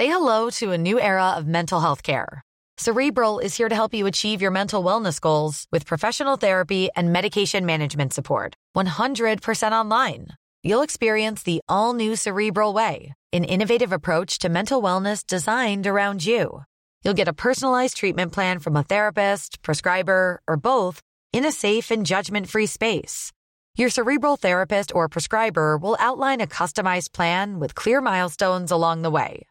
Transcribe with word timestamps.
Say 0.00 0.06
hello 0.06 0.48
to 0.60 0.72
a 0.72 0.78
new 0.78 0.98
era 0.98 1.34
of 1.36 1.46
mental 1.46 1.78
health 1.78 2.02
care. 2.02 2.40
Cerebral 2.78 3.38
is 3.38 3.54
here 3.54 3.68
to 3.68 3.74
help 3.74 3.92
you 3.92 4.06
achieve 4.06 4.40
your 4.40 4.50
mental 4.50 4.82
wellness 4.82 5.20
goals 5.20 5.66
with 5.72 5.84
professional 5.84 6.36
therapy 6.36 6.88
and 6.96 7.12
medication 7.12 7.66
management 7.66 8.14
support. 8.14 8.54
100% 8.74 9.72
online. 9.74 10.28
You'll 10.62 10.80
experience 10.80 11.42
the 11.42 11.60
all 11.68 11.92
new 11.92 12.16
Cerebral 12.16 12.72
Way, 12.72 13.12
an 13.34 13.44
innovative 13.44 13.92
approach 13.92 14.38
to 14.38 14.48
mental 14.48 14.80
wellness 14.80 15.26
designed 15.26 15.86
around 15.86 16.24
you. 16.24 16.62
You'll 17.04 17.20
get 17.20 17.28
a 17.28 17.40
personalized 17.44 17.98
treatment 17.98 18.32
plan 18.32 18.58
from 18.58 18.76
a 18.76 18.82
therapist, 18.82 19.62
prescriber, 19.62 20.40
or 20.48 20.56
both 20.56 21.02
in 21.34 21.44
a 21.44 21.52
safe 21.52 21.90
and 21.90 22.06
judgment 22.06 22.48
free 22.48 22.64
space. 22.64 23.32
Your 23.74 23.90
Cerebral 23.90 24.38
therapist 24.38 24.94
or 24.94 25.10
prescriber 25.10 25.76
will 25.76 25.98
outline 25.98 26.40
a 26.40 26.46
customized 26.46 27.12
plan 27.12 27.60
with 27.60 27.74
clear 27.74 28.00
milestones 28.00 28.70
along 28.70 29.02
the 29.02 29.10
way 29.10 29.44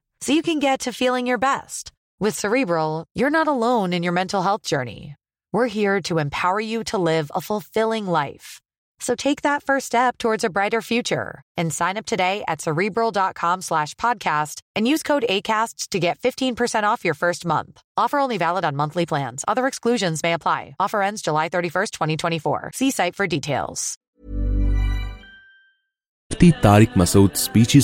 تاریخ 26.62 26.90
مسود 26.96 27.36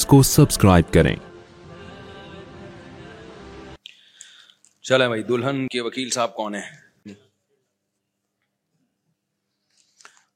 کو 0.06 0.22
subscribe 0.22 0.94
کریں 0.94 1.16
چلے 4.86 5.08
بھائی، 5.08 5.24
دلہن 5.24 5.68
کے 5.68 5.82
وکیل 5.82 6.10
صاحب 6.10 6.36
کون 6.36 6.56
ہیں؟ 6.56 6.78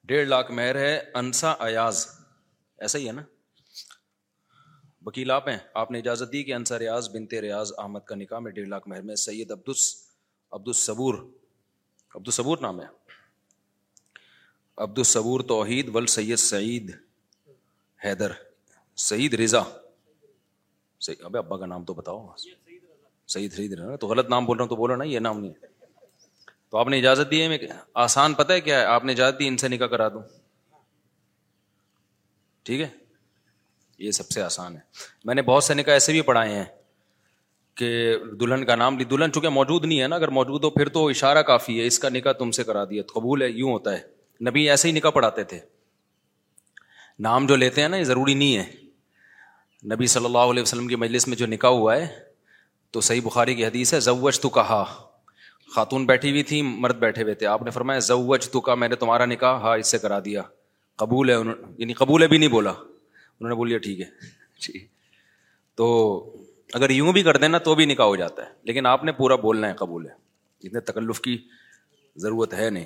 ڈیڑھ 0.03 0.28
لاکھ 0.28 0.52
مہر 0.52 0.75
ہے، 0.75 1.11
انسا 1.14 1.52
ایاز۔ 1.52 2.08
ایسا 2.78 3.00
ہی 3.00 3.08
ہے 3.08 3.11
نا؟ 3.11 3.22
وکیل 5.06 5.31
آپ 5.31 5.50
ہیں؟ 5.50 5.58
آپ 5.73 5.91
نے 5.91 5.97
اجازت 5.97 6.33
دی 6.33 6.44
کہ 6.44 6.53
انسا 6.53 6.80
ریاض 6.80 7.09
بنتے 7.09 7.41
ریاض 7.41 7.72
احمد 7.78 8.00
کا 8.00 8.16
نکاح 8.16 8.39
میں 8.39 8.52
ڈیڑھ 8.52 8.67
لاکھ 8.67 8.88
مہر 8.88 9.02
میں۔ 9.02 9.16
سید 9.16 9.52
عبد 9.52 9.69
عبد 10.52 10.67
الصبور 10.67 11.16
عبد 12.16 12.28
الصبور 12.28 12.58
نام 12.58 12.81
ہے۔ 12.81 12.88
عبد 14.78 14.97
الصبور 14.97 15.41
توحید 15.41 15.95
ول 15.95 16.06
سید 16.06 16.38
سعید 16.38 16.95
حیدر۔ 18.06 18.31
سعید 18.95 19.34
رضا۔ 19.34 19.61
ابے 21.19 21.38
ابا 21.38 21.58
کا 21.58 21.66
نام 21.66 21.86
تو 21.86 21.94
بتاؤ۔ 21.94 22.34
صحیح 23.30 23.49
سعید 23.49 23.72
دے 23.72 23.75
رہا 23.75 23.95
تو 23.95 24.08
غلط 24.08 24.30
نام 24.30 24.45
بول 24.45 24.58
رہا 24.58 24.63
ہوں 24.63 24.69
تو 24.69 24.75
بولو 24.75 24.95
نا، 24.95 25.03
یہ 25.03 25.19
نام 25.19 25.39
نہیں 25.39 25.52
ہے۔ 25.52 25.66
تو 26.69 26.77
آپ 26.77 26.88
نے 26.88 26.97
اجازت 26.97 27.31
دی 27.31 27.41
ہے؟ 27.41 27.47
میں 27.47 27.58
آسان 27.94 28.33
پتہ 28.33 28.53
ہے 28.53 28.61
کیا 28.61 28.80
ہے؟ 28.80 28.85
آپ 28.85 29.05
نے 29.05 29.11
اجازت 29.11 29.39
دی، 29.39 29.47
ان 29.47 29.58
سے 29.58 29.67
نکاح 29.67 29.88
کرا 29.88 30.09
دوں۔ 30.09 30.22
ٹھیک 32.63 32.81
ہے؟ 32.81 32.88
یہ 33.97 34.11
سب 34.11 34.30
سے 34.30 34.41
آسان 34.41 34.75
ہے۔ 34.75 34.80
میں 35.25 35.35
نے 35.35 35.41
بہت 35.41 35.63
سے 35.63 35.73
نکاح 35.73 35.94
ایسے 35.94 36.11
بھی 36.11 36.22
پڑھائے 36.22 36.55
ہیں 36.55 36.66
کہ 37.75 38.16
دلہن 38.39 38.66
کا 38.66 38.75
نام 38.75 38.97
لی۔ 38.97 39.03
دلہن 39.03 39.31
چونکہ 39.31 39.50
موجود 39.50 39.85
نہیں 39.85 40.02
ہے 40.02 40.07
نا، 40.07 40.16
اگر 40.16 40.27
موجود 40.27 40.63
ہو 40.63 40.69
پھر 40.69 40.89
تو 40.89 41.07
اشارہ 41.07 41.41
کافی 41.41 41.81
ہے۔ 41.81 41.85
اس 41.85 42.00
کا 42.00 42.09
نکاح 42.09 42.31
تم 42.31 42.52
سے 42.52 42.63
کرا 42.63 42.83
دیا۔ 42.83 43.03
قبول 43.03 43.41
ہے؟ 43.41 43.50
یوں 43.50 43.72
ہوتا 43.72 44.00
ہے۔ 44.00 44.03
نبی 44.50 44.69
ایسے 44.69 44.88
ہی 44.88 44.94
نکاح 44.94 45.11
پڑھاتے 45.11 45.44
تھے۔ 45.44 45.59
نام 47.19 47.45
جو 47.45 47.55
لیتے 47.55 47.81
ہیں 47.81 47.89
نا، 47.89 47.97
یہ 47.97 48.03
ضروری 48.03 48.33
نہیں 48.33 48.57
ہے۔ 48.57 48.72
نبی 49.95 50.07
صلی 50.07 50.25
اللہ 50.25 50.38
علیہ 50.38 50.61
وسلم 50.61 50.88
کی 50.88 50.95
مجلس 50.95 51.27
میں 51.27 51.38
جو 51.38 51.45
نکاح 51.45 51.69
ہوا 51.69 51.95
ہے 51.95 52.28
تو 52.92 53.02
صحیح 53.02 53.22
بخاری 53.23 53.56
کی 53.56 53.66
حدیث 53.66 53.94
ہے 53.94 54.00
زوج 54.00 54.40
تو 54.40 54.50
کہا 54.50 54.84
خاتون 55.76 56.06
بیٹھی 56.06 56.32
ہوئی 56.32 56.44
تھی، 56.44 56.62
مرد 56.62 56.96
بیٹھے 56.96 57.23
ہوئے 57.23 57.34
تھے۔ 57.34 57.46
آپ 57.46 57.62
نے 57.62 57.72
فرمایا 57.72 58.00
زوج 58.00 58.50
تو 58.50 58.62
کہا 58.62 58.76
میں 58.76 58.88
نے 58.88 58.96
تمہارا 58.96 59.26
نکاح 59.26 59.59
ہاں 59.59 59.78
اس 59.78 59.88
سے 59.88 59.98
کرا 59.98 60.19
دیا۔ 60.25 60.41
قبول 60.96 61.30
ہے 61.30 61.36
انہوں 61.36 61.56
یعنی 61.78 61.94
قبول 61.94 62.22
ہے 62.22 62.28
بھی 62.28 62.38
نہیں 62.38 62.50
بولا۔ 62.50 62.72
انہوں 62.72 63.50
نے 63.50 63.56
بولیا 63.56 63.78
ٹھیک 63.78 64.02
ہے۔ 64.02 64.06
جی۔ 64.62 64.88
تو 65.75 66.24
اگر 66.74 66.90
یوں 66.90 67.13
بھی 67.13 67.24
کر 67.24 67.38
دیں 67.38 67.47
نا 67.47 67.58
تو 67.58 67.75
بھی 67.75 67.86
نکاح 67.86 68.06
ہو 68.06 68.16
جاتا 68.16 68.46
ہے۔ 68.46 68.52
لیکن 68.63 68.86
آپ 68.86 69.03
نے 69.03 69.12
پورا 69.12 69.36
بولنا 69.36 69.68
ہے، 69.68 69.74
قبول 69.74 70.06
ہے۔ 70.06 70.12
اتنے 70.68 70.80
تکلف 70.80 71.22
کی 71.22 71.38
ضرورت 72.16 72.53
ہے 72.53 72.69
نہیں۔ 72.69 72.86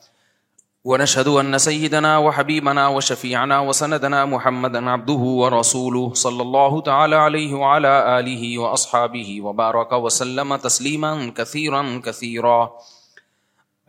ونشهد 0.83 1.27
ان 1.27 1.57
سيدنا 1.57 2.17
وحبيبنا 2.17 2.87
وشفيعنا 2.87 3.59
وسندنا 3.59 4.25
محمدا 4.25 4.89
عبده 4.89 5.13
ورسوله 5.13 6.13
صلى 6.13 6.41
الله 6.41 6.81
تعالى 6.81 7.15
عليه 7.15 7.53
وعلى 7.53 8.19
اله 8.19 8.59
واصحابه 8.59 9.41
وبارك 9.41 9.91
وسلم 9.91 10.55
تسليما 10.55 11.33
كثيرا 11.37 12.01
كثيرا. 12.05 12.71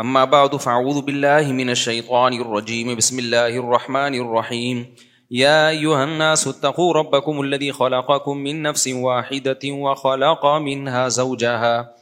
اما 0.01 0.25
بعد 0.25 0.57
فاعوذ 0.57 1.01
بالله 1.03 1.53
من 1.53 1.71
الشيطان 1.71 2.33
الرجيم. 2.41 2.97
بسم 2.97 3.19
الله 3.19 3.57
الرحمن 3.57 4.15
الرحيم. 4.15 4.95
يا 5.31 5.69
أيها 5.69 6.05
الناس، 6.05 6.49
اتقوا 6.49 6.93
ربكم 6.95 7.41
الذي 7.41 7.73
خلقكم 7.73 8.37
من 8.37 8.63
نفس 8.63 8.89
واحدة 8.89 9.65
وخلق 9.65 10.47
منها 10.47 11.09
زوجها. 11.09 12.02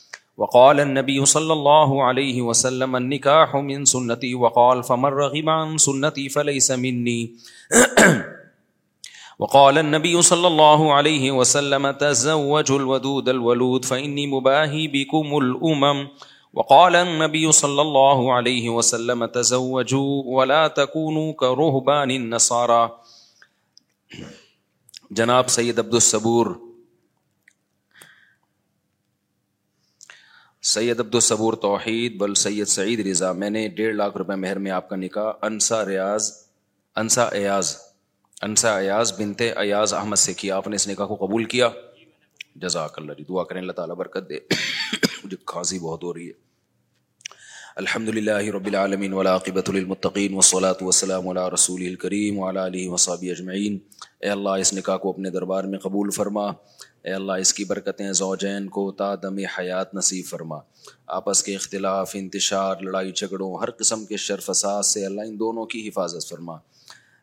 وقال 0.37 0.79
النبي 0.79 1.25
صلى 1.25 1.53
الله 1.53 2.03
عليه 2.03 2.41
وسلم 2.41 2.95
النكاح 2.95 3.55
من 3.55 3.85
سنتي، 3.85 4.35
وقال 4.35 4.83
فمن 4.83 5.05
رغب 5.05 5.49
عن 5.49 5.77
سنتي 5.77 6.29
فليس 6.29 6.71
مني. 6.71 7.35
وقال 9.39 9.77
النبي 9.77 10.21
صلى 10.21 10.47
الله 10.47 10.93
عليه 10.93 11.31
وسلم 11.31 11.91
تزوجوا 11.91 12.79
الودود 12.79 13.29
الولود 13.29 13.85
فإني 13.85 14.27
مباهي 14.27 14.87
بكم 14.87 15.37
الأمم. 15.37 16.07
وقال 16.53 16.95
النبي 16.95 17.51
صلى 17.51 17.81
الله 17.81 18.33
عليه 18.33 18.69
وسلم 18.69 19.25
تزوجوا 19.25 20.23
ولا 20.25 20.67
تكونوا 20.67 21.33
كرهبان 21.33 22.11
النصارى. 22.11 22.91
جناب 25.11 25.47
سید 25.49 25.79
عبد 25.79 25.93
الصبور 25.93 26.70
سید 30.63 30.99
عبد 30.99 31.15
الصبور 31.15 31.53
توحید 31.53 32.17
بل 32.17 32.33
سید 32.33 32.67
سعید 32.67 33.07
رضا، 33.07 33.31
میں 33.31 33.49
نے 33.49 33.67
ڈیڑھ 33.67 33.95
لاکھ 33.95 34.17
روپے 34.17 34.35
مہر 34.35 34.59
میں 34.59 34.71
آپ 34.71 34.89
کا 34.89 34.95
نکاح، 34.95 35.45
انسا 35.45 35.85
ریاض، 35.85 36.31
انسا 36.95 37.23
ایاز 37.23 37.75
انسا 38.41 38.77
ایاز 38.77 39.13
بنتے 39.19 39.51
ایاز 39.51 39.93
احمد 39.93 40.15
سے 40.15 40.33
کیا۔ 40.33 40.57
آپ 40.57 40.67
نے 40.67 40.75
اس 40.75 40.87
نکاح 40.87 41.05
کو 41.05 41.15
قبول 41.15 41.43
کیا؟ 41.43 41.69
جزاک 42.55 42.99
اللہ 42.99 43.13
جی 43.13 43.23
دعا 43.23 43.43
کریں 43.43 43.61
اللہ 43.61 43.71
تعالیٰ 43.71 43.95
برکت 43.95 44.29
دے۔ 44.29 44.37
مجھے 45.23 45.37
کھانسی 45.45 45.79
بہت 45.79 46.03
ہو 46.03 46.13
رہی 46.13 46.27
ہے۔ 46.27 46.33
الحمد 47.75 48.09
للہ 48.09 48.51
رب 48.51 48.65
العالمین 48.65 49.13
ولاقبۃ 49.13 49.67
المطقین 49.67 50.33
وصلاۃ 50.33 50.81
وسلم 50.81 51.27
علیہ 51.27 51.53
رسول 51.53 51.81
الکریم 51.81 52.39
ولا 52.39 52.65
علیہ 52.65 52.89
وصابی 52.89 53.31
اجمعین۔ 53.31 53.79
اے 54.19 54.29
اللہ، 54.29 54.49
اس 54.49 54.73
نکاح 54.73 54.97
کو 54.97 55.09
اپنے 55.09 55.29
دربار 55.29 55.63
میں 55.63 55.79
قبول 55.79 56.09
فرما۔ 56.09 56.51
اے 57.03 57.11
اللہ، 57.11 57.31
اس 57.31 57.53
کی 57.53 57.63
برکتیں 57.63 58.13
زوجین 58.13 58.67
کو 58.67 58.91
تا 58.91 59.15
دم 59.15 59.37
حیات 59.37 59.95
نصیب 59.95 60.25
فرما۔ 60.25 60.57
آپس 61.07 61.43
کے 61.43 61.55
اختلاف، 61.55 62.11
انتشار، 62.13 62.75
لڑائی 62.81 63.11
جھگڑوں، 63.11 63.55
ہر 63.55 63.71
قسم 63.71 64.05
کے 64.05 64.17
شرف 64.17 64.45
فساد 64.45 64.83
سے 64.83 65.05
اللہ 65.05 65.21
ان 65.21 65.39
دونوں 65.39 65.65
کی 65.65 65.87
حفاظت 65.87 66.29
فرما۔ 66.29 66.53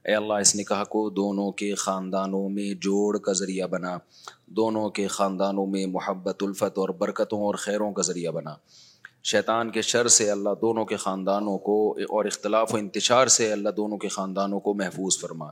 اے 0.05 0.15
اللہ، 0.15 0.33
اس 0.33 0.57
نکاح 0.57 0.85
کو 0.85 1.11
دونوں 1.11 1.53
کے 1.53 1.75
خاندانوں 1.75 2.49
میں 2.49 2.75
جوڑ 2.75 3.19
کا 3.19 3.33
ذریعہ 3.33 3.67
بنا۔ 3.67 3.99
دونوں 4.47 4.91
کے 4.91 5.07
خاندانوں 5.07 5.67
میں 5.67 5.87
محبت، 5.87 6.43
الفت 6.43 6.79
اور 6.79 6.89
برکتوں 6.89 7.41
اور 7.41 7.55
خیروں 7.55 7.93
کا 7.93 8.03
ذریعہ 8.03 8.33
بنا۔ 8.33 8.55
شیطان 9.25 9.71
کے 9.71 9.83
شر 9.83 10.09
سے 10.09 10.31
اللہ 10.31 10.51
دونوں 10.61 10.85
کے 10.85 10.97
خاندانوں 10.97 11.59
کو 11.59 11.93
اور 11.93 12.25
اختلاف 12.25 12.75
و 12.75 12.77
انتشار 12.77 13.27
سے 13.27 13.53
اللہ 13.53 13.69
دونوں 13.69 13.99
کے 13.99 14.09
خاندانوں 14.09 14.61
کو 14.61 14.75
محفوظ 14.75 15.19
فرما۔ 15.19 15.51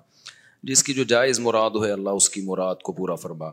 جس 0.62 0.82
کی 0.82 0.94
جو 0.94 1.04
جائز 1.04 1.40
مراد 1.40 1.70
ہے 1.84 1.90
اللہ، 1.90 2.10
اس 2.10 2.30
کی 2.30 2.40
مراد 2.40 2.76
کو 2.76 2.92
پورا 2.92 3.14
فرما۔ 3.14 3.46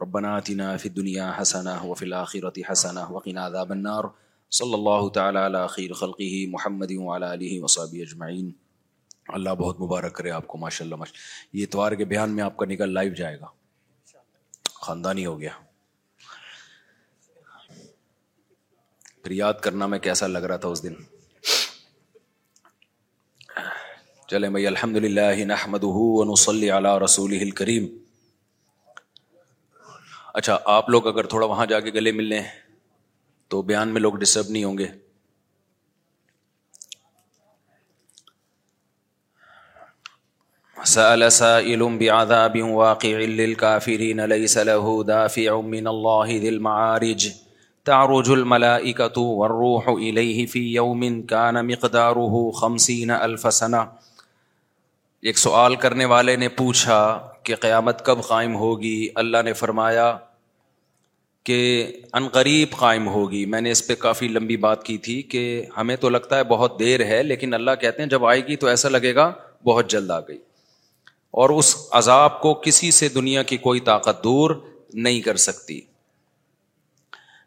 ربنا 0.00 0.36
آتنا 0.36 0.76
في 0.76 0.88
الدنيا 0.88 1.40
حسنة 1.40 1.84
وفي 1.84 2.06
الآخرة 2.06 2.60
حسنة 2.70 3.00
وقنا 3.10 3.46
عذاب 3.46 3.70
النار. 3.70 4.04
صلی 4.50 4.74
اللہ 4.74 5.08
تعالیٰ 5.08 5.44
علیہ 5.44 5.66
خیر 5.66 5.92
خلقی 5.92 6.46
محمد 6.46 6.86
وعلى 6.90 7.26
علیہ 7.32 7.62
وصحبہ 7.62 8.00
اجمعین. 8.00 8.52
اللہ 9.28 9.50
بہت 9.50 9.80
مبارک 9.80 10.14
کرے 10.14 10.30
آپ 10.30 10.46
کو 10.46 10.58
ماشاء 10.58 10.84
اللہ 10.84 10.96
یہ 11.52 11.62
اتوار 11.62 11.92
کے 11.92 12.04
بیان 12.04 12.30
میں 12.30 12.44
آپ 12.44 12.56
کا 12.56 12.66
نکل 12.66 12.94
لائیو 12.94 13.14
جائے 13.14 13.40
گا۔ 13.40 13.46
خاندانی 14.74 15.26
ہو 15.26 15.40
گیا۔ 15.40 15.50
پھر 19.22 19.30
یاد 19.30 19.54
کرنا 19.54 19.86
میں 19.86 19.98
کیسا 19.98 20.26
لگ 20.26 20.38
رہا 20.38 20.56
تھا 20.56 20.68
اس 20.68 20.82
دن۔ 20.82 20.94
چلے 24.28 24.50
بھائی 24.50 24.66
الحمد 24.66 24.96
للہ 24.96 25.44
نحمد 25.44 25.84
علی 26.62 27.04
رسول 27.04 27.50
کریم 27.50 28.01
اچھا 30.34 30.58
آپ 30.64 30.88
لوگ 30.88 31.06
اگر 31.06 31.26
تھوڑا 31.26 31.46
وہاں 31.46 31.66
جا 31.66 31.80
کے 31.80 31.90
گلے 31.90 32.12
مل 32.12 32.24
لیں 32.24 32.42
تو 33.48 33.62
بیان 33.62 33.88
میں 33.88 34.00
لوگ 34.00 34.14
ڈسٹرب 34.14 34.44
نہیں 34.48 34.64
ہوں 34.64 34.78
گے۔ 34.78 34.86
سأل 40.86 41.30
سائل 41.30 41.82
بعذاب 41.82 42.56
واقع 42.62 43.06
للكافرين 43.06 44.20
ليس 44.28 44.56
له 44.56 45.02
دافع 45.06 45.60
من 45.60 45.86
الله 45.86 46.40
ذي 46.40 46.48
المعارج۔ 46.48 47.28
تعرج 47.84 48.30
الملائكة 48.30 49.20
والروح 49.20 49.88
إليه 49.88 50.46
في 50.50 50.74
يوم 50.74 51.22
كان 51.22 51.66
مقداره 51.66 52.50
خمسين 52.50 53.10
ألف 53.10 53.46
سنة۔ 53.52 54.01
ایک 55.22 55.38
سوال 55.38 55.76
کرنے 55.76 56.04
والے 56.04 56.36
نے 56.36 56.48
پوچھا 56.48 57.28
کہ 57.42 57.54
قیامت 57.56 58.04
کب 58.04 58.18
قائم 58.28 58.56
ہوگی؟ 58.56 59.08
اللہ 59.14 59.38
نے 59.44 59.52
فرمایا 59.52 60.18
کہ 61.44 61.92
عنقریب 62.12 62.68
قائم 62.70 63.08
ہوگی۔ 63.08 63.46
میں 63.46 63.60
نے 63.60 63.70
اس 63.70 63.86
پہ 63.86 63.94
کافی 63.94 64.28
لمبی 64.28 64.56
بات 64.56 64.84
کی 64.84 64.98
تھی 64.98 65.22
کہ 65.22 65.66
ہمیں 65.76 65.96
تو 65.96 66.08
لگتا 66.08 66.36
ہے 66.36 66.44
بہت 66.44 66.78
دیر 66.78 67.04
ہے، 67.04 67.22
لیکن 67.22 67.54
اللہ 67.54 67.70
کہتے 67.80 68.02
ہیں 68.02 68.08
جب 68.08 68.24
آئے 68.24 68.46
گی 68.46 68.56
تو 68.56 68.66
ایسا 68.66 68.88
لگے 68.88 69.14
گا 69.14 69.32
بہت 69.64 69.90
جلد 69.90 70.10
آ 70.10 70.20
گئی۔ 70.20 70.38
اور 71.30 71.50
اس 71.50 71.76
عذاب 71.90 72.40
کو 72.40 72.54
کسی 72.54 72.90
سے 72.90 73.08
دنیا 73.08 73.42
کی 73.42 73.56
کوئی 73.56 73.80
طاقت 73.80 74.24
دور 74.24 74.50
نہیں 74.94 75.20
کر 75.20 75.36
سکتی۔ 75.36 75.80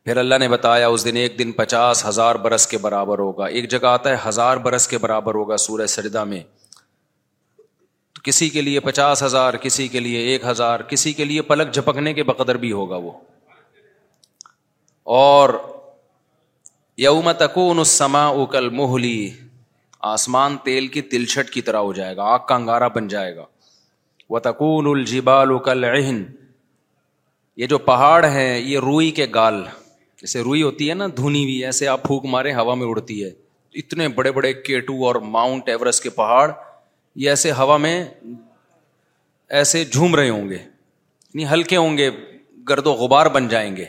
پھر 0.04 0.18
اللہ 0.18 0.36
نے 0.36 0.48
بتایا، 0.48 0.88
اس 0.88 1.06
دن 1.06 1.16
ایک 1.16 1.40
دن 1.40 1.52
پچاس 1.52 2.06
ہزار 2.06 2.36
برس 2.36 2.68
کے 2.68 2.78
برابر 2.78 3.20
ہوگا۔ 3.20 3.46
ایک 3.46 3.70
جگہ 3.70 3.86
آتا 3.86 4.10
ہے 4.10 4.16
ہزار 4.30 4.58
برس 4.58 4.88
کے 4.88 4.98
برابر 4.98 5.36
ہوگا 5.36 5.58
سورہ 5.58 5.86
سجدہ 5.86 6.24
میں۔ 6.24 6.44
کسی 8.26 8.50
کے 8.50 8.62
لیے 8.62 8.80
پچاس 8.80 9.24
ہزار، 9.24 9.54
کسی 9.54 9.88
کے 9.88 10.00
لیے 10.00 10.20
ایک 10.20 10.46
ہزار، 10.46 10.80
کسی 10.80 11.14
کے 11.14 11.26
لیے 11.26 11.42
پلک 11.42 11.74
جھپکنے 11.74 12.14
کے 12.14 12.24
بقدر 12.24 12.58
بھی 12.58 12.72
ہوگا 12.72 12.96
وہ۔ 12.96 13.12
اور 15.04 15.50
یوم 16.98 17.32
تکون 17.32 17.78
السما 17.78 18.28
اکل 18.28 18.70
موہلی 18.70 19.32
آسمان 20.00 20.58
تیل 20.64 20.88
کی 20.88 21.02
تلچھٹ 21.02 21.50
کی 21.50 21.62
طرح 21.62 21.78
ہو 21.78 21.94
جائے 21.94 22.16
گا، 22.16 22.24
آگ 22.24 22.40
کا 22.48 22.56
انگارا 22.56 22.88
بن 22.88 23.08
جائے 23.08 23.36
گا۔ 23.36 23.46
وہ 24.30 24.40
تکون 24.40 24.88
الجبال 24.88 25.48
اکل 25.52 25.84
عہن 25.84 26.24
یہ 27.58 27.68
جو 27.68 27.78
پہاڑ 27.78 28.26
ہیں، 28.26 28.60
یہ 28.60 28.80
روئی 28.80 29.12
کے 29.12 29.26
گال۔ 29.36 29.66
جیسے 30.22 30.42
روئی 30.42 30.64
ہوتی 30.64 30.90
ہے 30.90 30.94
نا 30.94 31.08
دھنی 31.08 31.44
ہوئی، 31.44 31.66
ایسے 31.66 31.88
آپ 31.88 32.04
پھونک 32.04 32.26
مارے، 32.26 32.54
ہوا 32.54 32.76
میں 32.76 32.88
اڑتی 32.88 33.24
ہے۔ 33.24 33.32
اتنے 33.74 34.08
بڑے 34.08 34.32
بڑے 34.32 34.54
کیٹو 34.54 35.06
اور 35.06 35.16
ماؤنٹ 35.16 35.70
ایوریسٹ 35.70 36.04
کے 36.04 36.10
پہاڑ 36.10 36.52
یہ 37.16 37.30
ایسے 37.30 37.52
ہوا 37.52 37.78
میں 37.78 38.06
ایسے 39.50 39.86
جھوم 39.86 40.16
رہے 40.16 40.30
ہوں 40.30 40.50
گے 40.50 40.56
یعنی 40.56 41.48
ہلکے 41.48 41.78
ہوں 41.78 41.98
گے، 41.98 42.10
گرد 42.70 42.88
و 42.88 42.92
غبار 42.92 43.26
بن 43.26 43.48
جائیں 43.48 43.78
گے۔ 43.78 43.86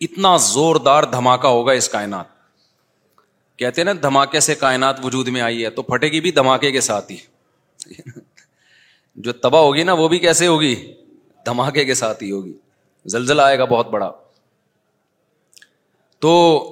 اتنا 0.00 0.36
زوردار 0.36 1.02
دھماکہ 1.02 1.46
ہوگا 1.46 1.72
اس 1.72 1.88
کائنات۔ 1.88 2.24
کہتے 3.56 3.84
نا، 3.84 3.92
دھماکے 4.02 4.40
سے 4.40 4.54
کائنات 4.54 5.04
وجود 5.04 5.28
میں 5.28 5.40
آئی 5.40 5.64
ہے، 5.64 5.70
تو 5.70 5.82
پھٹے 5.82 6.08
گی 6.08 6.20
بھی 6.20 6.32
دھماکے 6.32 6.72
کے 6.72 6.80
ساتھ 6.80 7.12
ہی۔ 7.12 7.16
جو 9.16 9.32
تباہ 9.32 9.60
ہوگی 9.60 9.82
نا، 9.82 9.92
وہ 9.92 10.08
بھی 10.08 10.18
کیسے 10.18 10.46
ہوگی؟ 10.46 10.94
دھماکے 11.46 11.84
کے 11.84 11.94
ساتھ 11.94 12.22
ہی 12.22 12.30
ہوگی۔ 12.30 12.52
زلزلہ 13.06 13.42
آئے 13.42 13.58
گا 13.58 13.64
بہت 13.64 13.88
بڑا۔ 13.88 14.12
تو 16.18 16.64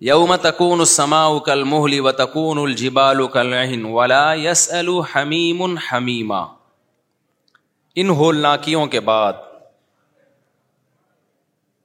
یوم 0.00 0.36
تکون 0.36 0.78
السما 0.80 1.38
کل 1.38 1.62
محلی 1.62 2.00
و 2.00 2.12
تکون 2.12 2.58
الجبال 2.58 3.26
کل 3.26 3.84
ولا 3.84 4.34
یس 4.34 4.72
حمیم 5.14 5.62
حمیما 5.62 6.40
ان 7.94 8.10
ہولناکیوں 8.10 8.86
کے 8.86 9.00
بعد 9.00 9.32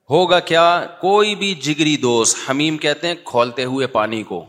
ہوگا 0.10 0.40
کیا 0.40 0.88
کوئی 1.02 1.36
بھی 1.36 1.56
جگری 1.56 1.98
دوست، 1.98 2.38
حمیم 2.50 2.78
کہتے 2.78 3.08
ہیں 3.08 3.16
کھولتے 3.24 3.64
ہوئے 3.64 3.88
پانی 3.88 4.24
کو۔ 4.24 4.46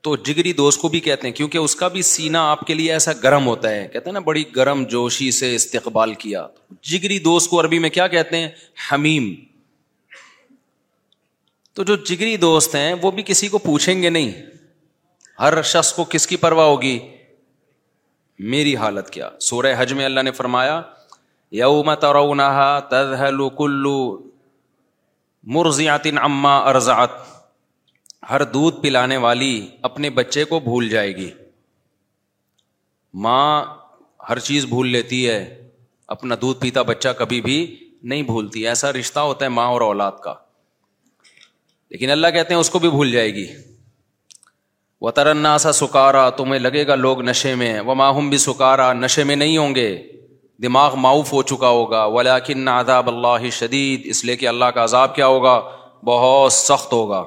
تو 0.00 0.16
جگری 0.16 0.52
دوست 0.52 0.80
کو 0.80 0.88
بھی 0.88 1.00
کہتے 1.00 1.28
ہیں، 1.28 1.34
کیونکہ 1.34 1.58
اس 1.58 1.76
کا 1.76 1.88
بھی 1.88 2.02
سینا 2.02 2.50
آپ 2.50 2.60
کے 2.60 2.74
لیے 2.74 2.92
ایسا 2.92 3.12
گرم 3.22 3.46
ہوتا 3.46 3.70
ہے۔ 3.70 3.88
کہتے 3.92 4.04
ہیں 4.06 4.12
نا، 4.12 4.20
بڑی 4.20 4.44
گرم 4.56 4.84
جوشی 4.84 5.30
سے 5.30 5.54
استقبال 5.54 6.14
کیا۔ 6.14 6.46
جگری 6.82 7.18
دوست 7.18 7.50
کو 7.50 7.60
عربی 7.60 7.78
میں 7.78 7.90
کیا 7.90 8.06
کہتے 8.06 8.36
ہیں؟ 8.36 8.48
حمیم۔ 8.92 9.49
تو 11.80 11.84
جو 11.84 11.96
جگری 11.96 12.36
دوست 12.36 12.74
ہیں، 12.74 12.94
وہ 13.02 13.10
بھی 13.10 13.22
کسی 13.26 13.48
کو 13.48 13.58
پوچھیں 13.58 14.02
گے 14.02 14.10
نہیں۔ 14.10 14.42
ہر 15.38 15.62
شخص 15.62 15.92
کو 15.92 16.04
کس 16.04 16.26
کی 16.26 16.36
پرواہ 16.36 16.66
ہوگی؟ 16.66 16.98
میری 18.38 18.76
حالت 18.76 19.10
کیا؟ 19.10 19.30
سورہ 19.40 19.74
حج 19.78 19.92
میں 19.92 20.04
اللہ 20.04 20.20
نے 20.20 20.30
فرمایا، 20.30 20.82
یوم 21.50 21.94
ترونها 21.94 22.78
تذهل 22.90 23.48
كل 23.58 23.86
مرضعت 25.42 26.06
عما 26.16 26.58
ارضعت۔ 26.58 27.08
ہر 28.30 28.44
دودھ 28.44 28.80
پلانے 28.80 29.16
والی 29.16 29.68
اپنے 29.82 30.10
بچے 30.10 30.44
کو 30.44 30.60
بھول 30.60 30.88
جائے 30.88 31.16
گی۔ 31.16 31.30
ماں 33.14 33.64
ہر 34.28 34.38
چیز 34.38 34.64
بھول 34.64 34.88
لیتی 34.88 35.28
ہے۔ 35.28 35.68
اپنا 36.08 36.34
دودھ 36.40 36.60
پیتا 36.60 36.82
بچہ 36.82 37.08
کبھی 37.18 37.40
بھی 37.40 37.90
نہیں 38.02 38.22
بھولتی۔ 38.22 38.68
ایسا 38.68 38.92
رشتہ 38.92 39.20
ہوتا 39.20 39.44
ہے 39.44 39.50
ماں 39.50 39.66
اور 39.66 39.80
اولاد 39.80 40.12
کا۔ 40.22 40.34
لیکن 41.90 42.10
اللہ 42.10 42.26
کہتے 42.26 42.54
ہیں 42.54 42.60
اس 42.60 42.70
کو 42.70 42.78
بھی 42.78 42.90
بھول 42.90 43.12
جائے 43.12 43.34
گی۔ 43.34 43.46
وہ 45.00 45.10
ترنا 45.10 45.58
سا 45.58 45.72
سکارا، 45.72 46.30
تمہیں 46.30 46.60
لگے 46.60 46.86
گا 46.86 46.94
لوگ 46.94 47.22
نشے 47.22 47.54
میں۔ 47.54 47.80
وہ 47.80 47.94
ماہم 47.94 48.28
بھی 48.28 48.38
سکارا 48.38 48.92
نشے 48.92 49.24
میں 49.24 49.36
نہیں 49.36 49.58
ہوں 49.58 49.74
گے۔ 49.74 50.02
دماغ 50.62 50.96
معاف 50.96 51.32
ہو 51.32 51.42
چکا 51.42 51.68
ہوگا۔ 51.68 52.04
ولیکن 52.04 52.68
عذاب 52.68 53.08
اللہ 53.08 53.50
شدید 53.50 54.00
اس 54.04 54.24
لیے 54.24 54.36
کہ 54.36 54.48
اللہ 54.48 54.64
کا 54.64 54.84
عذاب 54.84 55.14
کیا 55.14 55.26
ہوگا؟ 55.26 55.70
بہت 56.04 56.52
سخت 56.52 56.92
ہوگا۔ 56.92 57.24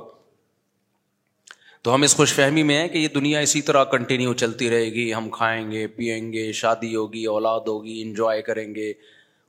تو 1.82 1.94
ہم 1.94 2.02
اس 2.02 2.16
خوش 2.16 2.34
فہمی 2.34 2.64
میں 2.64 2.78
ہیں 2.78 2.88
کہ 2.88 2.98
یہ 2.98 3.08
دنیا 3.08 3.40
اسی 3.40 3.62
طرح 3.62 3.84
کنٹینیو 3.84 4.34
چلتی 4.34 4.70
رہے 4.70 4.86
گی۔ 4.86 5.14
ہم 5.14 5.30
کھائیں 5.30 5.72
گے 5.72 5.88
پئیں 5.88 6.34
گے، 6.34 6.52
شادی 6.52 6.96
ہوگی، 6.96 7.26
اولاد 7.26 7.60
ہوگی 7.68 8.02
انجوائے 8.02 8.42
کریں 8.42 8.76
گے 8.76 8.90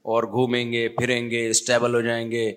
اور 0.03 0.23
گھومیں 0.23 0.73
گے، 0.73 0.89
پھریں 0.89 1.31
گے 1.31 1.51
اسٹیبل 1.51 1.95
ہو 1.95 2.01
جائیں 2.01 2.31
گے۔ 2.31 2.53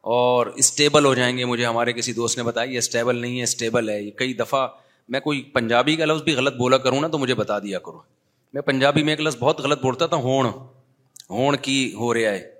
اور 0.00 0.46
اسٹیبل 0.46 1.04
ہو 1.04 1.14
جائیں 1.14 1.38
گے، 1.38 1.44
مجھے 1.44 1.66
ہمارے 1.66 1.92
کسی 1.92 2.12
دوست 2.12 2.36
نے 2.36 2.44
بتایا، 2.44 2.70
یہ 2.70 2.78
اسٹیبل 2.78 3.16
نہیں 3.16 3.38
ہے 3.38 3.42
اسٹیبل 3.42 3.88
ہے۔ 3.88 4.02
یہ 4.02 4.10
کئی 4.10 4.34
دفعہ 4.34 4.68
میں 5.08 5.20
کوئی 5.20 5.42
پنجابی 5.42 5.96
کا 5.96 6.04
لفظ 6.04 6.22
بھی 6.22 6.34
غلط 6.34 6.54
بولا 6.54 6.78
کروں 6.78 7.00
نا 7.00 7.08
تو 7.08 7.18
مجھے 7.18 7.34
بتا 7.34 7.58
دیا 7.58 7.78
کرو۔ 7.78 8.00
میں 8.54 8.62
پنجابی 8.62 9.02
میں 9.02 9.12
ایک 9.12 9.20
لفظ 9.20 9.36
بہت 9.36 9.60
غلط 9.60 9.82
بولتا 9.82 10.06
تھا، 10.06 10.16
ہون۔ 10.16 10.46
ہون 11.30 11.56
کی 11.56 11.92
ہو 11.94 12.14
رہا 12.14 12.20
ہے۔ 12.20 12.50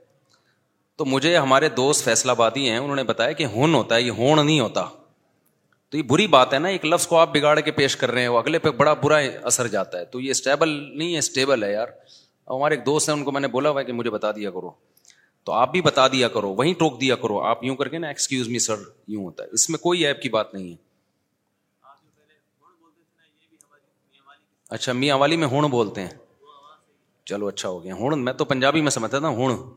تو 0.97 1.05
مجھے 1.05 1.37
ہمارے 1.37 1.69
دوست 1.69 2.05
فیصلہ 2.05 2.31
آبادی 2.31 2.69
ہیں، 2.69 2.79
انہوں 2.79 2.97
نے 2.97 3.03
بتایا 3.03 3.33
کہ 3.33 3.45
ہن 3.45 3.75
ہوتا 3.75 3.95
ہے، 3.95 4.03
یہ 4.03 4.11
ہون 4.11 4.47
نہیں 4.47 4.61
ہوتا۔ 4.61 4.85
تو 5.91 5.99
یہ 5.99 6.03
بری 6.03 6.27
بات 6.27 6.55
ہے 6.55 6.59
نا، 6.59 6.69
ایک 6.69 6.85
لفظ 6.85 7.07
کو 7.07 7.19
آپ 7.19 7.35
بگاڑ 7.35 7.61
کے 7.61 7.71
پیش 7.71 7.97
کر 7.97 8.11
رہے 8.11 8.21
ہیں، 8.21 8.29
وہ 8.29 8.39
اگلے 8.39 8.59
پہ 8.59 8.71
بڑا 8.71 8.93
برا 8.93 9.17
اثر 9.43 9.67
جاتا 9.67 10.01
ہے۔ 10.01 10.05
تو 10.05 10.21
یہ 10.21 10.31
اسٹیبل 10.31 10.99
نہیں 10.99 11.13
ہے 11.13 11.19
اسٹیبل 11.19 11.65
ہے 11.65 11.73
یار۔ 11.73 11.87
ہمارے 12.49 12.75
ایک 12.75 12.87
دوست 12.87 13.09
ہیں، 13.09 13.17
ان 13.17 13.25
کو 13.25 13.33
میں 13.33 13.41
نے 13.41 13.49
بولا 13.49 13.71
ہوا 13.71 13.83
کہ 13.83 13.93
مجھے 13.93 14.11
بتا 14.11 14.33
دیا 14.33 14.51
کرو۔ 14.51 14.71
تو 15.49 15.53
آپ 15.53 15.73
بھی 15.73 15.81
بتا 15.81 16.09
دیا 16.09 16.29
کرو، 16.29 16.55
وہیں 16.55 16.75
ٹوک 16.75 17.01
دیا 17.01 17.17
کرو۔ 17.17 17.43
آپ 17.43 17.65
یوں 17.65 17.77
کر 17.77 17.89
کے 17.89 17.99
نا 17.99 18.09
ایکسکیوز 18.09 18.49
می 18.49 18.59
سر 18.59 18.75
یوں 19.09 19.25
ہوتا 19.25 19.45
ہے۔ 19.45 19.49
اس 19.53 19.71
میں 19.71 19.79
کوئی 19.79 20.07
ایپ 20.07 20.23
کی 20.23 20.29
بات 20.29 20.55
نہیں 20.55 20.71
ہے۔ 20.71 20.77
اچھا 24.71 24.93
میاں 24.93 25.17
والی 25.17 25.37
میں 25.37 25.47
ہوں 25.47 25.69
بولتے 25.69 26.01
ہیں۔ 26.01 26.11
چلو 27.25 27.47
اچھا 27.47 27.69
ہو 27.69 27.85
گیا۔ 27.85 27.95
ہوں 27.95 28.17
میں 28.17 28.33
تو 28.33 28.45
پنجابی 28.45 28.81
میں 28.81 28.91
سمجھتا 28.91 29.19
تھا 29.19 29.29
ہوں 29.29 29.75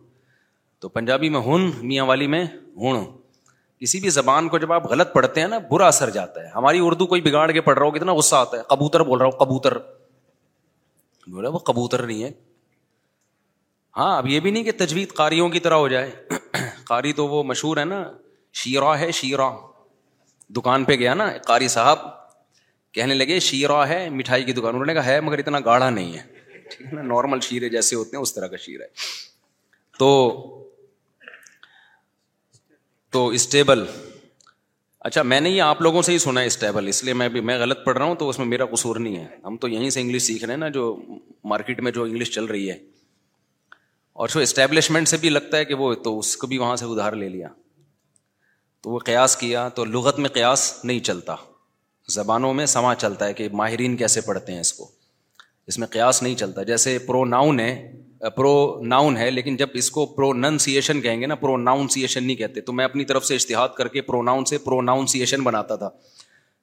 تو 0.79 0.89
پنجابی 0.89 1.29
میں 1.29 1.41
ہن، 1.41 1.71
میاں 1.87 2.05
والی 2.05 2.27
میں 2.27 2.45
ہوں 2.75 3.05
کسی 3.79 3.99
بھی 3.99 4.09
زبان 4.09 4.49
کو 4.49 4.57
جب 4.57 4.73
آپ 4.73 4.85
غلط 4.85 5.13
پڑھتے 5.13 5.41
ہیں 5.41 5.47
نا، 5.47 5.57
برا 5.57 5.87
اثر 5.87 6.09
جاتا 6.09 6.41
ہے۔ 6.41 6.47
ہماری 6.47 6.79
اردو 6.81 7.07
کوئی 7.07 7.21
بگاڑ 7.21 7.51
کے 7.51 7.61
پڑھ 7.61 7.79
رہا 7.79 7.85
ہو 7.85 7.91
کتنا 7.91 8.13
غصہ 8.13 8.35
آتا 8.35 8.57
ہے۔ 8.57 8.63
کبوتر 8.69 8.99
بول 8.99 9.17
رہا 9.17 9.25
ہوں 9.25 9.39
کبوتر 9.39 9.77
بولا، 11.27 11.49
وہ 11.49 11.59
کبوتر 11.59 12.05
نہیں 12.05 12.23
ہے۔ 12.23 12.50
ہاں 13.97 14.17
اب 14.17 14.27
یہ 14.27 14.39
بھی 14.39 14.51
نہیں 14.51 14.63
کہ 14.63 14.71
تجوید 14.77 15.13
قاریوں 15.13 15.49
کی 15.49 15.59
طرح 15.59 15.73
ہو 15.73 15.87
جائے۔ 15.87 16.11
قاری 16.83 17.13
تو 17.13 17.27
وہ 17.27 17.43
مشہور 17.43 17.77
ہے 17.77 17.85
نا 17.85 18.11
شیرا 18.53 18.99
ہے 18.99 19.11
شیرا 19.11 19.49
دکان 20.49 20.83
پہ 20.83 20.95
گیا 20.95 21.13
نا 21.13 21.37
قاری 21.37 21.67
صاحب، 21.67 21.99
کہنے 22.91 23.13
لگے 23.13 23.39
شیرا 23.39 23.87
ہے، 23.87 24.09
مٹھائی 24.09 24.43
کی 24.43 24.53
دکان۔ 24.53 24.67
انہوں 24.67 24.85
نے 24.85 24.93
کہا، 24.93 25.05
ہے، 25.05 25.21
مگر 25.21 25.37
اتنا 25.37 25.59
گاڑھا 25.59 25.89
نہیں 25.89 26.13
ہے۔ 26.13 26.23
ٹھیک 26.69 26.87
ہے 26.87 26.91
نا، 26.91 27.01
نارمل 27.01 27.39
شیرے 27.39 27.69
جیسے 27.69 27.95
ہوتے 27.95 28.17
ہیں، 28.17 28.21
اس 28.21 28.33
طرح 28.33 28.47
کا 28.47 28.57
شیر 28.57 28.81
ہے۔ 28.81 28.87
تو 29.97 30.09
تو 33.09 33.27
اسٹیبل 33.27 33.85
اچھا 34.99 35.21
میں 35.21 35.39
نے 35.39 35.49
یہ 35.49 35.61
آپ 35.61 35.81
لوگوں 35.81 36.01
سے 36.01 36.11
ہی 36.11 36.17
سنا 36.17 36.41
ہے 36.41 36.45
اسٹیبل 36.45 36.87
اس 36.87 37.03
لیے 37.03 37.13
میں 37.13 37.29
بھی، 37.29 37.39
میں 37.39 37.59
غلط 37.59 37.85
پڑھ 37.85 37.97
رہا 37.97 38.05
ہوں 38.05 38.15
تو 38.15 38.29
اس 38.29 38.39
میں 38.39 38.47
میرا 38.47 38.65
قصور 38.65 38.95
نہیں 38.95 39.15
ہے۔ 39.15 39.27
ہم 39.43 39.57
تو 39.57 39.67
یہیں 39.67 39.89
سے 39.89 40.01
انگلش 40.01 40.21
سیکھ 40.21 40.43
رہے 40.43 40.53
ہیں 40.53 40.59
نا، 40.59 40.69
جو 40.69 41.01
مارکیٹ 41.43 41.79
میں 41.79 41.91
جو 41.91 42.03
انگلش 42.03 42.31
چل 42.31 42.45
رہی 42.45 42.71
ہے۔ 42.71 42.90
اور 44.13 44.29
جو 44.33 44.39
اسٹیبلشمنٹ 44.39 45.07
سے 45.07 45.17
بھی 45.17 45.29
لگتا 45.29 45.57
ہے 45.57 45.65
کہ 45.65 45.73
وہ 45.73 45.93
تو 45.93 46.19
اس 46.19 46.37
کو 46.37 46.47
بھی 46.47 46.57
وہاں 46.57 46.75
سے 46.75 46.85
ادھار 46.85 47.13
لے 47.13 47.29
لیا۔ 47.29 47.47
تو 48.81 48.89
وہ 48.89 48.99
قیاس 48.99 49.37
کیا، 49.37 49.69
تو 49.69 49.85
لغت 49.85 50.19
میں 50.19 50.29
قیاس 50.29 50.85
نہیں 50.85 50.99
چلتا۔ 50.99 51.35
زبانوں 52.07 52.53
میں 52.53 52.65
سما 52.65 52.95
چلتا 52.95 53.27
ہے 53.27 53.33
کہ 53.33 53.49
ماہرین 53.53 53.97
کیسے 53.97 54.21
پڑھتے 54.21 54.53
ہیں 54.53 54.59
اس 54.59 54.73
کو۔ 54.73 54.91
اس 55.67 55.79
میں 55.79 55.87
قیاس 55.87 56.23
نہیں 56.23 56.35
چلتا۔ 56.35 56.63
جیسے 56.63 56.99
پرو 56.99 57.25
ناؤن 57.25 57.59
ہے، 57.59 57.91
پرو 58.35 58.81
ناؤن 58.83 59.17
ہے، 59.17 59.31
لیکن 59.31 59.55
جب 59.55 59.67
اس 59.73 59.91
کو 59.91 60.05
پرو 60.05 60.33
ننسیشن 60.33 61.01
کہیں 61.01 61.21
گے 61.21 61.25
نا، 61.25 61.35
پرو 61.35 61.57
ناؤنسیشن 61.57 62.23
نہیں 62.23 62.35
کہتے، 62.35 62.61
تو 62.61 62.73
میں 62.73 62.85
اپنی 62.85 63.05
طرف 63.05 63.25
سے 63.25 63.35
اشتہاد 63.35 63.69
کر 63.77 63.87
کے 63.87 64.01
پرو 64.01 64.21
ناؤن 64.21 64.45
سے 64.45 64.57
پرو 64.57 64.81
ناؤنسیشن 64.81 65.43
بناتا 65.43 65.75
تھا۔ 65.75 65.89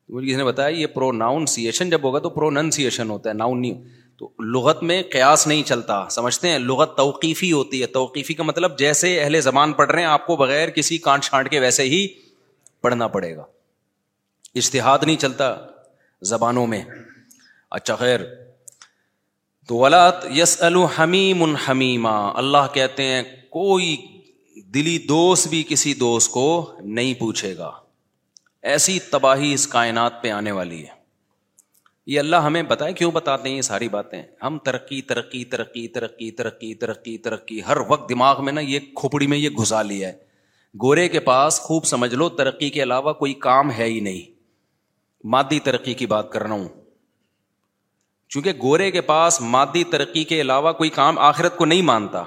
مجھے 0.09 0.29
کسی 0.29 0.37
نے 0.37 0.45
بتایا، 0.45 0.69
یہ 0.69 0.87
پرو 0.87 1.13
ناؤنسیشن 1.13 1.91
جب 1.91 2.01
ہوگا 2.05 2.19
تو 2.19 2.31
پرو 2.31 2.51
ننسیشن 2.51 3.11
ہوتا 3.11 3.31
ہے، 3.31 3.35
ناؤن 3.35 3.61
نہیں۔ 3.61 3.83
تو 4.19 4.33
لغت 4.39 4.83
میں 4.83 5.03
قیاس 5.13 5.47
نہیں 5.47 5.63
چلتا، 5.63 6.09
سمجھتے 6.11 6.49
ہیں؟ 6.49 6.59
لغت 6.59 6.97
توقیفی 6.97 7.53
ہوتی 7.53 7.83
ہے۔ 7.83 7.87
توقیفی 7.87 8.35
کا 8.35 8.43
مطلب 8.43 8.79
جیسے 8.79 9.21
اہل 9.21 9.41
زبان 9.41 9.73
پڑھ 9.73 9.91
رہے 9.91 10.01
ہیں، 10.01 10.09
آپ 10.09 10.27
کو 10.27 10.37
بغیر 10.37 10.69
کسی 10.69 10.99
کانٹ 10.99 11.25
چھانٹ 11.25 11.51
کے 11.51 11.61
ویسے 11.61 11.83
ہی 11.83 12.09
پڑھنا 12.81 13.09
پڑے 13.09 13.37
گا۔ 13.37 13.45
اشتہاد 14.55 14.99
نہیں 15.03 15.17
چلتا 15.17 15.57
زبانوں 16.23 16.67
میں۔ 16.67 16.85
اچھا 17.71 17.95
خیر۔ 17.95 18.21
تو 19.69 19.77
ولاد 19.77 20.13
یس 20.35 20.63
الحمیم 20.63 21.43
حمیما۔ 21.43 22.33
اللہ 22.39 22.75
کہتے 22.75 23.03
ہیں، 23.03 23.23
کوئی 23.51 23.97
دلی 24.75 24.99
دوست 24.99 25.49
بھی 25.49 25.65
کسی 25.69 25.95
دوست 25.95 26.31
کو 26.31 26.73
نہیں 26.85 27.15
پوچھے 27.15 27.57
گا۔ 27.57 27.71
ایسی 28.63 28.99
تباہی 28.99 29.53
اس 29.53 29.67
کائنات 29.67 30.23
پہ 30.23 30.31
آنے 30.31 30.53
والی 30.53 30.87
ہے۔ 30.87 30.98
یہ 32.09 32.19
اللہ 32.19 32.37
ہمیں 32.37 32.63
بتائے، 32.63 32.93
کیوں 32.93 33.11
بتاتے 33.11 33.49
ہیں 33.49 33.57
یہ 33.57 33.63
ساری 33.63 33.89
باتیں؟ 33.89 34.23
ہم 34.43 34.59
ترقی 34.59 35.03
ترقی 35.03 35.45
ترقی 35.45 35.89
ترقی 35.89 36.31
ترقی 36.31 36.75
ترقی 36.75 37.19
ترقی، 37.19 37.61
ہر 37.67 37.77
وقت 37.89 38.09
دماغ 38.09 38.45
میں 38.45 38.53
نا 38.53 38.61
یہ 38.61 38.79
کھوپڑی 38.95 39.27
میں 39.27 39.39
یہ 39.39 39.51
گھسا 39.51 39.83
لیا 39.83 40.09
ہے۔ 40.09 40.13
گورے 40.83 41.09
کے 41.09 41.21
پاس 41.21 41.61
خوب 41.61 41.85
سمجھ 41.85 42.15
لو، 42.15 42.29
ترقی 42.29 42.71
کے 42.71 42.83
علاوہ 42.83 43.13
کوئی 43.13 43.35
کام 43.35 43.73
ہے 43.73 43.85
ہی 43.85 44.01
نہیں۔ 44.01 44.31
مادی 45.25 45.61
ترقی 45.61 45.95
کی 45.95 46.07
بات 46.07 46.33
کر 46.33 46.43
رہا 46.43 46.51
ہوں۔ 46.51 46.69
چونکہ 48.29 48.53
گورے 48.63 48.91
کے 48.91 49.01
پاس 49.01 49.41
مادی 49.41 49.85
ترقی 49.85 50.25
کے 50.25 50.41
علاوہ 50.41 50.73
کوئی 50.73 50.91
کام 50.91 51.19
آخرت 51.19 51.57
کو 51.57 51.65
نہیں 51.65 51.83
مانتا، 51.83 52.25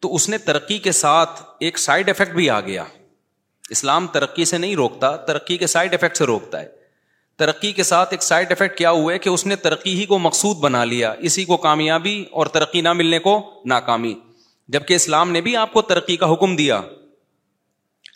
تو 0.00 0.14
اس 0.14 0.28
نے 0.28 0.38
ترقی 0.38 0.78
کے 0.78 0.92
ساتھ 0.92 1.42
ایک 1.60 1.78
سائڈ 1.78 2.08
افیکٹ 2.08 2.32
بھی 2.32 2.50
آ 2.50 2.60
گیا۔ 2.60 2.84
اسلام 3.70 4.06
ترقی 4.06 4.44
سے 4.44 4.58
نہیں 4.58 4.76
روکتا، 4.76 5.16
ترقی 5.16 5.56
کے 5.56 5.66
سائڈ 5.66 5.94
افیکٹ 5.94 6.16
سے 6.16 6.24
روکتا 6.24 6.60
ہے۔ 6.60 6.81
ترقی 7.38 7.72
کے 7.72 7.82
ساتھ 7.82 8.08
ایک 8.10 8.22
سائڈ 8.22 8.52
افیکٹ 8.52 8.78
کیا 8.78 8.90
ہوا 8.90 9.12
ہے 9.12 9.18
کہ 9.18 9.28
اس 9.28 9.46
نے 9.46 9.56
ترقی 9.56 9.94
ہی 10.00 10.04
کو 10.06 10.18
مقصود 10.18 10.56
بنا 10.56 10.84
لیا، 10.84 11.14
اسی 11.18 11.44
کو 11.44 11.56
کامیابی 11.56 12.24
اور 12.30 12.46
ترقی 12.46 12.80
نہ 12.80 12.92
ملنے 12.92 13.18
کو 13.18 13.62
ناکامی۔ 13.64 14.14
جبکہ 14.68 14.94
اسلام 14.94 15.30
نے 15.30 15.40
بھی 15.40 15.56
آپ 15.56 15.72
کو 15.72 15.82
ترقی 15.82 16.16
کا 16.16 16.32
حکم 16.32 16.56
دیا، 16.56 16.80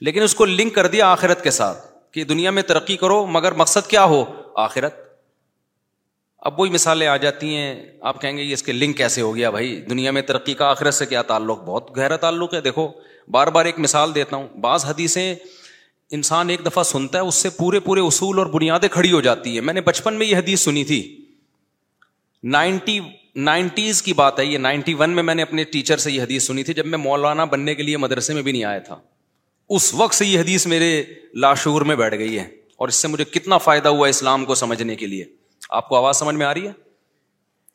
لیکن 0.01 0.23
اس 0.23 0.35
کو 0.35 0.45
لنک 0.45 0.75
کر 0.75 0.87
دیا 0.87 1.07
آخرت 1.07 1.43
کے 1.43 1.51
ساتھ 1.51 1.87
کہ 2.13 2.25
دنیا 2.25 2.51
میں 2.51 2.63
ترقی 2.63 2.97
کرو، 2.97 3.27
مگر 3.27 3.53
مقصد 3.53 3.89
کیا 3.91 4.05
ہو؟ 4.05 4.25
آخرت۔ 4.55 4.95
اب 6.43 6.61
وہی 6.61 6.71
مثالیں 6.71 7.07
آ 7.07 7.17
جاتی 7.17 7.55
ہیں، 7.57 7.75
آپ 8.01 8.21
کہیں 8.21 8.37
گے 8.37 8.43
یہ 8.43 8.53
اس 8.53 8.63
کے 8.63 8.73
لنک 8.73 8.97
کیسے 8.97 9.21
ہو 9.21 9.35
گیا؟ 9.37 9.51
بھائی، 9.51 9.81
دنیا 9.81 10.11
میں 10.11 10.23
ترقی 10.23 10.55
کا 10.55 10.67
آخرت 10.67 10.95
سے 10.95 11.07
کیا 11.07 11.23
تعلق؟ 11.23 11.63
بہت 11.65 11.97
گہرا 11.97 12.17
تعلق 12.17 12.55
ہے۔ 12.55 12.61
دیکھو، 12.61 12.89
بار 13.29 13.47
بار 13.47 13.65
ایک 13.65 13.79
مثال 13.79 14.15
دیتا 14.15 14.37
ہوں، 14.37 14.49
بعض 14.61 14.85
حدیثیں 14.85 15.35
انسان 16.11 16.51
ایک 16.51 16.67
دفعہ 16.67 16.83
سنتا 16.83 17.19
ہے، 17.19 17.23
اس 17.23 17.35
سے 17.35 17.51
پورے 17.51 17.81
پورے 17.81 18.01
اصول 18.01 18.39
اور 18.39 18.47
بنیادیں 18.47 18.89
کھڑی 18.89 19.13
ہو 19.13 19.21
جاتی 19.21 19.55
ہیں۔ 19.55 19.61
میں 19.61 19.75
نے 19.75 19.81
بچپن 19.81 20.15
میں 20.15 20.27
یہ 20.27 20.37
حدیث 20.37 20.61
سنی 20.61 20.85
تھی۔ 20.85 21.25
نائنٹی، 22.45 23.01
نائنٹیز 23.37 24.03
کی 24.03 24.13
بات 24.13 24.39
ہے 24.39 24.45
یہ۔ 24.45 24.59
نائنٹی 24.59 24.95
ون 24.95 25.11
میں 25.11 25.23
میں 25.23 25.35
نے 25.35 25.43
اپنے 25.43 25.65
ٹیچر 25.65 25.97
سے 25.97 26.13
یہ 26.13 26.23
حدیث 26.23 26.47
سنی 26.47 26.65
تھی، 26.65 26.75
جب 26.75 26.87
میں 26.87 26.99
مولانا 26.99 27.45
بننے 27.45 27.75
کے 27.75 27.83
لیے 27.83 27.97
مدرسے 27.97 28.35
میں 28.35 28.43
بھی 28.43 28.53
نہیں 28.53 28.65
آیا 28.65 28.79
تھا۔ 28.79 28.97
اس 29.69 29.95
وقت 29.95 30.15
سے 30.15 30.27
یہ 30.27 30.41
حدیث 30.41 30.67
میرے 30.67 31.03
لاشعور 31.35 31.83
میں 31.83 31.97
بیٹھ 31.97 32.15
گئی 32.15 32.39
ہے 32.39 32.45
اور 32.77 32.89
اس 32.89 32.95
سے 32.95 33.09
مجھے 33.09 33.25
کتنا 33.25 33.59
فائدہ 33.59 33.89
ہوا 33.89 34.09
اسلام 34.09 34.45
کو 34.45 34.55
سمجھنے 34.55 34.97
کے 34.97 35.07
لیے۔ 35.07 35.25
آپ 35.71 35.89
کو 35.89 35.97
آواز 35.97 36.17
سمجھ 36.17 36.37
میں 36.37 36.47
آ 36.47 36.55
رہی 36.55 36.67
ہے؟ 36.67 36.73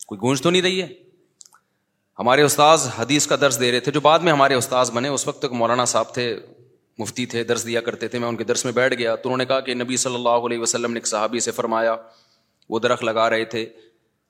کوئی 0.08 0.22
گونج 0.22 0.42
تو 0.42 0.50
نہیں 0.50 0.62
رہی 0.62 0.82
ہے؟ 0.82 0.88
ہمارے 2.20 2.42
استاذ 2.42 2.88
حدیث 2.98 3.28
کا 3.28 3.36
درس 3.42 3.60
دے 3.60 3.72
رہے 3.72 3.80
تھے، 3.80 3.92
جو 3.92 4.02
بعد 4.02 4.20
میں 4.20 4.32
ہمارے 4.32 4.54
استاذ 4.54 4.92
بنے، 4.92 5.08
اس 5.08 5.28
وقت 5.28 5.40
تک 5.40 5.52
مولانا 5.52 5.86
صاحب 5.86 6.14
تھے۔ 6.14 6.38
مفتی 7.02 7.26
تھے، 7.26 7.44
درس 7.44 7.66
دیا 7.66 7.82
کرتے 7.82 8.08
تھے، 8.08 8.20
میں 8.20 8.28
ان 8.28 8.36
کے 8.36 8.44
درس 8.44 8.66
میں 8.66 8.74
بیٹھ 8.74 8.94
گیا 8.94 9.16
تو 9.16 9.30
انہوں 9.30 9.38
نے 9.38 9.46
کہا 9.46 9.60
کہ 9.60 9.74
نبی 9.74 9.98
صلی 9.98 10.16
اللہ 10.16 10.30
علیہ 10.30 10.60
وسلم 10.60 10.94
نے 10.94 10.98
ایک 10.98 11.08
صحابی 11.08 11.40
سے 11.40 11.52
فرمایا، 11.52 11.96
وہ 12.70 12.80
درخت 12.80 13.04
لگا 13.04 13.30
رہے 13.30 13.46
تھے۔ 13.46 13.66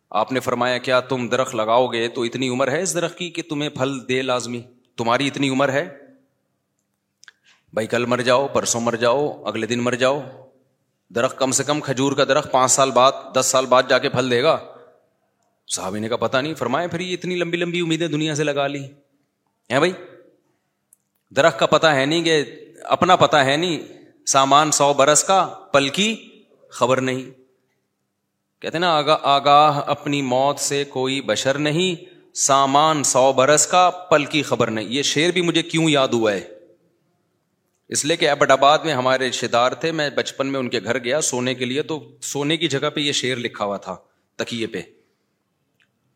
آپ 0.10 0.32
نے 0.32 0.40
فرمایا، 0.40 0.78
کیا 0.78 1.00
تم 1.00 1.30
درخت 1.30 1.56
لگاؤ 1.56 1.88
گے؟ 1.88 2.08
تو 2.08 2.22
اتنی 2.22 2.50
عمر 2.50 2.72
ہے 2.72 2.82
اس 2.82 2.94
درخت 2.94 3.18
کی 3.18 3.30
کہ 3.30 3.42
تمہیں 3.50 3.70
پھل 3.70 4.08
دے 4.08 4.22
لازمی۔ 4.22 4.62
تمہاری 4.98 5.28
اتنی 5.28 5.50
عمر 5.50 5.70
ہے؟ 5.70 5.98
بھائی، 7.74 7.88
کل 7.88 8.06
مر 8.06 8.18
جاؤ، 8.18 8.48
پرسوں 8.48 8.82
مر 8.82 8.96
جاؤ، 8.96 9.44
اگلے 9.46 9.68
دن 9.68 9.80
مر 9.80 9.94
جاؤ۔ 9.94 10.22
درخت 11.10 11.38
کم 11.38 11.52
سے 11.52 11.64
کم 11.64 11.80
کھجور 11.80 12.12
کا 12.12 12.24
درخت 12.24 12.52
پانچ 12.52 12.72
سال 12.72 12.92
بعد، 12.92 13.12
دس 13.36 13.46
سال 13.46 13.66
بعد 13.66 13.84
جا 13.90 13.98
کے 13.98 14.10
پھل 14.10 14.32
دے 14.32 14.44
گا۔ 14.44 14.58
صحابی 15.68 16.00
نے 16.00 16.10
کا 16.10 16.18
پتا 16.18 16.42
نہیں، 16.42 16.54
فرمایا، 16.54 16.88
پھر 16.88 17.00
یہ 17.00 17.14
اتنی 17.14 17.36
لمبی 17.36 17.58
لمبی 17.58 17.80
امیدیں 17.80 18.08
دنیا 18.08 18.36
سے 18.36 18.44
لگا 18.44 18.68
لی۔ 18.68 18.84
ہے 19.72 19.78
بھائی؟ 19.78 19.92
درخت 21.36 21.60
کا 21.60 21.66
پتا 21.66 21.96
ہے 21.96 22.06
نہیں 22.06 22.24
کہ 22.24 22.44
اپنا 22.84 23.16
پتا 23.16 23.46
ہے 23.46 23.58
نہیں، 23.58 23.88
سامان 24.26 24.72
سو 24.72 24.94
برس 24.94 25.24
کا، 25.24 25.48
پل 25.72 25.90
کی 25.90 26.30
خبر 26.70 27.02
نہیں۔ 27.02 27.42
کہتے 28.62 28.78
نا، 28.78 29.02
آگاہ 29.22 29.82
اپنی 29.88 30.22
موت 30.22 30.60
سے 30.60 30.84
کوئی 30.84 31.22
بشر 31.22 31.58
نہیں، 31.58 32.06
سامان 32.34 33.04
سو 33.04 33.34
برس 33.34 33.68
کا، 33.68 33.90
پل 33.90 34.26
کی 34.26 34.44
خبر 34.44 34.72
نہیں۔ 34.72 34.86
یہ 34.86 35.02
شیر 35.02 35.32
بھی 35.32 35.42
مجھے 35.42 35.62
کیوں 35.62 35.90
یاد 35.90 36.08
ہوا 36.08 36.32
ہے؟ 36.32 36.42
اس 37.90 38.06
لیے 38.06 38.18
کہ 38.18 38.30
ایبٹ 38.30 38.52
آباد 38.52 38.80
میں 38.80 38.94
ہمارے 38.94 39.30
رشتے 39.30 39.48
دار 39.48 39.72
تھے، 39.72 39.92
میں 39.92 40.10
بچپن 40.10 40.48
میں 40.48 40.60
ان 40.60 40.70
کے 40.70 40.80
گھر 40.84 40.98
گیا 40.98 41.22
سونے 41.22 41.56
کے 41.56 41.66
لیے، 41.66 41.82
تو 41.82 42.18
سونے 42.22 42.58
کی 42.58 42.68
جگہ 42.68 42.90
پہ 42.90 43.00
یہ 43.00 43.12
شیر 43.12 43.38
لکھا 43.38 43.66
ہوا 43.66 43.78
تھا، 43.78 43.96
تکیے 44.36 44.68
پہ۔ 44.68 44.82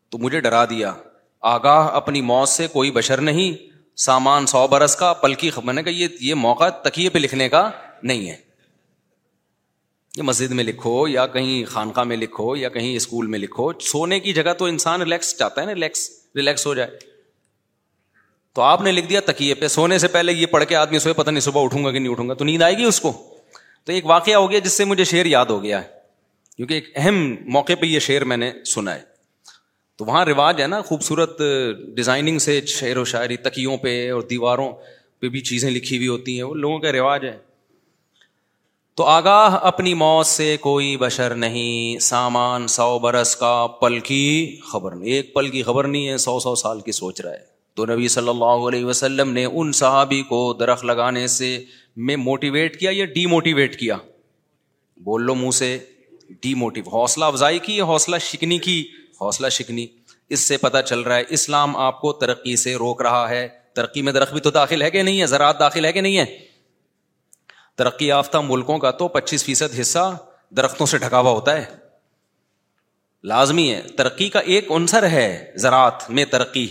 تو 0.09 0.17
مجھے 0.17 0.39
ڈرا 0.39 0.65
دیا، 0.65 0.93
آگاہ 1.41 1.87
اپنی 1.87 2.21
موت 2.21 2.49
سے 2.49 2.67
کوئی 2.67 2.91
بشر 2.91 3.21
نہیں 3.21 3.74
سامان 3.95 4.45
سو 4.45 4.67
برس 4.67 4.95
کا 4.95 5.13
پلکی 5.13 5.49
میں 5.63 5.73
نے 5.73 5.83
کہا 5.83 5.91
یہ 5.91 6.07
یہ 6.19 6.33
موقع 6.33 6.69
تکیے 6.69 7.09
پہ 7.09 7.19
لکھنے 7.19 7.49
کا 7.49 7.69
نہیں 8.03 8.29
ہے۔ 8.29 8.35
یہ 10.17 10.23
مسجد 10.23 10.51
میں 10.51 10.63
لکھو 10.63 11.07
یا 11.07 11.27
کہیں 11.27 11.65
خانقاہ 11.65 12.03
میں 12.03 12.17
لکھو 12.17 12.55
یا 12.55 12.69
کہیں 12.69 12.95
اسکول 12.95 13.27
میں 13.27 13.39
لکھو، 13.39 13.79
سونے 13.79 14.19
کی 14.19 14.33
جگہ 14.33 14.53
تو 14.53 14.65
انسان 14.65 15.01
ریلیکس 15.01 15.37
چاہتا 15.37 15.61
ہے 15.61 15.65
نا، 15.65 15.73
ریلیکس 15.73 16.09
ریلیکس 16.35 16.65
ہو 16.65 16.73
جائے۔ 16.73 16.99
تو 18.53 18.61
آپ 18.61 18.81
نے 18.81 18.91
لکھ 18.91 19.07
دیا 19.07 19.19
تکیے 19.25 19.53
پہ۔ 19.53 19.67
سونے 19.67 19.97
سے 19.97 20.07
پہلے 20.07 20.33
یہ 20.33 20.45
پڑھ 20.45 20.65
کے 20.65 20.75
آدمی 20.75 20.99
سوئے، 20.99 21.13
پتہ 21.13 21.29
نہیں 21.29 21.41
صبح 21.41 21.63
اٹھوں 21.63 21.85
گا 21.85 21.91
کہ 21.91 21.99
نہیں 21.99 22.11
اٹھوں 22.11 22.29
گا۔ 22.29 22.33
تو 22.33 22.45
نیند 22.45 22.61
آئے 22.61 22.77
گی 22.77 22.83
اس 22.83 23.01
کو؟ 23.01 23.37
تو 23.83 23.91
ایک 23.91 24.05
واقعہ 24.05 24.33
ہو 24.33 24.51
گیا 24.51 24.59
جس 24.59 24.71
سے 24.71 24.85
مجھے 24.85 25.03
شعر 25.03 25.25
یاد 25.25 25.45
ہو 25.45 25.63
گیا 25.63 25.83
ہے۔ 25.83 25.87
کیونکہ 26.57 26.73
ایک 26.73 26.91
اہم 26.95 27.35
موقع 27.41 27.73
پہ 27.81 27.85
یہ 27.85 27.99
شعر 27.99 28.21
میں 28.21 28.37
نے 28.37 28.51
سنا 28.65 28.95
ہے۔ 28.95 29.14
تو 29.95 30.05
وہاں 30.05 30.25
رواج 30.25 30.61
ہے 30.61 30.67
نا، 30.67 30.81
خوبصورت 30.81 31.41
ڈیزائننگ 31.95 32.37
سے 32.37 32.61
شعر 32.61 32.97
و 32.97 33.05
شاعری، 33.05 33.37
تکیوں 33.37 33.77
پہ 33.77 34.11
اور 34.11 34.21
دیواروں 34.21 34.71
پہ 35.19 35.29
بھی 35.29 35.41
چیزیں 35.41 35.71
لکھی 35.71 35.97
ہوئی 35.97 36.07
ہوتی 36.07 36.35
ہیں، 36.35 36.43
وہ 36.43 36.55
لوگوں 36.55 36.79
کا 36.79 36.91
رواج 36.91 37.25
ہے۔ 37.25 37.37
تو 38.95 39.03
آگاہ 39.03 39.57
اپنی 39.61 39.93
موت 39.93 40.25
سے 40.25 40.57
کوئی 40.61 40.97
بشر 40.97 41.35
نہیں، 41.35 41.99
سامان 41.99 42.67
سو 42.67 42.99
برس 42.99 43.35
کا 43.35 43.67
پل 43.67 43.99
کی 43.99 44.59
خبر 44.63 44.95
نہیں۔ 44.95 45.09
ایک 45.09 45.33
پل 45.33 45.49
کی 45.49 45.63
خبر 45.63 45.87
نہیں 45.87 46.07
ہے، 46.07 46.17
سو 46.17 46.39
سو 46.39 46.55
سال 46.55 46.81
کی 46.81 46.91
سوچ 46.91 47.21
رہا 47.21 47.31
ہے۔ 47.31 47.55
تو 47.73 47.85
نبی 47.85 48.07
صلی 48.07 48.29
اللہ 48.29 48.45
علیہ 48.45 48.85
وسلم 48.85 49.31
نے 49.31 49.45
ان 49.45 49.71
صحابی 49.71 50.21
کو 50.21 50.53
درخت 50.53 50.85
لگانے 50.85 51.27
سے 51.27 51.63
میں 51.97 52.15
موٹیویٹ 52.15 52.79
کیا 52.79 52.91
یا 52.93 53.05
ڈی 53.05 53.25
موٹیویٹ 53.25 53.79
کیا؟ 53.79 53.97
بول 54.97 55.23
لو 55.23 55.35
منہ 55.35 55.51
سے 55.51 55.77
ڈی 56.41 56.53
موٹیو 56.53 56.89
حوصلہ 56.89 57.25
افزائی 57.25 57.59
کی 57.59 57.77
یا 57.77 57.83
حوصلہ 57.83 58.15
شکنی 58.17 58.57
کی؟ 58.57 58.87
حوصلہ 59.21 59.49
شکنی، 59.49 59.87
اس 60.29 60.39
سے 60.39 60.57
پتا 60.57 60.81
چل 60.81 60.99
رہا 60.99 61.15
ہے 61.15 61.23
اسلام 61.29 61.77
آپ 61.77 62.01
کو 62.01 62.13
ترقی 62.13 62.55
سے 62.55 62.75
روک 62.75 63.01
رہا 63.01 63.29
ہے۔ 63.29 63.47
ترقی 63.75 64.01
میں 64.01 64.13
درخت 64.13 64.33
بھی 64.33 64.41
تو 64.41 64.51
داخل 64.51 64.81
ہے 64.81 64.91
کہ 64.91 65.03
نہیں 65.03 65.21
ہے؟ 65.21 65.25
زراعت 65.25 65.59
داخل 65.59 65.85
ہے 65.85 65.91
کہ 65.91 66.01
نہیں 66.01 66.17
ہے؟ 66.17 66.25
ترقی 67.75 68.07
یافتہ 68.07 68.37
ملکوں 68.37 68.77
کا 68.77 68.91
تو 68.91 69.07
پچیس 69.07 69.43
فیصد 69.43 69.79
حصہ 69.79 70.17
درختوں 70.49 70.85
سے 70.85 70.97
ڈھکا 70.97 71.19
ہوا 71.19 71.31
ہوتا 71.31 71.57
ہے۔ 71.57 71.65
لازمی 73.23 73.73
ہے، 73.73 73.81
ترقی 73.81 74.29
کا 74.29 74.39
ایک 74.39 74.71
عنصر 74.71 75.03
ہے 75.03 75.51
زراعت 75.55 76.09
میں 76.09 76.25
ترقی۔ 76.25 76.67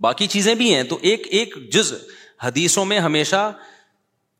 باقی 0.00 0.26
چیزیں 0.26 0.54
بھی 0.54 0.74
ہیں، 0.74 0.82
تو 0.82 0.98
ایک 1.02 1.22
ایک 1.30 1.72
جز 1.72 1.92
حدیثوں 2.42 2.84
میں 2.84 2.98
ہمیشہ 2.98 3.52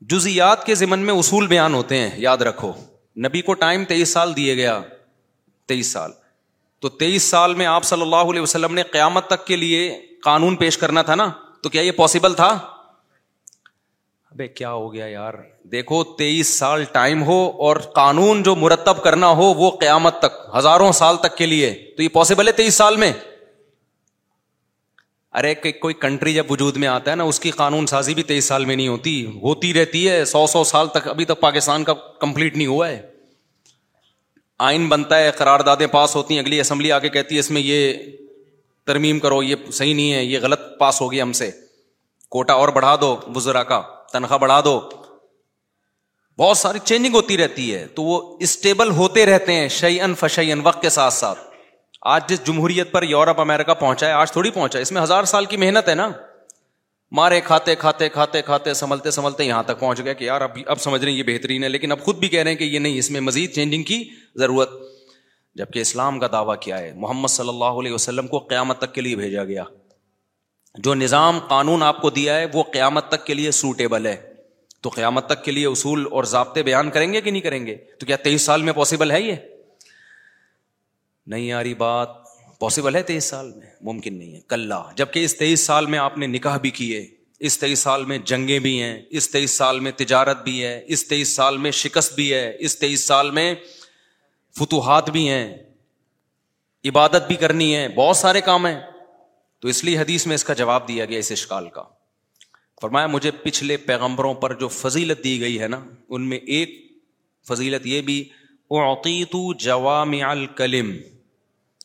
جزیات 0.00 0.66
کے 0.66 0.74
ضمن 0.74 0.98
میں 0.98 1.14
اصول 1.14 1.46
بیان 1.46 1.74
ہوتے 1.74 1.96
ہیں، 1.96 2.10
یاد 2.16 2.38
رکھو۔ 2.38 2.72
نبی 3.16 3.42
کو 3.42 3.54
ٹائم 3.54 3.84
تیئیس 3.84 4.08
سال 4.08 4.36
دیے 4.36 4.56
گیا، 4.56 4.80
تیئیس 5.66 5.86
سال۔ 5.86 6.10
تو 6.80 6.88
تیئیس 6.88 7.22
سال 7.22 7.54
میں 7.54 7.66
آپ 7.66 7.84
صلی 7.84 8.02
اللہ 8.02 8.16
علیہ 8.16 8.40
وسلم 8.40 8.74
نے 8.74 8.82
قیامت 8.82 9.26
تک 9.26 9.46
کے 9.46 9.56
لیے 9.56 10.06
قانون 10.22 10.56
پیش 10.56 10.78
کرنا 10.78 11.02
تھا 11.02 11.14
نا؟ 11.14 11.28
تو 11.62 11.68
کیا 11.68 11.82
یہ 11.82 11.92
پاسبل 11.92 12.34
تھا؟ 12.34 12.48
ابے 14.30 14.48
کیا 14.48 14.72
ہو 14.72 14.92
گیا 14.92 15.06
یار؟ 15.06 15.34
دیکھو، 15.62 16.04
تیئیس 16.04 16.58
سال 16.58 16.84
ٹائم 16.84 17.22
ہو 17.22 17.52
اور 17.58 17.76
قانون 17.76 18.42
جو 18.42 18.56
مرتب 18.56 19.02
کرنا 19.02 19.28
ہو 19.28 19.42
وہ 19.42 19.70
قیامت 19.70 20.18
تک، 20.18 20.56
ہزاروں 20.58 20.92
سال 20.92 21.16
تک 21.16 21.36
کے 21.36 21.46
لیے۔ 21.46 21.90
تو 21.96 22.02
یہ 22.02 22.08
پاسبل 22.08 22.46
ہے 22.46 22.52
تیئیس 22.52 22.74
سال 22.74 22.96
میں؟ 22.96 23.12
ارے 25.32 25.54
کوئی 25.54 25.94
کنٹری 25.94 26.34
جب 26.34 26.52
وجود 26.52 26.76
میں 26.76 26.88
آتا 26.88 27.10
ہے 27.10 27.16
نا، 27.16 27.24
اس 27.24 27.40
کی 27.40 27.50
قانون 27.50 27.86
سازی 27.86 28.14
بھی 28.14 28.22
تیئیس 28.22 28.44
سال 28.44 28.64
میں 28.64 28.76
نہیں 28.76 28.88
ہوتی۔ 28.88 29.26
ہوتی 29.26 29.74
رہتی 29.74 30.10
ہے، 30.10 30.24
سو 30.24 30.46
سو 30.46 30.64
سال 30.64 30.88
تک، 30.88 31.08
ابھی 31.08 31.24
تک 31.24 31.40
پاکستان 31.40 31.84
کا 31.84 31.94
کمپلیٹ 31.94 32.56
نہیں 32.56 32.66
ہوا 32.66 32.88
ہے۔ 32.88 33.09
آئین 34.60 34.88
بنتا 34.88 35.18
ہے 35.18 35.30
قرار 35.30 35.60
دادیں 35.60 35.86
پاس 35.86 36.16
ہوتی 36.16 36.34
ہیں، 36.34 36.40
اگلی 36.40 36.60
اسمبلی 36.60 36.92
آگے 36.92 37.08
کہتی 37.08 37.34
ہے، 37.34 37.40
اس 37.40 37.50
میں 37.50 37.62
یہ 37.64 37.92
ترمیم 38.86 39.18
کرو، 39.18 39.42
یہ 39.42 39.54
صحیح 39.72 39.94
نہیں 39.94 40.12
ہے، 40.12 40.24
یہ 40.24 40.38
غلط 40.42 40.60
پاس 40.78 41.00
ہو 41.00 41.12
گیا 41.12 41.22
ہم 41.22 41.32
سے۔ 41.32 41.50
کوٹا 42.28 42.52
اور 42.52 42.68
بڑھا 42.68 42.96
دو، 43.00 43.16
وزرا 43.34 43.62
کا 43.62 43.82
تنخواہ 44.12 44.38
بڑھا 44.38 44.60
دو۔ 44.64 44.88
بہت 46.38 46.56
ساری 46.56 46.78
چینجنگ 46.84 47.14
ہوتی 47.14 47.38
رہتی 47.38 47.74
ہے، 47.74 47.86
تو 47.86 48.02
وہ 48.02 48.36
اسٹیبل 48.40 48.90
ہوتے 48.90 49.26
رہتے 49.26 49.52
ہیں 49.52 49.68
شعی 49.68 50.00
ان 50.00 50.14
فشی 50.14 50.52
وقت 50.54 50.82
کے 50.82 50.88
ساتھ 50.88 51.14
ساتھ۔ 51.14 51.38
آج 52.02 52.28
جس 52.28 52.44
جمہوریت 52.44 52.92
پر 52.92 53.02
یورپ 53.02 53.40
امیرکا 53.40 53.74
پہنچا 53.74 54.06
ہے، 54.06 54.12
آج 54.12 54.32
تھوڑی 54.32 54.50
پہنچا 54.50 54.78
ہے، 54.78 54.82
اس 54.82 54.92
میں 54.92 55.02
ہزار 55.02 55.24
سال 55.24 55.44
کی 55.44 55.56
محنت 55.56 55.88
ہے 55.88 55.94
نا۔ 55.94 56.10
مارے، 57.12 57.40
کھاتے 57.40 57.74
کھاتے 57.74 58.08
کھاتے 58.08 58.42
کھاتے، 58.42 58.74
سنبھلتے 58.74 59.10
سنبھلتے 59.10 59.44
یہاں 59.44 59.62
تک 59.62 59.80
پہنچ 59.80 60.04
گئے 60.04 60.14
کہ 60.14 60.24
یار 60.24 60.40
اب 60.40 60.50
اب 60.66 60.80
سمجھ 60.80 61.04
رہے 61.04 61.12
ہیں 61.12 61.18
یہ 61.18 61.22
بہترین 61.22 61.64
ہے، 61.64 61.68
لیکن 61.68 61.92
اب 61.92 62.00
خود 62.00 62.16
بھی 62.16 62.28
کہہ 62.28 62.42
رہے 62.42 62.50
ہیں 62.50 62.58
کہ 62.58 62.64
یہ 62.64 62.78
نہیں، 62.78 62.98
اس 62.98 63.10
میں 63.10 63.20
مزید 63.20 63.52
چینجنگ 63.52 63.82
کی 63.82 64.08
ضرورت۔ 64.34 64.70
جبکہ 65.54 65.78
اسلام 65.78 66.18
کا 66.18 66.26
دعویٰ 66.32 66.54
کیا 66.60 66.78
ہے، 66.78 66.92
محمد 66.96 67.28
صلی 67.28 67.48
اللہ 67.48 67.64
علیہ 67.64 67.92
وسلم 67.92 68.26
کو 68.26 68.38
قیامت 68.38 68.78
تک 68.78 68.94
کے 68.94 69.00
لیے 69.00 69.16
بھیجا 69.16 69.44
گیا۔ 69.44 69.64
جو 70.78 70.94
نظام 70.94 71.38
قانون 71.38 71.82
آپ 71.82 72.02
کو 72.02 72.10
دیا 72.10 72.36
ہے، 72.36 72.46
وہ 72.54 72.62
قیامت 72.62 73.08
تک 73.08 73.26
کے 73.26 73.34
لیے 73.34 73.50
سوٹیبل 73.50 74.06
ہے۔ 74.06 74.32
تو 74.80 74.88
قیامت 74.88 75.26
تک 75.26 75.44
کے 75.44 75.52
لیے 75.52 75.66
اصول 75.66 76.08
اور 76.10 76.24
ضابطے 76.24 76.62
بیان 76.62 76.90
کریں 76.90 77.12
گے 77.12 77.20
کہ 77.20 77.30
نہیں 77.30 77.42
کریں 77.42 77.66
گے؟ 77.66 77.76
تو 77.76 78.06
کیا 78.06 78.16
تیئیس 78.16 78.42
سال 78.42 78.62
میں 78.62 78.72
پاسبل 78.72 79.10
ہے 79.10 79.20
یہ؟ 79.20 79.36
نہیں 81.26 81.52
آ 81.52 81.62
رہی 81.62 81.74
بات۔ 81.74 82.19
پاسبل 82.60 82.96
ہے 82.96 83.02
تیئیس 83.02 83.24
سال 83.24 83.52
میں؟ 83.56 83.66
ممکن 83.80 84.14
نہیں 84.14 84.34
ہے۔ 84.34 84.40
کل 84.48 84.72
جبکہ 84.96 85.24
اس 85.24 85.36
تیئیس 85.36 85.60
سال 85.60 85.86
میں 85.86 85.98
آپ 85.98 86.18
نے 86.18 86.26
نکاح 86.26 86.56
بھی 86.56 86.70
کیے، 86.70 87.08
اس 87.40 87.58
تیئیس 87.58 87.78
سال 87.78 88.04
میں 88.04 88.18
جنگیں 88.18 88.58
بھی 88.58 88.82
ہیں، 88.82 89.02
اس 89.10 89.30
تیئیس 89.30 89.50
سال 89.50 89.80
میں 89.80 89.92
تجارت 89.92 90.44
بھی 90.44 90.64
ہے، 90.64 90.84
اس 90.86 91.08
تیئیس 91.08 91.28
سال 91.28 91.58
میں 91.58 91.70
شکست 91.70 92.14
بھی 92.14 92.34
ہے، 92.34 92.56
اس 92.58 92.78
تیئیس 92.78 93.00
سال 93.00 93.30
میں 93.30 93.54
فتوحات 94.58 95.10
بھی 95.10 95.28
ہیں، 95.28 95.56
عبادت 96.84 97.26
بھی 97.28 97.36
کرنی 97.36 97.76
ہے، 97.76 97.88
بہت 97.88 98.16
سارے 98.16 98.40
کام 98.40 98.66
ہیں۔ 98.66 98.80
تو 99.60 99.68
اس 99.68 99.84
لیے 99.84 99.98
حدیث 99.98 100.26
میں 100.26 100.34
اس 100.34 100.44
کا 100.44 100.54
جواب 100.54 100.88
دیا 100.88 101.04
گیا 101.04 101.18
اس 101.18 101.32
اشکال 101.32 101.68
کا۔ 101.68 101.82
فرمایا، 102.82 103.06
مجھے 103.06 103.30
پچھلے 103.30 103.76
پیغمبروں 103.76 104.34
پر 104.34 104.54
جو 104.54 104.68
فضیلت 104.68 105.24
دی 105.24 105.40
گئی 105.40 105.60
ہے 105.60 105.68
نا، 105.68 105.84
ان 106.08 106.28
میں 106.28 106.38
ایک 106.38 106.92
فضیلت 107.48 107.86
یہ 107.86 108.00
بھی، 108.00 108.28
اعطیت 108.70 109.36
جوامع 109.58 110.22
الکلم۔ 110.22 110.96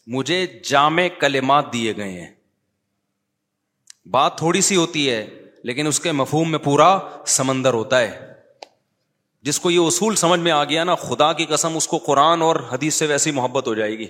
مجھے 0.08 0.48
جامع 0.48 1.08
کلمات 1.20 1.74
دیے 1.74 1.98
گئے 1.98 2.12
ہیں۔ 2.12 2.34
بات 4.06 4.38
تھوڑی 4.38 4.62
سی 4.62 4.76
ہوتی 4.76 5.10
ہے، 5.10 5.46
لیکن 5.64 5.88
اس 5.88 6.00
کے 6.00 6.12
مفہوم 6.12 6.52
میں 6.52 6.60
پورا 6.60 7.00
سمندر 7.28 7.74
ہوتا 7.74 8.00
ہے۔ 8.00 8.34
جس 9.42 9.60
کو 9.60 9.72
یہ 9.72 9.80
اصول 9.80 10.16
سمجھ 10.16 10.40
میں 10.40 10.52
آ 10.52 10.64
گیا 10.64 10.84
نا، 10.84 10.96
خدا 10.96 11.34
کی 11.34 11.46
قسم 11.46 11.78
اس 11.78 11.88
کو 11.88 11.98
قرآن 11.98 12.42
اور 12.42 12.56
حدیث 12.56 12.94
سے 12.94 13.06
ویسی 13.06 13.32
محبت 13.32 13.68
ہو 13.68 13.74
جائے 13.74 13.98
گی۔ 13.98 14.08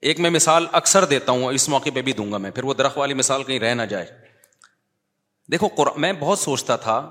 ایک 0.00 0.20
میں 0.20 0.30
مثال 0.30 0.66
اکثر 0.72 1.04
دیتا 1.04 1.32
ہوں، 1.32 1.52
اس 1.52 1.68
موقع 1.68 1.90
پہ 1.94 2.02
بھی 2.02 2.12
دوں 2.12 2.32
گا 2.32 2.38
میں، 2.38 2.50
پھر 2.50 2.64
وہ 2.64 2.74
درخت 2.74 2.98
والی 2.98 3.14
مثال 3.14 3.44
کہیں 3.44 3.60
رہ 3.60 3.74
نہ 3.74 3.82
جائے۔ 3.82 4.06
دیکھو 5.50 5.68
میں 5.96 6.12
بہت 6.12 6.38
سوچتا 6.38 6.76
تھا، 6.76 7.10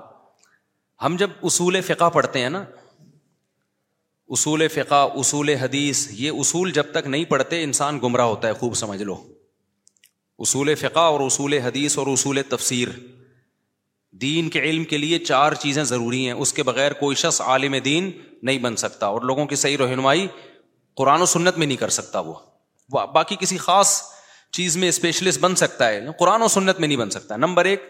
ہم 1.02 1.16
جب 1.16 1.30
اصول 1.42 1.80
فقہ 1.80 2.10
پڑھتے 2.10 2.40
ہیں 2.40 2.50
نا 2.50 2.64
اصول 4.28 4.68
فقہ، 4.68 5.08
اصول 5.14 5.48
حدیث، 5.48 6.08
یہ 6.10 6.30
اصول 6.30 6.72
جب 6.72 6.84
تک 6.90 7.06
نہیں 7.06 7.24
پڑھتے 7.24 7.62
انسان 7.62 7.98
گمراہ 8.02 8.24
ہوتا 8.24 8.48
ہے، 8.48 8.52
خوب 8.52 8.74
سمجھ 8.74 9.02
لو۔ 9.02 9.28
اصول 10.38 10.74
فقہ 10.74 10.98
اور 10.98 11.20
اصول 11.20 11.52
حدیث 11.52 11.98
اور 11.98 12.06
اصول 12.06 12.38
تفسیر۔ 12.48 12.88
دین 14.10 14.50
کے 14.50 14.60
علم 14.60 14.84
کے 14.84 14.98
لیے 14.98 15.18
چار 15.18 15.54
چیزیں 15.54 15.84
ضروری 15.84 16.24
ہیں، 16.24 16.32
اس 16.32 16.52
کے 16.52 16.62
بغیر 16.62 16.92
کوئی 16.92 17.16
شخص 17.16 17.40
عالم 17.40 17.74
دین 17.84 18.10
نہیں 18.42 18.58
بن 18.58 18.76
سکتا۔ 18.76 19.06
اور 19.06 19.22
لوگوں 19.22 19.46
کی 19.46 19.56
صحیح 19.56 19.78
رہنمائی 19.78 20.26
قرآن 20.94 21.22
و 21.22 21.26
سنت 21.26 21.58
میں 21.58 21.66
نہیں 21.66 21.76
کر 21.76 21.88
سکتا 21.88 22.20
وہ۔ 22.20 22.34
باقی 22.88 23.36
کسی 23.36 23.56
خاص 23.56 24.02
چیز 24.52 24.76
میں 24.76 24.88
اسپیشلسٹ 24.88 25.40
بن 25.40 25.54
سکتا 25.54 25.88
ہے، 25.88 26.00
قرآن 26.18 26.42
و 26.42 26.48
سنت 26.48 26.80
میں 26.80 26.88
نہیں 26.88 26.98
بن 26.98 27.10
سکتا۔ 27.10 27.36
نمبر 27.36 27.64
ایک، 27.64 27.82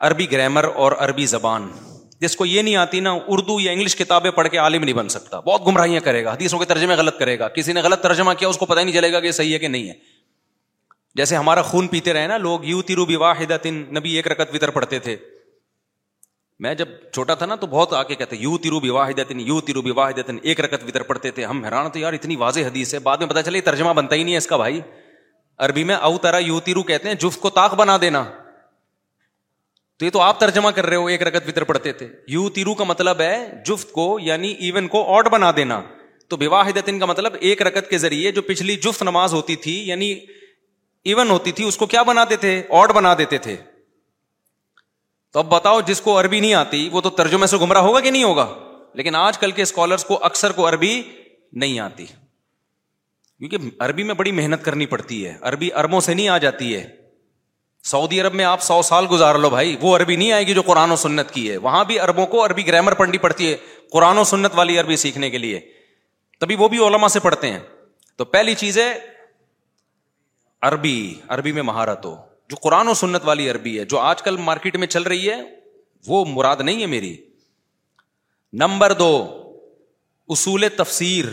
عربی 0.00 0.32
گرامر 0.32 0.64
اور 0.64 0.92
عربی 0.92 1.26
زبان۔ 1.26 1.72
جس 2.20 2.36
کو 2.36 2.46
یہ 2.46 2.62
نہیں 2.62 2.76
آتی 2.76 3.00
نا، 3.00 3.14
اردو 3.28 3.60
یا 3.60 3.72
انگلش 3.72 3.96
کتابیں 3.96 4.30
پڑھ 4.30 4.48
کے 4.48 4.58
عالم 4.58 4.84
نہیں 4.84 4.94
بن 4.94 5.08
سکتا۔ 5.08 5.40
بہت 5.40 5.66
گمراہیاں 5.66 6.00
کرے 6.00 6.24
گا، 6.24 6.32
حدیثوں 6.32 6.58
کے 6.58 6.64
ترجمے 6.64 6.94
غلط 6.94 7.18
کرے 7.18 7.38
گا۔ 7.38 7.48
کسی 7.48 7.72
نے 7.72 7.80
غلط 7.80 8.00
ترجمہ 8.00 8.32
کیا، 8.38 8.48
اس 8.48 8.58
کو 8.58 8.66
پتہ 8.66 8.80
نہیں 8.80 8.94
چلے 8.94 9.12
گا 9.12 9.20
کہ 9.20 9.32
صحیح 9.32 9.54
ہے 9.54 9.58
کہ 9.58 9.68
نہیں 9.68 9.88
ہے۔ 9.88 9.94
جیسے 11.14 11.36
ہمارا 11.36 11.62
خون 11.62 11.88
پیتے 11.88 12.12
رہے 12.12 12.26
نا، 12.26 12.36
لوگ 12.36 12.64
یو 12.64 12.82
تیرو 12.82 13.06
واحد 13.18 13.66
نبی 13.66 14.16
ایک 14.16 14.28
رکت 14.28 14.54
وطر 14.54 14.70
پڑھتے 14.70 14.98
تھے۔ 14.98 15.16
میں 16.58 16.74
جب 16.74 16.88
چھوٹا 17.12 17.34
تھا 17.34 17.46
نا، 17.46 17.54
تو 17.54 17.66
بہت 17.66 17.92
آ 17.92 18.02
کے 18.02 18.14
کہتے 18.14 18.36
یو 18.36 18.58
تیرو 18.58 18.94
واحد 18.94 19.30
یو 19.30 19.60
تیرو 19.60 19.80
واحد 19.94 20.30
ایک 20.42 20.60
رکت 20.60 20.84
وطر 20.84 21.02
پڑھتے 21.02 21.30
تھے۔ 21.30 21.44
ہم 21.44 21.64
حیران 21.64 21.90
تھے 21.90 22.00
یار، 22.00 22.12
اتنی 22.12 22.36
واضح 22.36 22.60
حدیث 22.60 22.94
ہے۔ 22.94 22.98
بعد 22.98 23.16
میں 23.16 23.26
پتا 23.26 23.42
چلے 23.42 23.60
ترجمہ 23.60 23.92
بنتا 23.92 24.14
ہی 24.14 24.22
نہیں 24.22 24.32
ہے 24.32 24.38
اس 24.38 24.46
کا 24.46 24.56
بھائی۔ 24.56 24.80
عربی 25.58 25.84
میں 25.84 25.94
او 25.94 26.18
ترا 26.18 26.38
یو 26.38 26.60
تیرو 26.60 26.82
کہتے 26.82 27.08
ہیں، 27.08 27.14
جفت 27.14 27.40
کو 27.40 27.50
تاک 27.50 27.74
بنا 27.74 27.98
دینا۔ 28.00 28.24
تو 29.98 30.04
یہ 30.04 30.10
تو 30.10 30.20
آپ 30.20 30.40
ترجمہ 30.40 30.68
کر 30.68 30.86
رہے 30.86 30.96
ہو، 30.96 31.06
ایک 31.06 31.22
رکت 31.22 31.48
وطر 31.48 31.64
پڑھتے 31.64 31.92
تھے۔ 31.92 32.08
یو 32.28 32.48
تیرو 32.48 32.74
کا 32.74 32.84
مطلب 32.84 33.20
ہے 33.20 33.62
جفت 33.66 33.92
کو 33.92 34.18
یعنی 34.22 34.52
ایون 34.52 34.88
کو 34.88 35.16
آڈ 35.16 35.28
بنا 35.28 35.52
دینا۔ 35.56 35.82
تو 36.28 36.36
واحد 36.50 36.78
کا 36.86 37.06
مطلب 37.06 37.36
ایک 37.40 37.62
رکت 37.62 37.90
کے 37.90 37.98
ذریعے 37.98 38.32
جو 38.32 38.42
پچھلی 38.42 38.76
جفت 38.76 39.02
نماز 39.02 39.34
ہوتی 39.34 39.56
تھی 39.56 39.88
یعنی 39.88 40.20
ایون 41.04 41.30
ہوتی 41.30 41.52
تھی، 41.52 41.64
اس 41.64 41.76
کو 41.76 41.86
کیا 41.86 42.02
بناتے 42.02 42.36
تھے؟ 42.36 42.62
آڈ 42.68 42.90
بنا 42.90 43.14
دیتے 43.18 43.38
تھے۔ 43.38 43.56
تو 45.32 45.38
اب 45.38 45.48
بتاؤ، 45.48 45.80
جس 45.80 46.00
کو 46.00 46.20
عربی 46.20 46.40
نہیں 46.40 46.54
آتی، 46.54 46.88
وہ 46.92 47.00
تو 47.00 47.10
ترجمے 47.10 47.46
سے 47.46 47.56
گمراہ 47.56 47.82
ہوگا 47.82 48.00
کہ 48.00 48.10
نہیں 48.10 48.24
ہوگا؟ 48.24 48.54
لیکن 48.94 49.14
آج 49.14 49.38
کل 49.38 49.50
کے 49.50 49.62
اسکالرس 49.62 50.04
کو 50.04 50.24
اکثر 50.24 50.52
کو 50.52 50.68
عربی 50.68 51.02
نہیں 51.52 51.78
آتی۔ 51.78 52.06
کیونکہ 53.38 53.56
عربی 53.78 54.02
میں 54.02 54.14
بڑی 54.14 54.32
محنت 54.32 54.64
کرنی 54.64 54.86
پڑتی 54.86 55.26
ہے، 55.26 55.36
عربی 55.40 55.72
اربوں 55.72 56.00
سے 56.00 56.14
نہیں 56.14 56.28
آ 56.28 56.38
جاتی 56.38 56.76
ہے۔ 56.76 57.07
سعودی 57.88 58.20
عرب 58.20 58.34
میں 58.34 58.44
آپ 58.44 58.62
سو 58.62 58.82
سال 58.82 59.06
گزار 59.10 59.34
لو 59.34 59.50
بھائی، 59.50 59.76
وہ 59.80 59.96
عربی 59.96 60.16
نہیں 60.16 60.32
آئے 60.32 60.46
گی 60.46 60.54
جو 60.54 60.62
قرآن 60.62 60.90
و 60.90 60.96
سنت 60.96 61.30
کی 61.30 61.50
ہے۔ 61.50 61.56
وہاں 61.56 61.84
بھی 61.84 62.00
اربوں 62.00 62.26
کو 62.26 62.46
عربی 62.46 62.66
گرامر 62.66 62.94
پڑھنی 62.94 63.18
پڑتی 63.18 63.52
ہے، 63.52 63.56
قرآن 63.90 64.18
و 64.18 64.24
سنت 64.24 64.50
والی 64.54 64.78
عربی 64.78 64.96
سیکھنے 64.96 65.30
کے 65.30 65.38
لیے۔ 65.38 65.60
تبھی 66.40 66.54
وہ 66.54 66.68
بھی 66.68 66.78
علما 66.78 67.08
سے 67.08 67.20
پڑھتے 67.20 67.52
ہیں۔ 67.52 67.58
تو 68.16 68.24
پہلی 68.24 68.54
چیز 68.54 68.78
ہے، 68.78 68.98
عربی 70.62 71.14
عربی 71.28 71.52
میں 71.52 71.62
مہارت 71.62 72.06
ہو۔ 72.06 72.16
جو 72.48 72.56
قرآن 72.56 72.88
و 72.88 72.94
سنت 72.94 73.20
والی 73.24 73.50
عربی 73.50 73.78
ہے، 73.78 73.84
جو 73.84 73.98
آج 73.98 74.22
کل 74.22 74.36
مارکیٹ 74.36 74.76
میں 74.76 74.86
چل 74.86 75.02
رہی 75.02 75.30
ہے، 75.30 75.36
وہ 76.06 76.24
مراد 76.28 76.56
نہیں 76.60 76.80
ہے 76.80 76.86
میری۔ 76.86 77.16
نمبر 78.52 78.92
دو، 78.92 79.42
اصول 80.28 80.64
تفسیر۔ 80.76 81.24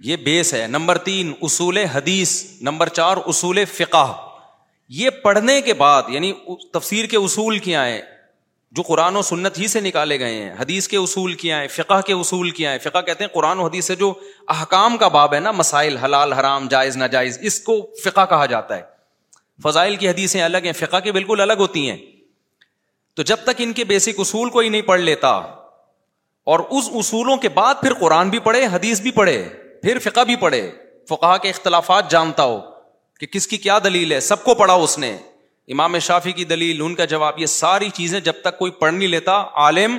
یہ 0.00 0.16
بیس 0.16 0.54
ہے۔ 0.54 0.66
نمبر 0.66 0.98
تین، 0.98 1.32
اصول 1.42 1.76
حدیث۔ 1.76 2.44
نمبر 2.60 2.88
چار، 2.88 3.16
اصول 3.26 3.64
فقہ۔ 3.64 4.28
یہ 4.88 5.10
پڑھنے 5.10 5.60
کے 5.60 5.74
بعد 5.74 6.02
یعنی 6.08 6.32
تفسیر 6.72 7.06
کے 7.06 7.16
اصول 7.16 7.58
کیا 7.58 7.86
ہیں؟ 7.86 8.00
جو 8.72 8.82
قرآن 8.82 9.16
و 9.16 9.22
سنت 9.22 9.58
ہی 9.58 9.66
سے 9.66 9.80
نکالے 9.80 10.18
گئے 10.20 10.34
ہیں۔ 10.34 10.52
حدیث 10.60 10.88
کے 10.88 10.96
اصول 10.96 11.34
کیا 11.34 11.60
ہیں؟ 11.60 11.68
فقہ 11.68 12.00
کے 12.00 12.12
اصول 12.12 12.50
کیا 12.50 12.70
ہیں؟ 12.70 12.78
فقہ 12.78 13.00
کہتے 13.00 13.24
ہیں 13.24 13.30
قرآن 13.34 13.58
و 13.58 13.66
حدیث 13.66 13.84
سے 13.84 13.94
جو 13.94 14.12
احکام 14.48 14.96
کا 14.96 15.08
باب 15.08 15.34
ہے 15.34 15.40
نا، 15.40 15.52
مسائل، 15.52 15.96
حلال، 15.96 16.32
حرام، 16.32 16.68
جائز، 16.68 16.96
ناجائز، 16.96 17.38
اس 17.42 17.60
کو 17.60 17.90
فقہ 18.04 18.26
کہا 18.26 18.46
جاتا 18.46 18.76
ہے۔ 18.76 18.82
فضائل 19.62 19.96
کی 19.96 20.08
حدیثیں 20.08 20.42
الگ 20.42 20.64
ہیں، 20.64 20.72
فقہ 20.72 21.00
کی 21.00 21.12
بالکل 21.12 21.40
الگ 21.40 21.52
ہوتی 21.52 21.90
ہیں۔ 21.90 21.96
تو 23.14 23.22
جب 23.22 23.36
تک 23.42 23.50
ان 23.58 23.72
کے 23.72 23.84
بیسک 23.84 24.20
اصول 24.20 24.50
کو 24.50 24.58
ہی 24.58 24.68
نہیں 24.68 24.82
پڑھ 24.82 25.00
لیتا، 25.00 25.30
اور 26.46 26.58
اس 26.60 26.88
اصولوں 26.94 27.36
کے 27.36 27.48
بعد 27.48 27.74
پھر 27.80 27.94
قرآن 27.94 28.30
بھی 28.30 28.38
پڑھے، 28.38 28.66
حدیث 28.66 29.00
بھی 29.00 29.10
پڑھے 29.10 29.48
پھر 29.82 29.98
فقہ 29.98 30.20
بھی 30.20 30.36
پڑھے۔ 30.36 30.72
فقہ 31.08 31.36
کے 31.36 31.50
اختلافات 31.50 32.10
جانتا 32.10 32.42
ہو 32.42 32.60
کہ 33.20 33.26
کس 33.26 33.46
کی 33.46 33.56
کیا 33.56 33.78
دلیل 33.84 34.12
ہے، 34.12 34.20
سب 34.20 34.44
کو 34.44 34.54
پڑھا 34.54 34.74
اس 34.74 34.98
نے۔ 34.98 35.18
امام 35.68 35.98
شافی 35.98 36.32
کی 36.32 36.44
دلیل، 36.44 36.82
ان 36.82 36.94
کا 36.94 37.04
جواب، 37.04 37.38
یہ 37.38 37.46
ساری 37.46 37.90
چیزیں 37.90 38.20
جب 38.20 38.32
تک 38.40 38.58
کوئی 38.58 38.72
پڑھ 38.72 38.94
نہیں 38.94 39.08
لیتا، 39.08 39.44
عالم 39.52 39.98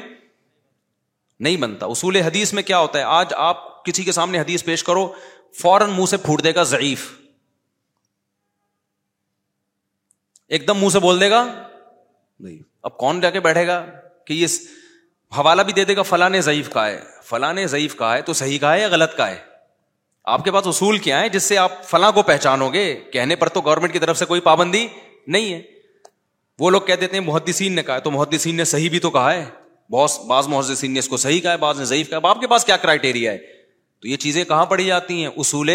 نہیں 1.40 1.58
بنتا۔ 1.58 1.86
اصول 1.86 2.16
حدیث 2.16 2.54
میں 2.54 2.64
کیا 2.64 2.80
ہوتا 2.80 3.00
ہے، 3.00 3.04
آج 3.04 3.34
آپ 3.38 3.86
کسی 3.86 4.04
کے 4.04 4.12
سامنے 4.12 4.40
حدیث 4.40 4.64
پیش 4.64 4.84
کرو، 4.84 5.14
فوراً 5.54 5.90
منہ 5.90 6.06
سے 6.06 6.18
پھوٹ 6.18 6.44
دے 6.44 6.56
گا 6.56 6.64
ضعیف۔ 6.64 7.12
ایک 10.48 10.68
دم 10.68 10.78
منہ 10.78 10.90
سے 10.90 11.00
بول 11.00 11.20
دے 11.20 11.32
گا، 11.32 11.68
نہیں۔ 12.40 12.58
اب 12.84 12.98
کون 12.98 13.22
جا 13.22 13.30
کے 13.30 13.40
بیٹھے 13.40 13.68
گا 13.68 13.86
کہ 14.26 14.34
یہ 14.34 14.48
حوالہ 15.38 15.62
بھی 15.62 15.74
دے 15.74 15.86
دے 15.86 15.96
گا، 15.96 16.02
فلاں 16.02 16.30
ضعیف 16.30 16.70
کا 16.70 16.88
ہے۔ 16.88 17.02
فلاں 17.24 17.54
ضعیف 17.66 17.96
کا 17.96 18.14
ہے 18.14 18.22
تو 18.22 18.34
صحیح 18.34 18.60
کا 18.60 18.74
ہے 18.74 18.82
یا 18.82 18.88
غلط 18.88 19.18
کا 19.18 19.30
ہے؟ 19.32 19.49
آپ 20.30 20.44
کے 20.44 20.52
پاس 20.52 20.68
اصول 20.68 20.98
کیا 20.98 21.20
ہے 21.20 21.30
جس 21.30 21.44
سے 21.44 21.58
آپ 21.58 21.86
فلاں 21.86 22.12
کو 22.12 22.22
پہچانو 22.22 22.74
گے؟ 22.74 23.00
کہنے 23.14 23.36
پر 23.36 23.50
تو 23.50 23.62
گورنمنٹ 23.62 23.94
کی 23.94 24.00
طرف 24.00 24.18
سے 24.18 24.26
کوئی 24.26 24.42
پابندی 24.42 24.88
نہیں 25.28 25.54
ہے۔ 25.54 25.62
وہ 26.60 26.70
لوگ 26.70 26.82
کہہ 26.82 26.94
دیتے 26.94 27.18
ہیں 27.18 27.26
محدثین 27.26 27.74
نے 27.74 27.84
کہا 27.84 27.96
ہے، 27.96 28.00
تو 28.00 28.12
محدثین 28.12 28.56
نے 28.56 28.64
صحیح 28.64 28.90
بھی 28.90 29.00
تو 29.00 29.10
کہا 29.10 29.34
ہے۔ 29.34 29.46
بہت، 29.92 30.26
بعض 30.28 30.48
محدثین 30.48 30.92
نے 30.92 31.00
اس 31.00 31.08
کو 31.08 31.18
صحیح 31.18 31.40
کہا 31.40 31.52
ہے، 31.52 31.58
بعض 31.58 31.80
نے 31.80 31.86
ضعیف 31.86 32.10
کہا 32.10 32.20
آپ 32.24 32.42
کے 32.42 32.48
پاس 32.48 32.66
کیا 32.66 32.78
کرائٹیریا 32.78 33.32
ہے؟ 33.32 33.38
تو 34.00 34.08
یہ 34.08 34.18
چیزیں 34.18 34.44
کہاں 34.44 34.66
پڑھی 34.66 34.86
جاتی 34.86 35.20
ہیں؟ 35.20 35.30
اصول 35.38 35.70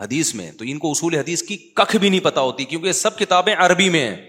حدیث 0.00 0.34
میں۔ 0.34 0.52
تو 0.52 0.64
ان 0.68 0.78
کو 0.78 0.90
اصول 0.90 1.14
حدیث 1.14 1.42
کی 1.42 1.56
کخ 1.56 1.96
بھی 1.96 2.08
نہیں 2.08 2.20
پتا 2.20 2.40
ہوتی 2.40 2.64
کیونکہ 2.64 2.92
سب 2.92 3.18
کتابیں 3.18 3.54
عربی 3.58 3.88
میں 3.88 4.10
ہیں۔ 4.10 4.28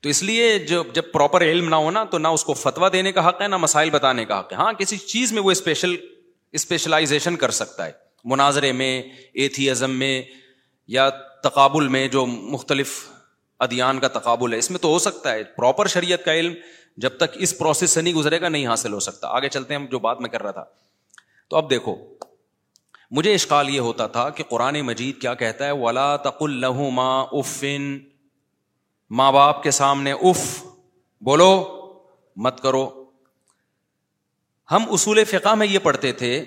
تو 0.00 0.08
اس 0.08 0.22
لیے 0.22 0.58
جو، 0.58 0.82
جب 0.94 1.02
پراپر 1.12 1.42
علم 1.42 1.68
نہ 1.68 1.74
ہونا 1.74 2.04
تو 2.04 2.18
نہ 2.18 2.28
اس 2.28 2.44
کو 2.44 2.54
فتوا 2.54 2.88
دینے 2.92 3.12
کا 3.12 3.28
حق 3.28 3.42
ہے، 3.42 3.48
نہ 3.48 3.56
مسائل 3.56 3.90
بتانے 3.90 4.24
کا 4.24 4.40
حق 4.40 4.52
ہے۔ 4.52 4.56
ہاں 4.56 4.72
کسی 4.72 4.98
چیز 4.98 5.32
میں 5.32 5.42
وہ 5.42 5.50
اسپیشل 5.50 5.96
اسپیشلائزیشن 6.52 7.36
کر 7.36 7.50
سکتا 7.50 7.86
ہے۔ 7.86 7.92
مناظرے 8.24 8.72
میں، 8.72 9.02
ایتھیزم 9.34 9.90
میں 9.90 10.22
یا 10.86 11.08
تقابل 11.42 11.88
میں 11.88 12.08
جو 12.08 12.26
مختلف 12.26 13.08
ادیان 13.58 13.98
کا 13.98 14.08
تقابل 14.08 14.52
ہے، 14.52 14.58
اس 14.58 14.70
میں 14.70 14.78
تو 14.78 14.88
ہو 14.88 14.98
سکتا 14.98 15.32
ہے۔ 15.32 15.44
پراپر 15.44 15.86
شریعت 15.86 16.24
کا 16.24 16.34
علم 16.34 16.54
جب 16.96 17.16
تک 17.16 17.24
اس 17.34 17.58
پروسیس 17.58 17.90
سے 17.90 18.00
نہیں 18.00 18.14
گزرے 18.14 18.40
گا، 18.40 18.48
نہیں 18.48 18.66
حاصل 18.66 18.92
ہو 18.92 19.00
سکتا۔ 19.00 19.28
آگے 19.28 19.48
چلتے 19.48 19.76
ہیں 19.76 19.86
جو 19.86 19.98
بات 19.98 20.20
میں 20.20 20.30
کر 20.30 20.42
رہا 20.42 20.50
تھا۔ 20.50 20.64
تو 21.48 21.56
اب 21.56 21.70
دیکھو، 21.70 21.96
مجھے 23.10 23.34
اشکال 23.34 23.70
یہ 23.70 23.80
ہوتا 23.80 24.06
تھا 24.06 24.30
کہ 24.30 24.44
قرآن 24.44 24.80
مجید 24.80 25.20
کیا 25.20 25.34
کہتا 25.34 25.66
ہے، 25.66 25.70
ولا 25.70 26.16
تق 26.16 26.36
الما 26.40 27.20
افن 27.20 27.98
ماں 29.10 29.32
باپ 29.32 29.62
کے 29.62 29.70
سامنے 29.70 30.12
اف۔ 30.12 30.64
بولو، 31.20 31.78
مت 32.36 32.60
کرو۔ 32.60 33.01
ہم 34.72 34.84
اصول 34.90 35.24
فقہ 35.24 35.54
میں 35.54 35.66
یہ 35.66 35.78
پڑھتے 35.78 36.12
تھے 36.12 36.44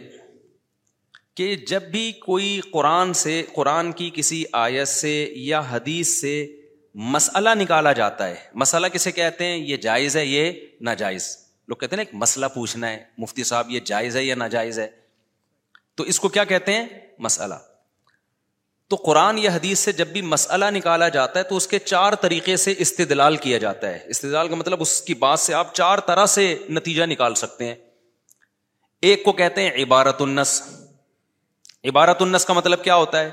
کہ 1.35 1.55
جب 1.55 1.83
بھی 1.83 2.11
کوئی 2.11 2.61
قرآن 2.71 3.13
سے، 3.13 3.43
قرآن 3.53 3.91
کی 3.91 4.11
کسی 4.13 4.43
آیت 4.51 4.88
سے 4.88 5.33
یا 5.35 5.61
حدیث 5.71 6.07
سے 6.07 6.61
مسئلہ 6.95 7.49
نکالا 7.55 7.93
جاتا 7.93 8.27
ہے، 8.27 8.35
مسئلہ 8.53 8.88
کسے 8.88 9.11
کہتے 9.11 9.45
ہیں؟ 9.45 9.57
یہ 9.57 9.77
جائز 9.77 10.17
ہے، 10.17 10.25
یہ 10.25 10.51
ناجائز۔ 10.81 11.38
لوگ 11.67 11.75
کہتے 11.75 11.95
ہیں 11.95 12.03
نا 12.03 12.09
ایک 12.09 12.21
مسئلہ 12.21 12.45
پوچھنا 12.45 12.89
ہے، 12.89 13.03
مفتی 13.17 13.43
صاحب 13.43 13.71
یہ 13.71 13.79
جائز 13.79 14.17
ہے 14.17 14.23
یا 14.23 14.35
ناجائز 14.35 14.79
ہے؟ 14.79 14.88
تو 15.95 16.03
اس 16.03 16.19
کو 16.19 16.29
کیا 16.29 16.43
کہتے 16.43 16.73
ہیں؟ 16.73 16.88
مسئلہ۔ 17.19 17.55
تو 18.88 18.95
قرآن 18.95 19.38
یا 19.38 19.51
حدیث 19.51 19.79
سے 19.79 19.91
جب 19.91 20.07
بھی 20.07 20.21
مسئلہ 20.21 20.65
نکالا 20.69 21.09
جاتا 21.09 21.39
ہے 21.39 21.43
تو 21.43 21.57
اس 21.57 21.67
کے 21.67 21.79
چار 21.79 22.13
طریقے 22.13 22.57
سے 22.57 22.73
استدلال 22.77 23.38
کیا 23.38 23.57
جاتا 23.57 23.89
ہے۔ 23.89 23.99
استدلال 24.05 24.47
کا 24.47 24.55
مطلب 24.55 24.81
اس 24.81 25.01
کی 25.01 25.13
بات 25.13 25.39
سے 25.39 25.53
آپ 25.53 25.73
چار 25.73 25.97
طرح 25.97 26.25
سے 26.25 26.57
نتیجہ 26.69 27.03
نکال 27.03 27.35
سکتے 27.35 27.65
ہیں۔ 27.65 27.75
ایک 29.05 29.23
کو 29.23 29.31
کہتے 29.31 29.61
ہیں 29.61 29.83
عبارت 29.83 30.21
النس. 30.21 30.61
عبارت 31.85 32.21
النس 32.21 32.45
کا 32.45 32.53
مطلب 32.53 32.83
کیا 32.83 32.95
ہوتا 32.95 33.19
ہے؟ 33.19 33.31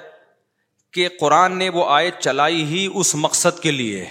کہ 0.92 1.08
قرآن 1.20 1.58
نے 1.58 1.68
وہ 1.68 1.84
آیت 1.88 2.18
چلائی 2.18 2.64
ہی 2.64 2.88
اس 2.94 3.14
مقصد 3.14 3.60
کے 3.60 3.70
لیے. 3.70 4.06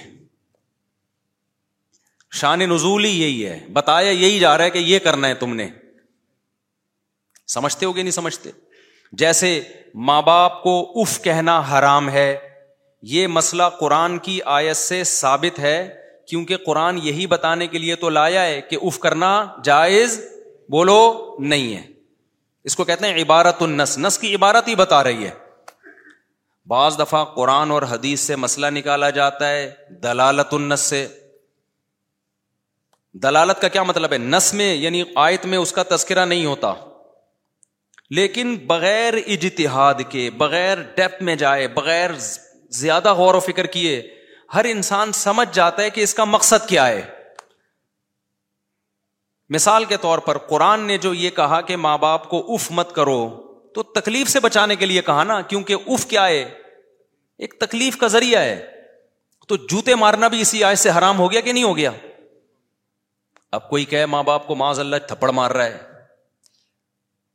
شان 2.32 2.60
نزول 2.60 3.06
ہی 3.06 3.21
یہی 3.21 3.45
ہے. 3.45 3.60
بتایا 3.74 4.12
یہی 4.12 4.39
جا 4.39 4.58
رہا 4.58 4.65
ہے 4.65 4.69
کہ 4.69 4.78
یہ 4.78 5.00
کرنا 5.00 5.28
ہے 5.28 5.34
تم 5.34 5.56
نے. 5.56 5.69
سمجھتے 7.47 7.86
ہو 7.86 7.95
گے 7.95 8.02
نہیں 8.02 8.12
سمجھتے؟ 8.12 8.50
جیسے 9.13 9.63
ماں 9.95 10.21
باپ 10.21 10.63
کو 10.63 10.91
اف 10.95 11.21
کہنا 11.21 11.62
حرام 11.71 12.10
ہے، 12.10 12.38
یہ 13.02 13.28
مسئلہ 13.28 13.63
قرآن 13.80 14.19
کی 14.19 14.39
آیت 14.45 14.78
سے 14.78 15.04
ثابت 15.04 15.60
ہے، 15.60 15.97
کیونکہ 16.28 16.58
قرآن 16.58 17.00
یہی 17.04 17.28
بتانے 17.28 17.67
کے 17.67 17.78
لیے 17.78 17.95
تو 17.95 18.10
لایا 18.10 18.45
ہے 18.45 18.62
کہ 18.62 18.78
اف 18.82 19.00
کرنا 19.00 19.45
جائز 19.63 20.21
بولو 20.72 21.36
نہیں 21.40 21.76
ہے۔ 21.76 21.88
اس 22.64 22.76
کو 22.76 22.84
کہتے 22.84 23.08
ہیں 23.08 23.22
عبارت 23.22 23.62
النس۔ 23.62 23.98
نس 23.98 24.20
کی 24.20 24.36
عبارت 24.36 24.68
ہی 24.68 24.76
بتا 24.76 25.04
رہی 25.04 25.26
ہے۔ 25.26 25.32
بعض 26.66 27.00
دفعہ 27.00 27.26
قرآن 27.26 27.72
اور 27.72 27.82
حدیث 27.82 28.20
سے 28.20 28.36
مسئلہ 28.36 28.68
نکالا 28.68 29.10
جاتا 29.10 29.50
ہے 29.50 29.72
دلالت 29.90 30.54
النس 30.54 30.80
سے۔ 30.80 31.08
دلالت 33.14 33.62
کا 33.62 33.68
کیا 33.68 33.84
مطلب 33.84 34.14
ہے؟ 34.14 34.18
نس 34.18 34.54
میں 34.54 34.74
یعنی 34.74 35.04
آیت 35.16 35.46
میں 35.46 35.58
اس 35.58 35.72
کا 35.72 35.84
تذکرہ 35.84 36.26
نہیں 36.26 36.46
ہوتا۔ 36.46 36.74
لیکن 38.10 38.56
بغیر 38.68 39.14
اجتہاد 39.14 39.94
کے، 40.10 40.30
بغیر 40.30 40.78
ڈیپ 40.96 41.22
میں 41.22 41.36
جائے، 41.36 41.68
بغیر 41.68 42.10
زیادہ 42.70 43.14
غور 43.14 43.36
و 43.36 43.40
فکر 43.40 43.66
کیے، 43.66 44.16
ہر 44.54 44.66
انسان 44.66 45.12
سمجھ 45.12 45.56
جاتا 45.56 45.84
ہے 45.84 45.90
کہ 45.90 46.02
اس 46.02 46.14
کا 46.14 46.24
مقصد 46.24 46.70
کیا 46.70 46.88
ہے۔ 46.88 47.21
مثال 49.54 49.86
کے 49.86 49.98
طور 49.98 50.20
پر 50.20 50.38
قرآن 50.38 50.80
نے 50.80 50.98
جو 50.98 51.14
یہ 51.14 51.30
کہا 51.30 51.62
کہ 51.62 51.76
ماں 51.76 51.98
باپ 51.98 52.30
کو 52.30 52.54
اف 52.54 52.72
مت 52.72 52.96
کرو، 52.96 53.30
تو 53.76 53.84
تکلیف 53.84 54.28
سے 54.28 54.40
بچانے 54.40 54.76
کے 54.76 54.86
لیے 54.86 55.02
کہا 55.02 55.24
نا، 55.24 55.42
کیونکہ 55.42 55.76
اف 55.88 56.06
کیا 56.06 56.28
ہے؟ 56.28 56.54
ایک 57.38 57.54
تکلیف 57.60 57.98
کا 57.98 58.08
ذریعہ 58.08 58.42
ہے۔ 58.42 58.68
تو 59.48 59.56
جوتے 59.56 59.96
مارنا 59.96 60.28
بھی 60.28 60.42
اسی 60.42 60.64
آئے 60.64 60.76
سے 60.76 60.90
حرام 60.90 61.20
ہو 61.20 61.32
گیا 61.32 61.42
کہ 61.42 61.54
نہیں 61.54 61.64
ہو 61.64 61.78
گیا؟ 61.78 61.92
اب 63.52 63.70
کوئی 63.70 63.86
کہ 63.86 64.06
ماں 64.06 64.24
باپ 64.24 64.48
کو 64.48 64.56
ماض 64.56 64.80
اللہ 64.80 64.96
تھپڑ 65.08 65.30
مار 65.30 65.52
رہا 65.52 65.66
ہے۔ 65.66 65.78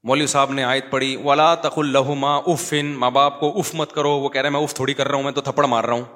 مولوی 0.05 0.27
صاحب 0.27 0.53
نے 0.53 0.65
آیت 0.65 0.91
پڑھی، 0.91 1.17
ولا 1.17 1.55
تخ 1.55 1.73
اللہ 1.77 2.11
ماں 2.11 2.41
اف۔ 2.47 2.65
ان 2.71 2.87
ماں 2.87 3.11
باپ 3.11 3.41
کو 3.41 3.59
اف 3.59 3.75
مت 3.75 3.93
کرو، 3.93 4.11
وہ 4.11 4.29
کہہ 4.29 4.41
رہے 4.41 4.51
میں 4.51 4.61
اف 4.61 4.75
تھوڑی 4.75 4.95
کر 4.95 5.09
رہا 5.09 5.17
ہوں، 5.17 5.23
میں 5.23 5.33
تو 5.33 5.41
تھپڑ 5.41 5.65
مار 5.65 5.85
رہا 5.85 5.95
ہوں۔ 5.95 6.16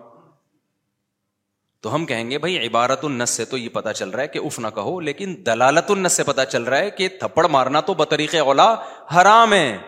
تو 1.80 1.94
ہم 1.94 2.06
کہیں 2.06 2.30
گے 2.30 2.38
بھائی 2.38 2.66
عبارت 2.66 3.04
النس 3.04 3.30
سے 3.30 3.44
تو 3.44 3.56
یہ 3.56 3.68
پتا 3.68 3.92
چل 3.92 4.10
رہا 4.10 4.22
ہے 4.22 4.28
کہ 4.28 4.38
اف 4.38 4.58
نہ 4.58 4.66
کہو، 4.74 5.00
لیکن 5.00 5.36
دلالت 5.46 5.90
النس 5.90 6.12
سے 6.12 6.24
پتا 6.24 6.44
چل 6.44 6.62
رہا 6.62 6.78
ہے 6.78 6.90
کہ 6.90 7.08
تھپڑ 7.08 7.46
مارنا 7.46 7.80
تو 7.80 7.94
بطریق 7.94 8.34
اولا 8.34 8.74
حرام 9.16 9.52
ہے۔ 9.52 9.78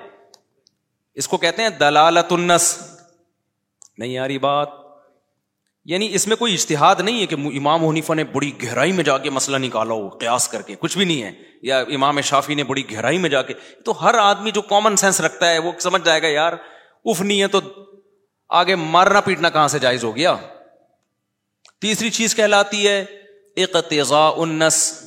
اس 1.14 1.28
کو 1.28 1.36
کہتے 1.36 1.62
ہیں 1.62 1.68
دلالت 1.68 2.32
النس۔ 2.32 2.78
نہیں 3.98 4.18
آ 4.18 4.28
رہی 4.28 4.38
بات۔ 4.38 4.68
یعنی 5.84 6.08
اس 6.12 6.28
میں 6.28 6.36
کوئی 6.36 6.54
اشتہاد 6.54 6.94
نہیں 6.98 7.20
ہے 7.20 7.26
کہ 7.26 7.34
امام 7.34 7.88
حنیفہ 7.88 8.12
نے 8.12 8.24
بڑی 8.24 8.52
گہرائی 8.62 8.92
میں 8.92 9.04
جا 9.04 9.18
کے 9.18 9.30
مسئلہ 9.30 9.56
نکالا 9.56 9.94
ہو، 9.94 10.08
قیاس 10.08 10.48
کر 10.48 10.62
کے، 10.62 10.74
کچھ 10.78 10.98
بھی 10.98 11.04
نہیں 11.04 11.22
ہے۔ 11.22 11.32
یا 11.62 11.80
امام 11.80 12.20
شافی 12.20 12.54
نے 12.54 12.64
بڑی 12.64 12.92
گہرائی 12.92 13.18
میں 13.18 13.30
جا 13.30 13.42
کے۔ 13.42 13.54
تو 13.84 14.04
ہر 14.04 14.14
آدمی 14.14 14.50
جو 14.50 14.62
کامن 14.62 14.96
سینس 14.96 15.20
رکھتا 15.20 15.50
ہے، 15.50 15.58
وہ 15.58 15.72
سمجھ 15.78 16.04
جائے 16.04 16.22
گا 16.22 16.28
یار، 16.28 16.52
اف 17.04 17.20
نہیں 17.20 17.42
ہے 17.42 17.46
تو 17.46 17.60
آگے 18.48 18.74
مارنا 18.74 19.20
پیٹنا 19.20 19.50
کہاں 19.50 19.68
سے 19.68 19.78
جائز 19.78 20.04
ہو 20.04 20.16
گیا؟ 20.16 20.36
تیسری 21.82 22.10
چیز 22.10 22.34
کہلاتی 22.34 22.88
ہے، 22.88 23.04
اقتضاء 23.56 24.30
النس 24.30 25.02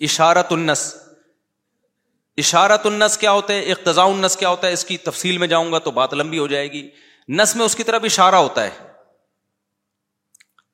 اشارت 0.00 0.52
النس۔ 0.52 0.94
اشارت 2.36 2.86
النس 2.86 3.18
کیا 3.18 3.30
ہوتا 3.30 3.54
ہے؟ 3.54 3.72
اقتضاء 3.72 4.04
النس 4.04 4.36
کیا 4.36 4.48
ہوتا 4.48 4.66
ہے؟ 4.66 4.72
اس 4.72 4.84
کی 4.84 4.96
تفصیل 4.96 5.38
میں 5.38 5.48
جاؤں 5.48 5.72
گا 5.72 5.78
تو 5.78 5.90
بات 5.90 6.14
لمبی 6.14 6.38
ہو 6.38 6.46
جائے 6.46 6.72
گی۔ 6.72 6.90
نس 7.28 7.56
میں 7.56 7.64
اس 7.64 7.76
کی 7.76 7.82
طرف 7.82 8.02
اشارہ 8.04 8.34
ہوتا 8.34 8.64
ہے۔ 8.64 8.70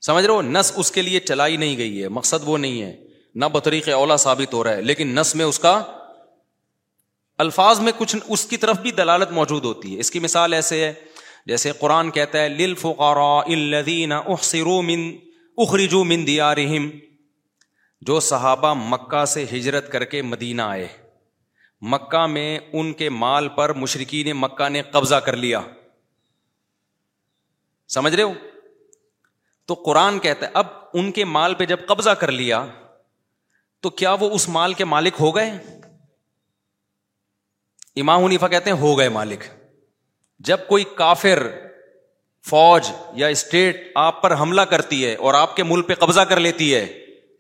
سمجھ 0.01 0.27
رہے 0.27 0.35
ہو؟ 0.35 0.43
نس 0.43 0.73
اس 0.77 0.91
کے 0.91 1.03
لیے 1.03 1.21
چلائی 1.21 1.57
نہیں 1.57 1.77
گئی 1.77 2.03
ہے، 2.03 2.09
مقصد 2.09 2.43
وہ 2.45 2.59
نہیں 2.59 2.83
ہے۔ 2.83 2.97
نہ 3.35 3.45
بطریق 3.45 3.89
اولا 3.89 4.17
ثابت 4.17 4.55
ہو 4.55 4.65
رہا 4.65 4.73
ہے، 4.73 4.83
لیکن 4.83 5.09
نس 5.09 5.35
میں 5.35 5.45
اس 5.45 5.59
کا 5.59 5.83
الفاظ 7.39 7.81
میں 7.81 7.93
کچھ 7.99 8.17
اس 8.29 8.45
کی 8.45 8.57
طرف 8.57 8.77
بھی 8.77 8.91
دلالت 8.91 9.31
موجود 9.31 9.65
ہوتی 9.65 9.95
ہے۔ 9.95 10.01
اس 10.01 10.11
کی 10.11 10.19
مثال 10.19 10.53
ایسے 10.53 10.85
ہے 10.85 10.95
جیسے 11.47 11.73
قرآن 11.73 12.11
کہتا 12.11 12.39
ہے 12.39 12.49
لل 12.49 12.75
الذین 13.47 14.13
احصروا 14.13 14.81
من 14.81 15.17
اخرجوا 15.57 16.05
من 16.05 16.27
دیارہم 16.27 16.91
جو 18.01 18.21
صحابہ 18.21 18.75
مکہ 18.75 19.25
سے 19.25 19.45
ہجرت 19.45 19.93
کر 19.93 20.05
کے 20.05 20.23
مدینہ 20.23 20.63
آئے۔ 20.63 20.89
مکہ 21.81 22.27
میں 22.27 22.59
ان 22.73 22.93
کے 22.93 23.11
مال 23.11 23.49
پر 23.49 23.73
مشرقین 23.73 24.37
مکہ 24.37 24.69
نے 24.69 24.83
قبضہ 24.83 25.15
کر 25.15 25.37
لیا۔ 25.37 25.61
سمجھ 27.89 28.15
رہے 28.15 28.23
ہو؟ 28.23 28.33
تو 29.67 29.75
قرآن 29.75 30.19
کہتا 30.19 30.47
ہے، 30.47 30.51
اب 30.55 30.67
ان 30.95 31.13
کے 31.13 31.25
مال 31.25 31.55
پہ 31.55 31.65
جب 31.65 31.77
قبضہ 31.89 32.11
کر 32.11 32.33
لیا، 32.33 32.67
تو 33.81 33.91
کیا 33.91 34.13
وہ 34.13 34.31
اس 34.31 34.49
مال 34.49 34.75
کے 34.75 34.85
مالک 34.85 35.13
ہو 35.21 35.37
گئے؟ 35.37 35.51
امام 37.97 38.25
حنیفہ 38.25 38.47
کہتے 38.47 38.71
ہیں، 38.71 38.79
ہو 38.79 38.99
گئے 38.99 39.09
مالک۔ 39.09 39.45
جب 40.41 40.59
کوئی 40.69 40.85
کافر 40.95 41.59
فوج 42.47 42.93
یا 43.13 43.27
اسٹیٹ 43.27 43.93
آپ 43.95 44.23
پر 44.23 44.35
حملہ 44.35 44.61
کرتی 44.61 45.07
ہے 45.07 45.15
اور 45.15 45.35
آپ 45.35 45.57
کے 45.57 45.63
ملک 45.63 45.89
پہ 45.89 45.95
قبضہ 45.95 46.21
کر 46.21 46.41
لیتی 46.41 46.75
ہے، 46.75 46.87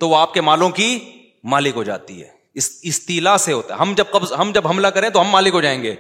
تو 0.00 0.08
وہ 0.08 0.16
آپ 0.16 0.34
کے 0.34 0.40
مالوں 0.40 0.70
کی 0.70 1.12
مالک 1.44 1.76
ہو 1.76 1.82
جاتی 1.82 2.22
ہے۔ 2.22 2.28
اس 2.54 2.78
استیلا 2.82 3.38
سے 3.38 3.52
ہوتا 3.52 3.74
ہے۔ 3.74 3.78
ہم 3.78 3.94
جب 3.96 4.04
قبض، 4.10 4.32
ہم 4.32 4.52
جب 4.54 4.68
حملہ 4.68 4.86
کریں 4.86 5.10
تو 5.10 5.20
ہم 5.20 5.28
مالک 5.28 5.54
ہو 5.54 5.60
جائیں 5.60 5.82
گے۔ 5.82 5.94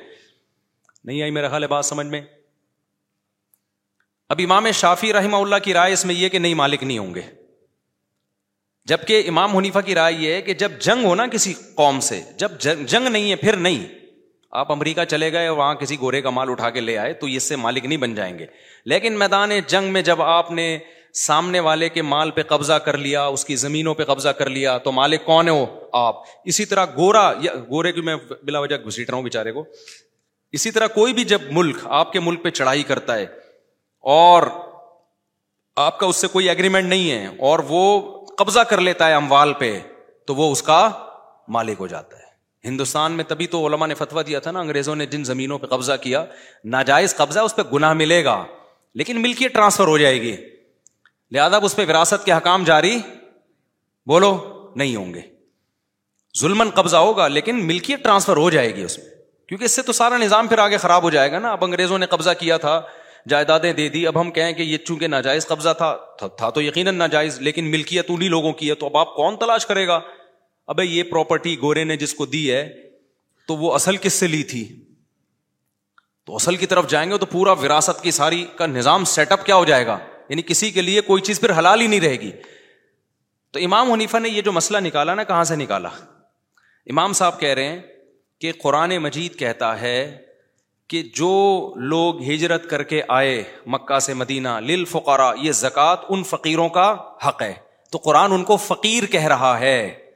نہیں 1.04 1.22
آئی 1.22 1.30
میرا 1.30 1.48
خیال 1.48 1.62
ہے 1.62 1.68
بات 1.68 1.84
سمجھ 1.84 2.06
میں؟ 2.06 2.20
اب 4.28 4.40
امام 4.44 4.70
شافی 4.70 5.12
رحمہ 5.12 5.36
اللہ 5.36 5.56
کی 5.64 5.74
رائے 5.74 5.92
اس 5.92 6.04
میں 6.04 6.14
یہ 6.14 6.28
کہ 6.28 6.38
نہیں، 6.38 6.54
مالک 6.54 6.82
نہیں 6.82 6.98
ہوں 6.98 7.14
گے۔ 7.14 7.22
جبکہ 8.84 9.22
امام 9.28 9.56
حنیفہ 9.56 9.78
کی 9.78 9.94
رائے 9.94 10.14
یہ 10.14 10.34
ہے 10.34 10.42
کہ 10.42 10.54
جب 10.54 10.72
جنگ 10.80 11.04
ہو 11.04 11.14
نا 11.14 11.26
کسی 11.26 11.54
قوم 11.74 12.00
سے، 12.00 12.22
جب 12.36 12.50
جنگ 12.86 13.08
نہیں 13.08 13.30
ہے، 13.30 13.36
پھر 13.36 13.56
نہیں۔ 13.56 13.99
آپ 14.52 14.72
امریکہ 14.72 15.04
چلے 15.04 15.32
گئے، 15.32 15.48
وہاں 15.48 15.74
کسی 15.74 15.96
گورے 16.00 16.20
کا 16.22 16.30
مال 16.30 16.50
اٹھا 16.50 16.70
کے 16.70 16.80
لے 16.80 16.96
آئے، 16.98 17.12
تو 17.12 17.26
اس 17.26 17.42
سے 17.42 17.56
مالک 17.56 17.84
نہیں 17.84 17.98
بن 17.98 18.14
جائیں 18.14 18.38
گے۔ 18.38 18.46
لیکن 18.86 19.18
میدان 19.18 19.50
جنگ 19.66 19.92
میں 19.92 20.02
جب 20.02 20.22
آپ 20.22 20.50
نے 20.50 20.78
سامنے 21.14 21.60
والے 21.60 21.88
کے 21.88 22.02
مال 22.02 22.30
پہ 22.30 22.42
قبضہ 22.42 22.72
کر 22.72 22.96
لیا، 22.98 23.24
اس 23.24 23.44
کی 23.44 23.56
زمینوں 23.56 23.94
پہ 23.94 24.04
قبضہ 24.04 24.28
کر 24.28 24.48
لیا، 24.48 24.76
تو 24.78 24.92
مالک 24.92 25.24
کون 25.24 25.48
ہے 25.48 25.64
آپ۔ 25.92 26.16
اسی 26.44 26.64
طرح 26.64 26.86
گورا، 26.96 27.32
یا 27.40 27.54
گورے 27.70 27.92
کی 27.92 28.00
میں 28.00 28.16
بلا 28.42 28.58
وجہ 28.58 28.76
گھسیٹ 28.76 29.10
رہا 29.10 29.16
ہوں 29.16 29.22
بےچارے 29.22 29.52
کو۔ 29.52 29.64
اسی 30.54 30.70
طرح 30.70 30.86
کوئی 30.86 31.12
بھی 31.12 31.24
جب 31.24 31.42
ملک 31.50 31.76
آپ 31.90 32.12
کے 32.12 32.20
ملک 32.20 32.42
پہ 32.42 32.50
چڑھائی 32.50 32.82
کرتا 32.82 33.14
ہے، 33.14 33.26
اور 34.04 34.42
آپ 35.76 35.98
کا 35.98 36.06
اس 36.06 36.16
سے 36.16 36.26
کوئی 36.26 36.50
اگریمنٹ 36.50 36.88
نہیں 36.88 37.10
ہے، 37.10 37.26
اور 37.26 37.58
وہ 37.68 38.00
قبضہ 38.38 38.60
کر 38.60 38.80
لیتا 38.80 39.08
ہے 39.08 39.14
اموال 39.14 39.52
پہ، 39.52 39.78
تو 40.26 40.34
وہ 40.34 40.50
اس 40.52 40.62
کا 40.62 40.88
مالک 41.48 41.76
ہو 41.80 41.86
جاتا 41.86 42.16
ہے۔ 42.16 42.28
ہندوستان 42.64 43.12
میں 43.12 43.24
تبھی 43.24 43.46
تو 43.46 43.66
علماء 43.66 43.86
نے 43.86 43.94
فتوا 43.94 44.22
دیا 44.26 44.38
تھا 44.38 44.50
نا، 44.50 44.60
انگریزوں 44.60 44.96
نے 44.96 45.06
جن 45.06 45.24
زمینوں 45.24 45.58
پہ 45.58 45.66
قبضہ 45.66 45.92
کیا، 46.02 46.24
ناجائز 46.64 47.16
قبضہ 47.16 47.40
اس 47.40 47.56
پہ 47.56 47.62
گناہ 47.72 47.92
ملے 47.92 48.24
گا، 48.24 48.44
لیکن 48.94 49.22
ملکیت 49.22 49.52
ٹرانسفر 49.52 49.86
ہو 49.86 49.98
جائے 49.98 50.22
گی۔ 50.22 50.36
لہذا 51.30 51.56
اس 51.56 51.76
پہ 51.76 51.86
وراثت 51.88 52.24
کے 52.24 52.32
حکام 52.32 52.64
جاری، 52.64 52.98
بولو 54.06 54.50
نہیں 54.76 54.96
ہوں 54.96 55.14
گے۔ 55.14 55.20
ظلمن 56.40 56.70
قبضہ 56.70 56.96
ہوگا، 56.96 57.28
لیکن 57.28 57.66
ملکیت 57.66 58.02
ٹرانسفر 58.02 58.36
ہو 58.36 58.50
جائے 58.50 58.74
گی 58.74 58.82
اس 58.82 58.98
میں۔ 58.98 59.06
کیونکہ 59.48 59.64
اس 59.64 59.72
سے 59.72 59.82
تو 59.82 59.92
سارا 59.92 60.16
نظام 60.16 60.48
پھر 60.48 60.58
آگے 60.58 60.76
خراب 60.76 61.02
ہو 61.02 61.10
جائے 61.10 61.32
گا 61.32 61.38
نا۔ 61.38 61.52
اب 61.52 61.64
انگریزوں 61.64 61.98
نے 61.98 62.06
قبضہ 62.06 62.30
کیا 62.38 62.56
تھا، 62.56 62.82
جائیدادیں 63.28 63.72
دے 63.72 63.88
دی، 63.88 64.06
اب 64.06 64.20
ہم 64.20 64.30
کہیں 64.30 64.52
کہ 64.52 64.62
یہ 64.62 64.76
چونکہ 64.76 65.06
ناجائز 65.06 65.46
قبضہ 65.46 65.72
تھا 65.78 65.96
تھا 66.28 66.50
تو 66.50 66.62
یقیناً 66.62 66.94
ناجائز، 66.94 67.40
لیکن 67.40 67.64
ملکیت 67.64 68.06
انہیں 68.08 68.28
لوگوں 68.28 68.52
کی 68.52 68.70
ہے، 68.70 68.74
تو 68.74 68.86
اب 68.86 68.96
آپ 68.96 69.14
کون 69.16 69.36
تلاش 69.36 69.66
کرے 69.66 69.86
گا؟ 69.86 70.00
اب 70.70 70.80
یہ 70.80 71.02
پراپرٹی 71.02 71.60
گورے 71.60 71.84
نے 71.84 71.96
جس 71.96 72.14
کو 72.14 72.26
دی 72.26 72.52
ہے، 72.52 72.72
تو 73.46 73.56
وہ 73.56 73.74
اصل 73.74 73.96
کس 73.96 74.12
سے 74.12 74.26
لی 74.26 74.42
تھی؟ 74.42 74.84
تو 76.26 76.34
اصل 76.34 76.56
کی 76.56 76.66
طرف 76.66 76.88
جائیں 76.88 77.10
گے 77.10 77.18
تو 77.18 77.26
پورا 77.26 77.52
وراثت 77.52 78.02
کی 78.02 78.10
ساری 78.10 78.46
کا 78.56 78.66
نظام 78.66 79.04
سیٹ 79.04 79.32
اپ 79.32 79.46
کیا 79.46 79.56
ہو 79.56 79.64
جائے 79.64 79.86
گا؟ 79.86 79.98
یعنی 80.28 80.42
کسی 80.42 80.70
کے 80.70 80.82
لیے 80.82 81.00
کوئی 81.00 81.22
چیز 81.22 81.40
پھر 81.40 81.58
حلال 81.58 81.80
ہی 81.80 81.86
نہیں 81.86 82.00
رہے 82.00 82.20
گی۔ 82.20 82.30
تو 83.50 83.58
امام 83.64 83.92
حنیفہ 83.92 84.16
نے 84.16 84.28
یہ 84.28 84.42
جو 84.42 84.52
مسئلہ 84.52 84.78
نکالا 84.78 85.14
نا، 85.14 85.24
کہاں 85.24 85.44
سے 85.44 85.56
نکالا؟ 85.56 85.88
امام 86.86 87.12
صاحب 87.12 87.40
کہہ 87.40 87.54
رہے 87.54 87.64
ہیں 87.64 87.80
کہ 88.38 88.52
قرآن 88.58 88.98
مجید 88.98 89.38
کہتا 89.38 89.80
ہے 89.80 90.18
کہ 90.88 91.02
جو 91.02 91.74
لوگ 91.76 92.22
ہجرت 92.22 92.70
کر 92.70 92.82
کے 92.82 93.02
آئے 93.08 93.44
مکہ 93.66 93.98
سے 93.98 94.14
مدینہ 94.14 94.48
لل 94.48 94.84
فقارا 94.84 95.32
یہ 95.40 95.52
زکوٰۃ 95.52 95.96
ان 96.08 96.24
فقیروں 96.24 96.68
کا 96.68 96.96
حق 97.28 97.42
ہے۔ 97.42 97.54
تو 97.90 97.98
قرآن 97.98 98.32
ان 98.32 98.44
کو 98.44 98.56
فقیر 98.56 99.04
کہہ 99.06 99.24
رہا 99.24 99.60
ہے۔ 99.60 100.09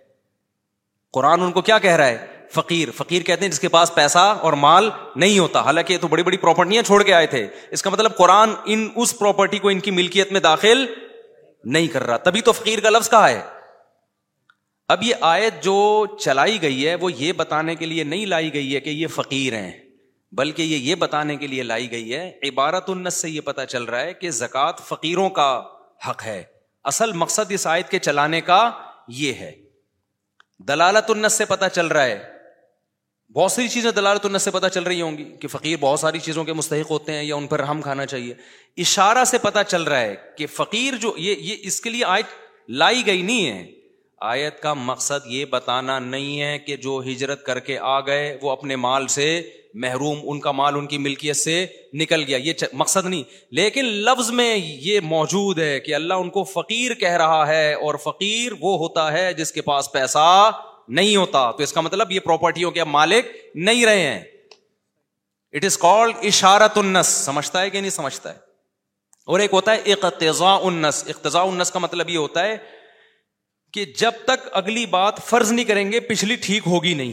قرآن 1.14 1.42
ان 1.42 1.52
کو 1.52 1.60
کیا 1.60 1.78
کہہ 1.78 1.96
رہا 1.96 2.06
ہے؟ 2.06 2.26
فقیر. 2.52 2.88
فقیر 2.90 3.22
کہتے 3.22 3.44
ہیں 3.44 3.52
جس 3.52 3.60
کے 3.60 3.68
پاس 3.68 3.94
پیسہ 3.94 4.18
اور 4.18 4.52
مال 4.52 4.90
نہیں 5.16 5.38
ہوتا. 5.38 5.60
حالانکہ 5.60 5.92
یہ 5.92 5.98
تو 5.98 6.08
بڑی 6.08 6.22
بڑی 6.22 6.36
پراپرٹیاں 6.36 6.82
چھوڑ 6.82 7.02
کے 7.02 7.14
آئے 7.14 7.26
تھے. 7.26 7.46
اس 7.70 7.82
کا 7.82 7.90
مطلب 7.90 8.16
قرآن 8.16 8.50
ان 8.64 8.88
اس 8.96 9.18
پراپرٹی 9.18 9.58
کو 9.58 9.68
ان 9.68 9.80
کی 9.80 9.90
ملکیت 9.90 10.32
میں 10.32 10.40
داخل 10.40 10.84
نہیں 11.64 11.86
کر 11.86 12.02
رہا. 12.02 12.16
تبھی 12.16 12.40
تو 12.40 12.52
فقیر 12.52 12.80
کا 12.80 12.90
لفظ 12.90 13.10
کہا 13.10 13.28
ہے. 13.28 13.40
اب 14.88 15.02
یہ 15.02 15.14
آیت 15.20 15.62
جو 15.62 16.06
چلائی 16.20 16.62
گئی 16.62 16.88
ہے، 16.88 16.94
وہ 16.94 17.12
یہ 17.12 17.32
بتانے 17.32 17.74
کے 17.74 17.86
لیے 17.86 18.04
نہیں 18.04 18.26
لائی 18.26 18.54
گئی 18.54 18.74
ہے 18.74 18.80
کہ 18.80 18.90
یہ 18.90 19.06
فقیر 19.06 19.52
ہیں، 19.52 19.72
بلکہ 20.32 20.62
یہ 20.62 20.76
یہ 20.76 20.94
بتانے 20.94 21.36
کے 21.36 21.46
لیے 21.46 21.62
لائی 21.62 21.90
گئی 21.90 22.14
ہے 22.14 22.30
عبارت 22.42 22.90
النس 22.90 23.14
سے 23.14 23.30
یہ 23.30 23.40
پتا 23.40 23.66
چل 23.66 23.84
رہا 23.84 24.00
ہے 24.00 24.14
کہ 24.14 24.30
زکوٰۃ 24.30 24.72
فقیروں 24.84 25.28
کا 25.30 25.62
حق 26.10 26.24
ہے. 26.26 26.42
اصل 26.84 27.12
مقصد 27.12 27.52
اس 27.52 27.66
آیت 27.66 27.88
کے 27.88 27.98
چلانے 27.98 28.40
کا 28.40 28.70
یہ 29.08 29.32
ہے۔ 29.32 29.52
دلالت 30.58 31.10
النس 31.10 31.32
سے 31.32 31.44
پتا 31.44 31.68
چل 31.68 31.86
رہا 31.86 32.04
ہے۔ 32.04 32.34
بہت 33.34 33.52
ساری 33.52 33.68
چیزیں 33.68 33.90
دلالت 33.90 34.26
النس 34.26 34.42
سے 34.42 34.50
پتا 34.50 34.68
چل 34.68 34.82
رہی 34.82 35.00
ہوں 35.00 35.18
گی 35.18 35.36
کہ 35.40 35.48
فقیر 35.48 35.76
بہت 35.80 36.00
ساری 36.00 36.18
چیزوں 36.18 36.44
کے 36.44 36.52
مستحق 36.52 36.90
ہوتے 36.90 37.12
ہیں 37.12 37.22
یا 37.22 37.34
ان 37.34 37.46
پر 37.46 37.60
رحم 37.60 37.82
کھانا 37.82 38.06
چاہیے۔ 38.06 38.34
اشارہ 38.76 39.24
سے 39.24 39.38
پتا 39.38 39.64
چل 39.64 39.82
رہا 39.82 40.00
ہے 40.00 40.14
کہ 40.38 40.46
فقیر 40.46 40.94
جو 40.94 41.14
یہ 41.16 41.34
یہ 41.34 41.56
اس 41.60 41.80
کے 41.80 41.90
لیے 41.90 42.04
آیت 42.04 42.24
لائی 42.68 43.06
گئی 43.06 43.22
نہیں 43.22 43.46
ہے۔ 43.46 43.72
آیت 44.20 44.60
کا 44.60 44.74
مقصد 44.74 45.26
یہ 45.26 45.44
بتانا 45.44 45.98
نہیں 45.98 46.40
ہے 46.40 46.58
کہ 46.58 46.76
جو 46.76 47.02
ہجرت 47.06 47.44
کر 47.44 47.58
کے 47.58 47.78
آ 47.78 48.00
گئے 48.00 48.38
وہ 48.42 48.50
اپنے 48.50 48.76
مال 48.76 49.06
سے 49.06 49.50
محروم 49.74 50.20
ان 50.22 50.40
کا 50.40 50.52
مال، 50.52 50.74
ان 50.74 50.86
کی 50.86 50.98
ملکیت 50.98 51.36
سے 51.36 51.66
نکل 51.92 52.22
گیا، 52.22 52.36
یہ 52.36 52.52
مقصد 52.72 53.06
نہیں۔ 53.06 53.22
لیکن 53.50 53.84
لفظ 53.84 54.30
میں 54.30 54.56
یہ 54.56 55.00
موجود 55.00 55.58
ہے 55.58 55.80
کہ 55.80 55.94
اللہ 55.94 56.14
ان 56.14 56.30
کو 56.30 56.44
فقیر 56.44 56.94
کہہ 56.94 57.16
رہا 57.16 57.46
ہے 57.46 57.74
اور 57.74 57.94
فقیر 57.94 58.52
وہ 58.60 58.78
ہوتا 58.78 59.12
ہے 59.12 59.32
جس 59.32 59.52
کے 59.52 59.62
پاس 59.62 59.92
پیسہ 59.92 60.50
نہیں 60.88 61.16
ہوتا۔ 61.16 61.50
تو 61.50 61.62
اس 61.62 61.72
کا 61.72 61.80
مطلب 61.80 62.10
یہ 62.10 62.20
پراپرٹیوں 62.20 62.70
کے 62.70 62.84
مالک 62.84 63.36
نہیں 63.54 63.86
رہے 63.86 64.00
ہیں۔ 64.00 64.20
اٹ 65.52 65.64
از 65.64 65.78
کالڈ 65.78 66.14
اشارت 66.22 66.78
انس 66.78 67.06
سمجھتا 67.06 67.60
ہے 67.60 67.70
کہ 67.70 67.80
نہیں 67.80 67.90
سمجھتا 67.90 68.34
ہے؟ 68.34 68.38
اور 69.26 69.40
ایک 69.40 69.52
ہوتا 69.52 69.74
ہے 69.74 69.92
اقتضاء 69.92 70.58
انس 70.62 71.04
اقتضاء 71.08 71.42
انس 71.42 71.70
کا 71.70 71.78
مطلب 71.78 72.10
یہ 72.10 72.18
ہوتا 72.18 72.46
ہے 72.46 72.56
کہ 73.72 73.84
جب 73.84 74.12
تک 74.24 74.48
اگلی 74.52 74.86
بات 74.86 75.14
فرض 75.18 75.52
نہیں 75.52 75.64
کریں 75.64 75.92
گے، 75.92 76.00
پچھلی 76.00 76.36
ٹھیک 76.36 76.62
ہوگی 76.66 76.94
نہیں۔ 76.94 77.12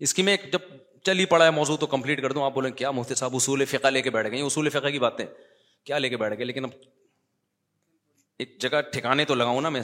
اس 0.00 0.14
کی 0.14 0.22
میں 0.22 0.36
جب 0.52 0.58
چل 1.02 1.18
ہی 1.18 1.24
پڑا 1.24 1.44
ہے 1.44 1.50
موضوع 1.50 1.76
تو 1.76 1.86
کمپلیٹ 1.86 2.22
کر 2.22 2.32
دوں، 2.32 2.42
آپ 2.42 2.54
بولیں 2.54 2.70
کیا 2.70 2.90
مفتی 2.90 3.14
صاحب 3.14 3.36
اصول 3.36 3.64
فقہ 3.64 3.86
لے 3.86 4.02
کے 4.02 4.10
بیٹھ 4.10 4.30
گئے 4.30 4.42
اصول 4.42 4.68
فقہ 4.68 4.88
کی 4.88 4.98
باتیں 4.98 5.26
کیا 5.84 5.98
لے 5.98 6.08
کے 6.08 6.16
بیٹھ 6.16 6.36
گئے؟ 6.36 6.44
لیکن 6.44 6.64
اب 6.64 6.70
ایک 8.38 8.60
جگہ 8.60 8.80
ٹھکانے 8.80 9.24
تو 9.24 9.34
لگاؤں 9.34 9.60
نا 9.60 9.68
میں، 9.68 9.82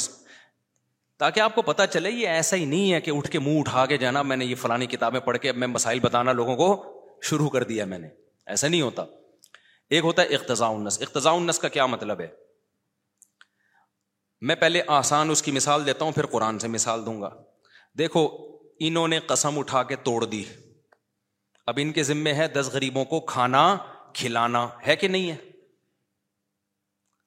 تاکہ 1.19 1.41
آپ 1.41 1.55
کو 1.55 1.63
پتا 1.63 1.87
چلے، 1.87 2.11
یہ 2.11 2.29
ایسا 2.29 2.57
ہی 2.57 2.65
نہیں 2.65 2.93
ہے 2.93 3.01
کہ 3.01 3.11
اٹھ 3.11 3.31
کے 3.31 3.39
منہ 3.39 3.61
اٹھا 3.61 3.87
کے 3.87 3.97
جانا، 3.97 4.23
میں 4.23 4.37
نے 4.37 4.45
یہ 4.45 4.55
فلانی 4.55 4.87
کتابیں 4.87 5.21
پڑھ 5.21 5.39
کے 5.39 5.49
اب 5.49 5.57
میں 5.57 5.69
مسائل 5.69 6.01
بتانا 6.01 6.33
لوگوں 6.33 6.57
کو 6.57 7.01
شروع 7.23 7.49
کر 7.49 7.63
دیا 7.63 7.85
میں 7.85 7.99
نے۔ 7.99 8.09
ایسا 8.47 8.69
نہیں 8.69 8.81
ہوتا۔ 8.81 9.05
ایک 9.91 10.05
ہوتا 10.05 10.23
ہے 10.23 10.27
اقتضاء 10.27 10.69
النس۔ 10.69 11.03
اقتضاء 11.03 11.33
النس 11.33 11.59
کا 11.59 11.69
کیا 11.69 11.87
مطلب 11.87 12.21
ہے؟ 12.21 12.27
میں 14.41 14.55
پہلے 14.55 14.83
آسان 14.87 15.31
اس 15.31 15.43
کی 15.43 15.51
مثال 15.51 15.87
دیتا 15.87 16.05
ہوں، 16.05 16.13
پھر 16.13 16.27
قرآن 16.27 16.59
سے 16.59 16.69
مثال 16.69 17.07
دوں 17.07 17.21
گا۔ 17.21 17.31
دیکھو، 17.99 18.29
انہوں 18.81 19.09
نے 19.09 19.21
قسم 19.21 19.59
اٹھا 19.59 19.83
کے 19.83 19.97
توڑ 19.97 20.25
دی۔ 20.25 20.45
اب 21.69 21.75
ان 21.83 21.93
کے 21.93 22.03
ذمے 22.03 22.33
ہے 22.35 22.49
دس 22.49 22.71
غریبوں 22.73 23.05
کو 23.05 23.21
کھانا، 23.21 23.77
کھلانا، 24.15 24.69
ہے 24.87 24.97
کہ 24.97 25.09
نہیں 25.09 25.31
ہے؟ 25.31 25.37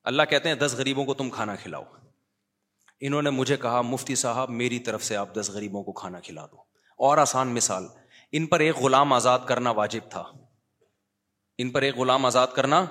اللہ 0.03 0.21
کہتے 0.29 0.49
ہیں 0.49 0.55
دس 0.55 0.75
غریبوں 0.77 1.05
کو 1.05 1.13
تم 1.13 1.29
کھانا 1.29 1.55
کھلاؤ۔ 1.55 1.83
انہوں 2.99 3.21
نے 3.21 3.29
مجھے 3.29 3.57
کہا، 3.57 3.81
مفتی 3.81 4.15
صاحب، 4.15 4.49
میری 4.49 4.79
طرف 4.79 5.03
سے 5.03 5.15
آپ 5.15 5.29
دس 5.33 5.49
غریبوں 5.49 5.83
کو 5.83 5.91
کھانا 5.91 6.19
کھلا 6.19 6.45
دو۔ 6.45 6.55
اور 6.97 7.17
آسان 7.17 7.47
مثال، 7.47 7.87
ان 8.31 8.45
پر 8.47 8.59
ایک 8.59 8.75
غلام 8.77 9.13
آزاد 9.13 9.39
کرنا 9.47 9.71
واجب 9.71 10.01
تھا۔ 10.09 10.23
ان 11.57 11.69
پر 11.69 11.81
ایک 11.81 11.95
غلام 11.95 12.25
آزاد 12.25 12.47
کرنا 12.55 12.85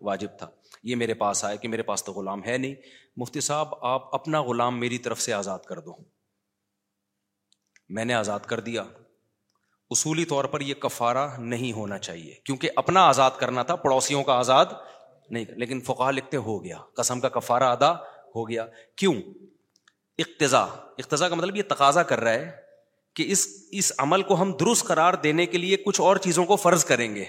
واجب 0.00 0.28
تھا۔ 0.38 0.50
یہ 0.82 0.96
میرے 0.96 1.14
پاس 1.14 1.44
آئے 1.44 1.56
کہ 1.56 1.68
میرے 1.68 1.82
پاس 1.82 2.04
تو 2.04 2.12
غلام 2.12 2.44
ہے 2.44 2.58
نہیں۔ 2.58 2.74
مفتی 3.16 3.40
صاحب، 3.40 3.74
آپ 3.80 4.14
اپنا 4.14 4.42
غلام 4.42 4.80
میری 4.80 4.98
طرف 4.98 5.20
سے 5.20 5.32
آزاد 5.32 5.58
کر 5.58 5.80
دو۔ 5.80 5.96
میں 7.88 8.04
نے 8.04 8.14
آزاد 8.14 8.40
کر 8.40 8.60
دیا۔ 8.60 8.84
اصولی 9.90 10.24
طور 10.24 10.44
پر 10.44 10.60
یہ 10.60 10.74
کفارہ 10.74 11.28
نہیں 11.38 11.72
ہونا 11.72 11.98
چاہیے، 11.98 12.34
کیونکہ 12.44 12.70
اپنا 12.76 13.06
آزاد 13.06 13.30
کرنا 13.36 13.62
تھا، 13.62 13.76
پڑوسیوں 13.76 14.22
کا 14.22 14.32
آزاد 14.32 14.66
نہیں 15.30 15.44
لیکن 15.48 15.80
فقہ 15.80 16.10
لکھتے 16.10 16.36
ہو 16.36 16.64
گیا، 16.64 16.76
قسم 16.94 17.20
کا 17.20 17.28
کفارہ 17.28 17.62
ادا 17.62 17.92
ہو 18.34 18.48
گیا۔ 18.48 18.66
کیوں؟ 18.96 19.14
اقتضا 20.18 20.62
اقتضا 20.98 21.28
کا 21.28 21.34
مطلب 21.34 21.56
یہ 21.56 21.62
تقاضا 21.68 22.02
کر 22.02 22.20
رہا 22.20 22.32
ہے 22.32 22.50
کہ 23.14 23.24
اس 23.26 23.48
اس 23.70 23.92
عمل 23.98 24.22
کو 24.22 24.42
ہم 24.42 24.52
درست 24.52 24.84
قرار 24.84 25.14
دینے 25.14 25.46
کے 25.46 25.58
لیے 25.58 25.76
کچھ 25.76 26.00
اور 26.00 26.16
چیزوں 26.16 26.44
کو 26.44 26.56
فرض 26.56 26.84
کریں 26.84 27.14
گے۔ 27.14 27.24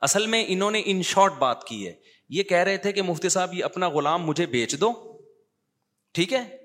اصل 0.00 0.26
میں 0.26 0.44
انہوں 0.48 0.70
نے 0.70 0.82
ان 0.84 1.02
شارٹ 1.02 1.32
بات 1.32 1.64
کی 1.64 1.86
ہے۔ 1.86 1.92
یہ 2.28 2.42
کہہ 2.42 2.58
رہے 2.58 2.76
تھے 2.76 2.92
کہ 2.92 3.02
مفتی 3.02 3.28
صاحب، 3.28 3.54
یہ 3.54 3.64
اپنا 3.64 3.88
غلام 3.88 4.26
مجھے 4.26 4.46
بیچ 4.46 4.80
دو۔ 4.80 5.18
ٹھیک 6.12 6.32
ہے؟ 6.32 6.56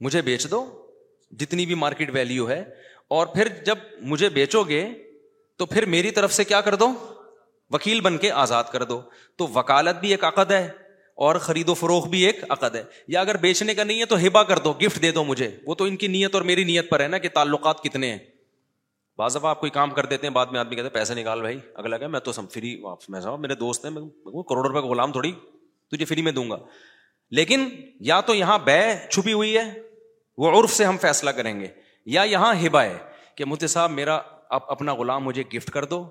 مجھے 0.00 0.22
بیچ 0.22 0.50
دو۔ 0.50 0.86
جتنی 1.30 1.66
بھی 1.66 1.74
مارکیٹ 1.74 2.10
ویلو 2.12 2.48
ہے 2.48 2.64
اور 3.08 3.26
پھر 3.26 3.48
جب 3.66 3.78
مجھے 4.00 4.28
بیچو 4.28 4.62
گے، 4.62 4.88
تو 5.56 5.66
پھر 5.66 5.86
میری 5.86 6.10
طرف 6.10 6.32
سے 6.32 6.44
کیا 6.44 6.60
کر 6.60 6.74
دو؟ 6.74 6.92
وکیل 7.70 8.00
بن 8.00 8.18
کے 8.18 8.30
آزاد 8.30 8.64
کر 8.72 8.82
دو۔ 8.82 9.00
تو 9.36 9.46
وکالت 9.46 10.00
بھی 10.00 10.10
ایک 10.10 10.24
عقد 10.24 10.50
ہے 10.50 10.68
اور 11.14 11.36
خرید 11.36 11.68
و 11.68 11.74
فروخت 11.74 12.08
بھی 12.08 12.22
ایک 12.22 12.44
عقد 12.48 12.74
ہے۔ 12.74 12.82
یا 13.08 13.20
اگر 13.20 13.36
بیچنے 13.36 13.74
کا 13.74 13.84
نہیں 13.84 14.00
ہے 14.00 14.04
تو 14.04 14.16
ہبا 14.16 14.42
کر 14.42 14.58
دو، 14.58 14.72
گفٹ 14.72 15.02
دے 15.02 15.10
دو 15.10 15.24
مجھے۔ 15.24 15.50
وہ 15.66 15.74
تو 15.74 15.84
ان 15.84 15.96
کی 15.96 16.06
نیت 16.06 16.34
اور 16.34 16.42
میری 16.42 16.64
نیت 16.64 16.90
پر 16.90 17.00
ہے 17.00 17.08
نا 17.08 17.18
کہ 17.18 17.28
تعلقات 17.28 17.82
کتنے 17.82 18.10
ہیں۔ 18.10 18.18
بعض 19.18 19.36
دفعہ 19.36 19.50
آپ 19.50 19.60
کوئی 19.60 19.70
کام 19.70 19.90
کر 19.90 20.06
دیتے 20.06 20.26
ہیں، 20.26 20.34
بعد 20.34 20.46
میں 20.46 20.60
آدمی 20.60 20.76
کہتے 20.76 20.82
ہیں، 20.82 20.94
پیسے 20.94 21.14
نکال 21.14 21.40
بھائی، 21.40 21.58
اگلا 21.74 21.98
کہ 21.98 22.06
میں 22.06 22.20
تو 22.20 22.32
سم 22.32 22.46
فری 22.46 22.82
میں 23.08 23.20
صاحب 23.20 23.40
میرے 23.40 23.54
دوست 23.54 23.84
ہیں 23.84 23.92
کروڑ 24.42 24.66
روپے 24.66 24.80
کا 24.80 24.86
غلام 24.86 25.12
تھوڑی، 25.12 25.32
تجھے 25.90 26.04
فری 26.04 26.22
میں 26.22 26.32
دوں 26.32 26.50
گا۔ 26.50 26.56
لیکن 27.30 27.68
یا 28.00 28.20
تو 28.20 28.34
یہاں 28.34 28.58
بے 28.58 29.08
چھپی 29.10 29.32
ہوئی 29.32 29.58
ہے، 29.58 29.80
وہ 30.38 30.62
عرف 30.62 30.72
سے 30.72 30.84
ہم 30.84 30.96
فیصلہ 31.00 31.30
کریں 31.30 31.60
گے۔ 31.60 31.66
یا 32.06 32.22
یہاں 32.22 32.54
ہبا 32.54 32.82
ہے 32.82 32.98
کہ 33.34 33.44
مفتی 33.44 33.66
صاحب 33.66 33.90
میرا 33.90 34.20
اپنا 34.50 34.94
غلام 34.94 35.24
مجھے 35.24 35.42
گفٹ 35.54 35.70
کر 35.70 35.84
دو 35.84 36.10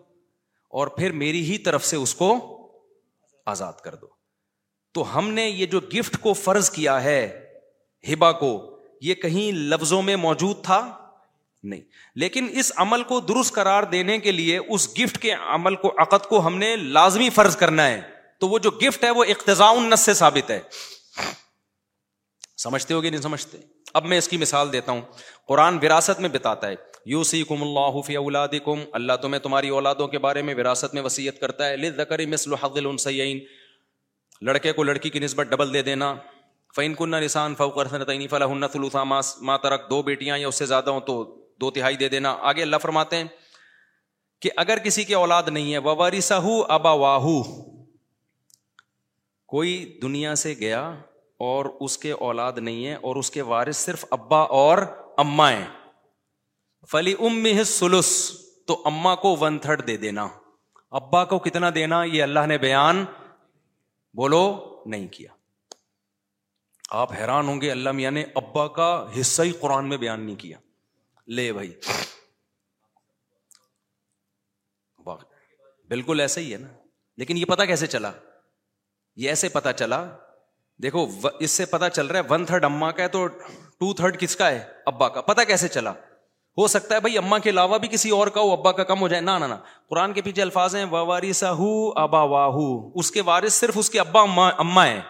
اور 0.70 0.88
پھر 0.88 1.12
میری 1.12 1.52
ہی 1.52 1.58
طرف 1.58 1.86
سے 1.86 1.96
اس 1.96 2.16
کو 2.16 2.52
آزاد 3.46 3.74
کر 3.74 3.96
دو۔ 3.96 4.08
تو 4.92 5.18
ہم 5.18 5.30
نے 5.30 5.50
یہ 5.50 5.66
جو 5.66 5.80
گفٹ 5.80 6.18
کو 6.18 6.34
فرض 6.34 6.70
کیا 6.70 7.04
ہے 7.04 7.54
ہبا 8.14 8.32
کو، 8.32 8.80
یہ 9.02 9.14
کہیں 9.14 9.52
لفظوں 9.52 10.02
میں 10.02 10.16
موجود 10.16 10.64
تھا؟ 10.64 10.98
نہیں۔ 11.64 11.82
لیکن 12.16 12.48
اس 12.52 12.72
عمل 12.76 13.04
کو 13.04 13.20
درست 13.20 13.54
قرار 13.54 13.84
دینے 13.84 14.20
کے 14.20 14.32
لیے 14.32 14.60
اس 14.70 15.00
گفٹ 15.00 15.18
کے 15.18 15.32
عمل 15.32 15.76
کو، 15.76 15.94
عقد 15.98 16.26
کو 16.26 16.46
ہم 16.46 16.58
نے 16.58 16.76
لازمی 16.76 17.30
فرض 17.30 17.56
کرنا 17.56 17.88
ہے۔ 17.88 18.02
تو 18.40 18.50
وہ 18.50 18.60
جو 18.60 18.72
گفٹ 18.72 19.04
ہے 19.04 19.10
وہ 19.10 19.24
اقتضاء 19.24 19.72
النس 19.72 20.00
سے 20.00 20.14
ثابت 20.14 20.52
ہے۔ 20.52 20.60
سمجھتے 22.66 22.94
ہو 22.94 23.04
گے 23.04 23.10
نہیں 23.10 23.22
سمجھتے۔ 23.22 23.58
اب 23.94 24.06
میں 24.06 24.18
اس 24.18 24.28
کی 24.28 24.38
مثال 24.38 24.72
دیتا 24.74 24.92
ہوں۔ 24.92 25.02
قرآن 25.48 25.78
وراثت 25.78 26.20
میں 26.20 26.30
بتاتا 26.30 26.68
ہے 26.68 26.76
یو 27.06 27.24
سی 27.24 27.44
کم 27.44 27.62
اللہ 27.64 28.02
فی 28.02 28.16
اولاد 28.16 28.54
کم 28.66 28.80
اللہ 28.92 29.14
تمہیں 29.22 29.40
تمہاری 29.40 29.70
اولادوں 29.70 30.08
کے 30.08 30.20
بارے 30.20 30.42
میں 30.42 30.56
وراثت 30.56 30.94
میں 30.94 31.02
وسیعت 31.02 31.40
کرتا 31.40 31.68
ہے 31.70 31.78
لذکر 31.78 32.26
مثل 32.26 32.54
حظ 32.54 32.78
الانثیین۔ 32.78 33.40
لڑکے 34.42 34.72
کو 34.72 34.84
لڑکی 34.84 35.10
کی 35.10 35.20
نسبت 35.20 35.48
ڈبل 35.48 35.74
دے 35.74 35.82
دینا۔ 35.82 36.16
فین 36.76 36.94
کن 36.94 37.12
نسان 37.12 37.56
فوق 37.56 37.78
سنتین 37.90 38.28
فلہن 38.28 38.64
ثلث 38.74 38.96
ما 39.42 39.58
ترک 39.58 39.90
دو 39.90 40.02
بیٹیاں 40.02 40.38
یا 40.38 40.48
اس 40.48 40.56
سے 40.56 40.66
زیادہ 40.66 40.90
ہوں 40.90 41.00
تو 41.00 41.24
دو 41.62 41.72
تہائی 41.72 41.96
دے 41.96 42.10
دینا۔ 42.10 42.36
آگے 42.42 42.62
اللہ 42.62 42.78
فرماتے 42.82 43.16
ہیں 43.16 43.24
کہ 44.42 44.50
اگر 44.58 44.78
کسی 44.78 45.04
کی 45.04 45.14
اولاد 45.14 45.44
نہیں 45.48 45.74
ہے 45.74 45.78
ووارثہ 45.78 46.42
ابا 46.70 46.92
واہو 46.92 47.42
کوئی 49.48 50.00
دنیا 50.02 50.36
سے 50.36 50.54
گیا 50.60 50.82
اور 51.40 51.66
اس 51.80 51.98
کے 51.98 52.12
اولاد 52.12 52.54
نہیں 52.56 52.88
ہے 52.88 52.94
اور 52.94 53.16
اس 53.16 53.32
کے 53.32 53.42
وارث 53.42 53.78
صرف 53.78 54.06
ابا 54.12 54.42
اور 54.42 54.78
اما 55.18 55.52
ہے 55.52 55.68
فلی 56.92 57.16
ام 57.20 57.64
سلس 57.64 58.32
تو 58.68 58.82
اما 58.86 59.16
کو 59.16 59.38
ون 59.40 59.60
تھرڈ 59.60 59.88
دے 59.88 59.98
دینا۔ 59.98 60.28
ابا 60.92 61.26
کو 61.26 61.40
کتنا 61.40 61.70
دینا؟ 61.76 62.04
یہ 62.04 62.24
اللہ 62.24 62.46
نے 62.48 62.58
بیان 62.58 63.06
بولو، 64.14 64.72
نہیں 64.86 65.08
کیا۔ 65.08 65.32
آپ 66.90 67.14
حیران 67.14 67.48
ہوں 67.48 67.62
گے، 67.62 67.72
اللہ 67.72 67.92
میاں 67.92 68.12
نے 68.12 68.26
ابا 68.36 68.68
کا 68.68 69.08
حصہ 69.20 69.42
ہی 69.42 69.52
قرآن 69.52 69.90
میں 69.90 69.98
بیان 69.98 70.22
نہیں 70.22 70.36
کیا۔ 70.36 70.58
لے 71.28 71.54
بھائی۔ 71.54 71.80
بالکل 75.88 76.20
ایسا 76.20 76.42
ہی 76.42 76.54
ہے 76.54 76.58
نا۔ 76.58 76.68
لیکن 77.18 77.38
یہ 77.38 77.46
پتا 77.46 77.66
کیسے 77.66 77.88
چلا؟ 77.88 78.12
یہ 79.16 79.30
ایسے 79.30 79.50
پتا 79.50 79.74
چلا 79.74 80.18
دیکھو 80.84 81.08
اس 81.40 81.52
سے 81.52 81.66
پتا 81.66 81.90
چل 81.90 82.08
رہا 82.08 82.20
ہے 82.20 82.24
ون 82.30 82.46
تھرڈ 82.46 82.66
اما 82.66 82.92
کا 82.92 83.04
ہے 83.04 83.08
تو 83.08 83.28
ٹو 83.80 83.94
تھرڈ 83.94 84.20
کس 84.20 84.36
کا 84.36 84.52
ہے؟ 84.52 84.64
ابا 84.86 85.10
کا۔ 85.10 85.22
پتا 85.22 85.44
کیسے 85.44 85.68
چلا؟ 85.68 85.92
ہو 86.58 86.68
سکتا 86.68 86.96
ہے 86.96 87.00
بھائی 87.00 87.18
اما 87.18 87.38
کے 87.38 87.50
علاوہ 87.50 87.78
بھی 87.78 87.88
کسی 87.88 88.10
اور 88.10 88.28
کا 88.28 88.42
ہو، 88.42 88.52
ابا 88.52 88.72
کا 88.72 88.84
کم 88.84 89.02
ہو 89.02 89.08
جائے۔ 89.08 89.22
نہ 89.22 89.32
نہ 89.32 89.56
قرآن 89.90 90.14
کے 90.14 90.22
پیچھے 90.22 90.42
الفاظ 90.42 90.76
ہیں 90.76 90.86
واری 90.86 91.34
سہو 91.34 92.00
ابا 92.00 92.24
واہ 92.24 92.56
اس 92.96 93.12
کے 93.12 93.22
وارث 93.22 93.54
صرف 93.54 93.74
اس 93.76 93.90
کے 93.90 94.00
ابا 94.00 94.22
اما 94.58 94.86
ہے 94.86 95.02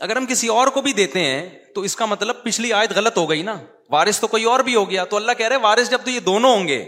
اگر 0.00 0.16
ہم 0.16 0.26
کسی 0.26 0.48
اور 0.48 0.66
کو 0.66 0.80
بھی 0.80 0.92
دیتے 0.92 1.20
ہیں، 1.20 1.48
تو 1.74 1.80
اس 1.80 1.96
کا 1.96 2.04
مطلب 2.06 2.36
پچھلی 2.42 2.72
آیت 2.72 2.92
غلط 2.92 3.18
ہو 3.18 3.30
گئی 3.30 3.42
نا۔ 3.42 3.56
وارث 3.90 4.20
تو 4.20 4.26
کوئی 4.26 4.44
اور 4.44 4.60
بھی 4.60 4.74
ہو 4.74 4.90
گیا۔ 4.90 5.04
تو 5.04 5.16
اللہ 5.16 5.32
کہہ 5.38 5.48
رہے 5.48 5.56
وارث 5.56 5.90
جب 5.90 5.98
تو 6.04 6.10
یہ 6.10 6.20
دونوں 6.20 6.56
ہوں 6.56 6.68
گے، 6.68 6.82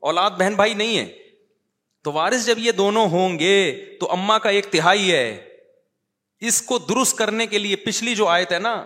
اولاد، 0.00 0.30
بہن، 0.30 0.54
بھائی 0.54 0.74
نہیں 0.74 0.98
ہے۔ 0.98 1.06
تو 2.04 2.12
وارث 2.12 2.46
جب 2.46 2.58
یہ 2.58 2.72
دونوں 2.72 3.06
ہوں 3.06 3.38
گے، 3.38 3.84
تو 4.00 4.12
اما 4.12 4.38
کا 4.38 4.48
ایک 4.48 4.66
تہائی 4.70 5.12
ہے۔ 5.12 5.51
اس 6.42 6.62
کو 6.62 6.78
درست 6.78 7.16
کرنے 7.16 7.46
کے 7.46 7.58
لیے 7.58 7.76
پچھلی 7.76 8.14
جو 8.14 8.28
آیت 8.28 8.52
ہے 8.52 8.58
نا، 8.58 8.84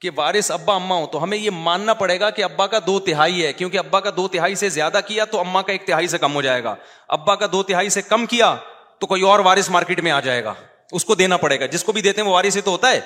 کہ 0.00 0.10
وارث 0.16 0.50
ابا 0.50 0.74
اما 0.74 0.94
ہو، 0.94 1.06
تو 1.06 1.22
ہمیں 1.22 1.38
یہ 1.38 1.50
ماننا 1.50 1.94
پڑے 1.94 2.20
گا 2.20 2.30
کہ 2.30 2.44
ابا 2.44 2.66
کا 2.66 2.78
دو 2.86 3.00
تہائی 3.00 3.46
ہے، 3.46 3.52
کیونکہ 3.52 3.78
ابا 3.78 4.00
کا 4.00 4.10
دو 4.16 4.28
تہائی 4.28 4.54
سے 4.54 4.68
زیادہ 4.68 5.00
کیا 5.06 5.24
تو 5.24 5.40
اما 5.40 5.62
کا 5.62 5.72
ایک 5.72 5.86
تہائی 5.86 6.08
سے 6.08 6.18
کم 6.18 6.34
ہو 6.34 6.42
جائے 6.42 6.64
گا۔ 6.64 6.74
ابا 7.08 7.34
کا 7.34 7.46
دو 7.52 7.62
تہائی 7.62 7.88
سے 7.88 8.02
کم 8.02 8.26
کیا 8.26 8.56
تو 8.98 9.06
کوئی 9.06 9.22
اور 9.22 9.38
وارث 9.38 9.70
مارکیٹ 9.70 10.00
میں 10.00 10.10
آ 10.10 10.20
جائے 10.20 10.44
گا۔ 10.44 10.54
اس 10.92 11.04
کو 11.04 11.14
دینا 11.14 11.36
پڑے 11.36 11.60
گا۔ 11.60 11.66
جس 11.66 11.84
کو 11.84 11.92
بھی 11.92 12.00
دیتے 12.00 12.20
ہیں 12.20 12.28
وہ 12.28 12.34
وارث 12.34 12.56
ہی 12.56 12.60
تو 12.60 12.70
ہوتا 12.70 12.90
ہے۔ 12.90 13.00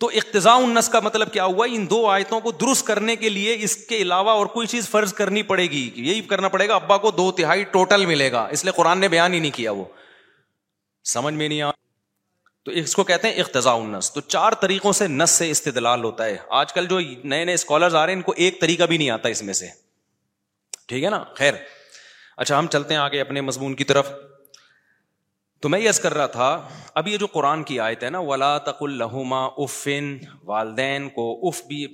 تو 0.00 0.10
اقتضاء 0.14 0.54
النس 0.54 0.88
کا 0.88 1.00
مطلب 1.00 1.32
کیا 1.32 1.44
ہوا؟ 1.44 1.66
ان 1.70 1.90
دو 1.90 2.06
آیتوں 2.06 2.40
کو 2.40 2.52
درست 2.52 2.86
کرنے 2.86 3.16
کے 3.16 3.28
لیے 3.28 3.56
اس 3.60 3.76
کے 3.76 3.96
علاوہ 3.96 4.30
اور 4.30 4.46
کوئی 4.46 4.66
چیز 4.66 4.88
فرض 4.88 5.12
کرنی 5.12 5.42
پڑے 5.42 5.66
گی۔ 5.66 5.90
یہی 5.94 6.20
کرنا 6.20 6.48
پڑے 6.48 6.68
گا، 6.68 6.74
ابا 6.74 6.96
کو 6.96 7.10
دو 7.10 7.32
تہائی 7.32 7.64
ٹوٹل 7.64 8.06
ملے 8.06 8.32
گا۔ 8.32 8.48
اس 8.50 8.64
لیے 8.64 8.72
قرآن 8.76 8.98
نے 8.98 9.08
بیان 9.08 9.34
ہی 9.34 9.38
نہیں 9.38 9.50
کیا 9.50 9.72
وہ۔ 9.72 9.84
سمجھ 11.08 11.34
میں 11.34 11.48
نہیں 11.48 11.62
آ 11.62 11.70
تو 12.64 12.70
اس 12.70 12.94
کو 12.94 13.04
کہتے 13.04 13.28
ہیں 13.28 13.34
اقتضاء 13.34 13.74
النس 13.74 14.12
تو 14.12 14.20
چار 14.20 14.52
طریقوں 14.52 14.92
سے 14.92 15.08
نس 15.08 15.30
سے 15.30 15.50
استدلال 15.50 16.04
ہوتا 16.04 16.24
ہے. 16.24 16.36
آج 16.48 16.72
کل 16.72 16.86
جو 16.86 17.00
نئے 17.24 17.44
نئے 17.44 17.54
اسکالر 17.54 17.94
آ 17.94 18.06
رہے 18.06 18.12
ہیں، 18.12 18.16
ان 18.16 18.22
کو 18.22 18.32
ایک 18.36 18.60
طریقہ 18.60 18.82
بھی 18.82 18.98
نہیں 18.98 19.10
آتا 19.10 19.28
اس 19.28 19.42
میں 19.42 19.54
سے. 19.54 19.68
ٹھیک 20.88 21.04
ہے 21.04 21.10
نا؟ 21.10 21.24
خیر. 21.34 21.54
اچھا 22.36 22.58
ہم 22.58 22.66
چلتے 22.66 22.94
ہیں 22.94 23.00
آگے 23.00 23.20
اپنے 23.20 23.40
مضمون 23.40 23.74
کی 23.74 23.84
طرف. 23.84 24.10
تو 25.60 25.68
میں 25.68 25.80
یس 25.80 26.00
کر 26.00 26.14
رہا 26.14 26.26
تھا، 26.26 26.68
اب 26.94 27.08
یہ 27.08 27.16
جو 27.16 27.26
قرآن 27.26 27.62
کی 27.62 27.80
آیت 27.80 28.04
ہے 28.04 28.10
نا، 28.10 28.18
ولا 28.18 28.58
تق 28.58 28.82
الحما 28.82 29.46
افن 29.46 30.18
والدین 30.44 31.08
کو 31.08 31.48
اف 31.48 31.62
بھی 31.62 31.86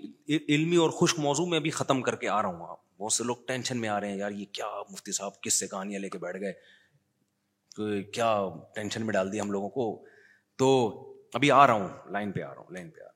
علمی 0.49 0.77
اور 0.77 0.91
خشک 0.91 1.19
موضوع 1.19 1.47
میں 1.47 1.61
بھی 1.61 1.71
ختم 1.71 2.03
کر 2.03 2.17
کے 2.17 2.29
آ 2.29 2.43
رہا 2.43 2.49
ہوں۔ 2.49 2.69
آپ 2.69 2.99
بہت 2.99 3.13
سے 3.13 3.25
لوگ 3.25 3.37
ٹینشن 3.47 3.79
میں 3.79 3.89
آ 3.89 4.01
رہے 4.01 4.11
ہیں، 4.11 4.19
یار 4.19 4.31
یہ 4.31 4.45
کیا 4.53 4.67
مفتی 4.91 5.13
صاحب، 5.13 5.41
کس 5.41 5.55
سے 5.55 5.67
کہانیاں 5.67 6.01
لے 6.01 6.09
کے 6.09 6.19
بیٹھ 6.19 6.41
گئے؟ 6.41 6.53
کیا 8.13 8.49
ٹینشن 8.75 9.07
میں 9.07 9.13
ڈال 9.13 9.33
دی 9.33 9.41
ہم 9.41 9.51
لوگوں 9.51 9.69
کو؟ 9.69 10.05
تو 10.57 11.01
ابھی 11.35 11.51
آ 11.51 11.67
رہا 11.67 11.75
ہوں، 11.75 11.89
لائن 12.11 12.33
پہ 12.33 12.43
آ 12.43 12.55
رہا 12.55 12.59
ہوں، 12.59 12.71
لائن 12.71 12.91
پہ 12.91 13.01
آ 13.01 13.05
رہا 13.05 13.09
ہوں۔ 13.09 13.15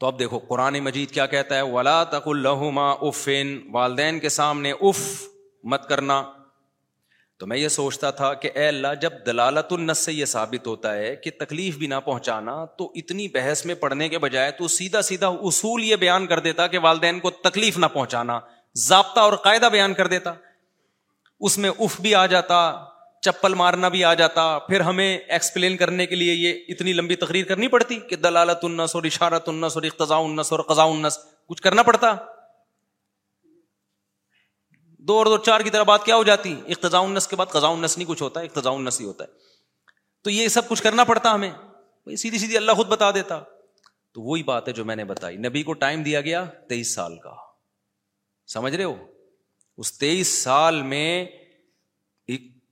تو 0.00 0.06
اب 0.06 0.18
دیکھو، 0.18 0.38
قرآن 0.38 0.78
مجید 0.78 1.10
کیا 1.10 1.26
کہتا 1.26 1.56
ہے؟ 1.56 1.62
ولا 1.62 2.04
تق 2.04 2.28
الحما 2.28 2.90
افن 2.90 3.58
والدین 3.72 4.20
کے 4.20 4.28
سامنے 4.28 4.72
اف 4.80 5.22
مت 5.64 5.88
کرنا۔ 5.88 6.32
تو 7.36 7.46
میں 7.46 7.56
یہ 7.56 7.68
سوچتا 7.68 8.10
تھا 8.10 8.34
کہ 8.34 8.50
اے 8.54 8.68
اللہ، 8.68 8.88
جب 9.00 9.10
دلالت 9.26 9.72
النس 9.72 9.98
سے 9.98 10.12
یہ 10.12 10.24
ثابت 10.24 10.66
ہوتا 10.66 10.94
ہے 10.94 11.16
کہ 11.16 11.30
تکلیف 11.38 11.76
بھی 11.76 11.86
نہ 11.86 11.94
پہنچانا، 12.04 12.64
تو 12.64 12.92
اتنی 12.94 13.28
بحث 13.28 13.66
میں 13.66 13.74
پڑھنے 13.74 14.08
کے 14.08 14.18
بجائے 14.18 14.50
تو 14.50 14.68
سیدھا 14.68 15.02
سیدھا 15.02 15.28
اصول 15.28 15.84
یہ 15.84 15.96
بیان 15.96 16.26
کر 16.26 16.40
دیتا 16.40 16.66
کہ 16.66 16.78
والدین 16.78 17.20
کو 17.20 17.30
تکلیف 17.30 17.78
نہ 17.78 17.86
پہنچانا، 17.86 18.40
ضابطہ 18.74 19.20
اور 19.20 19.32
قاعدہ 19.32 19.68
بیان 19.72 19.94
کر 19.94 20.06
دیتا۔ 20.06 20.34
اس 21.40 21.58
میں 21.58 21.70
اف 21.70 22.00
بھی 22.00 22.14
آ 22.14 22.26
جاتا، 22.26 22.84
چپل 23.20 23.54
مارنا 23.54 23.88
بھی 23.88 24.04
آ 24.04 24.14
جاتا، 24.14 24.58
پھر 24.58 24.80
ہمیں 24.80 25.18
ایکسپلین 25.18 25.76
کرنے 25.76 26.06
کے 26.06 26.14
لیے 26.14 26.34
یہ 26.34 26.54
اتنی 26.68 26.92
لمبی 26.92 27.16
تقریر 27.16 27.44
کرنی 27.44 27.68
پڑتی 27.68 28.00
کہ 28.00 28.16
دلالت 28.16 28.64
النس 28.64 28.94
اور 28.94 29.04
اشارت 29.04 29.48
النس 29.48 29.76
اور 29.76 29.82
اقتضاء 29.82 30.16
النس 30.16 30.52
اور 30.52 30.60
قضاء 30.60 30.84
النس 30.84 31.18
کچھ 31.48 31.62
کرنا 31.62 31.82
پڑتا۔ 31.82 32.14
دو 34.98 35.18
اور 35.18 35.26
دو 35.26 35.38
چار 35.38 35.60
کی 35.60 35.70
طرح 35.70 35.82
بات 35.82 36.04
کیا 36.04 36.16
ہو 36.16 36.24
جاتی؟ 36.24 36.60
اقتضاء 36.66 37.00
النس 37.00 37.28
کے 37.28 37.36
بعد 37.36 37.46
قضاء 37.46 37.68
النس 37.68 37.98
نہیں 37.98 38.08
کچھ 38.08 38.22
ہوتا 38.22 38.40
ہے 38.40 38.46
اقتضاء 38.46 38.70
النس 38.70 39.00
ہی 39.00 39.06
ہوتا 39.06 39.24
ہے۔ 39.24 39.28
تو 40.24 40.30
یہ 40.30 40.48
سب 40.48 40.68
کچھ 40.68 40.82
کرنا 40.82 41.04
پڑتا 41.04 41.34
ہمیں۔ 41.34 41.50
سیدھی 42.16 42.38
سیدھی 42.38 42.56
اللہ 42.56 42.72
خود 42.72 42.86
بتا 42.86 43.10
دیتا۔ 43.10 43.40
تو 44.12 44.22
وہی 44.22 44.42
بات 44.42 44.68
ہے 44.68 44.72
جو 44.72 44.84
میں 44.84 44.96
نے 44.96 45.04
بتائی۔ 45.04 45.36
نبی 45.36 45.62
کو 45.62 45.72
ٹائم 45.72 46.02
دیا 46.02 46.20
گیا 46.20 46.44
تیئیس 46.44 46.94
سال 46.94 47.18
کا۔ 47.18 47.34
سمجھ 48.46 48.74
رہے 48.76 48.84
ہو؟ 48.84 48.96
اس 49.78 49.98
تیئیس 49.98 50.42
سال 50.42 50.82
میں 50.82 51.26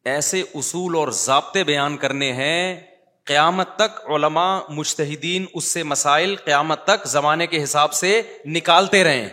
ایسے 0.05 0.43
اصول 0.55 0.95
اور 0.95 1.09
ضابطے 1.09 1.65
بیان 1.65 1.97
کرنے 1.97 2.33
ہیں، 2.33 2.81
قیامت 3.25 3.77
تک 3.77 4.11
علماء 4.11 4.61
مشتحدین 4.69 5.47
اس 5.55 5.65
سے 5.65 5.83
مسائل 5.83 6.37
قیامت 6.37 6.85
تک 6.85 7.07
زمانے 7.07 7.47
کے 7.47 7.63
حساب 7.63 7.93
سے 7.93 8.23
نکالتے 8.47 9.05
رہے 9.05 9.29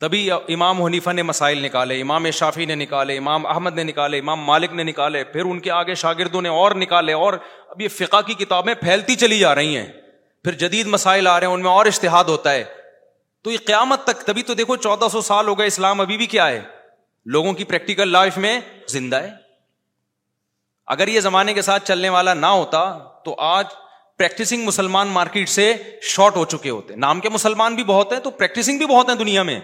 تبھی 0.00 0.30
امام 0.30 0.82
حنیفہ 0.82 1.10
نے 1.10 1.22
مسائل 1.22 1.62
نکالے، 1.62 2.00
امام 2.00 2.30
شافی 2.30 2.64
نے 2.64 2.74
نکالے، 2.74 3.18
امام 3.18 3.46
احمد 3.46 3.74
نے 3.74 3.84
نکالے، 3.84 4.18
امام 4.18 4.40
مالک 4.40 4.72
نے 4.72 4.82
نکالے، 4.82 5.24
پھر 5.24 5.44
ان 5.44 5.60
کے 5.60 5.70
آگے 5.70 5.94
شاگردوں 5.94 6.42
نے 6.42 6.48
اور 6.48 6.72
نکالے 6.72 7.12
اور 7.12 7.32
اب 7.68 7.80
یہ 7.80 7.88
فقہ 7.88 8.20
کی 8.26 8.34
کتابیں 8.34 8.74
پھیلتی 8.74 9.16
چلی 9.16 9.38
جا 9.38 9.54
رہی 9.54 9.76
ہیں۔ 9.76 9.86
پھر 10.44 10.52
جدید 10.52 10.86
مسائل 10.86 11.26
آ 11.26 11.40
رہے 11.40 11.46
ہیں، 11.46 11.54
ان 11.54 11.62
میں 11.62 11.70
اور 11.70 11.86
اشتہاد 11.86 12.24
ہوتا 12.24 12.52
ہے۔ 12.52 12.64
تو 13.44 13.50
یہ 13.50 13.56
قیامت 13.66 14.04
تک، 14.04 14.26
تبھی 14.26 14.42
تو 14.42 14.54
دیکھو 14.54 14.76
چودہ 14.76 15.08
سو 15.12 15.20
سال 15.20 15.48
ہو 15.48 15.58
گئے 15.58 15.66
اسلام، 15.66 16.00
ابھی 16.00 16.16
بھی 16.16 16.26
کیا 16.26 16.48
ہے؟ 16.48 16.60
لوگوں 17.26 17.52
کی 17.52 17.64
پریکٹیکل 17.64 18.08
لائف 18.08 18.38
میں 18.38 18.60
زندہ 18.88 19.16
ہے۔ 19.16 19.30
اگر 20.86 21.08
یہ 21.08 21.20
زمانے 21.20 21.54
کے 21.54 21.62
ساتھ 21.62 21.88
چلنے 21.88 22.08
والا 22.08 22.34
نہ 22.34 22.46
ہوتا، 22.46 22.98
تو 23.24 23.34
آج 23.38 23.66
پریکٹسنگ 24.18 24.64
مسلمان 24.64 25.08
مارکیٹ 25.08 25.48
سے 25.48 25.74
شارٹ 26.02 26.36
ہو 26.36 26.44
چکے 26.44 26.70
ہوتے۔ 26.70 26.96
نام 26.96 27.20
کے 27.20 27.28
مسلمان 27.28 27.74
بھی 27.74 27.84
بہت 27.84 28.12
ہیں، 28.12 28.20
تو 28.20 28.30
پریکٹسنگ 28.30 28.78
بھی 28.78 28.86
بہت 28.86 29.08
ہیں 29.08 29.16
دنیا 29.16 29.42
میں۔ 29.42 29.60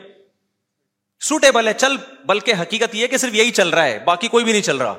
سوٹیبل 1.20 1.68
ہے، 1.68 1.72
چل، 1.72 1.96
بلکہ 2.24 2.54
حقیقت 2.60 2.94
یہ 2.94 3.06
کہ 3.06 3.16
صرف 3.16 3.34
یہی 3.34 3.50
چل 3.50 3.68
رہا 3.68 3.84
ہے، 3.84 3.98
باقی 3.98 4.28
کوئی 4.28 4.44
بھی 4.44 4.52
نہیں 4.52 4.62
چل 4.62 4.76
رہا۔ 4.76 4.94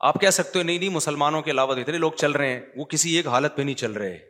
آپ 0.00 0.20
کہہ 0.20 0.30
سکتے 0.30 0.58
ہو، 0.58 0.64
نہیں 0.64 0.78
نہیں، 0.78 0.88
مسلمانوں 0.88 1.42
کے 1.42 1.50
علاوہ 1.50 1.74
اتنے 1.74 1.98
لوگ 1.98 2.12
چل 2.12 2.32
رہے 2.32 2.48
ہیں، 2.48 2.60
وہ 2.76 2.84
کسی 2.84 3.16
ایک 3.16 3.26
حالت 3.26 3.56
پہ 3.56 3.62
نہیں 3.62 3.74
چل 3.74 3.92
رہے۔ 3.92 4.29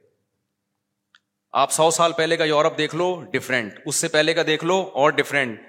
آپ 1.52 1.72
سو 1.72 1.90
سال 1.90 2.12
پہلے 2.12 2.36
کا 2.36 2.44
یورپ 2.44 2.78
دیکھ 2.78 2.94
لو 2.94 3.24
ڈفرینٹ 3.30 3.72
اس 3.86 3.96
سے 3.96 4.08
پہلے 4.08 4.34
کا 4.34 4.42
دیکھ 4.46 4.64
لو 4.64 4.90
اور 4.94 5.10
ڈفرینٹ 5.10 5.60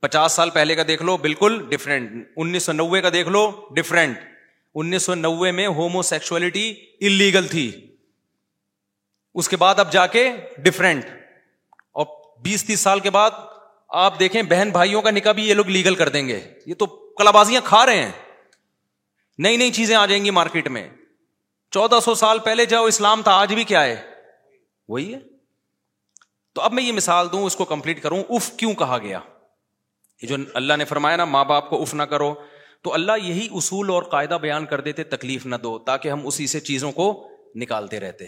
پچاس 0.00 0.32
سال 0.32 0.50
پہلے 0.50 0.74
کا 0.74 0.82
دیکھ 0.88 1.02
لو، 1.02 1.16
بالکل 1.16 1.66
ڈفرینٹ 1.68 2.28
انیس 2.36 2.62
سو 2.62 2.72
نوے 2.72 3.00
کا 3.00 3.08
دیکھ 3.12 3.28
لو 3.28 3.68
ڈفرینٹ 3.76 4.18
انیس 4.74 5.02
سو 5.02 5.14
نوے 5.14 5.52
میں 5.52 5.66
ہومو 5.66 6.02
سیکچولیٹی 6.02 6.74
انلیگل 7.00 7.46
تھی۔ 7.46 7.86
اس 9.34 9.48
کے 9.48 9.56
بعد 9.56 9.78
اب 9.78 9.92
جا 9.92 10.06
کے 10.06 10.30
ڈفرینٹ 10.58 11.04
اور 11.92 12.06
بیس 12.40 12.64
تیس 12.64 12.80
سال 12.80 13.00
کے 13.00 13.10
بعد 13.10 13.30
آپ 13.88 14.20
دیکھیں، 14.20 14.42
بہن 14.42 14.70
بھائیوں 14.72 15.02
کا 15.02 15.10
نکاح 15.10 15.32
بھی 15.32 15.48
یہ 15.48 15.54
لوگ 15.54 15.68
لیگل 15.68 15.94
کر 15.94 16.08
دیں 16.08 16.28
گے۔ 16.28 16.40
یہ 16.66 16.74
تو 16.74 16.86
کلا 16.86 17.30
بازیاں 17.30 17.60
کھا 17.64 17.86
رہے 17.86 18.02
ہیں۔ 18.02 18.12
نئی 19.38 19.56
نئی 19.56 19.70
چیزیں 19.70 19.96
آ 19.96 20.06
جائیں 20.06 20.24
گی 20.24 20.30
مارکیٹ 20.30 20.68
میں۔ 20.68 20.88
چودہ 21.70 22.00
سو 22.04 22.14
سال 22.14 22.38
پہلے 22.38 22.66
جاؤ، 22.66 22.84
اسلام 22.84 23.22
تھا، 23.22 23.32
آج 23.32 23.54
بھی 23.54 23.64
کیا 23.64 23.84
ہے؟ 23.84 24.11
وہی 24.88 25.14
ہے۔ 25.14 25.18
تو 26.52 26.60
اب 26.60 26.72
میں 26.72 26.82
یہ 26.82 26.92
مثال 26.92 27.32
دوں، 27.32 27.46
اس 27.46 27.56
کو 27.56 27.64
کمپلیٹ 27.64 28.02
کروں۔ 28.02 28.24
اف 28.28 28.52
کیوں 28.52 28.74
کہا 28.74 28.98
گیا؟ 28.98 29.20
جو 30.22 30.36
اللہ 30.54 30.74
نے 30.76 30.84
فرمایا 30.84 31.16
نا، 31.16 31.24
ماں 31.24 31.44
باپ 31.44 31.70
کو 31.70 31.82
اف 31.82 31.94
نہ 31.94 32.02
کرو۔ 32.02 32.34
تو 32.82 32.94
اللہ 32.94 33.12
یہی 33.22 33.48
اصول 33.50 33.90
اور 33.90 34.02
قاعدہ 34.02 34.38
بیان 34.42 34.66
کر 34.66 34.80
دیتے، 34.80 35.04
تکلیف 35.04 35.46
نہ 35.46 35.56
دو، 35.56 35.78
تاکہ 35.78 36.08
ہم 36.08 36.26
اسی 36.26 36.46
سے 36.46 36.60
چیزوں 36.60 36.92
کو 36.92 37.28
نکالتے 37.54 38.00
رہتے۔ 38.00 38.26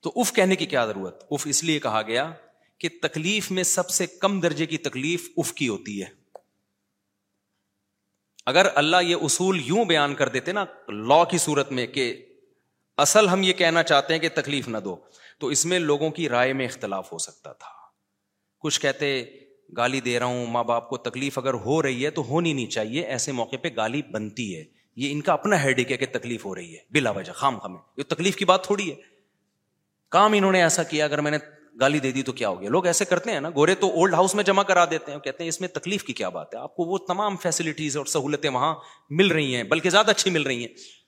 تو 0.00 0.12
اف 0.16 0.32
کہنے 0.32 0.56
کی 0.56 0.66
کیا 0.66 0.86
ضرورت؟ 0.86 1.24
اف 1.30 1.42
اس 1.44 1.64
لیے 1.64 1.78
کہا 1.78 2.02
گیا 2.02 2.32
کہ 2.78 2.88
تکلیف 3.02 3.50
میں 3.50 3.62
سب 3.62 3.90
سے 3.90 4.06
کم 4.06 4.40
درجے 4.40 4.66
کی 4.66 4.78
تکلیف 4.78 5.30
اف 5.36 5.52
کی 5.52 5.68
ہوتی 5.68 6.02
ہے۔ 6.02 6.22
اگر 8.46 8.66
اللہ 8.74 8.96
یہ 9.02 9.16
اصول 9.22 9.60
یوں 9.64 9.84
بیان 9.84 10.14
کر 10.14 10.28
دیتے 10.28 10.52
نا 10.52 10.64
لا 10.88 11.24
کی 11.24 11.38
صورت 11.38 11.72
میں 11.72 11.86
کہ 11.86 12.26
اصل 12.96 13.28
ہم 13.28 13.42
یہ 13.42 13.52
کہنا 13.52 13.82
چاہتے 13.82 14.14
ہیں 14.14 14.20
کہ 14.20 14.28
تکلیف 14.34 14.68
نہ 14.68 14.78
دو۔ 14.78 14.96
تو 15.42 15.48
اس 15.48 15.66
میں 15.66 15.78
لوگوں 15.78 16.10
کی 16.10 16.28
رائے 16.28 16.52
میں 16.52 16.64
اختلاف 16.64 17.12
ہو 17.12 17.18
سکتا 17.18 17.52
تھا۔ 17.52 17.68
کچھ 18.58 18.80
کہتے، 18.80 19.24
گالی 19.76 20.00
دے 20.00 20.18
رہا 20.18 20.26
ہوں، 20.26 20.46
ماں 20.46 20.64
باپ 20.64 20.88
کو 20.88 20.96
تکلیف 20.96 21.38
اگر 21.38 21.54
ہو 21.54 21.82
رہی 21.82 22.04
ہے 22.04 22.10
تو 22.10 22.22
ہونی 22.22 22.52
نہیں 22.52 22.66
چاہیے، 22.66 23.02
ایسے 23.02 23.32
موقع 23.32 23.56
پہ 23.62 23.68
گالی 23.76 24.02
بنتی 24.02 24.56
ہے۔ 24.56 24.64
یہ 24.96 25.12
ان 25.12 25.20
کا 25.20 25.32
اپنا 25.32 25.62
ہیڈ 25.62 25.78
ہے 25.78 25.84
کہ 25.84 26.06
تکلیف 26.12 26.44
ہو 26.44 26.54
رہی 26.54 26.74
ہے، 26.74 26.78
بلا 26.90 27.10
وجہ، 27.10 27.32
خام 27.32 27.58
خامے 27.58 27.78
یہ 27.96 28.02
تکلیف 28.02 28.36
کی 28.36 28.44
بات 28.44 28.64
تھوڑی 28.64 28.90
ہے۔ 28.90 28.94
کام 30.10 30.32
انہوں 30.32 30.52
نے 30.52 30.62
ایسا 30.62 30.82
کیا، 30.82 31.04
اگر 31.04 31.20
میں 31.20 31.30
نے 31.30 31.38
گالی 31.80 31.98
دے 31.98 32.12
دی 32.12 32.22
تو 32.22 32.32
کیا 32.32 32.48
ہو 32.48 32.60
گیا؟ 32.60 32.70
لوگ 32.70 32.86
ایسے 32.86 33.04
کرتے 33.04 33.30
ہیں 33.30 33.40
نا، 33.40 33.50
گورے 33.50 33.74
تو 33.74 33.86
اولڈ 33.90 34.14
ہاؤس 34.14 34.34
میں 34.34 34.44
جمع 34.44 34.62
کرا 34.62 34.84
دیتے 34.84 35.12
ہیں۔ 35.12 35.18
کہتے 35.18 35.44
ہیں، 35.44 35.48
اس 35.48 35.60
میں 35.60 35.68
تکلیف 35.68 36.04
کی 36.04 36.12
کیا 36.12 36.28
بات 36.28 36.54
ہے؟ 36.54 36.60
آپ 36.60 36.76
کو 36.76 36.84
وہ 36.84 36.98
تمام 36.98 37.36
فیسلٹیز 37.36 37.96
اور 37.96 38.06
سہولتیں 38.06 38.50
وہاں 38.50 38.74
مل 39.10 39.28
رہی 39.28 39.56
ہیں، 39.56 39.62
بلکہ 39.62 39.90
زیادہ 39.90 40.10
اچھی 40.10 40.30
مل 40.30 40.42
رہی 40.42 40.60
ہیں۔ 40.60 41.01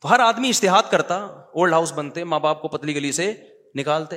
تو 0.00 0.10
ہر 0.10 0.20
آدمی 0.20 0.48
اشتہاد 0.48 0.82
کرتا 0.90 1.16
اولڈ 1.16 1.72
ہاؤس 1.72 1.92
بنتے، 1.92 2.24
ماں 2.24 2.40
باپ 2.40 2.62
کو 2.62 2.68
پتلی 2.68 2.94
گلی 2.94 3.12
سے 3.12 3.32
نکالتے، 3.74 4.16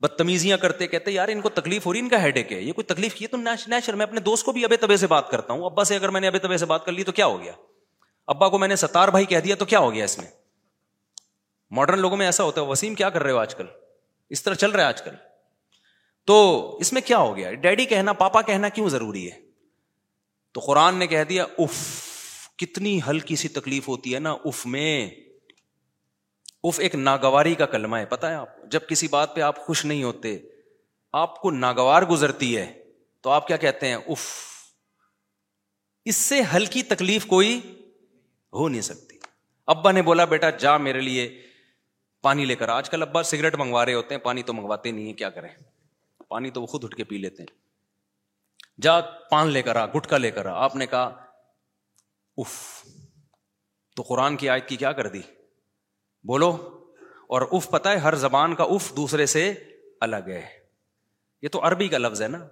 بدتمیزیاں 0.00 0.58
کرتے، 0.58 0.86
کہتے، 0.86 1.10
یار 1.10 1.28
ان 1.28 1.40
کو 1.40 1.48
تکلیف 1.48 1.86
ہو 1.86 1.92
رہی، 1.92 2.00
ان 2.00 2.08
کا 2.08 2.22
ہیڈ 2.22 2.36
ایک 2.36 2.52
ہے، 2.52 2.60
یہ 2.60 2.72
کوئی 2.72 2.84
تکلیف 2.84 3.14
کی 3.14 3.26
تو 3.26 3.36
نیچر 3.36 3.94
میں 3.94 4.06
اپنے 4.06 4.20
دوست 4.20 4.44
کو 4.44 4.52
بھی 4.52 4.64
ابے 4.64 4.76
تبے 4.76 4.96
سے 4.96 5.06
بات 5.06 5.30
کرتا 5.30 5.52
ہوں، 5.52 5.64
ابا 5.64 5.84
سے 5.84 5.96
اگر 5.96 6.08
میں 6.08 6.20
نے 6.20 6.28
ابے 6.28 6.38
تبے 6.38 6.56
سے 6.56 6.66
بات 6.66 6.86
کر 6.86 6.92
لی 6.92 7.04
تو 7.04 7.12
کیا 7.12 7.26
ہو 7.26 7.40
گیا؟ 7.42 7.52
ابا 8.26 8.48
کو 8.48 8.58
میں 8.58 8.68
نے 8.68 8.76
ستار 8.76 9.08
بھائی 9.08 9.24
کہہ 9.24 9.38
دیا 9.38 9.54
تو 9.54 9.64
کیا 9.64 9.78
ہو 9.78 9.92
گیا 9.92 10.04
اس 10.04 10.18
میں؟ 10.18 10.26
ماڈرن 11.70 11.98
لوگوں 11.98 12.16
میں 12.16 12.26
ایسا 12.26 12.44
ہوتا 12.44 12.60
ہے، 12.60 12.66
وسیم 12.66 12.94
کیا 12.94 13.10
کر 13.10 13.22
رہے 13.22 13.30
ہو 13.30 13.38
آج 13.38 13.54
کل 13.54 13.66
اس 14.30 14.42
طرح 14.42 14.54
چل 14.54 14.70
رہا 14.70 14.82
ہے 14.82 14.88
آج 14.88 15.02
کل 15.02 15.14
تو 16.24 16.76
اس 16.80 16.92
میں 16.92 17.02
کیا 17.02 17.18
ہو 17.18 17.36
گیا؟ 17.36 17.52
ڈیڈی 17.52 17.84
کہنا، 17.84 18.12
پاپا 18.12 18.42
کہنا 18.42 18.68
کیوں 18.68 18.88
ضروری 18.88 19.30
ہے؟ 19.32 19.38
تو 20.52 20.60
قرآن 20.60 20.94
نے 20.94 21.06
کہہ 21.06 21.24
دیا 21.24 21.44
اف 21.58 22.07
کتنی 22.58 23.00
ہلکی 23.08 23.36
سی 23.36 23.48
تکلیف 23.48 23.88
ہوتی 23.88 24.14
ہے 24.14 24.18
نا 24.18 24.32
اف 24.32 24.66
میں۔ 24.66 25.10
اف 26.62 26.78
ایک 26.78 26.94
ناگواری 26.94 27.54
کا 27.54 27.66
کلمہ 27.66 27.96
ہے 27.96 28.06
پتا 28.06 28.30
ہے 28.30 28.34
آپ؟ 28.34 28.48
جب 28.70 28.80
کسی 28.88 29.08
بات 29.08 29.34
پہ 29.34 29.40
آپ 29.40 29.58
خوش 29.58 29.84
نہیں 29.84 30.02
ہوتے، 30.02 30.38
آپ 31.12 31.40
کو 31.40 31.50
ناگوار 31.50 32.02
گزرتی 32.02 32.56
ہے، 32.56 32.84
تو 33.20 33.30
آپ 33.30 33.46
کیا 33.46 33.56
کہتے 33.56 33.86
ہیں؟ 33.86 33.94
اف 33.94 34.32
اس 36.04 36.16
سے 36.16 36.40
ہلکی 36.54 36.82
تکلیف 36.82 37.26
کوئی 37.26 37.60
ہو 38.52 38.68
نہیں 38.68 38.80
سکتی۔ 38.80 39.18
ابا 39.66 39.92
نے 39.92 40.02
بولا، 40.02 40.24
بیٹا، 40.24 40.50
جا 40.50 40.76
میرے 40.76 41.00
لیے 41.00 41.42
پانی 42.22 42.44
لے 42.44 42.56
کر۔ 42.56 42.68
آج 42.68 42.90
کل 42.90 43.02
ابا 43.02 43.22
سگریٹ 43.22 43.54
منگوا 43.54 43.86
رہے 43.86 43.94
ہوتے 43.94 44.14
ہیں، 44.14 44.22
پانی 44.22 44.42
تو 44.42 44.52
منگواتے 44.52 44.90
نہیں 44.90 45.06
ہیں، 45.06 45.14
کیا 45.14 45.30
کریں؟ 45.30 45.48
پانی 46.28 46.50
تو 46.50 46.62
وہ 46.62 46.66
خود 46.66 46.84
اٹھ 46.84 46.96
کے 46.96 47.04
پی 47.04 47.18
لیتے 47.18 47.42
ہیں۔ 47.42 47.58
جا، 48.80 49.00
پان 49.00 49.48
لے 49.48 49.62
کر 49.62 49.76
آ، 49.76 49.86
گٹکا 49.86 50.18
لے 50.18 50.30
کر 50.30 50.46
آ۔ 50.46 50.52
آپ 50.52 50.76
نے 50.76 50.86
کہا 50.86 51.27
اف 52.38 52.84
تو 53.96 54.02
قرآن 54.02 54.36
کی 54.36 54.48
آیت 54.48 54.68
کی 54.68 54.76
کیا 54.76 54.92
کر 54.92 55.06
دی؟ 55.06 55.20
بولو، 56.24 56.50
اور 57.28 57.42
اف 57.52 57.70
پتا 57.70 57.92
ہے 57.92 57.96
ہر 57.96 58.14
زبان 58.14 58.54
کا 58.54 58.64
اف 58.64 58.96
دوسرے 58.96 59.26
سے 59.26 59.54
الگ 60.00 60.28
ہے۔ 60.28 60.48
یہ 61.42 61.48
تو 61.48 61.66
عربی 61.66 61.88
کا 61.88 61.98
لفظ 61.98 62.22
ہے 62.22 62.28
نا۔ 62.28 62.48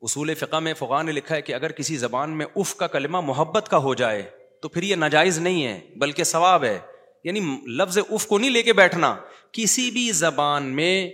اصول 0.00 0.34
فقہ 0.34 0.56
میں 0.56 0.74
فقہ 0.74 1.02
نے 1.02 1.12
لکھا 1.12 1.34
ہے 1.34 1.42
کہ 1.42 1.54
اگر 1.54 1.72
کسی 1.72 1.96
زبان 1.96 2.30
میں 2.30 2.46
اف 2.56 2.76
کا 2.76 2.86
کلمہ 2.86 3.20
محبت 3.20 3.68
کا 3.68 3.76
ہو 3.76 3.94
جائے، 3.94 4.30
تو 4.62 4.68
پھر 4.68 4.82
یہ 4.82 4.96
ناجائز 4.96 5.38
نہیں 5.38 5.66
ہے، 5.66 5.80
بلکہ 5.96 6.24
ثواب 6.24 6.64
ہے۔ 6.64 6.78
یعنی 7.24 7.40
لفظ 7.66 7.98
اف 7.98 8.26
کو 8.26 8.38
نہیں 8.38 8.50
لے 8.50 8.62
کے 8.62 8.72
بیٹھنا، 8.72 9.16
کسی 9.52 9.90
بھی 9.90 10.12
زبان 10.12 10.62
میں 10.64 11.10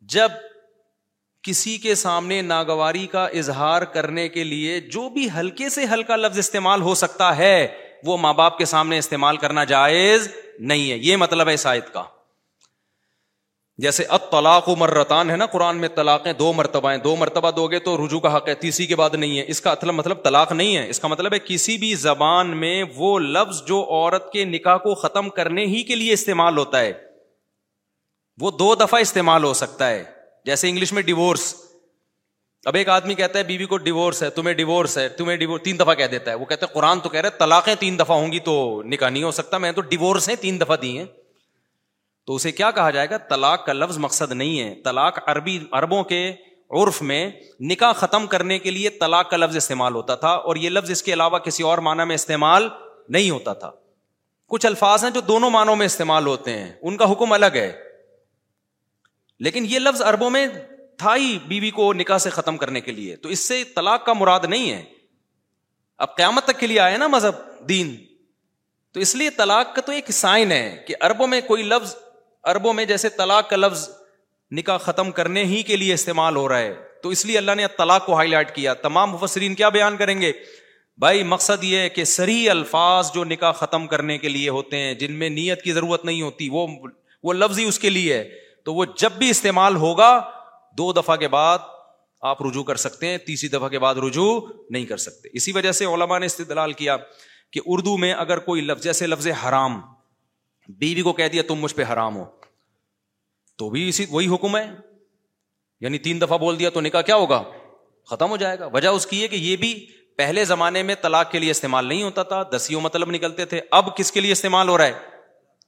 جب 0.00 0.28
کسی 1.48 1.78
کے 1.78 1.94
سامنے 1.94 2.42
ناگواری 2.42 3.06
کا 3.06 3.26
اظہار 3.26 3.82
کرنے 3.82 4.28
کے 4.28 4.44
لیے 4.44 4.80
جو 4.80 5.08
بھی 5.08 5.28
ہلکے 5.36 5.68
سے 5.68 5.84
ہلکا 5.84 6.16
لفظ 6.16 6.38
استعمال 6.38 6.82
ہو 6.82 6.94
سکتا 6.94 7.36
ہے، 7.36 7.68
وہ 8.04 8.16
ماں 8.16 8.34
باپ 8.34 8.58
کے 8.58 8.64
سامنے 8.64 8.98
استعمال 8.98 9.36
کرنا 9.36 9.64
جائز 9.64 10.28
نہیں 10.58 10.90
ہے۔ 10.90 10.96
یہ 10.96 11.16
مطلب 11.16 11.48
ہے 11.48 11.56
شاید 11.56 11.82
کا۔ 11.92 12.02
جیسے 13.78 14.04
اب 14.04 14.30
طلاق 14.30 14.68
و 14.68 14.76
مرتان 14.76 15.30
ہے 15.30 15.36
نا، 15.36 15.46
قرآن 15.46 15.76
میں 15.76 15.88
طلاقیں 15.88 16.32
دو 16.32 16.52
مرتبہ 16.52 16.90
ہیں۔ 16.90 16.98
دو 16.98 17.16
مرتبہ 17.16 17.50
دو 17.50 17.66
گے 17.66 17.78
تو 17.78 18.06
رجوع 18.06 18.20
کا 18.20 18.36
حق 18.36 18.48
ہے، 18.48 18.54
تیسری 18.54 18.86
کے 18.86 18.96
بعد 18.96 19.10
نہیں 19.14 19.38
ہے۔ 19.38 19.44
اس 19.48 19.60
کا 19.60 19.70
اصل 19.70 19.90
مطلب 19.90 20.24
طلاق 20.24 20.52
نہیں 20.52 20.76
ہے۔ 20.76 20.90
اس 20.90 21.00
کا 21.00 21.08
مطلب 21.08 21.34
ہے 21.34 21.38
کسی 21.38 21.78
بھی 21.78 21.94
زبان 21.94 22.56
میں 22.56 22.84
وہ 22.96 23.18
لفظ 23.18 23.62
جو 23.66 23.84
عورت 23.90 24.32
کے 24.32 24.44
نکاح 24.44 24.76
کو 24.76 24.94
ختم 24.94 25.28
کرنے 25.28 25.64
ہی 25.64 25.82
کے 25.82 25.94
لیے 25.94 26.12
استعمال 26.12 26.58
ہوتا 26.58 26.80
ہے، 26.80 26.92
وہ 28.40 28.50
دو 28.50 28.74
دفعہ 28.74 29.00
استعمال 29.00 29.44
ہو 29.44 29.54
سکتا 29.54 29.90
ہے۔ 29.90 30.17
جیسے 30.48 30.68
انگلش 30.68 30.92
میں 30.92 31.02
ڈیوورس 31.02 31.54
اب 32.64 32.74
ایک 32.74 32.88
آدمی 32.88 33.14
کہتا 33.14 33.38
ہے 33.38 33.44
بیوی 33.44 33.64
کو 33.64 33.76
ڈیوورس 33.76 34.22
ہے، 34.22 34.30
تمہیں 34.30 34.54
ڈیوورس 34.54 34.98
ہے، 34.98 35.08
تمہیں 35.08 35.36
ڈیوورس 35.36 35.62
تین 35.62 35.78
دفعہ 35.78 35.94
کہہ 35.94 36.04
دیتا 36.04 36.30
ہے۔ 36.30 36.36
وہ 36.36 36.44
کہتے 36.44 36.66
ہیں 36.66 36.74
قرآن 36.74 37.00
تو 37.00 37.08
کہہ 37.08 37.20
رہے 37.20 37.30
طلاقیں 37.30 37.74
تین 37.74 37.98
دفعہ 37.98 38.16
ہوں 38.16 38.32
گی 38.32 38.38
تو 38.38 38.82
نکاح 38.84 39.08
نہیں 39.08 39.22
ہو 39.22 39.30
سکتا، 39.30 39.58
میں 39.58 39.72
تو 39.72 39.80
ڈیوورس 39.80 40.28
ہیں، 40.28 40.36
تین 40.36 40.60
دفعہ 40.60 40.76
دی 40.76 40.98
ہیں۔ 40.98 41.04
تو 42.26 42.34
اسے 42.34 42.52
کیا 42.52 42.70
کہا 42.70 42.90
جائے 42.90 43.10
گا؟ 43.10 43.16
طلاق 43.16 43.66
کا 43.66 43.72
لفظ 43.72 43.98
مقصد 43.98 44.32
نہیں 44.32 44.60
ہے۔ 44.60 44.74
طلاق 44.84 45.18
عربی، 45.26 45.64
عربوں 45.72 46.04
کے 46.04 46.32
عرف 46.70 47.02
میں 47.02 47.30
نکاح 47.60 47.92
ختم 47.92 48.26
کرنے 48.26 48.58
کے 48.58 48.70
لیے 48.70 48.88
طلاق 48.88 49.30
کا 49.30 49.36
لفظ 49.36 49.56
استعمال 49.56 49.94
ہوتا 49.94 50.14
تھا 50.14 50.30
اور 50.30 50.56
یہ 50.56 50.70
لفظ 50.70 50.90
اس 50.90 51.02
کے 51.02 51.12
علاوہ 51.12 51.38
کسی 51.38 51.62
اور 51.62 51.78
معنی 51.78 52.04
میں 52.04 52.14
استعمال 52.14 52.68
نہیں 53.08 53.30
ہوتا 53.30 53.52
تھا۔ 53.52 53.70
کچھ 54.48 54.66
الفاظ 54.66 55.04
ہیں 55.04 55.10
جو 55.10 55.20
دونوں 55.20 55.50
معنوں 55.50 55.76
میں 55.76 55.86
استعمال 55.86 56.26
ہوتے 56.26 56.52
ہیں۔ 56.52 56.72
ان 56.82 56.96
کا 56.96 57.12
حکم 57.12 57.32
الگ 57.32 57.54
ہے۔ 57.54 57.87
لیکن 59.38 59.66
یہ 59.68 59.78
لفظ 59.78 60.02
اربوں 60.02 60.30
میں 60.30 60.46
تھا 60.98 61.16
ہی 61.16 61.38
بیوی 61.46 61.70
کو 61.70 61.92
نکاح 61.92 62.18
سے 62.18 62.30
ختم 62.30 62.56
کرنے 62.56 62.80
کے 62.80 62.92
لیے، 62.92 63.16
تو 63.16 63.28
اس 63.28 63.38
سے 63.38 63.64
طلاق 63.64 64.06
کا 64.06 64.12
مراد 64.12 64.40
نہیں 64.48 64.70
ہے۔ 64.70 64.84
اب 65.98 66.16
قیامت 66.16 66.44
تک 66.44 66.60
کے 66.60 66.66
لیے 66.66 66.80
آئے 66.80 66.96
نا 66.96 67.06
مذہب، 67.06 67.68
دین۔ 67.68 67.96
تو 68.92 69.00
اس 69.00 69.14
لیے 69.14 69.30
طلاق 69.30 69.74
کا 69.74 69.80
تو 69.80 69.92
ایک 69.92 70.10
سائن 70.10 70.52
ہے 70.52 70.84
کہ 70.86 70.94
اربوں 71.00 71.26
میں 71.26 71.40
کوئی 71.40 71.62
لفظ 71.62 71.96
اربوں 72.44 72.72
میں 72.72 72.84
جیسے 72.84 73.08
طلاق 73.08 73.50
کا 73.50 73.56
لفظ 73.56 73.90
نکاح 74.50 74.76
ختم 74.76 75.10
کرنے 75.10 75.44
ہی 75.44 75.62
کے 75.62 75.76
لیے 75.76 75.94
استعمال 75.94 76.36
ہو 76.36 76.48
رہا 76.48 76.58
ہے، 76.58 76.74
تو 77.02 77.08
اس 77.08 77.26
لیے 77.26 77.38
اللہ 77.38 77.52
نے 77.56 77.66
طلاق 77.78 78.06
کو 78.06 78.14
ہائی 78.14 78.30
لائٹ 78.30 78.54
کیا۔ 78.54 78.74
تمام 78.74 79.10
مفسرین 79.10 79.54
کیا 79.54 79.68
بیان 79.68 79.96
کریں 79.96 80.20
گے؟ 80.20 80.32
بھائی 80.98 81.22
مقصد 81.22 81.64
یہ 81.64 81.78
ہے 81.78 81.88
کہ 81.88 82.04
سری 82.04 82.50
الفاظ 82.50 83.12
جو 83.14 83.24
نکاح 83.24 83.52
ختم 83.52 83.86
کرنے 83.86 84.18
کے 84.18 84.28
لیے 84.28 84.48
ہوتے 84.48 84.76
ہیں، 84.76 84.94
جن 84.94 85.12
میں 85.12 85.28
نیت 85.28 85.62
کی 85.62 85.72
ضرورت 85.72 86.04
نہیں 86.04 86.22
ہوتی، 86.22 86.48
وہ 86.52 86.66
وہ 87.22 87.32
لفظ 87.32 87.58
ہی 87.58 87.64
اس 87.64 87.78
کے 87.78 87.90
لیے 87.90 88.14
ہے۔ 88.14 88.47
تو 88.68 88.74
وہ 88.74 88.84
جب 88.84 89.12
بھی 89.12 89.30
استعمال 89.30 89.76
ہوگا، 89.76 90.30
دو 90.78 90.92
دفعہ 90.92 91.16
کے 91.16 91.28
بعد 91.28 91.58
آپ 92.22 92.42
رجوع 92.42 92.64
کر 92.64 92.76
سکتے 92.76 93.06
ہیں، 93.06 93.18
تیسری 93.18 93.48
دفعہ 93.48 93.68
کے 93.68 93.78
بعد 93.78 93.94
رجوع 93.94 94.40
نہیں 94.70 94.86
کر 94.86 94.96
سکتے۔ 94.96 95.28
اسی 95.32 95.52
وجہ 95.52 95.72
سے 95.72 95.84
علماء 95.84 96.18
نے 96.18 96.26
استدلال 96.26 96.72
کیا 96.72 96.96
کہ 97.52 97.60
اردو 97.66 97.96
میں 97.96 98.12
اگر 98.12 98.38
کوئی 98.38 98.60
لفظ، 98.60 98.82
جیسے 98.82 99.06
لفظ 99.06 99.26
حرام، 99.26 99.80
بیوی 100.68 101.02
کو 101.02 101.12
کہہ 101.12 101.28
دیا 101.28 101.42
تم 101.48 101.54
مجھ 101.54 101.74
پہ 101.74 101.84
حرام 101.92 102.16
ہو، 102.16 102.24
تو 103.56 103.70
بھی 103.70 103.88
اسی 103.88 104.06
وہی 104.10 104.34
حکم 104.34 104.56
ہے۔ 104.56 104.70
یعنی 105.80 105.98
تین 105.98 106.20
دفعہ 106.20 106.38
بول 106.38 106.58
دیا 106.58 106.70
تو 106.70 106.80
نکاح 106.80 107.02
کیا 107.02 107.16
ہوگا؟ 107.16 107.42
ختم 108.10 108.30
ہو 108.30 108.36
جائے 108.36 108.58
گا۔ 108.58 108.66
وجہ 108.66 108.88
اس 108.88 109.06
کی 109.06 109.22
ہے 109.22 109.28
کہ 109.28 109.36
یہ 109.36 109.56
بھی 109.56 109.86
پہلے 110.16 110.44
زمانے 110.44 110.82
میں 110.82 110.94
طلاق 111.02 111.30
کے 111.30 111.38
لیے 111.38 111.50
استعمال 111.50 111.86
نہیں 111.86 112.02
ہوتا 112.02 112.22
تھا، 112.22 112.42
دسیوں 112.42 112.80
مطلب 112.80 113.10
نکلتے 113.10 113.44
تھے، 113.44 113.60
اب 113.70 113.96
کس 113.96 114.12
کے 114.12 114.20
لیے 114.20 114.32
استعمال 114.32 114.68
ہو 114.68 114.78
رہا 114.78 114.86
ہے؟ 114.86 115.17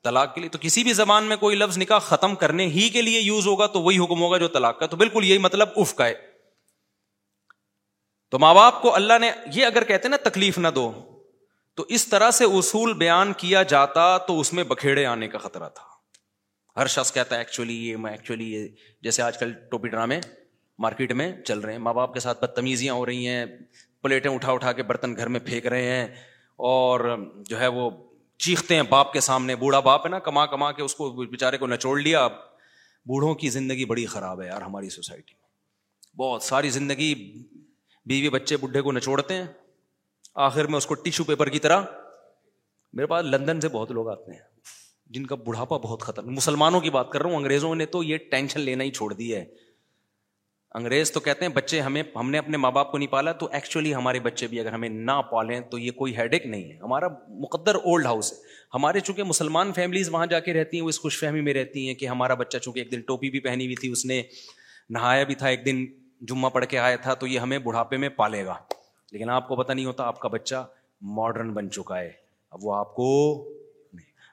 طلاق 0.04 0.34
کے 0.34 0.40
لیے۔ 0.40 0.50
تو 0.50 0.58
کسی 0.60 0.82
بھی 0.82 0.92
زبان 0.92 1.24
میں 1.24 1.36
کوئی 1.36 1.56
لفظ 1.56 1.78
نکاح 1.78 1.98
ختم 1.98 2.34
کرنے 2.34 2.66
ہی 2.66 2.88
کے 2.88 3.02
لیے 3.02 3.20
یوز 3.20 3.46
ہوگا 3.46 3.66
تو 3.66 3.82
وہی 3.82 3.98
حکم 3.98 4.22
ہوگا 4.22 4.38
جو 4.38 4.48
طلاق 4.48 4.78
کا۔ 4.78 4.86
تو 4.86 4.96
بالکل 4.96 5.24
یہی 5.24 5.38
مطلب 5.38 5.68
اف 5.76 5.94
کا 5.94 6.06
ہے۔ 6.06 6.14
تو 8.30 8.38
ماں 8.38 8.54
باپ 8.54 8.82
کو 8.82 8.94
اللہ 8.94 9.12
نے 9.20 9.30
یہ 9.54 9.66
اگر 9.66 9.84
کہتے 9.84 10.08
نا 10.08 10.16
تکلیف 10.16 10.58
نہ 10.58 10.68
دو، 10.68 10.92
تو 11.74 11.84
اس 11.88 12.06
طرح 12.06 12.30
سے 12.30 12.44
اصول 12.44 12.92
بیان 12.92 13.32
کیا 13.32 13.62
جاتا 13.62 14.18
تو 14.18 14.40
اس 14.40 14.52
میں 14.52 14.64
بکھیڑے 14.64 15.06
آنے 15.06 15.28
کا 15.28 15.38
خطرہ 15.38 15.68
تھا۔ 15.68 15.84
ہر 16.76 16.86
شخص 16.86 17.12
کہتا 17.12 17.34
ہے 17.34 17.40
ایکچولی 17.40 17.88
یہ، 17.88 17.96
میں 17.96 18.12
ایکچولی 18.12 18.52
یہ، 18.52 18.68
جیسے 19.02 19.22
آج 19.22 19.38
کل 19.38 19.52
ٹوپی 19.52 19.88
ڈرامے 19.88 20.20
مارکیٹ 20.78 21.12
میں 21.12 21.42
چل 21.42 21.58
رہے 21.58 21.72
ہیں۔ 21.72 21.78
ماں 21.78 21.94
باپ 21.94 22.14
کے 22.14 22.20
ساتھ 22.20 22.40
بدتمیزیاں 22.40 22.94
ہو 22.94 23.06
رہی 23.06 23.26
ہیں، 23.26 23.46
پلیٹیں 24.02 24.30
اٹھا 24.30 24.52
اٹھا 24.52 24.72
کے 24.72 24.82
برتن 24.82 25.16
گھر 25.16 25.26
میں 25.26 25.40
پھینک 25.40 25.66
رہے 25.66 25.82
ہیں 25.82 26.06
اور 26.56 27.16
جو 27.36 27.60
ہے 27.60 27.66
وہ 27.66 27.90
چیختے 28.40 28.74
ہیں 28.74 28.82
باپ 28.82 29.12
کے 29.12 29.20
سامنے، 29.20 29.56
بوڑھا 29.56 29.80
باپ 29.80 30.04
ہے 30.04 30.10
نا، 30.10 30.18
کما 30.18 30.46
کما 30.46 30.72
کے 30.72 30.82
اس 30.82 30.94
کو 30.94 31.10
بےچارے 31.10 31.58
کو 31.58 31.66
نچوڑ 31.66 32.00
لیا۔ 32.00 32.28
بوڑھوں 33.06 33.34
کی 33.34 33.48
زندگی 33.50 33.84
بڑی 33.84 34.06
خراب 34.06 34.42
ہے 34.42 34.46
یار 34.46 34.62
ہماری 34.62 34.88
سوسائٹی 34.88 35.34
میں۔ 35.34 35.50
بہت 36.16 36.42
ساری 36.42 36.70
زندگی 36.70 37.14
بیوی 38.06 38.28
بچے 38.28 38.56
بڈھے 38.56 38.82
کو 38.82 38.92
نچوڑتے 38.92 39.34
ہیں۔ 39.34 39.44
آخر 40.34 40.64
میں 40.64 40.76
اس 40.76 40.86
کو 40.86 40.94
ٹیشو 40.94 41.24
پیپر 41.24 41.48
کی 41.48 41.58
طرح۔ 41.58 41.80
میرے 42.92 43.06
پاس 43.06 43.24
لندن 43.24 43.60
سے 43.60 43.68
بہت 43.68 43.90
لوگ 43.90 44.08
آتے 44.08 44.32
ہیں 44.32 44.40
جن 45.06 45.26
کا 45.26 45.34
بڑھاپا 45.34 45.76
بہت 45.76 46.02
خطرناک، 46.02 46.32
مسلمانوں 46.32 46.80
کی 46.80 46.90
بات 46.90 47.10
کر 47.10 47.22
رہا 47.22 47.30
ہوں، 47.30 47.36
انگریزوں 47.36 47.74
نے 47.74 47.86
تو 47.86 48.02
یہ 48.02 48.16
ٹینشن 48.30 48.60
لینا 48.60 48.84
ہی 48.84 48.90
چھوڑ 48.90 49.14
دی 49.14 49.34
ہے۔ 49.34 49.44
انگریز 50.74 51.12
تو 51.12 51.20
کہتے 51.20 51.44
ہیں 51.44 51.52
بچے 51.52 51.80
ہمیں 51.80 52.02
ہم 52.14 52.30
نے 52.30 52.38
اپنے 52.38 52.56
ماں 52.56 52.70
باپ 52.70 52.92
کو 52.92 52.98
نہیں 52.98 53.08
پالا، 53.08 53.32
تو 53.32 53.48
ایکچولی 53.52 53.94
ہمارے 53.94 54.20
بچے 54.20 54.46
بھی 54.46 54.60
اگر 54.60 54.72
ہمیں 54.72 54.88
نہ 54.88 55.22
پالیں 55.30 55.60
تو 55.60 55.78
یہ 55.78 55.90
کوئی 55.90 56.16
ہیڈ 56.16 56.32
ایک 56.32 56.46
نہیں 56.46 56.72
ہے۔ 56.72 56.76
ہمارا 56.76 57.06
مقدر 57.28 57.74
اولڈ 57.74 58.06
ہاؤس 58.06 58.32
ہے۔ 58.32 58.38
ہمارے 58.74 59.00
چونکہ 59.00 59.22
مسلمان 59.22 59.72
فیملیز 59.72 60.08
وہاں 60.08 60.26
جا 60.26 60.40
کے 60.40 60.52
رہتی 60.52 60.76
ہیں، 60.76 60.84
وہ 60.84 60.88
اس 60.88 61.00
خوش 61.00 61.20
فہمی 61.20 61.40
میں 61.40 61.54
رہتی 61.54 61.86
ہیں 61.86 61.94
کہ 61.94 62.06
ہمارا 62.06 62.34
بچہ 62.34 62.58
چونکہ 62.58 62.78
ایک 62.78 62.92
دن 62.92 63.00
ٹوپی 63.00 63.30
بھی 63.30 63.40
پہنی 63.40 63.64
ہوئی 63.64 63.76
تھی، 63.76 63.90
اس 63.90 64.06
نے 64.06 64.22
نہایا 64.90 65.24
بھی 65.24 65.34
تھا، 65.34 65.48
ایک 65.48 65.66
دن 65.66 65.86
جمعہ 66.20 66.50
پڑھ 66.50 66.66
کے 66.66 66.78
آیا 66.78 66.96
تھا، 66.96 67.14
تو 67.14 67.26
یہ 67.26 67.38
ہمیں 67.38 67.58
بڑھاپے 67.58 67.96
میں 67.96 68.08
پالے 68.08 68.44
گا۔ 68.44 68.54
لیکن 69.12 69.30
آپ 69.30 69.48
کو 69.48 69.56
پتہ 69.56 69.72
نہیں 69.72 69.84
ہوتا، 69.84 70.04
آپ 70.04 70.20
کا 70.20 70.28
بچہ 70.28 70.66
ماڈرن 71.00 71.52
بن 71.52 71.70
چکا 71.70 72.00
ہے۔ 72.00 72.10
اب 72.50 72.58
وہ 72.62 72.74
آپ 72.74 72.94
کو 72.94 73.48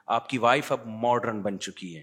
آپ 0.06 0.28
کی 0.28 0.38
وائف 0.38 0.72
اب 0.72 0.80
ماڈرن 0.86 1.42
بن 1.42 1.58
چکی 1.58 1.96
ہے۔ 1.96 2.02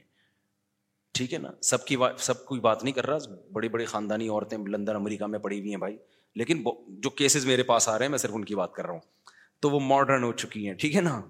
ٹھیک 1.16 1.34
ہے 1.34 1.40
نا؟ 1.40 1.52
سب 1.62 1.86
کی 1.86 1.96
سب 2.18 2.46
کوئی 2.46 2.62
بات 2.62 2.84
نہیں 2.84 2.94
کر 2.94 3.06
رہا، 3.06 3.18
بڑی 3.52 3.70
بڑی 3.70 3.86
خاندانی 3.86 4.28
عورتیں 4.28 4.58
لندن، 4.68 4.96
امریکہ 4.96 5.26
میں 5.26 5.40
پڑی 5.40 5.60
ہوئی 5.60 5.70
ہیں 5.70 5.78
بھائی۔ 5.78 5.98
لیکن 6.36 6.64
جو 6.88 7.10
کیسز 7.10 7.46
میرے 7.46 7.64
پاس 7.64 7.90
آ 7.90 7.98
رہے 7.98 8.06
ہیں، 8.06 8.10
میں 8.10 8.18
صرف 8.18 8.32
ان 8.34 8.46
کی 8.46 8.56
بات 8.56 8.74
کر 8.74 8.84
رہا 8.86 8.94
ہوں۔ 8.94 9.00
تو 9.60 9.70
وہ 9.70 9.80
ماڈرن 9.80 10.24
ہو 10.24 10.34
چکی 10.34 10.68
ہیں، 10.68 10.74
ٹھیک 10.74 10.96
ہے 10.96 11.02
نا؟ 11.02 11.22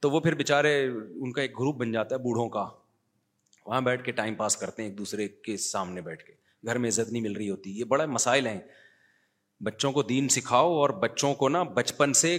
تو 0.00 0.10
وہ 0.10 0.20
پھر 0.20 0.34
بےچارے 0.34 0.86
ان 1.14 1.32
کا 1.32 1.42
ایک 1.42 1.58
گروپ 1.60 1.76
بن 1.76 1.92
جاتا 1.92 2.14
ہے 2.14 2.20
بوڑھوں 2.20 2.48
کا۔ 2.48 2.68
وہاں 3.66 3.80
بیٹھ 3.80 4.04
کے 4.04 4.12
ٹائم 4.12 4.34
پاس 4.34 4.56
کرتے 4.56 4.82
ہیں 4.82 4.90
ایک 4.90 4.98
دوسرے 4.98 5.28
کے 5.28 5.56
سامنے 5.56 6.00
بیٹھ 6.00 6.24
کے۔ 6.24 6.32
گھر 6.66 6.78
میں 6.78 6.88
عزت 6.88 7.12
نہیں 7.12 7.22
مل 7.22 7.32
رہی 7.32 7.50
ہوتی، 7.50 7.78
یہ 7.78 7.84
بڑا 7.84 8.06
مسائل 8.06 8.46
ہیں۔ 8.46 8.60
بچوں 9.60 9.92
کو 9.92 10.02
دین 10.02 10.28
سکھاؤ 10.28 10.72
اور 10.72 10.90
بچوں 10.90 11.34
کو 11.34 11.48
نا 11.48 11.62
بچپن 11.62 12.12
سے 12.12 12.38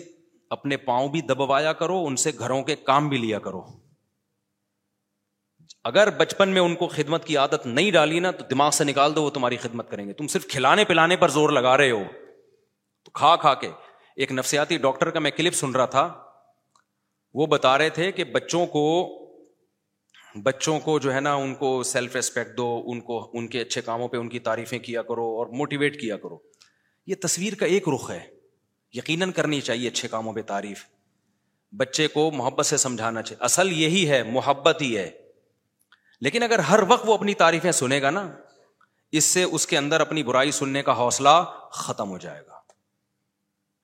اپنے 0.49 0.77
پاؤں 0.77 1.07
بھی 1.09 1.21
دبوایا 1.21 1.73
کرو، 1.73 2.05
ان 2.05 2.15
سے 2.15 2.31
گھروں 2.39 2.63
کے 2.63 2.75
کام 2.75 3.09
بھی 3.09 3.17
لیا 3.17 3.39
کرو۔ 3.39 3.82
اگر 5.84 6.09
بچپن 6.09 6.49
میں 6.49 6.61
ان 6.61 6.75
کو 6.75 6.88
خدمت 6.88 7.25
کی 7.25 7.38
عادت 7.38 7.65
نہیں 7.65 7.91
ڈالی 7.91 8.19
نا، 8.19 8.31
تو 8.31 8.45
دماغ 8.45 8.71
سے 8.71 8.84
نکال 8.84 9.15
دو، 9.15 9.23
وہ 9.23 9.29
تمہاری 9.29 9.57
خدمت 9.57 9.91
کریں 9.91 10.07
گے۔ 10.07 10.13
تم 10.13 10.27
صرف 10.27 10.47
کھلانے 10.47 10.86
پلانے 10.86 11.15
پر 11.15 11.29
زور 11.29 11.49
لگا 11.49 11.77
رہے 11.77 11.91
ہو۔ 11.91 12.03
تو 13.05 13.11
کھا 13.11 13.36
کھا 13.36 13.53
کے۔ 13.53 13.69
ایک 14.15 14.31
نفسیاتی 14.31 14.77
ڈاکٹر 14.77 15.09
کا 15.09 15.19
میں 15.19 15.31
کلپ 15.31 15.53
سن 15.53 15.71
رہا 15.71 15.86
تھا۔ 15.86 16.23
وہ 17.34 17.45
بتا 17.45 17.77
رہے 17.77 17.89
تھے 17.89 18.11
کہ 18.11 18.23
بچوں 18.23 18.65
کو 18.65 19.09
بچوں 20.43 20.79
کو 20.79 20.99
جو 20.99 21.13
ہے 21.13 21.19
نا، 21.19 21.34
ان 21.34 21.55
کو 21.55 21.84
سیلف 21.84 22.15
ریسپیکٹ 22.15 22.57
دو، 22.57 22.84
ان 22.86 23.01
کو، 23.01 23.29
ان 23.34 23.47
کے 23.47 23.61
اچھے 23.61 23.81
کاموں 23.81 24.07
پہ 24.07 24.17
ان 24.17 24.29
کی 24.29 24.39
تعریفیں 24.39 24.79
کیا 24.79 25.01
کرو 25.01 25.23
اور 25.23 25.47
موٹیویٹ 25.47 26.01
کیا 26.01 26.17
کرو۔ 26.17 26.38
یہ 27.07 27.15
تصویر 27.21 27.53
کا 27.55 27.65
ایک 27.65 27.89
رخ 27.95 28.11
ہے۔ 28.11 28.19
یقیناً 28.93 29.31
کرنی 29.31 29.61
چاہیے 29.61 29.88
اچھے 29.88 30.07
کاموں 30.07 30.34
پہ 30.34 30.41
تعریف۔ 30.41 30.86
بچے 31.77 32.07
کو 32.07 32.31
محبت 32.31 32.65
سے 32.65 32.77
سمجھانا 32.77 33.21
چاہیے۔ 33.21 33.43
اصل 33.43 33.71
یہی 33.71 34.09
ہے، 34.09 34.23
محبت 34.23 34.81
ہی 34.81 34.97
ہے۔ 34.97 35.22
لیکن 36.24 36.43
اگر 36.43 36.59
ہر 36.59 36.80
وقت 36.88 37.03
وہ 37.05 37.13
اپنی 37.13 37.34
تعریفیں 37.34 37.71
سنے 37.71 38.01
گا 38.01 38.09
نا، 38.09 38.32
اس 39.11 39.24
سے 39.24 39.43
اس 39.43 39.67
کے 39.67 39.78
اندر 39.78 40.01
اپنی 40.01 40.24
برائی 40.24 40.51
سننے 40.51 40.84
کا 40.84 40.97
حوصلہ 40.97 41.53
ختم 41.71 42.09
ہو 42.09 42.17
جائے 42.17 42.41
گا۔ 42.47 42.59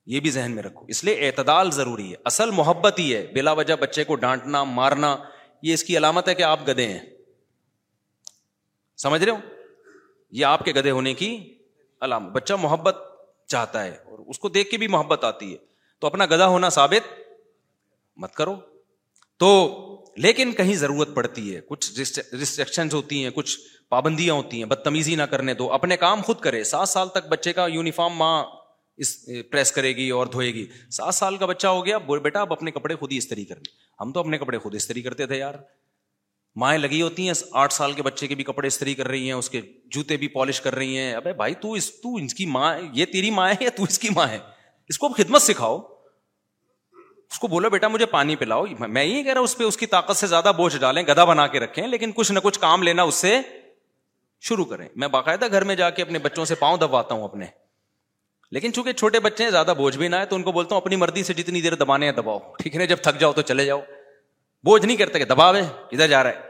یہ 0.06 0.20
بھی 0.20 0.30
ذہن 0.30 0.52
میں 0.54 0.62
رکھو۔ 0.62 0.84
اس 0.88 1.04
لیے 1.04 1.28
اعتدال 1.28 1.70
ضروری 1.70 2.10
ہے۔ 2.10 2.16
اصل 2.24 2.50
محبت 2.50 2.98
ہی 2.98 3.16
ہے۔ 3.16 3.26
بلا 3.26 3.52
وجہ 3.52 3.74
بچے 3.74 4.04
کو 4.04 4.14
ڈانٹنا، 4.14 4.64
مارنا، 4.64 5.16
یہ 5.62 5.74
اس 5.74 5.84
کی 5.84 5.96
علامت 5.96 6.28
ہے 6.28 6.34
کہ 6.34 6.42
آپ 6.42 6.60
گدے 6.68 6.88
ہیں۔ 6.88 7.00
سمجھ 8.96 9.24
رہے 9.24 9.32
ہو؟ 9.32 9.38
یہ 10.30 10.44
آپ 10.44 10.64
کے 10.64 10.72
گدے 10.72 10.90
ہونے 10.90 11.14
کی 11.14 11.58
علامت۔ 12.00 12.32
بچہ 12.32 12.54
محبت 12.54 12.96
چاہتا 13.46 13.84
ہے 13.84 13.90
اور 13.90 14.18
اس 14.18 14.38
کو 14.38 14.48
دیکھ 14.48 14.70
کے 14.70 14.76
بھی 14.76 14.86
محبت 14.86 15.24
آتی 15.24 15.52
ہے۔ 15.52 15.58
تو 15.98 16.06
اپنا 16.06 16.26
گدا 16.26 16.46
ہونا 16.46 16.70
ثابت 16.70 17.20
مت 18.16 18.34
کرو۔ 18.34 18.54
تو 19.36 19.76
لیکن 20.16 20.52
کہیں 20.52 20.74
ضرورت 20.74 21.14
پڑتی 21.14 21.56
ہے۔ 21.56 21.60
کچھ 21.68 21.92
ریسٹرکشن 22.32 22.88
ہوتی 22.92 23.22
ہیں، 23.22 23.30
کچھ 23.30 23.58
پابندیاں 23.88 24.34
ہوتی 24.34 24.58
ہیں۔ 24.58 24.64
بدتمیزی 24.64 25.14
نہ 25.14 25.22
کرنے 25.22 25.54
دو۔ 25.54 25.72
اپنے 25.72 25.96
کام 25.96 26.22
خود 26.22 26.40
کرے۔ 26.40 26.64
سات 26.64 26.88
سال 26.88 27.08
تک 27.08 27.28
بچے 27.28 27.52
کا 27.52 27.66
یونیفارم 27.66 28.12
ماں 28.12 28.44
اس 28.96 29.26
پریس 29.50 29.72
کرے 29.72 29.96
گی 29.96 30.10
اور 30.10 30.26
دھوئے 30.26 30.54
گی۔ 30.54 30.66
سات 30.90 31.14
سال 31.14 31.36
کا 31.36 31.46
بچہ 31.46 31.66
ہو 31.66 31.86
گیا 31.86 31.98
بیٹا 31.98 32.40
اب 32.40 32.52
اپنے 32.52 32.70
کپڑے 32.70 32.96
خود 32.96 33.12
ہی 33.12 33.16
استری 33.16 33.44
کر 33.44 33.54
ہم 34.00 34.12
تو 34.12 34.20
اپنے 34.20 34.38
کپڑے 34.38 34.58
خود 34.58 34.74
استری 34.74 35.02
کرتے 35.02 35.26
تھے 35.26 35.36
یار۔ 35.36 35.54
مائیں 36.56 36.80
لگی 36.80 37.02
ہوتی 37.02 37.26
ہیں، 37.26 37.32
آٹھ 37.52 37.72
سال 37.72 37.92
کے 37.92 38.02
بچے 38.02 38.26
کے 38.26 38.34
بھی 38.34 38.44
کپڑے 38.44 38.66
استری 38.66 38.94
کر 38.94 39.08
رہی 39.08 39.24
ہیں، 39.24 39.32
اس 39.32 39.50
کے 39.50 39.60
جوتے 39.84 40.16
بھی 40.16 40.28
پالش 40.28 40.60
کر 40.60 40.74
رہی 40.74 40.96
ہیں۔ 40.96 41.14
ابے 41.14 41.32
بھائی 41.32 41.54
تو 41.54 41.72
اس 41.72 41.90
تو 41.90 42.14
اس 42.14 42.34
کی 42.34 42.46
ماں، 42.46 42.78
یہ 42.92 43.04
تیری 43.04 43.30
ماں 43.30 43.48
ہے 43.48 43.54
یا 43.60 43.70
تو 43.76 43.82
اس 43.82 43.98
کی 43.98 44.08
ماں 44.10 44.28
ہے؟ 44.28 44.38
اس 44.88 44.98
کو 44.98 45.08
خدمت 45.08 45.42
سکھاؤ۔ 45.42 45.99
اس 47.30 47.38
کو 47.38 47.48
بولو، 47.48 47.70
بیٹا، 47.70 47.88
مجھے 47.88 48.06
پانی 48.06 48.36
پلاؤ. 48.36 48.64
میں 48.88 49.04
یہ 49.04 49.22
کہہ 49.22 49.32
رہا 49.32 49.38
ہوں، 49.38 49.44
اس 49.44 49.58
پہ 49.58 49.64
اس 49.64 49.76
کی 49.76 49.86
طاقت 49.86 50.16
سے 50.16 50.26
زیادہ 50.26 50.52
بوجھ 50.56 50.76
ڈالیں، 50.76 51.02
گدا 51.02 51.24
بنا 51.24 51.46
کے 51.46 51.60
رکھیں، 51.60 51.86
لیکن 51.86 52.12
کچھ 52.12 52.32
نہ 52.32 52.38
کچھ 52.38 52.60
کام 52.60 52.82
لینا 52.82 53.02
اس 53.02 53.14
سے 53.14 53.38
شروع 54.40 54.64
کریں۔ 54.64 54.88
میں 54.96 55.08
باقاعدہ 55.08 55.50
گھر 55.50 55.64
میں 55.64 55.74
جا 55.74 55.90
کے 55.90 56.02
اپنے 56.02 56.18
بچوں 56.18 56.44
سے 56.44 56.54
پاؤں 56.54 56.76
دباتا 56.76 57.14
ہوں 57.14 57.24
اپنے۔ 57.24 57.46
لیکن 58.50 58.72
چونکہ 58.72 58.92
چھوٹے 58.92 59.20
بچے 59.20 59.44
ہیں، 59.44 59.50
زیادہ 59.50 59.74
بوجھ 59.76 59.98
بھی 59.98 60.08
نہ 60.08 60.16
ہے 60.16 60.26
تو 60.26 60.36
ان 60.36 60.42
کو 60.42 60.52
بولتا 60.52 60.74
ہوں، 60.74 60.82
اپنی 60.82 60.96
مرضی 60.96 61.22
سے 61.22 61.34
جتنی 61.34 61.60
دیر 61.60 61.74
دبانے 61.74 62.06
ہیں 62.06 62.12
دباؤ۔ 62.12 62.38
ٹھیک 62.58 62.76
ہے 62.76 62.86
جب 62.86 62.96
تھک 62.96 63.20
جاؤ 63.20 63.32
تو 63.32 63.42
چلے 63.42 63.64
جاؤ۔ 63.64 63.80
بوجھ 64.64 64.86
نہیں 64.86 64.96
کرتے 64.96 65.18
کہ 65.18 65.24
دباؤ 65.24 65.54
ہے، 65.54 65.60
ادھر 65.60 66.08
جا 66.08 66.22
رہا 66.22 66.30
ہے۔ 66.30 66.40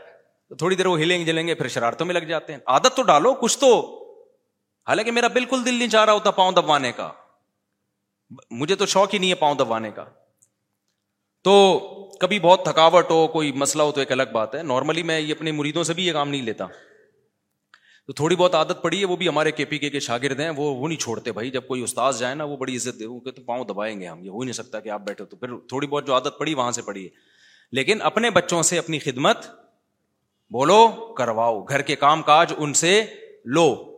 تو 0.48 0.54
تھوڑی 0.54 0.76
دیر 0.76 0.86
وہ 0.86 1.00
ہلیں 1.00 1.18
گے، 1.18 1.24
جلیں 1.24 1.48
گے، 1.48 1.54
پھر 1.54 1.68
شرارتوں 1.68 2.06
میں 2.06 2.14
لگ 2.14 2.18
جاتے 2.18 2.52
ہیں۔ 2.52 2.60
عادت 2.66 2.96
تو 2.96 3.02
ڈالو، 3.02 3.34
کچھ 3.34 3.58
تو۔ 3.58 3.96
حالانکہ 4.88 5.10
میرا 5.10 5.28
بالکل 5.28 5.64
دل 5.64 5.74
نہیں 5.74 5.88
چاہ 5.88 6.04
رہا 6.04 6.12
ہوتا 6.12 6.30
پاؤں 6.30 6.52
دبوانے 6.52 6.92
کا۔ 6.92 7.12
مجھے 8.50 8.74
تو 8.74 8.86
شوق 8.86 9.14
ہی 9.14 9.18
نہیں 9.18 9.30
ہے 9.30 9.34
پاؤں 9.34 9.54
دبوانے 9.54 9.90
کا۔ 9.90 10.04
تو 11.42 11.78
کبھی 12.20 12.40
بہت 12.40 12.64
تھکاوٹ 12.64 13.10
ہو، 13.10 13.28
کوئی 13.28 13.52
مسئلہ 13.52 13.82
ہو 13.82 13.92
تو 13.92 14.00
ایک 14.00 14.12
الگ 14.12 14.22
بات 14.32 14.54
ہے۔ 14.54 14.62
نارملی 14.62 15.02
میں 15.02 15.20
یہ 15.20 15.34
اپنے 15.36 15.52
مریدوں 15.52 15.84
سے 15.84 15.94
بھی 15.94 16.06
یہ 16.06 16.12
کام 16.12 16.28
نہیں 16.28 16.42
لیتا۔ 16.42 16.66
تو 18.06 18.12
تھوڑی 18.12 18.36
بہت 18.36 18.54
عادت 18.54 18.82
پڑی 18.82 19.00
ہے، 19.00 19.04
وہ 19.04 19.16
بھی 19.16 19.28
ہمارے 19.28 19.52
کے 19.52 19.64
پی 19.64 19.78
کے 19.78 19.90
کے 19.90 20.00
شاگرد 20.00 20.40
ہیں، 20.40 20.50
وہ 20.50 20.74
وہ 20.74 20.88
نہیں 20.88 20.98
چھوڑتے 20.98 21.32
بھائی۔ 21.32 21.50
جب 21.50 21.66
کوئی 21.66 21.82
استاذ 21.82 22.20
جائے 22.20 22.34
نا، 22.34 22.44
وہ 22.44 22.56
بڑی 22.56 22.76
عزت 22.76 23.00
دے، 23.00 23.06
وہ 23.06 23.20
تو 23.20 23.42
پاؤں 23.42 23.64
دبائیں 23.64 24.00
گے 24.00 24.06
ہم، 24.06 24.24
یہ 24.24 24.30
ہو 24.30 24.42
نہیں 24.42 24.52
سکتا 24.52 24.80
کہ 24.80 24.88
آپ 24.88 25.00
بیٹھے 25.00 25.24
تو 25.24 25.36
پھر 25.36 25.48
تھوڑی 25.68 25.86
بہت 25.86 26.06
جو 26.06 26.14
عادت 26.14 26.38
پڑی، 26.38 26.54
وہاں 26.54 26.70
سے 26.70 26.82
پڑی 26.82 27.04
ہے۔ 27.04 27.08
لیکن 27.72 28.02
اپنے 28.02 28.30
بچوں 28.30 28.62
سے 28.62 28.78
اپنی 28.78 28.98
خدمت، 28.98 29.38
بولو، 30.50 30.88
کرواؤ۔ 31.18 31.62
گھر 31.62 31.82
کے 31.82 31.96
کام 31.96 32.22
کاج 32.22 32.52
ان 32.58 32.72
سے 32.72 33.04
لو۔ 33.44 33.96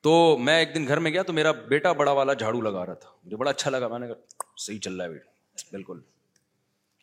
تو 0.00 0.38
میں 0.40 0.58
ایک 0.58 0.74
دن 0.74 0.88
گھر 0.88 0.98
میں 0.98 1.10
گیا 1.10 1.22
تو 1.22 1.32
میرا 1.32 1.52
بیٹا 1.52 1.92
بڑا 1.92 2.12
والا 2.12 2.32
جھاڑو 2.32 2.60
لگا 2.60 2.86
رہا 2.86 2.94
تھا۔ 2.94 3.10
مجھے 3.24 3.36
بڑا 3.36 3.50
اچھا 3.50 3.70
لگا، 3.70 3.88
میں 3.88 3.98
نے 3.98 4.06
کہا، 4.06 4.42
صحیح 4.56 4.78
چل 4.78 4.96
رہا 4.96 5.04
ہے 5.04 5.10
بیٹا۔ 5.10 5.30
بالکل 5.70 6.00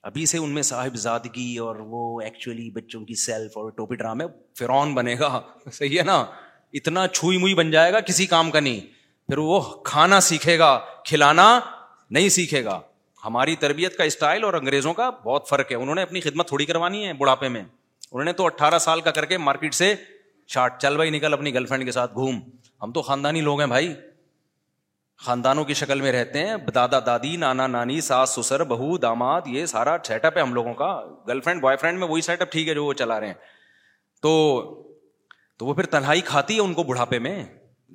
ابھی 0.03 0.25
سے 0.25 0.37
ان 0.37 0.49
میں 0.49 0.61
صاحب 0.61 0.95
زادگی 0.95 1.57
اور 1.57 1.75
وہ 1.75 2.21
ایکچولی 2.21 2.71
بچوں 2.71 3.05
کی 3.05 3.15
سیلف 3.15 3.51
اور 3.57 3.71
ٹوپی 3.71 3.95
ڈرامے 3.95 4.25
فرون 4.59 4.93
بنے 4.93 5.15
گا۔ 5.19 5.41
صحیح 5.73 5.99
ہے 5.99 6.03
نا؟ 6.03 6.25
اتنا 6.73 7.07
چھوئی 7.07 7.37
موئی 7.37 7.53
بن 7.53 7.71
جائے 7.71 7.93
گا 7.93 7.99
کسی 7.99 8.25
کام 8.25 8.51
کا 8.51 8.59
نہیں۔ 8.59 8.79
پھر 9.27 9.37
وہ 9.37 9.59
کھانا 9.61 10.19
سیکھے 10.19 10.59
گا، 10.59 10.79
کھلانا 11.05 11.59
نہیں 12.09 12.29
سیکھے 12.29 12.63
گا۔ 12.63 12.79
ہماری 13.25 13.55
تربیت 13.55 13.97
کا 13.97 14.03
اسٹائل 14.03 14.43
اور 14.43 14.53
انگریزوں 14.53 14.93
کا 14.93 15.09
بہت 15.09 15.49
فرق 15.49 15.71
ہے۔ 15.71 15.75
انہوں 15.75 15.95
نے 15.95 16.01
اپنی 16.01 16.21
خدمت 16.21 16.47
تھوڑی 16.47 16.65
کروانی 16.65 17.07
ہے 17.07 17.13
بڑھاپے 17.13 17.49
میں۔ 17.49 17.61
انہوں 17.61 18.23
نے 18.23 18.33
تو 18.33 18.45
اٹھارہ 18.45 18.79
سال 18.79 19.01
کا 19.01 19.11
کر 19.11 19.25
کے 19.25 19.37
مارکیٹ 19.37 19.73
سے 19.73 19.95
شارٹ 20.47 20.81
چل 20.81 20.95
بھائی 20.95 21.09
نکل 21.09 21.33
اپنی 21.33 21.53
گرل 21.53 21.65
فرینڈ 21.65 21.85
کے 21.85 21.91
ساتھ 21.91 22.13
گھوم۔ 22.13 22.39
ہم 22.81 22.91
تو 22.91 23.01
خاندانی 23.01 23.41
لوگ 23.41 23.59
ہیں 23.59 23.67
بھائی۔ 23.67 23.93
خاندانوں 25.25 25.65
کی 25.65 25.73
شکل 25.73 26.01
میں 26.01 26.11
رہتے 26.11 26.39
ہیں۔ 26.39 26.57
دادا، 26.57 26.99
دادی، 27.05 27.37
نانا، 27.37 27.67
نانی، 27.67 28.01
ساس، 28.01 28.29
سسر، 28.29 28.63
بہو، 28.63 28.97
داماد، 28.97 29.41
یہ 29.45 29.65
سارا 29.65 29.97
سیٹ 30.03 30.25
اپ 30.25 30.37
ہے 30.37 30.41
ہم 30.41 30.53
لوگوں 30.53 30.73
کا۔ 30.73 31.03
گرل 31.27 31.41
فرینڈ 31.41 31.61
بوائے 31.61 31.77
فرینڈ 31.77 31.99
میں 31.99 32.07
وہی 32.07 32.21
سیٹ 32.21 32.41
اپ 32.41 32.51
ٹھیک 32.51 32.67
ہے 32.67 32.73
جو 32.73 32.85
وہ 32.85 32.93
چلا 32.93 33.19
رہے 33.19 33.27
ہیں۔ 33.27 33.33
تو 34.21 34.61
تو 35.57 35.65
وہ 35.65 35.73
پھر 35.73 35.85
تنہائی 35.85 36.21
کھاتی 36.21 36.55
ہے 36.55 36.59
ان 36.59 36.73
کو 36.73 36.83
بڑھاپے 36.83 37.19
میں۔ 37.19 37.45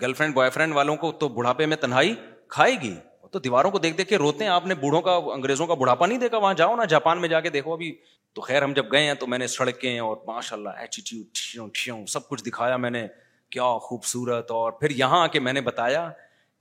گرل 0.02 0.12
فرینڈ 0.12 0.34
بوائے 0.34 0.50
فرینڈ 0.50 0.74
والوں 0.74 0.96
کو 0.96 1.12
تو 1.12 1.28
بڑھاپے 1.28 1.66
میں 1.66 1.76
تنہائی 1.76 2.14
کھائے 2.48 2.72
گی۔ 2.82 2.94
تو 3.32 3.38
دیواروں 3.38 3.70
کو 3.70 3.78
دیکھ 3.78 3.96
دیکھ 3.96 4.08
کے 4.08 4.16
روتے 4.16 4.44
ہیں۔ 4.44 4.50
آپ 4.50 4.66
نے 4.66 4.74
بوڑھوں 4.74 5.02
کا، 5.02 5.12
انگریزوں 5.12 5.66
کا 5.66 5.74
بڑھاپا 5.74 6.06
نہیں 6.06 6.18
دیکھا؟ 6.18 6.38
وہاں 6.38 6.54
جاؤ 6.54 6.76
نا، 6.76 6.84
جاپان 6.84 7.20
میں 7.20 7.28
جا 7.28 7.40
کے 7.40 7.50
دیکھو 7.50 7.72
ابھی۔ 7.72 7.96
تو 8.32 8.40
خیر، 8.40 8.62
ہم 8.62 8.72
جب 8.72 8.92
گئے 8.92 9.02
ہیں 9.02 9.14
تو 9.14 9.26
میں 9.26 9.38
نے 9.38 9.46
سڑکیں 9.46 9.98
اور 9.98 10.16
ماشاء 10.26 10.56
اللہ 10.56 12.04
سب 12.06 12.28
کچھ 12.28 12.44
دکھایا 12.44 12.76
میں 12.76 12.90
نے۔ 12.90 13.06
کیا 13.50 13.78
خوبصورت۔ 13.78 14.50
اور 14.50 14.72
پھر 14.72 14.90
یہاں 14.90 15.20
آ 15.20 15.26
کے 15.26 15.40
میں 15.40 15.52
نے 15.52 15.60
بتایا 15.60 16.10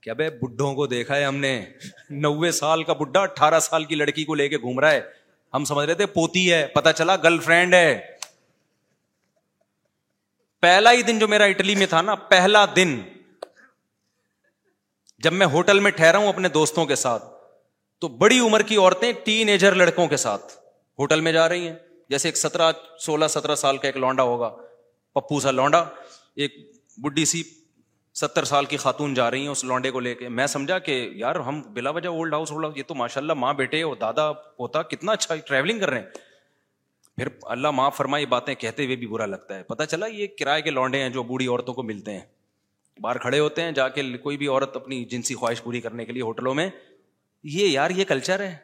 کہ 0.04 0.10
ابے 0.10 0.30
بڈھوں 0.30 0.74
کو 0.74 0.86
دیکھا 0.86 1.16
ہے 1.16 1.24
ہم 1.24 1.36
نے؟ 1.36 1.64
نوے 2.10 2.50
سال 2.50 2.82
کا 2.82 2.92
بڈھا، 2.92 3.20
اٹھارہ 3.20 3.60
سال 3.60 3.84
کی 3.84 3.94
لڑکی 3.94 4.24
کو 4.24 4.34
لے 4.34 4.48
کے 4.48 4.58
گھوم 4.58 4.80
رہا 4.80 4.90
ہے۔ 4.90 5.00
ہم 5.54 5.64
سمجھ 5.64 5.86
رہے 5.86 5.94
تھے 5.94 6.06
پوتی 6.06 6.52
ہے، 6.52 6.66
پتا 6.66 6.92
چلا 6.92 7.16
گرل 7.16 7.38
فرینڈ 7.38 7.74
ہے۔ 7.74 8.06
پہلا 10.60 10.92
ہی 10.92 11.02
دن 11.02 11.18
جو 11.18 11.28
میرا 11.28 11.44
اٹلی 11.44 11.74
میں 11.74 11.86
تھا 11.86 12.02
نا، 12.02 12.14
پہلا 12.14 12.66
دن۔ 12.76 13.00
جب 15.18 15.32
میں 15.32 15.46
ہوٹل 15.46 15.80
میں 15.80 15.90
ٹھہرا 15.90 16.18
ہوں 16.18 16.28
اپنے 16.28 16.48
دوستوں 16.48 16.86
کے 16.86 16.94
ساتھ، 16.94 17.24
تو 17.98 18.08
بڑی 18.08 18.38
عمر 18.38 18.62
کی 18.62 18.76
عورتیں 18.76 19.12
ٹین 19.24 19.48
ایجر 19.48 19.74
لڑکوں 19.74 20.06
کے 20.06 20.16
ساتھ 20.16 20.52
ہوٹل 20.98 21.20
میں 21.20 21.32
جا 21.32 21.48
رہی 21.48 21.68
ہیں۔ 21.68 21.74
جیسے 22.08 22.28
ایک 22.28 22.36
سترہ، 22.36 22.72
سولہ، 22.98 23.24
سترہ 23.26 23.54
سال 23.54 23.76
کا 23.76 23.88
ایک 23.88 23.96
لونڈا 23.96 24.22
ہوگا، 24.22 24.48
پپو 25.12 25.40
سا 25.40 25.50
لونڈا، 25.50 25.84
ایک 26.34 26.56
بڈی 27.02 27.24
سی 27.24 27.42
ستر 28.14 28.44
سال 28.44 28.64
کی 28.64 28.76
خاتون 28.76 29.14
جا 29.14 29.30
رہی 29.30 29.40
ہیں 29.40 29.48
اس 29.48 29.64
لانڈے 29.64 29.90
کو 29.90 30.00
لے 30.00 30.14
کے۔ 30.14 30.28
میں 30.28 30.46
سمجھا 30.46 30.78
کہ 30.78 31.10
یار 31.14 31.34
ہم 31.34 31.60
بلا 31.60 31.90
وجہ 31.90 32.08
اولڈ 32.08 32.34
ہاؤس 32.34 32.52
اولڈ 32.52 32.64
ہاؤس 32.64 32.76
یہ 32.76 32.82
تو 32.86 32.94
ماشاء 32.94 33.20
اللہ 33.20 33.32
ماں 33.32 33.54
بیٹے 33.54 33.82
اور 33.82 33.96
دادا 33.96 34.32
پوتا 34.32 34.82
کتنا 34.82 35.12
اچھا 35.12 35.36
ٹریولنگ 35.36 35.78
کر 35.78 35.90
رہے 35.90 35.98
ہیں۔ 35.98 36.06
پھر 37.16 37.28
اللہ 37.42 37.70
ماں 37.70 37.90
فرمائی 37.90 38.26
باتیں 38.26 38.54
کہتے 38.54 38.84
ہوئے 38.84 38.96
بھی 38.96 39.06
برا 39.06 39.26
لگتا 39.26 39.54
ہے۔ 39.54 39.62
پتا 39.62 39.86
چلا 39.86 40.06
یہ 40.06 40.26
کرائے 40.38 40.62
کے 40.62 40.70
لانڈے 40.70 41.02
ہیں 41.02 41.08
جو 41.08 41.22
بوڑھی 41.22 41.46
عورتوں 41.46 41.74
کو 41.74 41.82
ملتے 41.82 42.12
ہیں۔ 42.12 42.20
باہر 43.00 43.18
کھڑے 43.18 43.38
ہوتے 43.38 43.62
ہیں، 43.62 43.72
جا 43.72 43.88
کے 43.88 44.02
کوئی 44.02 44.36
بھی 44.36 44.46
عورت 44.46 44.76
اپنی 44.76 45.04
جنسی 45.04 45.34
خواہش 45.34 45.62
پوری 45.62 45.80
کرنے 45.80 46.04
کے 46.04 46.12
لیے 46.12 46.22
ہوٹلوں 46.22 46.54
میں۔ 46.54 46.70
یہ 47.44 47.68
یار، 47.68 47.90
یہ 47.90 48.04
کلچر 48.04 48.40
ہے۔ 48.40 48.56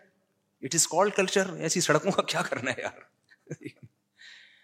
اٹ 0.62 0.74
از 0.74 0.88
کالڈ 0.88 1.14
کلچر 1.14 1.52
ایسی 1.52 1.80
سڑکوں 1.80 2.12
کا 2.12 2.22
کیا 2.22 2.42
کرنا 2.42 2.70
ہے 2.70 2.82
یار؟ 2.82 3.00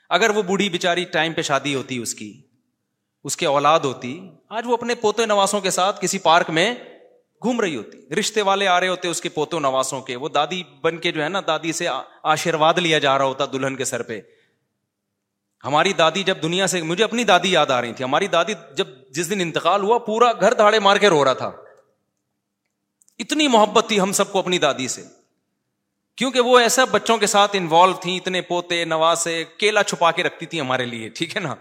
اگر 0.09 0.31
وہ 0.31 0.43
بوڑھی 0.43 0.69
بےچاری 0.69 1.05
ٹائم 1.05 1.33
پہ 1.33 1.43
شادی 1.43 1.75
ہوتی 1.75 1.99
اس 1.99 2.15
کی۔ 2.15 2.43
اس 3.27 3.37
کے 3.37 3.47
اولاد 3.47 3.81
ہوتی، 3.81 4.31
آج 4.49 4.63
وہ 4.67 4.75
اپنے 4.75 4.95
پوتے 4.95 5.27
نواسوں 5.27 5.61
کے 5.61 5.71
ساتھ 5.71 6.01
کسی 6.01 6.19
پارک 6.19 6.51
میں 6.51 6.75
گھوم 7.43 7.61
رہی 7.61 7.77
ہوتی۔ 7.77 8.15
رشتے 8.15 8.43
والے 8.43 8.69
آ 8.69 8.81
رہے 8.81 8.89
ہوتے 8.89 9.09
اس 9.09 9.21
کے 9.21 9.29
پوتوں 9.29 9.61
نواسوں 9.61 10.01
کے۔ 10.01 10.17
وہ 10.17 10.29
دادی 10.29 10.63
بن 10.81 10.99
کے 10.99 11.13
جو 11.13 11.23
ہے 11.25 11.29
نا، 11.29 11.41
دادی 11.47 11.73
سے 11.73 11.87
آشیرواد 12.23 12.75
لیا 12.75 12.99
جا 12.99 13.19
رہا 13.19 13.25
ہوتا 13.25 13.45
دلہن 13.53 13.77
کے 13.77 13.85
سر 13.85 14.03
پہ۔ 14.03 14.21
ہماری 15.65 15.93
دادی 15.93 16.23
جب 16.23 16.43
دنیا 16.43 16.67
سے، 16.67 16.83
مجھے 16.83 17.05
اپنی 17.05 17.25
دادی 17.25 17.53
یاد 17.53 17.71
آ 17.71 17.81
رہی 17.81 17.93
تھی۔ 17.93 18.05
ہماری 18.05 18.27
دادی 18.29 18.53
جب 18.77 18.87
جس 19.11 19.31
دن 19.31 19.41
انتقال 19.41 19.83
ہوا، 19.83 19.99
پورا 19.99 20.33
گھر 20.33 20.55
دھاڑے 20.55 20.79
مار 20.79 20.97
کے 20.97 21.09
رو 21.09 21.25
رہا 21.25 21.33
تھا۔ 21.33 21.51
اتنی 23.19 23.49
محبت 23.49 23.89
تھی 23.89 24.01
ہم 24.01 24.13
سب 24.13 24.33
کو 24.33 24.39
اپنی 24.39 24.59
دادی 24.59 24.89
سے۔ 24.89 25.03
کیونکہ 26.17 26.41
وہ 26.41 26.59
ایسا 26.59 26.85
بچوں 26.85 27.19
کے 27.19 27.27
ساتھ 27.27 27.57
انوالو 27.57 27.93
تھی 27.93 28.17
اتنے 28.17 28.41
پوتے 28.41 28.85
نواسے، 28.85 29.45
کیلا 29.59 29.83
چھپا 29.83 30.11
کے 30.11 30.23
رکھتی 30.23 30.47
تھی 30.47 30.61
ہمارے 30.61 30.85
لیے، 30.85 31.09
ٹھیک 31.09 31.37
ہے 31.37 31.41
نا؟ 31.41 31.55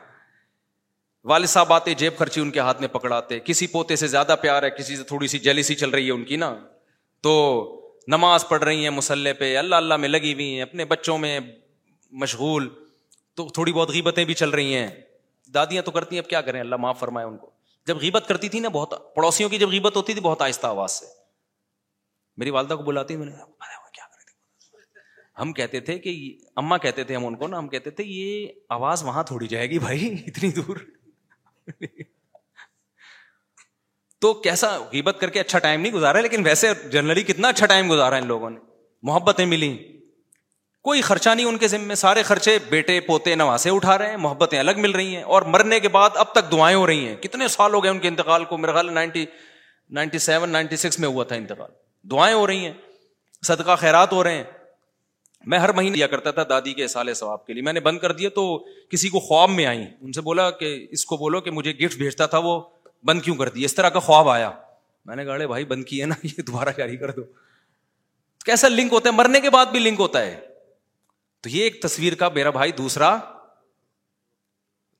والد 1.25 1.47
صاحب 1.47 1.73
آتے، 1.73 1.93
جیب 1.93 2.17
خرچی 2.17 2.41
ان 2.41 2.51
کے 2.51 2.59
ہاتھ 2.59 2.79
میں 2.79 2.87
پکڑاتے، 2.87 3.39
کسی 3.39 3.67
پوتے 3.67 3.95
سے 3.95 4.07
زیادہ 4.07 4.35
پیار 4.41 4.63
ہے، 4.63 4.69
کسی 4.69 4.97
سے 4.97 5.03
تھوڑی 5.03 5.27
سی 5.27 5.39
جیلیسی 5.39 5.75
چل 5.75 5.89
رہی 5.89 6.07
ہے 6.07 6.11
ان 6.11 6.23
کی 6.23 6.35
نا، 6.35 6.59
تو 7.21 7.65
نماز 8.07 8.47
پڑھ 8.47 8.63
رہی 8.63 8.83
ہیں 8.83 8.89
مسلح 8.89 9.29
پہ، 9.39 9.57
اللہ 9.57 9.75
اللہ 9.75 9.97
میں 9.97 10.09
لگی 10.09 10.33
ہوئی 10.33 10.55
ہیں، 10.55 10.61
اپنے 10.61 10.85
بچوں 10.85 11.17
میں 11.17 11.39
مشغول، 12.11 12.69
تو 13.33 13.47
تھوڑی 13.47 13.73
بہت 13.73 13.89
غیبتیں 13.89 14.25
بھی 14.25 14.33
چل 14.33 14.49
رہی 14.49 14.75
ہیں۔ 14.75 14.87
دادیاں 15.53 15.83
تو 15.83 15.91
کرتی 15.91 16.15
ہیں، 16.15 16.23
اب 16.23 16.29
کیا 16.29 16.41
کریں؟ 16.41 16.59
اللہ 16.59 16.75
معاف 16.75 16.99
فرمائے 16.99 17.27
ان 17.27 17.37
کو۔ 17.37 17.51
جب 17.87 17.97
غیبت 17.97 18.23
کرتی 18.27 18.49
تھی 18.49 18.59
نا 18.59 18.69
بہت، 18.69 19.15
پڑوسیوں 19.15 19.49
کی 19.49 19.57
جب 19.57 19.69
غیبت 19.69 19.95
ہوتی 19.95 20.13
تھی، 20.13 20.21
بہت 20.21 20.41
آہستہ 20.41 20.67
آواز 20.67 20.91
سے۔ 20.91 21.05
میری 22.37 22.49
والدہ 22.49 22.73
کو 22.73 22.83
بلاتی 22.83 23.15
میں 23.15 23.25
نے 23.25 23.31
کیا 23.31 24.03
ہم 25.39 25.53
کہتے 25.53 25.79
تھے 25.79 25.99
کہ 25.99 26.37
اما 26.55 26.77
کہتے 26.77 27.03
تھے 27.03 27.15
ہم 27.15 27.25
ان 27.25 27.35
کو 27.35 27.47
نا، 27.47 27.57
ہم 27.57 27.67
کہتے 27.67 27.89
تھے، 27.89 28.03
یہ 28.07 28.47
آواز 28.69 29.03
وہاں 29.03 29.23
تھوڑی 29.23 29.47
جائے 29.47 29.69
گی 29.69 29.79
بھائی، 29.79 30.13
اتنی 30.27 30.51
دور۔ 30.51 30.77
تو 34.19 34.33
کیسا 34.33 34.77
غیبت 34.93 35.17
کر 35.19 35.29
کے 35.29 35.39
اچھا 35.39 35.59
ٹائم 35.59 35.81
نہیں 35.81 35.93
گزارا 35.93 36.21
لیکن 36.21 36.45
ویسے 36.45 36.73
جنرلی 36.91 37.23
کتنا 37.23 37.47
اچھا 37.47 37.65
ٹائم 37.65 37.91
گزارا 37.91 38.15
ان 38.15 38.27
لوگوں 38.27 38.49
نے۔ 38.49 38.59
محبتیں 39.03 39.45
ملی 39.45 40.01
کوئی 40.83 41.01
خرچہ 41.01 41.29
نہیں 41.29 41.45
ان 41.45 41.57
کے 41.57 41.67
ذمے، 41.67 41.95
سارے 41.95 42.23
خرچے 42.23 42.59
بیٹے، 42.69 42.99
پوتے، 42.99 43.35
نواسے 43.35 43.69
اٹھا 43.69 43.97
رہے 43.97 44.09
ہیں، 44.09 44.17
محبتیں 44.17 44.59
الگ 44.59 44.71
مل 44.77 44.91
رہی 44.91 45.15
ہیں۔ 45.15 45.23
اور 45.23 45.41
مرنے 45.41 45.79
کے 45.79 45.89
بعد 45.89 46.09
اب 46.15 46.31
تک 46.31 46.51
دعائیں 46.51 46.77
ہو 46.77 46.87
رہی 46.87 47.07
ہیں۔ 47.07 47.15
کتنے 47.15 47.47
سال 47.47 47.73
ہو 47.73 47.83
گئے 47.83 47.91
ان 47.91 47.99
کے 47.99 48.07
انتقال 48.07 48.45
کو؟ 48.45 48.57
میرا 48.57 48.71
خیال 48.71 48.93
ninety 48.93 49.25
ninety 49.89 50.19
seven, 50.19 50.49
ninety 50.49 50.75
six 50.75 50.99
میں 50.99 51.07
ہوا 51.07 51.23
تھا 51.23 51.35
انتقال۔ 51.35 51.71
دعائیں 52.03 52.35
ہو 52.35 52.47
رہی 52.47 52.65
ہیں، 52.65 52.73
صدقہ 53.41 53.75
خیرات 53.75 54.13
ہو 54.13 54.23
رہے 54.23 54.35
ہیں۔ 54.35 54.43
میں 55.45 55.59
ہر 55.59 55.73
مہینے 55.73 55.95
دیا 55.95 56.07
کرتا 56.07 56.31
تھا، 56.31 56.43
دادی 56.49 56.73
کے 56.73 56.87
سال 56.87 57.13
ثواب 57.13 57.45
کے 57.45 57.53
لیے۔ 57.53 57.63
میں 57.63 57.73
نے 57.73 57.79
بند 57.79 57.99
کر 57.99 58.11
دیا 58.11 58.29
تو 58.29 58.65
کسی 58.89 59.09
کو 59.09 59.19
خواب 59.19 59.49
میں 59.49 59.65
آئی 59.65 59.83
ان 60.01 60.11
سے 60.11 60.21
بولا 60.21 60.51
کہ، 60.51 60.87
اس 60.91 61.05
کو 61.05 61.17
بولو 61.17 61.41
کہ 61.41 61.51
مجھے 61.51 61.71
گفٹ 61.71 61.97
بھیجتا 61.97 62.25
تھا، 62.25 62.37
وہ 62.37 62.61
بند 63.03 63.21
کیوں 63.21 63.35
کر 63.35 63.49
دیا 63.49 63.65
اس 63.65 63.75
طرح 63.75 63.89
کا 63.89 63.99
خواب 63.99 64.29
آیا۔ 64.29 64.51
میں 65.05 65.15
نے 65.15 65.25
کہا 65.25 65.45
بھائی، 65.45 65.65
بند 65.65 65.85
کیا 65.85 66.05
نا، 66.05 66.15
یہ 66.23 66.41
دوبارہ 66.41 66.69
جاری 66.77 66.97
کر 66.97 67.11
دو۔ 67.11 67.21
کیسا 68.45 68.67
لنک 68.67 68.93
ہوتا 68.93 69.09
ہے؟ 69.09 69.15
مرنے 69.15 69.39
کے 69.39 69.49
بعد 69.49 69.65
بھی 69.65 69.79
لنک 69.79 69.99
ہوتا 69.99 70.21
ہے۔ 70.21 70.41
تو 71.41 71.49
یہ 71.49 71.63
ایک 71.63 71.81
تصویر 71.81 72.15
کا 72.15 72.29
میرا 72.29 72.49
بھائی 72.49 72.71
دوسرا 72.71 73.17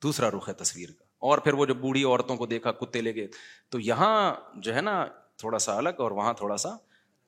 دوسرا 0.04 0.30
رخ 0.30 0.50
ہے 0.50 0.54
تصویر 0.54 0.90
کا۔ 0.90 1.04
اور 1.20 1.38
پھر 1.38 1.54
وہ 1.54 1.66
جو 1.66 1.74
بوڑھی 1.74 2.04
عورتوں 2.04 2.38
کو 2.38 2.46
دیکھا، 2.46 2.72
کتے 2.72 3.02
لے 3.02 3.16
گئے۔ 3.16 3.28
تو 3.70 3.80
یہاں 3.80 4.36
جو 4.56 4.76
ہے 4.76 4.82
نا، 4.82 5.06
تھوڑا 5.38 5.60
سا 5.60 5.78
الگ 5.78 5.90
اور 5.98 6.12
وہاں 6.12 6.34
تھوڑا 6.34 6.58
سا 6.58 6.70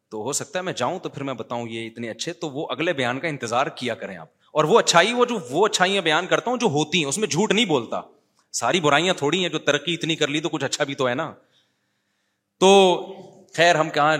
تو 0.09 0.17
ہو 0.17 0.33
سکتا 0.33 0.59
ہے 0.59 0.63
میں 0.63 0.73
جاؤں 0.73 0.99
تو 0.99 1.09
پھر 1.09 1.23
میں 1.23 1.33
بتاؤں 1.33 1.67
یہ 1.69 1.87
اتنے 1.87 2.09
اچھے، 2.09 2.33
تو 2.33 2.49
وہ 2.49 2.67
اگلے 2.69 2.93
بیان 2.93 3.19
کا 3.19 3.27
انتظار 3.27 3.67
کیا 3.67 3.95
کریں 3.95 4.17
آپ۔ 4.17 4.27
اور 4.51 4.63
وہ 4.63 4.79
اچھائی، 4.79 5.13
وہ 5.13 5.25
جو، 5.25 5.37
وہ 5.49 5.65
اچھائیاں 5.65 6.01
بیان 6.01 6.27
کرتا 6.27 6.51
ہوں 6.51 6.57
جو 6.57 6.67
ہوتی 6.67 6.97
ہیں، 6.97 7.05
اس 7.05 7.17
میں 7.17 7.27
جھوٹ 7.27 7.51
نہیں 7.51 7.65
بولتا۔ 7.65 8.01
ساری 8.51 8.79
برائیاں 8.79 9.13
تھوڑی 9.13 9.41
ہیں، 9.41 9.49
جو 9.49 9.59
ترقی 9.59 9.93
اتنی 9.93 10.15
کر 10.15 10.27
لی 10.27 10.39
تو 10.39 10.49
کچھ 10.49 10.63
اچھا 10.63 10.83
بھی 10.83 10.95
تو 10.95 11.07
ہے 11.09 11.15
نا۔ 11.15 11.33
تو 12.59 13.01
خیر، 13.53 13.75
ہم 13.75 13.89
کہاں 13.89 14.17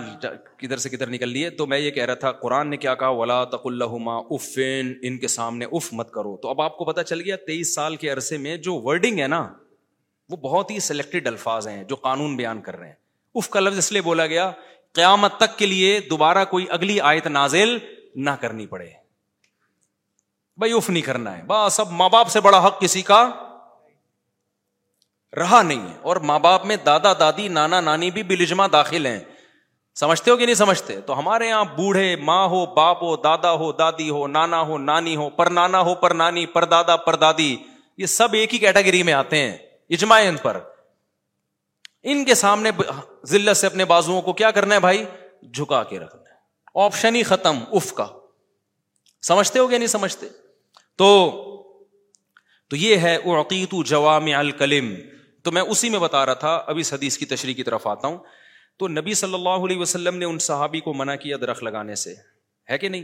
کدھر 0.57 0.77
سے 0.77 0.89
کدھر 0.89 1.07
نکل 1.07 1.29
لیے؟ 1.29 1.49
تو 1.49 1.65
میں 1.65 1.79
یہ 1.79 1.91
کہہ 1.91 2.05
رہا 2.05 2.13
تھا، 2.13 2.31
قرآن 2.31 2.69
نے 2.69 2.77
کیا 2.77 2.95
کہا؟ 2.95 3.09
ولا 3.09 3.43
تق 3.43 3.61
اللہ 3.65 4.09
افین 4.29 4.93
ان 5.01 5.17
کے 5.17 5.27
سامنے 5.27 5.65
اف 5.65 5.93
مت 5.93 6.11
کرو۔ 6.11 6.38
تو 6.38 6.49
اب 6.49 6.61
آپ 6.61 6.77
کو 6.77 6.85
پتا 6.85 7.03
چل 7.03 7.21
گیا، 7.21 7.35
تیئیس 7.35 7.75
سال 7.75 7.95
کے 7.95 8.09
عرصے 8.09 8.38
میں 8.38 8.57
جو 8.57 8.81
ورڈنگ 8.81 9.19
ہے 9.19 9.27
نا، 9.27 9.53
وہ 10.29 10.38
بہت 10.38 10.71
ہی 10.71 10.79
سلیکٹڈ 10.79 11.27
الفاظ 11.27 11.67
ہیں 11.67 11.83
جو 11.83 11.95
قانون 11.95 12.35
بیان 12.35 12.61
کر 12.61 12.77
رہے 12.77 12.88
ہیں۔ 12.88 12.95
اف 13.35 13.49
کا 13.49 13.59
لفظ 13.59 13.77
اس 13.77 13.91
لیے 13.91 14.01
بولا 14.01 14.25
گیا 14.27 14.51
قیامت 14.93 15.38
تک 15.38 15.57
کے 15.57 15.65
لیے 15.65 15.99
دوبارہ 15.99 16.45
کوئی 16.45 16.65
اگلی 16.69 17.01
آیت 17.01 17.27
نازل 17.27 17.77
نہ 18.15 18.29
کرنی 18.29 18.65
پڑے۔ 18.65 18.89
بھائی 20.57 20.73
اف 20.73 20.89
نہیں 20.89 21.03
کرنا 21.03 21.38
ہے۔ 21.38 21.43
بس 21.47 21.79
اب 21.79 21.91
ماں 21.91 22.09
باپ 22.09 22.27
سے 22.29 22.41
بڑا 22.41 22.67
حق 22.67 22.81
کسی 22.81 23.01
کا 23.01 23.29
رہا 25.38 25.61
نہیں 25.61 25.81
ہے۔ 25.81 25.97
اور 26.01 26.15
ماں 26.17 26.39
باپ 26.39 26.65
میں 26.65 26.75
دادا، 26.75 27.13
دادی، 27.13 27.47
نانا، 27.47 27.81
نانی 27.81 28.11
بھی 28.11 28.23
بلجما 28.23 28.67
داخل 28.71 29.05
ہیں۔ 29.05 29.19
سمجھتے 29.95 30.31
ہو 30.31 30.38
کہ 30.38 30.45
نہیں 30.45 30.55
سمجھتے؟ 30.55 31.01
تو 31.01 31.19
ہمارے 31.19 31.47
یہاں 31.47 31.63
بوڑھے، 31.63 32.15
ماں 32.15 32.47
ہو، 32.47 32.65
باپ 32.65 33.03
ہو، 33.03 33.15
دادا 33.15 33.51
ہو، 33.51 33.71
دادی 33.71 34.09
ہو، 34.09 34.27
نانا 34.27 34.61
ہو، 34.61 34.77
نانی 34.77 35.15
ہو 35.15 35.29
پر 35.29 35.45
نانا 35.45 35.81
ہو 35.81 35.95
پر 35.95 36.13
نانی 36.13 36.45
پر 36.45 36.65
دادا 36.65 36.97
پر 36.97 37.15
دادی 37.15 37.57
یہ 37.97 38.05
سب 38.05 38.27
ایک 38.33 38.53
ہی 38.53 38.59
کیٹاگری 38.59 39.03
میں 39.03 39.13
آتے 39.13 39.38
ہیں۔ 39.38 39.57
اجماع 39.89 40.21
ان 40.21 40.38
پر۔ 40.38 40.59
ان 42.10 42.26
کے 42.26 42.36
سامنے 42.36 42.72
ذلت 43.26 43.58
سے 43.58 43.68
اپنے 43.68 43.86
بازو 43.86 44.22
کو 44.22 44.34
کیا 44.34 44.51
کرنا 44.51 44.76
ہے 44.76 44.80
بھائی؟ 44.80 45.05
جھکا 45.53 45.84
کے 45.84 45.99
رکھنا 45.99 46.22
ہے۔ 46.22 46.36
آپشن 46.86 47.16
ہی 47.16 47.24
ختم، 47.24 47.60
اف 47.72 47.93
کا۔ 47.93 48.08
سمجھتے 49.22 49.60
ہو 49.60 49.70
گیا 49.70 49.78
نہیں 49.78 49.88
سمجھتے؟ 49.88 50.28
تو 50.95 51.32
تو 52.70 52.76
یہ 52.76 52.97
ہے 52.97 53.16
عقیت 53.16 53.76
جوام 53.86 54.26
الکلم 54.36 54.95
تو 55.43 55.51
میں 55.51 55.62
اسی 55.62 55.89
میں 55.89 55.99
بتا 55.99 56.26
رہا 56.26 56.34
تھا، 56.34 56.64
ابھی 56.68 56.82
حدیث 56.91 57.18
کی 57.18 57.26
تشریح 57.26 57.53
کی 57.53 57.64
طرف 57.64 57.88
آتا 57.88 58.08
ہوں۔ 58.08 58.18
تو 58.78 58.88
نبی 58.88 59.14
صلی 59.14 59.34
اللہ 59.34 59.49
علیہ 59.49 59.78
وسلم 59.78 60.18
نے 60.18 60.26
ان 60.26 60.39
صحابی 60.39 60.80
کو 60.80 60.93
منع 60.93 61.16
کیا 61.16 61.38
درخت 61.41 61.64
لگانے 61.64 61.95
سے۔ 61.95 62.14
ہے 62.70 62.78
کہ 62.78 62.89
نہیں؟ 62.89 63.03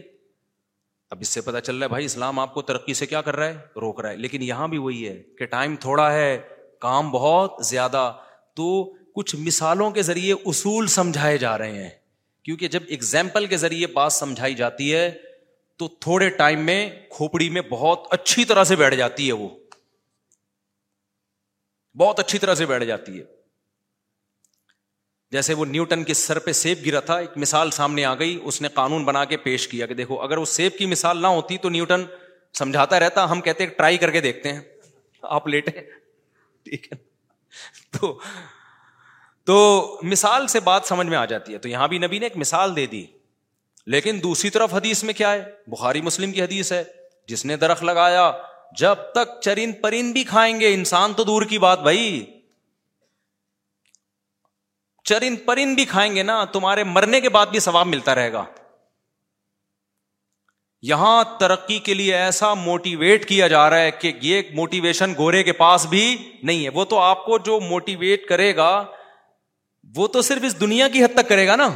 اب 1.10 1.18
اس 1.22 1.28
سے 1.28 1.42
پتا 1.42 1.62
چل 1.62 1.76
رہا 1.76 1.84
ہے، 1.84 1.90
بھائی 1.90 2.06
اسلام 2.06 2.40
آپ 2.40 2.54
کو 2.54 2.62
ترقی 2.62 2.94
سے 2.94 3.06
کیا 3.06 3.22
کر 3.22 3.36
رہا 3.36 3.46
ہے؟ 3.46 3.58
روک 3.76 4.00
رہا 4.00 4.10
ہے۔ 4.10 4.16
لیکن 4.16 4.42
یہاں 4.42 4.68
بھی 4.68 4.78
وہی 4.78 5.08
ہے 5.08 5.24
کہ 5.38 5.46
ٹائم 5.46 5.76
تھوڑا 5.76 6.14
ہے، 6.14 6.42
کام 6.80 7.12
بہت 7.12 7.54
زیادہ۔ 7.62 8.14
تو 8.54 8.94
کچھ 9.16 9.36
مثالوں 9.36 9.92
کے 9.92 10.02
ذریعے 10.02 10.34
اصول 10.34 10.88
سمجھائے 10.88 11.38
جا 11.38 11.58
رہے 11.58 11.84
ہیں۔ 11.84 11.90
کیونکہ 12.44 12.68
جب 12.68 12.84
اگزامپل 12.90 13.46
کے 13.46 13.58
ذریعے 13.58 13.88
بات 13.88 14.14
سمجھائی 14.14 14.56
جاتی 14.56 14.96
ہے، 14.96 15.12
تو 15.78 15.88
تھوڑے 15.88 16.30
ٹائم 16.30 16.60
میں 16.60 16.90
کھوپڑی 17.10 17.50
میں 17.50 17.62
بہت 17.62 18.08
اچھی 18.12 18.46
طرح 18.46 18.64
سے 18.64 18.76
بیٹھ 18.76 18.96
جاتی 18.96 19.28
ہے 19.28 19.32
وہ۔ 19.32 19.50
بہت 21.98 22.20
اچھی 22.20 22.40
طرح 22.40 22.56
سے 22.56 22.66
بیٹھ 22.66 22.84
جاتی 22.84 23.20
ہے۔ 23.20 23.24
جیسے 25.32 25.54
وہ 25.54 25.66
نیوٹن 25.66 26.04
کے 26.04 26.14
سر 26.14 26.40
پہ 26.40 26.52
سیب 26.52 26.78
گرا 26.86 27.00
تھا، 27.00 27.18
ایک 27.18 27.38
مثال 27.38 27.72
سامنے 27.72 28.06
آ 28.06 28.16
گئی۔ 28.16 28.40
اس 28.44 28.62
نے 28.62 28.68
قانون 28.68 29.06
بنا 29.06 29.26
کے 29.26 29.38
پیش 29.38 29.68
کیا 29.68 29.86
کہ 29.86 29.94
دیکھو، 29.94 30.22
اگر 30.22 30.38
وہ 30.38 30.46
سیب 30.46 30.78
کی 30.78 30.86
مثال 30.86 31.22
نہ 31.22 31.28
ہوتی 31.28 31.58
تو 31.58 31.70
نیوٹن 31.70 32.04
سمجھاتا 32.54 33.00
رہتا، 33.00 33.32
ہم 33.32 33.42
کہتے 33.42 33.66
ٹرائی 33.66 33.98
کر 33.98 34.12
کے 34.12 34.22
دیکھتے 34.22 34.54
ہیں۔ 34.54 34.62
آپ 35.22 35.48
لیٹے 35.48 35.72
ٹھیک 36.64 36.94
ہے۔ 36.94 37.13
تو 38.00 38.20
تو 39.44 40.00
مثال 40.04 40.48
سے 40.48 40.60
بات 40.60 40.82
سمجھ 40.86 41.08
میں 41.08 41.18
آ 41.18 41.26
جاتی 41.26 41.54
ہے۔ 41.54 41.58
تو 41.58 41.70
یہاں 41.70 41.88
بھی 41.88 41.98
نبی 41.98 42.20
نے 42.20 42.26
ایک 42.26 42.38
مثال 42.38 42.76
دے 42.76 42.86
دی۔ 42.86 43.06
لیکن 43.86 44.20
دوسری 44.24 44.50
طرف 44.50 44.74
حدیث 44.74 45.04
میں 45.04 45.14
کیا 45.14 45.32
ہے؟ 45.32 45.52
بخاری 45.68 46.02
مسلم 46.02 46.32
کی 46.32 46.42
حدیث 46.42 46.72
ہے۔ 46.72 46.84
جس 47.28 47.46
نے 47.46 47.58
درخت 47.58 47.84
لگایا، 47.84 48.32
جب 48.78 48.96
تک 48.96 49.42
چرند 49.42 49.74
پرند 49.82 50.14
بھی 50.14 50.24
کھائیں 50.24 50.60
گے، 50.60 50.74
انسان 50.74 51.14
تو 51.14 51.24
دور 51.24 51.42
کی 51.42 51.60
بات 51.60 51.80
بھائی۔ 51.80 52.42
چرند 55.04 55.36
پرند 55.46 55.76
بھی 55.76 55.86
کھائیں 55.86 56.16
گے 56.16 56.24
نا، 56.24 56.46
تمہارے 56.46 56.84
مرنے 56.84 57.22
کے 57.22 57.30
بعد 57.30 57.46
بھی 57.46 57.60
ثواب 57.60 57.88
ملتا 57.88 58.16
رہے 58.16 58.34
گا۔ 58.34 58.46
یہاں 60.84 61.24
ترقی 61.40 61.80
کے 61.80 61.94
لیے 61.94 62.16
ایسا 62.16 62.54
موٹیویٹ 62.54 63.28
کیا 63.28 63.48
جا 63.48 63.70
رہا 63.70 63.80
ہے 63.80 63.92
کہ 63.92 64.14
یہ 64.22 64.42
موٹیویشن 64.54 65.14
گورے 65.18 65.44
کے 65.44 65.52
پاس 65.52 65.86
بھی 65.86 66.32
نہیں 66.44 66.64
ہے۔ 66.64 66.70
وہ 66.70 66.86
تو 66.86 67.00
آپ 67.00 67.26
کو 67.26 67.38
جو 67.38 67.60
موٹیویٹ 67.60 68.26
کرے 68.26 68.56
گا، 68.56 68.86
وہ 69.96 70.08
تو 70.08 70.22
صرف 70.22 70.42
اس 70.44 70.60
دنیا 70.60 70.88
کی 70.88 71.04
حد 71.04 71.14
تک 71.16 71.30
کرے 71.30 71.48
گا 71.48 71.56
نا۔ 71.56 71.70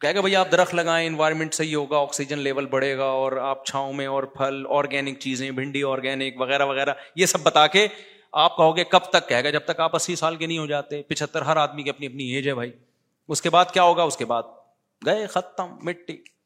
کہ 0.00 0.20
بھائی 0.20 0.36
آپ 0.36 0.52
درخت 0.52 0.74
لگائیں 0.74 1.06
انوائرمنٹ 1.06 1.54
صحیح 1.54 1.76
ہوگا 1.76 1.98
آکسیجن 1.98 2.38
لیول 2.38 2.66
بڑھے 2.66 2.98
گا 2.98 3.04
اور 3.04 3.32
آپ 3.32 3.66
چھاؤں 3.66 3.92
میں 3.92 4.06
اور 4.06 4.22
پھل 4.22 4.64
آرگینک 4.68 5.18
چیزیں، 5.18 5.50
بھنڈی 5.50 5.82
آرگینک 5.82 6.40
وغیرہ 6.40 6.64
وغیرہ، 6.64 6.90
یہ 7.16 7.26
سب 7.26 7.40
بتا 7.42 7.66
کے 7.66 7.88
آپ 8.32 8.56
کہو 8.56 8.76
گے 8.76 8.84
کب 8.84 9.00
تک؟ 9.00 9.28
کہے 9.28 9.44
گا 9.44 9.50
جب 9.50 9.60
تک 9.64 9.80
آپ 9.80 9.96
اسی 9.96 10.16
سال 10.16 10.36
کے 10.36 10.46
نہیں 10.46 10.58
ہو 10.58 10.66
جاتے۔ 10.66 11.02
پچہتر 11.02 11.42
ہر 11.42 11.56
آدمی 11.56 11.82
کی 11.82 11.90
اپنی 11.90 12.06
اپنی 12.06 12.24
ایج 12.24 12.48
ہے 12.48 12.54
بھائی۔ 12.54 12.72
اس 13.28 13.42
کے 13.42 13.50
بعد 13.50 13.64
کیا 13.64 13.82
ہوگا؟ 13.82 14.02
اس 14.02 14.16
کے 14.16 14.24
بعد 14.24 14.42
گئے 15.06 15.26
ختم 15.26 15.76
مٹی۔ 15.82 16.39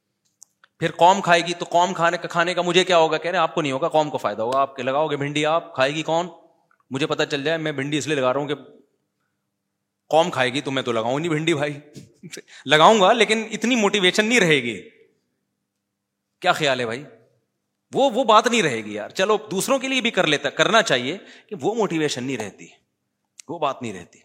پھر 0.79 0.91
قوم 0.93 1.20
کھائے 1.20 1.41
گی 1.41 1.53
تو 1.55 1.64
قوم 1.68 1.95
کھانے 1.95 2.16
کا 2.16 2.29
کھانے 2.29 2.55
کا 2.55 2.62
مجھے 2.62 2.85
کیا 2.85 2.99
ہوگا؟ 2.99 3.18
کہہ 3.18 3.31
رہے 3.31 3.39
ہیں، 3.39 3.43
آپ 3.43 3.55
کو 3.55 3.62
نہیں 3.62 3.72
ہوگا، 3.72 3.89
قوم 3.89 4.11
کو 4.11 4.18
فائدہ 4.18 4.43
ہوگا۔ 4.43 4.61
آپ 4.61 4.77
کے 4.77 4.83
لگاؤ 4.83 5.07
گے 5.07 5.16
بھنڈی، 5.16 5.47
آپ 5.47 5.75
کھائے 5.75 5.95
گی 5.95 6.03
کون؟ 6.03 6.29
مجھے 6.91 7.07
پتا 7.07 7.27
چل 7.27 7.45
جائے، 7.45 7.59
میں 7.59 7.72
بھنڈی 7.72 7.99
اس 7.99 8.07
لیے 8.07 8.16
لگا 8.16 8.33
رہا 8.33 8.41
ہوں 8.41 8.49
کہ 8.49 8.55
قوم 10.09 10.31
کھائے 10.31 10.53
گی 10.55 10.61
تو 10.61 10.70
میں 10.70 10.83
تو 10.83 10.93
لگاؤں 10.93 11.20
نہیں 11.20 11.29
بھنڈی 11.29 11.55
بھائی۔ 11.55 11.79
لگاؤں 12.66 13.01
گا 13.01 13.12
لیکن 13.12 13.49
اتنی 13.51 13.77
موٹیویشن 13.77 14.25
نہیں 14.25 14.41
رہے 14.41 14.62
گی۔ 14.62 14.91
کیا 16.41 16.53
خیال 16.53 16.81
ہے 16.81 16.85
بھائی؟ 16.85 17.05
وہ 17.95 18.11
وہ 18.14 18.25
بات 18.25 18.47
نہیں 18.47 18.62
رہے 18.62 18.85
گی 18.85 18.95
یار۔ 18.95 19.09
چلو، 19.09 19.37
دوسروں 19.51 19.79
کے 19.79 19.89
لیے 19.89 20.01
بھی 20.01 20.11
کر 20.11 20.27
لیتا، 20.27 20.51
کرنا 20.51 20.83
چاہیے 20.83 21.18
کہ 21.47 21.57
وہ 21.61 21.75
موٹیویشن 21.75 22.25
نہیں 22.25 22.37
رہتی۔ 22.37 22.66
وہ 23.49 23.59
بات 23.59 23.83
نہیں 23.83 23.93
رہتی۔ 23.93 24.18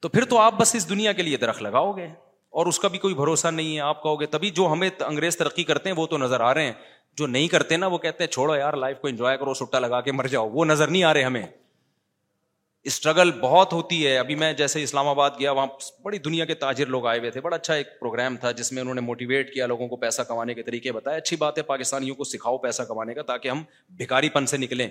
تو 0.00 0.08
پھر 0.08 0.24
تو 0.24 0.38
آپ 0.38 0.54
بس 0.60 0.74
اس 0.74 0.88
دنیا 0.88 1.12
کے 1.12 1.22
لیے 1.22 1.36
درخت 1.36 1.62
لگاؤ 1.62 1.92
گے۔ 1.92 2.08
اور 2.54 2.66
اس 2.66 2.78
کا 2.78 2.88
بھی 2.88 2.98
کوئی 2.98 3.14
بھروسہ 3.14 3.48
نہیں 3.48 3.76
ہے۔ 3.76 3.80
آپ 3.80 4.02
کہو 4.02 4.20
گے، 4.20 4.26
تبھی 4.26 4.50
جو 4.50 4.68
ہمیں 4.72 4.90
انگریز 5.00 5.36
ترقی 5.36 5.64
کرتے 5.64 5.88
ہیں، 5.88 5.96
وہ 5.96 6.06
تو 6.06 6.18
نظر 6.18 6.40
آ 6.40 6.54
رہے 6.54 6.64
ہیں۔ 6.66 6.72
جو 7.16 7.26
نہیں 7.26 7.48
کرتے 7.48 7.76
نا، 7.76 7.86
وہ 7.86 7.98
کہتے 7.98 8.24
ہیں، 8.24 8.30
چھوڑو 8.30 8.56
یار 8.56 8.72
لائف 8.72 8.98
کو 8.98 9.08
انجوائے 9.08 9.38
کرو، 9.38 9.54
سٹا 9.54 9.78
لگا 9.78 10.00
کے 10.00 10.12
مر 10.12 10.26
جاؤ۔ 10.26 10.50
وہ 10.50 10.64
نظر 10.64 10.88
نہیں 10.88 11.04
آ 11.04 11.14
رہے 11.14 11.22
ہمیں۔ 11.22 11.46
اسٹرگل 12.82 13.30
بہت 13.40 13.72
ہوتی 13.72 14.06
ہے۔ 14.06 14.18
ابھی 14.18 14.34
میں 14.34 14.52
جیسے 14.52 14.82
اسلام 14.82 15.08
آباد 15.08 15.30
گیا، 15.38 15.50
وہاں 15.50 15.66
بڑی 16.02 16.18
دنیا 16.18 16.44
کے 16.44 16.54
تاجر 16.54 16.86
لوگ 16.86 17.06
آئے 17.06 17.18
ہوئے 17.18 17.30
تھے۔ 17.30 17.40
بڑا 17.40 17.56
اچھا 17.56 17.74
ایک 17.74 18.00
پروگرام 18.00 18.36
تھا، 18.36 18.50
جس 18.50 18.72
میں 18.72 18.82
انہوں 18.82 18.94
نے 18.94 19.00
موٹیویٹ 19.00 19.54
کیا 19.54 19.66
لوگوں 19.66 19.88
کو 19.88 19.96
پیسہ 19.96 20.22
کمانے 20.22 20.54
کے 20.54 20.62
طریقے۔ 20.62 20.92
بتایا، 20.92 21.16
اچھی 21.16 21.36
بات 21.36 21.58
ہے، 21.58 21.62
پاکستانیوں 21.62 22.16
کو 22.16 22.24
سکھاؤ 22.24 22.58
پیسہ 22.58 22.82
کمانے 22.82 23.14
کا 23.14 23.22
تاکہ 23.22 23.48
ہم 23.48 23.62
بھکاری 23.88 24.28
پن 24.28 24.46
سے 24.46 24.56
نکلیں۔ 24.56 24.88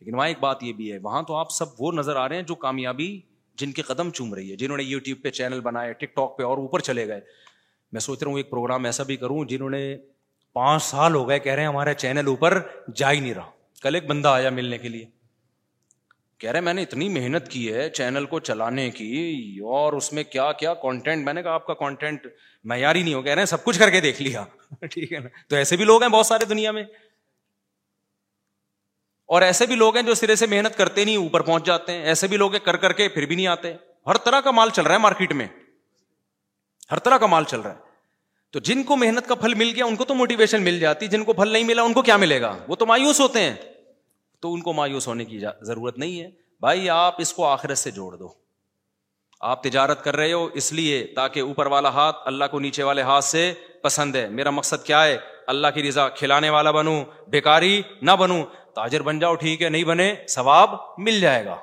لیکن 0.00 0.14
وہاں 0.14 0.28
ایک 0.28 0.38
بات 0.40 0.62
یہ 0.62 0.72
بھی 0.72 0.92
ہے، 0.92 0.98
وہاں 1.02 1.22
تو 1.22 1.34
آپ 1.34 1.50
سب 1.50 1.66
وہ 1.78 1.92
نظر 1.92 2.16
آ 2.16 2.28
رہے 2.28 2.36
ہیں 2.36 2.42
جو 2.42 2.54
کامیابی 2.54 3.20
جن 3.58 3.72
کے 3.72 3.82
قدم 3.82 4.10
چوم 4.10 4.34
رہی 4.34 4.50
ہے، 4.50 4.56
جنہوں 4.56 4.76
نے 4.76 4.82
یوٹیوب 4.82 5.18
پہ 5.22 5.30
چینل 5.30 5.60
بنائے 5.60 5.92
ٹک 5.92 6.16
ٹاک 6.16 6.38
پہ 6.38 6.42
اور 6.42 6.58
اوپر 6.58 6.78
چلے 6.78 7.08
گئے۔ 7.08 7.20
میں 7.92 8.00
سوچ 8.00 8.22
رہا 8.22 8.30
ہوں 8.30 8.38
ایک 8.38 8.50
پروگرام 8.50 8.84
ایسا 8.84 9.02
بھی 9.02 9.16
کروں 9.16 9.44
جنہوں 9.44 9.70
نے 9.70 9.96
پانچ 10.52 10.82
سال 10.82 11.14
ہو 11.14 11.28
گئے 11.28 11.38
کہہ 11.38 11.52
رہے 11.52 11.62
ہیں 11.62 11.68
ہمارا 11.68 11.94
چینل 11.94 12.26
اوپر 12.26 12.62
جا 12.94 13.12
ہی 13.12 13.20
نہیں 13.20 13.34
رہا۔ 13.34 13.50
کل 13.82 13.94
ایک 13.94 14.06
بندہ 14.06 14.28
آیا 14.28 14.50
ملنے 14.50 14.78
کے 14.78 14.88
لیے۔ 14.88 15.04
کہہ 16.38 16.50
رہے 16.50 16.60
میں 16.60 16.74
نے 16.74 16.82
اتنی 16.82 17.08
محنت 17.08 17.48
کی 17.48 17.72
ہے 17.72 17.90
چینل 17.90 18.26
کو 18.26 18.40
چلانے 18.40 18.90
کی 18.90 19.36
اور 19.64 19.92
اس 19.92 20.12
میں 20.12 20.24
کیا 20.24 20.52
کیا 20.52 20.74
کانٹینٹ 20.74 21.24
میں 21.24 21.34
نے 21.34 21.42
کہا، 21.42 21.50
آپ 21.50 21.66
کا 21.66 21.74
کانٹینٹ 21.74 22.26
معیاری 22.64 23.02
نہیں 23.02 23.14
ہو 23.14 23.22
کہہ 23.22 23.32
رہے 23.32 23.40
ہیں، 23.40 23.46
سب 23.46 23.64
کچھ 23.64 23.78
کر 23.78 23.90
کے 23.90 24.00
دیکھ 24.00 24.22
لیا۔ 24.22 24.44
ٹھیک 24.90 25.12
ہے 25.12 25.18
نا؟ 25.18 25.28
تو 25.48 25.56
ایسے 25.56 25.76
بھی 25.76 25.84
لوگ 25.84 26.02
ہیں 26.02 26.10
بہت 26.10 26.26
سارے 26.26 26.44
دنیا 26.44 26.70
میں۔ 26.70 26.84
اور 29.26 29.42
ایسے 29.42 29.66
بھی 29.66 29.74
لوگ 29.74 29.94
ہیں 29.96 30.02
جو 30.02 30.14
سرے 30.14 30.36
سے 30.36 30.46
محنت 30.46 30.78
کرتے 30.78 31.04
نہیں، 31.04 31.16
اوپر 31.16 31.40
پہنچ 31.40 31.66
جاتے 31.66 31.92
ہیں۔ 31.92 32.02
ایسے 32.02 32.26
بھی 32.26 32.36
لوگ 32.36 32.52
ہیں 32.52 32.60
کر 32.60 32.76
کر 32.76 32.92
کے 32.92 33.08
پھر 33.08 33.26
بھی 33.26 33.36
نہیں 33.36 33.46
آتے۔ 33.46 33.74
ہر 34.06 34.16
طرح 34.16 34.40
کا 34.40 34.50
مال 34.50 34.70
چل 34.70 34.82
رہا 34.82 34.92
ہے 34.92 34.98
مارکیٹ 34.98 35.32
میں۔ 35.32 35.46
ہر 36.90 36.98
طرح 36.98 37.16
کا 37.16 37.26
مال 37.26 37.44
چل 37.44 37.60
رہا 37.60 37.70
ہے۔ 37.70 37.86
تو 38.50 38.58
جن 38.58 38.82
کو 38.82 38.96
محنت 38.96 39.28
کا 39.28 39.34
پھل 39.34 39.54
مل 39.54 39.72
گیا، 39.74 39.84
ان 39.84 39.96
کو 39.96 40.04
تو 40.04 40.14
موٹیویشن 40.14 40.62
مل 40.62 40.80
جاتی۔ 40.80 41.06
جن 41.06 41.24
کو 41.24 41.32
پھل 41.32 41.48
نہیں 41.48 41.64
ملا، 41.64 41.82
ان 41.82 41.92
کو 41.92 42.02
کیا 42.02 42.16
ملے 42.16 42.40
گا؟ 42.40 42.56
وہ 42.68 42.76
تو 42.76 42.86
مایوس 42.86 43.20
ہوتے 43.20 43.40
ہیں۔ 43.40 43.54
تو 44.40 44.54
ان 44.54 44.60
کو 44.60 44.72
مایوس 44.72 45.08
ہونے 45.08 45.24
کی 45.24 45.40
ضرورت 45.60 45.98
نہیں 45.98 46.20
ہے۔ 46.20 46.30
بھائی، 46.60 46.90
آپ 46.90 47.14
اس 47.18 47.32
کو 47.32 47.46
آخرت 47.46 47.78
سے 47.78 47.90
جوڑ 47.90 48.16
دو۔ 48.16 48.28
آپ 49.40 49.62
تجارت 49.62 50.04
کر 50.04 50.16
رہے 50.16 50.32
ہو، 50.32 50.48
اس 50.54 50.72
لیے 50.72 51.06
تاکہ 51.16 51.40
اوپر 51.40 51.66
والا 51.66 51.88
ہاتھ 51.88 52.16
اللہ 52.24 52.44
کو 52.50 52.60
نیچے 52.60 52.82
والے 52.82 53.02
ہاتھ 53.02 53.24
سے 53.24 53.54
پسند 53.82 54.16
ہے۔ 54.16 54.28
میرا 54.28 54.50
مقصد 54.50 54.86
کیا 54.86 55.04
ہے؟ 55.04 55.18
اللہ 55.46 55.66
کی 55.74 55.88
رضا 55.88 56.08
کھلانے 56.08 56.50
والا 56.50 56.70
بنوں 56.70 57.04
بیکاری 57.28 57.82
نہ 58.02 58.10
بنوں۔ 58.10 58.44
تاجر 58.76 59.02
بن 59.02 59.18
جاؤ، 59.18 59.34
ٹھیک 59.34 59.62
ہے، 59.62 59.68
نہیں 59.68 59.84
بنے، 59.84 60.14
ثواب 60.28 60.70
مل 60.98 61.20
جائے 61.20 61.44
گا۔ 61.44 61.56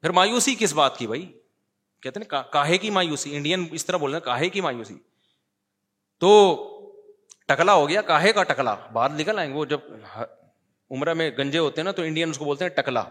پھر 0.00 0.10
مایوسی 0.10 0.54
کس 0.58 0.72
بات 0.72 0.98
کی 0.98 1.06
بھائی؟ 1.06 1.38
کہتے 2.00 2.20
ہیں 2.20 2.52
کاہے 2.52 2.78
کی 2.78 2.90
مایوسی 2.90 3.36
انڈین 3.36 3.68
اس 3.72 3.86
طرح 3.86 3.96
بول 3.96 4.10
رہے 4.10 4.20
کاہے 4.20 4.48
کی 4.48 4.60
مایوسی۔ 4.60 4.94
تو 6.18 6.30
ٹکلا 7.46 7.74
ہو 7.74 7.88
گیا، 7.88 8.02
کاہے 8.02 8.32
کا 8.32 8.42
ٹکلا۔ 8.42 8.74
بعد 8.74 9.10
نکل 9.10 9.38
آئیں 9.38 9.50
گے 9.50 9.56
وہ 9.56 9.64
جب 9.64 9.80
عمرہ 10.90 11.14
میں 11.14 11.30
گنجے 11.38 11.58
ہوتے 11.58 11.80
ہیں 11.80 11.84
نا، 11.84 11.90
تو 11.90 12.02
انڈین 12.02 12.30
اس 12.30 12.38
کو 12.38 12.44
بولتے 12.44 12.64
ہیں 12.64 12.70
ٹکلا۔ 12.70 13.04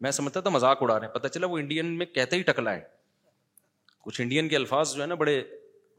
میں 0.00 0.10
سمجھتا 0.10 0.40
تھا 0.40 0.50
مذاق 0.50 0.82
اڑا 0.82 1.00
رہے 1.00 1.06
ہیں 1.06 1.14
پتا 1.14 1.28
چلا 1.28 1.46
وہ 1.46 1.58
انڈین 1.58 1.86
میں 1.86 2.06
کہتے 2.06 2.36
ہی 2.36 2.42
ٹکلا 2.42 2.72
ہے 2.72 2.80
کچھ 4.02 4.20
انڈین 4.20 4.48
کے 4.48 4.56
الفاظ 4.56 4.94
جو 4.94 5.02
ہے 5.02 5.06
نا، 5.06 5.14
بڑے 5.14 5.42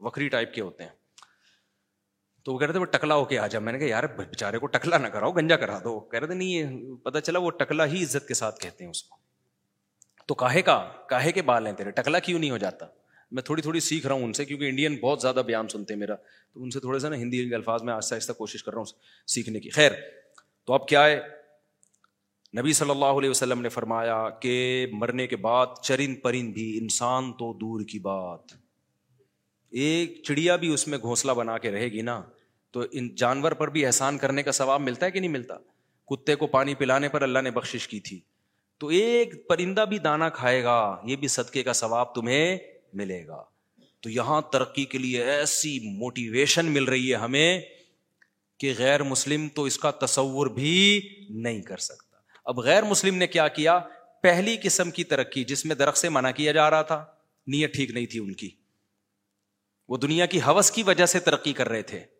وکری 0.00 0.28
ٹائپ 0.28 0.54
کے 0.54 0.60
ہوتے 0.60 0.84
ہیں۔ 0.84 0.97
تو 2.48 2.54
وہ 2.54 2.58
کہہ 2.58 2.66
رہے 2.66 2.72
تھے 2.72 2.80
وہ 2.80 2.84
ٹکلا 2.84 3.14
ہو 3.14 3.24
کے 3.24 3.38
آ 3.38 3.46
جا۔ 3.46 3.58
میں 3.58 3.72
نے 3.72 3.78
کہا، 3.78 3.86
یار 3.86 4.04
بےچارے 4.04 4.58
کو 4.58 4.66
ٹکلا 4.66 4.98
نہ 4.98 5.06
کراؤ، 5.06 5.32
گنجا 5.32 5.56
کرا 5.56 5.78
دو۔ 5.84 6.00
کہہ 6.00 6.18
رہے 6.18 6.26
تھے، 6.26 6.34
نہیں، 6.34 6.48
یہ 6.48 6.94
پتا 7.02 7.20
چلا 7.20 7.38
وہ 7.38 7.50
ٹکلا 7.50 7.86
ہی 7.86 8.02
عزت 8.02 8.28
کے 8.28 8.34
ساتھ 8.34 8.60
کہتے 8.60 8.84
ہیں 8.84 8.90
اس 8.90 9.02
کو۔ 9.02 9.16
تو 10.26 10.34
کاہے 10.34 10.62
کا، 10.62 10.90
کاہے 11.08 11.32
کے 11.32 11.42
بال 11.42 11.66
ہیں 11.66 11.72
تیرے؟ 11.72 11.90
ٹکلا 11.90 12.18
کیوں 12.18 12.38
نہیں 12.38 12.50
ہو 12.50 12.58
جاتا؟ 12.58 12.86
میں 13.30 13.42
تھوڑی 13.42 13.62
تھوڑی 13.62 13.80
سیکھ 13.80 14.06
رہا 14.06 14.14
ہوں 14.14 14.22
ان 14.22 14.32
سے 14.32 14.44
کیونکہ 14.44 14.68
انڈین 14.68 14.96
بہت 14.96 15.20
زیادہ 15.20 15.42
بیان 15.46 15.68
سنتے 15.68 15.94
ہیں 15.94 16.00
میرا۔ 16.00 16.14
تو 16.54 16.62
ان 16.62 16.70
سے 16.70 16.80
تھوڑے 16.80 16.98
سا 16.98 17.08
نا 17.08 17.16
ہندی 17.16 17.48
کے 17.48 17.54
الفاظ 17.54 17.82
میں 17.82 17.94
آہستہ 17.94 18.14
آہستہ 18.14 18.32
کوشش 18.32 18.64
کر 18.64 18.72
رہا 18.72 18.78
ہوں 18.78 18.92
سیکھنے 19.26 19.60
کی۔ 19.60 19.70
خیر، 19.70 19.92
تو 20.66 20.72
اب 20.72 20.88
کیا 20.88 21.04
ہے؟ 21.06 21.20
نبی 22.58 22.72
صلی 22.72 22.90
اللہ 22.90 23.04
علیہ 23.04 23.30
وسلم 23.30 23.60
نے 23.60 23.68
فرمایا 23.68 24.28
کہ 24.30 24.86
مرنے 24.92 25.26
کے 25.26 25.36
بعد 25.36 25.66
چرند 25.82 26.16
پرند 26.22 26.52
بھی 26.54 26.78
انسان 26.78 27.32
تو 27.32 27.54
دور 27.54 27.84
کی 27.84 27.98
بات۔ 27.98 28.42
ایک 29.70 30.22
چڑیا 30.24 30.56
بھی 30.56 30.74
اس 30.74 30.88
میں 30.88 30.98
گھونسلہ 30.98 31.32
بنا 31.32 31.58
کے 31.58 31.70
رہے 31.70 31.88
گی 31.88 32.02
نا۔ 32.02 32.22
تو 32.70 32.82
ان 32.92 33.14
جانور 33.14 33.52
پر 33.52 33.68
بھی 33.68 33.86
احسان 33.86 34.18
کرنے 34.18 34.42
کا 34.42 34.52
ثواب 34.52 34.80
ملتا 34.80 35.06
ہے 35.06 35.10
کہ 35.10 35.20
نہیں 35.20 35.30
ملتا؟ 35.30 35.54
کتے 36.06 36.34
کو 36.34 36.46
پانی 36.46 36.74
پلانے 36.74 37.08
پر 37.08 37.22
اللہ 37.22 37.38
نے 37.38 37.50
بخشش 37.50 37.88
کی 37.88 38.00
تھی۔ 38.00 38.20
تو 38.78 38.86
ایک 38.86 39.48
پرندہ 39.48 39.84
بھی 39.88 39.98
دانا 39.98 40.28
کھائے 40.28 40.62
گا، 40.62 40.96
یہ 41.04 41.16
بھی 41.16 41.28
صدقے 41.28 41.62
کا 41.62 41.72
ثواب 41.72 42.14
تمہیں 42.14 42.58
ملے 42.92 43.26
گا۔ 43.26 43.42
تو 44.00 44.10
یہاں 44.10 44.42
ترقی 44.52 44.84
کے 44.84 44.98
لیے 44.98 45.24
ایسی 45.24 45.80
موٹیویشن 45.98 46.66
مل 46.66 46.84
رہی 46.84 47.10
ہے 47.10 47.16
ہمیں 47.16 47.60
کہ 48.58 48.74
غیر 48.78 49.02
مسلم 49.02 49.48
تو 49.48 49.64
اس 49.64 49.78
کا 49.78 49.90
تصور 49.90 50.46
بھی 50.46 51.00
نہیں 51.28 51.62
کر 51.62 51.76
سکتا۔ 51.76 52.16
اب 52.44 52.58
غیر 52.58 52.82
مسلم 52.82 53.14
نے 53.14 53.26
کیا 53.26 53.48
کیا؟ 53.48 53.78
پہلی 54.22 54.56
قسم 54.62 54.90
کی 54.90 55.04
ترقی، 55.04 55.44
جس 55.44 55.64
میں 55.64 55.76
درخت 55.76 55.98
سے 55.98 56.08
منع 56.08 56.30
کیا 56.30 56.52
جا 56.52 56.70
رہا 56.70 56.82
تھا، 56.82 57.04
نیت 57.46 57.74
ٹھیک 57.74 57.90
نہیں 57.90 58.06
تھی 58.06 58.18
ان 58.20 58.32
کی۔ 58.32 58.50
وہ 59.88 59.96
دنیا 59.96 60.26
کی 60.26 60.38
حوث 60.38 60.70
کی 60.70 60.82
وجہ 60.82 61.06
سے 61.06 61.20
ترقی 61.20 61.52
کر 61.52 61.68
رہے 61.68 61.82
تھے۔ 61.82 62.17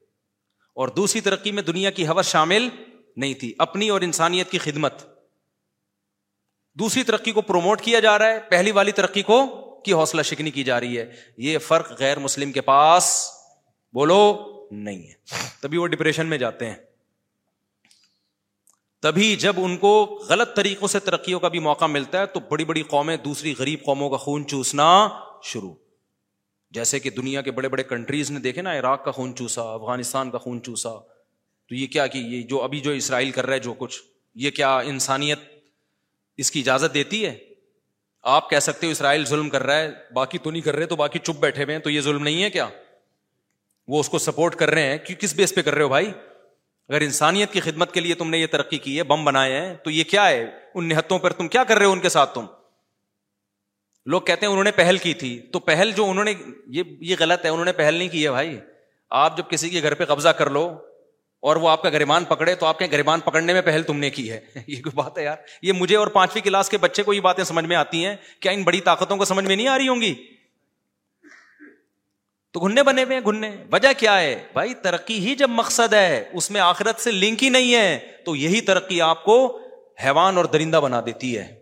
اور 0.79 0.89
دوسری 0.89 1.20
ترقی 1.20 1.53
میں 1.53 1.62
دنیا 1.62 1.91
کی 1.91 2.07
حوث 2.07 2.26
شامل 2.26 2.68
نہیں 3.16 3.35
تھی، 3.35 3.55
اپنی 3.59 3.89
اور 3.89 4.01
انسانیت 4.01 4.51
کی 4.51 4.59
خدمت۔ 4.59 5.03
دوسری 6.74 7.03
ترقی 7.03 7.33
کو 7.33 7.41
پروموٹ 7.41 7.81
کیا 7.81 8.01
جا 8.01 8.18
رہا 8.18 8.26
ہے، 8.26 8.41
پہلی 8.41 8.70
والی 8.70 8.93
ترقی 8.93 9.22
کو 9.22 9.47
کی 9.85 9.93
حوصلہ 9.93 10.22
شکنی 10.22 10.51
کی 10.51 10.64
جا 10.64 10.81
رہی 10.81 10.99
ہے۔ 10.99 11.12
یہ 11.37 11.59
فرق 11.59 11.93
غیر 11.99 12.18
مسلم 12.18 12.53
کے 12.53 12.61
پاس 12.61 13.31
بولو 13.93 14.47
نہیں 14.70 15.09
ہے۔ 15.09 15.12
تبھی 15.61 15.79
وہ 15.79 15.87
ڈپریشن 15.87 16.26
میں 16.26 16.39
جاتے 16.39 16.66
ہیں۔ 16.66 16.76
تبھی 19.03 19.37
جب 19.37 19.55
ان 19.57 19.76
کو 19.76 20.22
غلط 20.29 20.57
طریقوں 20.57 20.89
سے 20.89 20.99
ترقیوں 20.99 21.41
کا 21.41 21.49
بھی 21.49 21.59
موقع 21.59 21.85
ملتا 21.85 22.18
ہے 22.18 22.26
تو 22.26 22.41
بڑی 22.41 22.64
بڑی 22.64 22.83
قومیں 22.83 23.16
دوسری 23.16 23.55
غریب 23.59 23.85
قوموں 23.85 24.11
کا 24.11 24.16
خون 24.16 24.47
چوسنا 24.47 25.09
شروع۔ 25.43 25.74
جیسے 26.71 27.01
کہ 27.01 27.11
دنیا 27.11 27.43
کے 27.43 27.51
بڑے 27.51 27.69
بڑے 27.69 27.83
کنٹریز 27.83 28.31
نے 28.31 28.41
دیکھے 28.41 28.62
نا، 28.62 28.79
عراق 28.79 29.05
کا 29.05 29.11
خون 29.11 29.37
چوسا، 29.37 29.62
افغانستان 29.62 30.31
کا 30.31 30.39
خون 30.39 30.62
چوسا۔ 30.62 30.91
تو 31.69 31.75
یہ 31.75 31.87
کیا 31.87 32.07
کہ 32.07 32.19
یہ 32.19 32.43
جو 32.43 32.62
ابھی 32.62 32.81
جو 32.81 32.91
اسرائیل 32.91 33.31
کر 33.31 33.47
رہا 33.47 33.55
ہے 33.55 33.59
جو 33.59 33.75
کچھ، 33.79 34.03
یہ 34.35 34.51
کیا 34.51 34.79
انسانیت 34.79 35.39
اس 36.37 36.51
کی 36.51 36.61
اجازت 36.61 36.95
دیتی 36.95 37.27
ہے؟ 37.27 37.39
آپ 38.23 38.51
کہہ 38.51 38.59
سکتے 38.59 38.87
ہو 38.87 38.93
اسرائیل 38.93 39.25
ظلم 39.25 39.49
کر 39.49 39.62
رہا 39.62 39.79
ہے، 39.79 39.91
باقی 40.12 40.39
تو 40.39 40.51
نہیں 40.51 40.62
کر 40.62 40.77
رہے 40.77 40.87
تو 40.87 40.97
باقی 40.97 41.19
چپ 41.19 41.41
بیٹھے 41.41 41.64
ہوئے 41.64 41.77
ہیں، 41.77 41.83
تو 41.83 41.91
یہ 41.91 42.01
ظلم 42.01 42.23
نہیں 42.23 42.43
ہے 42.43 42.51
کیا؟ 42.51 42.66
وہ 43.89 44.01
اس 44.01 44.09
کو 44.09 44.19
سپورٹ 44.19 44.55
کر 44.55 44.71
رہے 44.71 44.83
ہیں۔ 44.83 44.99
کس 44.99 45.35
بیس 45.35 45.55
پہ 45.55 45.62
کر 45.62 45.75
رہے 45.75 45.83
ہو 45.83 45.89
بھائی؟ 45.89 46.12
اگر 46.89 47.01
انسانیت 47.01 47.53
کی 47.53 47.61
خدمت 47.61 47.95
کے 47.95 48.01
لیے 48.01 48.14
تم 48.14 48.31
نے 48.31 48.39
یہ 48.39 48.47
ترقی 48.47 48.79
کی 48.79 48.99
ہے، 48.99 49.03
بم 49.03 49.25
بنائے 49.25 49.53
ہیں، 49.53 49.75
تو 49.75 49.91
یہ 49.91 50.05
کیا 50.05 50.29
ہے؟ 50.29 50.51
ان 50.75 50.89
نہتوں 50.89 51.19
پر 51.19 51.33
تم 51.33 51.49
کیا 51.49 51.64
کر 51.64 51.79
رہے 51.79 51.87
ہو 51.87 51.93
ان 51.93 52.01
کے 52.01 52.09
ساتھ 52.09 52.35
تم؟ 52.35 52.47
لوگ 54.09 54.21
کہتے 54.21 54.47
ہیں 54.47 54.51
انہوں 54.51 54.65
نے 54.65 54.71
پہل 54.71 54.99
کی 54.99 55.15
تھی، 55.15 55.41
تو 55.53 55.59
پہل 55.59 55.93
جو 55.97 56.11
انہوں 56.11 56.25
نے، 56.25 56.35
یہ 56.67 56.83
یہ 57.01 57.17
غلط 57.19 57.45
ہے، 57.45 57.51
انہوں 57.51 57.65
نے 57.65 57.73
پہل 57.73 57.95
نہیں 57.95 58.09
کی 58.09 58.25
ہے 58.25 58.31
بھائی۔ 58.31 58.61
آپ 59.11 59.37
جب 59.37 59.45
کسی 59.51 59.71
کے 59.71 59.83
گھر 59.83 59.95
پہ 59.95 60.05
قبضہ 60.05 60.29
کر 60.29 60.51
لو 60.51 60.77
اور 61.41 61.57
وہ 61.57 61.69
آپ 61.69 61.83
کا 61.83 61.89
گریمان 61.89 62.25
پکڑے، 62.25 62.55
تو 62.55 62.67
آپ 62.67 62.79
کے 62.79 62.87
گریمان 62.93 63.21
پکڑنے 63.21 63.53
میں 63.53 63.63
پہل 63.63 63.83
تم 63.83 63.97
نے 63.97 64.11
کی 64.11 64.31
ہے۔ 64.31 64.41
یہ 64.67 64.83
کوئی 64.83 64.95
بات 64.95 65.19
ہے 65.19 65.25
یار۔ 65.25 65.37
یہ 65.63 65.73
مجھے 65.73 65.97
اور 65.97 66.07
پانچویں 66.07 66.43
کلاس 66.43 66.69
کے 66.69 66.79
بچے 66.79 67.03
کو 67.03 67.13
یہ 67.13 67.21
باتیں 67.21 67.45
سمجھ 67.45 67.65
میں 67.65 67.77
آتی 67.77 68.05
ہیں 68.05 68.17
کیا 68.41 68.53
ان 68.53 68.63
بڑی 68.63 68.81
طاقتوں 68.81 69.17
کو 69.17 69.25
سمجھ 69.25 69.45
میں 69.45 69.57
نہیں 69.57 69.69
آ 69.69 69.79
رہی 69.79 69.89
ہوں 69.89 70.01
گی؟ 70.01 70.15
تو 72.53 72.61
گھننے 72.61 72.83
بنے 72.83 73.03
ہوئے 73.05 73.17
ہیں، 73.17 73.25
گھننے۔ 73.25 73.57
وجہ 73.73 73.89
کیا 73.97 74.21
ہے؟ 74.21 74.47
بھائی 74.53 74.75
ترقی 74.75 75.19
ہی 75.19 75.35
جب 75.35 75.51
مقصد 75.51 75.95
ہے، 75.95 76.29
اس 76.33 76.51
میں 76.51 76.61
آخرت 76.61 77.01
سے 77.01 77.11
لنک 77.11 77.45
ہی 77.45 77.49
نہیں 77.49 77.75
ہے، 77.75 77.99
تو 78.25 78.37
یہی 78.37 78.61
ترقی 78.61 79.01
آپ 79.01 79.25
کو 79.25 79.61
حیوان 80.05 80.37
اور 80.37 80.45
درندہ 80.45 80.77
بنا 80.77 81.01
دیتی 81.07 81.39
ہے۔ 81.39 81.58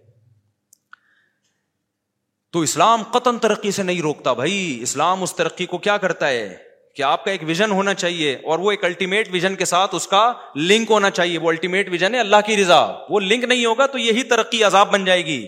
تو 2.56 2.60
اسلام 2.60 3.02
قطن 3.02 3.38
ترقی 3.38 3.70
سے 3.70 3.82
نہیں 3.82 4.02
روکتا 4.02 4.32
بھائی۔ 4.32 4.78
اسلام 4.82 5.22
اس 5.22 5.34
ترقی 5.34 5.66
کو 5.66 5.78
کیا 5.78 5.96
کرتا 5.96 6.28
ہے؟ 6.28 6.58
کہ 6.94 7.02
آپ 7.02 7.24
کا 7.24 7.30
ایک 7.30 7.40
ویژن 7.46 7.70
ہونا 7.70 7.94
چاہیے 7.94 8.34
اور 8.34 8.58
وہ 8.58 8.70
ایک 8.70 8.84
الٹیمیٹ 8.84 9.28
ویژن 9.32 9.54
کے 9.54 9.64
ساتھ 9.64 9.94
اس 9.94 10.06
کا 10.06 10.32
لنک 10.56 10.90
ہونا 10.90 11.10
چاہیے۔ 11.10 11.38
وہ 11.38 11.48
الٹیمیٹ 11.48 11.88
ویژن 11.90 12.14
ہے 12.14 12.20
اللہ 12.20 12.36
کی 12.46 12.56
رضا۔ 12.56 12.92
وہ 13.10 13.20
لنک 13.20 13.44
نہیں 13.44 13.66
ہوگا 13.66 13.86
تو 13.86 13.98
یہی 13.98 14.22
ترقی 14.22 14.64
عذاب 14.64 14.92
بن 14.92 15.04
جائے 15.04 15.26
گی۔ 15.26 15.46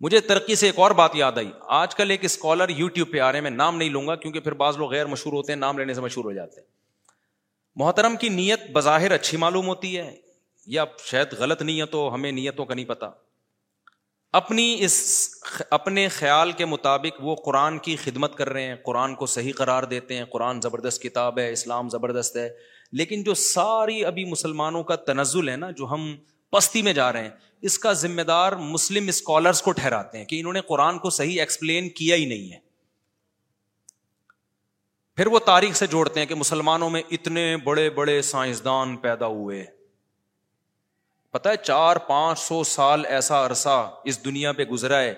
مجھے 0.00 0.20
ترقی 0.20 0.54
سے 0.54 0.66
ایک 0.66 0.78
اور 0.78 0.90
بات 0.90 1.10
یاد 1.14 1.32
آئی۔ 1.36 1.50
آج 1.60 1.94
کل 1.94 2.10
ایک 2.10 2.24
اسکالر 2.24 2.68
یو 2.68 2.88
ٹیوب 2.88 3.10
پہ 3.10 3.18
آ 3.18 3.32
رہے 3.32 3.36
ہیں، 3.36 3.42
میں 3.42 3.50
نام 3.50 3.76
نہیں 3.76 3.88
لوں 3.88 4.06
گا 4.06 4.16
کیونکہ 4.16 4.40
پھر 4.40 4.52
بعض 4.52 4.76
لوگ 4.76 4.90
غیر 4.90 5.06
مشہور 5.06 5.32
ہوتے 5.32 5.52
ہیں، 5.52 5.60
نام 5.60 5.78
لینے 5.78 5.94
سے 5.94 6.00
مشہور 6.00 6.24
ہو 6.24 6.32
جاتے 6.32 6.60
ہیں۔ 6.60 6.68
محترم 7.76 8.16
کی 8.16 8.28
نیت 8.28 8.60
بظاہر 8.72 9.12
اچھی 9.12 9.36
معلوم 9.36 9.66
ہوتی 9.66 9.98
ہے 9.98 10.16
یا 10.66 10.84
شاید 11.04 11.32
غلط 11.32 11.62
نیت 11.62 11.94
ہو 11.94 12.14
ہمیں 12.14 12.32
نیتوں 12.32 12.64
کا 12.64 12.74
نہیں 12.74 12.84
پتا۔ 12.84 13.10
اپنی 14.32 14.76
اس 14.80 15.28
اپنے 15.70 16.08
خیال 16.08 16.52
کے 16.52 16.64
مطابق 16.64 17.20
وہ 17.20 17.34
قرآن 17.34 17.78
کی 17.78 17.96
خدمت 17.96 18.36
کر 18.36 18.48
رہے 18.48 18.62
ہیں، 18.62 18.76
قرآن 18.76 19.14
کو 19.14 19.26
صحیح 19.26 19.52
قرار 19.56 19.82
دیتے 19.82 20.16
ہیں، 20.16 20.24
قرآن 20.24 20.60
زبردست 20.60 21.02
کتاب 21.02 21.38
ہے، 21.38 21.52
اسلام 21.52 21.88
زبردست 21.88 22.36
ہے۔ 22.36 22.48
لیکن 22.92 23.22
جو 23.22 23.34
ساری 23.34 24.04
ابھی 24.04 24.24
مسلمانوں 24.24 24.84
کا 24.84 24.96
تنزل 24.96 25.48
ہے 25.48 25.56
نا، 25.56 25.70
جو 25.70 25.86
ہم 25.86 26.16
پستی 26.50 26.82
میں 26.82 26.92
جا 26.92 27.12
رہے 27.12 27.22
ہیں، 27.22 27.30
اس 27.62 27.78
کا 27.78 27.92
ذمہ 27.92 28.22
دار 28.22 28.52
مسلم 28.52 29.08
اسکالرس 29.08 29.62
کو 29.62 29.72
ٹھہراتے 29.72 30.18
ہیں 30.18 30.24
کہ 30.24 30.40
انہوں 30.40 30.52
نے 30.52 30.60
قرآن 30.60 30.98
کو 30.98 31.10
صحیح 31.10 31.40
ایکسپلین 31.40 31.88
کیا 31.88 32.16
ہی 32.16 32.24
نہیں 32.24 32.52
ہے۔ 32.52 32.58
پھر 35.16 35.26
وہ 35.26 35.38
تاریخ 35.38 35.74
سے 35.74 35.86
جوڑتے 35.86 36.20
ہیں 36.20 36.26
کہ 36.26 36.34
مسلمانوں 36.34 36.90
میں 36.90 37.02
اتنے 37.10 37.56
بڑے 37.56 37.90
بڑے 37.90 38.22
سائنسدان 38.22 38.96
پیدا 38.96 39.26
ہوئے۔ 39.26 39.77
پتا 41.38 41.50
ہے 41.50 41.56
چار 41.56 41.96
پانچ 41.96 42.38
سو 42.38 42.64
سال 42.64 43.06
ایسا 43.06 43.46
عرصہ 43.46 43.94
اس 44.04 44.24
دنیا 44.24 44.52
پہ 44.52 44.64
گزرا 44.64 45.00
ہے 45.00 45.14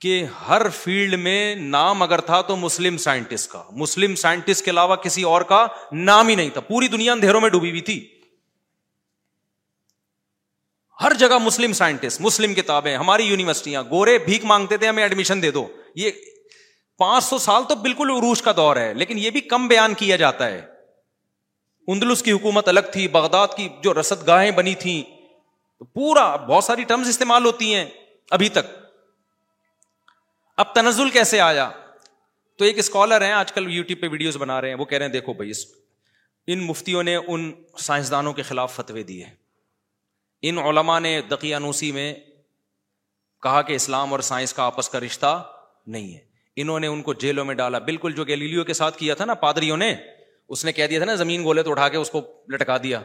کہ 0.00 0.24
ہر 0.48 0.68
فیلڈ 0.68 1.14
میں 1.14 1.54
نام 1.54 2.02
اگر 2.02 2.20
تھا 2.20 2.40
تو 2.40 2.56
مسلم 2.56 2.96
سائنٹسٹ 2.96 3.50
کا، 3.50 3.62
مسلم 3.70 4.14
سائنٹسٹ 4.14 4.64
کے 4.64 4.70
علاوہ 4.70 4.96
کسی 4.96 5.22
اور 5.22 5.42
کا 5.42 5.66
نام 5.92 6.28
ہی 6.28 6.34
نہیں 6.34 6.50
تھا۔ 6.50 6.60
پوری 6.60 6.88
دنیا 6.88 7.12
اندھیروں 7.12 7.40
میں 7.40 7.48
ڈوبی 7.48 7.70
ہوئی 7.70 7.80
تھی۔ 7.80 8.20
ہر 11.02 11.12
جگہ 11.14 11.38
مسلم 11.38 11.72
سائنٹسٹ، 11.72 12.20
مسلم 12.20 12.54
کتابیں، 12.54 12.96
ہماری 12.96 13.22
یونیورسٹیاں۔ 13.22 13.82
گورے 13.90 14.18
بھیک 14.18 14.44
مانگتے 14.44 14.76
تھے، 14.76 14.88
ہمیں 14.88 15.02
ایڈمیشن 15.02 15.42
دے 15.42 15.50
دو۔ 15.50 15.68
یہ 15.94 16.10
پانچ 16.98 17.24
سو 17.24 17.38
سال 17.38 17.62
تو 17.68 17.74
بالکل 17.74 18.10
عروج 18.10 18.42
کا 18.42 18.52
دور 18.56 18.76
ہے، 18.76 18.94
لیکن 18.94 19.18
یہ 19.18 19.30
بھی 19.30 19.40
کم 19.40 19.68
بیان 19.68 19.94
کیا 19.94 20.16
جاتا 20.16 20.46
ہے۔ 20.46 20.71
اندلس 21.86 22.22
کی 22.22 22.32
حکومت 22.32 22.68
الگ 22.68 22.80
تھی، 22.92 23.08
بغداد 23.08 23.48
کی 23.56 23.68
جو 23.82 23.94
رسد 24.00 24.26
گاہیں 24.26 24.50
بنی 24.50 24.74
تھیں 24.74 25.22
پورا 25.84 26.36
بہت 26.36 26.64
ساری 26.64 26.82
ٹرمز 26.82 27.08
استعمال 27.08 27.44
ہوتی 27.44 27.74
ہیں 27.74 27.84
ابھی 28.30 28.48
تک۔ 28.48 28.78
اب 30.56 30.74
تنزل 30.74 31.10
کیسے 31.10 31.40
آیا؟ 31.40 31.70
تو 32.56 32.64
ایک 32.64 32.78
اسکالر 32.78 33.20
ہیں، 33.20 33.32
آج 33.32 33.52
کل 33.52 33.72
یوٹیوب 33.72 34.00
پہ 34.00 34.08
ویڈیوز 34.08 34.36
بنا 34.36 34.60
رہے 34.60 34.68
ہیں، 34.68 34.74
وہ 34.74 34.84
کہہ 34.84 34.98
رہے 34.98 35.06
ہیں، 35.06 35.12
دیکھو 35.12 35.32
بھائی 35.32 35.50
ان 36.46 36.58
مفتیوں 36.58 37.02
نے 37.02 37.16
ان 37.16 37.52
سائنسدانوں 37.78 38.32
کے 38.32 38.42
خلاف 38.42 38.76
فتوے 38.76 39.02
دیے 39.02 39.24
ان 40.42 40.58
علماء 40.58 41.00
نے 41.00 41.20
دقیانوسی 41.20 41.92
میں 41.92 42.14
کہا 43.42 43.62
کہ 43.62 43.72
اسلام 43.72 44.12
اور 44.12 44.20
سائنس 44.20 44.54
کا 44.54 44.62
آپس 44.62 44.88
کا 44.88 45.00
رشتہ 45.00 45.52
نہیں 45.86 46.14
ہے۔ 46.14 46.20
انہوں 46.56 46.80
نے 46.80 46.86
ان 46.86 47.02
کو 47.02 47.14
جیلوں 47.14 47.44
میں 47.44 47.54
ڈالا۔ 47.54 47.78
بالکل 47.78 48.12
جو 48.12 48.24
گیلیلیو 48.24 48.64
کے 48.64 48.72
ساتھ 48.72 48.98
کیا 48.98 49.14
تھا 49.14 49.24
نا، 49.24 49.34
پادریوں 49.34 49.76
نے 49.76 49.96
اس 50.48 50.64
نے 50.64 50.72
کہہ 50.72 50.86
دیا 50.86 50.98
تھا 50.98 51.06
نا، 51.06 51.14
زمین 51.14 51.44
گولے 51.44 51.62
تو 51.62 51.70
اٹھا 51.70 51.88
کے 51.88 51.96
اس 51.96 52.10
کو 52.10 52.20
لٹکا 52.48 52.76
دیا. 52.82 53.00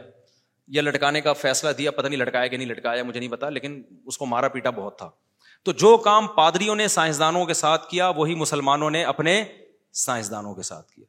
یا 0.68 0.82
لٹکانے 0.82 1.22
کا 1.22 1.34
فیصلہ 1.34 1.70
دیا، 1.70 1.92
پتہ 1.92 2.08
نہیں 2.08 2.20
لٹکایا 2.20 2.48
کہ 2.48 2.58
نہیں 2.58 2.68
لٹکایا، 2.68 3.04
مجھے 3.04 3.20
نہیں 3.20 3.32
پتا، 3.32 3.50
لیکن 3.50 3.84
اس 4.06 4.18
کو 4.18 4.26
مارا 4.26 4.48
پیٹا 4.48 4.70
بہت 4.70 4.98
تھا. 4.98 5.10
تو 5.64 5.72
جو 5.72 5.98
کام 5.98 6.28
پادریوں 6.28 6.76
نے 6.76 6.88
سائنسدانوں 6.88 7.46
کے 7.46 7.54
ساتھ 7.54 7.90
کیا، 7.90 8.10
وہی 8.10 8.36
مسلمانوں 8.36 8.90
نے 8.90 9.04
اپنے 9.04 9.44
سائنسدانوں 9.94 10.56
کے 10.56 10.62
ساتھ 10.62 10.92
کیا. 10.92 11.06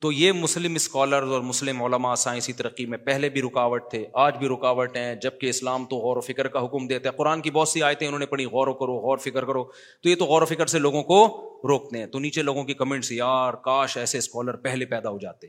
تو 0.00 0.12
یہ 0.12 0.32
مسلم 0.32 0.74
اسکالر 0.74 1.22
اور 1.22 1.40
مسلم 1.40 1.82
علماء 1.82 2.14
سائنسی 2.14 2.52
ترقی 2.52 2.86
میں 2.86 2.98
پہلے 2.98 3.28
بھی 3.28 3.42
رکاوٹ 3.42 3.90
تھے، 3.90 4.06
آج 4.12 4.36
بھی 4.36 4.48
رکاوٹ 4.48 4.96
ہیں، 4.96 5.14
جبکہ 5.14 5.46
اسلام 5.46 5.84
تو 5.84 5.96
غور 5.96 6.16
و 6.16 6.20
فکر 6.20 6.48
کا 6.48 6.64
حکم 6.64 6.86
دیتا 6.86 7.08
ہے۔ 7.08 7.14
قرآن 7.16 7.40
کی 7.40 7.50
بہت 7.50 7.68
سی 7.68 7.82
آیتیں 7.82 8.06
انہوں 8.06 8.18
نے 8.18 8.26
پڑھی، 8.26 8.44
غور 8.44 8.66
و 8.66 8.74
کرو، 8.74 8.92
غور 8.92 9.18
فکر 9.18 9.44
کرو۔ 9.44 9.64
تو 10.02 10.08
یہ 10.08 10.14
تو 10.14 10.24
غور 10.24 10.42
و 10.42 10.44
فکر 10.44 10.66
سے 10.66 10.78
لوگوں 10.78 11.02
کو 11.02 11.50
روکتے 11.68 11.98
ہیں۔ 11.98 12.06
تو 12.06 12.18
نیچے 12.18 12.42
لوگوں 12.42 12.64
کی 12.64 12.74
کمنٹس، 12.74 13.12
یار، 13.12 13.52
کاش 13.52 13.96
ایسے 13.96 14.18
اسکالر 14.18 14.56
پہلے 14.56 14.84
پیدا 14.84 15.10
ہو 15.10 15.18
جاتے۔ 15.18 15.46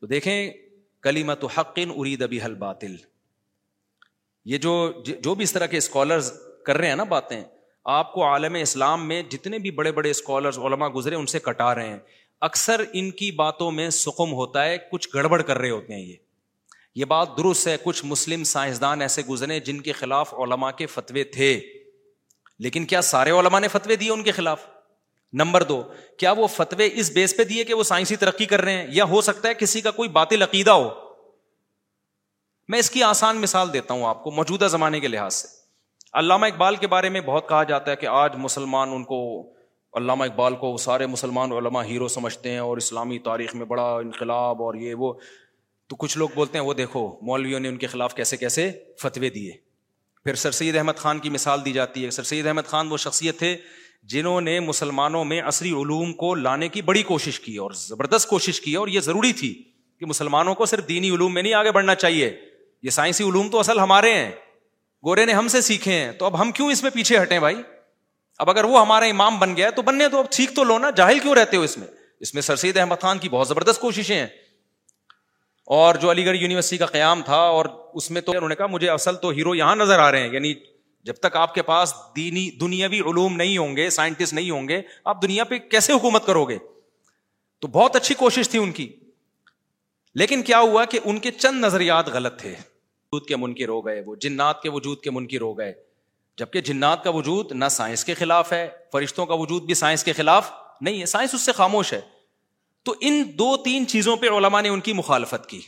تو 0.00 0.06
دیکھیں 0.06 0.52
کلی 1.02 1.22
مت 1.22 1.44
حقن 1.58 1.90
ارید 1.96 2.22
ابھی 2.22 2.42
حل 2.42 2.54
باطل 2.54 2.96
یہ 4.44 4.58
جو 4.58 4.92
جو 5.04 5.34
بھی 5.34 5.42
اس 5.42 5.52
طرح 5.52 5.66
کے 5.66 5.76
اسکالرز 5.76 6.32
کر 6.66 6.76
رہے 6.76 6.88
ہیں 6.88 6.96
نا 6.96 7.04
باتیں، 7.04 7.44
آپ 7.84 8.12
کو 8.12 8.24
عالم 8.24 8.54
اسلام 8.54 9.08
میں 9.08 9.22
جتنے 9.22 9.58
بھی 9.58 9.70
بڑے 9.70 9.92
بڑے 9.92 10.10
اسکالرز 10.10 10.58
علما 10.58 10.88
گزرے، 10.94 11.14
ان 11.14 11.26
سے 11.26 11.38
کٹا 11.38 11.74
رہے 11.74 11.88
ہیں۔ 11.88 11.98
اکثر 12.40 12.84
ان 12.92 13.10
کی 13.10 13.30
باتوں 13.30 13.70
میں 13.70 13.90
سکم 13.90 14.32
ہوتا 14.32 14.64
ہے، 14.64 14.78
کچھ 14.92 15.08
گڑبڑ 15.14 15.42
کر 15.42 15.58
رہے 15.58 15.70
ہوتے 15.70 15.94
ہیں 15.94 16.00
یہ۔ 16.00 16.16
یہ 16.94 17.04
بات 17.04 17.28
درست 17.38 17.68
ہے، 17.68 17.76
کچھ 17.82 18.04
مسلم 18.04 18.44
سائنسدان 18.44 19.02
ایسے 19.02 19.22
گزرے 19.22 19.60
جن 19.60 19.80
کے 19.80 19.92
خلاف 19.92 20.34
علما 20.34 20.70
کے 20.70 20.86
فتوے 20.86 21.24
تھے۔ 21.24 21.60
لیکن 22.58 22.84
کیا 22.84 23.00
سارے 23.00 23.30
علما 23.30 23.58
نے 23.58 23.68
فتوے 23.68 23.96
دیے 23.96 24.10
ان 24.10 24.22
کے 24.22 24.32
خلاف؟ 24.32 24.66
نمبر 25.32 25.62
دو، 25.62 25.82
کیا 26.18 26.32
وہ 26.32 26.46
فتوے 26.46 26.88
اس 26.92 27.10
بیس 27.10 27.36
پہ 27.36 27.44
دیے 27.44 27.64
کہ 27.64 27.74
وہ 27.74 27.82
سائنسی 27.82 28.16
ترقی 28.16 28.46
کر 28.46 28.60
رہے 28.60 28.72
ہیں؟ 28.72 28.86
یا 28.88 29.04
ہو 29.04 29.20
سکتا 29.20 29.48
ہے 29.48 29.54
کسی 29.54 29.80
کا 29.80 29.90
کوئی 29.90 30.08
باطل 30.08 30.42
عقیدہ 30.42 30.70
ہو؟ 30.70 30.90
میں 32.68 32.78
اس 32.78 32.90
کی 32.90 33.02
آسان 33.02 33.36
مثال 33.36 33.72
دیتا 33.72 33.94
ہوں 33.94 34.04
آپ 34.04 34.24
کو 34.24 34.30
موجودہ 34.30 34.68
زمانے 34.70 35.00
کے 35.00 35.08
لحاظ 35.08 35.34
سے۔ 35.34 35.48
علامہ 36.12 36.46
اقبال 36.46 36.76
کے 36.76 36.86
بارے 36.86 37.08
میں 37.08 37.20
بہت 37.20 37.48
کہا 37.48 37.62
جاتا 37.62 37.90
ہے 37.90 37.96
کہ 37.96 38.06
آج 38.06 38.32
مسلمان 38.36 38.88
ان 38.88 39.04
کو 39.04 39.50
علامہ 39.94 40.24
اقبال 40.24 40.56
کو 40.56 40.76
سارے 40.76 41.06
مسلمان 41.06 41.52
علماء 41.52 41.82
ہیرو 41.82 42.08
سمجھتے 42.08 42.50
ہیں 42.50 42.58
اور 42.58 42.76
اسلامی 42.76 43.18
تاریخ 43.18 43.54
میں 43.54 43.66
بڑا 43.66 43.96
انقلاب 43.96 44.62
اور 44.62 44.74
یہ 44.74 44.94
وہ۔ 44.94 45.12
تو 45.88 45.96
کچھ 45.96 46.18
لوگ 46.18 46.28
بولتے 46.34 46.58
ہیں 46.58 46.64
وہ 46.64 46.74
دیکھو، 46.74 47.18
مولویوں 47.22 47.60
نے 47.60 47.68
ان 47.68 47.76
کے 47.76 47.86
خلاف 47.86 48.14
کیسے 48.14 48.36
کیسے 48.36 48.70
فتوے 49.02 49.30
دیے۔ 49.30 49.52
پھر 50.24 50.34
سر 50.34 50.50
سید 50.50 50.76
احمد 50.76 50.92
خان 50.96 51.18
کی 51.18 51.30
مثال 51.30 51.64
دی 51.64 51.72
جاتی 51.72 52.04
ہے۔ 52.04 52.10
سر 52.10 52.22
سید 52.22 52.46
احمد 52.46 52.62
خان 52.66 52.92
وہ 52.92 52.96
شخصیت 52.96 53.38
تھے 53.38 53.56
جنہوں 54.02 54.40
نے 54.40 54.60
مسلمانوں 54.60 55.24
میں 55.24 55.42
عصری 55.42 55.70
علوم 55.70 56.12
کو 56.12 56.34
لانے 56.34 56.68
کی 56.68 56.82
بڑی 56.82 57.02
کوشش 57.02 57.40
کی 57.40 57.56
اور 57.56 57.70
زبردست 57.70 58.28
کوشش 58.28 58.60
کی 58.60 58.74
اور 58.74 58.88
یہ 58.88 59.00
ضروری 59.00 59.32
تھی 59.32 59.62
کہ 60.00 60.06
مسلمانوں 60.06 60.54
کو 60.54 60.66
صرف 60.66 60.88
دینی 60.88 61.10
علوم 61.10 61.34
میں 61.34 61.42
نہیں 61.42 61.54
آگے 61.54 61.72
بڑھنا 61.72 61.94
چاہیے۔ 61.94 62.40
یہ 62.82 62.90
سائنسی 62.90 63.24
علوم 63.24 63.48
تو 63.48 63.58
اصل 63.58 63.78
ہمارے 63.78 64.14
ہیں۔ 64.14 64.30
گورے 65.04 65.26
نے 65.26 65.32
ہم 65.32 65.48
سے 65.48 65.60
سیکھے 65.60 65.92
ہیں۔ 65.92 66.12
تو 66.12 66.24
اب 66.24 66.40
ہم 66.40 66.52
کیوں 66.52 66.70
اس 66.70 66.82
میں 66.82 66.90
پیچھے 66.90 67.22
ہٹیں 67.22 67.38
بھائی؟ 67.38 67.56
اب 68.38 68.50
اگر 68.50 68.64
وہ 68.64 68.80
ہمارا 68.80 69.04
امام 69.04 69.38
بن 69.38 69.56
گیا 69.56 69.70
تو 69.70 69.82
بننے 69.82 70.08
تو 70.08 70.18
اب 70.18 70.32
سیکھ 70.32 70.52
تو 70.52 70.64
لو 70.64 70.78
نا، 70.78 70.90
جاہل 70.90 71.18
کیوں 71.18 71.34
رہتے 71.34 71.56
ہو 71.56 71.62
اس 71.62 71.78
میں؟ 71.78 71.86
اس 72.20 72.34
میں 72.34 72.42
سر 72.42 72.56
سید 72.56 72.76
احمد 72.76 72.94
خان 73.02 73.18
کی 73.18 73.28
بہت 73.28 73.48
زبردست 73.48 73.80
کوششیں 73.80 74.16
ہیں۔ 74.16 74.26
اور 75.66 75.94
جو 75.94 76.10
علی 76.10 76.26
گڑھ 76.26 76.36
یونیورسٹی 76.36 76.76
کا 76.76 76.86
قیام 76.86 77.22
تھا 77.22 77.36
اور 77.36 77.66
اس 77.94 78.10
میں 78.10 78.20
تو 78.20 78.32
انہوں 78.32 78.48
نے 78.48 78.54
کہا، 78.54 78.66
مجھے 78.66 78.90
اصل 78.90 79.16
تو 79.16 79.28
ہیرو 79.28 79.54
یہاں 79.54 79.76
نظر 79.76 79.98
آ 79.98 80.12
رہے 80.12 80.20
ہیں 80.20 80.32
یعنی 80.32 80.54
جب 81.04 81.14
تک 81.14 81.36
آپ 81.36 81.54
کے 81.54 81.62
پاس 81.62 81.94
دینی، 82.16 82.50
دنیاوی 82.50 83.00
علوم 83.00 83.36
نہیں 83.36 83.58
ہوں 83.58 83.76
گے، 83.76 83.90
سائنٹسٹ 83.90 84.32
نہیں 84.32 84.50
ہوں 84.50 84.68
گے، 84.68 84.82
آپ 85.04 85.22
دنیا 85.22 85.44
پہ 85.44 85.58
کیسے 85.58 85.92
حکومت 85.92 86.26
کرو 86.26 86.44
گے؟ 86.44 86.58
تو 87.60 87.68
بہت 87.68 87.96
اچھی 87.96 88.14
کوشش 88.14 88.48
تھی 88.48 88.58
ان 88.58 88.72
کی۔ 88.72 88.92
لیکن 90.14 90.42
کیا 90.42 90.60
ہوا 90.60 90.84
کہ 90.84 90.98
ان 91.04 91.18
کے 91.18 91.30
چند 91.30 91.64
نظریات 91.64 92.08
غلط 92.08 92.40
تھے۔ 92.40 92.50
وجود 92.50 93.28
کے 93.28 93.36
منکر 93.36 93.68
ہو 93.68 93.86
گئے، 93.86 94.02
وہ 94.06 94.16
جنات 94.16 94.62
کے 94.62 94.70
وجود 94.70 95.00
کے 95.00 95.10
منکر 95.10 95.40
ہو 95.40 95.58
گئے۔ 95.58 95.87
جبکہ 96.38 96.60
جنات 96.60 97.04
کا 97.04 97.10
وجود 97.10 97.52
نہ 97.52 97.64
سائنس 97.70 98.04
کے 98.04 98.14
خلاف 98.14 98.52
ہے، 98.52 98.68
فرشتوں 98.92 99.26
کا 99.26 99.34
وجود 99.34 99.62
بھی 99.62 99.74
سائنس 99.74 100.04
کے 100.04 100.12
خلاف 100.12 100.50
نہیں 100.80 101.00
ہے، 101.00 101.06
سائنس 101.06 101.34
اس 101.34 101.40
سے 101.40 101.52
خاموش 101.52 101.92
ہے۔ 101.92 102.00
تو 102.82 102.94
ان 103.00 103.30
دو 103.34 103.56
تین 103.56 103.86
چیزوں 103.86 104.16
پہ 104.16 104.26
علماء 104.26 104.60
نے 104.60 104.68
ان 104.68 104.80
کی 104.80 104.92
مخالفت 104.92 105.46
کی۔ 105.46 105.60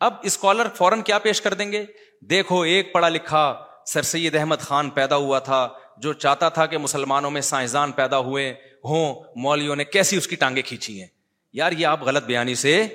اب 0.00 0.14
اسکالر 0.22 0.66
فوراً 0.74 1.02
کیا 1.02 1.18
پیش 1.18 1.40
کر 1.40 1.54
دیں 1.54 1.72
گے؟ 1.72 1.86
دیکھو، 2.20 2.60
ایک 2.60 2.92
پڑھا 2.92 3.08
لکھا 3.08 3.64
سر 3.86 4.02
سید 4.02 4.34
احمد 4.34 4.56
خان 4.60 4.90
پیدا 4.90 5.16
ہوا 5.16 5.38
تھا، 5.38 5.68
جو 5.96 6.12
چاہتا 6.12 6.48
تھا 6.48 6.66
کہ 6.66 6.78
مسلمانوں 6.78 7.30
میں 7.30 7.40
سائنسدان 7.40 7.92
پیدا 7.92 8.18
ہوئے 8.18 8.54
ہوں، 8.84 9.24
مولویوں 9.36 9.76
نے 9.76 9.84
کیسی 9.84 10.16
اس 10.16 10.26
کی 10.26 10.36
ٹانگیں 10.36 10.62
کھینچی 10.62 11.00
ہیں۔ 11.00 11.08
یار، 11.52 11.72
یہ 11.72 11.86
آپ 11.86 12.02
غلط 12.02 12.24
بیانی 12.24 12.54
سے 12.54 12.86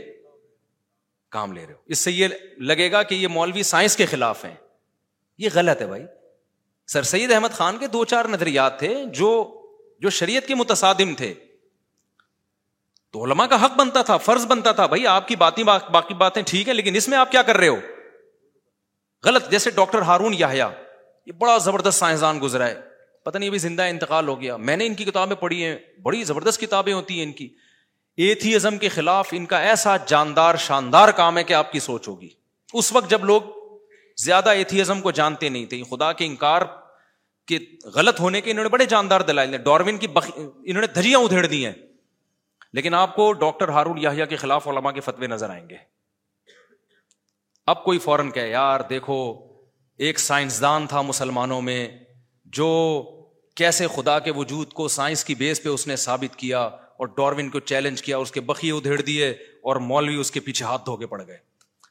کام 1.29 1.53
لے 1.53 1.65
رہے 1.65 1.73
ہو۔ 1.73 1.79
اس 1.85 1.99
سے 1.99 2.11
یہ 2.11 2.27
لگے 2.57 2.91
گا 2.91 3.03
کہ 3.03 3.15
یہ 3.15 3.27
مولوی 3.27 3.63
سائنس 3.63 3.95
کے 3.95 4.05
خلاف 4.05 4.45
ہیں۔ 4.45 4.55
یہ 5.37 5.49
غلط 5.53 5.81
ہے 5.81 5.87
بھائی۔ 5.87 6.03
سر 6.87 7.03
سید 7.03 7.31
احمد 7.31 7.47
خان 7.49 7.77
کے 7.77 7.87
دو 7.87 8.05
چار 8.05 8.25
نظریات 8.25 8.79
تھے 8.79 9.05
جو 9.05 9.53
جو 9.99 10.09
شریعت 10.09 10.47
کے 10.47 10.55
متصادم 10.55 11.15
تھے۔ 11.15 11.33
تو 13.11 13.25
علماء 13.25 13.45
کا 13.45 13.65
حق 13.65 13.71
بنتا 13.75 14.01
تھا، 14.01 14.17
فرض 14.17 14.45
بنتا 14.45 14.71
تھا، 14.71 14.85
بھائی 14.85 15.07
آپ 15.07 15.27
کی 15.27 15.35
باتیں 15.35 15.63
باقی 15.63 16.13
باتیں 16.13 16.41
ٹھیک 16.41 16.67
ہیں، 16.67 16.75
لیکن 16.75 16.95
اس 16.95 17.07
میں 17.07 17.17
آپ 17.17 17.31
کیا 17.31 17.41
کر 17.41 17.57
رہے 17.57 17.67
ہو؟ 17.67 17.77
غلط، 19.23 19.51
جیسے 19.51 19.69
ڈاکٹر 19.69 20.01
ہارون 20.01 20.33
یا 20.37 20.69
یہ 21.25 21.31
بڑا 21.31 21.57
زبردست 21.57 21.99
سائنسدان 21.99 22.39
گزرا 22.41 22.67
ہے۔ 22.67 22.81
پتہ 23.23 23.37
نہیں 23.37 23.49
ابھی 23.49 23.57
زندہ 23.57 23.81
انتقال 23.81 24.27
ہو 24.27 24.41
گیا۔ 24.41 24.57
میں 24.57 24.77
نے 24.77 24.85
ان 24.85 24.95
کی 24.95 25.05
کتابیں 25.05 25.35
پڑھی 25.35 25.63
ہیں، 25.63 25.77
بڑی 26.03 26.23
زبردست 26.23 26.61
کتابیں 26.61 26.93
ہوتی 26.93 27.15
ہیں 27.15 27.23
ان 27.23 27.31
کی۔ 27.31 27.55
ایتھیزم 28.17 28.77
کے 28.77 28.89
خلاف 28.89 29.29
ان 29.31 29.45
کا 29.45 29.59
ایسا 29.59 29.97
جاندار، 29.97 30.55
شاندار 30.55 31.09
کام 31.09 31.37
ہے 31.37 31.43
کہ 31.43 31.53
آپ 31.53 31.71
کی 31.71 31.79
سوچ 31.79 32.07
ہوگی۔ 32.07 32.29
اس 32.73 32.91
وقت 32.91 33.09
جب 33.09 33.25
لوگ 33.25 33.41
زیادہ 34.17 34.49
ایتھیزم 34.49 35.01
کو 35.01 35.11
جانتے 35.11 35.49
نہیں 35.49 35.65
تھے۔ 35.65 35.83
خدا 35.83 36.13
کے 36.13 36.25
انکار 36.25 36.61
کے 37.47 37.59
غلط 37.83 38.19
ہونے 38.19 38.41
کے 38.41 38.51
انہوں 38.51 38.63
نے 38.63 38.69
بڑے 38.69 38.85
جاندار 38.85 39.21
دلائل 39.21 39.57
ڈاروین 39.57 39.97
کی 39.97 40.07
بخ... 40.07 40.31
انہوں 40.35 40.81
نے 40.81 40.87
دھجیاں 40.87 41.19
ادھیڑ 41.19 41.45
دی 41.45 41.65
ہیں۔ 41.65 41.73
لیکن 42.73 42.93
آپ 42.93 43.15
کو 43.15 43.33
ڈاکٹر 43.33 43.69
ہارون 43.69 43.97
یا 43.97 44.25
کے 44.25 44.35
خلاف 44.35 44.67
علماء 44.67 44.91
کے 44.91 45.01
فتوے 45.01 45.27
نظر 45.27 45.49
آئیں 45.49 45.69
گے۔ 45.69 45.77
اب 47.65 47.83
کوئی 47.83 47.99
فوراً 47.99 48.31
کہ 48.31 48.39
یار 48.39 48.79
دیکھو، 48.79 49.47
ایک 49.97 50.19
سائنسدان 50.19 50.87
تھا 50.87 51.01
مسلمانوں 51.01 51.61
میں 51.61 51.89
جو 52.45 53.03
کیسے 53.55 53.87
خدا 53.87 54.19
کے 54.19 54.31
وجود 54.31 54.73
کو 54.73 54.87
سائنس 54.87 55.25
کی 55.25 55.35
بیس 55.35 55.63
پہ 55.63 55.69
اس 55.69 55.87
نے 55.87 55.95
ثابت 55.95 56.35
کیا 56.35 56.61
اور 56.63 57.07
ڈاروین 57.07 57.49
کو 57.49 57.59
چیلنج 57.59 58.01
کیا، 58.01 58.17
اس 58.17 58.31
کے 58.31 58.41
بخیے 58.41 58.71
ادھیڑ 58.71 59.01
دیے 59.01 59.29
اور 59.31 59.75
مولوی 59.75 60.15
اس 60.15 60.31
کے 60.31 60.39
پیچھے 60.39 60.65
ہاتھ 60.65 60.85
دھو 60.85 60.97
کے 60.97 61.07
پڑ 61.07 61.27
گئے۔ 61.27 61.46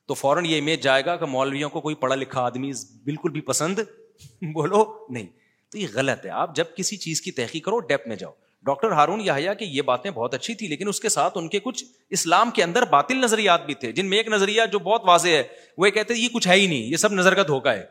تو 0.07 0.15
فوراً 0.15 0.45
یہ 0.45 0.61
امیج 0.61 0.83
جائے 0.83 1.05
گا 1.05 1.17
کہ 1.17 1.27
مولویوں 1.27 1.71
کو 1.71 1.81
کوئی 1.81 1.95
پڑھا 1.95 2.17
لکھا 2.17 2.41
آدمی 2.41 2.73
بالکل 3.05 3.31
بھی 3.31 3.41
پسند 3.41 3.79
بولو 4.43 5.07
نہیں۔ 5.09 5.27
تو 5.71 5.79
یہ 5.79 5.87
غلط 5.95 6.25
ہے۔ 6.25 6.31
آپ 6.31 6.57
جب 6.57 6.65
کسی 6.77 6.97
چیز 6.97 7.21
کی 7.21 7.31
تحقیق 7.31 7.65
کرو 7.65 7.79
ڈیپ 7.79 8.07
میں 8.07 8.17
جاؤ۔ 8.17 8.33
ڈاکٹر 8.63 8.93
ہارون 8.93 9.21
یہ 9.21 9.33
کہ 9.59 9.65
یہ 9.65 9.83
باتیں 9.83 10.11
بہت 10.11 10.35
اچھی 10.35 10.55
تھی، 10.55 10.69
لیکن 10.69 10.89
اس 10.89 11.01
کے 11.01 11.09
ساتھ 11.09 11.39
ان 11.39 11.49
کے 11.49 11.61
کچھ 11.61 11.85
اسلام 12.11 12.51
کے 12.51 12.63
اندر 12.63 12.83
باطل 12.83 13.17
نظریات 13.17 13.67
بھی 13.67 13.75
تھے، 13.75 13.93
جن 13.93 14.07
میں 14.07 14.19
ایک 14.19 14.29
نظریہ 14.29 14.63
جو 14.73 14.79
بہت 14.79 15.03
واضح 15.05 15.29
ہے، 15.29 15.43
وہ 15.79 15.87
یہ 15.87 15.93
کہتے 15.93 16.15
ہیں 16.15 16.21
یہ 16.21 16.29
کچھ 16.29 16.49
ہے 16.49 16.55
ہی 16.55 16.67
نہیں، 16.67 16.79
یہ 16.79 16.97
سب 16.97 17.13
نظر 17.13 17.35
کا 17.35 17.43
دھوکا 17.43 17.73
ہے۔ 17.73 17.85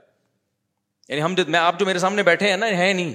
یعنی 1.09 1.21
ہم 1.21 1.35
میں، 1.47 1.59
آپ 1.59 1.79
جو 1.79 1.85
میرے 1.85 1.99
سامنے 1.99 2.23
بیٹھے 2.23 2.49
ہیں 2.49 2.57
نا 2.57 2.67
ہے 2.67 2.93
نہیں۔ 2.93 3.13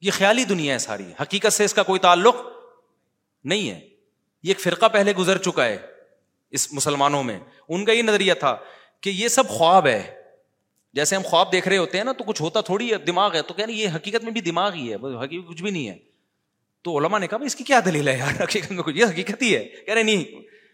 یہ 0.00 0.10
خیالی 0.10 0.44
دنیا 0.44 0.74
ہے 0.74 0.78
ساری۔ 0.78 1.04
حقیقت 1.22 1.52
سے 1.52 1.64
اس 1.64 1.74
کا 1.74 1.82
کوئی 1.82 2.00
تعلق 2.00 2.36
نہیں 3.44 3.70
ہے۔ 3.70 3.80
یہ 4.42 4.50
ایک 4.50 4.60
فرقہ 4.60 4.86
پہلے 4.92 5.12
گزر 5.12 5.38
چکا 5.38 5.64
ہے۔ 5.64 5.95
اس 6.50 6.72
مسلمانوں 6.72 7.22
میں، 7.22 7.38
ان 7.68 7.84
کا 7.84 7.92
یہ 7.92 8.02
نظریہ 8.02 8.34
تھا 8.34 8.56
کہ 9.00 9.10
یہ 9.10 9.28
سب 9.28 9.48
خواب 9.48 9.86
ہے۔ 9.86 10.22
جیسے 10.92 11.16
ہم 11.16 11.22
خواب 11.24 11.52
دیکھ 11.52 11.68
رہے 11.68 11.76
ہوتے 11.76 11.98
ہیں 11.98 12.04
نا، 12.04 12.12
تو 12.12 12.24
کچھ 12.24 12.42
ہوتا 12.42 12.60
تھوڑی 12.60 12.92
ہے، 12.92 12.96
دماغ 12.96 13.34
ہے۔ 13.34 13.42
تو 13.42 13.54
کہ 13.54 13.64
یہ 13.68 13.88
حقیقت 13.94 14.24
میں 14.24 14.32
بھی 14.32 14.40
دماغ 14.40 14.72
ہی 14.74 14.92
ہے 14.92 15.24
حقیقت 15.24 15.48
کچھ 15.48 15.62
بھی 15.62 15.70
نہیں 15.70 15.88
ہے۔ 15.88 15.98
تو 16.82 16.98
علماء 16.98 17.18
نے 17.18 17.26
کہا 17.26 17.38
اس 17.44 17.56
کی 17.56 17.64
کیا 17.64 17.80
دلیل 17.84 18.08
ہے 18.08 18.18
یار؟ 18.18 18.42
حقیقت 18.42 18.72
میں 18.72 18.82
کچھ، 18.82 18.96
یہ 18.96 19.04
حقیقت 19.04 19.42
ہی 19.42 19.56
ہے۔ 19.56 19.64
کہہ 19.64 19.94
رہے 19.94 20.02
نہیں۔ 20.02 20.24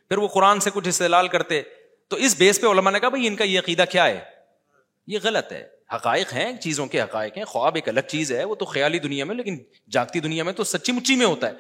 پھر 0.09 0.19
وہ 0.19 0.29
قرآن 0.29 0.61
سے 0.61 0.71
کچھ 0.75 0.89
استعلال 0.89 1.29
کرتے۔ 1.29 1.63
تو 2.09 2.17
اس 2.17 2.37
بیس 2.39 2.61
پہ 2.61 2.67
علماء 2.67 2.91
نے 2.91 3.01
کہا، 3.01 3.09
بھائی، 3.09 3.27
ان 3.27 3.37
کا 3.37 3.45
یہ 3.45 3.59
عقیدہ 3.59 3.85
کیا 3.91 4.07
ہے؟ 4.07 4.21
یہ 5.07 5.19
غلط 5.23 5.53
ہے۔ 5.53 5.67
حقائق 5.95 6.35
ہیں، 6.35 6.57
چیزوں 6.57 6.87
کے 6.87 7.01
حقائق 7.01 7.37
ہیں، 7.37 7.45
خواب 7.45 7.75
ایک 7.75 7.89
الگ 7.89 8.01
چیز 8.01 8.33
ہے۔ 8.33 8.45
وہ 8.45 8.55
تو 8.55 8.65
خیالی 8.65 8.99
دنیا 8.99 9.25
میں، 9.25 9.35
لیکن 9.35 9.59
جاگتی 9.91 10.21
دنیا 10.21 10.45
میں 10.45 10.53
تو 10.53 10.65
سچی 10.65 10.93
مچی 10.93 11.17
میں 11.17 11.27
ہوتا 11.27 11.49
ہے۔ 11.49 11.53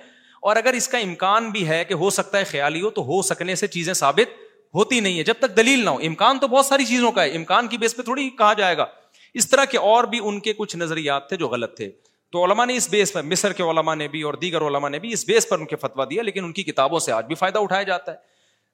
اور 0.42 0.56
اگر 0.56 0.72
اس 0.72 0.88
کا 0.88 0.98
امکان 0.98 1.50
بھی 1.50 1.68
ہے 1.68 1.84
کہ 1.84 1.94
ہو 1.94 2.10
سکتا 2.10 2.38
ہے 2.38 2.44
خیالی 2.44 2.82
ہو، 2.82 2.90
تو 2.90 3.02
ہو 3.02 3.22
سکنے 3.22 3.54
سے 3.54 3.66
چیزیں 3.66 3.94
ثابت 3.94 4.42
ہوتی 4.74 5.00
نہیں 5.00 5.18
ہے 5.18 5.22
جب 5.22 5.34
تک 5.38 5.56
دلیل 5.56 5.84
نہ 5.84 5.90
ہو، 5.90 5.96
امکان 5.96 6.38
تو 6.38 6.48
بہت 6.48 6.66
ساری 6.66 6.84
چیزوں 6.84 7.12
کا 7.12 7.22
ہے۔ 7.22 7.36
امکان 7.36 7.68
کی 7.68 7.78
بیس 7.78 7.96
پہ 7.96 8.02
تھوڑی 8.02 8.30
کہا 8.30 8.52
جائے 8.52 8.76
گا۔ 8.76 8.86
اس 9.34 9.50
طرح 9.50 9.64
کے 9.64 9.78
اور 9.78 10.04
بھی 10.04 10.20
ان 10.22 10.40
کے 10.40 10.52
کچھ 10.52 10.76
نظریات 10.76 11.28
تھے 11.28 11.36
جو 11.36 11.48
غلط 11.48 11.76
تھے۔ 11.76 11.90
تو 12.32 12.44
علماء 12.44 12.64
نے 12.64 12.76
اس 12.76 12.90
بیس 12.90 13.12
پر، 13.12 13.22
مصر 13.22 13.52
کے 13.52 13.62
علماء 13.62 13.94
نے 13.94 14.08
بھی 14.08 14.22
اور 14.22 14.34
دیگر 14.34 14.60
علماء 14.60 14.88
نے 14.88 14.98
بھی 14.98 15.12
اس 15.12 15.24
بیس 15.24 15.48
پر 15.48 15.58
ان 15.58 15.66
کے 15.66 15.76
فتوا 15.76 16.04
دیا، 16.04 16.22
لیکن 16.22 16.44
ان 16.44 16.52
کی 16.52 16.62
کتابوں 16.62 16.98
سے 16.98 17.12
آج 17.12 17.26
بھی 17.26 17.34
فائدہ 17.34 17.58
اٹھایا 17.58 17.82
جاتا 17.82 18.12
ہے۔ 18.12 18.16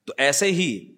تو 0.06 0.12
ایسے 0.18 0.46
ہی 0.46 0.94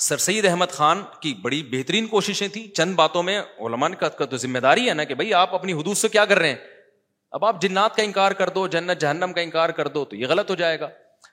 سر 0.00 0.16
سید 0.16 0.46
احمد 0.46 0.66
خان 0.66 1.02
کی 1.20 1.34
بڑی 1.34 1.62
بہترین 1.62 2.06
کوششیں 2.06 2.48
تھیں۔ 2.48 2.74
چند 2.74 2.94
باتوں 2.94 3.22
میں 3.22 3.40
علمان 3.40 3.94
کا 3.94 4.08
تو 4.08 4.36
ذمہ 4.36 4.58
داری 4.58 4.88
ہے 4.88 4.94
نا 4.94 5.04
کہ 5.04 5.14
بھائی 5.14 5.34
آپ 5.34 5.54
اپنی 5.54 5.72
حدود 5.72 5.96
سے 5.96 6.08
کیا 6.08 6.24
کر 6.24 6.38
رہے 6.38 6.48
ہیں؟ 6.48 6.56
اب 7.30 7.44
آپ 7.44 7.62
جنات 7.62 7.96
کا 7.96 8.02
انکار 8.02 8.32
کر 8.32 8.48
دو، 8.48 8.66
جنت، 8.66 9.00
جہنم 9.00 9.32
کا 9.32 9.40
انکار 9.40 9.68
کر 9.68 9.88
دو 9.88 10.04
تو 10.04 10.16
یہ 10.16 10.26
غلط 10.26 10.50
ہو 10.50 10.54
جائے 10.54 10.80
گا۔ 10.80 10.88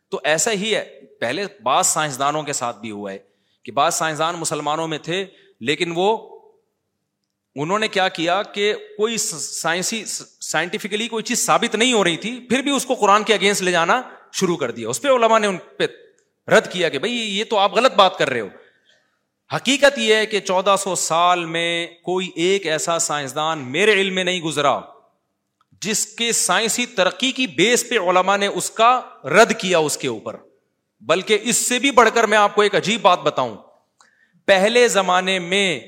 تو 0.10 0.20
ایسا 0.24 0.52
ہی 0.52 0.76
ہے۔ 0.76 1.00
پہلے 1.20 1.46
بعض 1.64 1.88
سائنسدانوں 1.88 2.44
کے 2.44 2.54
ساتھ 2.54 2.80
بھی 2.80 2.92
ہوا 2.92 3.12
ہے 3.12 3.18
کہ 3.64 3.72
بعض 3.72 3.96
سائنسدان 3.96 4.36
مسلمانوں 4.36 4.88
میں 4.88 4.98
تھے، 4.98 5.26
لیکن 5.60 5.94
وہ، 5.96 6.40
انہوں 7.56 7.80
نے 7.80 7.88
کیا 7.88 8.08
کیا 8.08 8.44
کہ 8.44 8.74
کوئی 8.98 9.18
سائنسی 9.18 10.06
سائنٹیفکلی 10.42 11.08
کوئی 11.08 11.24
چیز 11.24 11.46
ثابت 11.46 11.76
نہیں 11.76 11.94
ہو 11.94 12.04
رہی 12.04 12.18
تھی، 12.18 12.46
پھر 12.50 12.62
بھی 12.62 12.72
اس 12.72 12.86
کو 12.86 12.94
قرآن 12.94 13.24
کے 13.24 13.34
اگینسٹ 13.34 13.62
لے 13.62 13.72
جانا 13.72 14.02
شروع 14.34 14.58
کر 14.58 14.72
دیا۔ 14.72 14.90
اس 14.90 15.02
پہ 15.02 15.08
علماء 15.08 15.40
نے 15.40 15.48
ان 15.48 15.58
پہ 15.78 15.88
رد 16.50 16.72
کیا 16.72 16.90
کہ 16.90 17.00
بھائی، 17.00 17.40
یہ 17.40 17.44
تو 17.44 17.58
آپ 17.58 17.74
غلط 17.74 17.94
بات 17.94 18.18
کر 18.18 18.30
رہے 18.30 18.40
ہو۔ 18.40 18.48
حقیقت 19.56 19.98
یہ 19.98 20.16
ہے 20.16 20.26
کہ 20.26 20.40
چودہ 20.40 20.76
سو 20.80 20.96
سال 20.96 21.46
میں 21.46 21.88
کوئی 21.88 22.30
ایک 22.36 22.68
ایسا 22.68 23.00
سائنسدان 23.00 23.60
میرے 23.60 23.92
علم 23.92 24.16
میں 24.16 24.24
نہیں 24.24 24.42
گزرا۔ 24.42 24.80
جس 25.84 26.06
کے 26.06 26.32
سائنسی 26.32 26.86
ترقی 26.86 27.32
کی 27.32 27.48
بیس 27.48 27.90
پہ 27.90 28.00
علماء 28.00 28.38
نے 28.38 28.48
اس 28.48 28.72
کا 28.72 29.02
رد 29.24 29.54
کیا 29.58 29.78
اس 29.78 29.98
کے 29.98 30.08
اوپر۔ 30.08 30.36
بلکہ 31.02 31.38
اس 31.42 31.70
سے 31.70 31.80
بھی 31.80 31.92
بڑھ 31.92 32.10
کر 32.14 32.24
میں 32.24 32.38
آپ 32.38 32.56
کو 32.56 32.62
ایک 32.62 32.76
عجیب 32.76 33.02
بات 33.02 33.20
بتاؤں۔ 33.20 33.56
پہلے 34.46 34.88
زمانے 34.88 35.40
میں 35.40 35.80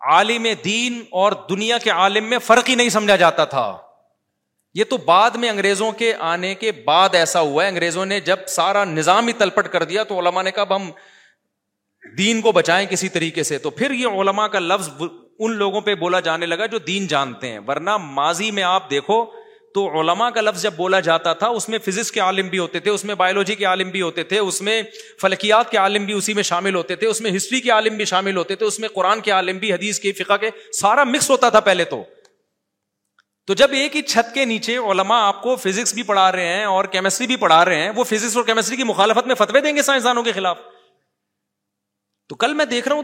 عالم 0.00 0.46
دین 0.64 1.02
اور 1.10 1.32
دنیا 1.50 1.78
کے 1.78 1.90
عالم 1.90 2.24
میں 2.24 2.38
فرق 2.38 2.68
ہی 2.68 2.74
نہیں 2.74 2.88
سمجھا 2.88 3.16
جاتا 3.16 3.44
تھا۔ 3.44 3.76
یہ 4.74 4.84
تو 4.84 4.96
بعد 4.96 5.30
میں 5.30 5.48
انگریزوں 5.48 5.92
کے 5.92 6.14
آنے 6.18 6.54
کے 6.54 6.72
بعد 6.72 7.08
ایسا 7.12 7.40
ہوا 7.40 7.64
ہے۔ 7.64 7.68
انگریزوں 7.68 8.06
نے 8.06 8.20
جب 8.20 8.36
سارا 8.48 8.84
نظام 8.84 9.26
ہی 9.26 9.32
تلپٹ 9.32 9.68
کر 9.68 9.82
دیا 9.82 10.04
تو 10.04 10.18
علماء 10.18 10.42
نے 10.42 10.50
کہا 10.50 10.64
ہم 10.70 10.90
دین 12.18 12.40
کو 12.40 12.52
بچائیں 12.52 12.86
کسی 12.86 13.08
طریقے 13.08 13.42
سے۔ 13.42 13.58
تو 13.58 13.70
پھر 13.70 13.90
یہ 13.90 14.06
علماء 14.06 14.46
کا 14.46 14.58
لفظ 14.58 14.88
ان 15.38 15.52
لوگوں 15.52 15.80
پہ 15.80 15.94
بولا 15.94 16.20
جانے 16.20 16.46
لگا 16.46 16.66
جو 16.66 16.78
دین 16.78 17.06
جانتے 17.06 17.48
ہیں۔ 17.48 17.58
ورنہ 17.68 17.96
ماضی 17.96 18.50
میں 18.50 18.62
آپ 18.62 18.90
دیکھو 18.90 19.37
تو 19.74 20.00
علماء 20.00 20.30
کا 20.30 20.40
لفظ 20.40 20.62
جب 20.62 20.72
بولا 20.72 21.00
جاتا 21.00 21.32
تھا، 21.32 21.46
اس 21.46 21.68
میں 21.68 21.78
فزکس 21.78 22.12
کے 22.12 22.20
عالم 22.20 22.48
بھی 22.48 22.58
ہوتے 22.58 22.80
تھے، 22.80 22.90
اس 22.90 23.04
میں 23.04 23.14
بایولوجی 23.14 23.54
کے 23.54 23.64
عالم 23.64 23.90
بھی 23.90 24.02
ہوتے 24.02 24.22
تھے، 24.22 24.38
اس 24.38 24.62
میں 24.62 24.82
فلکیات 25.20 25.70
کے 25.70 25.76
عالم 25.76 26.04
بھی 26.04 26.14
اسی 26.14 26.34
میں 26.34 26.42
شامل 26.42 26.74
ہوتے 26.74 26.96
تھے، 26.96 27.06
اس 27.06 27.20
میں 27.20 27.36
ہسٹری 27.36 27.60
کے 27.60 27.70
عالم 27.70 27.96
بھی 27.96 28.04
شامل 28.04 28.36
ہوتے 28.36 28.54
تھے، 28.54 28.66
اس 28.66 28.80
میں 28.80 28.88
قرآن 28.88 29.20
کے 29.20 29.30
عالم 29.30 29.58
بھی، 29.58 29.72
حدیث 29.72 30.00
کے، 30.00 30.12
فقہ 30.12 30.36
کے، 30.36 30.50
سارا 30.72 31.04
مکس 31.04 31.30
ہوتا 31.30 31.48
تھا 31.48 31.60
پہلے 31.60 31.84
تو۔ 31.84 32.04
تو 33.46 33.54
جب 33.54 33.68
ایک 33.72 33.96
ہی 33.96 34.02
چھت 34.02 34.34
کے 34.34 34.44
نیچے 34.44 34.76
علماء 34.76 35.20
آپ 35.20 35.42
کو 35.42 35.56
فزکس 35.56 35.94
بھی 35.94 36.02
پڑھا 36.02 36.32
رہے 36.32 36.46
ہیں 36.46 36.64
اور 36.64 36.84
کیمسٹری 36.84 37.26
بھی 37.26 37.36
پڑھا 37.36 37.64
رہے 37.64 37.76
ہیں، 37.76 37.90
وہ 37.90 38.04
فزکس 38.04 38.36
اور 38.36 38.44
کیمسٹری 38.44 38.76
کی 38.76 38.84
مخالفت 38.84 39.26
میں 39.26 39.34
فتوے 39.34 39.60
دیں 39.60 39.76
گے 39.76 39.82
سائنسدانوں 39.82 40.22
کے 40.22 40.32
خلاف۔ 40.32 40.58
تو 42.28 42.34
کل 42.34 42.54
میں 42.54 42.64
دیکھ 42.64 42.88
رہا 42.88 42.96
ہوں 42.96 43.02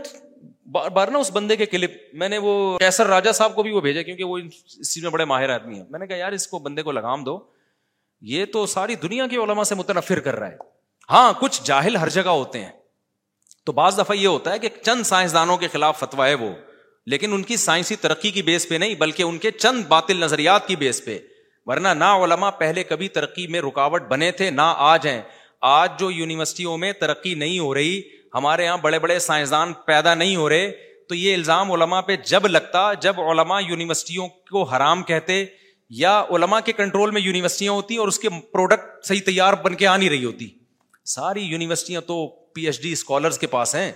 بار 0.67 0.91
بار 0.91 1.09
نا 1.09 1.19
اس 1.19 1.31
بندے 1.33 1.57
کے 1.57 1.67
کلپ، 1.67 1.93
میں 2.13 2.29
نے 2.29 2.39
وہ 2.39 2.79
کیسر 2.79 3.07
راجا 3.07 3.33
صاحب 3.33 3.55
کو 3.55 3.63
بھی 3.63 3.71
وہ 3.71 3.81
بھیجا 3.81 4.03
کیونکہ 4.03 4.25
وہ 4.25 4.39
اس 4.39 4.95
چیز 4.95 5.03
میں 5.03 5.11
بڑے 5.11 5.25
ماہر 5.25 5.51
آدمی 5.51 5.75
ہیں۔ 5.75 5.85
میں 5.91 5.99
نے 5.99 6.07
کہا، 6.07 6.17
یار، 6.17 6.33
اس 6.33 6.49
کو 6.49 6.59
بندے 6.59 6.83
کو 6.83 6.93
لگام 6.93 7.25
دو۔ 7.25 7.39
یہ 8.21 8.45
تو 8.45 8.67
ساری 8.67 8.95
دنیا 8.95 9.27
کی 9.27 9.37
علماء 9.37 9.63
سے 9.63 9.75
متنفر 9.75 10.21
کر 10.21 10.37
رہا 10.37 10.49
ہے۔ 10.49 10.57
ہاں 11.11 11.33
کچھ 11.41 11.61
جاہل 11.65 11.97
ہر 11.97 12.09
جگہ 12.09 12.29
ہوتے 12.29 12.65
ہیں۔ 12.65 12.73
تو 13.65 13.73
بعض 13.73 13.99
دفعہ 13.99 14.17
یہ 14.17 14.27
ہوتا 14.27 14.53
ہے 14.53 14.59
کہ 14.59 14.69
چند 14.83 15.03
سائنسدانوں 15.03 15.57
کے 15.57 15.69
خلاف 15.69 15.99
فتوا 15.99 16.29
ہے 16.29 16.35
وہ، 16.35 16.51
لیکن 17.07 17.33
ان 17.33 17.43
کی 17.43 17.57
سائنسی 17.57 17.97
ترقی 17.97 18.31
کی 18.31 18.43
بیس 18.43 18.69
پہ 18.69 18.75
نہیں، 18.75 18.95
بلکہ 18.95 19.23
ان 19.23 19.39
کے 19.39 19.51
چند 19.51 19.85
باطل 19.85 20.17
نظریات 20.17 20.69
کی 20.69 20.77
بیس 20.77 21.05
پہ۔ 21.05 21.19
ورنہ 21.67 21.89
نہ 21.89 22.05
علماء 22.05 22.51
پہلے 22.51 22.85
کبھی 22.85 23.09
ترقی 23.09 23.47
میں 23.47 23.61
رکاوٹ 23.61 24.03
بنے 24.03 24.31
تھے 24.31 24.51
نہ 24.51 24.75
آج 24.77 25.07
ہیں۔ 25.07 25.23
آج 25.61 25.91
جو 25.99 26.11
یونیورسٹیوں 26.11 26.79
میں 26.79 26.93
ترقی 26.93 27.35
نہیں 27.35 27.59
ہو 27.59 27.75
رہی 27.75 28.03
ہمارے 28.35 28.65
یہاں 28.65 28.77
بڑے 28.77 28.99
بڑے 28.99 29.19
سائنسدان 29.19 29.73
پیدا 29.73 30.15
نہیں 30.15 30.37
ہو 30.37 30.49
رہے، 30.49 30.71
تو 31.09 31.15
یہ 31.15 31.35
الزام 31.35 31.73
علماء 31.73 32.01
پہ 32.01 32.17
جب 32.17 32.47
لگتا، 32.47 32.95
جب 32.95 33.21
علماء 33.21 33.61
یونیورسٹیوں 33.61 34.29
کو 34.29 34.63
حرام 34.63 35.03
کہتے 35.03 35.45
یا 35.91 36.25
علماء 36.31 36.61
کے 36.61 36.73
کنٹرول 36.73 37.11
میں 37.11 37.21
یونیورسٹیاں 37.21 37.73
ہوتی 37.73 37.97
اور 37.97 38.09
اس 38.09 38.19
کے 38.19 38.29
پروڈکٹ 38.29 39.05
صحیح 39.05 39.21
تیار 39.27 39.55
بن 39.55 39.75
کے 39.75 39.87
آ 39.87 39.97
نہیں 39.97 40.11
رہی 40.11 40.25
ہوتی۔ 40.25 40.49
ساری 41.05 41.41
یونیورسٹیاں 41.41 42.01
تو 42.01 42.27
پی 42.27 42.67
ایچ 42.67 42.83
ڈی 42.83 42.93
اسکالرس 42.93 43.39
کے 43.39 43.47
پاس 43.47 43.75
ہیں 43.75 43.93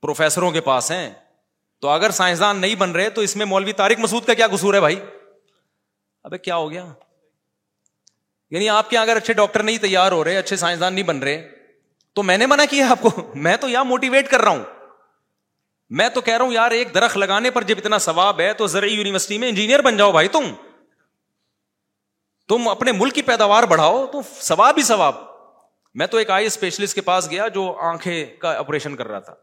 پروفیسروں 0.00 0.50
کے 0.50 0.60
پاس 0.60 0.90
ہیں۔ 0.90 1.10
تو 1.80 1.88
اگر 1.88 2.10
سائنسدان 2.10 2.56
نہیں 2.56 2.74
بن 2.74 2.92
رہے، 2.92 3.10
تو 3.10 3.20
اس 3.20 3.36
میں 3.36 3.46
مولوی 3.46 3.72
طارق 3.72 3.98
مسعود 3.98 4.24
کا 4.24 4.34
کیا 4.34 4.46
قصور 4.46 4.74
ہے 4.74 4.80
بھائی؟ 4.80 5.00
ابھی 6.24 6.38
کیا 6.38 6.56
ہو 6.56 6.70
گیا؟ 6.70 6.86
یعنی 8.50 8.68
آپ 8.68 8.90
کے 8.90 8.98
اگر 8.98 9.16
اچھے 9.16 9.34
ڈاکٹر 9.34 9.62
نہیں 9.62 9.78
تیار 9.78 10.12
ہو 10.12 10.24
رہے، 10.24 10.36
اچھے 10.36 10.56
سائنسدان 10.56 10.94
نہیں 10.94 11.04
بن 11.04 11.18
رہے 11.18 11.57
تو 12.18 12.22
میں 12.22 12.38
نے 12.38 12.46
منع 12.46 12.64
کیا 12.70 12.90
آپ 12.90 13.02
کو۔ 13.02 13.32
میں 13.34 13.56
تو 13.56 13.68
یہاں 13.68 13.84
موٹیویٹ 13.84 14.30
کر 14.30 14.40
رہا 14.40 14.50
ہوں۔ 14.50 14.62
میں 15.90 16.08
تو 16.08 16.20
کہہ 16.20 16.36
رہا 16.36 16.44
ہوں، 16.44 16.52
یار، 16.52 16.70
ایک 16.70 16.94
درخت 16.94 17.16
لگانے 17.16 17.50
پر 17.50 17.62
جب 17.62 17.74
اتنا 17.78 17.98
ثواب 17.98 18.40
ہے 18.40 18.52
تو 18.52 18.66
زرعی 18.66 18.92
یونیورسٹی 18.92 19.38
میں 19.38 19.48
انجینئر 19.48 19.82
بن 19.82 19.96
جاؤ 19.96 20.12
بھائی 20.12 20.28
تم۔ 20.28 20.44
تم 22.48 22.68
اپنے 22.68 22.92
ملک 22.92 23.14
کی 23.14 23.22
پیداوار 23.22 23.62
بڑھاؤ، 23.62 24.06
تو 24.06 24.20
ثواب 24.40 24.74
ہی 24.76 24.82
ثواب۔ 24.82 25.14
میں 25.94 26.06
تو 26.06 26.16
ایک 26.16 26.30
آئی 26.30 26.46
اسپیشلسٹ 26.46 26.94
کے 26.94 27.00
پاس 27.00 27.30
گیا 27.30 27.48
جو 27.48 27.76
آنکھیں 27.80 28.26
کا 28.36 28.58
آپریشن 28.58 28.96
کر 28.96 29.08
رہا 29.08 29.18
تھا۔ 29.18 29.34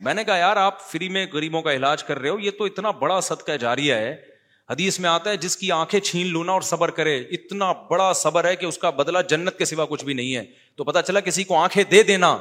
میں 0.00 0.14
نے 0.14 0.24
کہا، 0.24 0.36
یار، 0.36 0.56
آپ 0.56 0.80
فری 0.80 1.08
میں 1.08 1.26
غریبوں 1.32 1.62
کا 1.62 1.72
علاج 1.72 2.04
کر 2.04 2.18
رہے 2.18 2.28
ہو، 2.28 2.38
یہ 2.38 2.50
تو 2.58 2.64
اتنا 2.64 2.90
بڑا 2.90 3.20
صدقہ 3.20 3.52
جاریہ 3.52 3.94
ہے۔ 3.94 4.35
حدیث 4.70 5.00
میں 5.00 5.10
آتا 5.10 5.30
ہے، 5.30 5.36
جس 5.36 5.56
کی 5.56 5.72
آنکھیں 5.72 6.00
چھین 6.00 6.26
لونا 6.26 6.52
اور 6.52 6.60
صبر 6.60 6.90
کرے، 6.90 7.20
اتنا 7.20 7.72
بڑا 7.72 8.12
صبر 8.12 8.44
ہے 8.44 8.56
کہ 8.56 8.66
اس 8.66 8.78
کا 8.78 8.90
بدلہ 8.90 9.18
جنت 9.28 9.58
کے 9.58 9.64
سوا 9.64 9.84
کچھ 9.84 10.04
بھی 10.04 10.14
نہیں 10.14 10.36
ہے۔ 10.36 10.44
تو 10.76 10.84
پتا 10.84 11.02
چلا 11.02 11.20
کسی 11.20 11.44
کو 11.44 11.56
آنکھیں 11.56 11.84
دے 11.84 12.02
دینا، 12.02 12.38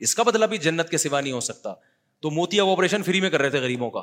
اس 0.00 0.14
کا 0.14 0.22
بدلہ 0.22 0.44
بھی 0.44 0.58
جنت 0.58 0.88
کے 0.88 0.96
سوا 0.98 1.20
نہیں 1.20 1.32
ہو 1.32 1.40
سکتا۔ 1.40 1.74
تو 2.20 2.30
موتیا 2.30 2.64
آپریشن 2.64 3.02
فری 3.02 3.20
میں 3.20 3.30
کر 3.30 3.40
رہے 3.40 3.50
تھے 3.50 3.58
غریبوں 3.58 3.90
کا۔ 3.90 4.02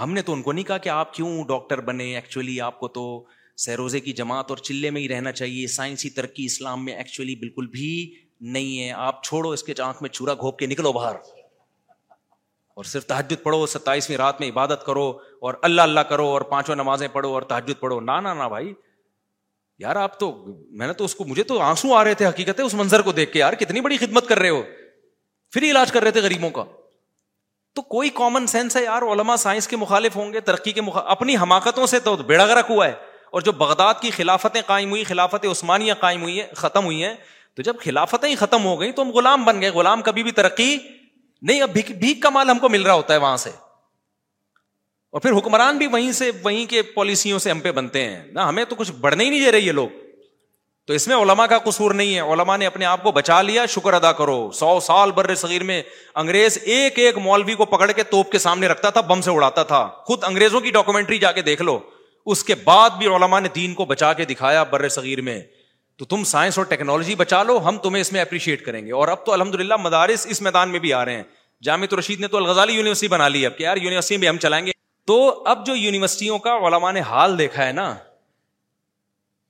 ہم 0.00 0.12
نے 0.12 0.22
تو 0.22 0.32
ان 0.32 0.42
کو 0.42 0.52
نہیں 0.52 0.64
کہا 0.64 0.78
کہ 0.78 0.88
آپ 0.88 1.14
کیوں 1.14 1.44
ڈاکٹر 1.44 1.80
بنے؟ 1.80 2.14
ایکچولی 2.14 2.60
آپ 2.60 2.80
کو 2.80 2.88
تو 2.88 3.24
سیروزے 3.56 4.00
کی 4.00 4.12
جماعت 4.12 4.46
اور 4.48 4.56
چلے 4.56 4.90
میں 4.90 5.00
ہی 5.00 5.08
رہنا 5.08 5.32
چاہیے۔ 5.32 5.66
سائنسی 5.66 6.10
ترقی، 6.10 6.44
اسلام 6.44 6.84
میں 6.84 6.94
ایکچولی 6.94 7.36
بالکل 7.36 7.66
بھی 7.66 8.14
نہیں 8.40 8.82
ہے۔ 8.82 8.92
آپ 8.92 9.24
چھوڑو 9.24 9.50
اس 9.50 9.62
کے 9.62 9.72
آنکھ 9.82 10.02
میں 10.02 10.10
چورا 10.10 10.34
گھوپ 10.34 10.58
کے 10.58 10.66
نکلو 10.66 10.92
باہر۔ 10.92 11.14
اور 12.74 12.84
صرف 12.84 13.06
تحجد 13.06 13.42
پڑھو، 13.42 13.66
ستائیسویں 13.66 14.16
رات 14.16 14.40
میں 14.40 14.48
عبادت 14.48 14.86
کرو۔ 14.86 15.18
اور 15.40 15.54
اللہ 15.62 15.82
اللہ 15.82 16.00
کرو 16.00 16.28
اور 16.28 16.40
پانچوں 16.40 16.74
نمازیں 16.74 17.08
پڑھو 17.08 17.34
اور 17.34 17.42
تحجد 17.42 17.80
پڑھو۔ 17.80 18.00
نہ 18.00 18.10
نہ 18.10 18.48
بھائی۔ 18.48 18.74
یار، 19.78 19.96
آپ 19.96 20.20
تو، 20.20 20.44
میں 20.70 20.86
نے 20.86 20.92
تو 20.92 21.04
اس 21.04 21.14
کو، 21.14 21.24
مجھے 21.24 21.42
تو 21.42 21.60
آنسو 21.60 21.94
آ 21.94 22.04
رہے 22.04 22.14
تھے 22.14 22.26
حقیقت 22.26 22.60
ہے 22.60 22.64
اس 22.64 22.74
منظر 22.74 23.02
کو 23.02 23.12
دیکھ 23.12 23.32
کے۔ 23.32 23.38
یار، 23.38 23.52
کتنی 23.52 23.80
بڑی 23.80 23.96
خدمت 23.96 24.28
کر 24.28 24.38
رہے 24.38 24.48
ہو۔ 24.48 24.62
فری 25.54 25.70
علاج 25.70 25.92
کر 25.92 26.02
رہے 26.02 26.10
تھے 26.10 26.20
غریبوں 26.20 26.50
کا۔ 26.50 26.64
تو 27.74 27.82
کوئی 27.82 28.10
کامن 28.10 28.46
سینس 28.46 28.76
ہے 28.76 28.84
یار؟ 28.84 29.02
علما 29.02 29.36
سائنس 29.36 29.68
کے 29.68 29.76
مخالف 29.76 30.16
ہوں 30.16 30.32
گے، 30.32 30.40
ترقی 30.40 30.72
کے 30.72 30.80
مخالف۔ 30.80 31.06
اپنی 31.08 31.36
حماقتوں 31.36 31.86
سے 31.86 32.00
تو 32.00 32.16
بیڑا 32.16 32.46
گرک 32.46 32.66
ہوا 32.70 32.86
ہے۔ 32.86 32.92
اور 33.30 33.40
جو 33.40 33.52
بغداد 33.52 33.94
کی 34.00 34.10
خلافتیں 34.10 34.62
قائم 34.66 34.90
ہوئی، 34.90 35.04
خلافت 35.04 35.46
عثمانیہ 35.50 35.94
قائم 35.94 36.22
ہوئی 36.22 36.40
ہے 36.40 36.50
ختم 36.56 36.84
ہوئی 36.84 37.04
ہیں، 37.04 37.14
تو 37.56 37.62
جب 37.62 37.76
خلافتیں 37.80 38.28
ہی 38.28 38.34
ختم 38.34 38.64
ہو 38.64 38.80
گئی 38.80 38.92
تو 38.92 39.02
ہم 39.02 39.10
غلام 39.10 39.44
بن 39.44 39.60
گئے۔ 39.60 39.70
غلام 39.70 40.02
کبھی 40.02 40.22
بھی 40.22 40.32
ترقی 40.32 40.78
نہیں، 41.42 41.62
اب 41.62 41.70
بھیک 41.70 42.22
کا 42.22 42.30
مال 42.30 42.50
ہم 42.50 42.58
کو 42.58 42.68
مل 42.68 42.82
رہا 42.82 42.92
ہوتا 42.92 43.14
ہے 43.14 43.18
وہاں 43.18 43.36
سے۔ 43.36 43.50
اور 45.10 45.20
پھر 45.20 45.32
حکمران 45.32 45.78
بھی 45.78 45.86
وہیں 45.86 46.12
سے، 46.12 46.30
وہیں 46.44 46.66
کے 46.66 46.82
پالیسیوں 46.82 47.38
سے 47.38 47.50
ہم 47.50 47.60
پہ 47.60 47.72
بنتے 47.72 48.04
ہیں۔ 48.04 48.22
نہ، 48.32 48.40
ہمیں 48.40 48.64
تو 48.64 48.74
کچھ 48.74 48.92
بڑھنے 48.92 49.24
ہی 49.24 49.30
نہیں 49.30 49.44
دے 49.44 49.52
رہے 49.52 49.60
یہ 49.60 49.72
لوگ۔ 49.72 49.88
تو 50.86 50.94
اس 50.94 51.08
میں 51.08 51.16
علما 51.16 51.46
کا 51.46 51.58
قصور 51.58 51.90
نہیں 51.90 52.14
ہے۔ 52.14 52.20
علما 52.20 52.56
نے 52.56 52.66
اپنے 52.66 52.84
آپ 52.84 53.02
کو 53.02 53.12
بچا 53.12 53.42
لیا، 53.42 53.66
شکر 53.66 53.92
ادا 53.92 54.12
کرو۔ 54.12 54.50
سو 54.50 54.80
سال 54.80 55.12
بر 55.12 55.34
صغیر 55.34 55.62
میں 55.62 55.82
انگریز 56.14 56.58
ایک 56.62 56.98
ایک 56.98 57.18
مولوی 57.18 57.54
کو 57.54 57.64
پکڑ 57.64 57.92
کے 57.92 58.02
توپ 58.02 58.32
کے 58.32 58.38
سامنے 58.38 58.68
رکھتا 58.68 58.90
تھا، 58.90 59.00
بم 59.00 59.20
سے 59.20 59.30
اڑاتا 59.30 59.62
تھا۔ 59.62 59.88
خود 59.94 60.24
انگریزوں 60.24 60.60
کی 60.60 60.70
ڈاکومنٹری 60.70 61.18
جا 61.18 61.32
کے 61.32 61.42
دیکھ 61.42 61.62
لو۔ 61.62 61.78
اس 62.26 62.44
کے 62.44 62.54
بعد 62.54 62.90
بھی 62.90 63.06
علما 63.06 63.40
نے 63.40 63.48
دین 63.54 63.74
کو 63.74 63.84
بچا 63.84 64.12
کے 64.12 64.24
دکھایا 64.24 64.62
بر 64.62 64.88
صغیر 64.88 65.20
میں۔ 65.20 65.42
تو 65.96 66.04
تم 66.04 66.24
سائنس 66.24 66.58
اور 66.58 66.66
ٹیکنالوجی 66.66 67.14
بچا 67.14 67.42
لو، 67.42 67.58
ہم 67.58 67.78
تمہیں 67.78 68.00
اس 68.00 68.12
میں 68.12 68.20
اپریشیٹ 68.20 68.64
کریں 68.64 68.86
گے۔ 68.86 68.92
اور 68.92 69.08
اب 69.08 69.26
تو 69.26 69.32
الحمد 69.32 69.54
للہ 69.54 69.74
مدارس 69.76 70.26
اس 70.26 70.42
میدان 70.42 70.68
میں 70.68 70.78
بھی 70.78 70.92
آ 70.92 71.04
رہے 71.04 71.16
ہیں۔ 71.16 71.22
جامع 71.62 71.94
رشید 71.98 72.20
نے 72.20 72.28
تو 72.28 72.36
الغزالی 72.36 72.72
یونیورسٹی 72.72 73.08
بنا 73.08 73.28
لی۔ 73.28 73.46
اب 73.46 73.58
کہ 73.58 73.62
یار، 73.62 73.76
یونیورسٹی 73.76 74.16
میں 74.16 74.28
ہم 74.28 74.36
چلائیں 74.36 74.66
گے۔ 74.66 74.77
تو 75.08 75.42
اب 75.46 75.66
جو 75.66 75.74
یونیورسٹیوں 75.74 76.38
کا 76.38 76.56
علماء 76.56 76.92
نے 76.92 77.00
حال 77.00 77.38
دیکھا 77.38 77.66
ہے 77.66 77.72
نا، 77.72 77.96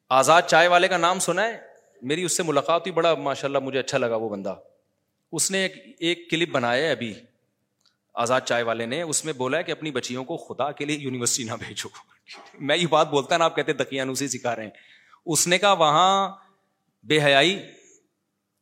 آزاد 0.09 0.43
چائے 0.43 0.69
والے 0.69 0.89
کا 0.89 0.97
نام 0.97 1.19
سنا 1.19 1.45
ہے؟ 1.45 1.61
میری 2.03 2.23
اس 2.23 2.37
سے 2.37 2.43
ملاقات 2.43 2.81
ہوئی، 2.81 2.93
بڑا 2.93 3.15
ماشاء 3.15 3.49
اللہ 3.49 3.59
مجھے 3.59 3.79
اچھا 3.79 3.99
لگا 3.99 4.17
وہ 4.17 4.29
بندہ۔ 4.29 4.55
اس 5.33 5.51
نے 5.51 5.63
ایک 5.63 5.97
ایک 5.99 6.31
کلپ 6.31 6.49
بنایا 6.49 6.87
ہے 6.87 6.91
ابھی، 6.91 7.15
آزاد 8.15 8.41
چائے 8.41 8.63
والے 8.63 8.87
نے۔ 8.87 9.03
اس 9.03 9.25
میں 9.25 9.33
بولا 9.33 9.59
ہے 9.59 9.63
کہ 9.63 9.73
اپنی 9.73 9.91
بچیوں 9.91 10.25
کو 10.25 10.37
خدا 10.37 10.73
کے 10.73 10.85
لیے 10.85 10.97
یونیورسٹی 10.97 11.45
نہ 11.45 11.53
بھیجو۔ 11.53 11.89
میں 12.61 12.77
یہ 12.77 12.87
بات 12.87 13.09
بولتا 13.09 13.37
نا، 13.37 13.45
آپ 13.45 13.57
کہتے 13.57 13.73
دقیانوسی 13.73 14.29
سکھا 14.29 14.57
رہے 14.57 14.63
ہیں۔ 14.63 14.71
اس 15.27 15.47
نے 15.47 15.59
کہا، 15.59 15.73
وہاں 15.73 16.37
بے 17.05 17.25
حیائی 17.25 17.67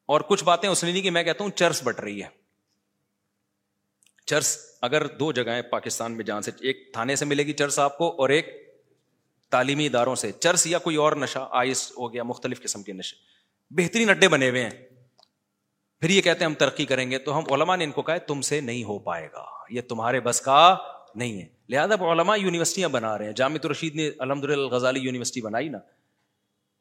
اور 0.07 0.21
کچھ 0.21 0.45
باتیں 0.45 0.69
اس 0.69 0.85
نے 0.85 0.93
نہیں 0.93 1.03
کہ 1.03 1.11
میں 1.11 1.23
کہتا 1.23 1.45
ہوں 1.45 1.51
چرس 1.51 1.81
بٹ 1.85 2.01
رہی 2.01 2.23
ہے۔ 2.23 2.29
چرس 4.27 4.76
اگر 4.87 5.07
دو 5.07 5.33
جگہیں 5.33 5.63
پاکستان 5.63 6.13
میں 6.13 6.25
جہاں 6.25 6.41
سے، 6.41 6.51
ایک 6.61 6.91
تھانے 6.93 7.17
سے 7.17 7.25
ملے 7.25 7.43
گی 7.43 7.53
چرس 7.53 7.79
آپ 7.79 7.99
کو 7.99 8.15
اور 8.19 8.29
ایک 8.29 8.47
تعلیمی 9.51 9.87
اداروں 9.87 10.15
سے۔ 10.15 10.33
چرس 10.33 10.67
یا 10.67 10.79
کوئی 10.79 10.97
اور 10.97 11.13
نشہ، 11.13 11.49
آئس 11.51 11.93
ہو 11.99 12.13
گیا، 12.13 12.23
مختلف 12.23 12.63
قسم 12.63 12.83
کے 12.83 12.93
نشے۔ 12.93 13.17
بہترین 13.71 14.11
اڈے 14.11 14.29
بنے 14.29 14.51
ہوئے 14.51 14.63
ہیں۔ 14.63 14.71
پھر 16.01 16.11
یہ 16.11 16.21
کہتے 16.21 16.39
ہیں، 16.39 16.47
ہم 16.47 16.55
ترقی 16.55 16.87
کریں 16.87 17.11
گے 17.11 17.19
تو 17.19 17.39
ہم 17.39 17.53
علما 17.53 17.77
نے 17.77 17.85
ان 17.85 17.91
کو 17.91 18.03
کہا 18.03 18.19
تم 18.19 18.41
سے 18.41 18.61
نہیں 18.61 18.85
ہو 18.85 18.99
پائے 18.99 19.29
گا۔ 19.33 19.45
یہ 19.71 19.81
تمہارے 19.81 20.21
بس 20.21 20.41
کا 20.41 20.77
نہیں 21.15 21.43
ہے۔ 21.43 21.47
لہٰذا 21.69 21.95
علما 21.95 22.37
یونیورسٹیاں 22.37 22.89
بنا 22.89 23.19
رہے 23.19 23.25
ہیں۔ 23.25 23.33
جامع 23.33 23.67
رشید 23.71 23.95
نے 23.95 24.11
الحمد 24.19 24.45
للہ 24.45 24.67
غزالی 24.67 25.01
یونیورسٹی 25.01 25.41
بنائی 25.41 25.69
نا۔ 25.69 25.79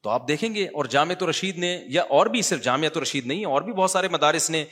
تو 0.02 0.10
آپ 0.10 0.28
دیکھیں 0.28 0.54
گے، 0.54 0.64
اور 0.64 0.84
جامع 0.84 1.24
رشید 1.30 1.58
نے، 1.58 1.84
یا 1.86 2.02
اور 2.02 2.26
بھی 2.26 2.42
صرف 2.42 2.62
جامع 2.62 2.98
رشید 3.02 3.26
نہیں، 3.26 3.44
اور 3.44 3.62
بھی 3.62 3.72
بہت 3.72 3.90
سارے 3.90 4.08
مدارس 4.08 4.50
نے 4.50 4.64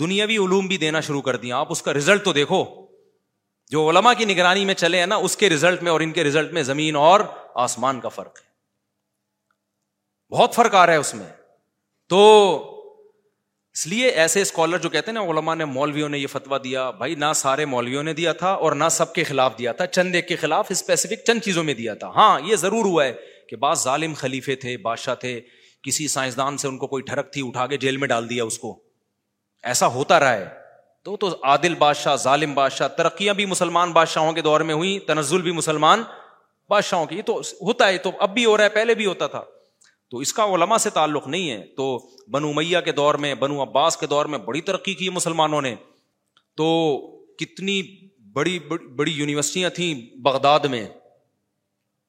دنیاوی 0.00 0.36
علوم 0.36 0.66
بھی 0.66 0.76
دینا 0.76 1.00
شروع 1.00 1.22
کر 1.22 1.36
دیا۔ 1.36 1.56
آپ 1.56 1.66
اس 1.70 1.82
کا 1.82 1.94
ریزلٹ 1.94 2.24
تو 2.24 2.32
دیکھو۔ 2.32 2.64
جو 3.70 3.90
علما 3.90 4.14
کی 4.14 4.24
نگرانی 4.24 4.64
میں 4.64 4.74
چلے 4.74 4.98
ہیں 4.98 5.06
نا، 5.06 5.16
اس 5.16 5.36
کے 5.36 5.50
ریزلٹ 5.50 5.82
میں 5.82 5.90
اور 5.90 6.00
ان 6.00 6.12
کے 6.12 6.24
ریزلٹ 6.24 6.52
میں 6.52 6.62
زمین 6.62 6.96
اور 6.96 7.20
آسمان 7.54 8.00
کا 8.00 8.08
فرق 8.08 8.38
ہے۔ 8.38 8.54
بہت 10.34 10.54
فرق 10.54 10.74
آ 10.74 10.86
رہا 10.86 10.92
ہے 10.92 10.98
اس 10.98 11.14
میں۔ 11.14 11.26
تو 12.08 12.60
اس 13.72 13.86
لیے 13.86 14.08
ایسے 14.08 14.42
اسکالر 14.42 14.78
جو 14.78 14.88
کہتے 14.88 15.10
ہیں 15.10 15.14
نا 15.14 15.20
علما 15.20 15.54
نے 15.54 15.64
مولویوں 15.64 16.08
نے 16.08 16.18
یہ 16.18 16.26
فتوا 16.26 16.58
دیا۔ 16.64 16.90
بھائی، 16.90 17.14
نہ 17.14 17.24
سارے 17.34 17.64
مولویوں 17.64 18.02
نے 18.02 18.12
دیا 18.12 18.32
تھا 18.32 18.52
اور 18.52 18.72
نہ 18.72 18.84
سب 18.90 19.12
کے 19.12 19.24
خلاف 19.24 19.58
دیا 19.58 19.72
تھا۔ 19.72 19.86
چند 19.86 20.14
ایک 20.14 20.28
کے 20.28 20.36
خلاف 20.36 20.66
اسپیسیفک 20.70 21.24
چند 21.26 21.40
چیزوں 21.40 21.64
میں 21.64 21.74
دیا 21.74 21.94
تھا۔ 21.94 22.08
ہاں 22.08 22.40
یہ 22.44 22.56
ضرور 22.56 22.84
ہوا 22.84 23.04
ہے 23.04 23.12
کہ 23.48 23.56
بعض 23.56 23.84
ظالم 23.84 24.14
خلیفے 24.14 24.56
تھے، 24.56 24.76
بادشاہ 24.76 25.14
تھے، 25.14 25.40
کسی 25.82 26.08
سائنسدان 26.08 26.56
سے 26.56 26.68
ان 26.68 26.78
کو 26.78 26.86
کوئی 26.86 27.02
ٹھڑک 27.02 27.32
تھی، 27.32 27.48
اٹھا 27.48 27.66
کے 27.66 27.76
جیل 27.76 27.96
میں 27.96 28.08
ڈال 28.08 28.30
دیا 28.30 28.44
اس 28.44 28.58
کو۔ 28.58 28.83
ایسا 29.64 29.86
ہوتا 29.86 30.20
رہا 30.20 30.32
ہے۔ 30.32 30.48
تو 31.02 31.16
تو 31.16 31.36
عادل 31.42 31.74
بادشاہ، 31.74 32.16
ظالم 32.16 32.54
بادشاہ، 32.54 32.88
ترقیاں 32.88 33.34
بھی 33.34 33.46
مسلمان 33.46 33.92
بادشاہوں 33.92 34.32
کے 34.32 34.40
دور 34.40 34.60
میں 34.60 34.74
ہوئی 34.74 34.98
تنزل 34.98 35.42
بھی 35.42 35.52
مسلمان 35.52 36.02
بادشاہوں 36.68 37.06
کی۔ 37.06 37.22
تو 37.22 37.40
ہوتا 37.40 37.88
ہے 37.88 37.98
تو 37.98 38.10
اب 38.18 38.34
بھی 38.34 38.44
ہو 38.44 38.56
رہا 38.56 38.64
ہے، 38.64 38.68
پہلے 38.68 38.94
بھی 38.94 39.06
ہوتا 39.06 39.26
تھا۔ 39.26 39.44
تو 40.10 40.18
اس 40.18 40.32
کا 40.32 40.44
علماء 40.44 40.76
سے 40.76 40.90
تعلق 40.90 41.28
نہیں 41.28 41.50
ہے۔ 41.50 41.66
تو 41.66 42.10
بنو 42.30 42.52
میاں 42.52 42.80
کے 42.80 42.92
دور 42.92 43.14
میں، 43.14 43.34
بنو 43.34 43.62
عباس 43.62 43.96
کے 43.96 44.06
دور 44.06 44.26
میں 44.26 44.38
بڑی 44.38 44.60
ترقی 44.60 44.94
کی 44.94 45.08
مسلمانوں 45.08 45.62
نے۔ 45.62 45.74
تو 46.56 46.96
کتنی 47.38 47.82
بڑی 48.32 48.58
بڑی 48.96 49.12
یونیورسٹیاں 49.12 49.70
تھیں 49.70 50.16
بغداد 50.16 50.60
میں۔ 50.60 50.84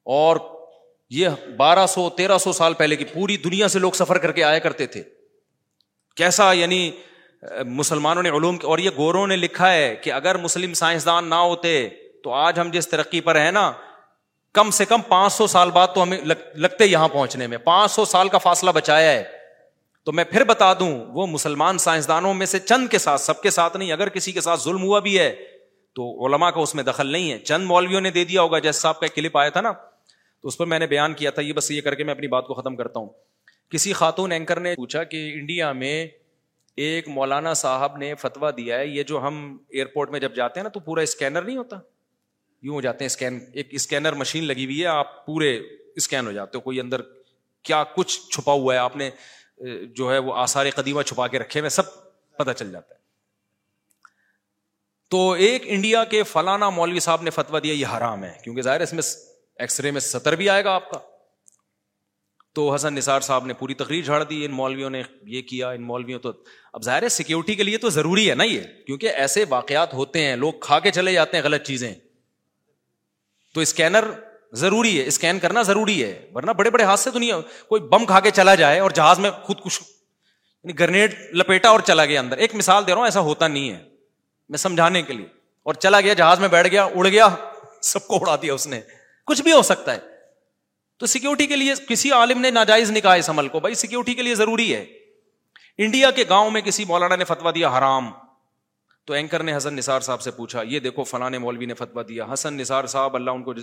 اور 0.03 0.37
یہ 1.09 1.29
بارہ 1.57 1.87
سو، 1.87 2.09
تیرہ 2.09 2.37
سو 2.37 2.51
سال 2.51 2.73
پہلے 2.73 2.95
کی 2.95 3.05
پوری 3.05 3.37
دنیا 3.37 3.67
سے 3.67 3.79
لوگ 3.79 3.91
سفر 3.91 4.17
کر 4.17 4.31
کے 4.31 4.43
آیا 4.43 4.59
کرتے 4.59 4.85
تھے۔ 4.85 5.03
کیسا 6.15 6.51
یعنی 6.51 6.91
مسلمانوں 7.65 8.23
نے 8.23 8.29
علوم 8.29 8.57
اور 8.63 8.79
یہ 8.79 8.89
گوروں 8.97 9.27
نے 9.27 9.35
لکھا 9.35 9.73
ہے 9.73 9.95
کہ 9.95 10.11
اگر 10.11 10.37
مسلم 10.37 10.73
سائنسدان 10.73 11.25
نہ 11.25 11.35
ہوتے 11.35 11.89
تو 12.23 12.33
آج 12.33 12.59
ہم 12.59 12.69
جس 12.71 12.87
ترقی 12.87 13.21
پر 13.21 13.35
ہیں 13.35 13.51
نا، 13.51 13.71
کم 14.53 14.71
سے 14.71 14.85
کم 14.85 15.01
پانچ 15.01 15.33
سو 15.33 15.47
سال 15.47 15.71
بعد 15.71 15.87
تو 15.95 16.03
ہمیں 16.03 16.17
لگتے 16.55 16.85
یہاں 16.85 17.07
پہنچنے 17.07 17.47
میں۔ 17.47 17.57
پانچ 17.57 17.91
سو 17.91 18.05
سال 18.05 18.29
کا 18.29 18.37
فاصلہ 18.37 18.71
بچایا 18.71 19.11
ہے۔ 19.11 19.23
تو 20.03 20.11
میں 20.11 20.23
پھر 20.23 20.43
بتا 20.43 20.73
دوں، 20.73 21.05
وہ 21.07 21.27
مسلمان 21.27 21.77
سائنسدانوں 21.77 22.33
میں 22.33 22.45
سے 22.45 22.59
چند 22.59 22.87
کے 22.87 22.97
ساتھ، 22.97 23.21
سب 23.21 23.41
کے 23.41 23.49
ساتھ 23.49 23.77
نہیں، 23.77 23.91
اگر 23.91 24.09
کسی 24.09 24.31
کے 24.31 24.41
ساتھ 24.41 24.61
ظلم 24.61 24.83
ہوا 24.83 24.99
بھی 24.99 25.19
ہے 25.19 25.35
تو 25.93 26.25
علما 26.25 26.51
کا 26.51 26.59
اس 26.59 26.75
میں 26.75 26.83
دخل 26.83 27.07
نہیں 27.07 27.31
ہے۔ 27.31 27.39
چند 27.39 27.65
مولویوں 27.65 28.01
نے 28.01 28.11
دے 28.11 28.25
دیا 28.25 28.41
ہوگا، 28.41 28.59
جیسے 28.59 28.79
صاحب 28.79 28.99
کا 28.99 29.07
کلپ 29.07 29.37
آیا 29.37 29.49
تھا 29.49 29.61
نا، 29.61 29.71
تو 30.41 30.47
اس 30.47 30.57
پر 30.57 30.65
میں 30.65 30.79
نے 30.79 30.87
بیان 30.87 31.13
کیا 31.13 31.29
تھا۔ 31.29 31.41
یہ 31.41 31.53
بس 31.53 31.71
یہ 31.71 31.81
کر 31.81 31.95
کے 31.95 32.03
میں 32.03 32.13
اپنی 32.13 32.27
بات 32.27 32.47
کو 32.47 32.53
ختم 32.53 32.75
کرتا 32.75 32.99
ہوں۔ 32.99 33.09
کسی 33.69 33.93
خاتون 33.93 34.31
اینکر 34.31 34.59
نے 34.59 34.75
پوچھا 34.75 35.03
کہ 35.03 35.33
انڈیا 35.33 35.71
میں 35.71 36.07
ایک 36.75 37.07
مولانا 37.07 37.53
صاحب 37.53 37.97
نے 37.97 38.15
فتوا 38.15 38.51
دیا 38.57 38.77
ہے، 38.79 38.87
یہ 38.87 39.03
جو 39.03 39.19
ہم 39.19 39.57
ایئرپورٹ 39.69 40.09
میں 40.09 40.19
جب 40.19 40.35
جاتے 40.35 40.59
ہیں 40.59 40.63
نا، 40.63 40.69
تو 40.69 40.79
پورا 40.79 41.01
اسکینر 41.01 41.41
نہیں 41.41 41.57
ہوتا؟ 41.57 41.79
یوں 42.61 42.75
ہو 42.75 42.81
جاتے 42.81 43.03
ہیں، 43.03 43.05
اسکین، 43.05 43.39
ایک 43.53 43.67
اسکینر 43.71 44.13
مشین 44.13 44.43
لگی 44.43 44.65
ہوئی 44.65 44.81
ہے، 44.81 44.85
آپ 44.85 45.25
پورے 45.25 45.59
اسکین 45.95 46.27
ہو 46.27 46.31
جاتے 46.31 46.57
ہو، 46.57 46.61
کوئی 46.61 46.79
اندر 46.79 47.01
کیا 47.63 47.83
کچھ 47.83 48.19
چھپا 48.29 48.51
ہوا 48.51 48.73
ہے، 48.73 48.79
آپ 48.79 48.95
نے 48.95 49.09
جو 49.95 50.11
ہے 50.13 50.17
وہ 50.17 50.33
آسار 50.33 50.65
قدیمہ 50.75 51.01
چھپا 51.01 51.27
کے 51.27 51.39
رکھے 51.39 51.59
ہوئے، 51.59 51.69
سب 51.69 51.83
پتہ 52.37 52.51
چل 52.51 52.71
جاتا 52.71 52.95
ہے۔ 52.95 52.99
تو 55.09 55.31
ایک 55.31 55.63
انڈیا 55.65 56.03
کے 56.03 56.23
فلانا 56.23 56.69
مولوی 56.69 56.99
صاحب 56.99 57.21
نے 57.21 57.29
فتوا 57.29 57.59
دیا، 57.63 57.73
یہ 57.73 57.97
حرام 57.97 58.23
ہے، 58.23 58.33
کیونکہ 58.43 58.61
ظاہر 58.61 58.79
ہے 58.79 58.83
اس 58.83 58.93
میں 58.93 59.03
ایکس 59.59 59.79
رے 59.79 59.91
میں 59.91 60.01
سطر 60.01 60.35
بھی 60.35 60.49
آئے 60.49 60.63
گا 60.63 60.75
آپ 60.75 60.89
کا۔ 60.89 60.99
تو 62.55 62.75
حسن 62.75 62.95
نثار 62.95 63.21
صاحب 63.21 63.45
نے 63.45 63.53
پوری 63.53 63.73
تقریر 63.73 64.03
جھاڑ 64.03 64.23
دی، 64.23 64.45
ان 64.45 64.51
مولویوں 64.51 64.89
نے 64.89 65.03
یہ 65.23 65.41
کیا، 65.41 65.69
ان 65.69 65.81
مولویوں 65.81 66.19
تو، 66.19 66.31
اب 66.73 66.83
ظاہر 66.83 67.03
ہے 67.03 67.09
سیکورٹی 67.09 67.55
کے 67.55 67.63
لیے 67.63 67.77
تو 67.77 67.89
ضروری 67.89 68.29
ہے 68.29 68.35
نا 68.35 68.43
یہ، 68.43 68.61
کیونکہ 68.87 69.09
ایسے 69.09 69.45
واقعات 69.49 69.93
ہوتے 69.93 70.23
ہیں، 70.23 70.35
لوگ 70.35 70.53
کھا 70.61 70.79
کے 70.79 70.91
چلے 70.91 71.13
جاتے 71.13 71.37
ہیں 71.37 71.43
غلط 71.43 71.63
چیزیں۔ 71.63 71.93
تو 73.53 73.61
اسکینر 73.61 74.03
ضروری 74.51 75.01
ہے، 75.01 75.07
اسکین 75.07 75.39
کرنا 75.39 75.61
ضروری 75.61 76.03
ہے، 76.03 76.29
ورنہ 76.33 76.51
بڑے 76.51 76.69
بڑے 76.69 76.83
ہاتھ 76.83 76.99
سے 76.99 77.11
دنیا 77.11 77.39
کوئی 77.67 77.81
بم 77.81 78.05
کھا 78.05 78.19
کے 78.19 78.31
چلا 78.31 78.55
جائے 78.55 78.79
اور 78.79 78.91
جہاز 78.91 79.19
میں 79.19 79.31
خود 79.31 79.57
کچھ 79.63 79.81
یعنی 80.63 80.79
گرنیڈ 80.79 81.15
لپیٹا 81.33 81.69
اور 81.69 81.79
چلا 81.79 82.05
گیا 82.05 82.19
اندر۔ 82.19 82.37
ایک 82.37 82.55
مثال 82.55 82.87
دے 82.87 82.91
رہا 82.91 82.97
ہوں، 82.97 83.07
ایسا 83.07 83.19
ہوتا 83.19 83.47
نہیں 83.47 83.69
ہے، 83.69 83.83
میں 84.49 84.57
سمجھانے 84.57 85.01
کے 85.01 85.13
لیے۔ 85.13 85.27
اور 85.63 85.73
چلا 85.73 86.01
گیا، 86.01 86.13
جہاز 86.13 86.39
میں 86.39 86.47
بیٹھ 86.47 86.67
گیا، 86.67 86.83
اڑ 86.83 87.07
گیا، 87.07 87.27
سب 87.81 88.07
کو 88.07 88.15
اڑا 88.15 88.35
دیا 88.41 88.53
اس 88.53 88.67
نے۔ 88.67 88.81
کچھ 89.25 89.41
بھی 89.41 89.51
ہو 89.51 89.61
سکتا 89.61 89.95
ہے۔ 89.95 90.14
تو 90.97 91.05
سیکورٹی 91.05 91.47
کے 91.47 91.55
لیے 91.55 91.73
کسی 91.89 92.11
عالم 92.11 92.41
نے 92.41 92.51
ناجائز 92.51 92.91
نہیں 92.91 93.01
کہا 93.01 93.13
اس 93.13 93.29
عمل 93.29 93.47
کو، 93.47 93.59
بھائی 93.59 93.75
سیکورٹی 93.75 94.13
کے 94.13 94.21
لیے 94.21 94.35
ضروری 94.35 94.75
ہے۔ 94.75 94.85
انڈیا 95.77 96.11
کے 96.11 96.23
گاؤں 96.29 96.51
میں 96.51 96.61
کسی 96.61 96.85
مولانا 96.85 97.15
نے 97.15 97.23
فتوا 97.23 97.51
دیا 97.55 97.77
حرام۔ 97.77 98.09
تو 99.05 99.13
اینکر 99.13 99.43
نے 99.43 99.57
حسن 99.57 99.75
نثار 99.75 99.99
صاحب 99.99 100.21
سے 100.21 100.31
پوچھا، 100.31 100.61
یہ 100.61 100.79
دیکھو 100.79 101.03
فلاں 101.03 101.29
مولوی 101.29 101.65
نے 101.65 101.73
فتوا 101.73 102.01
دیا۔ 102.07 102.25
حسن 102.33 102.53
نثار 102.53 102.85
صاحب، 102.85 103.15
اللہ 103.15 103.31
ان 103.31 103.43
کو 103.43 103.53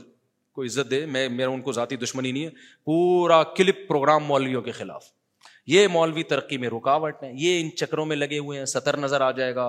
کو 0.52 0.64
عزت 0.64 0.90
دے، 0.90 1.06
میں 1.06 1.28
میرا 1.28 1.48
ان 1.48 1.60
کو 1.60 1.72
ذاتی 1.72 1.96
دشمنی 1.96 2.32
نہیں 2.32 2.44
ہے۔ 2.44 2.50
پورا 2.84 3.42
کلپ 3.42 3.88
پروگرام 3.88 4.24
مولویوں 4.24 4.62
کے 4.62 4.72
خلاف۔ 4.72 5.04
یہ 5.66 5.88
مولوی 5.88 6.22
ترقی 6.22 6.56
میں 6.56 6.68
رکاوٹ 6.68 7.22
ہے 7.22 7.32
یہ 7.34 7.60
ان 7.60 7.76
چکروں 7.76 8.06
میں 8.06 8.16
لگے 8.16 8.38
ہوئے 8.38 8.58
ہیں۔ 8.58 8.66
سطر 8.66 8.96
نظر 8.96 9.20
آ 9.20 9.30
جائے 9.30 9.54
گا 9.54 9.64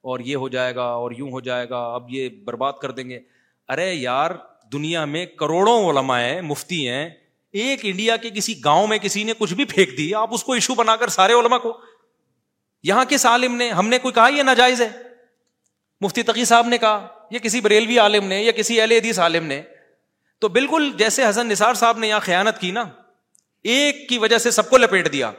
اور 0.00 0.20
یہ 0.20 0.36
ہو 0.36 0.48
جائے 0.48 0.74
گا 0.74 0.84
اور 0.84 1.10
یوں 1.18 1.30
ہو 1.30 1.40
جائے 1.40 1.68
گا۔ 1.68 1.94
اب 1.94 2.06
یہ 2.08 2.28
برباد 2.28 2.72
کر 2.82 2.90
دیں 2.90 3.10
گے۔ 3.10 3.20
ارے 3.68 3.94
یار 3.94 4.30
دنیا 4.72 5.04
میں 5.04 5.26
کروڑوں 5.26 5.90
علماء 5.90 6.20
ہیں، 6.20 6.42
مفتی 6.42 6.88
ہیں۔ 6.88 7.10
ایک 7.52 7.80
انڈیا 7.82 8.16
کے 8.16 8.30
کسی 8.30 8.54
گاؤں 8.64 8.86
میں 8.86 8.98
کسی 8.98 9.24
نے 9.24 9.32
کچھ 9.38 9.54
بھی 9.54 9.64
پھینک 9.64 9.98
دی، 9.98 10.14
آپ 10.14 10.34
اس 10.34 10.44
کو 10.44 10.52
ایشو 10.52 10.74
بنا 10.74 10.96
کر 10.96 11.08
سارے 11.08 11.32
علماء 11.32 11.58
کو۔ 11.58 11.80
یہاں 12.82 13.04
کے 13.04 13.16
عالم 13.24 13.54
نے، 13.54 13.70
ہم 13.70 13.88
نے 13.88 13.98
کوئی 13.98 14.14
کہا 14.14 14.28
یہ 14.28 14.42
ناجائز 14.42 14.82
ہے؟ 14.82 14.88
مفتی 16.00 16.22
تقی 16.22 16.44
صاحب 16.44 16.68
نے 16.68 16.78
کہا 16.78 17.06
یا 17.30 17.38
کسی 17.38 17.60
بریلوی 17.60 17.98
عالم 17.98 18.24
نے، 18.24 18.42
یا 18.42 18.52
کسی 18.52 18.80
اہل 18.80 18.92
حدیث 18.92 19.18
عالم 19.18 19.46
نے۔ 19.46 19.62
تو 20.38 20.48
بالکل 20.48 20.92
جیسے 20.98 21.24
حسن 21.24 21.48
نثار 21.48 21.74
صاحب 21.74 21.98
نے 21.98 22.08
یہاں 22.08 22.20
خیانت 22.20 22.60
کی 22.60 22.70
نا، 22.70 22.84
ایک 23.62 24.08
کی 24.08 24.18
وجہ 24.18 24.38
سے 24.38 24.50
سب 24.50 24.70
کو 24.70 24.78
لپیٹ 24.78 25.12
دیا۔ 25.12 25.32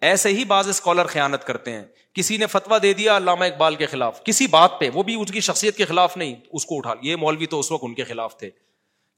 ایسے 0.00 0.28
ہی 0.28 0.44
بعض 0.44 0.68
اسکالر 0.68 1.06
خیانت 1.06 1.44
کرتے 1.44 1.72
ہیں۔ 1.72 1.84
کسی 2.14 2.36
نے 2.36 2.46
فتوا 2.46 2.78
دے 2.82 2.92
دیا 2.92 3.16
علامہ 3.16 3.44
اقبال 3.44 3.74
کے 3.74 3.86
خلاف۔ 3.86 4.24
کسی 4.24 4.46
بات 4.46 4.80
پہ، 4.80 4.90
وہ 4.94 5.02
بھی 5.02 5.14
اس 5.14 5.32
کی 5.32 5.40
شخصیت 5.40 5.76
کے 5.76 5.84
خلاف 5.84 6.16
نہیں، 6.16 6.34
اس 6.52 6.66
کو 6.66 6.78
اٹھا۔ 6.78 6.94
یہ 7.02 7.16
مولوی 7.16 7.46
تو 7.46 7.60
اس 7.60 7.72
وقت 7.72 7.84
ان 7.86 7.94
کے 7.94 8.04
خلاف 8.04 8.36
تھے۔ 8.36 8.50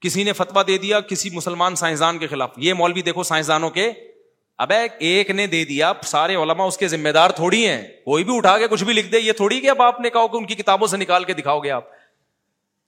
کسی 0.01 0.23
نے 0.23 0.33
فتوا 0.33 0.63
دے 0.67 0.77
دیا 0.77 0.99
کسی 0.99 1.29
مسلمان 1.29 1.75
سائنسدان 1.75 2.17
کے 2.17 2.27
خلاف۔ 2.27 2.51
یہ 2.57 2.73
مولوی 2.73 3.01
دیکھو 3.01 3.23
سائنسدانوں 3.23 3.69
کے۔ 3.69 3.91
اب 4.57 4.71
ایک 4.99 5.31
نے 5.31 5.47
دے 5.47 5.65
دیا 5.65 5.93
سارے 6.03 6.35
علما 6.35 6.63
اس 6.63 6.77
کے 6.77 6.87
ذمہ 6.87 7.09
دار 7.09 7.29
تھوڑی 7.29 7.67
ہیں۔ 7.67 7.87
کوئی 8.05 8.23
بھی 8.23 8.37
اٹھا 8.37 8.57
کے 8.57 8.67
کچھ 8.67 8.83
بھی 8.83 8.93
لکھ 8.93 9.07
دے، 9.07 9.19
یہ 9.19 9.31
تھوڑی 9.31 9.61
کہ 9.61 9.69
اب 9.69 9.81
آپ 9.81 9.99
نے 9.99 10.09
کہا 10.09 10.27
کہ 10.27 10.37
ان 10.37 10.45
کی 10.45 10.55
کتابوں 10.55 10.87
سے 10.87 10.97
نکال 10.97 11.23
کے 11.23 11.33
دکھاؤ 11.33 11.59
گے 11.59 11.71
آپ۔ 11.71 11.85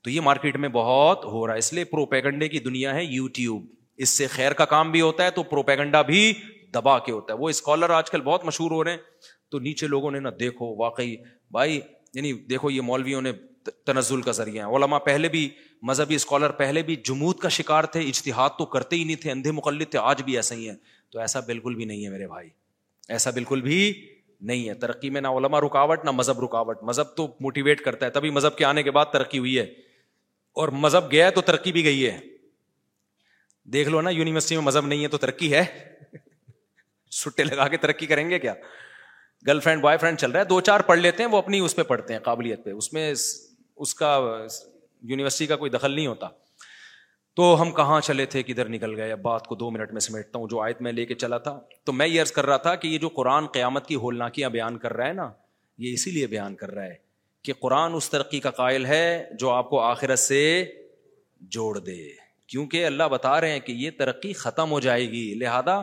تو 0.04 0.10
یہ 0.10 0.22
مارکیٹ 0.22 0.56
میں 0.56 0.70
بہت 0.70 1.26
ہو 1.26 1.48
رہا 1.48 1.54
ہے، 1.54 1.60
اس 1.60 1.74
لیے 1.74 1.84
پروپیگنڈے 1.84 2.48
کی 2.48 2.60
دنیا 2.60 2.96
ہے 2.96 3.04
یو 3.04 3.28
ٹیوب 3.28 3.66
اس 3.98 4.10
سے 4.10 4.28
خیر 4.28 4.52
کا 4.52 4.66
کام 4.66 4.92
بھی 4.92 5.02
ہوتا 5.02 5.24
ہے 5.24 5.32
تو 5.32 5.44
پروپیگنڈا 5.44 6.02
بھی 6.02 6.34
دبا 6.74 7.00
کے 7.00 7.12
ہوتا 7.12 7.34
ہے۔ 7.34 7.38
وہ 7.38 7.50
اسکالر 7.50 7.90
آج 7.90 8.10
کل 8.10 8.22
بہت 8.22 8.46
مشہور 8.46 8.72
ہو 8.72 8.84
رہے 8.84 8.92
ہیں۔ 8.92 8.98
تو 9.52 9.60
نیچے 9.60 9.88
لوگوں 9.88 10.12
نے 10.12 10.20
نا 10.20 10.30
دیکھو، 10.40 10.76
واقعی 10.84 11.16
بھائی 11.52 11.80
یعنی 12.14 12.34
دیکھو 12.34 12.70
یہ 12.70 12.82
مولویوں 12.82 13.22
نے 13.22 13.32
تنزل 13.86 14.22
کا 14.22 14.32
ذریعہ 14.32 14.70
ہے 14.70 14.76
علماء 14.76 14.98
پہلے 14.98 15.30
بھی، 15.30 15.50
مذہبی 15.82 16.16
اسکالر 16.16 16.50
پہلے 16.50 16.82
بھی 16.82 16.96
جمود 16.96 17.40
کا 17.40 17.50
شکار 17.50 17.84
تھے، 17.84 18.00
اجتہاد 18.00 18.50
تو 18.58 18.66
کرتے 18.66 18.96
ہی 18.96 19.04
نہیں 19.04 19.16
تھے، 19.16 19.32
اندھے 19.32 19.52
مقلد 19.52 19.84
تھے، 19.92 20.00
آج 20.00 20.22
بھی 20.22 20.36
ایسا 20.36 20.56
ہی 20.56 20.70
ہے 20.70 20.74
تو 21.10 21.20
ایسا 21.20 21.40
بالکل 21.40 21.76
بھی 21.76 21.86
نہیں 21.86 22.06
ہے 22.06 22.10
میرے 22.10 22.28
بھائی۔ 22.28 22.50
ایسا 23.10 23.30
بالکل 23.30 23.62
بھی 23.62 24.14
نہیں 24.42 24.70
ہے۔ 24.70 24.74
ترقی 24.74 25.10
میں 25.10 25.22
نہ 25.22 25.28
علما 25.28 25.62
رکاوٹ، 25.62 26.06
نہ 26.06 26.12
مذہب 26.12 26.44
رکاوٹ۔ 26.44 26.84
مذہب 26.84 27.16
تو 27.16 27.36
موٹیویٹ 27.40 27.82
کرتا 27.82 28.06
ہے، 28.06 28.12
تبھی 28.12 28.30
مذہب 28.30 28.58
کے 28.58 28.66
آنے 28.66 28.84
کے 28.84 28.92
بعد 28.92 29.06
ترقی 29.14 29.40
ہوئی 29.40 29.58
ہے۔ 29.58 29.64
اور 30.54 30.68
مذہب 30.68 31.12
گیا 31.12 31.30
تو 31.30 31.42
ترقی 31.42 31.72
بھی 31.72 31.84
گئی 31.84 32.06
ہے۔ 32.08 32.20
دیکھ 33.64 33.90
لو 33.90 34.02
نا، 34.02 34.10
یونیورسٹی 34.10 34.56
میں 34.56 34.64
مذہب 34.64 34.88
نہیں 34.88 35.04
ہے 35.04 35.08
تو 35.08 35.18
ترقی 35.18 35.54
ہے۔ 35.54 35.66
سٹے 37.12 37.44
لگا 37.44 37.68
کے 37.68 37.78
ترقی 37.78 38.06
کریں 38.06 38.30
گے 38.30 38.40
کیا؟ 38.40 38.54
گرل 39.48 39.60
فرینڈ 39.60 39.82
بوائے 39.82 39.98
فرینڈ 39.98 40.20
چل 40.20 40.32
رہا 40.32 40.40
ہے، 40.40 40.46
دو 40.46 40.62
چار 40.62 40.80
پڑھ 40.80 41.00
لیتے 41.00 41.24
ہیں، 41.24 41.30
وہ 41.30 41.38
اپنی 41.38 41.60
اس 41.60 41.76
پہ 41.76 41.84
پڑھتے 41.84 42.14
ہیں، 42.14 42.20
قابلیت 42.20 42.64
پہ۔ 42.64 42.72
اس 42.72 42.94
میں 42.94 43.12
اس 43.78 43.96
کا 43.96 44.20
یونیورسٹی 45.02 45.46
کا 45.46 45.56
کوئی 45.56 45.72
دخل 45.72 45.92
نہیں 45.92 46.08
ہوتا۔ 46.08 46.28
تو 47.36 47.62
ہم 47.62 47.72
کہاں 47.72 48.02
چلے 48.02 48.26
تھے 48.26 48.44
کدھر 48.44 48.70
نکل 48.70 48.96
گئے؟ 48.96 49.12
اب 49.12 49.20
بات 49.20 49.48
کو 49.48 49.56
دو 49.56 49.72
منٹ 49.72 49.92
میں 49.92 50.02
سمیٹتا 50.02 50.40
ہوں۔ 50.40 50.48
جو 50.48 50.62
آیت 50.62 50.82
میں 50.82 50.92
لے 50.92 51.06
کے 51.06 51.16
چلا 51.16 51.38
تھا۔ 51.38 51.62
تو 51.84 51.94
میں 51.94 52.08
یہ 52.08 52.22
عرض 52.22 52.32
کر 52.32 52.46
رہا 52.46 52.58
تھا 52.58 52.76
کہ 52.76 52.88
یہ 52.88 52.98
جو 52.98 53.10
قرآن 53.10 53.48
قیامت 53.48 53.88
کی 53.88 53.96
ہولناکیاں 53.96 54.50
بیان 54.50 54.78
کر 54.78 54.94
رہا 54.94 55.08
ہے 55.08 55.14
نا، 55.14 55.32
یہ 55.78 55.94
اسی 55.94 56.12
لیے 56.12 56.28
بیان 56.28 56.56
کر 56.56 56.72
رہا 56.72 56.84
ہے 56.84 56.94
کہ 57.42 57.54
قرآن 57.60 57.94
اس 57.94 58.10
ترقی 58.10 58.40
کا 58.40 58.52
قائل 58.52 58.86
ہے 58.86 59.30
جو 59.40 59.50
آپ 59.50 59.70
کو 59.70 59.80
آخرت 59.80 60.20
سے 60.20 60.66
جوڑ 61.42 61.80
دے۔ 61.80 62.08
کیونکہ 62.48 62.86
اللہ 62.86 63.04
بتا 63.04 63.42
رہے 63.42 63.52
ہیں 63.52 63.60
کہ 63.60 63.72
یہ 63.72 63.92
ترقی 63.98 64.34
ختم 64.34 64.72
ہو 64.72 64.80
جائے 64.80 65.12
گی۔ 65.12 65.36
لہذا 65.36 65.82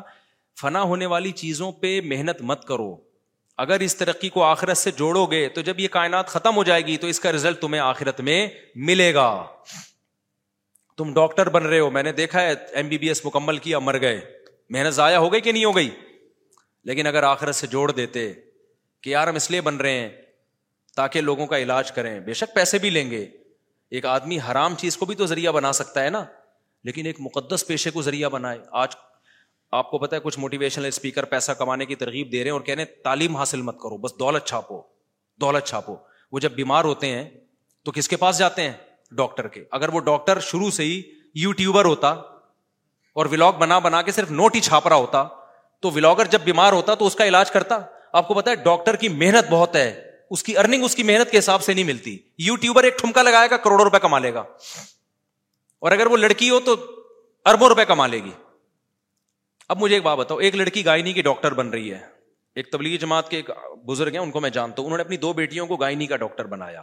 فنا 0.61 0.83
ہونے 0.83 1.07
والی 1.07 1.33
چیزوں 1.33 1.73
پہ 1.73 2.01
محنت 2.05 2.43
مت 2.43 2.65
کرو۔ 2.65 3.14
اگر 3.57 3.81
اس 3.81 3.97
ترقی 3.97 4.29
کو 4.29 4.43
آخرت 4.45 4.77
سے 4.77 4.91
جوڑو 4.91 5.27
گے 5.27 5.49
تو 5.49 5.61
جب 5.61 5.81
یہ 5.81 5.89
کائنات 5.89 6.29
ختم 6.29 6.57
ہو 6.57 6.65
جائے 6.65 6.87
گی 6.87 6.97
تو 6.97 7.07
اس 7.07 7.21
کا 7.21 7.33
ریزلٹ 7.33 7.61
تمہیں 7.61 7.83
آخرت 7.83 8.21
میں 8.21 8.49
ملے 8.75 9.15
گا۔ 9.15 9.47
تم 10.97 11.15
ڈاکٹر 11.15 11.49
بن 11.49 11.67
رہے 11.67 11.81
ہو، 11.81 11.91
میں 11.91 12.03
نے 12.03 12.13
دیکھا 12.13 12.43
ہے 12.43 12.55
ایم 12.73 12.89
بی 12.89 12.99
بی 12.99 13.09
ایس 13.09 13.27
مکمل 13.27 13.59
کیا، 13.59 13.79
مر 13.79 14.01
گئے۔ 14.01 14.39
محنت 14.71 14.95
ضائع 14.95 15.17
ہو 15.17 15.33
گئی 15.33 15.41
کہ 15.41 15.53
نہیں 15.53 15.65
ہو 15.65 15.77
گئی؟ 15.77 15.91
لیکن 16.85 17.07
اگر 17.07 17.23
آخرت 17.23 17.55
سے 17.55 17.67
جوڑ 17.67 17.93
دیتے 17.93 18.33
کہ 19.01 19.11
یار 19.11 19.29
ہم 19.29 19.35
اس 19.35 19.51
لیے 19.51 19.61
بن 19.61 19.77
رہے 19.77 19.99
ہیں 19.99 20.09
تاکہ 20.97 21.21
لوگوں 21.21 21.47
کا 21.47 21.59
علاج 21.59 21.93
کریں، 21.93 22.21
بے 22.21 22.33
شک 22.33 22.55
پیسے 22.55 22.79
بھی 22.79 22.91
لیں 22.91 23.11
گے۔ 23.11 23.27
ایک 23.91 24.07
آدمی 24.07 24.39
حرام 24.51 24.75
چیز 24.75 24.97
کو 24.97 25.07
بھی 25.07 25.15
تو 25.15 25.27
ذریعہ 25.27 25.53
بنا 25.53 25.73
سکتا 25.73 26.05
ہے 26.05 26.11
نا، 26.11 26.25
لیکن 26.85 27.07
ایک 27.07 27.17
مقدس 27.19 27.67
پیشے 27.67 27.91
کو 27.91 28.03
ذریعہ 28.03 28.29
بنائے۔ 28.29 28.59
آج 28.71 28.89
آپ 29.75 29.91
کو 29.91 29.99
پتا 29.99 30.17
ہے 30.17 30.21
کچھ 30.21 30.39
موٹیویشنل 30.39 30.87
اسپیکر 30.87 31.25
پیسہ 31.25 31.53
کمانے 31.53 31.87
کی 31.87 31.95
ترغیب 31.95 32.33
دے 32.33 32.37
رہے 32.37 32.45
ہیں 32.45 32.51
اور 32.51 32.61
کہنے 32.61 32.85
تعلیم 32.85 33.37
حاصل 33.37 33.63
مت 33.63 33.75
کرو، 33.75 33.97
بس 33.97 34.19
دولت 34.19 34.47
چھاپو 34.47 34.83
دولت 35.41 35.67
چھاپو۔ 35.67 35.97
وہ 36.33 36.39
جب 36.39 36.53
بیمار 36.53 36.85
ہوتے 36.85 37.07
ہیں 37.07 37.31
تو 37.85 37.93
کس 37.93 38.09
کے 38.09 38.17
پاس 38.17 38.39
جاتے 38.39 38.63
ہیں؟ 38.63 38.73
ڈاکٹر 39.11 39.49
کے۔ 39.49 39.65
اگر 39.71 39.89
وہ 39.89 40.01
ڈاکٹر 40.01 40.41
شروع 40.41 40.71
سے 40.71 40.85
ہی 40.85 41.03
یو 41.35 41.53
ٹیوبر 41.53 41.85
ہوتا 41.85 42.09
اور 43.15 43.27
ولاگ 43.27 43.53
بنا 43.53 43.79
بنا 43.79 44.03
کے 44.03 44.13
صرف 44.13 44.31
نوٹ 44.31 44.55
ہی 44.55 44.61
چھاپ 44.61 44.89
رہا 44.89 44.97
ہوتا، 44.97 45.25
تو 45.81 45.91
ولاگر 45.91 46.25
جب 46.25 46.41
بیمار 46.41 46.73
ہوتا 46.73 46.95
تو 46.95 47.07
اس 47.07 47.15
کا 47.15 47.27
علاج 47.27 47.51
کرتا۔ 47.51 47.79
آپ 48.13 48.29
کو 48.29 48.35
پتا 48.35 48.51
ہے، 48.51 48.57
ڈاکٹر 48.57 48.97
کی 48.97 49.09
محنت 49.09 49.51
بہت 49.51 49.77
ہے، 49.77 50.11
اس 50.31 50.43
کی 50.43 50.59
ارننگ 50.59 50.85
اس 50.85 50.97
کی 50.97 51.03
محنت 51.03 51.31
کے 51.31 51.39
حساب 51.39 51.63
سے 51.63 51.75
نہیں 51.75 51.85
ملتی۔ 51.85 52.19
یو 52.39 52.57
ٹیوبر 52.57 52.85
ایک 52.85 52.99
ٹھمکا 52.99 53.23
لگائے 53.23 53.51
گا، 53.51 53.57
کروڑوں 53.57 53.85
روپے 53.85 53.99
کما 53.99 54.19
لے 54.19 54.35
گا۔ 54.35 54.45
اور 55.79 55.93
اگر 55.93 56.07
وہ 56.07 56.17
لڑکی 56.17 56.51
ہو 56.51 56.61
تو 56.61 56.75
اربوں 57.45 57.69
روپے 57.69 57.85
کما 57.85 58.07
لے 58.07 58.25
گی۔ 58.25 58.31
اب 59.69 59.79
مجھے 59.81 59.97
ایک 59.97 60.03
بات 60.03 60.19
بتاؤ، 60.19 60.39
ایک 60.39 60.55
لڑکی 60.55 60.85
گائنی 60.85 61.13
کی 61.13 61.23
ڈاکٹر 61.23 61.53
بن 61.53 61.69
رہی 61.69 61.93
ہے۔ 61.93 61.99
ایک 62.55 62.73
تبلیغی 62.73 62.99
جماعت 62.99 63.29
کے 63.29 63.37
ایک 63.37 63.51
بزرگ 63.87 64.11
ہیں، 64.11 64.19
ان 64.19 64.31
کو 64.31 64.41
میں 64.41 64.51
جانتا 64.51 64.75
ہوں۔ 64.79 64.87
انہوں 64.87 64.99
نے 64.99 65.05
اپنی 65.05 65.17
دو 65.17 65.33
بیٹیوں 65.33 65.67
کو 65.67 65.77
گائنی 65.77 66.07
کا 66.07 66.17
ڈاکٹر 66.17 66.45
بنایا۔ 66.45 66.83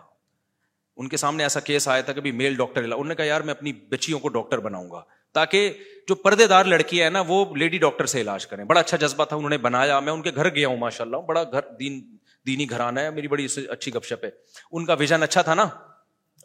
ان 0.97 1.07
کے 1.07 1.17
سامنے 1.17 1.43
ایسا 1.43 1.59
کیس 1.59 1.87
آیا 1.87 2.01
تھا 2.01 2.13
کہ 2.13 2.31
میل 2.31 2.55
ڈاکٹر 2.55 2.83
انہوں 2.83 3.03
نے 3.03 3.15
کہا، 3.15 3.25
یار، 3.25 3.41
میں 3.41 3.53
اپنی 3.53 3.73
بچیوں 3.73 4.19
کو 4.19 4.27
ڈاکٹر 4.27 4.57
بناؤں 4.57 4.91
گا 4.91 5.03
تاکہ 5.33 5.73
جو 6.07 6.15
پردے 6.15 6.47
دار 6.47 6.65
لڑکی 6.65 7.03
ہے 7.03 7.09
نا، 7.09 7.23
وہ 7.27 7.55
لیڈی 7.55 7.77
ڈاکٹر 7.77 8.05
سے 8.05 8.21
علاج 8.21 8.47
کریں۔ 8.47 8.65
بڑا 8.65 8.79
اچھا 8.79 8.97
جذبہ 8.97 9.25
تھا، 9.25 9.35
انہوں 9.35 9.49
نے 9.49 9.57
بنایا۔ 9.57 9.99
میں 9.99 10.13
ان 10.13 10.21
کے 10.21 10.31
گھر 10.35 10.55
گیا 10.55 10.67
ہوں 10.67 10.77
ماشاء 10.77 11.05
اللہ 11.05 11.17
بڑا 11.17 11.43
گھر، 11.43 11.61
دین، 11.79 12.17
دینی 12.47 12.69
گھرانا 12.69 13.01
ہے، 13.01 13.09
میری 13.11 13.27
بڑی 13.27 13.47
اچھی 13.69 13.93
گپ 13.93 14.03
شپ 14.03 14.25
ہے۔ 14.25 14.29
ان 14.71 14.85
کا 14.85 14.93
ویژن 14.93 15.23
اچھا 15.23 15.41
تھا 15.41 15.53
نا۔ 15.53 15.65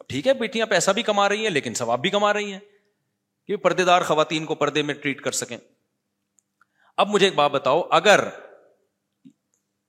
ٹھیک 0.07 0.27
ہے، 0.27 0.33
بیٹیاں 0.33 0.65
پیسہ 0.65 0.91
بھی 0.91 1.03
کما 1.03 1.29
رہی 1.29 1.43
ہیں، 1.43 1.49
لیکن 1.49 1.73
ثواب 1.73 2.01
بھی 2.01 2.09
کما 2.09 2.33
رہی 2.33 2.51
ہیں 2.51 2.59
کہ 3.47 3.55
پردے 3.55 3.83
دار 3.83 4.01
خواتین 4.01 4.45
کو 4.45 4.55
پردے 4.55 4.81
میں 4.81 4.93
ٹریٹ 4.93 5.21
کر 5.21 5.31
سکیں۔ 5.31 5.57
اب 6.97 7.09
مجھے 7.09 7.25
ایک 7.25 7.35
بات 7.35 7.51
بتاؤ، 7.51 7.81
اگر 7.91 8.27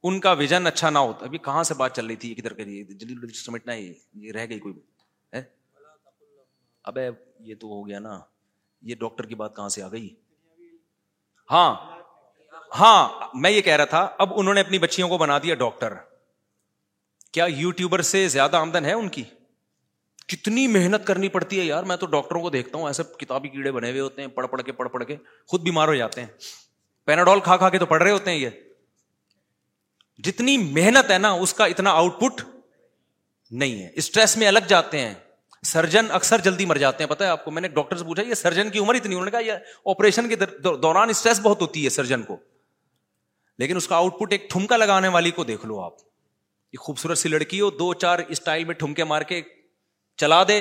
ان 0.05 0.19
کا 0.21 0.33
ویژن 0.33 0.67
اچھا 0.67 0.91
نہ 0.91 0.99
ہوتا 0.99 1.27
ابھی 1.27 1.39
کہاں 1.39 1.63
سے 1.63 1.75
بات 1.75 1.95
چل 1.97 2.07
رہی 2.07 2.17
تھی 2.17 2.35
کدھر 2.35 2.53
کریے 2.53 2.83
جلدی 2.85 3.33
سمجھنا 3.35 3.73
ہے 3.73 3.81
یہ 3.81 4.33
رہ 4.33 4.47
گئی 4.49 4.59
کوئی 4.59 4.75
اب 6.85 6.99
یہ 7.41 7.55
تو 7.55 7.67
ہو 7.67 7.87
گیا 7.89 7.99
نا، 7.99 8.19
یہ 8.83 8.95
ڈاکٹر 8.95 9.27
کی 9.27 9.35
بات 9.35 9.57
کہاں 9.57 9.69
سے 9.69 9.83
آ 9.83 9.89
گئی؟ 9.93 10.09
ہاں 11.51 11.75
ہاں 12.79 13.29
میں 13.35 13.51
یہ 13.51 13.61
کہہ 13.61 13.77
رہا 13.77 13.85
تھا، 13.85 14.09
اب 14.19 14.33
انہوں 14.37 14.55
نے 14.55 14.61
اپنی 14.61 14.79
بچیوں 14.79 15.09
کو 15.09 15.19
بنا 15.19 15.39
دیا 15.39 15.55
ڈاکٹر۔ 15.55 15.95
کیا 17.33 17.45
یو 17.49 17.71
ٹیوبر 17.71 18.03
سے 18.03 18.27
زیادہ 18.29 18.57
آمدن 18.57 18.85
ہے 18.85 18.93
ان 18.93 19.09
کی؟ 19.09 19.23
کتنی 20.29 20.67
محنت 20.67 21.07
کرنی 21.07 21.29
پڑتی 21.29 21.61
ہے 21.61 21.65
یار، 21.65 21.83
میں 21.83 21.97
تو 21.97 22.07
ڈاکٹروں 22.07 22.43
کو 22.43 22.51
دیکھتا 22.51 22.79
ہوں، 22.79 22.87
ایسے 22.87 23.03
کتابی 23.19 23.49
کیڑے 23.49 23.73
بنے 23.73 23.91
ہوئے 23.91 24.01
ہوتے 24.01 24.23
ہیں، 24.23 24.29
پڑھ 24.29 24.47
پڑھ 24.47 24.63
کے، 24.63 24.73
پڑھ 24.73 24.89
پڑھ 24.89 25.05
کے، 25.05 25.17
خود 25.47 25.63
بیمار 25.63 25.89
ہو 25.89 25.95
جاتے 25.95 26.21
ہیں۔ 26.21 26.29
پیناڈول 27.09 27.41
کھا 27.41 27.57
کھا 27.57 27.69
کے 27.69 27.79
تو 27.79 27.87
پڑھ 27.87 28.03
رہے 28.03 28.11
ہوتے 28.11 28.31
ہیں 28.31 28.39
یہ 28.39 28.51
جتنی 30.25 30.57
محنت 30.59 31.11
ہے 31.11 31.19
نا 31.19 31.31
اس 31.35 31.55
کا 31.55 31.65
اتنا 31.65 31.91
آؤٹ 31.91 32.21
پٹ 32.21 32.41
نہیں 33.53 33.83
ہے 33.83 33.89
اسٹریس 33.95 34.37
میں 34.37 34.49
الگ 34.49 34.67
جاتے 34.69 35.01
ہیں 35.01 35.15
سرجن 35.65 36.11
اکثر 36.11 36.39
جلدی 36.39 36.67
مر 36.67 36.77
جاتے 36.77 37.05
ہیں 37.05 37.09
پتا 37.11 37.25
ہے 37.25 37.31
آپ 37.31 37.45
کو 37.45 37.51
میں 37.51 37.63
نے 37.63 37.69
ڈاکٹر 37.69 37.97
سے 37.97 38.05
پوچھا 38.05 38.23
یہ 38.23 38.35
سرجن 38.35 38.71
کی 38.71 38.79
عمر 38.79 38.95
اتنی 38.95 39.15
انہوں 39.15 39.25
نے 39.25 39.31
کہا 39.31 39.41
یہ 39.41 39.91
آپریشن 39.91 40.29
کے 40.29 40.37
دوران 40.63 41.11
اسٹریس 41.11 41.41
بہت 41.41 41.61
ہوتی 41.61 41.85
ہے 41.85 41.91
سرجن 41.91 42.23
کو 42.23 42.37
لیکن 43.59 43.77
اس 43.77 43.89
کا 43.89 43.97
آؤٹ 43.97 44.19
پٹ 44.19 44.33
ایک 44.33 44.49
ٹھمکا 44.51 44.77
لگانے 44.77 45.09
والی 45.09 45.31
کو 45.31 45.45
دیکھ 45.45 45.67
لو 45.67 45.81
آپ 45.81 45.93
یہ 46.75 46.79
خوبصورت 46.79 47.19
سی 47.19 47.29
لڑکی 47.29 47.61
ہو 47.61 47.71
دو 47.71 47.93
چار 47.95 48.19
اسٹائل 48.29 48.65
میں 48.65 48.75
ٹھمکے 48.75 49.05
مار 49.05 49.23
کے 49.23 49.41
چلا 50.19 50.43
دے 50.49 50.61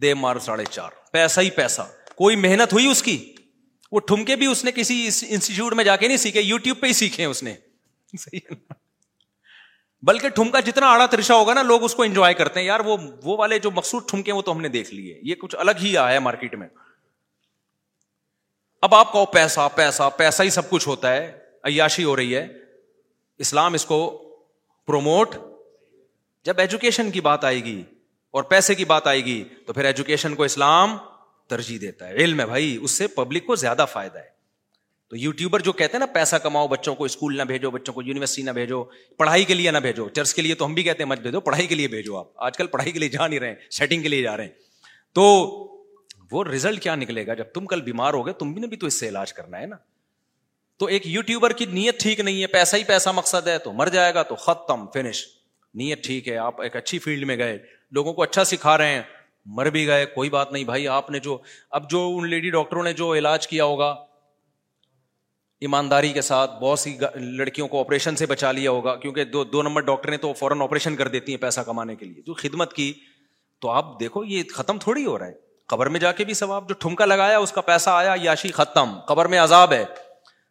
دے 0.00 0.14
مار 0.14 0.38
ساڑھے 0.38 0.64
چار 0.70 0.90
پیسہ 1.12 1.40
ہی 1.40 1.50
پیسہ 1.50 1.82
کوئی 2.16 2.36
محنت 2.38 2.72
ہوئی 2.72 2.86
اس 2.86 3.02
کی 3.02 3.18
وہ 3.92 4.00
ٹھمکے 4.00 4.36
بھی 4.36 4.46
اس 4.46 4.64
نے 4.64 4.72
کسی 4.72 5.10
انسٹیٹیوٹ 5.28 5.72
میں 5.74 5.84
جا 5.84 5.96
کے 5.96 6.06
نہیں 6.06 6.16
سیکھے 6.16 6.40
یو 6.40 6.58
ٹیوب 6.58 6.80
پہ 6.80 6.86
ہی 6.86 6.92
سیکھے 6.92 7.24
اس 7.24 7.42
نے۔ 7.42 7.54
بلکہ 10.02 10.28
ٹھمکا 10.28 10.60
جتنا 10.60 10.86
آڑا 10.86 11.06
ترشا 11.06 11.34
ہوگا 11.34 11.54
نا، 11.54 11.62
لوگ 11.62 11.82
اس 11.82 11.94
کو 11.94 12.02
انجوائے 12.02 12.34
کرتے 12.34 12.60
ہیں۔ 12.60 12.66
یار، 12.66 12.80
وہ 12.80 12.96
وہ 13.24 13.36
والے 13.36 13.58
جو 13.58 13.70
مقصود 13.70 14.08
ٹھمکے 14.08 14.32
وہ 14.32 14.42
تو 14.42 14.52
ہم 14.52 14.60
نے 14.60 14.68
دیکھ 14.68 14.94
لیے۔ 14.94 15.20
یہ 15.22 15.34
کچھ 15.34 15.56
الگ 15.58 15.70
ہی 15.80 15.96
آیا 15.96 16.14
ہے 16.14 16.18
مارکیٹ 16.18 16.54
میں۔ 16.54 16.68
اب 18.82 18.94
آپ 18.94 19.12
کو 19.12 19.26
پیسہ 19.26 19.68
پیسہ 19.74 20.10
پیسہ 20.16 20.42
ہی 20.42 20.50
سب 20.50 20.70
کچھ 20.70 20.88
ہوتا 20.88 21.12
ہے۔ 21.12 21.38
عیاشی 21.64 22.04
ہو 22.04 22.16
رہی 22.16 22.36
ہے۔ 22.36 22.48
اسلام 23.38 23.74
اس 23.74 23.84
کو 23.84 24.26
پروموٹ 24.86 25.36
جب 26.44 26.60
ایجوکیشن 26.60 27.10
کی 27.10 27.20
بات 27.20 27.44
آئے 27.44 27.64
گی 27.64 27.82
اور 28.30 28.42
پیسے 28.42 28.74
کی 28.74 28.84
بات 28.84 29.06
آئے 29.06 29.24
گی، 29.24 29.44
تو 29.66 29.72
پھر 29.72 29.84
ایجوکیشن 29.84 30.34
کو 30.34 30.42
اسلام 30.42 30.96
ترجیح 31.50 31.78
دیتا 31.80 32.08
ہے۔ 32.08 32.14
علم 32.14 32.40
ہے 32.40 32.46
بھائی، 32.46 32.78
اس 32.82 32.90
سے 32.90 33.06
پبلک 33.06 33.46
کو 33.46 33.54
زیادہ 33.54 33.86
فائدہ 33.92 34.18
ہے۔ 34.18 34.40
تو 35.08 35.16
یوٹیوبر 35.16 35.60
جو 35.60 35.72
کہتے 35.72 35.92
ہیں 35.92 35.98
نا، 35.98 36.06
پیسہ 36.06 36.36
کماؤ 36.36 36.68
بچوں 36.68 36.94
کو، 36.94 37.04
اسکول 37.04 37.36
نہ 37.36 37.42
بھیجو 37.42 37.70
بچوں 37.70 37.94
کو، 37.94 38.02
یونیورسٹی 38.02 38.42
نہ 38.42 38.50
بھیجو، 38.50 38.84
پڑھائی 39.16 39.44
کے 39.44 39.54
لیے 39.54 39.70
نہ 39.70 39.78
بھیجو۔ 39.78 40.08
چرچ 40.08 40.34
کے 40.34 40.42
لیے 40.42 40.54
تو 40.54 40.64
ہم 40.64 40.74
بھی 40.74 40.82
کہتے 40.82 41.02
ہیں، 41.02 41.08
مت 41.08 41.18
بھیجو، 41.18 41.40
پڑھائی 41.40 41.66
کے 41.66 41.74
لیے 41.74 41.88
بھیجو 41.88 42.16
آپ۔ 42.16 42.26
آج 42.36 42.56
کل 42.56 42.66
پڑھائی 42.66 42.92
کے 42.92 42.98
لیے 42.98 43.08
جا 43.08 43.26
نہیں 43.26 43.40
رہے 43.40 43.54
سیٹنگ 43.70 44.02
کے 44.02 44.08
لیے 44.08 44.22
جا 44.22 44.36
رہے 44.36 44.44
ہیں۔ 44.44 44.52
تو 45.12 45.22
وہ 46.32 46.44
ریزلٹ 46.44 46.82
کیا 46.82 46.94
نکلے 46.94 47.26
گا؟ 47.26 47.34
جب 47.34 47.44
تم 47.44 47.66
کل 47.66 47.80
بیمار 47.80 48.14
ہو 48.14 48.26
گئے 48.26 48.34
تم 48.34 48.52
بھی 48.52 48.60
نے 48.60 48.66
بھی 48.66 48.76
تو 48.76 48.86
اس 48.86 49.00
سے 49.00 49.08
علاج 49.08 49.32
کرنا 49.32 49.60
ہے 49.60 49.66
نا۔ 49.66 49.76
تو 50.76 50.86
ایک 50.86 51.06
یوٹیوبر 51.06 51.52
کی 51.52 51.66
نیت 51.66 52.00
ٹھیک 52.00 52.20
نہیں 52.20 52.42
ہے، 52.42 52.46
پیسہ 52.46 52.76
ہی 52.76 52.84
پیسہ 52.84 53.08
مقصد 53.08 53.48
ہے، 53.48 53.58
تو 53.58 53.72
مر 53.72 53.86
جائے 53.86 54.14
گا، 54.14 54.22
تو 54.22 54.34
ختم 54.34 54.86
فنش 54.94 55.26
نیت 55.74 56.04
ٹھیک 56.04 56.28
ہے، 56.28 56.36
آپ 56.36 56.60
ایک 56.60 56.76
اچھی 56.76 56.98
فیلڈ 56.98 57.24
میں 57.24 57.36
گئے، 57.36 57.58
لوگوں 57.90 58.12
کو 58.12 58.22
اچھا 58.22 58.44
سکھا 58.44 58.78
رہے 58.78 58.94
ہیں۔ 58.94 59.02
مر 59.44 59.70
بھی 59.70 59.86
گئے، 59.86 60.06
کوئی 60.06 60.30
بات 60.30 60.52
نہیں 60.52 60.64
بھائی، 60.64 60.88
آپ 60.88 61.10
نے 61.10 61.18
جو، 61.18 61.38
اب 61.70 61.90
جو 61.90 62.12
ان 62.16 62.28
لیڈی 62.28 62.50
ڈاکٹروں 62.50 62.82
نے 62.82 62.92
جو 62.92 63.14
علاج 63.14 63.48
کیا 63.48 63.64
ہوگا، 63.64 64.04
ایمانداری 65.60 66.12
کے 66.12 66.20
ساتھ 66.20 66.50
بہت 66.60 66.78
سی 66.78 66.98
لڑکیوں 67.14 67.68
کو 67.68 67.80
آپریشن 67.80 68.16
سے 68.16 68.26
بچا 68.26 68.52
لیا 68.52 68.70
ہوگا، 68.70 68.96
کیونکہ 68.96 69.24
دو 69.24 69.44
دو 69.44 69.62
نمبر 69.62 69.80
ڈاکٹر 69.80 70.10
نے 70.10 70.16
تو 70.16 70.32
فوراً 70.32 70.60
آپریشن 70.60 70.96
کر 70.96 71.08
دیتی 71.08 71.34
ہیں 71.34 71.40
پیسہ 71.40 71.60
کمانے 71.60 71.96
کے 71.96 72.04
لیے۔ 72.04 72.22
جو 72.22 72.34
خدمت 72.34 72.72
کی، 72.72 72.92
تو 73.60 73.70
آپ 73.70 74.00
دیکھو، 74.00 74.24
یہ 74.24 74.42
ختم 74.54 74.78
تھوڑی 74.78 75.06
ہو 75.06 75.18
رہا 75.18 75.26
ہے۔ 75.26 75.32
قبر 75.66 75.86
میں 75.86 76.00
جا 76.00 76.12
کے 76.12 76.24
بھی 76.24 76.34
ثواب، 76.34 76.68
جو 76.68 76.74
ٹھمکا 76.74 77.04
لگایا، 77.04 77.38
اس 77.38 77.52
کا 77.52 77.60
پیسہ 77.60 77.90
آیا 77.90 78.14
یاشی 78.22 78.48
ختم۔ 78.48 79.00
قبر 79.00 79.26
میں 79.26 79.38
عذاب 79.38 79.72
ہے۔ 79.72 79.84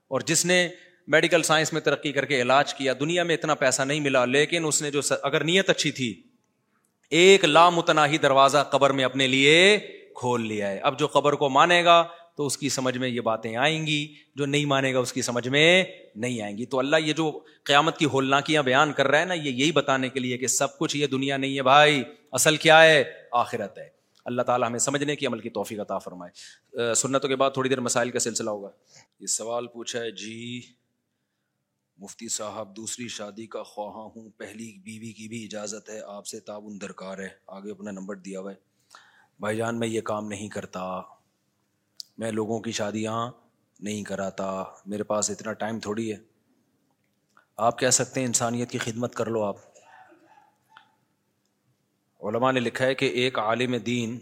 اور 0.08 0.22
جس 0.22 0.46
نے 0.46 0.70
میڈیکل 1.08 1.44
سائنس 1.44 1.74
میں 1.74 1.82
ترقی 1.82 2.12
کر 2.12 2.26
کے 2.26 2.42
علاج 2.42 2.74
کیا، 2.74 2.94
دنیا 3.00 3.24
میں 3.24 3.36
اتنا 3.36 3.56
پیسہ 3.56 3.82
نہیں 3.82 4.00
ملا، 4.00 4.26
لیکن 4.26 4.66
اس 4.66 4.82
نے 4.82 4.92
جو 4.92 5.00
اگر 5.24 5.44
نیت 5.44 5.70
اچھی 5.70 5.92
تھی 5.92 6.24
ایک 7.10 7.46
لامتناہی 7.46 8.18
دروازہ 8.18 8.58
قبر 8.72 8.90
میں 8.90 9.04
اپنے 9.04 9.28
لیے 9.28 9.80
کھول 10.16 10.48
لیا 10.48 10.72
ہے۔ 10.72 10.78
اب 10.78 11.00
جو 11.00 11.08
قبر 11.08 11.34
کو 11.34 11.50
مانے 11.50 11.84
گا 11.84 12.08
تو 12.38 12.46
اس 12.46 12.58
کی 12.58 12.70
سمجھ 12.70 12.98
میں 12.98 13.10
یہ 13.10 13.22
باتیں 13.22 13.56
آئیں 13.56 13.88
گی، 13.88 14.14
جو 14.36 14.46
نہیں 14.46 14.66
مانے 14.66 14.94
گا 14.94 15.00
اس 15.00 15.14
کی 15.14 15.22
سمجھ 15.22 15.48
میں 15.48 15.84
نہیں 16.16 16.42
آئیں 16.42 16.58
گی۔ 16.58 16.66
تو 16.66 16.80
اللہ 16.80 16.96
یہ 16.98 17.14
جو 17.14 17.40
قیامت 17.64 17.98
کی 17.98 18.06
ہولناکیاں 18.06 18.64
بیان 18.64 18.94
کر 18.94 19.08
رہا 19.08 19.20
ہے 19.20 19.26
نا، 19.26 19.34
یہ 19.34 19.52
یہی 19.52 19.72
بتانے 19.72 20.10
کے 20.10 20.20
لیے 20.20 20.38
کہ 20.38 20.48
سب 20.48 20.78
کچھ 20.78 20.98
یہ 20.98 21.08
دنیا 21.08 21.38
نہیں 21.38 21.58
ہے 21.58 21.64
بھائی، 21.64 22.04
اصل 22.32 22.56
کیا 22.56 22.84
ہے؟ 22.84 23.04
آخرت 23.32 23.78
ہے۔ 23.78 23.88
اللہ 24.26 24.42
تعالیٰ 24.42 24.68
ہمیں 24.68 24.80
سمجھنے 24.80 25.16
کی 25.16 25.26
عمل 25.26 25.40
کی 25.40 25.50
توفیق 25.50 25.80
عطا 25.80 25.98
فرمائے۔ 25.98 26.94
سنتوں 26.94 27.30
کے 27.30 27.36
بعد 27.36 27.52
تھوڑی 27.52 27.70
دیر 27.70 27.80
مسائل 27.80 28.10
کا 28.10 28.20
سلسلہ 28.20 28.50
ہوگا۔ 28.50 28.70
یہ 29.20 29.28
سوال 29.28 29.68
پوچھا 29.68 30.00
ہے 30.00 30.12
جی 30.12 30.62
مفتی 32.00 32.28
صاحب، 32.28 32.76
دوسری 32.76 33.08
شادی 33.08 33.46
کا 33.46 33.64
خواہاں 33.64 34.10
ہوں، 34.16 34.30
پہلی 34.38 34.78
بیوی 34.78 35.14
کی 35.14 35.28
بھی 35.28 35.46
اجازت 35.46 35.90
ہے، 35.90 36.00
آپ 36.02 36.28
سے 36.28 36.40
تعاون 36.40 36.82
درکار 36.82 37.18
ہے، 37.18 37.28
آگے 37.48 37.72
اپنا 37.72 37.92
نمبر 37.92 38.16
دیا 38.16 38.40
ہوا 38.40 38.52
ہے۔ 38.52 38.56
بھائی 39.40 39.58
جان، 39.58 39.80
میں 39.80 39.88
یہ 39.88 40.02
کام 40.02 40.28
نہیں 40.28 40.50
کرتا، 40.50 41.02
میں 42.18 42.32
لوگوں 42.32 42.60
کی 42.60 42.72
شادیاں 42.72 43.32
نہیں 43.80 44.04
کراتا، 44.04 44.64
میرے 44.86 45.04
پاس 45.04 45.30
اتنا 45.30 45.54
ٹائم 45.54 45.80
تھوڑی 45.80 46.12
ہے۔ 46.12 46.18
آپ 47.58 47.80
کہہ 47.80 47.90
سکتے 47.90 48.20
ہیں 48.20 48.28
انسانیت 48.28 48.72
کی 48.72 48.78
خدمت 48.78 49.16
کر 49.16 49.26
لو 49.26 49.44
آپ۔ 49.44 49.56
علماء 52.22 52.52
نے 52.52 52.60
لکھا 52.60 52.86
ہے 52.86 52.96
کہ 52.96 53.06
ایک 53.06 53.40
عالم 53.40 53.76
دین 53.76 54.20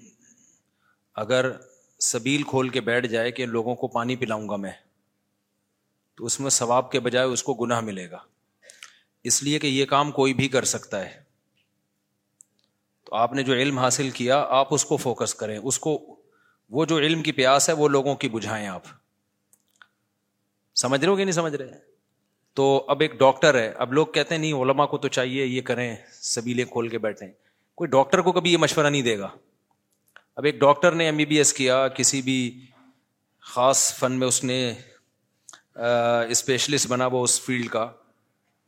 اگر 1.15 1.51
سبیل 1.99 2.43
کھول 2.43 2.69
کے 2.69 2.81
بیٹھ 2.81 3.07
جائے 3.07 3.31
کہ 3.31 3.45
لوگوں 3.45 3.75
کو 3.75 3.87
پانی 3.87 4.15
پلاؤں 4.15 4.49
گا 4.49 4.55
میں۔ 4.55 4.71
تو 6.18 6.26
اس 6.26 6.39
میں 6.39 6.49
ثواب 6.49 6.91
کے 6.91 6.99
بجائے 6.99 7.26
اس 7.26 7.44
کو 7.44 7.53
گناہ 7.53 7.81
ملے 7.81 8.11
گا۔ 8.11 8.18
اس 9.23 9.44
لیے 9.44 9.60
کہ 9.60 9.68
یہ 9.68 9.85
کام 9.85 10.11
کوئی 10.11 10.34
بھی 10.34 10.48
کر 10.48 10.64
سکتا 10.64 11.06
ہے۔ 11.06 11.22
تو 13.03 13.15
آپ 13.15 13.34
نے 13.34 13.44
جو 13.44 13.53
علم 13.53 13.80
حاصل 13.80 14.10
کیا، 14.10 14.45
آپ 14.49 14.73
اس 14.73 14.85
کو 14.85 14.98
فوکس 14.98 15.35
کریں۔ 15.35 15.60
اس 15.64 15.80
کو، 15.80 16.19
وہ 16.69 16.85
جو 16.85 16.98
علم 16.98 17.23
کی 17.23 17.31
پیاس 17.31 17.69
ہے، 17.69 17.73
وہ 17.73 17.88
لوگوں 17.88 18.15
کی 18.15 18.30
بجھائیں 18.30 18.68
آپ۔ 18.68 18.84
سمجھ 20.76 21.02
رہے 21.02 21.07
ہو 21.07 21.15
کہ 21.15 21.23
نہیں 21.23 21.31
سمجھ 21.31 21.56
رہے؟ 21.56 21.80
تو 22.53 22.85
اب 22.88 23.02
ایک 23.02 23.19
ڈاکٹر 23.19 23.56
ہے۔ 23.56 23.68
اب 23.68 23.94
لوگ 23.94 24.07
کہتے 24.07 24.35
ہیں، 24.35 24.41
نہیں 24.41 24.53
علما 24.53 24.85
کو 24.85 24.98
تو 24.98 25.07
چاہیے، 25.07 25.45
یہ 25.45 25.61
کریں، 25.61 25.95
سبیلے 26.11 26.64
کھول 26.64 26.89
کے 26.89 26.98
بیٹھیں۔ 26.98 27.27
کوئی 27.76 27.89
ڈاکٹر 27.89 28.22
کو 28.22 28.31
کبھی 28.31 28.53
یہ 28.53 28.57
مشورہ 28.57 28.88
نہیں 28.88 29.02
دے 29.02 29.19
گا۔ 29.19 29.30
اب 30.35 30.44
ایک 30.44 30.60
ڈاکٹر 30.60 30.91
نے 30.91 31.06
ایم 31.06 31.18
بی 31.18 31.26
بی 31.26 31.35
ایس 31.35 31.53
کیا، 31.53 31.88
کسی 31.88 32.22
بھی 32.22 32.65
خاص 33.39 33.94
فن 33.94 34.11
میں 34.11 34.27
اس 34.27 34.44
نے 34.44 34.73
اسپیشلسٹ 36.29 36.87
بنا 36.87 37.07
وہ 37.07 37.23
اس 37.23 37.41
فیلڈ 37.41 37.69
کا۔ 37.69 37.89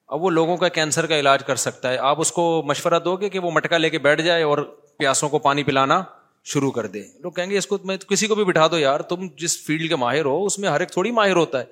اب 0.07 0.23
وہ 0.23 0.29
لوگوں 0.29 0.57
کا 0.57 0.67
کینسر 0.67 1.05
کا 1.05 1.19
علاج 1.19 1.43
کر 1.43 1.55
سکتا 1.55 1.91
ہے۔ 1.91 1.97
آپ 1.97 2.21
اس 2.21 2.31
کو 2.31 2.63
مشورہ 2.65 2.99
دو 3.05 3.15
گے 3.15 3.29
کہ 3.29 3.39
وہ 3.39 3.51
مٹکا 3.51 3.77
لے 3.77 3.89
کے 3.89 3.99
بیٹھ 3.99 4.21
جائے 4.21 4.43
اور 4.43 4.57
پیاسوں 4.97 5.29
کو 5.29 5.39
پانی 5.39 5.63
پلانا 5.63 6.03
شروع 6.43 6.71
کر 6.71 6.87
دے۔ 6.87 7.03
لوگ 7.19 7.31
کہیں 7.31 7.49
گے، 7.49 7.57
اس 7.57 7.67
کو 7.67 7.77
میں 7.83 7.97
کسی 7.97 8.27
کو 8.27 8.35
بھی 8.35 8.43
بٹھا 8.43 8.67
دو 8.67 8.79
یار، 8.79 8.99
تم 8.99 9.27
جس 9.37 9.65
فیلڈ 9.65 9.89
کے 9.89 9.95
ماہر 9.95 10.25
ہو، 10.25 10.45
اس 10.45 10.59
میں 10.59 10.69
ہر 10.69 10.79
ایک 10.79 10.91
تھوڑی 10.91 11.11
ماہر 11.11 11.35
ہوتا 11.35 11.59
ہے۔ 11.59 11.65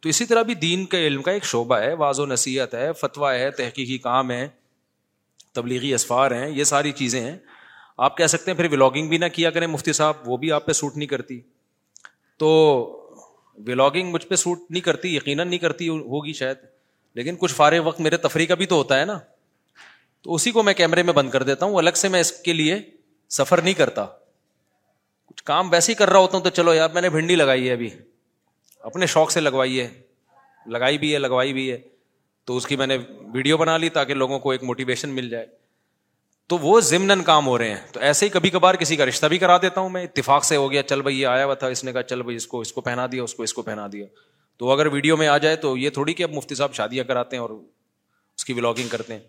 تو 0.00 0.08
اسی 0.08 0.24
طرح 0.24 0.42
بھی 0.42 0.54
دین 0.54 0.84
کے 0.84 1.06
علم 1.06 1.22
کا 1.22 1.30
ایک 1.32 1.44
شعبہ 1.44 1.78
ہے 1.78 1.94
واض 1.94 2.20
و 2.20 2.26
نصیحت 2.26 2.74
ہے، 2.74 2.92
فتویٰ 2.92 3.32
ہے، 3.32 3.50
تحقیقی 3.50 3.98
کام 3.98 4.30
ہے 4.30 4.48
تبلیغی 5.52 5.94
اسفار 5.94 6.30
ہیں، 6.30 6.50
یہ 6.50 6.64
ساری 6.64 6.92
چیزیں 6.92 7.20
ہیں۔ 7.20 7.38
آپ 7.98 8.16
کہہ 8.16 8.26
سکتے 8.26 8.50
ہیں، 8.50 8.58
پھر 8.58 8.72
ولاگنگ 8.72 9.08
بھی 9.08 9.18
نہ 9.18 9.24
کیا 9.32 9.50
کریں 9.50 9.66
مفتی 9.66 9.92
صاحب، 9.92 10.14
وہ 10.26 10.36
بھی 10.36 10.52
آپ 10.52 10.66
پہ 10.66 10.72
سوٹ 10.72 10.96
نہیں 10.96 11.06
کرتی۔ 11.06 11.40
تو 12.36 12.97
ولاگنگ 13.66 14.10
مجھ 14.10 14.26
پہ 14.26 14.34
سوٹ 14.34 14.58
نہیں 14.70 14.80
کرتی، 14.80 15.16
یقیناً 15.16 15.48
نہیں 15.48 15.58
کرتی 15.58 15.88
ہوگی 15.88 16.32
شاید۔ 16.32 16.56
لیکن 17.14 17.36
کچھ 17.36 17.54
فارغ 17.54 17.78
وقت 17.84 18.00
میرے 18.00 18.16
تفریح 18.16 18.46
کا 18.46 18.54
بھی 18.54 18.66
تو 18.66 18.74
ہوتا 18.74 19.00
ہے 19.00 19.04
نا۔ 19.04 19.18
تو 20.22 20.34
اسی 20.34 20.50
کو 20.50 20.62
میں 20.62 20.74
کیمرے 20.74 21.02
میں 21.02 21.12
بند 21.12 21.30
کر 21.30 21.42
دیتا 21.42 21.66
ہوں 21.66 21.76
الگ 21.76 21.90
سے 21.94 22.08
میں 22.08 22.20
اس 22.20 22.32
کے 22.32 22.52
لیے 22.52 22.78
سفر 23.28 23.62
نہیں 23.62 23.74
کرتا۔ 23.74 24.06
کچھ 25.26 25.44
کام 25.44 25.72
ویسے 25.72 25.92
ہی 25.92 25.96
کر 25.96 26.10
رہا 26.10 26.18
ہوتا 26.18 26.36
ہوں 26.36 26.44
تو 26.44 26.50
چلو 26.50 26.74
یار، 26.74 26.90
میں 26.94 27.02
نے 27.02 27.08
بھنڈی 27.10 27.36
لگائی 27.36 27.68
ہے 27.68 27.72
ابھی۔ 27.72 27.90
اپنے 28.80 29.06
شوق 29.06 29.30
سے 29.30 29.40
لگوائی 29.40 29.80
ہے۔ 29.80 30.00
لگائی 30.66 30.98
بھی 30.98 31.14
ہے، 31.14 31.18
لگوائی 31.18 31.52
بھی 31.52 31.72
ہے۔ 31.72 31.78
تو 32.44 32.56
اس 32.56 32.66
کی 32.66 32.76
میں 32.76 32.86
نے 32.86 32.98
ویڈیو 33.34 33.56
بنا 33.56 33.76
لی 33.76 33.88
تاکہ 33.88 34.14
لوگوں 34.14 34.38
کو 34.38 34.50
ایک 34.50 34.62
موٹیویشن 34.62 35.08
مل 35.08 35.30
جائے۔ 35.30 35.46
تو 36.48 36.58
وہ 36.58 36.80
ضمن 36.80 37.22
کام 37.22 37.46
ہو 37.46 37.58
رہے 37.58 37.68
ہیں۔ 37.68 37.76
تو 37.92 38.00
ایسے 38.00 38.26
ہی 38.26 38.30
کبھی 38.30 38.50
کبھار 38.50 38.74
کسی 38.74 38.96
کا 38.96 39.06
رشتہ 39.06 39.26
بھی 39.26 39.38
کرا 39.38 39.56
دیتا 39.56 39.80
ہوں 39.80 39.88
میں۔ 39.88 40.04
اتفاق 40.04 40.44
سے 40.44 40.56
ہو 40.56 40.72
گیا، 40.72 40.82
چل 40.82 41.02
بھائی 41.02 41.20
یہ 41.20 41.26
آیا 41.26 41.44
ہوا 41.44 41.54
تھا، 41.54 41.66
اس 41.66 41.84
نے 41.84 41.92
کہا 41.92 42.02
چل 42.02 42.22
بھائی 42.22 42.36
اس 42.36 42.46
کو 42.46 42.60
اس 42.60 42.72
کو 42.72 42.80
پہنا 42.80 43.06
دیا، 43.12 43.22
اس 43.22 43.34
کو 43.34 43.42
اس 43.42 43.54
کو 43.54 43.62
پہنا 43.62 43.86
دیا۔ 43.92 44.06
تو 44.56 44.70
اگر 44.70 44.86
ویڈیو 44.86 45.16
میں 45.16 45.28
آ 45.28 45.38
جائے 45.38 45.56
تو 45.56 45.76
یہ 45.76 45.90
تھوڑی 45.90 46.14
کہ 46.14 46.22
اب 46.22 46.32
مفتی 46.32 46.54
صاحب 46.54 46.74
شادیاں 46.74 47.04
کراتے 47.04 47.36
ہیں 47.36 47.40
اور 47.40 47.50
اس 48.36 48.44
کی 48.44 48.52
ولاگنگ 48.52 48.88
کرتے 48.88 49.12
ہیں۔ 49.12 49.20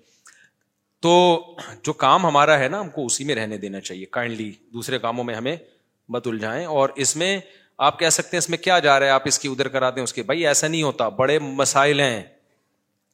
تو 1.00 1.42
جو 1.84 1.94
کام 1.94 2.26
ہمارا 2.26 2.60
ہے 2.60 2.68
نا، 2.68 2.82
ہم 2.82 2.90
کو 2.90 3.06
اسی 3.06 3.24
میں 3.24 3.36
رہنے 3.36 3.58
دینا 3.58 3.80
چاہیے۔ 3.80 4.06
کائنڈلی 4.06 4.52
دوسرے 4.74 5.00
کاموں 5.00 5.24
میں 5.24 5.36
ہمیں 5.36 5.56
مت 6.10 6.28
الجھائیں۔ 6.28 6.66
اور 6.66 6.90
اس 6.96 7.16
میں 7.16 7.40
آپ 7.78 8.00
کہہ 8.00 8.10
سکتے 8.10 8.30
ہیں، 8.34 8.38
اس 8.38 8.50
میں 8.50 8.58
کیا 8.58 8.80
جا 8.80 9.00
رہا 9.00 9.06
ہے؟ 9.06 9.12
آپ 9.12 9.22
اس 9.26 9.40
کی 9.40 9.48
ادھر 9.48 9.68
کرا 9.68 9.90
دیں، 9.90 10.04
اس 10.04 10.14
کے۔ 10.14 10.24
بھائی 10.24 10.48
ایسا 10.48 10.68
نہیں 10.68 10.84
ہوتا۔ 10.84 11.10
بڑے 11.10 11.40
مسائل 11.40 12.00
ہیں۔ 12.00 12.24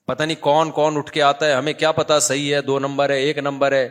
پتہ 0.05 0.23
نہیں 0.23 0.41
کون 0.41 0.71
کون 0.71 0.97
اٹھ 0.97 1.11
کے 1.11 1.21
آتا 1.21 1.45
ہے، 1.45 1.53
ہمیں 1.53 1.73
کیا 1.73 1.91
پتا 1.91 2.19
صحیح 2.19 2.55
ہے، 2.55 2.61
دو 2.61 2.79
نمبر 2.79 3.09
ہے، 3.09 3.19
ایک 3.19 3.37
نمبر 3.37 3.71
ہے۔ 3.71 3.89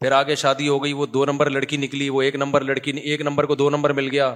پھر 0.00 0.12
آگے 0.12 0.34
شادی 0.34 0.68
ہو 0.68 0.84
گئی، 0.84 0.92
وہ 0.92 1.06
دو 1.06 1.24
نمبر 1.24 1.50
لڑکی 1.50 1.76
نکلی، 1.76 2.08
وہ 2.08 2.22
ایک 2.22 2.34
نمبر 2.34 2.60
لڑکی 2.60 2.90
ایک 2.90 3.20
نمبر 3.20 3.44
کو 3.44 3.54
دو 3.54 3.70
نمبر 3.70 3.92
مل 3.92 4.08
گیا۔ 4.10 4.34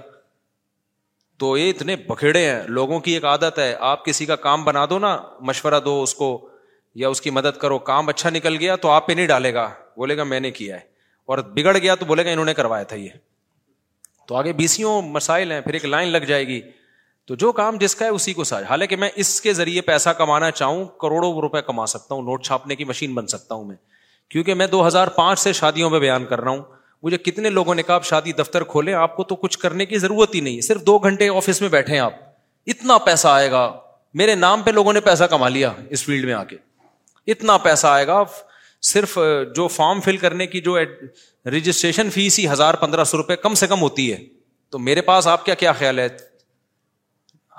تو 1.39 1.59
یہ 1.59 1.71
اتنے 1.71 1.97
بکھیڑے 1.97 2.51
ہیں، 2.51 2.63
لوگوں 2.67 3.01
کی 3.01 3.13
ایک 3.13 3.25
عادت 3.25 3.59
ہے۔ 3.59 3.77
آپ 3.81 4.05
کسی 4.05 4.27
کا 4.27 4.37
کام 4.37 4.65
بنا 4.65 4.87
دو 4.91 4.99
نا، 4.99 5.23
مشورہ 5.41 5.81
دو 5.85 6.03
اس 6.03 6.15
کو، 6.15 6.49
یا 6.95 7.09
اس 7.09 7.21
کی 7.21 7.31
مدد 7.31 7.59
کرو۔ 7.59 7.79
کام 7.79 8.09
اچھا 8.09 8.31
نکل 8.31 8.57
گیا 8.57 8.77
تو 8.77 8.91
آپ 8.91 9.07
پہ 9.07 9.13
نہیں 9.13 9.27
ڈالے 9.27 9.55
گا۔ 9.55 9.71
بولے 9.97 10.17
گا، 10.17 10.25
میں 10.25 10.41
نے 10.41 10.51
کیا 10.51 10.77
ہے۔ 10.77 10.81
اور 11.25 11.39
بگڑ 11.39 11.79
گیا 11.79 11.95
تو 11.95 12.05
بولے 12.05 12.25
گا، 12.25 12.31
انہوں 12.31 12.45
نے 12.45 12.55
کروایا 12.55 12.83
تھا 12.83 12.97
یہ۔ 12.97 13.09
تو 14.27 14.37
آگے 14.37 14.53
بیسیوں 14.53 15.03
مسائل 15.03 15.53
ہیں، 15.53 15.61
پھر 15.61 15.73
ایک 15.73 15.85
لائن 15.85 16.09
لگ 16.09 16.19
جائے 16.19 16.49
گی۔ 16.49 16.61
تو 17.27 17.35
جو 17.35 17.53
کام 17.53 17.77
جس 17.77 17.95
کا 17.95 18.05
ہے 18.05 18.11
اسی 18.11 18.33
کو 18.33 18.45
ساج 18.45 18.65
حالانکہ 18.65 18.97
میں 18.97 19.11
اس 19.17 19.41
کے 19.41 19.53
ذریعے 19.53 19.81
پیسہ 19.81 20.09
کمانا 20.09 20.51
چاہوں، 20.51 20.85
کروڑوں 20.85 21.41
روپے 21.41 21.63
کما 21.63 21.87
سکتا 21.87 22.15
ہوں، 22.15 22.23
نوٹ 22.23 22.45
چھاپنے 22.45 22.77
کی 22.77 22.85
مشین 22.85 23.15
بن 23.15 23.27
سکتا 23.27 23.55
ہوں 23.55 23.65
میں۔ 23.65 23.77
کیونکہ 24.29 24.55
میں 24.55 24.67
دو 24.67 24.87
ہزار 24.87 25.09
پانچ 25.09 25.39
سے 25.39 25.53
شادیوں 25.53 25.91
میں 25.91 26.01
بیان 26.01 26.25
کر 26.25 26.41
رہا 26.41 26.51
ہوں۔ 26.51 26.63
مجھے 27.03 27.19
کتنے 27.19 27.51
لوگوں 27.51 27.75
نے 27.75 27.83
کہا، 27.83 27.95
آپ 27.95 28.05
شادی 28.05 28.33
دفتر 28.33 28.65
کھولیں، 28.65 28.95
آپ 28.95 29.17
کو 29.17 29.25
تو 29.25 29.37
کچھ 29.37 29.59
کرنے 29.59 29.87
کی 29.87 29.99
ضرورت 29.99 30.35
ہی 30.35 30.41
نہیں 30.41 30.61
صرف 30.61 30.83
دو 30.83 30.99
گھنٹے 30.99 31.29
آفس 31.29 31.61
میں 31.61 31.69
بیٹھے 31.69 31.99
آپ۔ 31.99 32.15
اتنا 32.67 32.99
پیسہ 32.99 33.29
آئے 33.29 33.51
گا۔ 33.51 33.73
میرے 34.15 34.35
نام 34.35 34.63
پہ 34.63 34.71
لوگوں 34.71 34.93
نے 34.93 35.01
پیسہ 35.01 35.25
کما 35.25 35.49
لیا 35.49 35.73
اس 35.91 36.05
فیلڈ 36.05 36.25
میں 36.25 36.35
آ 36.35 36.45
کے۔ 36.45 36.57
اتنا 37.27 37.59
پیسہ 37.59 37.87
آئے 37.87 38.07
گا۔ 38.07 38.23
صرف 38.83 39.19
جو 39.57 39.69
فارم 39.69 40.01
فل 40.01 40.17
کرنے 40.17 40.47
کی 40.47 40.61
جو 40.61 40.79
رجسٹریشن 41.47 42.11
فیس 42.11 42.39
ہی 42.39 42.49
ہزار 42.49 42.75
پندرہ 42.75 43.05
سو 43.05 43.17
روپئے 43.17 43.37
کم 43.37 43.55
سے 43.55 43.67
کم 43.67 43.81
ہوتی 43.81 44.13
ہے۔ 44.13 44.19
تو 44.71 44.79
میرے 44.79 45.01
پاس 45.01 45.27
آپ 45.27 45.45
کیا 45.45 45.55
کیا 45.55 45.73
خیال 45.73 45.99
ہے؟ 45.99 46.09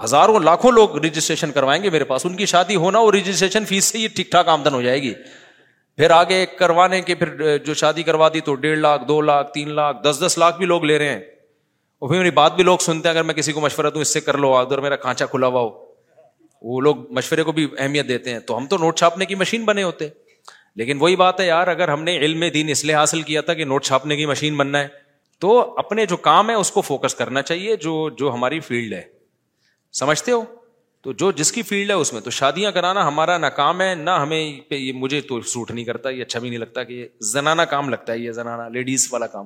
ہزاروں 0.03 0.39
لاکھوں 0.39 0.71
لوگ 0.71 0.97
رجسٹریشن 0.97 1.51
کروائیں 1.51 1.83
گے 1.83 1.89
میرے 1.89 2.03
پاس۔ 2.03 2.25
ان 2.25 2.35
کی 2.35 2.45
شادی 2.45 2.75
ہونا 2.75 2.99
اور 2.99 3.13
رجسٹریشن 3.13 3.65
فیس 3.65 3.85
سے 3.85 3.97
ہی 3.97 4.07
ٹھیک 4.07 4.31
ٹھاک 4.31 4.47
آمدن 4.47 4.73
ہو 4.73 4.81
جائے 4.81 5.01
گی۔ 5.01 5.13
پھر 5.97 6.11
آگے 6.11 6.45
کروانے 6.45 7.01
کے 7.01 7.15
پھر 7.15 7.57
جو 7.57 7.73
شادی 7.73 8.03
کروا 8.03 8.29
دی 8.33 8.39
تو 8.39 8.55
ڈیڑھ 8.55 8.79
لاکھ، 8.79 9.07
دو 9.07 9.21
لاکھ، 9.21 9.53
تین 9.53 9.73
لاکھ، 9.73 10.03
دس 10.03 10.23
دس 10.25 10.37
لاکھ 10.37 10.57
بھی 10.57 10.65
لوگ 10.65 10.83
لے 10.83 10.97
رہے 10.97 11.09
ہیں۔ 11.09 11.19
اور 11.99 12.09
پھر 12.09 12.17
میری 12.17 12.31
بات 12.31 12.55
بھی 12.55 12.63
لوگ 12.63 12.77
سنتے 12.77 13.09
ہیں، 13.09 13.15
اگر 13.15 13.23
میں 13.23 13.33
کسی 13.33 13.51
کو 13.51 13.61
مشورہ 13.61 13.89
دوں، 13.89 14.01
اس 14.01 14.13
سے 14.13 14.19
کر 14.19 14.37
لو 14.37 14.57
ادھر 14.57 14.77
میرا 14.77 14.95
کانچا 14.95 15.25
کھلا 15.25 15.47
ہوا 15.47 15.61
ہو۔ 15.61 15.85
وہ 16.61 16.81
لوگ 16.81 17.11
مشورے 17.11 17.43
کو 17.43 17.51
بھی 17.51 17.67
اہمیت 17.77 18.07
دیتے 18.07 18.29
ہیں۔ 18.29 18.39
تو 18.39 18.57
ہم 18.57 18.67
تو 18.67 18.77
نوٹ 18.77 18.97
چھاپنے 18.97 19.25
کی 19.25 19.35
مشین 19.35 19.65
بنے 19.65 19.83
ہوتے۔ 19.83 20.07
لیکن 20.75 20.97
وہی 20.99 21.15
بات 21.15 21.39
ہے 21.39 21.47
یار، 21.47 21.67
اگر 21.67 21.89
ہم 21.89 22.03
نے 22.03 22.17
علم 22.17 22.43
دین 22.53 22.69
اس 22.69 22.85
لیے 22.85 22.95
حاصل 22.95 23.21
کیا 23.21 23.41
تھا 23.41 23.53
کہ 23.53 23.65
نوٹ 23.65 23.85
چھاپنے 23.85 24.15
کی 24.15 24.25
مشین 24.25 24.57
بننا 24.57 24.79
ہے، 24.79 24.87
تو 25.39 25.75
اپنے 25.77 26.05
جو 26.05 26.17
کام 26.17 26.49
ہے، 26.49 26.55
اس 26.55 26.71
کو 26.71 26.81
فوکس 26.81 27.15
کرنا 27.15 27.41
چاہیے، 27.41 27.75
جو 27.75 28.09
جو 28.09 28.33
ہماری 28.33 28.59
فیلڈ 28.59 28.93
ہے۔ 28.93 29.14
سمجھتے 29.99 30.31
ہو؟ 30.31 30.43
تو 31.01 31.11
جو 31.11 31.31
جس 31.31 31.51
کی 31.51 31.61
فیلڈ 31.61 31.89
ہے 31.89 31.95
اس 31.95 32.13
میں 32.13 32.21
تو 32.21 32.29
شادیاں 32.29 32.71
کرانا 32.71 33.07
ہمارا 33.07 33.37
نہ 33.37 33.45
کام 33.45 33.81
ہے، 33.81 33.95
نہ 33.95 34.09
ہمیں 34.09 34.69
پہ 34.69 34.75
یہ 34.75 34.93
مجھے 34.93 35.21
تو 35.21 35.41
سوٹ 35.41 35.71
نہیں 35.71 35.85
کرتا، 35.85 36.09
یہ 36.09 36.21
اچھا 36.21 36.39
بھی 36.39 36.49
نہیں 36.49 36.59
لگتا 36.59 36.83
کہ 36.83 36.93
یہ 36.93 37.07
زنانا 37.19 37.65
کام 37.65 37.89
لگتا 37.89 38.13
ہے، 38.13 38.17
یہ 38.17 38.31
زنانا 38.31 38.67
لیڈیز 38.67 39.07
والا 39.11 39.27
کام۔ 39.27 39.45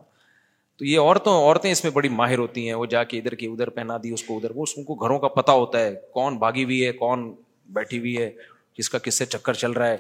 تو 0.78 0.86
یہ 0.86 1.00
عورتوں، 1.00 1.34
عورتیں 1.34 1.72
اس 1.72 1.84
میں 1.84 1.92
بڑی 1.92 2.10
ماہر 2.10 2.38
ہوتی 2.38 2.68
ہیں، 2.68 2.74
وہ 2.74 2.86
جا 2.86 3.04
کے 3.04 3.18
ادھر 3.18 3.36
کی 3.36 3.46
ادھر 3.46 3.70
پہنا 3.70 3.98
دی، 4.04 4.12
اس 4.12 4.24
کو 4.24 4.38
ادھر۔ 4.38 4.52
وہ 4.56 4.66
ان 4.78 4.84
کو 4.84 4.96
گھروں 4.96 5.20
کا 5.20 5.28
پتا 5.28 5.52
ہوتا 5.52 5.80
ہے، 5.80 5.96
کون 6.14 6.38
بھاگی 6.38 6.64
ہوئی 6.64 6.86
ہے، 6.86 6.92
کون 6.92 7.36
بیٹھی 7.70 8.00
ہوئی 8.00 8.18
ہے، 8.18 8.32
کس 8.74 8.90
کا 8.90 8.98
کس 8.98 9.14
سے 9.14 9.26
چکر 9.26 9.54
چل 9.54 9.72
رہا 9.72 9.88
ہے، 9.88 9.98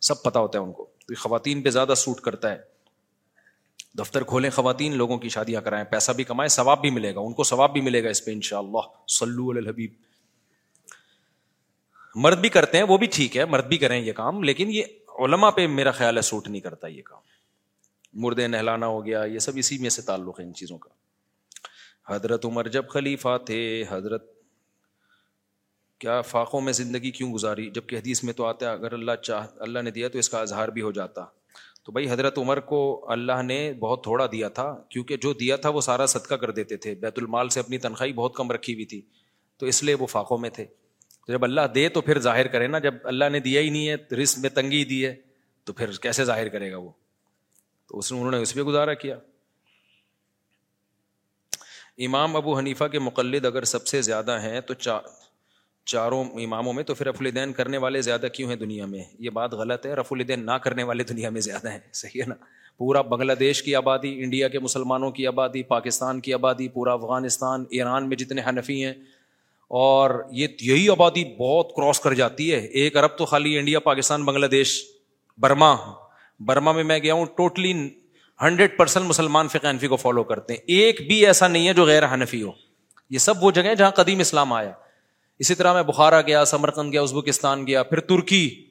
سب 0.00 0.22
پتا 0.22 0.40
ہوتا 0.40 0.58
ہے 0.58 0.64
ان 0.64 0.72
کو۔ 0.72 0.86
تو 1.06 1.14
خواتین 1.14 1.62
پہ 1.62 1.70
زیادہ 1.70 1.92
سوٹ 1.96 2.20
کرتا 2.20 2.52
ہے۔ 2.52 2.77
دفتر 3.98 4.22
کھولیں، 4.22 4.50
خواتین 4.50 4.96
لوگوں 4.96 5.18
کی 5.18 5.28
شادیاں 5.28 5.60
کرائیں، 5.60 5.84
پیسہ 5.84 6.12
بھی 6.12 6.24
کمائیں، 6.24 6.48
ثواب 6.48 6.80
بھی 6.80 6.90
ملے 6.90 7.14
گا، 7.14 7.20
ان 7.20 7.32
کو 7.32 7.44
ثواب 7.44 7.72
بھی 7.72 7.80
ملے 7.80 8.04
گا 8.04 8.08
اس 8.08 8.24
پہ 8.24 8.30
ان 8.32 8.40
شاء 8.40 8.58
اللہ 8.58 9.08
سلو 9.08 9.50
الحبیب۔ 9.50 9.92
مرد 12.14 12.38
بھی 12.38 12.48
کرتے 12.48 12.76
ہیں، 12.76 12.84
وہ 12.84 12.98
بھی 12.98 13.06
ٹھیک 13.06 13.36
ہے، 13.36 13.44
مرد 13.44 13.66
بھی 13.66 13.78
کریں 13.78 14.00
یہ 14.00 14.12
کام، 14.12 14.42
لیکن 14.42 14.70
یہ 14.70 14.82
علما 15.18 15.50
پہ 15.50 15.66
میرا 15.66 15.90
خیال 15.90 16.16
ہے 16.16 16.22
سوٹ 16.22 16.48
نہیں 16.48 16.60
کرتا 16.60 16.86
یہ 16.86 17.02
کام۔ 17.02 17.20
مردے 18.12 18.46
نہلانا 18.46 18.86
ہو 18.86 19.06
گیا، 19.06 19.24
یہ 19.24 19.38
سب 19.38 19.52
اسی 19.54 19.78
میں 19.78 19.90
سے 19.90 20.02
تعلق 20.02 20.40
ہے 20.40 20.44
ان 20.44 20.54
چیزوں 20.54 20.78
کا۔ 20.78 20.90
حضرت 22.14 22.44
عمر 22.44 22.68
جب 22.68 22.88
خلیفہ 22.88 23.38
تھے، 23.46 23.84
حضرت 23.88 24.32
کیا 25.98 26.20
فاقوں 26.20 26.60
میں 26.60 26.72
زندگی 26.72 27.10
کیوں 27.10 27.32
گزاری؟ 27.32 27.70
جبکہ 27.70 27.96
حدیث 27.96 28.24
میں 28.24 28.32
تو 28.32 28.44
آتا 28.44 28.66
ہے، 28.66 28.72
اگر 28.72 28.92
اللہ 28.92 29.12
چاہ، 29.22 29.46
اللہ 29.58 29.78
نے 29.78 29.90
دیا 29.90 30.08
تو 30.08 30.18
اس 30.18 30.28
کا 30.28 30.40
اظہار 30.40 30.68
بھی 30.68 30.82
ہو 30.82 30.92
جاتا۔ 30.92 31.24
تو 31.88 31.92
بھائی 31.92 32.10
حضرت 32.10 32.38
عمر 32.38 32.60
کو 32.60 33.06
اللہ 33.08 33.42
نے 33.42 33.72
بہت 33.72 34.02
تھوڑا 34.02 34.26
دیا 34.32 34.48
تھا، 34.48 34.82
کیونکہ 34.88 35.16
جو 35.16 35.32
دیا 35.32 35.56
تھا 35.56 35.68
وہ 35.68 35.80
سارا 35.80 36.06
صدقہ 36.06 36.34
کر 36.34 36.50
دیتے 36.50 36.76
تھے۔ 36.76 36.94
بیت 36.94 37.12
المال 37.16 37.48
سے 37.48 37.60
اپنی 37.60 37.78
تنخواہی 37.78 38.12
بہت 38.12 38.34
کم 38.34 38.50
رکھی 38.50 38.74
ہوئی 38.74 38.84
تھی، 38.84 39.02
تو 39.56 39.66
اس 39.66 39.82
لیے 39.82 39.94
وہ 39.94 40.06
فاقوں 40.06 40.38
میں 40.38 40.50
تھے۔ 40.50 40.64
تو 41.26 41.32
جب 41.32 41.44
اللہ 41.44 41.60
دے 41.74 41.88
تو 41.88 42.00
پھر 42.00 42.18
ظاہر 42.18 42.46
کرے 42.46 42.66
نا، 42.66 42.78
جب 42.78 42.94
اللہ 43.04 43.24
نے 43.32 43.40
دیا 43.40 43.60
ہی 43.60 43.70
نہیں 43.70 43.88
ہے 43.88 44.14
رسک 44.14 44.38
میں 44.38 44.50
تنگی 44.50 44.84
دی 44.84 45.06
ہے، 45.06 45.16
تو 45.64 45.72
پھر 45.72 45.90
کیسے 45.92 46.24
ظاہر 46.24 46.48
کرے 46.48 46.72
گا 46.72 46.76
وہ؟ 46.76 46.90
تو 47.88 47.98
اس 47.98 48.12
نے، 48.12 48.18
انہوں 48.18 48.32
نے 48.32 48.38
اس 48.38 48.54
پہ 48.54 48.60
گزارا 48.60 48.94
کیا۔ 48.94 49.16
امام 51.98 52.36
ابو 52.36 52.58
حنیفہ 52.58 52.84
کے 52.84 52.98
مقلد 52.98 53.44
اگر 53.44 53.64
سب 53.64 53.86
سے 53.86 54.02
زیادہ 54.02 54.40
ہیں 54.42 54.60
تو 54.60 54.74
چار 54.74 55.00
چاروں 55.88 56.24
اماموں 56.24 56.72
میں، 56.72 56.82
تو 56.82 56.94
پھر 56.94 57.06
رف 57.06 57.16
الدین 57.20 57.52
کرنے 57.52 57.76
والے 57.76 58.00
زیادہ 58.00 58.26
کیوں 58.32 58.48
ہیں 58.48 58.56
دنیا 58.56 58.86
میں؟ 58.86 59.02
یہ 59.18 59.30
بات 59.30 59.54
غلط 59.54 59.86
ہے 59.86 59.94
رف 59.94 60.12
الدین 60.12 60.46
نہ 60.46 60.50
کرنے 60.50 60.82
والے 60.82 61.04
دنیا 61.04 61.30
میں 61.30 61.40
زیادہ 61.40 61.70
ہیں، 61.70 61.78
صحیح 61.92 62.22
ہے 62.22 62.26
نا؟ 62.26 62.34
پورا 62.78 63.02
بنگلہ 63.02 63.32
دیش 63.32 63.62
کی 63.62 63.74
آبادی، 63.74 64.22
انڈیا 64.22 64.48
کے 64.48 64.58
مسلمانوں 64.58 65.10
کی 65.10 65.26
آبادی، 65.26 65.62
پاکستان 65.62 66.20
کی 66.20 66.34
آبادی، 66.34 66.68
پورا 66.68 66.92
افغانستان، 66.92 67.64
ایران 67.70 68.08
میں 68.08 68.16
جتنے 68.16 68.42
حنفی 68.48 68.84
ہیں، 68.84 68.92
اور 69.68 70.10
یہ 70.30 70.46
یہی 70.60 70.88
آبادی 70.88 71.24
بہت 71.24 71.72
کراس 71.76 72.00
کر 72.00 72.14
جاتی 72.14 72.52
ہے۔ 72.52 72.58
ایک 72.58 72.96
ارب 72.96 73.18
تو 73.18 73.24
خالی 73.24 73.58
انڈیا، 73.58 73.80
پاکستان، 73.80 74.24
بنگلہ 74.24 74.46
دیش، 74.46 74.84
برما۔ 75.38 75.76
برما 76.40 76.72
میں 76.72 76.84
میں 76.84 76.98
گیا 76.98 77.14
ہوں 77.14 77.26
ٹوٹلی 77.26 77.72
ہنڈریڈ 78.42 78.76
پرسینٹ 78.76 79.06
مسلمان 79.06 79.48
فقہ 79.48 79.66
حنفی 79.70 79.86
کو 79.86 79.96
فالو 79.96 80.22
کرتے 80.22 80.52
ہیں۔ 80.52 80.60
ایک 80.66 81.00
بھی 81.06 81.26
ایسا 81.26 81.48
نہیں 81.48 81.68
ہے 81.68 81.74
جو 81.74 81.84
غیر 81.84 82.12
حنفی 82.12 82.42
ہو۔ 82.42 82.50
یہ 83.10 83.18
سب 83.18 83.44
وہ 83.44 83.50
جگہ 83.50 83.74
جہاں 83.74 83.90
قدیم 83.90 84.18
اسلام 84.18 84.52
آیا۔ 84.52 84.72
اسی 85.38 85.54
طرح 85.54 85.72
میں 85.72 85.82
بخارا 85.82 86.20
گیا 86.20 86.44
سمرکند 86.44 86.92
گیا، 86.92 87.02
ازبکستان 87.02 87.66
گیا، 87.66 87.82
پھر 87.82 88.00
ترکی، 88.00 88.66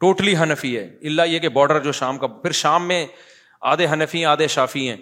ٹوٹلی 0.00 0.36
حنفی 0.36 0.78
ہے۔ 0.78 0.96
اللہ 1.02 1.22
یہ 1.22 1.38
کہ 1.38 1.48
بارڈر 1.48 1.80
جو 1.80 1.92
شام 1.92 2.18
کا، 2.18 2.26
پھر 2.26 2.52
شام 2.52 2.88
میں 2.88 3.06
آدھے 3.60 3.86
حنفی 3.86 4.24
آدھے 4.24 4.48
شافی 4.48 4.88
ہیں۔ 4.88 4.96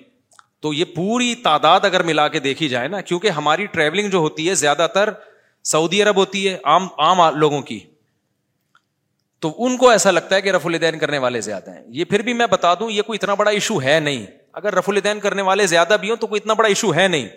تو 0.60 0.72
یہ 0.72 0.84
پوری 0.84 1.34
تعداد 1.34 1.80
اگر 1.82 2.02
ملا 2.02 2.28
کے 2.28 2.38
دیکھی 2.38 2.68
جائے 2.68 2.88
نا، 2.88 3.00
کیونکہ 3.00 3.30
ہماری 3.30 3.66
ٹریولنگ 3.66 4.10
جو 4.10 4.18
ہوتی 4.18 4.48
ہے، 4.48 4.54
زیادہ 4.54 4.86
تر 4.94 5.10
سعودی 5.64 6.02
عرب 6.02 6.16
ہوتی 6.16 6.48
ہے، 6.48 6.58
عام 6.64 6.88
عام 6.98 7.36
لوگوں 7.36 7.62
کی۔ 7.62 7.80
تو 9.38 9.54
ان 9.58 9.76
کو 9.76 9.88
ایسا 9.88 10.10
لگتا 10.10 10.36
ہے 10.36 10.40
کہ 10.40 10.50
رف 10.50 10.66
الدین 10.66 10.98
کرنے 10.98 11.18
والے 11.18 11.40
زیادہ 11.40 11.70
ہیں۔ 11.70 11.84
یہ 11.88 12.04
پھر 12.04 12.22
بھی 12.22 12.32
میں 12.32 12.46
بتا 12.46 12.74
دوں، 12.74 12.90
یہ 12.90 13.02
کوئی 13.02 13.18
اتنا 13.22 13.34
بڑا 13.34 13.50
ایشو 13.50 13.82
ہے 13.82 14.00
نہیں۔ 14.00 14.26
اگر 14.52 14.74
رف 14.74 14.88
الدین 14.88 15.20
کرنے 15.20 15.42
والے 15.42 15.66
زیادہ 15.66 15.96
بھی 16.00 16.10
ہوں 16.10 16.16
تو 16.16 16.26
کوئی 16.26 16.40
اتنا 16.42 16.52
بڑا 16.52 16.68
ایشو 16.68 16.94
ہے 16.94 17.08
نہیں۔ 17.08 17.28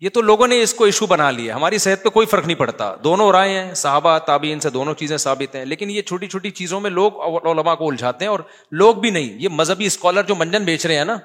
یہ 0.00 0.08
تو 0.08 0.20
لوگوں 0.20 0.48
نے 0.48 0.62
اس 0.62 0.74
کو 0.74 0.84
ایشو 0.84 1.06
بنا 1.06 1.30
لیا 1.30 1.54
ہماری 1.54 1.78
صحت 1.78 2.02
پہ 2.02 2.08
کوئی 2.08 2.26
فرق 2.26 2.46
نہیں 2.46 2.58
پڑتا۔ 2.58 2.94
دونوں 3.04 3.32
رائے 3.32 3.60
ہیں، 3.60 3.74
صحابہ، 3.74 4.18
تابعین 4.18 4.60
سے 4.60 4.70
دونوں 4.70 4.94
چیزیں 4.94 5.16
ثابت 5.16 5.56
ہیں۔ 5.56 5.64
لیکن 5.64 5.90
یہ 5.90 6.02
چھوٹی 6.02 6.26
چھوٹی 6.26 6.50
چیزوں 6.50 6.80
میں 6.80 6.90
لوگ 6.90 7.12
علماء 7.46 7.74
کو 7.74 7.90
الجھاتے 7.90 8.24
ہیں 8.24 8.30
اور 8.30 8.40
لوگ 8.70 8.94
بھی 8.94 9.10
نہیں۔ 9.10 9.38
یہ 9.38 9.48
مذہبی 9.48 9.86
اسکالر 9.86 10.22
جو 10.22 10.34
منجن 10.34 10.64
بیچ 10.64 10.86
رہے 10.86 10.96
ہیں 10.96 11.04
نا، 11.04 11.16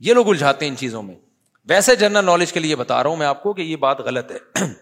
یہ 0.00 0.14
لوگ 0.14 0.28
الجھاتے 0.28 0.64
ہیں 0.64 0.70
ان 0.70 0.76
چیزوں 0.76 1.02
میں۔ 1.02 1.14
ویسے 1.68 1.96
جنرل 1.96 2.24
نالج 2.24 2.52
کے 2.52 2.60
لیے 2.60 2.76
بتا 2.76 3.02
رہا 3.02 3.10
ہوں 3.10 3.16
میں 3.16 3.26
آپ 3.26 3.42
کو 3.42 3.52
کہ 3.52 3.62
یہ 3.62 3.76
بات 3.76 4.00
غلط 4.00 4.32
ہے۔ 4.32 4.64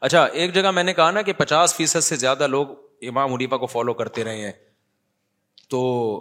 اچھا 0.00 0.24
ایک 0.24 0.54
جگہ 0.54 0.70
میں 0.70 0.82
نے 0.82 0.94
کہا 0.94 1.10
نا 1.10 1.22
کہ 1.22 1.32
پچاس 1.32 1.74
فیصد 1.74 2.00
سے 2.00 2.16
زیادہ 2.16 2.46
لوگ 2.46 2.66
امام 3.02 3.32
حنیفہ 3.32 3.54
کو 3.54 3.66
فالو 3.66 3.94
کرتے 3.94 4.24
رہے 4.24 4.40
ہیں۔ 4.40 4.52
تو 5.68 6.16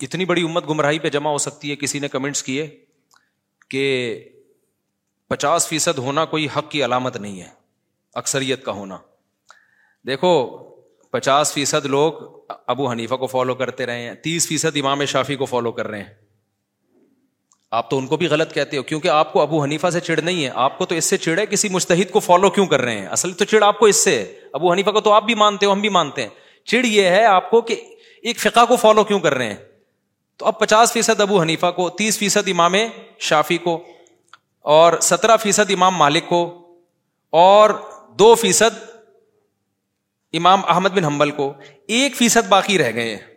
اتنی 0.00 0.24
بڑی 0.24 0.42
امت 0.42 0.68
گمراہی 0.68 0.98
پہ 0.98 1.08
جمع 1.08 1.30
ہو 1.30 1.38
سکتی 1.38 1.70
ہے؟ 1.70 1.76
کسی 1.76 1.98
نے 1.98 2.08
کمنٹس 2.08 2.42
کیے 2.42 2.84
کہ 3.70 4.18
پچاس 5.28 5.68
فیصد 5.68 5.98
ہونا 5.98 6.24
کوئی 6.24 6.48
حق 6.56 6.70
کی 6.70 6.84
علامت 6.84 7.16
نہیں 7.16 7.40
ہے، 7.40 7.48
اکثریت 8.14 8.64
کا 8.64 8.72
ہونا۔ 8.72 8.98
دیکھو، 10.06 10.58
پچاس 11.10 11.52
فیصد 11.52 11.86
لوگ 11.86 12.12
ابو 12.66 12.90
حنیفہ 12.90 13.14
کو 13.14 13.26
فالو 13.26 13.54
کرتے 13.54 13.86
رہے 13.86 14.02
ہیں، 14.02 14.14
تیس 14.14 14.48
فیصد 14.48 14.76
امام 14.76 15.04
شافی 15.04 15.36
کو 15.36 15.44
فالو 15.44 15.72
کر 15.72 15.88
رہے 15.88 15.98
ہیں۔ 15.98 16.14
آپ 17.70 17.90
تو 17.90 17.98
ان 17.98 18.06
کو 18.06 18.16
بھی 18.16 18.26
غلط 18.26 18.54
کہتے 18.54 18.76
ہو، 18.76 18.82
کیونکہ 18.82 19.08
آپ 19.08 19.32
کو 19.32 19.40
ابو 19.42 19.62
حنیفہ 19.62 19.90
سے 19.90 20.00
چڑ 20.00 20.20
نہیں 20.20 20.44
ہے۔ 20.44 20.50
آپ 20.54 20.78
کو 20.78 20.86
تو 20.86 20.94
اس 20.94 21.04
سے 21.04 21.16
چڑ 21.16 21.38
ہے 21.38 21.46
کسی 21.46 21.68
مستحد 21.68 22.10
کو 22.10 22.20
فالو 22.20 22.50
کیوں 22.50 22.66
کر 22.66 22.80
رہے 22.80 22.98
ہیں؟ 22.98 23.06
اصل 23.06 23.32
تو 23.32 23.44
چڑ 23.44 23.62
آپ 23.62 23.78
کو 23.78 23.86
اس 23.86 23.96
سے۔ 23.96 24.38
ابو 24.52 24.72
حنیفہ 24.72 24.90
کو 24.90 25.00
تو 25.00 25.12
آپ 25.12 25.22
بھی 25.22 25.34
مانتے 25.34 25.66
ہو، 25.66 25.72
ہم 25.72 25.80
بھی 25.80 25.88
مانتے 25.88 26.22
ہیں۔ 26.22 26.28
چڑ 26.64 26.84
یہ 26.84 27.02
ہے 27.02 27.24
آپ 27.24 27.50
کو 27.50 27.60
کہ 27.60 27.80
ایک 28.22 28.40
فقہ 28.40 28.64
کو 28.68 28.76
فالو 28.76 29.04
کیوں 29.04 29.20
کر 29.20 29.34
رہے 29.34 29.46
ہیں؟ 29.46 29.56
تو 30.36 30.46
اب 30.46 30.58
پچاس 30.58 30.92
فیصد 30.92 31.20
ابو 31.20 31.40
حنیفہ 31.42 31.70
کو، 31.70 31.90
تیس 31.90 32.18
فیصد 32.18 32.48
امام 32.48 32.74
شافی 33.18 33.58
کو 33.58 33.84
اور 34.68 35.00
سترہ 35.00 35.36
فیصد 35.36 35.70
امام 35.70 35.94
مالک 35.96 36.28
کو 36.28 36.68
اور 37.30 37.70
دو 38.18 38.34
فیصد 38.34 38.84
امام 40.32 40.60
احمد 40.64 40.88
بن 40.88 41.04
حنبل 41.04 41.30
کو 41.30 41.52
ایک 41.88 42.16
فیصد 42.16 42.48
باقی 42.48 42.78
رہ 42.78 42.94
گئے 42.94 43.16
ہیں۔ 43.16 43.34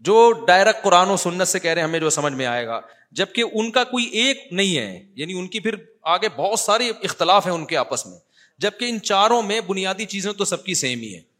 جو 0.00 0.32
ڈائریکٹ 0.46 0.82
قرآن 0.82 1.10
و 1.10 1.16
سنت 1.16 1.48
سے 1.48 1.58
کہہ 1.58 1.70
رہے 1.70 1.82
ہیں، 1.82 1.88
ہمیں 1.88 2.00
جو 2.00 2.10
سمجھ 2.10 2.32
میں 2.32 2.46
آئے 2.46 2.66
گا۔ 2.66 2.80
جبکہ 3.12 3.44
ان 3.52 3.70
کا 3.70 3.84
کوئی 3.84 4.04
ایک 4.04 4.48
نہیں 4.50 4.78
ہے 4.78 5.04
یعنی 5.14 5.32
ان 5.38 5.46
کی 5.46 5.60
پھر 5.60 5.74
آگے 6.02 6.28
بہت 6.36 6.60
سارے 6.60 6.92
اختلاف 7.02 7.46
ہیں 7.46 7.54
ان 7.54 7.64
کے 7.64 7.76
آپس 7.76 8.06
میں۔ 8.06 8.18
جبکہ 8.58 8.84
ان 8.84 9.00
چاروں 9.00 9.42
میں 9.42 9.60
بنیادی 9.60 10.04
چیزیں 10.04 10.32
تو 10.32 10.44
سب 10.44 10.64
کی 10.64 10.74
سیم 10.74 10.98
ہی 10.98 11.14
ہے 11.14 11.33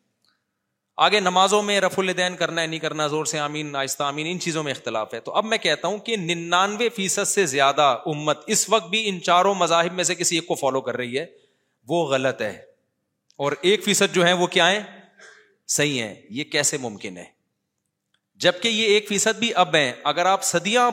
آگے 0.96 1.20
نمازوں 1.20 1.62
میں 1.62 1.80
رف 1.80 1.98
الدین 1.98 2.36
کرنا 2.36 2.62
ہے، 2.62 2.66
نہیں 2.66 2.80
کرنا، 2.80 3.06
زور 3.06 3.24
سے 3.24 3.38
آمین، 3.38 3.76
آہستہ 3.76 4.02
آمین، 4.02 4.26
ان 4.30 4.40
چیزوں 4.40 4.62
میں 4.62 4.72
اختلاف 4.72 5.14
ہے۔ 5.14 5.20
تو 5.20 5.32
اب 5.32 5.44
میں 5.44 5.58
کہتا 5.58 5.88
ہوں 5.88 5.98
کہ 5.98 6.16
ننانوے 6.16 6.88
فیصد 6.88 7.28
سے 7.28 7.46
زیادہ 7.46 7.98
امت 8.06 8.38
اس 8.46 8.70
وقت 8.70 8.88
بھی 8.88 9.08
ان 9.08 9.22
چاروں 9.22 9.54
مذاہب 9.54 9.92
میں 9.92 10.04
سے 10.04 10.14
کسی 10.14 10.36
ایک 10.36 10.46
کو 10.46 10.54
فالو 10.54 10.80
کر 10.80 10.96
رہی 10.96 11.18
ہے، 11.18 11.26
وہ 11.88 12.06
غلط 12.08 12.42
ہے۔ 12.42 12.62
اور 13.36 13.52
ایک 13.60 13.84
فیصد 13.84 14.14
جو 14.14 14.26
ہے 14.26 14.32
وہ 14.32 14.46
کیا 14.46 14.70
ہے 14.70 14.82
صحیح 15.68 16.02
ہے 16.02 16.20
یہ 16.30 16.44
کیسے 16.44 16.76
ممکن 16.76 17.16
ہے؟ 17.16 17.24
جبکہ 18.34 18.68
یہ 18.68 18.86
ایک 18.86 19.08
فیصد 19.08 19.38
بھی 19.38 19.54
اب 19.54 19.74
ہے 19.74 19.92
اگر 20.04 20.26
آپ 20.26 20.42
صدیاں 20.42 20.90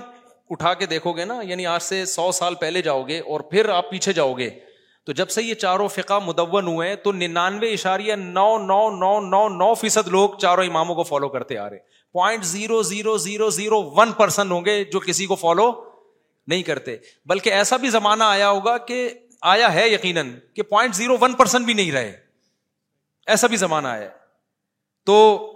اٹھا 0.50 0.74
کے 0.74 0.86
دیکھو 0.86 1.14
گے 1.14 1.26
نا 1.26 1.40
یعنی 1.44 1.66
آج 1.66 1.84
سے 1.84 2.06
سو 2.06 2.32
سال 2.32 2.56
پہلے 2.56 2.82
جاؤ 2.82 3.04
گے 3.04 3.20
اور 3.20 3.40
پھر 3.40 3.70
آپ 3.70 3.92
پیچھے 3.92 4.14
جاؤ 4.14 4.34
گے 4.34 4.50
تو 5.04 5.12
جب 5.12 5.30
سے 5.30 5.44
یہ 5.44 5.54
چاروں 5.54 5.88
فقہ 5.88 6.20
مدون 6.26 6.68
ہوئے 6.68 6.96
تو 6.96 7.12
ننانوے 7.12 7.74
اشاریہ 7.74 8.14
نو 8.14 8.58
نو 8.58 8.90
نو 8.90 9.20
نو 9.20 9.50
نو 9.50 9.74
فیصد 9.74 10.08
لوگ 10.08 10.30
چاروں 10.42 10.66
اماموں 10.66 10.96
کو 10.96 11.04
فالو 11.04 11.30
کرتے 11.30 11.58
آ 11.58 11.70
رہے 11.70 11.78
point 12.12 12.44
zero 12.44 12.82
zero 12.82 13.18
zero 13.18 13.50
zero 13.50 13.82
one 13.82 14.12
percent 14.12 14.52
ہوں 14.52 14.66
گے 14.66 14.84
جو 14.84 15.00
کسی 15.00 15.26
کو 15.26 15.36
فالو 15.36 15.92
نہیں 16.48 16.64
کرتے۔ 16.64 16.98
بلکہ 17.26 17.50
ایسا 17.50 17.78
بھی 17.78 17.90
زمانہ 17.90 18.24
آیا 18.24 18.50
ہوگا 18.50 18.78
کہ 18.78 19.10
آیا 19.42 19.74
ہے 19.74 19.90
یقیناً 19.90 20.40
کہ 20.54 20.62
پوائنٹ 20.62 20.96
زیرو 20.96 21.18
ون 21.22 21.34
پرسینٹ 21.34 21.66
بھی 21.66 21.74
نہیں 21.74 21.92
رہے۔ 21.92 22.20
ایسا 23.28 23.48
بھی 23.48 23.58
زمانہ 23.58 23.88
آیا 23.88 24.10
تو 25.06 25.48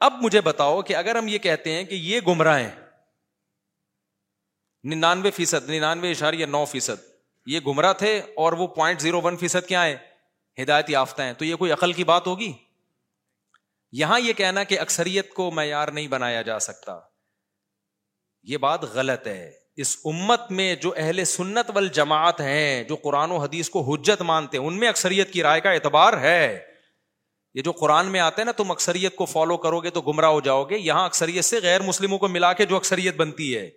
اب 0.00 0.12
مجھے 0.22 0.40
بتاؤ 0.40 0.82
کہ 0.82 0.96
اگر 0.96 1.16
ہم 1.16 1.28
یہ 1.28 1.38
کہتے 1.38 1.72
ہیں 1.72 1.84
کہ 1.84 1.94
یہ 1.94 2.20
گمراہ 2.26 2.60
ہیں 2.60 2.70
ننانوے 4.84 5.30
فیصد، 5.30 5.70
ننانوے 5.70 6.10
اشاریہ 6.10 6.46
نو 6.46 6.64
فیصد 6.64 7.13
یہ 7.46 7.60
گمراہ 7.66 7.92
تھے 7.92 8.22
اور 8.36 8.52
وہ 8.52 8.66
پوائنٹ 8.66 9.00
زیرو 9.00 9.20
ون 9.20 9.36
فیصد 9.36 9.66
کیا 9.68 9.84
ہے 9.84 9.96
ہدایت 10.62 10.90
یافتہ 10.90 11.22
ہیں۔ 11.22 11.32
تو 11.32 11.44
یہ 11.44 11.56
کوئی 11.56 11.72
عقل 11.72 11.92
کی 11.92 12.04
بات 12.04 12.26
ہوگی؟ 12.26 12.52
یہاں 13.92 14.20
یہ 14.20 14.32
کہنا 14.32 14.64
کہ 14.64 14.80
اکثریت 14.80 15.34
کو 15.34 15.50
معیار 15.50 15.88
نہیں 15.88 16.08
بنایا 16.08 16.42
جا 16.42 16.58
سکتا۔ 16.58 17.00
یہ 18.42 18.56
بات 18.56 18.82
غلط 18.82 19.26
ہے۔ 19.26 19.52
اس 19.76 19.96
امت 20.04 20.40
میں 20.50 20.74
جو 20.74 20.94
اہل 20.96 21.24
سنت 21.24 21.70
وال 21.74 21.88
جماعت 21.88 22.40
ہیں، 22.40 22.84
جو 22.84 22.96
قرآن 22.96 23.30
و 23.30 23.36
حدیث 23.36 23.70
کو 23.70 23.94
حجت 23.94 24.22
مانتے 24.22 24.58
ہیں، 24.58 24.64
ان 24.64 24.78
میں 24.78 24.88
اکثریت 24.88 25.32
کی 25.32 25.42
رائے 25.42 25.60
کا 25.60 25.70
اعتبار 25.70 26.20
ہے۔ 26.20 26.66
یہ 27.54 27.62
جو 27.62 27.72
قرآن 27.72 28.06
میں 28.06 28.20
آتے 28.20 28.40
ہیں 28.40 28.46
نا، 28.46 28.52
تم 28.52 28.70
اکثریت 28.70 29.16
کو 29.16 29.24
فالو 29.24 29.56
کرو 29.56 29.80
گے 29.80 29.90
تو 29.90 30.00
گمراہ 30.00 30.30
ہو 30.30 30.40
جاؤ 30.40 30.64
گے 30.64 30.78
یہاں 30.78 31.04
اکثریت 31.04 31.44
سے 31.44 31.60
غیر 31.62 31.80
مسلموں 31.80 32.18
کو 32.18 32.28
ملا 32.28 32.52
کے 32.52 32.66
جو 32.66 32.76
اکثریت 32.76 33.16
بنتی 33.16 33.56
ہے۔ 33.56 33.70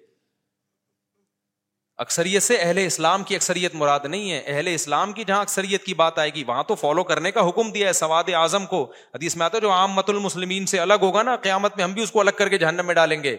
اکثریت 1.98 2.44
سے 2.44 2.58
اہل 2.58 2.78
اسلام 2.78 3.24
کی 3.24 3.36
اکثریت 3.36 3.76
مراد 3.76 4.00
نہیں 4.06 4.32
ہے۔ 4.32 4.42
اہل 4.46 4.68
اسلام 4.68 5.14
کی 5.14 5.24
جہاں 5.24 5.42
اکثریت 5.42 5.84
کی 5.84 5.94
بات 5.94 6.20
آئے 6.20 6.30
گی، 6.30 6.44
وہاں 6.44 6.64
تو 6.64 6.76
فالو 6.76 7.04
کرنے 7.04 7.32
کا 7.32 7.48
حکم 7.48 7.72
دیا 7.72 7.88
ہے 7.88 7.94
سواد 7.94 8.24
اعظم 8.34 8.66
کو۔ 8.66 8.92
حدیث 9.16 9.36
میں 9.36 9.46
آتا 9.46 9.56
ہے 9.58 9.62
جو 9.62 9.72
عام 9.72 9.92
مت 9.92 10.10
المسلمین 10.10 10.66
سے 10.66 10.80
الگ 10.80 10.94
ہوگا 11.02 11.24
نا، 11.24 11.36
قیامت 11.36 11.76
میں 11.76 11.84
ہم 11.84 11.94
بھی 11.94 12.04
اس 12.04 12.12
کو 12.12 12.20
الگ 12.20 12.38
کر 12.38 12.50
کے 12.50 12.58
جہنم 12.58 12.86
میں 12.86 12.96
ڈالیں 12.96 13.24
گے۔ 13.24 13.38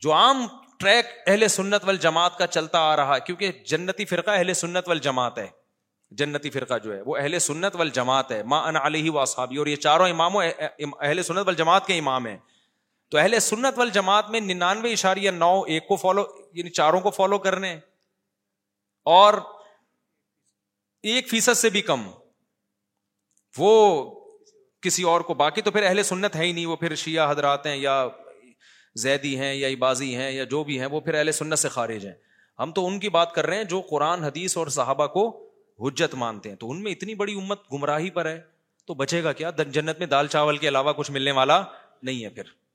جو 0.00 0.12
عام 0.12 0.46
ٹریک 0.78 1.06
اہل 1.26 1.48
سنت 1.48 1.84
وال 1.84 1.96
جماعت 1.96 2.38
کا 2.38 2.46
چلتا 2.46 2.78
آ 2.78 2.96
رہا 2.96 3.14
ہے 3.14 3.20
کیونکہ 3.26 3.52
جنتی 3.66 4.04
فرقہ 4.04 4.30
اہل 4.30 4.54
سنت 4.54 4.88
وال 4.88 4.98
جماعت 4.98 5.38
ہے۔ 5.38 5.46
جنتی 6.10 6.50
فرقہ 6.50 6.74
جو 6.84 6.94
ہے، 6.96 7.00
وہ 7.00 7.16
اہل 7.16 7.38
سنت 7.38 7.76
وال 7.76 7.88
جماعت 7.88 8.32
ہے۔ 8.32 8.42
ماں 8.42 8.62
ان 8.68 8.76
علیہ 8.76 9.10
واصحابی 9.10 9.56
اور 9.56 9.66
یہ 9.66 9.76
چاروں 9.76 10.08
اماموں 10.08 10.44
اہل 11.00 11.22
سنت 11.22 11.46
وال 11.46 11.54
جماعت 11.54 11.86
کے 11.86 11.98
امام 11.98 12.26
ہیں۔ 12.26 12.36
تو 13.08 13.18
اہل 13.18 13.38
سنت 13.38 13.78
وال 13.78 13.90
جماعت 13.90 14.30
میں 14.30 14.40
ننانوے 14.40 14.92
اشاریہ 14.92 15.30
نو، 15.30 15.62
ایک 15.62 15.88
کو 15.88 15.96
فالو 15.96 16.24
یعنی 16.52 16.70
چاروں 16.70 17.00
کو 17.00 17.10
فالو 17.10 17.38
کرنے 17.38 17.80
اور 19.04 19.34
ایک 21.02 21.28
فیصد 21.28 21.56
سے 21.56 21.70
بھی 21.70 21.82
کم۔ 21.82 22.10
وہ 23.58 24.04
کسی 24.80 25.02
اور 25.02 25.20
کو، 25.20 25.34
باقی 25.34 25.62
تو 25.62 25.70
پھر 25.70 25.82
اہل 25.82 26.02
سنت 26.02 26.36
ہے 26.36 26.44
ہی 26.44 26.52
نہیں، 26.52 26.66
وہ 26.66 26.76
پھر 26.76 26.94
شیعہ 26.94 27.30
حضرات 27.30 27.66
ہیں 27.66 27.76
یا 27.76 28.08
زیدی 28.94 29.38
ہیں 29.38 29.54
یا 29.54 29.68
عبازی 29.68 30.16
ہیں 30.16 30.30
یا 30.30 30.44
جو 30.44 30.64
بھی 30.64 30.78
ہیں، 30.78 30.86
وہ 30.86 31.00
پھر 31.00 31.14
اہل 31.14 31.32
سنت 31.32 31.58
سے 31.58 31.68
خارج 31.68 32.06
ہیں۔ 32.06 32.14
ہم 32.58 32.72
تو 32.72 32.86
ان 32.86 33.00
کی 33.00 33.08
بات 33.08 33.34
کر 33.34 33.46
رہے 33.46 33.56
ہیں 33.56 33.64
جو 33.64 33.80
قرآن، 33.80 34.24
حدیث 34.24 34.56
اور 34.56 34.66
صحابہ 34.66 35.06
کو 35.06 35.50
حجت 35.80 36.14
مانتے 36.14 36.48
ہیں۔ 36.48 36.56
تو 36.56 36.70
ان 36.70 36.82
میں 36.82 36.92
اتنی 36.92 37.14
بڑی 37.14 37.34
امت 37.34 37.72
گمراہی 37.72 38.10
پر 38.10 38.26
ہے، 38.26 38.40
تو 38.86 38.94
بچے 38.94 39.24
گا 39.24 39.32
کیا؟ 39.32 39.50
جنت 39.50 39.98
میں 39.98 40.06
دال 40.06 40.26
چاول 40.26 40.56
کے 40.56 40.68
علاوہ 40.68 40.92
کچھ 40.92 41.10
ملنے 41.10 41.30
والا 41.30 41.64
نہیں 42.02 42.24
ہے 42.24 42.28
پھر۔ 42.28 42.65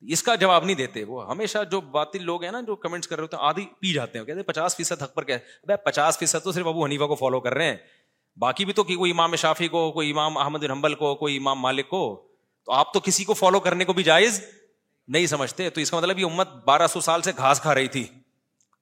اس 0.00 0.22
کا 0.22 0.34
جواب 0.34 0.64
نہیں 0.64 0.76
دیتے 0.76 1.04
وہ۔ 1.04 1.30
ہمیشہ 1.30 1.58
جو 1.70 1.80
باطل 1.80 2.22
لوگ 2.22 2.44
ہیں 2.44 2.52
نا، 2.52 2.60
جو 2.60 2.76
کمنٹس 2.76 3.08
کر 3.08 3.16
رہے 3.16 3.22
ہوتے 3.22 3.36
ہیں، 3.36 3.44
آدھی 3.44 3.66
پی 3.80 3.92
جاتے 3.92 4.18
ہیں۔ 4.18 4.26
کہتے 4.26 4.38
ہیں 4.38 4.46
پچاس 4.46 4.76
فیصد 4.76 5.02
حق 5.02 5.14
پر 5.14 5.24
کیا 5.24 5.76
پچاس 5.76 6.18
فیصد 6.18 6.44
تو 6.44 6.52
صرف 6.52 6.66
ابو 6.66 6.84
حنیفہ 6.84 7.04
کو 7.04 7.14
فالو 7.14 7.40
کر 7.40 7.54
رہے 7.54 7.64
ہیں۔ 7.64 7.76
باقی 8.36 8.64
بھی 8.64 8.72
تو 8.72 8.84
کوئی 8.84 9.10
امام 9.10 9.36
شافی 9.36 9.68
کو، 9.68 9.92
کوئی 9.92 10.10
امام 10.10 10.38
احمد 10.38 10.64
حنبل 10.64 10.94
کو، 10.94 11.14
کوئی 11.14 11.36
امام 11.36 11.60
مالک 11.60 11.88
کو۔ 11.88 12.28
تو 12.64 12.72
آپ 12.72 12.94
تو 12.94 13.00
کسی 13.00 13.24
کو 13.24 13.34
فالو 13.34 13.60
کرنے 13.60 13.84
کو 13.84 13.92
بھی 13.92 14.02
جائز 14.02 14.44
نہیں 15.08 15.26
سمجھتے۔ 15.26 15.70
تو 15.70 15.80
اس 15.80 15.90
کا 15.90 15.96
مطلب 15.96 16.18
یہ 16.18 16.24
امت 16.24 16.48
بارہ 16.64 16.86
سو 16.86 17.00
سال 17.00 17.22
سے 17.22 17.32
گھاس 17.36 17.60
کھا 17.60 17.74
رہی 17.74 17.88
تھی 17.88 18.06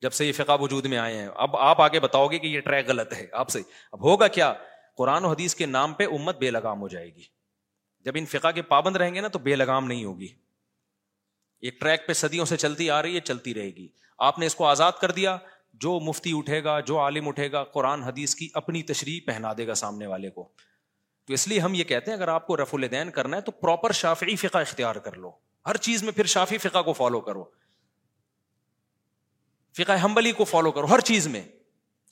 جب 0.02 0.12
سے 0.12 0.26
یہ 0.26 0.32
فقہ 0.32 0.60
وجود 0.60 0.84
میں 0.84 0.98
آئے 0.98 1.16
ہیں۔ 1.16 1.28
اب 1.34 1.56
آپ 1.56 1.80
آگے 1.80 2.01
بتاؤ 2.01 2.26
گے 2.26 2.38
کہ 2.38 2.47
یہ 2.47 2.60
ٹریک 2.60 2.88
غلط 2.88 3.12
ہے۔ 3.12 3.26
آپ 3.32 3.48
سے 3.48 3.62
اب 3.93 4.02
ہوگا 4.02 4.28
کیا؟ 4.28 4.55
قرآن 4.97 5.24
و 5.24 5.28
حدیث 5.28 5.55
کے 5.55 5.66
نام 5.66 5.93
پہ 5.93 6.06
امت 6.06 6.38
بے 6.38 6.51
لگام 6.51 6.80
ہو 6.80 6.88
جائے 6.88 7.14
گی۔ 7.14 7.22
جب 8.01 8.12
ان 8.14 8.26
فقہ 8.26 8.51
کے 8.55 8.62
پابند 8.62 8.97
رہیں 8.97 9.14
گے 9.14 9.20
نا 9.20 9.28
تو 9.28 9.38
بے 9.38 9.56
لگام 9.56 9.86
نہیں 9.86 10.05
ہوگی۔ 10.05 10.45
ایک 11.61 11.81
ٹریک 11.81 12.07
پہ 12.07 12.12
صدیوں 12.12 12.45
سے 12.45 12.57
چلتی 12.57 12.91
آ 12.91 13.03
رہی 13.03 13.15
ہے، 13.15 13.20
چلتی 13.20 13.55
رہے 13.55 13.70
گی۔ 13.70 13.89
آپ 14.19 14.39
نے 14.39 14.47
اس 14.47 14.55
کو 14.55 14.66
آزاد 14.66 14.93
کر 15.01 15.11
دیا۔ 15.11 15.39
جو 15.74 16.01
مفتی 16.01 16.33
اٹھے 16.35 16.65
گا، 16.65 16.81
جو 16.81 17.01
عالم 17.01 17.28
اٹھے 17.28 17.53
گا، 17.53 17.65
قرآن، 17.65 18.03
حدیث 18.03 18.35
کی 18.35 18.49
اپنی 18.55 18.83
تشریح 18.83 19.20
پہنا 19.27 19.53
دے 19.59 19.66
گا 19.66 19.74
سامنے 19.74 20.07
والے 20.07 20.31
کو۔ 20.31 20.49
تو 21.27 21.33
اس 21.33 21.49
لیے 21.49 21.61
ہم 21.61 21.74
یہ 21.74 21.85
کہتے 21.85 22.11
ہیں، 22.11 22.19
اگر 22.19 22.28
آپ 22.28 22.47
کو 22.47 22.57
رف 22.57 22.74
الدین 22.74 23.11
کرنا 23.11 23.37
ہے 23.37 23.43
تو 23.43 23.53
پراپر 23.53 23.93
شافعی 23.93 24.37
فقہ 24.37 24.59
اختیار 24.59 24.97
کر 24.97 25.12
لو۔ 25.12 25.31
ہر 25.66 25.77
چیز 25.77 26.03
میں 26.03 26.12
پھر 26.12 26.24
شافی 26.24 26.59
فقہ 26.59 26.83
کو 26.83 26.93
فالو 26.93 27.20
کرو۔ 27.20 27.45
فقہ 29.77 29.93
حنبلی 30.05 30.33
کو 30.33 30.45
فالو 30.45 30.73
کرو، 30.73 30.87
ہر 30.87 31.01
چیز 31.01 31.27
میں۔ 31.27 31.43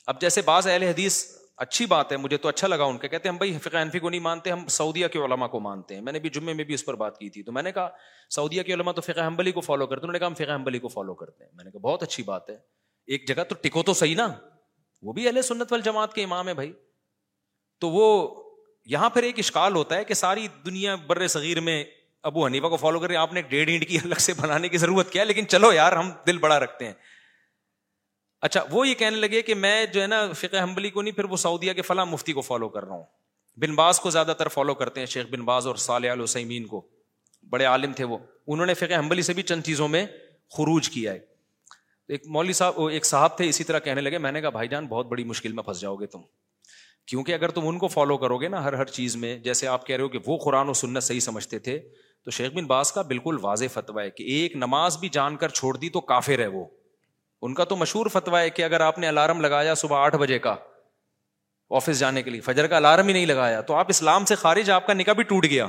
اب 0.07 0.21
جیسے 0.21 0.43
بعض 0.43 0.67
اہل 0.67 0.83
حدیث 0.83 1.27
اچھی 1.57 1.87
بات 1.87 2.13
ہے، 2.13 2.17
مجھے 2.17 2.37
تو 2.37 2.49
اچھا 2.49 2.69
لگا 2.69 2.85
ان 2.85 2.99
کے 2.99 3.09
کہتے 3.09 3.29
ہیں، 3.29 3.33
ہم 3.33 3.37
بھائی 3.37 3.59
فقہ 3.59 3.77
انفی 3.77 3.99
کو 3.99 4.11
نہیں 4.11 4.21
مانتے، 4.21 4.51
ہم 4.51 4.67
سعودیہ 4.67 5.07
کے 5.07 5.19
علماء 5.19 5.47
کو 5.47 5.61
مانتے 5.61 5.95
ہیں۔ 5.95 6.03
میں 6.03 6.13
نے 6.13 6.19
بھی 6.19 6.31
جمعے 6.31 6.55
میں 6.55 6.65
بھی 6.65 6.75
اس 6.75 6.85
پر 6.85 6.95
بات 6.95 7.19
کی 7.19 7.31
تھی۔ 7.31 7.43
تو 7.43 7.53
میں 7.53 7.63
نے 7.63 7.73
کہا، 7.73 7.89
سعودیہ 8.31 8.63
کے 8.63 8.75
علماء 8.75 8.93
تو 8.93 9.01
فقہ 9.01 9.27
حنبلی 9.27 9.53
کو 9.53 9.61
فالو 9.61 9.87
کرتے 9.87 10.01
انہوں 10.01 10.13
نے 10.13 10.19
کہا، 10.19 10.27
ہم 10.27 10.35
فقہ 10.35 10.55
حنبلی 10.55 10.79
کو 10.79 10.89
فالو 10.89 11.15
کرتے 11.15 11.45
ہیں۔ 11.45 11.51
میں 11.55 11.65
نے 11.65 11.71
کہا، 11.71 11.81
بہت 11.81 12.03
اچھی 12.03 12.23
بات 12.23 12.51
ہے۔ 12.51 12.57
ایک 13.07 13.29
جگہ 13.29 13.43
تو 13.45 13.55
ٹکو 13.63 13.83
تو 13.83 13.95
صحیح 13.95 14.17
نا۔ 14.17 14.29
وہ 15.03 15.13
بھی 15.13 15.27
اہل 15.27 15.43
سنت 15.43 15.73
وال 15.73 15.81
جماعت 15.81 16.15
کے 16.15 16.25
امام 16.25 16.49
ہے 16.49 16.55
بھائی۔ 16.55 16.73
تو 17.81 17.89
وہ 17.89 18.35
یہاں 18.85 19.11
پھر 19.11 19.23
ایک 19.23 19.39
اشکال 19.39 19.75
ہوتا 19.75 19.97
ہے 19.97 20.05
کہ 20.05 20.15
ساری 20.15 20.49
دنیا 20.67 20.95
بر 20.95 21.27
صغیر 21.27 21.61
میں 21.61 21.85
ابو 22.23 22.47
حنیفہ 22.47 22.67
کو 22.67 22.77
فالو 22.77 22.99
کر 22.99 23.07
رہے 23.07 23.15
ہیں 23.15 23.23
آپ 23.23 23.33
نے 23.33 23.39
ایک 23.39 23.51
ڈیڑھ 23.51 23.71
اینٹ 23.71 23.89
کی 23.89 23.99
الگ 24.05 24.15
سے 24.15 24.33
بنانے 24.41 24.69
کی 24.69 24.77
ضرورت 24.77 25.11
کیا 25.11 25.25
لیکن 25.25 25.49
چلو 25.49 25.73
یار، 25.73 25.93
ہم 25.93 26.11
دل 26.27 26.39
بڑا 26.39 26.61
رکھتے 26.61 26.87
ہیں۔ 26.87 26.93
اچھا 28.45 28.65
وہ 28.71 28.89
یہ 28.89 28.95
کہنے 28.95 29.17
لگے 29.17 29.43
کہ 29.43 29.55
میں 29.55 29.87
جو 29.87 30.03
ہے 30.03 30.07
نا 30.07 30.33
فقہ 30.33 30.63
حنبلی 30.63 30.91
کو 30.91 31.03
نہیں، 31.03 31.15
پھر 31.15 31.25
وہ 31.25 31.37
سعودیہ 31.37 31.73
کے 31.73 31.83
فلاں 31.83 32.07
مفتی 32.07 32.33
کو 32.33 32.41
فالو 32.41 32.69
کر 32.69 32.85
رہا 32.85 32.95
ہوں۔ 32.95 33.03
بن 33.57 33.75
باز 33.75 34.01
کو 34.01 34.11
زیادہ 34.11 34.35
تر 34.39 34.49
فالو 34.49 34.75
کرتے 34.75 35.01
ہیں 35.01 35.07
شیخ 35.07 35.27
بن 35.27 35.41
باز 35.41 35.67
اور 35.67 35.77
صالح 35.77 36.11
السمین 36.11 36.67
کو۔ 36.67 36.89
بڑے 37.51 37.65
عالم 37.65 37.93
تھے 37.93 38.05
وہ۔ 38.05 38.19
انہوں 38.47 38.67
نے 38.67 38.75
فقہ 38.75 38.95
حنبلی 38.95 39.23
سے 39.23 39.33
بھی 39.33 39.43
چند 39.43 39.63
چیزوں 39.63 39.89
میں 39.89 40.07
خروج 40.51 40.91
کیا 40.91 41.13
ہے۔ 41.13 41.19
ایک 42.09 42.27
مولوی 42.27 42.53
صاحب 42.53 42.87
ایک 42.87 43.07
صاحب 43.07 43.37
تھے، 43.37 43.49
اسی 43.49 43.65
طرح 43.65 43.79
کہنے 43.79 44.01
لگے، 44.01 44.19
میں 44.19 44.33
نے 44.33 44.41
کہا، 44.41 44.49
بھائی 44.49 44.69
جان، 44.69 44.87
بہت 44.87 45.07
بڑی 45.07 45.25
مشکل 45.25 45.53
میں 45.53 45.63
پھنس 45.63 45.81
جاؤ 45.81 45.97
گے 45.97 46.07
تم۔ 46.07 46.21
کیونکہ 47.07 47.33
اگر 47.33 47.49
تم 47.49 47.69
ان 47.69 47.79
کو 47.79 47.89
فالو 47.89 48.19
کرو 48.19 48.39
گے 48.39 48.49
نا 48.49 48.65
ہر 48.65 48.73
ہر 48.73 48.85
چیز 48.85 49.17
میں، 49.17 49.39
جیسے 49.39 49.67
آپ 49.67 49.87
کہہ 49.87 49.97
رہے 49.97 50.05
ہو 50.05 50.09
کہ 50.09 50.19
وہ 50.27 50.39
قرآن 50.45 50.69
و 50.69 50.73
سنت 50.73 51.03
صحیح 51.03 51.21
سمجھتے 51.21 51.59
تھے، 51.59 51.79
تو 52.25 52.31
شیخ 52.31 52.53
بن 52.53 52.65
باز 52.65 52.93
کا 52.93 53.03
بالکل 53.03 53.37
واضح 53.41 53.65
فتویٰ 53.73 54.05
ہے 54.05 54.11
کہ 54.11 54.23
ایک 54.23 54.57
نماز 54.57 54.99
بھی 54.99 55.09
جان 55.09 55.37
کر 55.37 55.49
چھوڑ 55.49 55.77
دی 55.77 55.89
تو 55.89 56.01
کافر 56.01 56.39
ہے 56.39 56.47
وہ۔ 56.47 56.65
ان 57.45 57.55
کا 57.55 57.65
تو 57.65 57.77
مشہور 57.77 58.07
فتویٰ 58.07 58.41
ہے 58.41 58.51
کہ 58.51 58.63
اگر 58.63 58.81
آپ 58.81 58.99
نے 58.99 59.09
الارم 59.09 59.41
لگایا 59.41 59.75
صبح 59.75 59.99
آٹھ 59.99 60.17
بجے 60.17 60.39
کا 60.39 60.55
آفس 61.71 61.99
جانے 61.99 62.23
کے 62.23 62.31
لیے، 62.31 62.41
فجر 62.41 62.67
کا 62.67 62.77
الارم 62.77 63.07
ہی 63.07 63.13
نہیں 63.13 63.27
لگایا، 63.27 63.61
تو 63.61 63.75
آپ 63.75 63.87
اسلام 63.89 64.25
سے 64.25 64.35
خارج 64.35 64.71
آپ 64.71 64.87
کا 64.87 64.93
نکاح 64.93 65.15
بھی 65.15 65.23
ٹوٹ 65.23 65.45
گیا۔ 65.45 65.67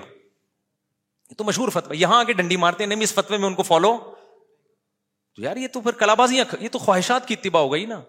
یہ 1.30 1.36
تو 1.38 1.44
مشہور 1.44 1.70
فتویٰ، 1.70 2.02
یہاں 2.02 2.20
آ 2.20 2.24
کے 2.24 2.34
ڈنڈی 2.34 2.56
مارتے 2.56 2.84
ہیں، 2.84 2.90
نہیں، 2.90 3.04
اس 3.04 3.14
فتوے 3.14 3.38
میں 3.38 3.48
ان 3.48 3.54
کو 3.54 3.64
فالو 3.64 3.98
تو 5.36 5.42
یار، 5.42 5.56
یہ 5.56 5.68
تو 5.68 5.82
پھر 5.82 5.92
کلابازی 5.92 6.38
یہ 6.60 6.70
تو 6.72 6.80
خواہشات 6.80 7.28
کی 7.28 7.34
اتباع 7.34 7.62
ہو 7.62 7.74
گئی 7.74 7.86
نا۔ 7.86 8.02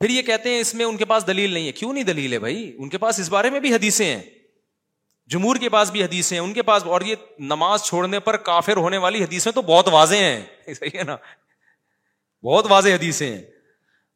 پھر 0.00 0.10
یہ 0.10 0.22
کہتے 0.22 0.50
ہیں 0.50 0.60
اس 0.60 0.74
میں 0.74 0.84
ان 0.84 0.96
کے 0.96 1.04
پاس 1.04 1.26
دلیل 1.26 1.50
نہیں 1.50 1.66
ہے۔ 1.66 1.72
کیوں 1.72 1.92
نہیں 1.92 2.04
دلیل 2.04 2.32
ہے 2.32 2.38
بھائی؟ 2.38 2.76
ان 2.78 2.88
کے 2.88 2.98
پاس 2.98 3.20
اس 3.20 3.28
بارے 3.28 3.50
میں 3.50 3.60
بھی 3.60 3.74
حدیثیں 3.74 4.16
ہیں۔ 4.16 4.22
جمہور 5.26 5.56
کے 5.56 5.68
پاس 5.68 5.90
بھی 5.90 6.04
حدیثیں 6.04 6.40
ہیں۔ 6.40 6.44
ان 6.44 6.52
کے 6.52 6.62
پاس، 6.62 6.84
اور 6.84 7.00
یہ 7.00 7.14
نماز 7.38 7.82
چھوڑنے 7.82 8.20
پر 8.20 8.36
کافر 8.36 8.76
ہونے 8.76 8.96
والی 8.96 9.24
حدیثیں 9.24 9.52
تو 9.52 9.62
بہت 9.62 9.88
واضح 9.88 10.14
ہیں۔ 10.14 10.42
صحیح 10.74 10.98
ہے 10.98 11.02
نا؟ 11.02 11.16
بہت 12.46 12.66
واضح 12.68 12.88
حدیثیں 12.88 13.36
ہیں۔ 13.36 13.42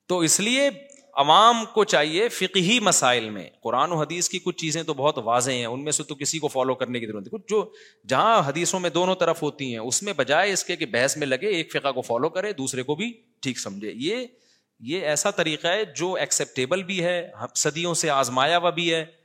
تو 0.08 0.18
اس 0.18 0.40
لیے 0.40 0.70
عوام 1.14 1.64
کو 1.74 1.84
چاہیے 1.84 2.28
فقہی 2.28 2.80
مسائل 2.80 3.30
میں، 3.30 3.50
قرآن 3.62 3.92
و 3.92 3.96
حدیث 3.96 4.28
کی 4.28 4.38
کچھ 4.38 4.56
چیزیں 4.56 4.82
تو 4.82 4.94
بہت 4.94 5.18
واضح 5.18 5.50
ہیں، 5.50 5.66
ان 5.66 5.84
میں 5.84 5.92
سے 5.92 6.02
تو 6.02 6.14
کسی 6.14 6.38
کو 6.38 6.48
فالو 6.48 6.74
کرنے 6.74 7.00
کی 7.00 7.06
ضرورت 7.06 7.24
ہے 7.26 7.30
کچھ 7.30 7.42
جو 7.48 7.72
جہاں 8.08 8.42
حدیثوں 8.46 8.80
میں 8.80 8.90
دونوں 8.90 9.14
طرف 9.14 9.42
ہوتی 9.42 9.70
ہیں، 9.72 9.78
اس 9.78 10.02
میں 10.02 10.12
بجائے 10.12 10.52
اس 10.52 10.64
کے 10.64 10.76
کہ 10.76 10.86
بحث 10.86 11.16
میں 11.16 11.26
لگے، 11.26 11.46
ایک 11.46 11.72
فقہ 11.72 11.92
کو 11.92 12.00
فالو 12.00 12.28
کرے، 12.28 12.52
دوسرے 12.52 12.82
کو 12.82 12.94
بھی 12.94 13.12
ٹھیک 13.42 13.58
سمجھے۔ 13.58 13.92
یہ 13.94 14.26
یہ 14.80 15.00
ایسا 15.00 15.30
طریقہ 15.30 15.68
ہے 15.68 15.84
جو 15.84 16.14
ایکسیپٹیبل 16.14 16.82
بھی 16.82 17.04
ہے 17.04 17.30
صدیوں 17.54 17.94
سے 17.94 18.10
آزمایا 18.10 18.58
ہوا 18.58 18.70
بھی 18.70 18.94
ہے۔ 18.94 19.19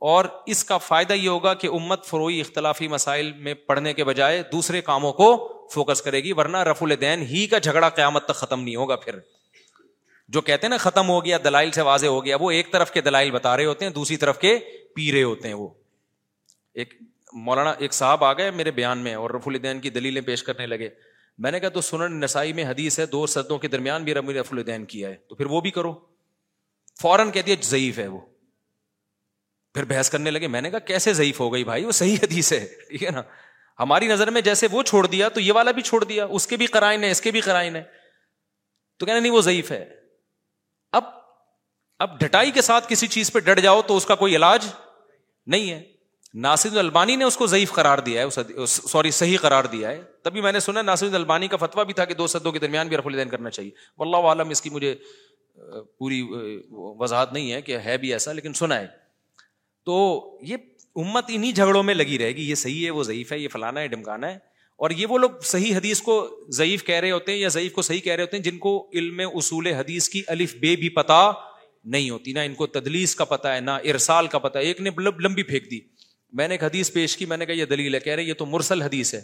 اور 0.00 0.24
اس 0.46 0.64
کا 0.64 0.78
فائدہ 0.78 1.12
یہ 1.12 1.28
ہوگا 1.28 1.54
کہ 1.54 1.66
امت 1.66 2.04
فروئی 2.04 2.40
اختلافی 2.40 2.88
مسائل 2.88 3.32
میں 3.32 3.54
پڑھنے 3.54 3.92
کے 3.92 4.04
بجائے 4.04 4.42
دوسرے 4.52 4.80
کاموں 4.80 5.12
کو 5.12 5.56
فوکس 5.74 6.02
کرے 6.02 6.20
گی، 6.20 6.32
ورنہ 6.32 6.56
رف 6.56 6.82
الدین 6.82 7.22
ہی 7.22 7.46
کا 7.46 7.58
جھگڑا 7.58 7.88
قیامت 7.88 8.24
تک 8.24 8.34
ختم 8.34 8.62
نہیں 8.62 8.76
ہوگا 8.76 8.96
پھر۔ 8.96 9.18
جو 10.28 10.40
کہتے 10.40 10.66
ہیں 10.66 10.70
نا 10.70 10.76
ختم 10.76 11.08
ہو 11.08 11.24
گیا، 11.24 11.38
دلائل 11.44 11.70
سے 11.70 11.82
واضح 11.82 12.06
ہو 12.06 12.24
گیا، 12.24 12.36
وہ 12.40 12.50
ایک 12.50 12.72
طرف 12.72 12.90
کے 12.90 13.00
دلائل 13.00 13.30
بتا 13.30 13.56
رہے 13.56 13.64
ہوتے 13.64 13.84
ہیں، 13.84 13.92
دوسری 13.92 14.16
طرف 14.16 14.38
کے 14.38 14.58
پی 14.94 15.12
رہے 15.12 15.22
ہوتے 15.22 15.48
ہیں 15.48 15.54
وہ۔ 15.54 15.68
ایک 16.74 16.94
مولانا، 17.32 17.70
ایک 17.70 17.92
صاحب 17.92 18.24
آ 18.24 18.32
گئے 18.32 18.50
میرے 18.50 18.70
بیان 18.70 18.98
میں 18.98 19.14
اور 19.14 19.30
رف 19.30 19.48
الدین 19.48 19.80
کی 19.80 19.90
دلیلیں 19.90 20.22
پیش 20.22 20.42
کرنے 20.42 20.66
لگے۔ 20.66 20.88
میں 21.38 21.50
نے 21.50 21.60
کہا 21.60 21.68
تو 21.68 21.80
سنن 21.80 22.20
نسائی 22.20 22.52
میں 22.52 22.64
حدیث 22.64 22.98
ہے، 22.98 23.06
دو 23.06 23.26
سدوں 23.26 23.58
کے 23.58 23.68
درمیان 23.68 24.04
بھی 24.04 24.14
رمی 24.14 24.34
رف 24.34 24.52
الدین 24.52 24.84
کیا 24.84 25.08
ہے، 25.08 25.14
تو 25.14 25.34
پھر 25.34 25.46
وہ 25.46 25.60
بھی 25.60 25.70
کرو۔ 25.70 26.00
فوراً 27.00 27.30
کہتی 27.30 27.50
ہے 27.50 27.56
ضعیف 27.62 27.98
ہے 27.98 28.06
وہ۔ 28.06 28.20
پھر 29.74 29.84
بحث 29.84 30.10
کرنے 30.10 30.30
لگے، 30.30 30.46
میں 30.46 30.60
نے 30.60 30.70
کہا، 30.70 30.78
کیسے 30.78 31.12
ضعیف 31.12 31.40
ہو 31.40 31.52
گئی 31.52 31.64
بھائی؟ 31.64 31.84
وہ 31.84 31.92
صحیح 31.92 32.16
حدیث 32.22 32.52
ہے، 32.52 32.66
ٹھیک 32.88 33.02
ہے 33.02 33.10
نا؟ 33.10 33.22
ہماری 33.78 34.06
نظر 34.06 34.30
میں 34.30 34.40
جیسے 34.40 34.66
وہ 34.72 34.82
چھوڑ 34.82 35.06
دیا 35.06 35.28
تو 35.28 35.40
یہ 35.40 35.52
والا 35.52 35.70
بھی 35.70 35.82
چھوڑ 35.82 36.04
دیا، 36.04 36.24
اس 36.24 36.46
کے 36.46 36.56
بھی 36.56 36.66
کرائن 36.66 37.04
ہے 37.04 37.10
اس 37.10 37.20
کے 37.20 37.30
بھی 37.30 37.40
کرائن 37.40 37.76
ہے 37.76 37.82
تو 39.00 39.06
کہنا 39.06 39.18
نہیں، 39.18 39.32
وہ 39.32 39.40
ضعیف 39.40 39.70
ہے۔ 39.70 39.84
اب 40.92 41.04
اب 42.00 42.18
ڈٹائی 42.20 42.50
کے 42.50 42.62
ساتھ 42.62 42.88
کسی 42.88 43.06
چیز 43.06 43.32
پہ 43.32 43.38
ڈٹ 43.38 43.60
جاؤ 43.60 43.82
تو 43.82 43.96
اس 43.96 44.06
کا 44.06 44.14
کوئی 44.14 44.36
علاج 44.36 44.66
نہیں 45.46 45.70
ہے۔ 45.70 45.82
ناصر 46.34 46.76
البانی 46.78 47.16
نے 47.16 47.24
اس 47.24 47.36
کو 47.36 47.46
ضعیف 47.46 47.72
قرار 47.72 47.98
دیا 47.98 48.22
ہے 48.22 48.66
سوری، 48.66 49.10
صحیح 49.10 49.38
قرار 49.40 49.64
دیا 49.64 49.90
ہے۔ 49.90 50.02
تبھی 50.22 50.40
میں 50.40 50.52
نے 50.52 50.60
سنا، 50.60 50.82
ناصر 50.82 51.14
البانی 51.14 51.48
کا 51.48 51.56
فتوا 51.56 51.82
بھی 51.82 51.94
تھا 51.94 52.04
کہ 52.04 52.14
دو 52.14 52.26
صدوں 52.26 52.52
کے 52.52 52.58
درمیان 52.58 52.88
بھی 52.88 52.96
رف 52.96 53.06
الدین 53.06 53.28
کرنا 53.28 53.50
چاہیے۔ 53.50 53.70
واللہ 53.98 54.16
عالم 54.16 54.50
اس 54.50 54.62
کی 54.62 54.70
مجھے 54.70 54.94
پوری 55.98 56.22
وضاحت 56.70 57.32
نہیں 57.32 57.52
ہے 57.52 57.62
کہ 57.62 57.78
ہے 57.78 57.96
بھی 57.98 58.12
ایسا، 58.12 58.32
لیکن 58.32 58.52
سنا 58.52 58.80
ہے۔ 58.80 58.86
تو 59.90 60.38
یہ 60.42 60.56
امت 60.96 61.24
انہیں 61.28 61.52
جھگڑوں 61.52 61.82
میں 61.82 61.94
لگی 61.94 62.18
رہے 62.18 62.32
گی، 62.32 62.50
یہ 62.50 62.54
صحیح 62.54 62.84
ہے، 62.84 62.90
وہ 62.90 63.02
ضعیف 63.02 63.32
ہے، 63.32 63.38
یہ 63.38 63.48
فلانا 63.48 63.80
ہے 63.80 63.88
ڈمکانا 63.88 64.32
ہے۔ 64.32 64.38
اور 64.76 64.90
یہ 64.90 65.06
وہ 65.06 65.18
لوگ 65.18 65.30
صحیح 65.42 65.76
حدیث 65.76 66.02
کو 66.02 66.40
ضعیف 66.48 66.84
کہہ 66.84 66.94
رہے 66.94 67.10
ہوتے 67.10 67.32
ہیں 67.32 67.38
یا 67.38 67.48
ضعیف 67.48 67.72
کو 67.72 67.82
صحیح 67.82 68.00
کہہ 68.00 68.12
رہے 68.12 68.22
ہوتے 68.22 68.36
ہیں، 68.36 68.44
جن 68.44 68.58
کو 68.58 68.90
علم 68.94 69.20
اصول 69.34 69.66
حدیث 69.66 70.08
کی 70.08 70.22
الف 70.26 70.54
بے 70.54 70.76
بھی 70.76 70.88
پتا 70.88 71.32
نہیں 71.84 72.10
ہوتی، 72.10 72.32
نہ 72.32 72.38
ان 72.38 72.54
کو 72.54 72.66
تدلیس 72.66 73.14
کا 73.14 73.24
پتا 73.24 73.54
ہے، 73.54 73.60
نہ 73.60 73.70
ارسال 73.70 74.26
کا 74.26 74.38
پتا 74.38 74.58
ہے۔ 74.58 74.64
ایک 74.64 74.80
نے 74.80 74.90
لمبی 74.98 75.42
پھینک 75.42 75.70
دی۔ 75.70 75.80
میں 76.32 76.48
نے 76.48 76.54
ایک 76.54 76.64
حدیث 76.64 76.92
پیش 76.92 77.16
کی، 77.16 77.24
میں 77.24 77.36
نے 77.36 77.46
کہا 77.46 77.54
یہ 77.54 77.64
دلیل 77.64 77.94
ہے، 77.94 78.00
کہہ 78.00 78.12
رہے 78.12 78.22
یہ 78.22 78.34
تو 78.34 78.46
مرسل 78.46 78.82
حدیث 78.82 79.14
ہے۔ 79.14 79.20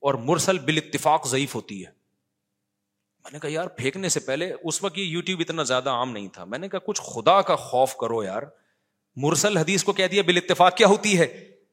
اور 0.00 0.14
مرسل 0.14 0.58
بال 0.58 0.76
اتفاق 0.76 1.28
ضعیف 1.28 1.54
ہوتی 1.54 1.86
ہے۔ 1.86 1.90
میں 3.24 3.32
نے 3.32 3.38
کہا 3.38 3.50
یار، 3.50 3.66
پھینکنے 3.66 4.08
سے 4.08 4.20
پہلے 4.20 4.52
اس 4.64 4.82
وقت 4.82 4.98
یہ 4.98 5.04
یوٹیوب 5.04 5.40
اتنا 5.40 5.62
زیادہ 5.62 5.90
عام 5.90 6.12
نہیں 6.12 6.28
تھا۔ 6.28 6.44
میں 6.44 6.58
نے 6.58 6.68
کہا 6.68 6.78
کچھ 6.78 7.00
خدا 7.02 7.42
کا 7.42 7.56
خوف 7.56 7.96
کرو 7.96 8.24
یار۔ 8.24 8.42
مرسل 9.16 9.56
حدیث 9.56 9.84
کو 9.84 9.92
کہہ 9.92 10.06
دیا 10.06 10.22
بال 10.22 10.36
اتفاق 10.36 10.76
کیا 10.76 10.86
ہوتی 10.86 11.18
ہے؟ 11.18 11.24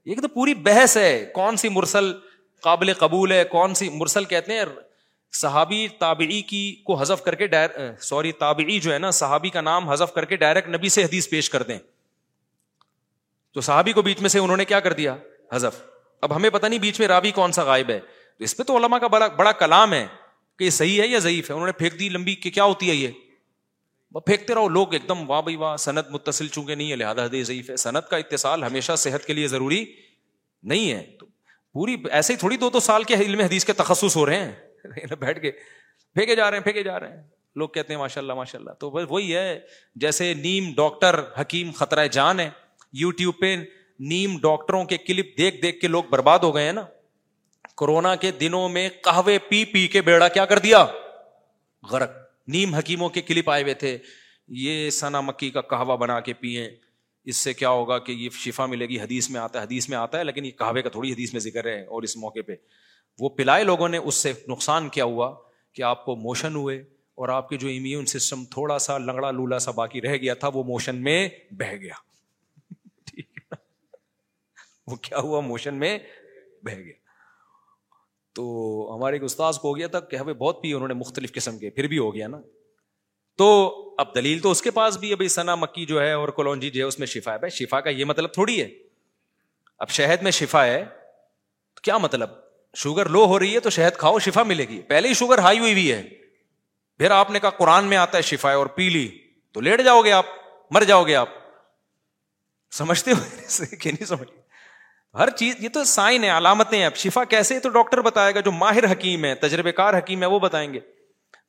ایک 0.06 0.22
تو 0.22 0.28
پوری 0.28 0.54
بحث 0.54 0.98
ہے، 0.98 1.26
کون 1.34 1.58
سی 1.58 1.70
مرسل 1.70 2.14
قابل 2.62 2.94
قبول 2.94 3.32
ہے، 3.32 3.44
کون 3.44 3.74
سی 3.74 3.90
مرسل 3.90 4.26
کہتے 4.26 4.54
ہیں، 4.54 4.64
صحابی 5.34 5.88
تابعی 6.00 6.42
کی 6.42 6.76
کو 6.86 6.96
حذف 6.96 7.24
کر 7.24 7.36
کے 7.36 7.48
سوری، 8.02 8.32
تابعی 8.32 8.80
جو 8.80 8.94
ہے 8.94 9.00
نا، 9.00 9.12
صحابی 9.12 9.50
کا 9.50 9.62
نام 9.62 9.90
حذف 9.90 10.14
کر 10.14 10.26
کے 10.26 10.36
ڈائریکٹ 10.36 10.70
نبی 10.70 10.90
سے 10.90 11.04
حدیث 11.04 11.30
پیش 11.30 11.50
کر 11.50 11.64
دیں۔ 11.64 11.80
تو 13.54 13.62
صحابی 13.62 13.94
کو 13.94 14.02
بیچ 14.02 14.22
میں 14.22 14.30
سے 14.30 14.40
انہوں 14.40 14.58
نے 14.58 14.66
کیا 14.66 14.80
کر 14.80 14.94
دیا؟ 14.94 15.16
حذف۔ 15.54 15.82
اب 16.22 16.36
ہمیں 16.36 16.50
پتہ 16.50 16.68
نہیں 16.68 16.80
بیچ 16.80 17.00
میں 17.00 17.08
رابی 17.08 17.32
کون 17.32 17.52
سا 17.52 17.64
غائب 17.64 17.90
ہے۔ 17.90 18.00
تو 18.38 18.44
اس 18.44 18.58
پہ 18.58 18.64
تو 18.64 18.78
علماء 18.78 18.98
کا 18.98 19.08
بڑا 19.08 19.28
بڑا 19.28 19.52
کلام 19.52 19.94
ہے 19.94 20.08
کہ 20.60 20.64
یہ 20.64 20.70
صحیح 20.70 21.02
ہے 21.02 21.08
یا 21.08 21.20
ضعیف 21.20 21.50
ہے؟ 21.50 21.56
انہوں 21.56 21.68
نے 21.68 21.72
پھینک 21.72 22.00
دی 22.00 22.10
لمبی 22.10 22.36
کہ 22.36 22.50
کیا 22.50 22.64
ہوتی 22.64 22.90
ہے 22.90 22.96
یہ؟ 22.96 23.08
پھینکتے 24.14 24.54
رہو، 24.54 24.70
لوگ 24.70 24.94
ایک 24.94 25.08
دم 25.08 25.30
واہ 25.30 25.42
بھائی 25.42 25.56
واہ 25.56 25.78
صنعت 25.78 26.12
متصل 26.12 26.48
چونکہ 26.48 26.76
نہیں 26.76 26.92
ہے، 26.92 26.96
لہٰذا 26.96 27.26
حدیث 27.26 27.48
ضعیف 27.48 27.70
ہے۔ 27.70 27.76
صنعت 27.76 28.10
کا 28.10 28.18
اتصال 28.18 28.64
ہمیشہ 28.64 28.92
صحت 28.98 29.26
کے 29.26 29.34
لیے 29.34 29.48
ضروری 29.48 29.86
نہیں 30.64 30.92
ہے۔ 30.92 31.04
تو 31.20 31.26
پوری 31.74 31.96
ایسے 32.12 32.34
ہی 32.34 32.38
تھوڑی 32.38 32.58
دو 32.58 32.70
دو 32.70 32.80
سال 32.80 33.04
کے 33.04 33.14
علم 33.14 33.40
حدیث 33.40 33.66
کے 33.66 33.74
تخصص 33.74 34.16
ہو 34.16 34.26
رہے 34.26 34.40
ہیں۔ 34.40 34.52
بیٹھ 35.20 35.40
کے 35.40 35.52
پھینکے 36.14 36.36
جا 36.36 36.52
رہے 36.52 36.58
ہیں، 36.58 36.64
پھینکے 36.64 36.84
جا 36.84 37.00
رہے 37.00 37.18
ہیں۔ 37.18 37.24
لوگ 37.56 37.70
کہتے 37.70 37.94
ہیں 37.94 38.00
ماشاء 38.00 38.22
اللہ 38.22 38.34
ماشاء 38.34 38.60
اللہ 38.60 38.72
تو 38.72 38.90
بس 38.90 39.06
وہی 39.10 39.36
ہے، 39.36 39.60
جیسے 39.96 40.34
نیم 40.34 40.74
ڈاکٹر 40.76 41.22
حکیم 41.42 41.72
خطرہ 41.72 42.08
جان 42.08 42.40
ہے 42.40 42.50
یو 42.94 43.12
ٹیوب 43.12 43.36
پہ 43.40 43.56
نیم 44.00 44.38
ڈاکٹروں 44.38 44.86
کے 44.86 44.98
کلپ 44.98 45.38
دیکھ 45.38 45.62
دیکھ 45.62 45.80
کے 45.80 45.88
لوگ 45.88 46.04
برباد 46.04 46.40
ہو 46.40 46.56
گئے 46.56 46.66
ہیں 46.66 46.74
نا۔ 46.74 46.86
کورونا 47.76 48.16
کے 48.16 48.32
دنوں 48.32 48.70
میں 48.70 48.90
کہوے 48.90 49.40
پی 49.40 49.66
پی 49.66 49.88
کے 49.88 50.02
بیڑا 50.02 50.28
کیا 50.28 50.46
کر 50.46 50.60
دیا؟ 50.60 50.86
غرق۔ 51.92 52.29
نیم 52.52 52.76
حکیموں 52.76 53.10
کے 53.10 53.22
کلپ 53.22 53.50
آئے 53.50 53.64
ہوئے 53.64 53.74
تھے۔ 53.74 53.98
یہ 54.48 54.90
سنا 54.90 55.22
مکی 55.22 55.50
کا 55.50 55.62
کہوا 55.62 55.96
بنا 55.96 56.20
کے 56.20 56.34
پیئے۔ 56.34 56.76
اس 57.26 57.38
سے 57.38 57.54
کیا 57.54 57.70
ہوگا 57.70 58.00
کہ 58.00 58.12
یہ 58.12 58.30
شفا 58.30 58.66
ملے 58.66 58.86
گی، 58.86 59.00
حدیث 59.00 59.30
میں 59.30 59.42
آتا 59.42 59.60
ہے، 59.60 59.64
حدیث 59.64 59.90
میں 59.90 59.98
آتا 59.98 60.20
ہے، 60.20 60.24
لیکن 60.24 60.46
یہ 60.46 60.52
کہوے 60.52 60.82
کا 60.82 60.90
تھوڑی 60.90 61.14
حدیث 61.14 61.34
میں 61.34 61.42
ذکر 61.42 61.66
ہے 61.66 61.86
اور 61.86 62.04
اس 62.04 62.18
موقع 62.18 62.40
پہ۔ 62.48 62.54
وہ 63.20 63.30
پلائے 63.30 63.64
لوگوں 63.64 63.90
نے، 63.90 63.98
اس 63.98 64.16
سے 64.16 64.34
نقصان 64.48 64.90
کیا 64.90 65.04
ہوا 65.04 65.36
کہ 65.74 65.82
آپ 65.82 66.06
کو 66.06 66.16
موشن 66.16 66.56
ہوئے 66.56 66.84
اور 67.16 67.30
آپ 67.30 67.50
کے 67.50 67.58
جو 67.58 67.68
امیون 67.68 68.06
سسٹم 68.06 68.46
تھوڑا 68.46 68.80
سا 68.80 68.98
لنگڑا 68.98 69.32
لولا 69.32 69.60
سا 69.60 69.72
باقی 69.72 70.02
رہ 70.02 70.18
گیا 70.18 70.34
تھا، 70.34 70.48
وہ 70.48 70.64
موشن 70.64 70.96
میں 70.96 71.30
بہ 71.52 71.76
گیا۔ 71.76 71.94
وہ 74.88 74.96
کیا 74.96 75.18
ہوا؟ 75.18 75.40
موشن 75.40 75.76
میں 75.76 76.00
بہ 76.64 76.76
گیا۔ 76.76 77.09
تو 78.40 78.96
ہمارے 78.96 79.16
ایک 79.16 79.24
استاذ 79.24 79.60
کو 79.60 79.68
ہو 79.68 79.78
گیا 79.78 79.88
تھا 79.88 80.00
کہ 80.00 80.16
ہمیں 80.16 80.34
بہت 80.34 80.62
پی 80.62 80.74
انہوں 80.74 80.88
نے 80.88 80.94
مختلف 80.94 81.34
قسم 81.34 81.58
کے، 81.58 81.70
پھر 81.70 81.88
بھی 81.88 81.98
ہو 81.98 82.16
گیا 82.16 82.28
نا۔ 82.28 82.38
تو 83.38 83.76
اب 83.98 84.16
دلیل 84.16 84.40
تو 84.40 84.52
اس 84.52 84.62
کے 84.62 84.72
پاس 84.72 84.98
بھی 84.98 85.12
ابھی 85.12 85.28
سنا 85.28 85.56
مکی 85.56 85.86
جو 85.86 86.02
ہے 86.02 86.12
اور 86.12 86.30
کولونجی 86.30 86.70
جو 86.70 86.82
ہے 86.82 86.88
اس 86.88 87.00
میں 87.00 87.08
شفا 87.08 87.34
ہے۔ 87.34 87.38
بھائی، 87.38 87.52
شفا 87.52 87.80
کا 87.80 87.90
یہ 87.90 88.06
مطلب 88.06 88.34
تھوڑی 88.34 88.62
ہے۔ 88.62 88.70
اب 89.80 89.90
شہد 89.90 90.24
میں 90.24 90.32
شفا 90.32 90.66
ہے 90.66 90.86
تو 91.76 91.82
کیا 91.82 91.98
مطلب؟ 91.98 92.30
شوگر 92.74 93.10
لو 93.10 93.26
ہو 93.26 93.40
رہی 93.40 93.56
ہے 93.56 93.60
تو 93.60 93.70
شہد 93.70 93.98
کھاؤ، 93.98 94.20
شفا 94.20 94.44
ملے 94.44 94.66
گی۔ 94.68 94.82
پہلے 94.82 95.08
ہی 95.08 95.14
شوگر 95.14 95.38
ہائی 95.38 95.60
ہوئی 95.60 95.72
ہوئی 95.72 95.92
ہے۔ 95.92 96.04
پھر 96.98 97.12
آپ 97.12 97.32
نے 97.32 97.40
کہا 97.40 97.50
قرآن 97.50 97.86
میں 97.86 97.98
آتا 97.98 98.18
ہے 98.18 98.22
شفا 98.22 98.50
ہے 98.50 98.56
اور 98.56 98.66
پی 98.66 98.90
لی۔ 98.90 99.18
تو 99.52 99.62
لیٹ 99.62 99.82
جاؤ 99.82 100.02
گے 100.02 100.12
آپ، 100.12 100.26
مر 100.72 100.84
جاؤ 100.84 101.04
گے 101.04 101.16
آپ۔ 101.16 101.30
سمجھتے 102.72 103.12
ہو 103.12 103.64
کہ 103.80 103.92
نہیں 103.92 104.06
سمجھ؟ 104.06 104.39
ہر 105.14 105.30
چیز، 105.30 105.56
یہ 105.60 105.70
تو 105.70 105.84
سائن 105.84 106.24
ہے، 106.24 106.30
علامتیں 106.30 106.80
ہیں۔ 106.80 106.86
اب 106.86 106.96
شفا 106.96 107.24
کیسے 107.24 107.60
تو 107.60 107.70
ڈاکٹر 107.70 108.02
بتائے 108.02 108.36
گا، 108.36 108.40
جو 108.40 108.52
ماہر 108.52 108.92
حکیم 108.92 109.26
ہے 109.26 109.36
تجربے 109.36 109.72
کار 109.72 109.98
حکیم 109.98 110.22
ہے، 110.22 110.28
وہ 110.28 110.40
بتائیں 110.40 110.74
گے۔ 110.74 110.80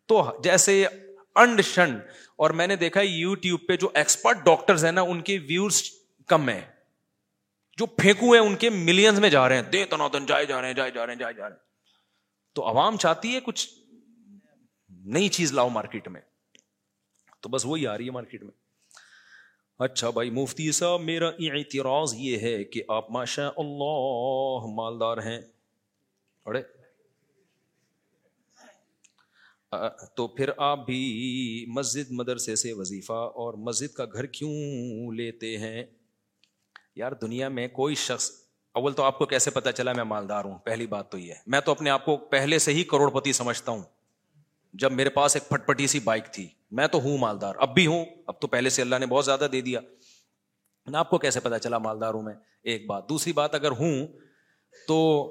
تو 0.07 0.41
جیسے 0.45 0.87
انڈ 1.35 1.63
شنڈ، 1.65 2.01
اور 2.37 2.51
میں 2.51 2.67
نے 2.67 2.77
دیکھا 2.77 3.01
یو 3.01 3.35
ٹیوب 3.35 3.61
پہ 3.69 3.77
جو 3.77 3.91
ایکسپرٹ 3.95 4.37
ڈاکٹر 4.45 4.85
ہیں 4.85 4.93
نا، 4.93 5.01
ان 5.01 5.21
کے 5.21 5.39
ویوز 5.39 5.91
کم 6.27 6.49
ہے 6.49 6.67
جو 7.77 7.87
پھینکو 7.87 8.33
ہیں، 8.33 8.41
ان 8.41 8.57
کے 8.57 8.71
ملینز 8.71 9.21
میں 9.21 9.31
جا 9.31 9.49
رہے 9.49 9.57
ہیں۔ 9.57 9.63
دے 9.63 9.85
تنادن 9.85 10.27
جائے 10.27 10.47
جا 10.47 10.61
رہے 10.61 10.69
ہیں، 10.69 10.75
جائے 10.75 10.91
جا 10.91 11.07
رہے 11.07 11.13
ہیں، 11.13 11.21
جائے 11.21 11.33
جا 11.33 11.45
رہے 11.45 11.57
ہیں۔ 11.57 11.63
تو 12.55 12.69
عوام 12.69 12.97
چاہتی 12.97 13.35
ہے 13.35 13.41
کچھ 13.41 13.69
نئی 14.89 15.29
چیز 15.29 15.53
لاؤ 15.53 15.69
مارکیٹ 15.69 16.09
میں۔ 16.09 16.21
تو 17.41 17.49
بس 17.49 17.67
وہی 17.67 17.87
آ 17.87 17.99
رہی 17.99 18.07
ہے 18.07 18.11
مارکیٹ 18.11 18.43
میں۔ 18.43 18.60
اچھا 19.81 20.11
بھائی، 20.11 20.31
مفتی 20.31 20.73
صاحب، 20.73 21.01
میرا 21.01 21.29
اعتراض 21.29 22.15
یہ 22.15 22.39
ہے 22.39 22.65
کہ 22.65 22.83
آپ 22.89 23.11
ماشاء 23.11 23.51
اللہ 23.57 24.67
مالدار 24.75 25.19
ہیں۔ 25.19 25.41
اڑے۔ 26.47 26.63
تو 30.17 30.29
پھر 30.29 30.51
آپ 30.57 30.87
بھی 30.87 31.65
مسجد 31.69 32.11
مدرسے 32.11 32.57
سے 32.57 32.73
وظیفہ 32.73 33.13
اور 33.13 33.55
مسجد 33.55 33.95
کا 33.95 34.05
گھر 34.05 34.27
کیوں 34.27 34.53
لیتے 35.13 35.59
ہیں؟ 35.59 35.85
یار، 36.97 37.13
دنیا 37.13 37.49
میں 37.49 37.69
کوئی 37.69 37.95
شخص، 37.95 38.31
اول 38.73 38.93
تو 38.93 39.03
آپ 39.03 39.19
کو 39.19 39.27
کیسے 39.27 39.51
پتا 39.51 39.73
چلا 39.73 39.93
میں 39.93 40.05
مالدار 40.05 40.45
ہوں؟ 40.45 40.59
پہلی 40.59 40.87
بات 40.87 41.13
تو 41.13 41.19
یہ 41.19 41.33
ہے۔ 41.33 41.39
میں 41.47 41.61
تو 41.61 41.71
اپنے 41.71 41.91
آپ 41.91 42.05
کو 42.05 42.17
پہلے 42.17 42.59
سے 42.59 42.73
ہی 42.73 42.85
کروڑ 42.85 43.11
پتی 43.11 43.33
سمجھتا 43.33 43.73
ہوں۔ 43.73 43.83
جب 44.73 44.93
میرے 44.93 45.09
پاس 45.09 45.37
ایک 45.37 45.49
پھٹ 45.49 45.67
پٹی 45.67 45.87
سی 45.87 46.01
بائک 46.01 46.25
تھی 46.33 46.49
میں 46.71 46.87
تو 46.87 46.99
ہوں 46.99 47.19
مالدار، 47.19 47.55
اب 47.59 47.75
بھی 47.75 47.87
ہوں، 47.87 48.05
اب 48.27 48.41
تو 48.41 48.47
پہلے 48.47 48.71
سے 48.71 48.83
اللہ 48.83 48.97
نے 48.97 49.07
بہت 49.07 49.25
زیادہ 49.25 49.47
دے 49.53 49.61
دیا۔ 49.61 49.81
آپ 50.95 51.11
کو 51.11 51.19
کیسے 51.19 51.41
پتا 51.41 51.59
چلا 51.59 51.79
مالدار 51.79 52.15
ہوں 52.15 52.23
میں؟ 52.23 52.35
ایک 52.63 52.87
بات۔ 52.87 53.09
دوسری 53.09 53.33
بات، 53.33 53.55
اگر 53.55 53.71
ہوں 53.71 54.07
تو 54.87 55.27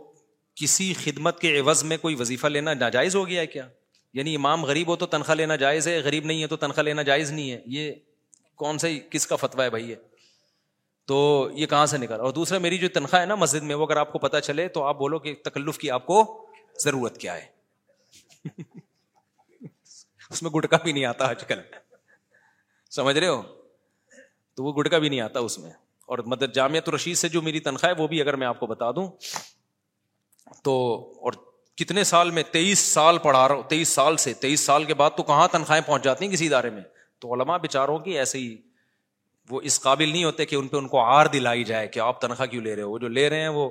کسی 0.56 0.94
خدمت 0.94 1.40
کے 1.40 1.60
عوض 1.60 1.84
میں 1.84 1.98
کوئی 1.98 2.16
وظیفہ 2.16 2.48
لینا 2.48 2.74
ناجائز 2.74 3.16
ہو 3.16 3.28
گیا 3.28 3.42
ہے 3.42 3.48
کیا؟ 3.48 3.68
یعنی 4.14 4.36
امام 4.36 4.66
غریب 4.66 4.88
ہو 4.88 4.96
تو 4.96 5.06
تنخواہ 5.06 5.36
لینا 5.36 5.56
جائز 5.56 5.88
ہے، 5.88 6.00
غریب 6.00 6.26
نہیں 6.26 6.42
ہے 6.42 6.48
تو 6.48 6.56
تنخواہ 6.56 6.84
لینا 6.84 7.02
جائز 7.02 7.32
نہیں 7.32 7.52
ہے۔ 7.52 7.62
یہ 7.66 7.92
کون 8.56 8.78
سا 8.78 8.88
کس 9.10 9.28
کا 9.28 9.36
فتویٰ 9.36 9.66
ہے 9.66 9.70
بھائی 9.70 9.96
تو 11.06 11.50
یہ 11.54 11.66
کہاں 11.66 11.86
سے 11.86 11.98
نکل 11.98 12.20
اور 12.20 12.32
دوسرا، 12.32 12.58
میری 12.58 12.78
جو 12.78 12.90
تنخواہ 12.90 13.22
ہے 13.22 13.26
نا 13.26 13.36
مسجد 13.36 13.64
میں، 13.64 13.76
وہ 13.76 13.86
اگر 13.86 13.98
آپ 13.98 14.12
کو 14.12 14.20
پتا 14.20 14.42
چلے 14.42 14.68
تو 14.68 14.84
آپ 14.84 14.98
بولو 14.98 15.20
کہ 15.20 15.36
تکلف 15.44 15.78
کی 15.78 15.92
آپ 15.92 16.06
کو 16.06 16.48
ضرورت 16.84 17.18
کیا 17.18 17.38
ہے؟ 17.38 17.46
اس 20.30 20.44
میں 20.44 20.52
گٹکا 20.52 20.78
بھی 20.78 20.92
نہیں 20.92 21.06
آتا 21.06 21.30
آج 21.30 21.44
کل۔ 21.44 21.62
سمجھ 22.92 23.18
رہے 23.18 23.28
ہو؟ 23.28 23.42
تو 24.56 24.64
وہ 24.64 24.74
گٹکا 24.74 24.98
بھی 24.98 25.10
نہیں 25.10 25.22
آتا 25.22 25.40
اس 25.40 25.60
میں۔ 25.60 25.72
اور 26.06 26.20
مدد 26.20 26.56
جامعت 26.56 26.90
رشید 26.90 27.18
سے 27.18 27.30
جو 27.30 27.42
میری 27.42 27.60
تنخواہ 27.60 27.94
ہے، 27.98 28.02
وہ 28.02 28.08
بھی 28.08 28.22
اگر 28.22 28.36
میں 28.36 28.48
آپ 28.48 28.60
کو 28.60 28.68
بتا 28.68 28.92
دوں، 28.92 29.12
تو 30.64 30.96
اور 31.22 31.34
کتنے 31.76 32.04
سال 32.04 32.32
میں 32.32 32.44
تیئیس 32.52 32.80
سال 32.80 33.18
پڑھا 33.18 33.48
رہا 33.48 33.56
ہوں، 33.56 33.64
تیئیس 33.64 33.90
سال 33.90 34.18
سے، 34.18 34.34
تیئیس 34.34 34.60
سال 34.60 34.84
کے 34.84 34.94
بعد 34.94 35.12
تو 35.18 35.24
کہاں 35.24 35.48
تنخواہیں 35.48 35.88
پہنچ 35.88 36.04
جاتی 36.04 36.26
ہیں 36.26 36.32
کسی 36.32 36.46
ادارے 36.46 36.70
میں؟ 36.70 36.84
تو 37.20 37.34
علماء 37.34 37.58
بےچاروں 37.58 38.00
کی 38.00 38.18
ایسے 38.18 38.38
ہی 38.38 38.58
وہ 39.50 39.62
اس 39.64 39.82
قابل 39.82 40.10
نہیں 40.10 40.24
ہوتے 40.24 40.46
کہ 40.46 40.56
ان 40.56 40.68
پہ 40.68 40.78
ان 40.78 40.88
کو 40.88 41.00
آر 41.00 41.26
دلائی 41.26 41.64
جائے 41.64 41.88
کہ 41.88 42.00
آپ 42.00 42.22
تنخواہ 42.22 42.48
کیوں 42.48 42.64
لے 42.64 42.76
رہے 42.76 42.84
ہو؟ 42.84 42.92
وہ 42.92 43.00
جو 43.00 43.08
لے 43.08 43.30
رہے 43.30 43.42
ہیں، 43.42 43.48
وہ 43.48 43.70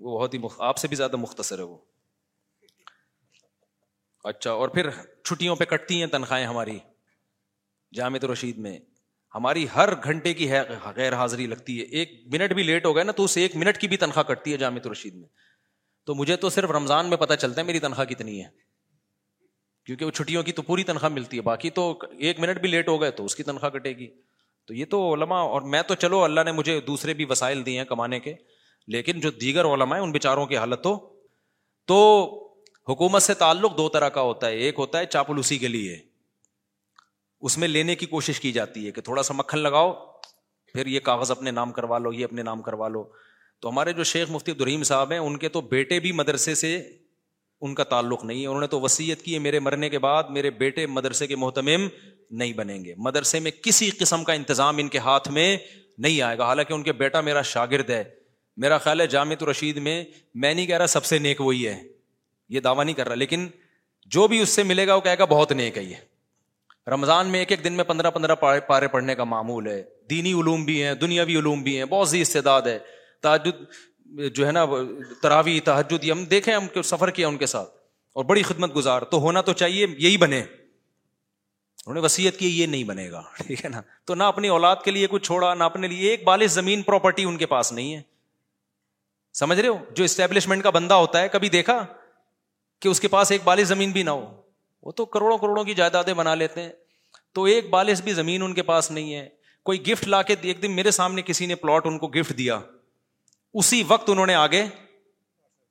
وہ 0.00 0.18
بہت 0.18 0.34
ہی 0.34 0.38
آپ 0.58 0.76
سے 0.76 0.88
بھی 0.88 0.96
زیادہ 0.96 1.16
مختصر 1.16 1.58
ہے 1.58 1.62
وہ۔ 1.62 1.76
اچھا 4.26 4.50
اور 4.50 4.68
پھر 4.68 4.90
چھٹیوں 5.24 5.56
پہ 5.56 5.64
کٹتی 5.64 6.00
ہیں 6.00 6.06
تنخواہیں 6.06 6.46
ہماری، 6.46 6.78
جامع 7.94 8.18
رشید 8.32 8.58
میں۔ 8.58 8.78
ہماری 9.34 9.66
ہر 9.76 9.88
گھنٹے 10.04 10.34
کی 10.34 10.50
ہے، 10.50 10.60
غیر 10.96 11.14
حاضری 11.14 11.46
لگتی 11.46 11.78
ہے۔ 11.78 11.84
ایک 11.84 12.22
منٹ 12.26 12.52
بھی 12.52 12.62
لیٹ 12.62 12.86
ہو 12.86 12.94
گیا 12.94 13.04
نا 13.04 13.12
تو 13.12 13.24
اسے 13.24 13.42
ایک 13.42 13.56
منٹ 13.56 13.78
کی 13.78 13.88
بھی 13.88 13.96
تنخواہ 13.96 14.24
کٹتی 14.24 14.52
ہے 14.52 14.56
جامع 14.56 14.88
رشید 14.92 15.14
میں۔ 15.14 15.28
تو 16.06 16.14
مجھے 16.14 16.36
تو 16.36 16.48
صرف 16.48 16.70
رمضان 16.70 17.06
میں 17.06 17.16
پتا 17.16 17.36
چلتا 17.36 17.60
ہے 17.60 17.66
میری 17.66 17.78
تنخواہ 17.78 18.06
کتنی 18.06 18.44
ہے۔ 18.44 18.48
کیونکہ 19.84 20.04
وہ 20.04 20.10
چھٹیوں 20.10 20.42
کی 20.42 20.52
تو 20.52 20.62
پوری 20.62 20.82
تنخواہ 20.82 21.12
ملتی 21.12 21.36
ہے، 21.36 21.42
باقی 21.42 21.70
تو 21.70 21.98
ایک 22.18 22.40
منٹ 22.40 22.60
بھی 22.60 22.68
لیٹ 22.68 22.88
ہو 22.88 23.00
گئے 23.00 23.10
تو 23.10 23.24
اس 23.24 23.34
کی 23.34 23.42
تنخواہ 23.42 23.70
کٹے 23.70 23.92
گی۔ 23.92 24.06
تو 24.66 24.74
یہ 24.74 24.84
تو 24.84 25.14
علما 25.14 25.40
اور 25.40 25.62
میں 25.62 25.82
تو 25.82 25.94
چلو 25.94 26.24
اللہ 26.24 26.40
نے 26.40 26.52
مجھے 26.52 26.80
دوسرے 26.80 27.14
بھی 27.14 27.24
وسائل 27.28 27.66
دیے 27.66 27.78
ہیں 27.78 27.84
کمانے 27.84 28.20
کے، 28.20 28.34
لیکن 28.86 29.20
جو 29.20 29.30
دیگر 29.30 29.64
علما 29.64 29.96
ہے 29.96 30.00
ان 30.00 30.12
بیچاروں 30.12 30.46
کی 30.46 30.56
حالت 30.56 30.86
ہو 30.86 31.20
تو 31.86 32.42
حکومت 32.88 33.22
سے 33.22 33.34
تعلق 33.34 33.76
دو 33.76 33.88
طرح 33.88 34.08
کا 34.08 34.20
ہوتا 34.20 34.46
ہے، 34.46 34.56
ایک 34.56 34.74
ہوتا 34.78 34.98
ہے 34.98 35.06
چاپلوسی 35.06 35.58
کے 35.58 35.68
لیے۔ 35.68 35.98
اس 37.40 37.58
میں 37.58 37.68
لینے 37.68 37.94
کی 37.94 38.06
کوشش 38.06 38.40
کی 38.40 38.52
جاتی 38.52 38.86
ہے 38.86 38.90
کہ 38.90 39.00
تھوڑا 39.00 39.22
سا 39.22 39.34
مکھن 39.34 39.58
لگاؤ، 39.58 39.92
پھر 40.72 40.86
یہ 40.86 41.00
کاغذ 41.00 41.30
اپنے 41.30 41.50
نام 41.50 41.72
کروا 41.72 41.98
لو، 41.98 42.12
یہ 42.12 42.24
اپنے 42.24 42.42
نام 42.42 42.62
کروا 42.62 42.88
لو۔ 42.88 43.04
تو 43.60 43.68
ہمارے 43.68 43.92
جو 43.92 44.04
شیخ 44.04 44.30
مفتی 44.30 44.52
دریم 44.52 44.82
صاحب 44.82 45.10
ہیں، 45.10 45.18
ان 45.18 45.36
کے 45.36 45.48
تو 45.48 45.60
بیٹے 45.60 46.00
بھی 46.00 46.12
مدرسے 46.12 46.54
سے 46.54 46.82
ان 47.60 47.74
کا 47.74 47.84
تعلق 47.84 48.24
نہیں 48.24 48.42
ہے۔ 48.42 48.46
انہوں 48.46 48.60
نے 48.60 48.66
تو 48.66 48.80
وسیعت 48.80 49.22
کی 49.22 49.34
ہے، 49.34 49.38
میرے 49.38 49.58
مرنے 49.58 49.88
کے 49.88 49.98
بعد 49.98 50.24
میرے 50.24 50.50
بیٹے 50.50 50.86
مدرسے 50.86 51.26
کے 51.26 51.36
محتمم 51.36 51.88
نہیں 52.30 52.52
بنیں 52.52 52.84
گے۔ 52.84 52.94
مدرسے 52.96 53.40
میں 53.40 53.50
کسی 53.50 53.90
قسم 53.90 54.24
کا 54.24 54.32
انتظام 54.32 54.76
ان 54.76 54.88
کے 54.88 54.98
ہاتھ 54.98 55.28
میں 55.28 55.56
نہیں 55.98 56.22
آئے 56.22 56.38
گا۔ 56.38 56.44
حالانکہ 56.44 56.72
ان 56.72 56.82
کے 56.82 56.92
بیٹا 56.92 57.20
میرا 57.20 57.42
شاگرد 57.42 57.90
ہے۔ 57.90 58.04
میرا 58.56 58.78
خیال 58.78 59.00
ہے 59.00 59.06
جامع 59.06 59.44
رشید 59.50 59.76
میں 59.76 60.04
میں 60.34 60.54
نہیں 60.54 60.66
کہہ 60.66 60.78
رہا 60.78 60.86
سب 60.86 61.04
سے 61.04 61.18
نیک 61.18 61.40
وہی 61.40 61.68
ہے۔ 61.68 61.95
یہ 62.48 62.60
دعویٰ 62.60 62.84
نہیں 62.84 62.94
کر 62.94 63.06
رہا، 63.06 63.14
لیکن 63.14 63.48
جو 64.06 64.28
بھی 64.28 64.40
اس 64.40 64.48
سے 64.48 64.62
ملے 64.62 64.86
گا، 64.86 64.94
وہ 64.94 65.00
کہے 65.00 65.18
گا 65.18 65.24
بہت 65.24 65.52
نیک 65.52 65.78
ہے 65.78 65.82
یہ۔ 65.82 65.94
رمضان 66.90 67.26
میں 67.26 67.38
ایک 67.38 67.50
ایک 67.50 67.64
دن 67.64 67.72
میں 67.72 67.84
پندرہ 67.84 68.10
پندرہ 68.10 68.34
پارے 68.66 68.88
پڑھنے 68.88 69.14
کا 69.14 69.24
معمول 69.24 69.66
ہے۔ 69.66 69.82
دینی 70.10 70.32
علوم 70.32 70.64
بھی 70.64 70.82
ہیں، 70.82 70.94
دنیاوی 70.94 71.36
علوم 71.36 71.62
بھی 71.62 71.78
ہیں، 71.78 71.84
بہت 71.84 72.08
سی 72.08 72.20
استعداد 72.20 72.62
ہے۔ 72.62 72.78
تاجد 73.20 73.48
جو 74.34 74.46
ہے 74.46 74.52
نا، 74.52 74.66
تراوی 75.22 75.60
تحجد 75.60 76.04
ہم 76.10 76.24
دیکھیں 76.24 76.54
ہم 76.54 76.82
سفر 76.82 77.10
کیا 77.10 77.28
ان 77.28 77.36
کے 77.36 77.46
ساتھ۔ 77.46 77.70
اور 78.12 78.24
بڑی 78.24 78.42
خدمت 78.42 78.76
گزار، 78.76 79.02
تو 79.02 79.18
ہونا 79.18 79.40
تو 79.40 79.52
چاہیے، 79.52 79.86
یہی 79.98 80.16
بنے۔ 80.16 80.40
انہوں 80.40 81.94
نے 81.94 82.00
وسیعت 82.00 82.38
کی، 82.38 82.60
یہ 82.60 82.66
نہیں 82.66 82.84
بنے 82.84 83.10
گا، 83.10 83.22
ٹھیک 83.46 83.64
ہے 83.64 83.70
نا۔ 83.70 83.82
تو 84.04 84.14
نہ 84.14 84.22
اپنی 84.22 84.48
اولاد 84.48 84.76
کے 84.84 84.90
لیے 84.90 85.06
کچھ 85.10 85.22
چھوڑا، 85.22 85.54
نہ 85.54 85.64
اپنے 85.64 85.88
لیے، 85.88 86.10
ایک 86.10 86.24
بالش 86.24 86.50
زمین 86.50 86.82
پراپرٹی 86.82 87.24
ان 87.24 87.36
کے 87.36 87.46
پاس 87.46 87.72
نہیں 87.72 87.94
ہے۔ 87.94 88.02
سمجھ 89.34 89.60
رہے 89.60 89.68
ہو؟ 89.68 89.78
جو 89.90 90.04
اسٹیبلشمنٹ 90.04 90.62
کا 90.62 90.70
بندہ 90.70 90.94
ہوتا 90.94 91.20
ہے، 91.20 91.28
کبھی 91.28 91.48
دیکھا؟ 91.48 91.86
کہ 92.80 92.88
اس 92.88 93.00
کے 93.00 93.08
پاس 93.08 93.32
ایک 93.32 93.40
بالش 93.44 93.62
زمین 93.62 93.90
بھی 93.90 94.02
نہ 94.02 94.10
ہو۔ 94.10 94.40
وہ 94.82 94.92
تو 94.92 95.04
کروڑوں 95.04 95.38
کروڑوں 95.38 95.64
کی 95.64 95.74
جائیدادیں 95.74 96.14
بنا 96.14 96.34
لیتے 96.34 96.62
ہیں۔ 96.62 96.72
تو 97.34 97.44
ایک 97.44 97.70
بالش 97.70 98.02
بھی 98.02 98.12
زمین 98.12 98.42
ان 98.42 98.54
کے 98.54 98.62
پاس 98.62 98.90
نہیں 98.90 99.14
ہے۔ 99.14 99.28
کوئی 99.64 99.86
گفٹ 99.86 100.08
لا 100.08 100.22
کے 100.22 100.34
ایک 100.42 100.62
دن 100.62 100.72
میرے 100.72 100.90
سامنے 100.90 101.22
کسی 101.22 101.46
نے 101.46 101.54
پلاٹ 101.54 101.86
ان 101.86 101.98
کو 101.98 102.08
گفٹ 102.08 102.38
دیا۔ 102.38 102.60
اسی 103.54 103.82
وقت 103.88 104.10
انہوں 104.10 104.26
نے 104.26 104.34
آگے 104.34 104.64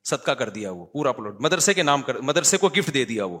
صدقہ 0.04 0.30
کر 0.30 0.48
دیا 0.48 0.70
وہ، 0.70 0.86
پورا 0.86 1.12
پلاٹ 1.12 1.40
مدرسے 1.40 1.74
کے 1.74 1.82
نام 1.82 2.02
کر، 2.02 2.18
مدرسے 2.18 2.56
کو 2.56 2.68
گفٹ 2.68 2.94
دے 2.94 3.04
دیا 3.04 3.24
وہ۔ 3.24 3.38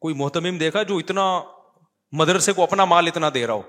کوئی 0.00 0.14
محتمم 0.14 0.58
دیکھا 0.58 0.82
جو 0.82 0.96
اتنا 0.96 1.42
مدرسے 2.12 2.52
کو 2.52 2.62
اپنا 2.62 2.84
مال 2.84 3.06
اتنا 3.06 3.30
دے 3.34 3.46
رہا 3.46 3.54
ہو۔ 3.54 3.62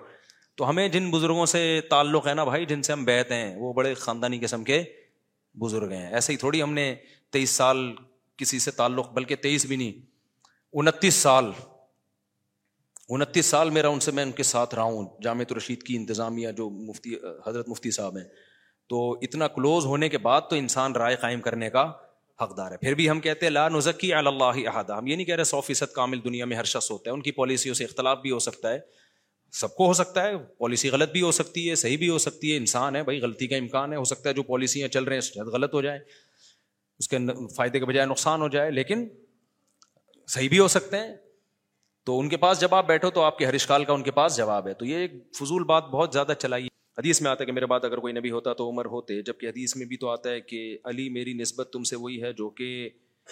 تو 0.55 0.69
ہمیں 0.69 0.88
جن 0.88 1.11
بزرگوں 1.11 1.45
سے 1.45 1.81
تعلق 1.89 2.27
ہے 2.27 2.34
نا 2.34 2.43
بھائی، 2.43 2.65
جن 2.65 2.81
سے 2.81 2.91
ہم 2.91 3.05
بیت 3.05 3.31
ہیں، 3.31 3.55
وہ 3.55 3.73
بڑے 3.73 3.93
خاندانی 3.93 4.39
قسم 4.39 4.64
کے 4.64 4.84
بزرگ 5.53 5.91
ہیں۔ 5.91 6.14
ایسے 6.14 6.34
ہی 6.34 6.38
تھوڑی 6.38 6.61
ہم 6.61 6.73
نے 6.73 6.95
تیئیس 7.31 7.49
سال 7.49 7.95
کسی 8.38 8.60
سے 8.60 8.72
تعلق، 8.72 9.11
بلکہ 9.11 9.35
تیئیس 9.35 9.65
بھی 9.65 9.76
نہیں، 9.76 10.05
انتیس 10.73 11.14
سال 11.14 11.51
انتیس 13.10 13.45
سال 13.45 13.69
میرا 13.69 13.88
ان 13.88 13.99
سے 13.99 14.11
میں 14.11 14.23
ان 14.23 14.31
کے 14.31 14.43
ساتھ 14.43 14.76
رہا 14.76 14.84
ہوں 14.84 15.07
جامع 15.23 15.43
رشید 15.57 15.84
کی 15.84 15.95
انتظامیہ 15.95 16.51
جو 16.51 16.69
مفتی، 16.69 17.15
حضرت 17.47 17.69
مفتی 17.69 17.91
صاحب 17.91 18.18
ہیں۔ 18.18 18.26
تو 18.88 19.11
اتنا 19.11 19.47
کلوز 19.47 19.85
ہونے 19.85 20.10
کے 20.10 20.18
بعد 20.18 20.41
تو 20.49 20.55
انسان 20.55 20.91
رائے 20.91 21.15
قائم 21.15 21.41
کرنے 21.41 21.69
کا 21.69 21.91
حقدار 22.41 22.72
ہے۔ 22.72 22.77
پھر 22.77 22.93
بھی 22.93 23.10
ہم 23.10 23.19
کہتے 23.19 23.45
ہیں، 23.45 23.51
لا 23.51 23.69
نزکی 23.69 24.14
اللہ 24.14 24.43
احادہ 24.43 24.93
ہم 24.93 25.07
یہ 25.07 25.15
نہیں 25.15 25.26
کہہ 25.26 25.35
رہے 25.35 25.43
سو 25.43 25.61
فیصد 25.61 25.93
کامل 25.93 26.23
دنیا 26.23 26.45
میں 26.45 26.57
ہر 26.57 26.64
شخص 26.64 26.91
ہوتا 26.91 27.10
ہے، 27.10 27.14
ان 27.14 27.22
کی 27.22 27.31
پالیسیوں 27.31 27.76
سے 27.76 27.84
اختلاف 27.84 28.18
بھی 28.18 28.31
ہو 28.31 28.39
سکتا 28.39 28.73
ہے۔ 28.73 28.80
سب 29.51 29.76
کو 29.76 29.85
ہو 29.85 29.93
سکتا 29.93 30.23
ہے، 30.23 30.38
پالیسی 30.38 30.89
غلط 30.89 31.11
بھی 31.11 31.22
ہو 31.22 31.31
سکتی 31.31 31.69
ہے، 31.69 31.76
صحیح 31.76 31.97
بھی 31.97 32.10
ہو 32.10 32.18
سکتی 32.18 32.51
ہے، 32.51 32.57
انسان 32.57 32.95
ہے، 32.95 33.03
بھائی 33.03 33.22
غلطی 33.22 33.47
کا 33.47 33.55
امکان 33.55 33.91
ہے، 33.91 33.97
ہو 33.97 34.03
سکتا 34.03 34.30
ہے 34.30 34.34
جو 34.34 34.43
پالیسیاں 34.43 34.88
چل 34.88 35.03
رہے 35.03 35.14
ہیں، 35.14 35.22
شاید 35.22 35.47
غلط 35.47 35.73
ہو 35.73 35.81
جائے 35.81 35.99
اس 37.03 37.07
کے 37.09 37.17
فائدے 37.55 37.80
کے 37.80 37.85
بجائے 37.85 38.07
نقصان 38.07 38.41
ہو 38.41 38.47
جائے، 38.47 38.71
لیکن 38.71 39.07
صحیح 40.27 40.49
بھی 40.49 40.59
ہو 40.59 40.67
سکتے 40.67 40.97
ہیں۔ 40.97 41.15
تو 42.03 42.19
ان 42.19 42.30
کے 42.30 42.38
پاس 42.38 42.61
جب 42.61 42.75
آپ 42.75 42.88
بیٹھو 42.88 43.09
تو 43.09 43.21
آپ 43.21 43.38
کے 43.38 43.45
ہر 43.45 43.53
اشکال 43.53 43.85
کا 43.85 43.93
ان 43.93 44.03
کے 44.03 44.11
پاس 44.11 44.38
جواب 44.38 44.67
ہے۔ 44.67 44.73
تو 44.73 44.85
یہ 44.85 44.95
ایک 44.95 45.11
فضول 45.35 45.63
بات 45.63 45.85
بہت 45.85 46.09
زیادہ 46.13 46.31
چلائی۔ 46.39 46.67
حدیث 46.97 47.21
میں 47.21 47.31
آتا 47.31 47.41
ہے 47.41 47.45
کہ 47.45 47.51
میرے 47.51 47.65
بات 47.65 47.85
اگر 47.85 47.97
کوئی 47.97 48.13
نبی 48.13 48.31
ہوتا 48.31 48.53
تو 48.53 48.69
عمر 48.69 48.85
ہوتے، 48.85 49.21
جبکہ 49.21 49.45
حدیث 49.45 49.75
میں 49.75 49.85
بھی 49.85 49.97
تو 49.97 50.09
آتا 50.09 50.30
ہے 50.30 50.41
کہ 50.41 50.77
علی 50.84 51.09
میری 51.09 51.34
نسبت 51.34 51.69
تم 51.73 51.84
سے 51.84 51.95
وہی 51.95 52.23
ہے 52.23 52.34
جو 52.34 52.49
کہ 52.49 52.89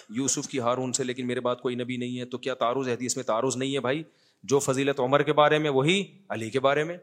یوسف 0.09 0.47
کی 0.47 0.59
ہارون 0.59 0.93
سے، 0.93 1.03
لیکن 1.03 1.27
میرے 1.27 1.39
بات 1.39 1.61
کوئی 1.61 1.75
نبی 1.75 1.97
نہیں 1.97 2.19
ہے۔ 2.19 2.25
تو 2.25 2.37
کیا 2.37 2.53
تعارض 2.53 2.87
ہے 2.87 2.93
حدیث 2.93 3.15
میں 3.15 3.23
تعارض 3.23 3.57
نہیں 3.57 3.75
ہے 3.75 3.79
بھائی؟ 3.79 4.03
جو 4.43 4.59
فضیلت 4.59 4.99
عمر 4.99 5.23
کے 5.23 5.33
بارے 5.33 5.59
میں، 5.59 5.69
وہی 5.69 6.17
علی 6.29 6.49
کے 6.49 6.59
بارے 6.59 6.83
میں۔ 6.83 6.97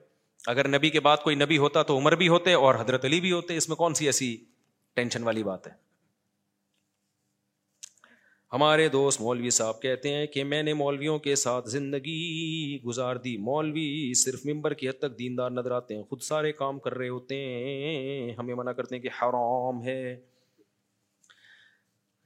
اگر 0.46 0.68
نبی 0.68 0.90
کے 0.90 1.00
بعد 1.00 1.16
کوئی 1.16 1.36
نبی 1.36 1.58
ہوتا 1.58 1.82
تو 1.82 1.98
عمر 1.98 2.14
بھی 2.14 2.28
ہوتے 2.28 2.52
اور 2.52 2.74
حضرت 2.74 3.04
علی 3.04 3.20
بھی 3.20 3.32
ہوتے۔ 3.32 3.56
اس 3.56 3.68
میں 3.68 3.76
کون 3.76 3.94
سی 3.94 4.06
ایسی 4.06 4.36
ٹینشن 4.94 5.22
والی 5.22 5.42
بات 5.42 5.66
ہے؟ 5.66 5.87
ہمارے 8.52 8.88
دوست 8.88 9.20
مولوی 9.20 9.50
صاحب 9.50 9.82
کہتے 9.82 10.08
ہیں 10.08 10.26
کہ 10.26 10.44
میں 10.44 10.62
نے 10.62 10.74
مولویوں 10.74 11.18
کے 11.18 11.34
ساتھ 11.34 11.68
زندگی 11.68 12.78
گزار 12.86 13.16
دی۔ 13.16 13.36
مولوی 13.36 14.14
صرف 14.14 14.46
ممبر 14.46 14.74
کی 14.74 14.88
حد 14.88 14.98
تک 14.98 15.18
دیندار 15.18 15.50
نظر 15.50 15.70
آتے 15.70 15.96
ہیں، 15.96 16.02
خود 16.02 16.20
سارے 16.20 16.52
کام 16.52 16.78
کر 16.78 16.94
رہے 16.94 17.08
ہوتے 17.08 17.36
ہیں۔ 17.36 18.34
ہمیں 18.38 18.54
منع 18.54 18.72
کرتے 18.72 18.94
ہیں 18.94 19.02
کہ 19.02 19.08
حرام 19.08 19.84
ہے۔ 19.84 20.20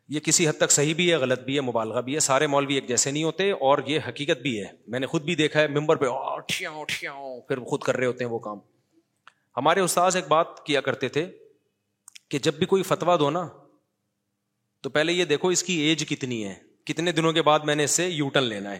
یہ 0.09 0.21
کسی 0.21 0.49
حد 0.49 0.53
تک 0.53 0.71
صحیح 0.71 0.95
بھی 0.95 1.11
ہے، 1.11 1.17
غلط 1.17 1.41
بھی 1.41 1.57
ہے، 1.57 1.61
مبالغہ 1.61 2.01
بھی 2.01 2.15
ہے۔ 2.15 2.21
سارے 2.21 2.47
مولوی 2.47 2.75
ایک 2.75 2.89
جیسے 2.89 3.11
نہیں 3.11 3.25
ہوتے 3.25 3.51
اور 3.51 3.79
یہ 3.87 3.99
حقیقت 4.09 4.39
بھی 4.39 4.61
ہے۔ 4.61 4.67
میں 4.87 5.01
نے 5.01 5.07
خود 5.07 5.23
بھی 5.23 5.35
دیکھا 5.35 5.61
ہے، 5.61 5.69
ممبر 5.69 5.97
پہ 5.97 6.07
پھر 7.49 7.59
خود 7.59 7.81
کر 7.81 7.97
رہے 7.97 8.07
ہوتے 8.07 8.25
ہیں 8.25 8.31
وہ 8.31 8.39
کام۔ 8.39 8.59
ہمارے 9.57 9.81
استاذ 9.81 10.17
ایک 10.17 10.29
بات 10.29 10.67
کیا 10.67 10.81
کرتے 10.81 11.09
تھے 11.09 11.31
کہ 12.29 12.39
جب 12.39 12.55
بھی 12.55 12.67
کوئی 12.67 12.83
فتوا 12.83 13.17
دو 13.17 13.31
نا 13.31 13.49
تو 14.83 14.91
پہلے 14.91 15.13
یہ 15.13 15.25
دیکھو 15.25 15.49
اس 15.49 15.63
کی 15.63 15.81
ایج 15.81 16.09
کتنی 16.09 16.45
ہے۔ 16.45 16.55
کتنے 16.85 17.13
دنوں 17.13 17.33
کے 17.33 17.43
بعد 17.43 17.61
میں 17.61 17.75
نے 17.75 17.85
اس 17.85 17.91
سے 17.91 18.09
یوٹن 18.09 18.43
لینا 18.43 18.71
ہے۔ 18.71 18.79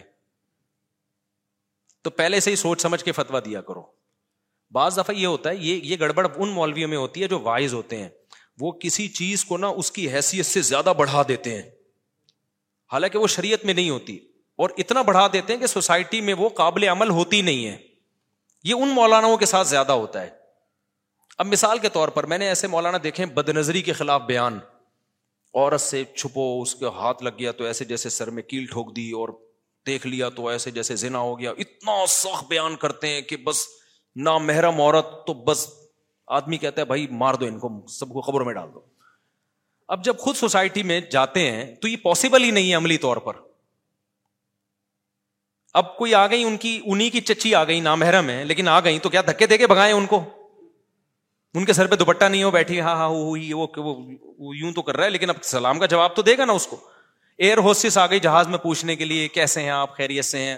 تو 2.01 2.09
پہلے 2.09 2.39
سے 2.39 2.51
ہی 2.51 2.55
سوچ 2.55 2.81
سمجھ 2.81 3.03
کے 3.03 3.11
فتوا 3.11 3.39
دیا 3.45 3.61
کرو۔ 3.61 3.83
بعض 4.71 4.97
دفعہ 4.97 5.15
یہ 5.15 5.27
ہوتا 5.27 5.49
ہے، 5.49 5.55
یہ 5.55 5.79
یہ 5.83 5.97
گڑبڑ 5.99 6.27
ان 6.35 6.49
مولویوں 6.49 6.89
میں 6.89 6.97
ہوتی 6.97 7.21
ہے 7.21 7.27
جو 7.27 7.39
وائز 7.39 7.73
ہوتے 7.73 7.97
ہیں۔ 7.97 8.09
وہ 8.59 8.71
کسی 8.71 9.07
چیز 9.07 9.45
کو 9.45 9.57
نا 9.57 9.67
اس 9.67 9.91
کی 9.91 10.13
حیثیت 10.13 10.45
سے 10.45 10.61
زیادہ 10.61 10.93
بڑھا 10.97 11.23
دیتے 11.27 11.55
ہیں۔ 11.55 11.69
حالانکہ 12.91 13.19
وہ 13.19 13.27
شریعت 13.27 13.65
میں 13.65 13.73
نہیں 13.73 13.89
ہوتی۔ 13.89 14.19
اور 14.55 14.69
اتنا 14.77 15.01
بڑھا 15.01 15.27
دیتے 15.33 15.53
ہیں 15.53 15.59
کہ 15.59 15.65
سوسائٹی 15.65 16.21
میں 16.21 16.33
وہ 16.33 16.49
قابل 16.49 16.83
عمل 16.83 17.09
ہوتی 17.09 17.41
نہیں 17.41 17.67
ہے۔ 17.67 17.77
یہ 18.63 18.73
ان 18.73 18.89
مولاناؤں 18.89 19.37
کے 19.37 19.45
ساتھ 19.45 19.67
زیادہ 19.67 19.91
ہوتا 19.91 20.21
ہے۔ 20.21 20.29
اب 21.37 21.47
مثال 21.47 21.79
کے 21.79 21.89
طور 21.89 22.07
پر 22.07 22.25
میں 22.25 22.37
نے 22.37 22.47
ایسے 22.47 22.67
مولانا 22.67 22.97
دیکھے 23.03 23.25
بد 23.25 23.49
نظری 23.49 23.81
کے 23.81 23.93
خلاف 23.93 24.21
بیان۔ 24.21 24.59
عورت 25.53 25.81
سے 25.81 26.03
چھپو، 26.15 26.61
اس 26.61 26.75
کے 26.75 26.85
ہاتھ 26.85 27.23
لگ 27.23 27.29
گیا 27.39 27.51
تو 27.51 27.63
ایسے 27.63 27.85
جیسے 27.85 28.09
سر 28.09 28.29
میں 28.29 28.43
کیل 28.43 28.65
ٹھوک 28.65 28.95
دی 28.95 29.11
اور 29.11 29.29
دیکھ 29.87 30.07
لیا 30.07 30.29
تو 30.29 30.47
ایسے 30.47 30.71
جیسے 30.71 30.95
زنا 30.95 31.19
ہو 31.19 31.39
گیا۔ 31.39 31.51
اتنا 31.51 32.05
سخت 32.07 32.47
بیان 32.47 32.75
کرتے 32.75 33.07
ہیں 33.07 33.21
کہ 33.21 33.37
بس 33.37 33.67
نہ 34.15 34.37
محرم 34.37 34.81
عورت 34.81 35.27
تو 35.27 35.33
بس 35.33 35.67
آدمی 36.27 36.57
کہتا 36.57 36.81
ہے، 36.81 36.85
بھائی، 36.85 37.07
مار 37.07 37.33
دو 37.33 37.45
ان 37.45 37.59
کو، 37.59 37.87
سب 37.87 38.09
کو 38.09 38.21
خبروں 38.21 38.45
میں 38.45 38.53
ڈال 38.53 38.73
دو۔ 38.73 38.79
اب 39.87 40.03
جب 40.03 40.17
خود 40.17 40.35
سوسائٹی 40.35 40.83
میں 40.83 41.01
جاتے 41.01 41.51
ہیں 41.51 41.75
تو 41.75 41.87
یہ 41.87 41.97
پاسبل 41.97 42.43
ہی 42.43 42.51
نہیں 42.51 42.69
ہے 42.69 42.75
عملی 42.75 42.97
طور 42.97 43.17
پر۔ 43.17 43.33
اب 45.73 45.97
کوئی 45.97 46.15
آ 46.15 46.27
گئی، 46.27 46.43
ان 46.43 46.57
کی 46.57 46.81
انہیں 46.85 47.09
کی 47.09 47.21
چچی 47.21 47.55
آ 47.55 47.63
گئی، 47.63 47.79
نامحرم 47.79 48.29
ہے، 48.29 48.43
لیکن 48.43 48.67
آ 48.67 48.79
گئی 48.79 48.99
تو 48.99 49.09
کیا 49.09 49.21
دھکے 49.21 49.47
دے 49.47 49.57
کے 49.57 49.67
بگائے 49.67 49.91
ان 49.91 50.05
کو؟ 50.05 50.23
ان 51.53 51.65
کے 51.65 51.73
سر 51.73 51.87
پہ 51.87 51.95
دوپٹہ 51.95 52.25
نہیں 52.25 52.43
ہو، 52.43 52.51
بیٹھی 52.51 52.81
ہاں 52.81 52.95
ہاں 52.95 53.09
وہ 53.09 53.37
یوں 53.37 54.71
تو 54.71 54.81
کر 54.81 54.97
رہا 54.97 55.05
ہے، 55.05 55.09
لیکن 55.09 55.29
اب 55.29 55.35
سلام 55.41 55.79
کا 55.79 55.85
جواب 55.85 56.15
تو 56.15 56.21
دے 56.21 56.37
گا 56.37 56.45
نا 56.45 56.53
اس 56.53 56.67
کو۔ 56.67 56.77
ایئر 57.37 57.57
ہوسٹس 57.57 57.97
آ 57.97 58.05
گئی 58.05 58.19
جہاز 58.19 58.47
میں 58.47 58.57
پوچھنے 58.57 58.95
کے 58.95 59.05
لیے، 59.05 59.27
کیسے 59.27 59.61
ہیں 59.61 59.69
آپ؟ 59.69 59.97
خیریت 59.97 60.25
سے 60.25 60.37
ہیں؟ 60.37 60.57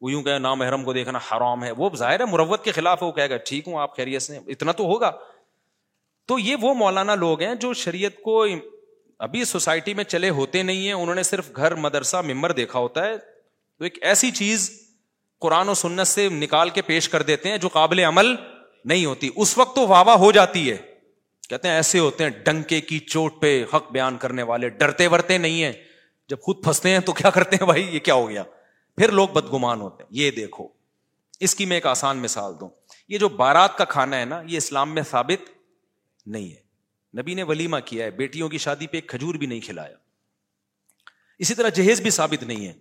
وہ 0.00 0.10
یوں 0.10 0.22
کہ 0.22 0.38
نام 0.38 0.58
محرم 0.58 0.84
کو 0.84 0.92
دیکھنا 0.92 1.18
حرام 1.18 1.64
ہے۔ 1.64 1.70
وہ 1.70 1.90
ظاہر 1.96 2.20
ہے 2.20 2.24
مروت 2.24 2.64
کے 2.64 2.72
خلاف 2.72 3.02
ہے، 3.02 3.06
وہ 3.06 3.12
کہے 3.12 3.30
گا، 3.30 3.36
ٹھیک 3.36 3.68
ہوں، 3.68 3.80
آپ 3.80 3.96
خیریت 3.96 4.22
سے 4.22 4.38
اتنا 4.46 4.72
تو 4.72 4.84
ہوگا۔ 4.84 5.10
تو 6.26 6.38
یہ 6.38 6.56
وہ 6.60 6.74
مولانا 6.74 7.14
لوگ 7.14 7.42
ہیں 7.42 7.54
جو 7.54 7.72
شریعت 7.72 8.22
کو 8.22 8.46
ابھی 9.18 9.44
سوسائٹی 9.44 9.94
میں 9.94 10.04
چلے 10.04 10.30
ہوتے 10.30 10.62
نہیں 10.62 10.86
ہیں۔ 10.86 10.92
انہوں 10.92 11.14
نے 11.14 11.22
صرف 11.22 11.50
گھر، 11.56 11.74
مدرسہ، 11.74 12.16
ممبر 12.16 12.52
دیکھا 12.52 12.78
ہوتا 12.78 13.04
ہے۔ 13.06 13.18
تو 13.78 13.84
ایک 13.84 13.98
ایسی 14.02 14.30
چیز 14.30 14.88
قرآن 15.40 15.68
و 15.68 15.74
سنت 15.74 16.06
سے 16.06 16.28
نکال 16.28 16.70
کے 16.70 16.82
پیش 16.82 17.08
کر 17.08 17.22
دیتے 17.22 17.48
ہیں 17.48 17.58
جو 17.58 17.68
قابل 17.68 17.98
عمل 17.98 18.36
نہیں 18.84 19.04
ہوتی۔ 19.04 19.30
اس 19.36 19.58
وقت 19.58 19.76
تو 19.76 19.88
واہ 19.88 20.08
ہو 20.08 20.32
جاتی 20.32 20.70
ہے۔ 20.70 20.76
کہتے 21.48 21.68
ہیں 21.68 21.74
ایسے 21.74 21.98
ہوتے 21.98 22.24
ہیں، 22.24 22.30
ڈنکے 22.30 22.80
کی 22.80 22.98
چوٹ 22.98 23.40
پہ 23.40 23.64
حق 23.74 23.92
بیان 23.92 24.18
کرنے 24.18 24.42
والے۔ 24.42 24.68
ڈرتے 24.68 25.06
ورتے 25.06 25.38
نہیں 25.38 25.64
ہیں۔ 25.64 25.72
جب 26.28 26.40
خود 26.40 26.64
پھنستے 26.64 26.90
ہیں 26.90 26.98
تو 26.98 27.12
کیا 27.12 27.30
کرتے 27.30 27.56
ہیں 27.56 27.66
بھائی؟ 27.66 27.88
یہ 27.90 27.98
کیا 27.98 28.14
ہو 28.14 28.28
گیا؟ 28.28 28.42
پھر 28.96 29.12
لوگ 29.12 29.28
بدگمان 29.28 29.80
ہوتے 29.80 30.02
ہیں۔ 30.02 30.10
یہ 30.10 30.30
دیکھو۔ 30.30 30.68
اس 31.40 31.54
کی 31.54 31.64
میں 31.64 31.76
ایک 31.76 31.86
آسان 31.86 32.18
مثال 32.18 32.52
دوں۔ 32.60 32.68
یہ 33.08 33.18
جو 33.18 33.28
بارات 33.28 33.78
کا 33.78 33.84
کھانا 33.84 34.18
ہے 34.18 34.24
نا، 34.24 34.42
یہ 34.46 34.56
اسلام 34.56 34.94
میں 34.94 35.02
ثابت 35.02 35.50
نہیں 36.26 36.50
ہے۔ 36.50 36.62
نبی 37.22 37.34
نے 37.34 37.42
ولیمہ 37.42 37.76
کیا 37.84 38.04
ہے۔ 38.04 38.10
بیٹیوں 38.10 38.48
کی 38.48 38.58
شادی 38.58 38.86
پہ 38.86 38.96
ایک 38.96 39.06
کھجور 39.06 39.34
بھی 39.34 39.46
نہیں 39.46 39.60
کھلایا۔ 39.60 39.96
اسی 41.38 41.54
طرح 41.54 41.68
جہیز 41.68 42.00
بھی 42.00 42.10
ثابت 42.10 42.42
نہیں 42.42 42.66
ہے۔ 42.66 42.72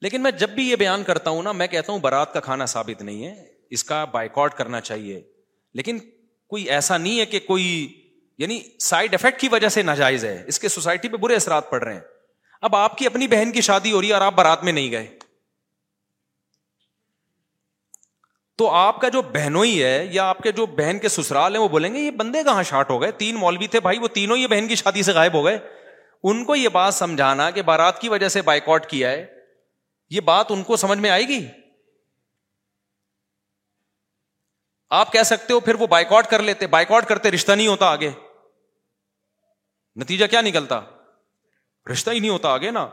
لیکن 0.00 0.22
میں 0.22 0.30
جب 0.30 0.50
بھی 0.50 0.70
یہ 0.70 0.76
بیان 0.76 1.04
کرتا 1.04 1.30
ہوں 1.30 1.42
نا، 1.42 1.52
میں 1.52 1.66
کہتا 1.66 1.92
ہوں 1.92 1.98
بارات 1.98 2.32
کا 2.32 2.40
کھانا 2.40 2.66
ثابت 2.66 3.02
نہیں 3.02 3.26
ہے۔ 3.26 3.59
اس 3.70 3.84
کا 3.84 4.04
بائیکاٹ 4.04 4.54
کرنا 4.54 4.80
چاہیے۔ 4.80 5.22
لیکن 5.74 5.98
کوئی 6.48 6.70
ایسا 6.70 6.98
نہیں 6.98 7.20
ہے 7.20 7.26
کہ 7.26 7.40
کوئی 7.40 7.96
یعنی 8.38 8.60
سائڈ 8.80 9.14
افیکٹ 9.14 9.40
کی 9.40 9.48
وجہ 9.48 9.68
سے 9.68 9.82
ناجائز 9.82 10.24
ہے۔ 10.24 10.44
اس 10.46 10.58
کے 10.58 10.68
سوسائٹی 10.68 11.08
پہ 11.08 11.16
برے 11.16 11.36
اثرات 11.36 11.70
پڑ 11.70 11.82
رہے 11.82 11.94
ہیں۔ 11.94 12.00
اب 12.62 12.76
آپ 12.76 12.98
کی 12.98 13.06
اپنی 13.06 13.28
بہن 13.28 13.52
کی 13.52 13.60
شادی 13.60 13.92
ہو 13.92 14.00
رہی 14.00 14.08
ہے 14.08 14.12
اور 14.12 14.20
آپ 14.20 14.34
بارات 14.34 14.64
میں 14.64 14.72
نہیں 14.72 14.90
گئے۔ 14.90 15.06
تو 18.56 18.70
آپ 18.70 19.00
کا 19.00 19.08
جو 19.08 19.22
بہنوئی 19.22 19.82
ہے 19.82 20.08
یا 20.10 20.24
آپ 20.24 20.38
کے 20.38 20.52
جو 20.52 20.66
بہن 20.66 20.98
کے 20.98 21.08
سسرال 21.08 21.54
ہیں، 21.54 21.62
وہ 21.62 21.68
بولیں 21.68 21.94
گے، 21.94 21.98
یہ 21.98 22.10
بندے 22.10 22.42
کہاں 22.42 22.62
شارٹ 22.62 22.90
ہو 22.90 23.02
گئے؟ 23.02 23.10
تین 23.10 23.34
مولوی 23.34 23.66
تھے 23.66 23.80
بھائی، 23.80 23.98
وہ 23.98 24.08
تینوں 24.08 24.36
یہ 24.36 24.46
بہن 24.46 24.68
کی 24.68 24.74
شادی 24.74 25.02
سے 25.02 25.12
غائب 25.12 25.34
ہو 25.34 25.44
گئے۔ 25.44 25.58
ان 26.22 26.44
کو 26.44 26.56
یہ 26.56 26.68
بات 26.68 26.94
سمجھانا 26.94 27.50
کہ 27.50 27.62
بارات 27.62 28.00
کی 28.00 28.08
وجہ 28.08 28.28
سے 28.28 28.42
بائک 28.42 28.68
کیا 28.88 29.10
ہے، 29.10 29.26
یہ 30.10 30.20
بات 30.20 30.46
ان 30.48 30.62
کو 30.62 30.76
سمجھ 30.76 30.98
میں 30.98 31.10
آئے 31.10 31.28
گی؟ 31.28 31.46
آپ 34.90 35.12
کہہ 35.12 35.22
سکتے 35.22 35.52
ہو 35.52 35.60
پھر 35.60 35.74
وہ 35.74 35.86
بائک 35.86 36.12
آؤٹ 36.12 36.26
کر 36.26 36.42
لیتے 36.42 36.66
بائک 36.66 36.90
آؤٹ 36.90 37.06
کرتے 37.06 37.30
رشتہ 37.30 37.52
نہیں 37.52 37.66
ہوتا 37.66 37.86
آگے۔ 37.86 38.10
نتیجہ 39.96 40.26
کیا 40.26 40.40
نکلتا؟ 40.40 40.80
رشتہ 41.92 42.10
ہی 42.10 42.18
نہیں 42.18 42.30
ہوتا 42.30 42.48
آگے 42.48 42.70
نا۔ 42.70 42.88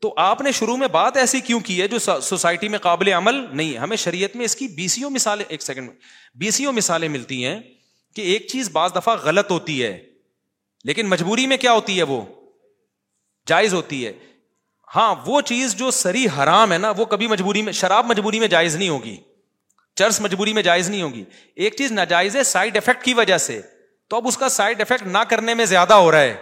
تو 0.00 0.14
آپ 0.16 0.40
نے 0.40 0.52
شروع 0.52 0.76
میں 0.76 0.88
بات 0.88 1.16
ایسی 1.16 1.40
کیوں 1.40 1.60
کی 1.60 1.82
ہے 1.82 1.88
جو 1.88 1.98
سوسائٹی 1.98 2.68
میں 2.68 2.78
قابل 2.78 3.12
عمل 3.12 3.56
نہیں 3.56 3.72
ہے؟ 3.72 3.78
ہمیں 3.78 3.96
شریعت 3.96 4.36
میں 4.36 4.44
اس 4.44 4.56
کی 4.56 4.68
بیسوں 4.68 5.10
مثالیں، 5.10 5.44
ایک 5.48 5.62
سیکنڈ 5.62 5.88
میں 5.88 5.96
بیسوں 6.34 6.72
مثالیں 6.72 7.08
ملتی 7.08 7.44
ہیں 7.44 7.60
کہ 8.14 8.20
ایک 8.20 8.46
چیز 8.46 8.70
بعض 8.70 8.94
دفعہ 8.94 9.16
غلط 9.16 9.50
ہوتی 9.50 9.84
ہے، 9.84 10.04
لیکن 10.84 11.08
مجبوری 11.08 11.46
میں 11.46 11.56
کیا 11.56 11.72
ہوتی 11.72 11.98
ہے 11.98 12.02
وہ؟ 12.02 12.22
جائز 13.46 13.74
ہوتی 13.74 14.06
ہے۔ 14.06 14.12
ہاں 14.96 15.14
وہ 15.26 15.40
چیز 15.40 15.74
جو 15.74 15.90
سری 15.90 16.26
حرام 16.38 16.72
ہے 16.72 16.78
نا، 16.78 16.90
وہ 16.90 17.04
کبھی 17.04 17.26
مجبوری 17.26 17.62
میں، 17.62 17.72
شراب 17.72 18.06
مجبوری 18.06 18.40
میں 18.40 18.48
جائز 18.48 18.76
نہیں 18.76 18.88
ہوگی۔ 18.88 19.16
چرس 19.96 20.20
مجبوری 20.20 20.52
میں 20.52 20.62
جائز 20.62 20.90
نہیں 20.90 21.02
ہوگی۔ 21.02 21.24
ایک 21.56 21.74
چیز 21.76 21.92
ناجائز 21.92 22.36
ہے 22.36 22.42
سائڈ 22.42 22.76
افیکٹ 22.76 23.04
کی 23.04 23.14
وجہ 23.14 23.38
سے۔ 23.38 23.60
تو 24.08 24.16
اب 24.16 24.26
اس 24.26 24.38
کا 24.38 24.48
سائڈ 24.48 24.80
افیکٹ 24.80 25.06
نہ 25.06 25.18
کرنے 25.18 25.54
میں 25.54 25.64
زیادہ 25.64 25.94
ہو 25.94 26.10
رہا 26.10 26.20
ہے۔ 26.20 26.36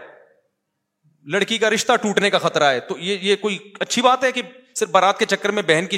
لڑکی 1.24 1.58
کا 1.58 1.70
رشتہ 1.70 1.92
ٹوٹنے 2.02 2.30
کا 2.30 2.38
خطرہ 2.38 2.64
ہے۔ 2.64 2.80
تو 2.80 2.98
یہ 2.98 3.18
یہ 3.22 3.36
کوئی 3.36 3.58
اچھی 3.80 4.02
بات 4.02 4.24
ہے 4.24 4.32
کہ 4.32 4.42
صرف 4.74 4.88
بارات 4.88 5.18
کے 5.18 5.24
چکر 5.24 5.50
میں 5.50 5.62
بہن 5.62 5.86
کی 5.86 5.96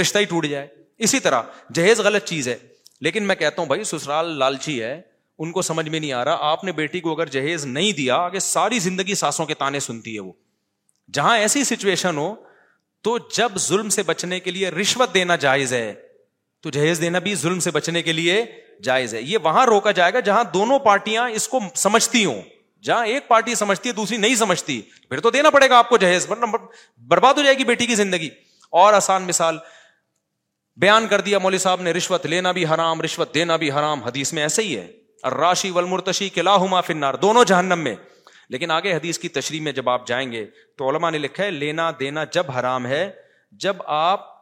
رشتہ 0.00 0.18
ہی 0.18 0.24
ٹوٹ 0.24 0.46
جائے؟ 0.46 0.66
اسی 0.98 1.20
طرح، 1.20 1.42
جہیز 1.72 2.00
غلط 2.00 2.24
چیز 2.24 2.48
ہے۔ 2.48 2.58
لیکن 3.00 3.22
میں 3.22 3.34
کہتا 3.34 3.62
ہوں 3.62 3.66
بھائی، 3.66 3.84
سسرال 3.84 4.38
لالچی 4.38 4.82
ہے۔ 4.82 5.02
ان 5.38 5.52
کو 5.52 5.62
سمجھ 5.62 5.88
میں 5.88 6.00
نہیں 6.00 6.12
آ 6.12 6.24
رہا۔ 6.24 6.36
آپ 6.40 6.64
نے 6.64 6.72
بیٹی 6.72 7.00
کو 7.00 7.12
اگر 7.12 7.26
جہیز 7.26 7.66
نہیں 7.66 7.92
دیا، 7.92 8.14
آگے 8.14 8.38
ساری 8.38 8.78
زندگی 8.78 9.14
ساسوں 9.14 9.46
کے 9.46 9.54
تانے 9.54 9.80
سنتی 9.80 10.14
ہے 10.14 10.20
وہ۔ 10.20 10.32
جہاں 11.12 11.38
ایسی 11.38 11.64
سچویشن 11.64 12.16
ہو، 12.16 12.34
تو 13.02 13.18
جب 13.18 13.52
ظلم 13.58 13.88
سے 13.88 14.02
بچنے 14.02 14.40
کے 14.40 14.50
لیے 14.50 14.68
رشوت 14.68 15.14
دینا 15.14 15.36
جائز 15.36 15.72
ہے۔ 15.72 16.07
تو 16.60 16.70
جہیز 16.70 17.00
دینا 17.00 17.18
بھی 17.18 17.34
ظلم 17.34 17.60
سے 17.60 17.70
بچنے 17.70 18.02
کے 18.02 18.12
لیے 18.12 18.44
جائز 18.82 19.14
ہے۔ 19.14 19.22
یہ 19.22 19.38
وہاں 19.42 19.66
روکا 19.66 19.90
جائے 19.90 20.12
گا 20.12 20.20
جہاں 20.20 20.44
دونوں 20.44 20.78
پارٹیاں 20.78 21.30
اس 21.30 21.48
کو 21.48 21.60
سمجھتی 21.74 22.24
ہوں۔ 22.24 22.42
جہاں 22.82 23.06
ایک 23.06 23.28
پارٹی 23.28 23.54
سمجھتی 23.54 23.88
ہے، 23.88 23.94
دوسری 23.94 24.16
نہیں 24.16 24.34
سمجھتی۔ 24.34 24.82
پھر 25.08 25.20
تو 25.20 25.30
دینا 25.30 25.50
پڑے 25.50 25.68
گا 25.68 25.78
آپ 25.78 25.88
کو 25.88 25.96
جہیز۔ 25.96 26.26
برباد 26.98 27.34
ہو 27.34 27.42
جائے 27.42 27.58
گی 27.58 27.64
بیٹی 27.64 27.86
کی 27.86 27.94
زندگی۔ 27.94 28.30
اور 28.70 28.92
آسان 28.92 29.22
مثال، 29.22 29.58
بیان 30.76 31.06
کر 31.06 31.20
دیا 31.20 31.38
مولوی 31.38 31.58
صاحب 31.58 31.80
نے، 31.80 31.92
رشوت 31.92 32.26
لینا 32.26 32.52
بھی 32.52 32.66
حرام، 32.66 33.00
رشوت 33.00 33.34
دینا 33.34 33.56
بھی 33.56 33.70
حرام۔ 33.70 34.04
حدیث 34.04 34.32
میں 34.32 34.42
ایسے 34.42 34.62
ہی 34.62 34.78
ہے۔ 34.78 34.92
راشی 35.30 35.70
ولمرتشی 35.70 36.28
کے 36.28 36.42
لاہما 36.42 36.80
فنار 36.80 37.14
دونوں 37.14 37.44
جہنم 37.44 37.78
میں۔ 37.78 37.94
لیکن 38.48 38.70
آگے 38.70 38.92
حدیث 38.92 39.18
کی 39.18 39.28
تشریح 39.28 39.60
میں 39.60 39.72
جب 39.72 39.88
آپ 39.88 40.06
جائیں 40.06 40.32
گے 40.32 40.46
تو 40.76 40.90
علماء 40.90 41.10
نے 41.10 41.18
لکھا 41.18 41.44
ہے، 41.44 41.50
لینا 41.50 41.90
دینا 42.00 42.24
جب 42.24 42.50
حرام 42.50 42.86
ہے، 42.86 43.10
جب 43.52 43.76
آپ 43.86 44.37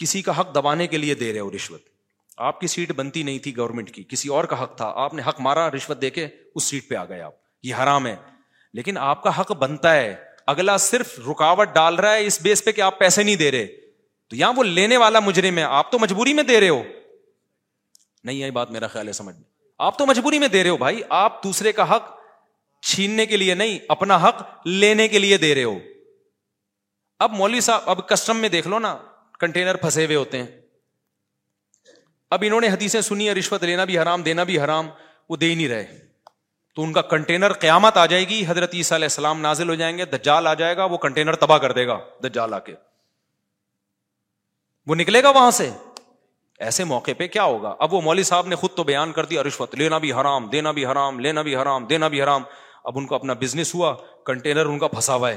کسی 0.00 0.22
کا 0.22 0.40
حق 0.40 0.54
دبانے 0.54 0.86
کے 0.86 0.98
لیے 0.98 1.14
دے 1.14 1.32
رہے 1.32 1.40
ہو 1.40 1.50
رشوت۔ 1.50 1.82
آپ 2.36 2.60
کی 2.60 2.66
سیٹ 2.66 2.92
بنتی 2.92 3.22
نہیں 3.22 3.38
تھی 3.38 3.56
گورنمنٹ 3.56 3.90
کی، 3.90 4.04
کسی 4.08 4.28
اور 4.28 4.44
کا 4.44 4.62
حق 4.62 4.76
تھا۔ 4.76 4.92
آپ 4.96 5.14
نے 5.14 5.22
حق 5.26 5.40
مارا، 5.40 5.70
رشوت 5.70 6.02
دے 6.02 6.10
کے 6.10 6.28
اس 6.54 6.64
سیٹ 6.64 6.88
پہ 6.88 6.94
آ 6.94 7.04
گئے 7.04 7.20
آپ۔ 7.20 7.32
یہ 7.62 7.74
حرام 7.74 8.06
ہے۔ 8.06 8.16
لیکن 8.74 8.98
آپ 8.98 9.22
کا 9.22 9.40
حق 9.40 9.52
بنتا 9.52 9.96
ہے۔ 9.96 10.16
اگلا 10.46 10.76
صرف 10.76 11.20
رکاوٹ 11.30 11.68
ڈال 11.68 11.94
رہا 11.94 12.14
ہے 12.14 12.26
اس 12.26 12.42
بیس 12.42 12.64
پہ 12.64 12.72
کہ 12.72 12.80
آپ 12.80 12.98
پیسے 12.98 13.22
نہیں 13.22 13.36
دے 13.36 13.50
رہے۔ 13.50 13.66
تو 14.28 14.36
یہاں 14.36 14.52
وہ 14.56 14.64
لینے 14.64 14.96
والا 14.96 15.20
مجرم 15.20 15.58
ہے۔ 15.58 15.62
آپ 15.62 15.92
تو 15.92 15.98
مجبوری 15.98 16.32
میں 16.34 16.42
دے 16.42 16.60
رہے 16.60 16.68
ہو۔ 16.68 16.82
نہیں 18.24 18.42
آئی 18.42 18.50
بات 18.50 18.70
میرا 18.70 18.86
خیال 18.86 19.08
ہے، 19.08 19.12
سمجھ 19.12 19.36
میں۔ 19.36 19.44
آپ 19.78 19.98
تو 19.98 20.06
مجبوری 20.06 20.38
میں 20.38 20.48
دے 20.48 20.62
رہے 20.62 20.70
ہو 20.70 20.76
بھائی۔ 20.76 21.00
آپ 21.08 21.44
دوسرے 21.44 21.72
کا 21.72 21.96
حق 21.96 22.20
چھیننے 22.82 23.26
کے 23.26 23.36
لیے 23.36 23.54
نہیں، 23.54 23.78
اپنا 23.88 24.16
حق 24.16 24.42
لینے 24.64 25.08
کے 25.08 25.18
لیے 25.18 25.36
دے 25.36 25.54
رہے 25.54 25.64
ہو۔ 25.64 25.78
اب 27.18 27.32
مولوی 27.32 27.60
صاحب، 27.60 27.82
اب 27.86 28.08
کسٹم 28.08 28.36
میں 28.36 28.48
دیکھ 28.48 28.68
لو 28.68 28.78
نا۔ 28.78 28.98
کنٹینر 29.40 29.76
پھنسے 29.76 30.06
ہوئے 30.06 30.16
ہوتے 30.16 30.38
ہیں۔ 30.38 30.46
اب 32.30 32.44
انہوں 32.46 32.60
نے 32.60 32.68
حدیثیں 32.68 33.00
سنی 33.00 33.28
ہے 33.28 33.32
رشوت 33.32 33.64
لینا 33.64 33.84
بھی 33.84 33.98
حرام، 33.98 34.22
دینا 34.22 34.44
بھی 34.44 34.60
حرام، 34.60 34.88
وہ 35.28 35.36
دے 35.36 35.46
ہی 35.46 35.54
نہیں 35.54 35.68
رہے۔ 35.68 35.98
تو 36.74 36.82
ان 36.82 36.92
کا 36.92 37.02
کنٹینر 37.02 37.52
قیامت 37.52 37.96
آ 37.96 38.06
جائے 38.06 38.28
گی، 38.28 38.44
حضرت 38.48 38.70
عیسیٰ 38.74 38.96
علیہ 38.96 39.04
السلام 39.04 39.40
نازل 39.40 39.68
ہو 39.68 39.74
جائیں 39.74 39.98
گے، 39.98 40.04
دجال 40.04 40.46
آ 40.46 40.54
جائے 40.54 40.76
گا، 40.76 40.84
وہ 40.84 40.96
کنٹینر 40.96 41.36
تباہ 41.36 41.58
کر 41.58 41.72
دے 41.72 41.86
گا 41.86 41.98
دجال 42.24 42.54
آ 42.54 42.58
کے۔ 42.58 42.74
وہ 44.86 44.94
نکلے 44.94 45.22
گا 45.22 45.30
وہاں 45.30 45.50
سے۔ 45.50 45.70
ایسے 46.58 46.84
موقع 46.84 47.10
پہ 47.18 47.26
کیا 47.26 47.44
ہوگا؟ 47.44 47.76
اب 47.78 47.94
وہ 47.94 48.00
مولوی 48.00 48.22
صاحب 48.22 48.46
نے 48.46 48.56
خود 48.56 48.70
تو 48.74 48.84
بیان 48.84 49.12
کر 49.12 49.24
دیا 49.24 49.42
رشوت 49.42 49.74
لینا 49.74 49.98
بھی 49.98 50.12
حرام، 50.12 50.48
دینا 50.48 50.70
بھی 50.70 50.86
حرام، 50.86 51.20
لینا 51.20 51.42
بھی 51.42 51.56
حرام، 51.56 51.84
دینا 51.84 52.08
بھی 52.08 52.22
حرام۔ 52.22 52.42
اب 52.84 52.98
ان 52.98 53.06
کو 53.06 53.14
اپنا 53.14 53.32
بزنس 53.32 53.74
ہوا 53.74 53.96
کنٹینر 54.26 54.66
ان 54.66 54.78
کا 54.78 54.88
پھنسا 54.88 55.14
ہوا 55.14 55.30
ہے۔ 55.30 55.36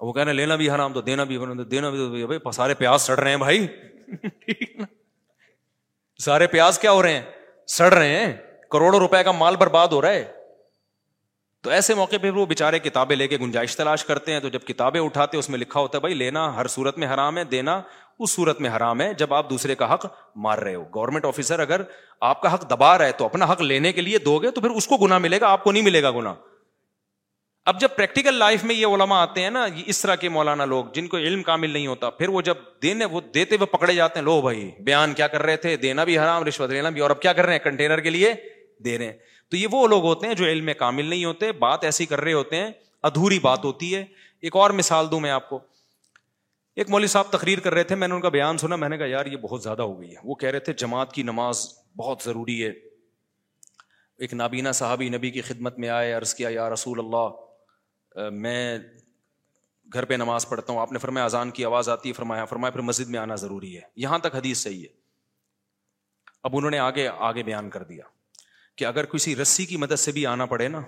وہ 0.00 0.12
کہنا 0.12 0.32
لینا 0.32 0.56
بھی 0.56 0.70
حرام 0.70 0.92
تو 0.92 1.00
دینا 1.00 1.24
بھی 1.24 1.38
دینا 1.70 1.90
بھی 1.90 2.50
سارے 2.52 2.74
پیاز 2.74 3.02
سڑ 3.02 3.18
رہے 3.18 3.30
ہیں 3.30 3.36
بھائی۔ 3.36 3.66
سارے 6.24 6.46
پیاز 6.46 6.78
کیا 6.78 6.92
ہو 6.92 7.02
رہے 7.02 7.12
ہیں؟ 7.12 7.22
سڑ 7.66 7.92
رہے 7.92 8.08
ہیں۔ 8.08 8.32
کروڑوں 8.70 8.98
روپے 8.98 9.24
کا 9.24 9.32
مال 9.32 9.56
برباد 9.56 9.88
ہو 9.88 10.02
رہا 10.02 10.08
ہے۔ 10.08 10.32
تو 11.62 11.70
ایسے 11.70 11.94
موقع 11.94 12.16
پہ 12.22 12.30
وہ 12.30 12.46
بےچارے 12.46 12.78
کتابیں 12.78 13.16
لے 13.16 13.28
کے 13.28 13.36
گنجائش 13.36 13.76
تلاش 13.76 14.04
کرتے 14.04 14.32
ہیں۔ 14.32 14.40
تو 14.40 14.48
جب 14.48 14.60
کتابیں 14.64 15.00
اٹھاتے 15.00 15.36
اس 15.36 15.50
میں 15.50 15.58
لکھا 15.58 15.80
ہوتا 15.80 15.96
ہے، 15.96 16.00
بھائی، 16.00 16.14
لینا 16.14 16.56
ہر 16.56 16.66
صورت 16.66 16.98
میں 16.98 17.08
حرام 17.14 17.38
ہے، 17.38 17.44
دینا 17.44 17.82
اس 18.18 18.30
صورت 18.30 18.60
میں 18.60 18.70
حرام 18.76 19.00
ہے۔ 19.00 19.14
جب 19.14 19.34
آپ 19.34 19.50
دوسرے 19.50 19.74
کا 19.74 19.94
حق 19.94 20.06
مار 20.36 20.58
رہے 20.58 20.74
ہو 20.74 20.84
گورنمنٹ 20.94 21.24
آفیسر 21.24 21.60
اگر 21.60 21.80
آپ 22.20 22.42
کا 22.42 22.54
حق 22.54 22.70
دبا 22.70 22.98
رہا 22.98 23.04
ہے 23.04 23.12
تو 23.12 23.24
اپنا 23.24 23.52
حق 23.52 23.60
لینے 23.60 23.92
کے 23.92 24.00
لیے 24.00 24.18
دو 24.18 24.38
گے 24.38 24.50
تو 24.50 24.60
پھر 24.60 24.70
اس 24.70 24.86
کو 24.86 24.96
گنا 24.96 25.18
ملے 25.18 25.40
گا، 25.40 25.48
آپ 25.48 25.64
کو 25.64 25.72
نہیں 25.72 25.82
ملے 25.82 26.02
گا 26.02 26.10
گنا 26.10 26.34
اب 27.66 27.80
جب 27.80 27.88
پریکٹیکل 27.96 28.34
لائف 28.34 28.64
میں 28.64 28.74
یہ 28.74 28.86
علماء 28.86 29.22
آتے 29.22 29.42
ہیں 29.42 29.50
نا 29.50 29.66
اس 29.86 30.02
طرح 30.02 30.14
کے 30.14 30.28
مولانا 30.28 30.64
لوگ، 30.64 30.84
جن 30.94 31.06
کو 31.06 31.16
علم 31.16 31.42
کامل 31.42 31.70
نہیں 31.70 31.86
ہوتا، 31.86 32.10
پھر 32.10 32.28
وہ 32.28 32.42
جب 32.42 32.54
دینے، 32.82 33.04
وہ 33.04 33.20
دیتے 33.20 33.56
ہوئے 33.56 33.66
پکڑے 33.66 33.94
جاتے 33.94 34.18
ہیں، 34.18 34.24
لو 34.24 34.40
بھائی، 34.40 34.70
بیان 34.80 35.14
کیا 35.14 35.26
کر 35.26 35.42
رہے 35.42 35.56
تھے، 35.56 35.76
دینا 35.76 36.04
بھی 36.04 36.18
حرام، 36.18 36.44
رشوت 36.44 36.70
لینا 36.70 36.90
بھی، 36.90 37.00
اور 37.00 37.10
اب 37.10 37.22
کیا 37.22 37.32
کر 37.32 37.44
رہے 37.44 37.52
ہیں؟ 37.52 37.58
کنٹینر 37.58 38.00
کے 38.00 38.10
لیے 38.10 38.32
دے 38.78 38.98
رہے 38.98 39.04
ہیں۔ 39.04 39.12
تو 39.48 39.56
یہ 39.56 39.66
وہ 39.72 39.88
لوگ 39.88 40.04
ہوتے 40.04 40.26
ہیں 40.26 40.34
جو 40.34 40.44
علم 40.44 40.64
میں 40.64 40.74
کامل 40.74 41.04
نہیں 41.04 41.24
ہوتے، 41.24 41.52
بات 41.52 41.84
ایسی 41.84 42.06
کر 42.06 42.20
رہے 42.20 42.32
ہوتے 42.32 42.56
ہیں، 42.56 42.70
ادھوری 43.02 43.38
بات 43.38 43.64
ہوتی 43.64 43.94
ہے۔ 43.94 44.04
ایک 44.40 44.56
اور 44.56 44.70
مثال 44.70 45.10
دوں 45.10 45.20
میں 45.20 45.30
آپ 45.30 45.48
کو۔ 45.48 45.58
ایک 46.76 46.90
مولوی 46.90 47.06
صاحب 47.06 47.24
تقریر 47.30 47.60
کر 47.60 47.74
رہے 47.74 47.82
تھے، 47.82 47.94
میں 47.94 48.08
نے 48.08 48.14
ان 48.14 48.20
کا 48.20 48.28
بیان 48.28 48.58
سنا، 48.58 48.76
میں 48.76 48.88
نے 48.88 48.98
کہا، 48.98 49.06
یار، 49.06 49.26
یہ 49.26 49.36
بہت 49.36 49.62
زیادہ 49.62 49.82
ہو 49.82 50.00
گئی 50.00 50.10
ہے۔ 50.10 50.20
وہ 50.24 50.34
کہہ 50.34 50.50
رہے 50.50 50.58
تھے، 50.58 50.72
جماعت 50.72 51.12
کی 51.12 51.22
نماز 51.22 51.66
بہت 51.96 52.22
ضروری 52.24 52.64
ہے۔ 52.64 52.72
ایک 54.18 54.34
نابینا 54.34 54.72
صحابی 54.72 55.08
نبی 55.08 55.30
کی 55.30 55.40
خدمت 55.40 55.78
میں 55.78 55.88
آئے، 55.88 56.12
عرض 56.12 56.34
کیا، 56.34 56.48
یا 56.48 56.70
رسول 56.70 56.98
اللہ 56.98 57.45
میں 58.32 58.78
گھر 59.92 60.04
پہ 60.04 60.14
نماز 60.14 60.48
پڑھتا 60.48 60.72
ہوں، 60.72 60.80
آپ 60.80 60.92
نے 60.92 60.98
فرمایا 60.98 61.24
اذان 61.24 61.50
کی 61.50 61.64
آواز 61.64 61.88
آتی 61.88 62.08
ہے، 62.08 62.14
فرمایا 62.14 62.44
فرمایا 62.44 62.70
پھر 62.70 62.80
مسجد 62.80 63.08
میں 63.08 63.18
آنا 63.18 63.34
ضروری 63.34 63.76
ہے۔ 63.76 63.82
یہاں 63.96 64.18
تک 64.18 64.34
حدیث 64.34 64.58
صحیح 64.58 64.82
ہے۔ 64.82 64.88
اب 66.42 66.56
انہوں 66.56 66.70
نے 66.70 66.78
آگے 66.78 67.08
آگے 67.08 67.42
بیان 67.42 67.70
کر 67.70 67.82
دیا 67.82 68.04
کہ 68.76 68.84
اگر 68.84 69.04
کسی 69.04 69.36
رسی 69.36 69.66
کی 69.66 69.76
مدد 69.76 69.96
سے 69.98 70.12
بھی 70.12 70.26
آنا 70.26 70.46
پڑے 70.46 70.68
نا، 70.68 70.80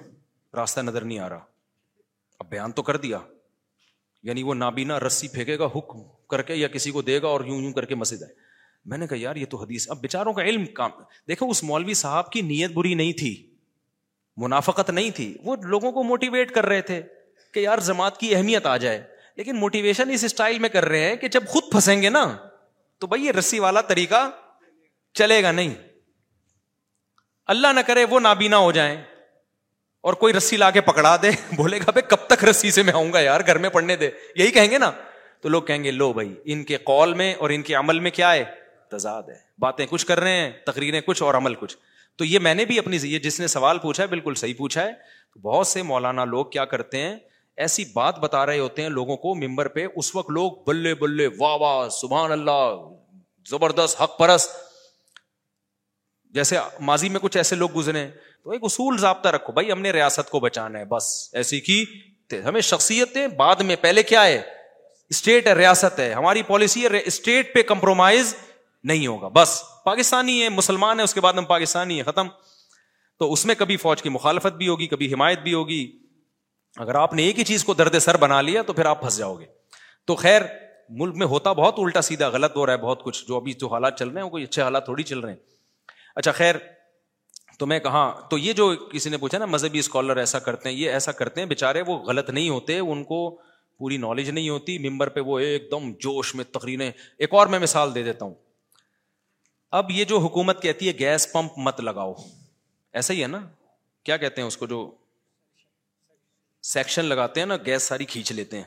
راستہ 0.54 0.80
نظر 0.80 1.04
نہیں 1.04 1.18
آ 1.18 1.28
رہا۔ 1.28 1.44
اب 2.38 2.48
بیان 2.48 2.72
تو 2.72 2.82
کر 2.82 2.96
دیا۔ 2.96 3.18
یعنی 4.22 4.42
وہ 4.42 4.54
نابینا 4.54 5.00
رسی 5.00 5.28
پھینکے 5.28 5.58
گا، 5.58 5.66
حکم 5.66 5.98
کر 6.30 6.42
کے 6.42 6.54
یا 6.54 6.68
کسی 6.68 6.90
کو 6.90 7.02
دے 7.02 7.22
گا 7.22 7.26
اور 7.26 7.44
یوں 7.44 7.62
یوں 7.62 7.72
کر 7.72 7.84
کے 7.84 7.94
مسجد 7.94 8.22
ہے 8.22 8.28
میں 8.84 8.98
نے 8.98 9.06
کہا، 9.06 9.16
یار، 9.18 9.36
یہ 9.36 9.46
تو 9.46 9.56
حدیث۔ 9.56 9.90
اب 9.90 10.00
بیچاروں 10.00 10.32
کا 10.32 10.42
علم 10.42 10.66
کام۔ 10.66 10.90
دیکھو، 11.28 11.50
اس 11.50 11.64
مولوی 11.64 11.94
صاحب 11.94 12.32
کی 12.32 12.40
نیت 12.40 12.72
بری 12.72 12.94
نہیں 12.94 13.12
تھی، 13.12 13.54
منافقت 14.36 14.90
نہیں 14.90 15.10
تھی۔ 15.10 15.36
وہ 15.42 15.56
لوگوں 15.56 15.92
کو 15.92 16.02
موٹیویٹ 16.02 16.50
کر 16.50 16.66
رہے 16.66 16.82
تھے۔ 16.82 17.02
کہ 17.58 17.62
یار 17.62 17.78
جماعت 17.78 18.20
کی 18.20 18.36
اہمیت 18.36 18.66
آ 18.66 18.76
جائے۔ 18.76 19.04
لیکن 19.36 19.56
موٹیویشن 19.56 20.10
اس 20.10 20.24
اسٹائل 20.24 20.58
میں 20.58 20.68
کر 20.68 20.84
رہے 20.84 21.00
ہیں 21.00 21.16
کہ 21.16 21.28
جب 21.28 21.46
خود 21.48 21.62
پھنسیں 21.72 22.02
گے 22.02 22.08
نا، 22.08 22.36
تو 22.98 23.06
بھائی 23.06 23.26
یہ 23.26 23.30
رسی 23.30 23.58
والا 23.58 23.80
طریقہ 23.80 24.30
چلے 25.14 25.42
گا 25.42 25.52
نہیں۔ 25.52 25.74
اللہ 27.46 27.66
نہ 27.66 27.80
کرے 27.80 28.04
وہ 28.04 28.20
نابینا 28.20 28.56
ہو 28.56 28.72
جائیں 28.72 29.02
اور 30.00 30.14
کوئی 30.14 30.34
رسی 30.34 30.56
لا 30.56 30.70
کے 30.70 30.80
پکڑا 30.80 31.16
دے۔ 31.22 31.30
بولے 31.56 31.78
گا، 31.78 31.90
بھائی 31.90 32.02
کب 32.08 32.26
تک 32.28 32.44
رسی 32.44 32.70
سے 32.70 32.82
میں 32.82 32.92
آؤں 32.92 33.12
گا 33.12 33.20
یار، 33.20 33.40
گھر 33.46 33.58
میں 33.58 33.70
پڑھنے 33.70 33.96
دے۔ 33.96 34.10
یہی 34.36 34.50
کہیں 34.50 34.70
گے 34.70 34.78
نا۔ 34.78 34.90
تو 35.40 35.48
لوگ 35.48 35.62
کہیں 35.62 35.84
گے، 35.84 35.90
لو 35.90 36.12
بھائی، 36.12 36.34
ان 36.44 36.64
کے 36.64 36.76
قول 36.76 37.14
میں 37.14 37.34
اور 37.34 37.50
ان 37.50 37.62
کے 37.62 37.74
عمل 37.74 38.00
میں 38.00 38.10
کیا 38.10 38.32
ہے؟ 38.32 38.44
تضاد 38.90 39.22
ہے۔ 39.22 39.36
باتیں 39.58 39.86
کچھ 39.90 40.06
کر 40.06 40.20
رہے 40.20 40.32
ہیں، 40.32 40.50
تقریریں 40.66 41.00
کچھ 41.00 41.22
اور 41.22 41.34
عمل 41.34 41.54
کچھ۔ 41.54 41.76
تو 42.16 42.24
یہ 42.24 42.38
میں 42.38 42.54
نے 42.54 42.64
بھی 42.64 42.78
اپنی، 42.78 42.98
یہ 43.02 43.18
جس 43.18 43.40
نے 43.40 43.46
سوال 43.46 43.78
پوچھا 43.78 44.02
ہے، 44.02 44.08
بالکل 44.08 44.34
صحیح 44.34 44.54
پوچھا 44.58 44.84
ہے۔ 44.84 44.92
بہت 45.40 45.66
سے 45.66 45.82
مولانا 45.82 46.24
لوگ 46.24 46.46
کیا 46.46 46.64
کرتے 46.64 46.98
ہیں 46.98 47.16
ایسی 47.58 47.84
بات 47.92 48.18
بتا 48.18 48.46
رہے 48.46 48.58
ہوتے 48.58 48.82
ہیں 48.82 48.88
لوگوں 48.88 49.16
کو 49.16 49.34
ممبر 49.34 49.68
پہ، 49.68 49.86
اس 49.96 50.16
وقت 50.16 50.30
لوگ 50.30 50.52
بلے 50.66 50.94
بلے، 50.94 51.26
واہ 51.26 51.56
واہ، 51.56 51.88
سبحان 51.88 52.32
اللہ، 52.32 52.74
زبردست، 53.50 54.02
حق 54.02 54.18
پرست۔ 54.18 54.50
جیسے 56.24 56.56
ماضی 56.80 57.08
میں 57.08 57.20
کچھ 57.20 57.36
ایسے 57.36 57.56
لوگ 57.56 57.68
گزرے 57.76 58.10
تو 58.44 58.50
ایک 58.50 58.64
اصول 58.64 58.98
ضابطہ 58.98 59.28
رکھو، 59.28 59.52
بھائی 59.52 59.72
ہم 59.72 59.80
نے 59.80 59.90
ریاست 59.90 60.30
کو 60.30 60.40
بچانا 60.40 60.78
ہے، 60.78 60.84
بس 60.84 61.30
ایسی 61.32 61.60
کی۔ 61.60 61.84
ہمیں 62.48 62.60
شخصیت 62.60 63.16
بعد 63.36 63.56
میں، 63.56 63.76
پہلے 63.80 64.02
کیا 64.02 64.24
ہے؟ 64.24 64.42
اسٹیٹ 65.08 65.46
ہے، 65.46 65.52
ریاست 65.52 65.98
ہے۔ 65.98 66.12
ہماری 66.12 66.42
پالیسی 66.42 66.84
ہے، 66.84 67.00
اسٹیٹ 67.04 67.54
پہ 67.54 67.62
کمپرومائز 67.62 68.34
نہیں 68.84 69.06
ہوگا، 69.06 69.28
بس۔ 69.28 69.62
پاکستانی 69.84 70.42
ہے 70.42 70.48
مسلمان 70.48 70.98
ہے 70.98 71.04
اس 71.04 71.14
کے 71.14 71.20
بعد 71.20 71.32
ہم 71.32 71.44
پاکستانی 71.44 71.98
ہے 71.98 72.02
ختم۔ 72.02 72.28
تو 73.18 73.32
اس 73.32 73.46
میں 73.46 73.54
کبھی 73.54 73.76
فوج 73.76 74.02
کی 74.02 74.08
مخالفت 74.08 74.52
بھی 74.52 74.68
ہوگی، 74.68 74.86
کبھی 74.86 75.14
حمایت 75.14 75.38
بھی 75.38 75.54
ہوگی۔ 75.54 76.07
اگر 76.78 76.94
آپ 76.94 77.14
نے 77.14 77.22
ایک 77.22 77.38
ہی 77.38 77.44
چیز 77.44 77.64
کو 77.64 77.74
درد 77.74 77.98
سر 77.98 78.16
بنا 78.16 78.40
لیا 78.40 78.62
تو 78.62 78.72
پھر 78.72 78.86
آپ 78.86 79.00
پھنس 79.00 79.18
جاؤ 79.18 79.34
گے۔ 79.34 79.44
تو 80.04 80.14
خیر، 80.14 80.42
ملک 80.88 81.16
میں 81.16 81.26
ہوتا 81.26 81.52
بہت 81.52 81.74
الٹا 81.78 82.02
سیدھا، 82.02 82.28
غلط 82.28 82.56
ہو 82.56 82.66
رہا 82.66 82.72
ہے 82.72 82.78
بہت 82.78 83.02
کچھ۔ 83.02 83.28
جو 83.28 83.36
ابھی 83.36 83.52
جو 83.52 83.68
حالات 83.68 83.98
چل 83.98 84.08
رہے 84.08 84.22
ہیں 84.22 84.28
کوئی 84.28 84.44
اچھے 84.44 84.62
حالات 84.62 84.84
تھوڑی 84.84 85.02
چل 85.02 85.20
رہے 85.20 85.32
ہیں۔ 85.32 85.38
اچھا 86.14 86.32
خیر، 86.32 86.54
تو 87.58 87.66
میں 87.66 87.78
کہاں، 87.78 88.12
تو 88.30 88.38
یہ 88.38 88.52
جو 88.52 88.76
کسی 88.92 89.10
نے 89.10 89.16
پوچھا 89.16 89.38
نا، 89.38 89.46
مذہبی 89.46 89.78
اسکالر 89.78 90.16
ایسا 90.16 90.38
کرتے 90.38 90.68
ہیں، 90.68 90.76
یہ 90.76 90.90
ایسا 90.90 91.12
کرتے 91.12 91.40
ہیں 91.40 91.48
بےچارے 91.48 91.82
وہ 91.82 91.98
غلط 91.98 92.30
نہیں 92.30 92.48
ہوتے، 92.48 92.78
ان 92.78 93.04
کو 93.04 93.40
پوری 93.78 93.96
نالج 93.96 94.30
نہیں 94.30 94.48
ہوتی۔ 94.48 94.78
ممبر 94.78 95.08
پہ 95.08 95.20
وہ 95.20 95.38
ایک 95.38 95.68
دم 95.70 95.92
جوش 95.92 96.34
میں 96.34 96.44
تقریریں۔ 96.44 96.90
ایک 97.18 97.34
اور 97.34 97.46
میں 97.46 97.58
مثال 97.58 97.94
دے 97.94 98.02
دیتا 98.02 98.24
ہوں۔ 98.24 98.34
اب 99.70 99.90
یہ 99.90 100.04
جو 100.04 100.18
حکومت 100.18 100.62
کہتی 100.62 100.88
ہے، 100.88 100.92
گیس 100.98 101.32
پمپ 101.32 101.52
مت 101.56 101.80
لگاؤ۔ 101.80 102.14
ایسا 102.92 103.14
ہی 103.14 103.22
ہے 103.22 103.26
نا؟ 103.26 103.48
کیا 104.02 104.16
کہتے 104.16 104.40
ہیں 104.40 104.48
اس 104.48 104.56
کو 104.56 104.66
جو 104.66 104.94
سیکشن 106.62 107.04
لگاتے 107.04 107.40
ہیں 107.40 107.46
نا، 107.46 107.56
گیس 107.56 107.82
ساری 107.82 108.04
کھینچ 108.04 108.32
لیتے 108.32 108.56
ہیں۔ 108.56 108.64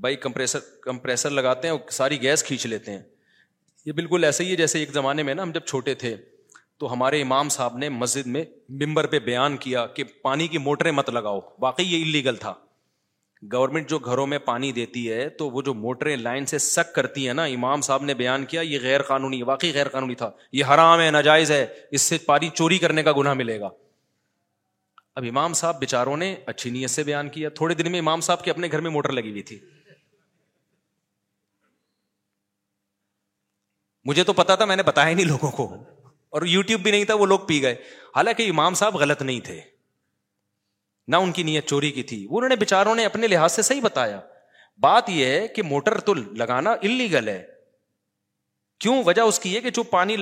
بائی 0.00 0.16
کمپریسر 0.16 0.58
کمپریسر 0.80 1.30
لگاتے 1.30 1.68
ہیں 1.68 1.90
ساری 1.90 2.22
گیس 2.22 2.44
کھینچ 2.44 2.66
لیتے 2.66 2.92
ہیں۔ 2.92 3.02
یہ 3.84 3.92
بالکل 3.92 4.24
ایسا 4.24 4.44
ہی 4.44 4.50
ہے 4.50 4.56
جیسے 4.56 4.78
ایک 4.78 4.90
زمانے 4.90 5.22
میں 5.22 5.34
نا 5.34 5.42
ہم 5.42 5.50
جب 5.50 5.60
چھوٹے 5.60 5.94
تھے، 5.94 6.16
تو 6.78 6.92
ہمارے 6.92 7.22
امام 7.22 7.48
صاحب 7.48 7.76
نے 7.76 7.88
مسجد 7.88 8.26
میں 8.26 8.44
ممبر 8.68 9.06
پہ 9.06 9.18
بیان 9.18 9.56
کیا 9.56 9.86
کہ 9.86 10.04
پانی 10.22 10.48
کی 10.48 10.58
موٹریں 10.58 10.92
مت 10.92 11.10
لگاؤ۔ 11.10 11.40
واقعی 11.58 11.84
یہ 11.84 12.02
انلیگل 12.02 12.36
تھا۔ 12.36 12.54
گورنمنٹ 13.52 13.88
جو 13.88 13.98
گھروں 13.98 14.26
میں 14.26 14.38
پانی 14.38 14.72
دیتی 14.72 15.12
ہے، 15.12 15.28
تو 15.28 15.50
وہ 15.50 15.62
جو 15.62 15.74
موٹریں 15.74 16.16
لائن 16.16 16.46
سے 16.46 16.58
سک 16.58 16.94
کرتی 16.94 17.26
ہیں 17.26 17.34
نا، 17.34 17.44
امام 17.44 17.80
صاحب 17.80 18.02
نے 18.02 18.14
بیان 18.14 18.44
کیا، 18.44 18.60
یہ 18.60 18.78
غیر 18.82 19.02
قانونی، 19.02 19.42
واقعی 19.42 19.74
غیر 19.74 19.88
قانونی 19.88 20.14
تھا۔ 20.14 20.30
یہ 20.52 20.64
حرام 20.64 21.00
ہے، 21.00 21.10
ناجائز 21.10 21.50
ہے، 21.50 21.66
اس 21.90 22.02
سے 22.02 22.18
پانی 22.18 22.48
چوری 22.54 22.78
کرنے 22.78 23.02
کا 23.02 23.12
گناہ 23.12 23.34
ملے 23.34 23.60
گا۔ 23.60 23.68
اب 25.16 25.24
امام 25.28 25.52
صاحب 25.52 25.78
بےچاروں 25.80 26.16
نے 26.16 26.36
اچھی 26.46 26.70
نیت 26.70 26.90
سے 26.90 27.02
بیان 27.02 27.28
کیا۔ 27.28 27.48
تھوڑے 27.48 27.74
دن 27.74 27.92
میں 27.92 27.98
امام 28.00 28.20
صاحب 28.20 28.44
کے 28.44 28.50
اپنے 28.50 28.68
گھر 28.72 28.80
میں 28.80 28.90
موٹر 28.90 29.12
لگی 29.12 29.30
ہوئی 29.30 29.42
تھی۔ 29.42 29.58
مجھے 34.04 34.24
تو 34.24 34.32
پتا 34.32 34.54
تھا 34.54 34.64
میں 34.64 34.76
نے 34.76 34.82
بتایا 34.82 35.14
نہیں 35.14 35.26
لوگوں 35.26 35.50
کو۔ 35.50 35.74
اور 36.28 36.42
یوٹیوب 36.42 36.80
بھی 36.80 36.90
نہیں 36.90 37.04
تھا، 37.04 37.14
وہ 37.14 37.26
لوگ 37.26 37.38
پی 37.38 37.62
گئے۔ 37.62 37.72
حالانکہ 38.16 38.50
امام 38.50 38.74
صاحب 38.74 38.96
غلط 38.96 39.22
نہیں 39.22 39.40
تھے۔ 39.40 39.60
نہ 41.08 41.16
ان 41.16 41.32
کی 41.32 41.42
نیت 41.42 41.68
چوری 41.68 41.90
کی 41.90 42.02
تھی۔ 42.02 42.26
انہوں 42.30 42.48
نے 42.48 42.56
بےچاروں 42.56 42.94
نے 42.94 43.04
اپنے 43.04 43.26
لحاظ 43.26 43.52
سے 43.52 43.62
صحیح 43.62 43.80
بتایا۔ 43.80 44.20
بات 44.78 45.08
یہ 45.08 45.26
ہے 45.26 45.48
کہ 45.48 45.62
موٹر 45.62 46.00
تو 46.00 46.14
لگانا 46.14 46.74
انلیگل 46.80 47.28
ہے۔ 47.28 47.46
کیوں؟ 48.80 49.02
وجہ 49.06 49.22
اس 49.22 49.38
کی 49.40 49.56
ہے 49.56 49.60
کہ 49.60 49.70
جو 49.70 49.82
پانی 49.82 50.16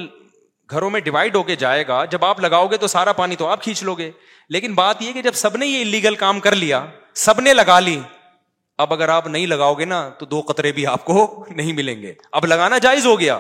گھروں 0.71 0.91
میں 0.91 1.01
ڈیوائڈ 1.01 1.37
ہو 1.37 1.43
کے 1.43 1.57
جائے 1.57 1.87
گا، 1.89 2.05
جب 2.05 2.25
آپ 2.25 2.41
لگاؤ 2.41 2.67
گے 2.67 2.77
تو 2.77 2.87
سارا 2.87 3.13
پانی 3.13 3.37
تو 3.37 3.47
آپ 3.47 3.63
کھینچ 3.63 3.83
لو 3.83 3.95
گے۔ 3.95 4.11
لیکن 4.49 4.75
بات 4.75 5.03
یہ 5.03 5.13
کہ 5.13 5.23
جب 5.23 5.33
سب 5.33 5.57
نے 5.57 5.67
یہ 5.67 5.83
انلیگل 5.83 6.15
کام 6.15 6.41
کر 6.41 6.55
لیا، 6.55 6.87
سب 7.15 7.41
نے 7.41 7.55
لگا 7.55 7.81
لی، 7.81 8.01
اب 8.79 8.93
اگر 8.93 9.09
آپ 9.09 9.27
نہیں 9.27 9.47
لگاؤ 9.47 9.75
گے 9.75 9.85
نا، 9.85 10.09
تو 10.09 10.27
دو 10.27 10.41
قطرے 10.41 10.73
بھی 10.73 10.87
آپ 10.87 11.05
کو 11.05 11.47
نہیں 11.51 11.73
ملیں 11.73 12.03
گے۔ 12.03 12.15
اب 12.33 12.47
لگانا 12.47 12.79
جائز 12.79 13.07
ہو 13.07 13.21
گیا۔ 13.21 13.39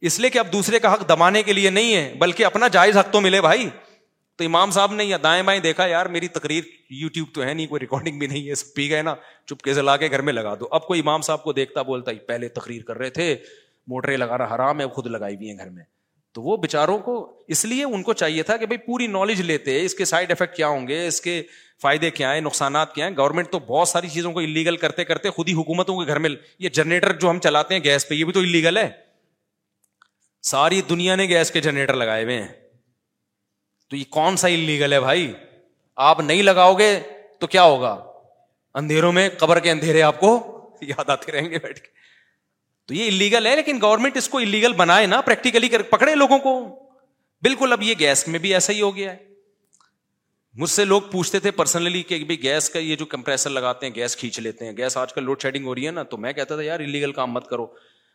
اس 0.00 0.20
لیے 0.20 0.30
کہ 0.30 0.38
اب 0.38 0.52
دوسرے 0.52 0.78
کا 0.78 0.92
حق 0.92 1.08
دبانے 1.08 1.42
کے 1.42 1.52
لیے 1.52 1.70
نہیں 1.70 1.94
ہے، 1.94 2.14
بلکہ 2.18 2.44
اپنا 2.44 2.68
جائز 2.68 2.96
حق 2.96 3.12
تو 3.12 3.20
ملے 3.20 3.40
بھائی۔ 3.40 3.68
تو 4.36 4.44
امام 4.44 4.70
صاحب 4.70 4.92
نے 4.92 5.04
یا 5.04 5.16
دائیں 5.22 5.42
بائیں 5.42 5.60
دیکھا، 5.60 5.86
یار 5.86 6.06
میری 6.06 6.28
تقریر 6.28 6.64
یو 6.90 7.08
ٹیوب 7.08 7.28
تو 7.34 7.42
ہے 7.42 7.54
نہیں، 7.54 7.66
کوئی 7.66 7.80
ریکارڈنگ 7.80 8.18
بھی 8.18 8.26
نہیں 8.26 8.48
ہے 8.48 8.52
پی 8.74 8.90
گئے 8.90 9.02
نا، 9.02 9.14
چپکے 9.46 9.74
سے 9.74 9.82
لا 9.82 9.96
کے 9.96 10.10
گھر 10.10 10.20
میں 10.20 10.32
لگا 10.32 10.54
دو۔ 10.60 10.68
اب 10.70 10.86
کوئی 10.86 11.00
امام 11.00 11.22
صاحب 11.22 11.44
کو 11.44 11.52
دیکھتا 11.52 11.82
بولتا 11.82 12.10
پہلے 12.28 12.48
تقریر 12.48 12.82
کر 12.82 12.98
رہے 12.98 13.10
تھے 13.10 13.36
موٹریں 13.86 14.16
لگانا 14.16 14.44
حرام 14.44 14.80
ہے 14.80 14.86
خود 14.86 15.06
لگائی 15.06 15.36
ہوئی 15.36 15.50
ہیں 15.50 15.58
گھر 15.58 15.70
میں۔ 15.70 15.99
تو 16.32 16.42
وہ 16.42 16.56
بےچاروں 16.56 16.98
کو 16.98 17.42
اس 17.48 17.64
لیے 17.64 17.84
ان 17.84 18.02
کو 18.02 18.12
چاہیے 18.12 18.42
تھا 18.42 18.56
کہ 18.56 18.66
بھائی 18.66 18.78
پوری 18.78 19.06
نالج 19.06 19.40
لیتے 19.40 19.84
اس 19.84 19.94
کے 19.94 20.04
سائڈ 20.04 20.30
افیکٹ 20.30 20.56
کیا 20.56 20.68
ہوں 20.68 20.88
گے، 20.88 21.06
اس 21.06 21.20
کے 21.20 21.42
فائدے 21.82 22.10
کیا 22.10 22.34
ہیں، 22.34 22.40
نقصانات 22.40 22.94
کیا 22.94 23.08
ہیں۔ 23.08 23.16
گورنمنٹ 23.16 23.50
تو 23.50 23.58
بہت 23.58 23.88
ساری 23.88 24.08
چیزوں 24.08 24.32
کو 24.32 24.40
انلیگل 24.40 24.76
کرتے 24.76 25.04
کرتے 25.04 25.30
خود 25.30 25.48
ہی 25.48 25.54
حکومتوں 25.54 26.00
کے 26.00 26.06
گھر 26.06 26.18
میں، 26.18 26.30
یہ 26.58 26.68
جنریٹر 26.68 27.12
جو 27.12 27.30
ہم 27.30 27.38
چلاتے 27.38 27.74
ہیں 27.74 27.84
گیس 27.84 28.08
پہ، 28.08 28.14
یہ 28.14 28.24
بھی 28.24 28.32
تو 28.32 28.40
انلیگل 28.40 28.76
ہے۔ 28.76 28.90
ساری 30.42 30.80
دنیا 30.80 31.14
نے 31.14 31.24
گیس 31.24 31.50
کے 31.50 31.60
جنریٹر 31.60 31.94
لگائے 31.94 32.24
ہوئے 32.24 32.42
ہیں۔ 32.42 32.48
تو 33.90 33.96
یہ 33.96 34.04
کون 34.10 34.36
سا 34.36 34.48
انلیگل 34.48 34.92
ہے 34.92 35.00
بھائی؟ 35.00 35.32
آپ 35.96 36.20
نہیں 36.20 36.42
لگاؤ 36.42 36.74
گے 36.74 37.00
تو 37.38 37.46
کیا 37.46 37.62
ہوگا؟ 37.62 38.06
اندھیروں 38.74 39.12
میں، 39.12 39.28
قبر 39.38 39.58
کے 39.58 39.70
اندھیرے 39.70 40.02
آپ 40.02 40.20
کو 40.20 40.56
یاد 40.82 41.10
آتے 41.10 41.32
رہیں 41.32 41.50
گے 41.50 41.58
بیٹھ 41.58 41.80
کے۔ 41.80 41.99
تو 42.86 42.94
یہ 42.94 43.08
انلیگل 43.08 43.46
ہے، 43.46 43.56
لیکن 43.56 43.78
گورنمنٹ 43.82 44.16
اس 44.16 44.28
کو 44.28 44.38
انلیگل 44.38 44.72
بنائے 44.72 45.06
نا 45.06 45.20
پریکٹیکلی 45.20 45.68
پکڑے 45.68 46.14
لوگوں 46.14 46.38
کو۔ 46.38 46.82
بالکل 47.42 47.72
اب 47.72 47.82
یہ 47.82 47.94
گیس 47.98 48.28
میں 48.28 48.38
بھی 48.38 48.54
ایسا 48.54 48.72
ہی 48.72 48.80
ہو 48.80 48.96
گیا 48.96 49.12
ہے۔ 49.12 49.16
مجھ 50.54 50.70
سے 50.70 50.84
لوگ 50.84 51.02
پوچھتے 51.02 51.38
تھے 51.38 51.50
پرسنلی 51.50 52.02
کہ 52.02 52.24
گیس 52.42 52.70
کا 52.70 52.78
یہ 52.78 52.96
جو 52.96 53.06
کمپریسر 53.06 53.50
لگاتے 53.50 53.86
ہیں 53.86 53.94
گیس 53.94 54.16
کھینچ 54.16 54.40
لیتے 54.40 54.64
ہیں۔ 54.64 54.76
گیس 54.76 54.96
آج 54.96 55.12
کل 55.12 55.24
لوڈ 55.24 55.42
شیڈنگ 55.42 55.64
ہو 55.64 55.74
رہی 55.74 55.86
ہے 55.86 55.90
نا، 55.90 56.02
تو 56.02 56.16
میں 56.16 56.32
کہتا 56.32 56.56
تھا 56.56 56.64
یار 56.64 56.80
انلیگل 56.80 57.12
کام 57.12 57.32
مت 57.32 57.46
کرو۔ 57.46 57.66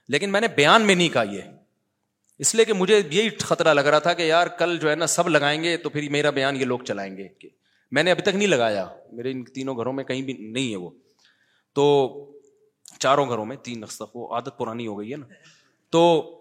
لیکن 0.08 0.32
میں 0.32 0.42
نے 0.42 0.48
بیان 0.48 0.82
میں 0.82 0.96
نہیں 0.96 1.10
کہا 1.10 1.24
یہ۔ 1.24 1.42
اس 2.40 2.56
لیے 2.56 2.66
کہ 2.66 2.74
مجھے 2.74 3.02
یہی 3.12 3.30
خطرہ 3.30 3.74
لگ 3.74 3.82
رہا 3.82 4.00
تھا 4.00 4.14
کہ 4.14 4.22
یار 4.22 4.48
کل 4.48 4.78
جو 4.78 4.90
ہے 4.90 4.96
نا 4.96 5.08
سب 5.08 5.30
لگائیں 5.30 5.64
گے 5.64 5.78
تو 5.78 5.90
پھر 5.90 6.10
میرا 6.10 6.30
بیان 6.30 6.56
یہ 6.56 6.66
لوگ 6.66 6.80
چلائیں 6.80 7.18
گے۔ 7.18 7.28
میں 7.92 8.04
نے 8.04 8.12
ابھی 8.12 8.24
تک 8.24 8.36
نہیں 8.36 8.48
لگایا۔ 8.48 8.88
میرے 9.12 9.32
ان 9.32 9.44
تینوں 9.44 9.78
گھروں 9.78 9.94
میں 9.94 10.04
کہیں 10.04 10.22
بھی 10.22 10.34
نہیں 10.34 10.72
ہے 10.72 10.76
وہ۔ 10.76 10.90
تو 11.74 12.35
چاروں 13.00 13.30
گھروں 13.30 13.46
میں، 13.46 13.56
تین 13.56 13.84
وہ 14.14 14.34
عادت 14.34 14.58
پرانی 14.58 14.88
ہو 14.88 15.00
گئی 15.00 15.12
ہے 15.12 15.18
نا۔ 15.18 15.26
تو 15.90 16.32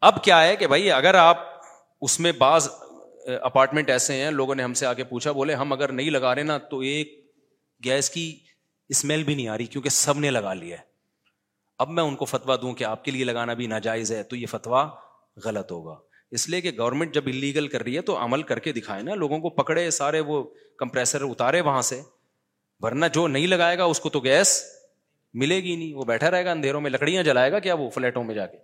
اب 0.00 0.24
کیا 0.24 0.44
ہے 0.44 0.56
کہ 0.56 0.66
بھائی، 0.66 0.92
اگر 0.92 1.14
آپ 1.14 1.38
اس 2.00 2.20
میں 2.20 2.32
بعض 2.32 2.68
اپارٹمنٹ 3.42 3.90
ایسے 3.90 4.24
ہیں، 4.24 4.30
لوگوں 4.30 4.54
نے 4.54 4.62
ہم 4.62 4.74
سے 4.74 4.86
آگے 4.86 5.04
پوچھا، 5.04 5.32
بولے، 5.32 5.54
ہم 5.54 5.72
اگر 5.72 5.92
نہیں 5.92 6.10
لگا 6.10 6.34
رہے 6.34 6.42
نا، 6.42 6.58
تو 6.58 6.78
ایک 6.78 7.30
گیس 7.84 8.10
کی 8.10 8.38
اسمیل 8.88 9.24
بھی 9.24 9.34
نہیں 9.34 9.48
آ 9.48 9.58
رہی، 9.58 9.66
کیونکہ 9.66 9.88
سب 9.88 10.18
نے 10.18 10.30
لگا 10.30 10.54
لیا 10.54 10.76
ہے۔ 10.76 10.82
اب 11.78 11.90
میں 11.90 12.02
ان 12.02 12.16
کو 12.16 12.24
فتوا 12.24 12.56
دوں 12.56 12.74
کہ 12.74 12.84
آپ 12.84 13.04
کے 13.04 13.10
لیے 13.10 13.24
لگانا 13.24 13.54
بھی 13.54 13.66
ناجائز 13.66 14.12
ہے، 14.12 14.22
تو 14.22 14.36
یہ 14.36 14.46
فتوا 14.46 14.88
غلط 15.44 15.72
ہوگا۔ 15.72 15.94
اس 16.30 16.48
لیے 16.48 16.60
کہ 16.60 16.70
گورنمنٹ 16.78 17.14
جب 17.14 17.22
انلیگل 17.26 17.68
کر 17.68 17.82
رہی 17.82 17.96
ہے، 17.96 18.02
تو 18.02 18.16
عمل 18.18 18.42
کر 18.42 18.58
کے 18.58 18.72
دکھائے 18.72 19.02
نا، 19.02 19.14
لوگوں 19.14 19.38
کو 19.38 19.50
پکڑے، 19.50 19.90
سارے 19.90 20.20
وہ 20.20 20.50
کمپریسر 20.76 21.22
اتارے 21.22 21.60
وہاں 21.60 21.82
سے۔ 21.82 22.00
ورنہ 22.80 23.06
جو 23.12 23.28
نہیں 23.28 23.46
لگائے 23.46 23.78
گا، 23.78 23.84
اس 23.84 24.00
کو 24.00 24.08
تو 24.08 24.20
گیس 24.20 24.75
ملے 25.36 25.56
گی 25.56 25.76
نہیں، 25.76 25.94
وہ 25.94 26.04
بیٹھا 26.04 26.30
رہے 26.30 26.44
گا، 26.44 26.50
اندھیروں 26.50 26.80
میں 26.80 26.90
لکڑیاں 26.90 27.22
جلائے 27.22 27.52
گا 27.52 27.58
کیا 27.58 27.74
وہ 27.74 27.90
فلیٹوں 27.90 28.24
میں 28.24 28.34
جا 28.34 28.46
کے؟ 28.46 28.58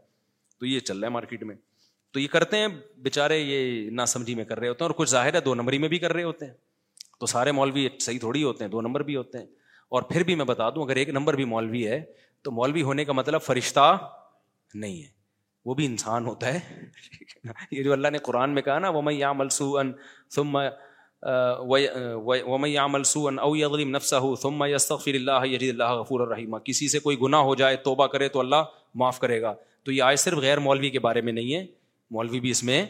تو 0.61 0.67
یہ 0.67 0.81
چل 0.81 0.99
رہا 0.99 1.09
ہے 1.09 1.13
مارکیٹ 1.13 1.43
میں۔ 1.43 1.57
تو 2.11 2.21
یہ 2.21 2.29
کرتے 2.29 2.57
ہیں 2.57 2.69
بےچارے 2.97 3.39
یہ 3.39 3.91
نہ 3.91 4.03
سمجھی 4.07 4.35
میں 4.35 4.45
کر 4.45 4.59
رہے 4.59 4.69
ہوتے 4.69 4.85
ہیں 4.85 4.89
اور 4.89 4.95
کچھ 4.97 5.11
ظاہر 5.11 5.35
ہے، 5.35 5.41
دو 5.41 5.55
نمبری 5.55 5.79
میں 5.79 5.89
بھی 5.89 5.99
کر 5.99 6.13
رہے 6.13 6.23
ہوتے 6.23 6.47
ہیں۔ 6.47 6.53
تو 7.21 7.27
سارے 7.27 7.53
مولوی 7.53 7.89
صحیح 8.01 8.19
تھوڑی 8.19 8.43
ہوتے 8.43 8.65
ہیں، 8.65 8.71
دو 8.71 8.81
نمبر 8.81 9.03
بھی 9.03 9.17
ہوتے 9.17 9.39
ہیں۔ 9.39 9.47
اور 9.89 10.03
پھر 10.03 10.23
بھی 10.23 10.35
میں 10.35 10.45
بتا 10.45 10.71
دوں، 10.71 10.85
اگر 10.85 10.97
ایک 10.97 11.09
نمبر 11.09 11.35
بھی 11.35 11.45
مولوی 11.45 11.87
ہے، 11.87 12.05
تو 12.43 12.51
مولوی 12.51 12.83
ہونے 12.83 13.05
کا 13.05 13.13
مطلب 13.13 13.43
فرشتہ 13.43 14.15
نہیں 14.75 15.03
ہے۔ 15.03 15.09
وہ 15.65 15.75
بھی 15.75 15.87
انسان 15.87 16.27
ہوتا 16.27 16.55
ہے۔ 16.55 16.85
یہ 17.71 17.83
جو 17.83 17.93
اللہ 17.93 18.09
نے 18.09 18.19
قرآن 18.19 18.51
میں 18.51 18.63
کہا 18.63 18.79
نا 18.79 18.89
وہ 18.89 19.03
میں 19.03 19.15
یا 19.15 19.33
ملسو 19.33 19.79
ان 19.79 19.93
ثم 21.23 22.33
ومن 22.47 22.69
يعمل 22.69 23.03
سوءا 23.03 23.43
او 23.43 23.57
يظلم 23.57 23.97
نفسه 23.97 24.35
ثم 24.43 24.65
يستغفر 24.65 25.15
الله 25.15 25.45
يجد 25.45 25.69
الله 25.69 26.01
غفورا 26.01 26.35
رحيما 26.35 26.59
کسی 26.59 26.89
سے 26.89 26.99
کوئی 26.99 27.17
گناہ 27.23 27.41
ہو 27.41 27.55
جائے، 27.55 27.77
توبہ 27.77 28.07
کرے 28.07 28.29
تو 28.29 28.41
اللہ 28.41 28.57
معاف 28.95 29.21
کرے 29.21 29.43
گا۔ 29.43 29.55
تو 29.85 29.93
یہ 29.93 30.03
آئے 30.03 30.17
صرف 30.17 30.39
غیر 30.39 30.59
مولوی 30.59 30.91
کے 30.91 30.99
بارے 30.99 31.21
میں 31.21 31.33
نہیں 31.33 31.55
ہے، 31.55 31.67
مولوی 32.11 32.41
بھی 32.41 32.51
اس 32.51 32.65
میں 32.65 32.87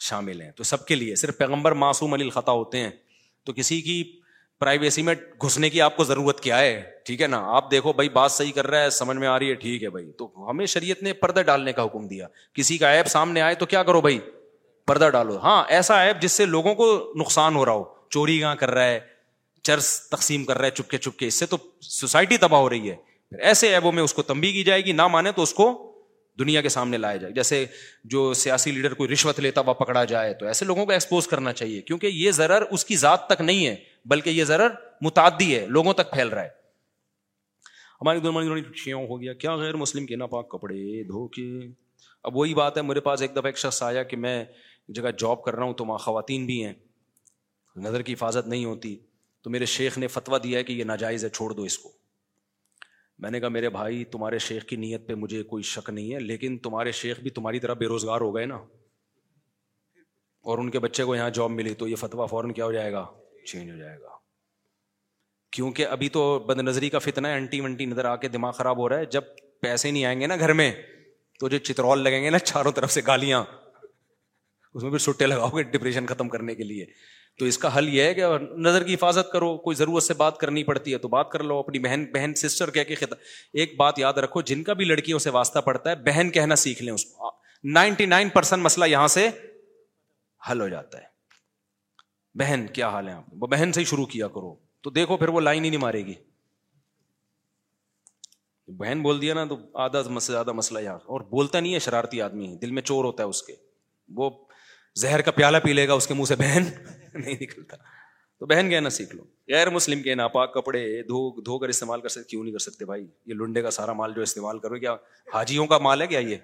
شامل 0.00 0.40
ہیں۔ 0.40 0.50
تو 0.50 0.64
سب 0.64 0.86
کے 0.86 0.94
لیے، 0.94 1.14
صرف 1.14 1.38
پیغمبر 1.38 1.72
معصوم 1.72 2.12
علی 2.12 2.24
الخطا 2.24 2.52
ہوتے 2.52 2.78
ہیں۔ 2.78 2.90
تو 3.44 3.52
کسی 3.52 3.80
کی 3.80 4.12
پرائیویسی 4.58 5.02
میں 5.02 5.14
گھسنے 5.42 5.70
کی 5.70 5.80
آپ 5.80 5.96
کو 5.96 6.04
ضرورت 6.04 6.40
کیا 6.40 6.58
ہے؟ 6.58 6.82
ٹھیک 7.04 7.22
ہے 7.22 7.26
نا؟ 7.26 7.42
آپ 7.44 7.70
دیکھو 7.70 7.92
بھائی، 7.92 8.08
بات 8.08 8.32
صحیح 8.32 8.52
کر 8.52 8.66
رہا 8.66 8.82
ہے، 8.82 8.90
سمجھ 8.90 9.16
میں 9.16 9.28
آ 9.28 9.38
رہی 9.38 9.48
ہے، 9.48 9.54
ٹھیک 9.54 9.82
ہے 9.82 9.90
بھائی۔ 9.90 10.12
تو 10.12 10.50
ہمیں 10.50 10.66
شریعت 10.66 11.02
نے 11.02 11.12
پردہ 11.12 11.40
ڈالنے 11.40 11.72
کا 11.72 11.84
حکم 11.84 12.08
دیا۔ 12.08 12.26
کسی 12.54 12.78
کا 12.78 12.90
ایپ 12.90 13.06
سامنے 13.06 13.40
آئے 13.40 13.54
تو 13.54 13.66
کیا 13.66 13.82
کرو 13.82 14.00
بھائی؟ 14.00 14.18
پردہ 14.86 15.10
ڈالو۔ 15.12 15.38
ہاں 15.38 15.64
ایسا 15.68 16.02
ایپ 16.02 16.20
جس 16.20 16.32
سے 16.32 16.46
لوگوں 16.46 16.74
کو 16.74 17.12
نقصان 17.16 17.54
ہو 17.54 17.64
رہا 17.64 17.72
ہو۔ 17.72 17.84
چوری 18.10 18.38
کہاں 18.38 18.56
کر 18.56 18.70
رہا 18.70 18.84
ہے، 18.84 19.00
چرس 19.62 20.00
تقسیم 20.10 20.44
کر 20.44 20.58
رہا 20.58 20.66
ہے، 20.66 20.70
چپکے 20.70 20.98
چپکے۔ 20.98 21.26
اس 21.26 21.34
سے 21.34 21.46
تو 21.46 21.56
سوسائٹی 21.80 22.36
تباہ 22.36 22.60
ہو 22.60 22.70
رہی 22.70 22.90
ہے۔ 22.90 22.96
ایسے 23.40 23.74
ایبوں 23.74 23.92
میں 23.92 24.02
اس 24.02 24.14
کو 24.14 24.22
تمبی 24.22 24.52
کی 24.52 24.64
جائے 24.64 24.84
گی، 24.84 24.92
نہ 24.92 25.06
مانے 25.06 25.32
تو 25.32 25.42
اس 25.42 25.54
کو 25.54 25.88
دنیا 26.38 26.60
کے 26.60 26.68
سامنے 26.68 26.98
لایا 26.98 27.16
جائے۔ 27.16 27.32
جیسے 27.32 27.66
جو 28.04 28.34
سیاسی 28.34 28.70
لیڈر 28.70 28.94
کوئی 28.94 29.12
رشوت 29.12 29.40
لیتا 29.40 29.60
ہوا 29.60 29.72
پکڑا 29.72 30.04
جائے، 30.04 30.34
تو 30.34 30.46
ایسے 30.46 30.64
لوگوں 30.64 30.86
کو 30.86 30.92
ایکسپوز 30.92 31.28
کرنا 31.28 31.52
چاہیے۔ 31.52 31.80
کیونکہ 31.80 32.06
یہ 32.06 32.30
ضرر 32.30 32.62
اس 32.62 32.84
کی 32.84 32.96
ذات 32.96 33.26
تک 33.28 33.40
نہیں 33.40 33.66
ہے، 33.66 33.76
بلکہ 34.04 34.30
یہ 34.30 34.44
ضرر 34.44 34.68
متعدی 35.00 35.58
ہے، 35.58 35.66
لوگوں 35.66 35.92
تک 35.92 36.12
پھیل 36.12 36.28
رہا 36.28 36.42
ہے۔ 36.42 36.48
ہماری 38.00 38.18
شیوں 38.74 39.06
ہو 39.06 39.20
گیا۔ 39.20 39.32
کیا 39.32 39.56
غیر 39.56 39.76
مسلم 39.76 40.06
کے 40.06 40.16
ناپاک 40.16 40.48
کپڑے 40.48 41.04
دھو 41.04 41.28
کے؟ 41.28 41.58
اب 42.22 42.36
وہی 42.36 42.54
بات 42.54 42.76
ہے، 42.76 42.82
میرے 42.82 43.00
پاس 43.00 43.22
ایک 43.22 43.32
دفعہ 43.32 43.46
ایک 43.46 43.58
شخص 43.58 43.82
آیا 43.82 44.02
کہ 44.02 44.16
میں 44.16 44.44
جگہ 44.88 45.10
جاب 45.18 45.42
کر 45.42 45.54
رہا 45.54 45.64
ہوں 45.64 45.74
تو 45.74 45.84
وہاں 45.84 45.98
خواتین 45.98 46.46
بھی 46.46 46.64
ہیں، 46.64 46.74
نظر 47.76 48.02
کی 48.02 48.12
حفاظت 48.12 48.48
نہیں 48.48 48.64
ہوتی۔ 48.64 48.98
تو 49.42 49.50
میرے 49.50 49.64
شیخ 49.64 49.98
نے 49.98 50.06
فتوا 50.06 50.38
دیا 50.44 50.58
ہے 50.58 50.64
کہ 50.64 50.72
یہ 50.72 50.84
ناجائز 50.84 51.24
ہے، 51.24 51.28
چھوڑ 51.28 51.50
دو 51.50 51.62
اس 51.62 51.78
کو۔ 51.78 51.92
میں 53.18 53.30
نے 53.30 53.40
کہا، 53.40 53.48
میرے 53.48 53.68
بھائی، 53.68 54.04
تمہارے 54.04 54.38
شیخ 54.38 54.64
کی 54.64 54.76
نیت 54.76 55.08
پہ 55.08 55.14
مجھے 55.14 55.42
کوئی 55.42 55.62
شک 55.62 55.90
نہیں 55.90 56.14
ہے، 56.14 56.18
لیکن 56.18 56.58
تمہارے 56.58 56.92
شیخ 56.92 57.20
بھی 57.20 57.30
تمہاری 57.30 57.60
طرح 57.60 57.74
بے 57.74 57.86
روزگار 57.86 58.20
ہو 58.20 58.34
گئے 58.34 58.46
نا۔ 58.46 58.56
اور 60.42 60.58
ان 60.58 60.70
کے 60.70 60.78
بچے 60.78 61.04
کو 61.04 61.16
یہاں 61.16 61.30
جاب 61.30 61.50
ملی 61.50 61.74
تو 61.74 61.88
یہ 61.88 61.96
فتوا 61.96 62.26
فوراً 62.26 62.52
کیا 62.52 62.64
ہو 62.64 62.72
جائے 62.72 62.92
گا؟ 62.92 63.06
چینج 63.46 63.70
ہو 63.70 63.76
جائے 63.76 64.00
گا۔ 64.00 64.08
کیونکہ 65.50 65.86
ابھی 65.86 66.08
تو 66.08 66.38
بد 66.38 66.58
نظری 66.58 66.90
کا 66.90 66.98
فتنا 66.98 67.28
ہے، 67.28 67.34
انٹی 67.34 67.60
ونٹی 67.60 67.86
نظر 67.86 68.04
آ 68.04 68.16
کے 68.16 68.28
دماغ 68.28 68.52
خراب 68.52 68.78
ہو 68.78 68.88
رہا 68.88 68.98
ہے۔ 68.98 69.04
جب 69.04 69.22
پیسے 69.60 69.90
نہیں 69.90 70.04
آئیں 70.04 70.20
گے 70.20 70.26
نا 70.26 70.36
گھر 70.36 70.52
میں، 70.52 70.82
تو 71.38 71.48
جو 71.48 71.58
چترول 71.58 71.98
لگیں 71.98 72.24
گے 72.24 72.30
نا 72.30 72.38
چاروں 72.38 72.72
طرف 72.72 72.92
سے 72.92 73.00
گالیاں۔ 73.06 73.44
اس 74.74 74.82
میں 74.82 74.90
بھی 74.90 74.98
سٹے 74.98 75.26
لگاؤ 75.26 75.48
گے 75.48 75.62
ڈپریشن 75.62 76.06
ختم 76.06 76.28
کرنے 76.28 76.54
کے 76.54 76.62
لیے۔ 76.62 76.86
تو 77.38 77.44
اس 77.44 77.58
کا 77.58 77.78
حل 77.78 77.94
یہ 77.94 78.02
ہے 78.02 78.14
کہ 78.14 78.24
نظر 78.56 78.82
کی 78.82 78.94
حفاظت 78.94 79.32
کرو، 79.32 79.58
کوئی 79.58 79.76
ضرورت 79.76 80.02
سے 80.02 80.14
بات 80.14 80.38
کرنی 80.38 80.64
پڑتی 80.64 80.92
ہے 80.92 80.98
تو 80.98 81.08
بات 81.08 81.30
کر 81.30 81.42
لو، 81.42 81.58
اپنی 81.58 81.78
بہن 81.78 82.04
بہن 82.04 82.34
سسٹر 82.34 82.70
کہہ 82.70 82.82
کے 82.82 82.94
خطا 82.94 83.16
ایک 83.52 83.76
بات 83.76 83.98
یاد 83.98 84.12
رکھو، 84.12 84.40
جن 84.40 84.62
کا 84.62 84.72
بھی 84.72 84.84
لڑکیوں 84.84 85.18
سے 85.18 85.30
واسطہ 85.30 85.58
پڑتا 85.58 85.90
ہے، 85.90 85.96
بہن 85.96 86.30
کہنا 86.30 86.56
سیکھ 86.56 86.82
لیں 86.82 86.92
اس 86.92 87.04
کو۔ 87.04 87.30
نائنٹی 87.64 88.06
نائن 88.06 88.28
پرسینٹ 88.28 88.62
مسئلہ 88.62 88.84
یہاں 88.84 89.08
سے 89.08 89.28
حل 90.50 90.60
ہو 90.60 90.68
جاتا 90.68 90.98
ہے۔ 90.98 91.04
بہن، 92.34 92.66
کیا 92.72 92.88
حال 92.88 93.08
ہے 93.08 93.12
آپ؟ 93.12 93.24
وہ 93.32 93.46
بہن 93.46 93.72
سے 93.72 93.80
ہی 93.80 93.84
شروع 93.84 94.06
کیا 94.06 94.28
کرو۔ 94.28 94.54
تو 94.80 94.90
دیکھو 94.90 95.16
پھر 95.16 95.28
وہ 95.28 95.40
لائن 95.40 95.64
ہی 95.64 95.70
نہیں 95.70 95.80
مارے 95.80 96.06
گی۔ 96.06 96.14
بہن 98.66 99.02
بول 99.02 99.22
دیا 99.22 99.34
نا 99.34 99.44
تو 99.44 99.58
آدھا 99.74 100.20
سے 100.20 100.32
زیادہ 100.32 100.52
مسئلہ 100.52 100.78
یہاں۔ 100.78 100.96
اور 100.96 101.20
بولتا 101.20 101.60
نہیں 101.60 101.74
ہے، 101.74 101.78
شرارتی 101.78 102.22
آدمی 102.22 102.56
دل 102.62 102.70
میں 102.70 102.82
چور 102.82 103.04
ہوتا 103.04 103.22
ہے 103.22 103.28
اس 103.28 103.42
کے۔ 103.42 103.54
وہ 104.08 104.30
زہر 104.94 105.20
کا 105.20 105.30
پیالہ 105.30 105.56
پی 105.64 105.72
لے 105.72 105.88
گا، 105.88 105.92
اس 105.92 106.06
کے 106.06 106.14
منہ 106.14 106.24
سے 106.24 106.36
بہن 106.36 106.62
نہیں 107.14 107.36
نکلتا۔ 107.40 107.76
تو 108.38 108.46
بہن 108.46 108.70
کہنا 108.70 108.90
سیکھ 108.90 109.16
لو۔ 109.16 109.22
غیر 109.48 109.70
مسلم 109.70 110.02
کے 110.02 110.14
ناپاک 110.14 110.54
کپڑے 110.54 111.02
دھو 111.02 111.40
دھو 111.40 111.58
کر 111.58 111.68
استعمال 111.68 112.00
کر 112.00 112.08
سکتے، 112.08 112.22
کیوں 112.22 112.42
نہیں 112.42 112.52
کر 112.52 112.58
سکتے 112.58 112.84
بھائی؟ 112.84 113.06
یہ 113.26 113.34
لنڈے 113.34 113.62
کا 113.62 113.70
سارا 113.70 113.92
مال 113.92 114.12
جو 114.16 114.22
استعمال 114.22 114.58
کرو، 114.58 114.74
کیا 114.74 114.96
حاجیوں 115.34 115.66
کا 115.66 115.78
مال 115.78 116.02
ہے 116.02 116.06
کیا 116.06 116.18
یہ؟ 116.18 116.36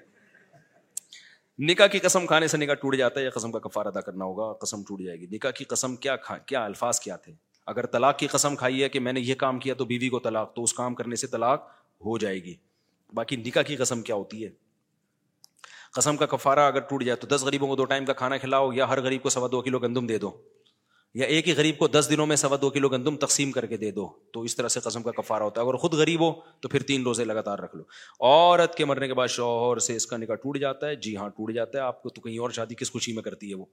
نکاح 1.59 1.87
کی 1.87 1.99
قسم 1.99 2.27
کھانے 2.27 2.47
سے 2.47 2.57
نکاح 2.57 2.75
ٹوٹ 2.75 2.97
جاتا 2.97 3.21
ہے 3.21 3.25
یا 3.25 3.31
قسم 3.31 3.53
کا 3.53 3.59
کفار 3.59 3.87
ادا 3.87 4.01
کرنا 4.01 4.25
ہوگا، 4.25 4.53
قسم 4.53 4.83
ٹوٹ 4.83 5.01
جائے 5.01 5.21
گی۔ 5.21 5.27
نکاح 5.31 5.51
کی 5.51 5.65
قسم 5.65 5.97
کیا 5.97 6.17
کھا، 6.17 6.39
کیا 6.39 6.65
الفاظ 6.65 7.01
کیا 7.01 7.17
تھے؟ 7.17 7.33
اگر 7.67 7.87
طلاق 7.87 8.19
کی 8.19 8.27
قسم 8.27 8.57
کھائی 8.57 8.83
ہے 8.83 8.89
کہ 8.89 9.01
میں 9.01 9.13
نے 9.13 9.21
یہ 9.21 9.35
کام 9.35 9.59
کیا 9.59 9.75
تو 9.75 9.85
بیوی 9.85 10.09
کو 10.09 10.19
طلاق، 10.19 10.55
تو 10.55 10.63
اس 10.63 10.75
کام 10.75 10.95
کرنے 10.95 11.17
سے 11.17 11.27
طلاق 11.27 11.69
ہو 12.01 12.19
جائے 12.19 12.45
گی۔ 12.45 12.55
باقی 13.15 13.37
نکاح 13.37 13.63
کی 13.63 13.77
قسم 13.77 14.03
کیا 14.03 14.15
ہوتی 14.15 14.45
ہے؟ 14.45 14.68
قسم 15.93 16.17
کا 16.17 16.27
کفارہ 16.27 16.61
اگر 16.61 16.81
ٹوٹ 16.81 17.05
جائے 17.05 17.17
تو 17.17 17.27
دس 17.27 17.43
غریبوں 17.43 17.69
کو 17.69 17.77
دو 17.77 17.85
ٹائم 17.85 18.05
کا 18.05 18.13
کھانا 18.13 18.37
کھلاؤ 18.37 18.73
یا 18.73 18.89
ہر 18.89 19.01
غریب 19.01 19.23
کو 19.23 19.29
سوا 19.29 19.49
دو 19.53 19.63
کلو 19.63 19.79
گندم 19.79 20.07
دے 20.07 20.19
دو 20.19 20.43
یا 21.15 21.27
ایک 21.27 21.49
ہی 21.49 21.55
غریب 21.57 21.79
کو 21.79 21.89
دس 21.89 22.07
دنوں 22.11 22.27
میں 22.27 22.37
سوا 22.37 22.57
دو 22.61 22.71
کلو 22.71 22.89
گندم 22.89 23.17
تقسیم 23.17 23.53
کر 23.53 23.67
کے 23.67 23.77
دے 23.77 23.91
دو 23.91 24.09
تو 24.33 24.43
اس 24.43 24.57
طرح 24.57 24.69
سے 24.69 24.81
قسم 24.81 25.03
کا 25.03 25.11
کفارہ 25.11 25.43
ہوتا 25.43 25.61
ہے۔ 25.61 25.67
اگر 25.67 25.77
خود 25.77 25.95
غریب 25.95 26.21
ہو 26.21 26.41
تو 26.61 26.69
پھر 26.69 26.83
تین 26.83 27.03
روزے 27.03 27.25
لگاتار 27.25 27.59
رکھ 27.59 27.77
لو۔ 27.77 27.83
عورت 28.21 28.75
کے 28.75 28.85
مرنے 28.85 29.07
کے 29.07 29.15
بعد 29.15 29.29
شوہر 29.29 29.79
سے 29.79 29.97
اس 29.97 30.07
کا 30.07 30.17
نکاح 30.17 30.37
ٹوٹ 30.37 30.59
جاتا 30.59 30.87
ہے۔ 30.87 30.97
جی 30.97 31.17
ہاں 31.17 31.29
ٹوٹ 31.29 31.53
جاتا 31.53 31.79
ہے۔ 31.79 31.83
آپ 31.83 32.03
کو 32.03 32.09
تو 32.09 32.21
کہیں 32.21 32.39
اور 32.39 32.51
شادی 32.51 32.75
کس 32.75 32.93
خوشی 32.93 33.13
میں 33.13 33.23
کرتی 33.23 33.51
ہے 33.51 33.55
وہ؟ 33.55 33.65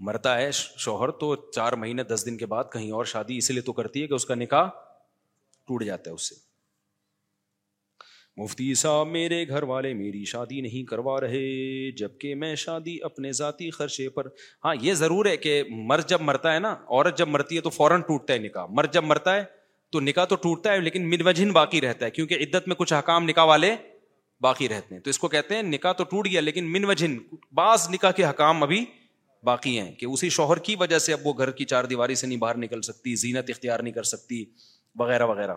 مرتا 0.00 0.38
ہے 0.38 0.50
شوہر 0.52 1.10
تو 1.10 1.36
چار 1.36 1.72
مہینے، 1.72 2.04
دس 2.04 2.26
دن 2.26 2.36
کے 2.36 2.46
بعد 2.46 2.64
کہیں 2.72 2.90
اور 2.90 3.04
شادی 3.04 3.36
اس 3.36 3.50
لیے 3.50 3.62
تو 3.62 3.72
کرتی 3.72 4.02
ہے 4.02 4.06
کہ 4.06 4.14
اس 4.14 4.24
کا 4.24 4.34
نکاح 4.34 4.68
ٹوٹ 5.66 5.84
جاتا 5.84 6.10
ہے 6.10 6.14
اس 6.14 6.28
سے۔ 6.28 6.51
مفتی 8.42 8.74
صاحب، 8.74 9.06
میرے 9.06 9.48
گھر 9.48 9.62
والے 9.62 9.94
میری 9.94 10.24
شادی 10.24 10.60
نہیں 10.60 10.82
کروا 10.84 11.20
رہے، 11.20 11.90
جبکہ 11.90 12.34
میں 12.34 12.54
شادی 12.54 12.96
اپنے 13.02 13.32
ذاتی 13.32 13.70
خرچے 13.70 14.08
پر 14.08 14.26
ہاں 14.64 14.74
یہ 14.80 14.94
ضرور 14.94 15.26
ہے 15.26 15.36
کہ 15.36 15.62
مرد 15.68 16.08
جب 16.08 16.20
مرتا 16.20 16.54
ہے 16.54 16.58
نا، 16.58 16.72
عورت 16.72 17.18
جب 17.18 17.28
مرتی 17.28 17.56
ہے 17.56 17.60
تو 17.60 17.70
فوراً 17.70 18.00
ٹوٹتا 18.00 18.32
ہے 18.32 18.38
نکاح۔ 18.38 18.66
مرد 18.70 18.92
جب 18.92 19.04
مرتا 19.04 19.36
ہے 19.36 19.44
تو 19.92 20.00
نکاح 20.00 20.24
تو 20.24 20.36
ٹوٹتا 20.36 20.72
ہے، 20.72 20.80
لیکن 20.80 21.10
مدوجن 21.10 21.52
باقی 21.52 21.80
رہتا 21.80 22.06
ہے، 22.06 22.10
کیونکہ 22.10 22.34
عدت 22.34 22.68
میں 22.68 22.76
کچھ 22.76 22.92
حکام 22.92 23.24
نکاح 23.24 23.44
والے 23.44 23.74
باقی 24.40 24.68
رہتے 24.68 24.94
ہیں۔ 24.94 25.02
تو 25.02 25.10
اس 25.10 25.18
کو 25.18 25.28
کہتے 25.28 25.54
ہیں 25.54 25.62
نکاح 25.62 25.92
تو 25.92 26.04
ٹوٹ 26.04 26.26
گیا، 26.26 26.40
لیکن 26.40 26.72
من 26.72 26.84
وجن 26.84 27.18
بعض 27.52 27.88
نکاح 27.90 28.10
کے 28.10 28.24
حکام 28.24 28.62
ابھی 28.62 28.84
باقی 29.44 29.78
ہیں 29.78 29.92
کہ 29.92 30.06
اسی 30.06 30.28
شوہر 30.28 30.56
کی 30.56 30.76
وجہ 30.80 30.98
سے 30.98 31.12
اب 31.12 31.20
وہ 31.24 31.32
گھر 31.38 31.50
کی 31.50 31.64
چار 31.64 31.84
دیواری 31.84 32.14
سے 32.14 32.26
نہیں 32.26 32.38
باہر 32.38 32.56
نکل 32.56 32.82
سکتی، 32.82 33.14
زینت 33.14 33.50
اختیار 33.50 33.80
نہیں 33.80 33.94
کر 33.94 34.02
سکتی، 34.02 34.44
وغیرہ 34.96 35.26
وغیرہ۔ 35.26 35.54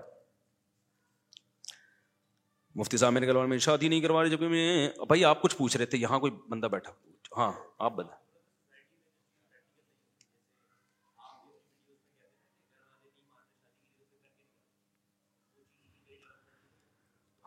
مفتی 2.75 2.97
صاحب 2.97 3.13
میرے 3.13 3.27
گھر 3.27 3.45
میں 3.45 3.57
شادی 3.57 3.87
نہیں 3.87 4.01
کروا 4.01 4.23
رہے 4.23 4.29
جبکہ 4.29 4.47
میں 4.47 4.89
بھائی 5.07 5.25
آپ 5.25 5.41
کچھ 5.41 5.55
پوچھ 5.55 5.77
رہے 5.77 5.85
تھے، 5.85 5.97
یہاں 5.97 6.19
کوئی 6.19 6.31
بندہ 6.49 6.65
بیٹھا۔ 6.65 6.91
ہاں 7.37 7.53
آپ 7.79 7.93
بتا 7.93 8.15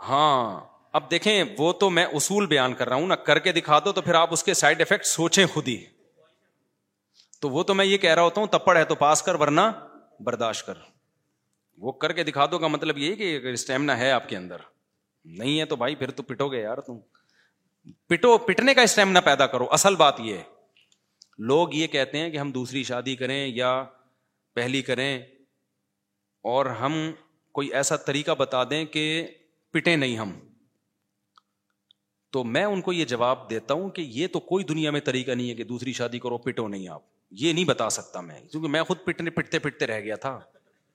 ہاں 0.03 0.61
اب 0.93 1.11
دیکھیں، 1.11 1.45
وہ 1.59 1.73
تو 1.73 1.91
میں 1.91 2.05
اصول 2.05 2.47
بیان 2.47 2.75
کر 2.75 2.89
رہا 2.89 2.97
ہوں 2.97 3.07
نا 3.07 3.17
کر 3.17 3.39
کے 3.39 3.53
دکھا 3.53 3.79
دو 3.79 3.93
تو 3.93 4.03
پھر 4.03 4.15
آپ 4.15 4.29
اس 4.33 4.43
کے 4.43 4.55
سائڈ 4.55 4.81
افیکٹ 4.81 5.05
سوچیں 5.05 5.47
خود 5.47 5.69
ہی۔ 5.69 5.85
تو 7.41 7.51
وہ 7.51 7.63
تو 7.63 7.75
میں 7.75 7.85
یہ 7.85 7.99
کہہ 7.99 8.15
رہا 8.15 8.23
ہوتا 8.23 8.41
ہوں، 8.41 8.49
تپڑ 8.49 8.77
ہے 8.77 8.85
تو 8.85 8.95
پاس 8.95 9.23
کر، 9.23 9.35
ورنہ 9.35 9.61
برداشت 10.21 10.67
کر۔ 10.67 10.75
وہ 11.79 11.93
کر 11.93 12.13
کے 12.13 12.25
دکھا 12.25 12.47
دو 12.51 12.59
کا 12.59 12.67
مطلب 12.67 12.99
یہ 12.99 13.15
کہ 13.15 13.41
اسٹیمنا 13.53 13.99
ہے 13.99 14.11
آپ 14.11 14.29
کے 14.29 14.37
اندر۔ 14.37 14.57
نہیں 15.29 15.61
ہے 15.61 15.65
تو 15.65 15.77
بھائی 15.77 15.95
پھر 15.95 16.11
تو 16.11 16.23
پٹو 16.23 16.49
گے 16.49 16.61
یار 16.61 16.79
تم۔ 16.79 16.99
پٹو، 18.07 18.39
پٹنے 18.39 18.75
کا 18.75 18.83
اسٹیمنا 18.83 19.21
پیدا 19.21 19.47
کرو، 19.47 19.67
اصل 19.71 19.97
بات 19.97 20.21
یہ 20.21 20.37
ہے۔ 20.37 20.43
لوگ 21.39 21.69
یہ 21.73 21.87
کہتے 21.87 22.19
ہیں 22.19 22.31
کہ 22.31 22.37
ہم 22.37 22.51
دوسری 22.51 22.83
شادی 22.83 23.17
کریں 23.17 23.47
یا 23.47 23.85
پہلی 24.55 24.83
کریں 24.83 25.23
اور 26.43 26.67
ہم 26.67 27.13
کوئی 27.53 27.73
ایسا 27.73 27.97
طریقہ 27.97 28.31
بتا 28.31 28.65
دیں 28.65 28.85
کہ 28.85 29.29
پٹے 29.71 29.97
نہیں 29.97 30.19
ہم۔ 30.19 30.39
تو 32.31 32.45
میں 32.45 32.65
ان 32.65 32.81
کو 32.81 32.93
یہ 32.93 33.05
جواب 33.05 33.51
دیتا 33.51 33.75
ہوں 33.75 33.91
کہ 33.91 34.03
یہ 34.03 34.27
تو 34.27 34.41
کوئی 34.41 34.65
دنیا 34.65 34.91
میں 34.91 35.01
طریقہ 35.01 35.31
نہیں 35.31 35.51
ہے 35.51 35.55
کہ 35.55 35.65
دوسری 35.65 35.93
شادی 35.93 36.19
کرو، 36.19 36.39
پٹو 36.39 36.69
نہیں 36.69 36.89
آپ۔ 36.89 37.03
یہ 37.31 37.53
نہیں 37.53 37.65
بتا 37.65 37.91
سکتا 37.91 38.21
میں، 38.21 38.41
کیونکہ 38.41 38.69
میں 38.69 38.83
خود 38.83 38.97
پٹنے، 39.05 39.31
پٹتے 39.31 39.59
پٹتے 39.59 39.87
رہ 39.87 40.01
گیا 40.01 40.17
تھا۔ 40.17 40.41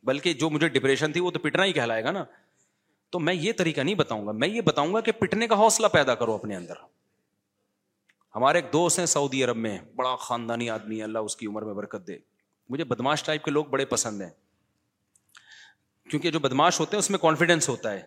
بلکہ 0.04 0.34
جو 0.34 0.50
مجھے 0.50 0.68
ڈپریشن 0.68 1.12
تھی 1.12 1.22
وہ 1.22 1.32
تو 1.32 1.40
پٹنا 1.40 1.66
ہی 1.66 1.74
کہلائے 1.74 2.04
گا 2.04 2.12
نا۔ 2.12 2.24
تو 3.14 3.20
میں 3.20 3.34
یہ 3.34 3.54
طریقہ 3.54 3.82
نہیں 3.82 3.96
بتاؤں 3.96 4.28
گا، 4.28 4.32
میں 4.32 4.48
یہ 4.48 4.62
بتاؤں 4.62 4.94
گا 4.94 5.02
کہ 5.02 5.12
پٹنے 5.12 5.48
کا 5.48 5.56
حوصلہ 5.56 5.88
پیدا 5.88 6.16
کرو 6.16 6.34
اپنے 6.34 6.56
اندر۔ 6.56 6.74
ہمارے 8.36 8.58
ایک 8.58 8.74
دوست 8.74 9.00
ہیں 9.00 9.06
سعودی 9.06 9.44
عرب 9.44 9.58
میں، 9.58 9.78
بڑا 9.96 10.16
خاندانی 10.16 10.70
آدمی 10.70 10.98
ہے، 10.98 11.04
اللہ 11.04 11.20
اس 11.20 11.36
کی 11.36 11.48
عمر 11.48 11.62
میں 11.62 11.74
برکت 11.74 12.08
دے۔ 12.08 12.18
مجھے 12.70 12.84
بدماش 12.84 13.24
ٹائپ 13.24 13.44
کے 13.44 13.52
لوگ 13.52 13.66
بڑے 13.66 13.86
پسند 13.86 14.22
ہیں۔ 14.22 14.30
کیونکہ 16.10 16.32
جو 16.32 16.40
بدماش 16.40 16.80
ہوتے 16.80 16.96
ہیں، 16.96 17.00
اس 17.00 17.10
میں 17.10 17.20
کانفیڈینس 17.20 17.70
ہوتا 17.70 17.92
ہے۔ 17.92 18.02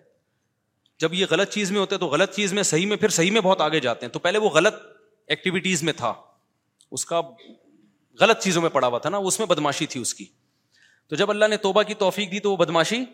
جب 1.00 1.14
یہ 1.14 1.26
غلط 1.30 1.48
چیز 1.48 1.70
میں 1.70 1.80
ہوتے 1.80 1.94
ہیں 1.94 2.00
تو 2.00 2.06
غلط 2.06 2.34
چیز 2.34 2.52
میں 2.52 2.62
صحیح 2.62 2.86
میں، 2.86 2.96
پھر 2.96 3.08
صحیح 3.08 3.30
میں 3.30 3.40
بہت 3.40 3.60
آگے 3.60 3.80
جاتے 3.80 4.06
ہیں۔ 4.06 4.12
تو 4.12 4.18
پہلے 4.18 4.38
وہ 4.38 4.48
غلط 4.48 4.74
ایکٹیویٹیز 5.26 5.82
میں 5.82 5.92
تھا۔ 5.92 6.14
اس 6.90 7.06
کا 7.06 7.22
غلط 8.20 8.38
چیزوں 8.38 8.62
میں 8.62 8.70
پڑا 8.70 8.86
ہوا 8.86 8.98
تھا 8.98 9.10
نا 9.10 9.16
اس 9.16 9.38
میں 9.38 9.46
بدماشی 9.46 9.86
تھی 9.86 10.00
اس 10.00 10.14
کی۔ 10.14 10.24
تو 11.08 11.16
جب 11.16 11.30
اللہ 11.30 11.44
نے 11.44 11.56
توبہ 11.56 11.82
کی 11.82 11.94
توفیق 11.94 12.32
دی 12.32 12.40
تو 12.40 12.52
وہ 12.52 12.56
بدماشی 12.56 13.04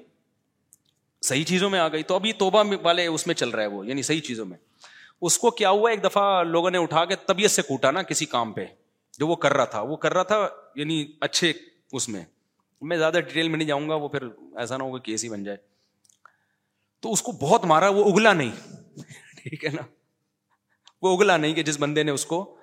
صحیح 1.22 1.44
چیزوں 1.44 1.70
میں 1.70 1.78
آ 1.78 1.88
گئی 1.88 2.02
تو 2.02 2.14
ابھی 2.14 2.32
توبہ 2.32 2.64
والے 2.82 3.06
اس 3.06 3.26
میں 3.26 3.34
چل 3.34 3.48
رہا 3.48 3.62
ہے 3.62 3.66
وہ 3.66 3.86
یعنی 3.86 4.02
صحیح 4.02 4.20
چیزوں 4.20 4.46
میں۔ 4.46 4.58
اس 5.22 5.38
کو 5.38 5.50
کیا 5.50 5.70
ہوا؟ 5.70 5.90
ایک 5.90 6.04
دفعہ 6.04 6.42
لوگوں 6.42 6.70
نے 6.70 6.78
اٹھا 6.78 7.04
کے 7.04 7.14
طبیعت 7.16 7.50
سے 7.50 7.62
کوٹا 7.62 7.90
نا 7.90 8.02
کسی 8.02 8.26
کام 8.26 8.52
پہ، 8.52 8.66
جو 9.18 9.26
وہ 9.26 9.36
کر 9.36 9.52
رہا 9.52 9.64
تھا۔ 9.64 9.80
وہ 9.80 9.96
کر 9.96 10.12
رہا 10.12 10.22
تھا 10.22 10.48
یعنی 10.74 11.06
اچھے 11.20 11.52
اس 11.92 12.08
میں۔ 12.08 12.24
میں 12.80 12.96
زیادہ 12.96 13.12
ڈیٹیل 13.12 13.48
میں 13.48 13.58
نہیں 13.58 13.68
جاؤں 13.68 13.88
گا، 13.88 13.94
وہ 13.94 14.08
پھر 14.08 14.22
ایسا 14.56 14.76
نہ 14.76 14.82
ہوگا 14.82 14.98
کیس 14.98 15.24
ہی 15.24 15.28
بن 15.28 15.44
جائے۔ 15.44 15.56
تو 17.00 17.12
اس 17.12 17.22
کو 17.22 17.32
بہت 17.32 17.64
مارا، 17.64 17.88
وہ 17.88 18.12
اگلا 18.12 18.32
نہیں۔ 18.32 18.50
ٹھیک 19.42 19.64
ہے 19.64 19.70
نا؟ 19.70 19.82
وہ 21.02 21.16
اگلا 21.16 21.36
نہیں 21.36 21.54
کہ 21.54 21.62
جس 21.62 21.76
بندے 21.80 22.02
نے 22.02 22.10
اس 22.10 22.26
کو 22.26 22.56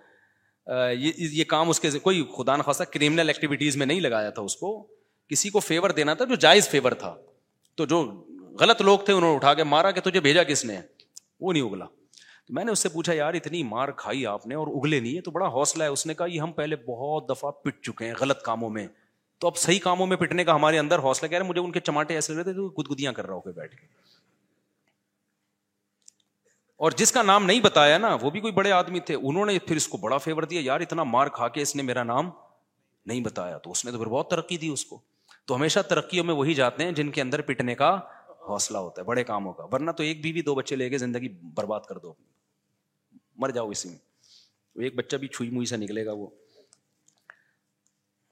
یہ 0.93 1.43
کام 1.43 1.69
اس 1.69 1.79
کے 1.79 1.89
کوئی 1.99 2.27
خدا 2.37 2.55
نخواستہ 2.55 2.83
کرمنل 2.83 3.29
ایکٹیویٹیز 3.29 3.77
میں 3.77 3.85
نہیں 3.85 3.99
لگایا 3.99 4.29
تھا 4.29 4.41
اس 4.41 4.55
کو۔ 4.55 4.87
کسی 5.29 5.49
کو 5.49 5.59
فیور 5.59 5.89
دینا 5.89 6.13
تھا 6.13 6.25
جو 6.25 6.35
جائز 6.35 6.69
فیور 6.69 6.91
تھا۔ 6.91 7.15
تو 7.75 7.85
جو 7.85 8.25
غلط 8.59 8.81
لوگ 8.81 8.99
تھے 8.99 9.13
انہوں 9.13 9.29
نے 9.29 9.35
اٹھا 9.35 9.53
کے 9.53 9.63
مارا 9.63 9.91
کہ 9.91 10.01
تجھے 10.01 10.19
بھیجا 10.19 10.43
کس 10.43 10.65
نے؟ 10.65 10.81
وہ 11.39 11.53
نہیں 11.53 11.63
اگلا۔ 11.63 11.85
تو 12.47 12.53
میں 12.53 12.63
نے 12.63 12.71
اس 12.71 12.79
سے 12.79 12.89
پوچھا، 12.89 13.13
یار، 13.13 13.33
اتنی 13.33 13.63
مار 13.63 13.91
کھائی 13.91 14.25
آپ 14.25 14.47
نے 14.47 14.55
اور 14.55 14.67
اگلے 14.67 14.99
نہیں 14.99 15.15
ہے؟ 15.15 15.21
تو 15.21 15.31
بڑا 15.31 15.47
حوصلہ 15.47 15.83
ہے۔ 15.83 15.87
اس 15.87 16.05
نے 16.05 16.13
کہا، 16.13 16.25
یہ 16.25 16.41
ہم 16.41 16.51
پہلے 16.51 16.75
بہت 16.75 17.29
دفعہ 17.29 17.51
پٹ 17.51 17.83
چکے 17.83 18.05
ہیں 18.05 18.13
غلط 18.19 18.41
کاموں 18.41 18.69
میں۔ 18.69 18.87
تو 19.37 19.47
اب 19.47 19.57
صحیح 19.57 19.79
کاموں 19.79 20.07
میں 20.07 20.17
پٹنے 20.17 20.43
کا 20.43 20.55
ہمارے 20.55 20.79
اندر 20.79 20.99
حوصلہ 20.99 21.27
کہہ 21.27 21.37
رہے 21.37 21.47
مجھے 21.47 21.61
ان 21.61 21.71
کے 21.71 21.79
چماٹے 21.79 22.15
ایسے 22.15 22.35
رہے 22.35 22.43
تھے 22.43 22.53
گدگدیاں 22.53 23.13
کر 23.13 23.25
رہا 23.25 23.33
ہو 23.33 23.41
کے 23.41 23.51
بیٹھ 23.51 23.75
کے۔ 23.75 23.87
اور 26.77 26.91
جس 26.91 27.11
کا 27.11 27.21
نام 27.21 27.45
نہیں 27.45 27.59
بتایا 27.59 27.97
نا، 27.97 28.17
وہ 28.21 28.29
بھی 28.29 28.39
کوئی 28.39 28.53
بڑے 28.53 28.71
آدمی 28.71 28.99
تھے۔ 28.99 29.15
انہوں 29.15 29.45
نے 29.45 29.59
پھر 29.59 29.75
اس 29.75 29.87
کو 29.87 29.97
بڑا 29.97 30.17
فیور 30.17 30.43
دیا، 30.43 30.61
یار، 30.63 30.79
اتنا 30.79 31.03
مار 31.03 31.27
کھا 31.27 31.47
کے 31.47 31.61
اس 31.61 31.75
نے 31.75 31.83
میرا 31.83 32.03
نام 32.03 32.29
نہیں 33.05 33.21
بتایا۔ 33.21 33.57
تو 33.57 33.71
اس 33.71 33.85
نے 33.85 33.91
تو 33.91 33.97
پھر 33.97 34.05
بہت 34.05 34.29
ترقی 34.29 34.57
دی 34.57 34.67
اس 34.67 34.85
کو۔ 34.85 34.99
تو 35.45 35.55
ہمیشہ 35.55 35.79
ترقیوں 35.79 36.25
میں 36.25 36.33
وہی 36.33 36.53
جاتے 36.53 36.83
ہیں 36.83 36.91
جن 36.91 37.11
کے 37.11 37.21
اندر 37.21 37.41
پٹنے 37.41 37.75
کا 37.75 37.99
حوصلہ 38.49 38.77
ہوتا 38.77 39.01
ہے، 39.01 39.05
بڑے 39.05 39.23
کاموں 39.23 39.53
کا۔ 39.53 39.63
ورنہ 39.63 39.91
تو 39.91 40.03
ایک 40.03 40.23
بیوی 40.23 40.41
دو 40.41 40.55
بچے 40.55 40.75
لے 40.75 40.89
کے 40.89 40.97
زندگی 40.97 41.29
برباد 41.29 41.79
کر 41.89 41.97
دو۔ 41.97 42.13
مر 43.35 43.49
جاؤ 43.49 43.69
اسی 43.69 43.89
میں۔ 43.89 43.97
ایک 44.75 44.95
بچہ 44.95 45.15
بھی 45.15 45.27
چھوئی 45.27 45.49
موئی 45.49 45.65
سے 45.65 45.77
نکلے 45.77 46.05
گا 46.05 46.11
وہ۔ 46.11 46.27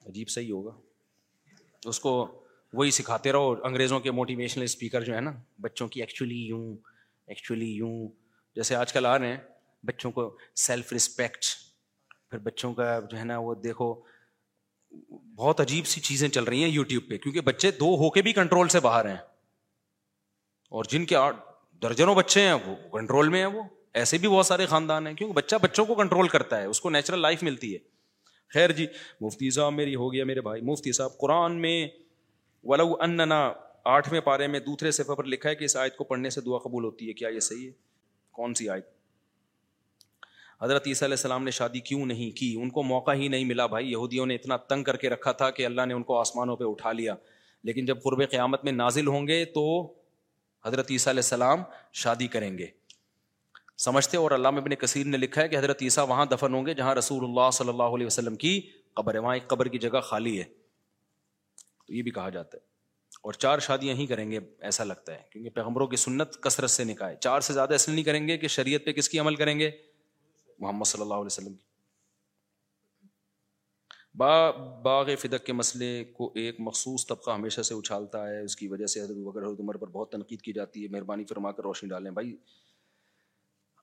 عجیب 0.05 0.29
صحیح 0.29 0.51
ہوگا۔ 0.51 0.71
اس 1.85 1.99
کو 1.99 2.43
وہی 2.73 2.91
سکھاتے 2.91 3.31
رہو، 3.31 3.55
انگریزوں 3.63 3.99
کے 3.99 4.11
موٹیویشنل 4.11 4.63
اسپیکر 4.63 5.01
جو 5.01 5.15
ہے 5.15 5.21
نا، 5.21 5.31
بچوں 5.61 5.87
کی 5.87 5.99
ایکچولی 5.99 6.45
یوں 6.45 6.77
ایکچولی 7.27 7.71
یوں۔ 7.71 8.07
جیسے 8.55 8.75
آج 8.75 8.93
کل 8.93 9.05
آ 9.05 9.19
رہے 9.19 9.27
ہیں، 9.27 9.37
بچوں 9.83 10.11
کو 10.11 10.37
سیلف 10.55 10.93
رسپیکٹ 10.93 11.45
پھر 12.29 12.37
بچوں 12.37 12.73
کا 12.73 12.99
جو 13.11 13.17
ہے 13.17 13.23
نا، 13.23 13.37
وہ 13.37 13.55
دیکھو، 13.55 14.01
بہت 15.35 15.61
عجیب 15.61 15.87
سی 15.87 16.01
چیزیں 16.01 16.29
چل 16.29 16.43
رہی 16.43 16.63
ہیں 16.63 16.69
یوٹیوب 16.69 17.03
پہ۔ 17.09 17.17
کیونکہ 17.17 17.41
بچے 17.41 17.71
دو 17.71 17.85
ہو 17.85 18.09
کے 18.09 18.21
بھی 18.21 18.33
کنٹرول 18.33 18.67
سے 18.67 18.79
باہر 18.79 19.09
ہیں۔ 19.09 19.17
اور 20.69 20.83
جن 20.83 21.05
کے 21.05 21.15
درجنوں 21.81 22.15
بچے 22.15 22.41
ہیں، 22.41 22.53
وہ 22.53 22.75
کنٹرول 22.91 23.29
میں 23.29 23.39
ہیں، 23.39 23.45
وہ 23.45 23.63
ایسے 23.93 24.17
بھی 24.17 24.27
بہت 24.27 24.45
سارے 24.45 24.65
خاندان 24.65 25.07
ہیں، 25.07 25.13
کیونکہ 25.13 25.33
بچہ 25.33 25.55
بچوں 25.61 25.85
کو 25.85 25.95
کنٹرول 25.95 26.27
کرتا 26.27 26.61
ہے، 26.61 26.65
اس 26.65 26.81
کو 26.81 26.89
نیچرل 26.89 27.19
لائف 27.19 27.43
ملتی 27.43 27.73
ہے۔ 27.73 27.79
خیر 28.53 28.71
جی 28.71 28.87
مفتی 29.21 29.49
صاحب 29.49 29.73
میری 29.73 29.95
ہو 29.95 30.13
گیا 30.13 30.25
میرے 30.25 30.41
بھائی۔ 30.41 30.61
مفتی 30.61 30.91
صاحب، 30.91 31.17
قرآن 31.17 31.61
میں 31.61 31.87
ولو 32.63 32.95
اننا 32.99 33.53
آٹھویں 33.85 34.21
پارے 34.21 34.47
میں 34.47 34.59
دوسرے 34.59 34.91
صفحے 34.91 35.15
پر 35.15 35.23
لکھا 35.23 35.49
ہے 35.49 35.55
کہ 35.55 35.65
اس 35.65 35.77
آیت 35.77 35.97
کو 35.97 36.03
پڑھنے 36.03 36.29
سے 36.29 36.41
دعا 36.41 36.57
قبول 36.57 36.83
ہوتی 36.83 37.07
ہے۔ 37.07 37.13
کیا 37.13 37.29
یہ 37.29 37.39
صحیح 37.39 37.67
ہے؟ 37.67 37.71
کون 38.31 38.53
سی 38.53 38.69
آیت؟ 38.69 38.87
حضرت 40.61 40.87
عیسیٰ 40.87 41.07
علیہ 41.07 41.13
السلام 41.13 41.43
نے 41.43 41.51
شادی 41.51 41.79
کیوں 41.79 42.05
نہیں 42.05 42.37
کی؟ 42.37 42.55
ان 42.61 42.69
کو 42.69 42.83
موقع 42.83 43.11
ہی 43.11 43.27
نہیں 43.27 43.45
ملا 43.45 43.65
بھائی۔ 43.65 43.91
یہودیوں 43.91 44.25
نے 44.25 44.35
اتنا 44.35 44.57
تنگ 44.57 44.83
کر 44.83 44.97
کے 44.97 45.09
رکھا 45.09 45.31
تھا 45.31 45.51
کہ 45.51 45.65
اللہ 45.65 45.81
نے 45.85 45.93
ان 45.93 46.03
کو 46.03 46.19
آسمانوں 46.19 46.55
پہ 46.55 46.63
اٹھا 46.63 46.91
لیا۔ 46.91 47.15
لیکن 47.63 47.85
جب 47.85 48.01
قرب 48.03 48.29
قیامت 48.31 48.63
میں 48.63 48.71
نازل 48.71 49.07
ہوں 49.07 49.27
گے 49.27 49.45
تو 49.45 49.93
حضرت 50.65 50.87
عیسیٰ 50.91 51.13
علیہ 51.13 51.19
السلام 51.19 51.63
شادی 51.93 52.27
کریں 52.27 52.57
گے۔ 52.57 52.67
سمجھتے 53.77 54.17
اور 54.17 54.31
علامہ 54.31 54.57
ابن 54.57 54.75
کثیر 54.75 55.05
نے 55.05 55.17
لکھا 55.17 55.41
ہے 55.41 55.47
کہ 55.47 55.57
حضرت 55.57 55.77
عیسیٰ 55.81 56.07
وہاں 56.07 56.25
دفن 56.25 56.53
ہوں 56.53 56.65
گے 56.65 56.73
جہاں 56.73 56.95
رسول 56.95 57.23
اللہ 57.23 57.51
صلی 57.53 57.69
اللہ 57.69 57.83
علیہ 57.83 58.05
وسلم 58.05 58.35
کی 58.35 58.69
قبر 58.93 59.13
ہے۔ 59.13 59.19
وہاں 59.19 59.33
ایک 59.33 59.47
قبر 59.47 59.67
کی 59.67 59.77
جگہ 59.77 59.99
خالی 59.99 60.39
ہے۔ 60.39 60.43
تو 61.87 61.93
یہ 61.93 62.01
بھی 62.01 62.11
کہا 62.11 62.29
جاتا 62.29 62.57
ہے۔ 62.57 62.67
اور 63.23 63.33
چار 63.33 63.59
شادیاں 63.59 63.95
ہی 63.95 64.05
کریں 64.05 64.31
گے 64.31 64.39
ایسا 64.59 64.83
لگتا 64.83 65.13
ہے، 65.13 65.21
کیونکہ 65.31 65.49
پیغمبروں 65.49 65.87
کی 65.87 65.95
سنت 65.95 66.41
کثرت 66.41 66.69
سے 66.69 66.83
نکاح 66.83 67.13
چار 67.13 67.39
سے 67.39 67.53
زیادہ 67.53 67.71
ایسے 67.71 67.91
نہیں 67.91 68.03
کریں 68.03 68.27
گے 68.27 68.37
کہ 68.37 68.47
شریعت 68.47 68.85
پہ 68.85 68.91
کس 68.91 69.09
کی 69.09 69.19
عمل 69.19 69.35
کریں 69.35 69.59
گے؟ 69.59 69.71
محمد 70.59 70.85
صلی 70.85 71.01
اللہ 71.01 71.13
علیہ 71.13 71.25
وسلم 71.25 71.53
کی۔ 71.53 71.66
با، 74.17 74.51
باغ 74.81 75.09
فدق 75.19 75.45
کے 75.45 75.53
مسئلے 75.53 76.03
کو 76.03 76.31
ایک 76.35 76.55
مخصوص 76.59 77.07
طبقہ 77.07 77.31
ہمیشہ 77.31 77.61
سے 77.61 77.75
اچھالتا 77.75 78.27
ہے، 78.27 78.43
اس 78.43 78.55
کی 78.55 78.67
وجہ 78.67 78.85
سے 78.85 79.01
حضرت 79.01 79.17
بکر 79.17 79.45
حضرت 79.45 79.59
عمر 79.59 79.77
پر 79.77 79.87
بہت 79.87 80.11
تنقید 80.11 80.41
کی 80.41 80.53
جاتی 80.53 80.83
ہے، 80.83 80.87
مہربانی 80.87 81.23
فرما 81.25 81.51
کر 81.51 81.63
روشنی 81.63 81.89
ڈالیں 81.89 82.11
بھائی۔ 82.11 82.35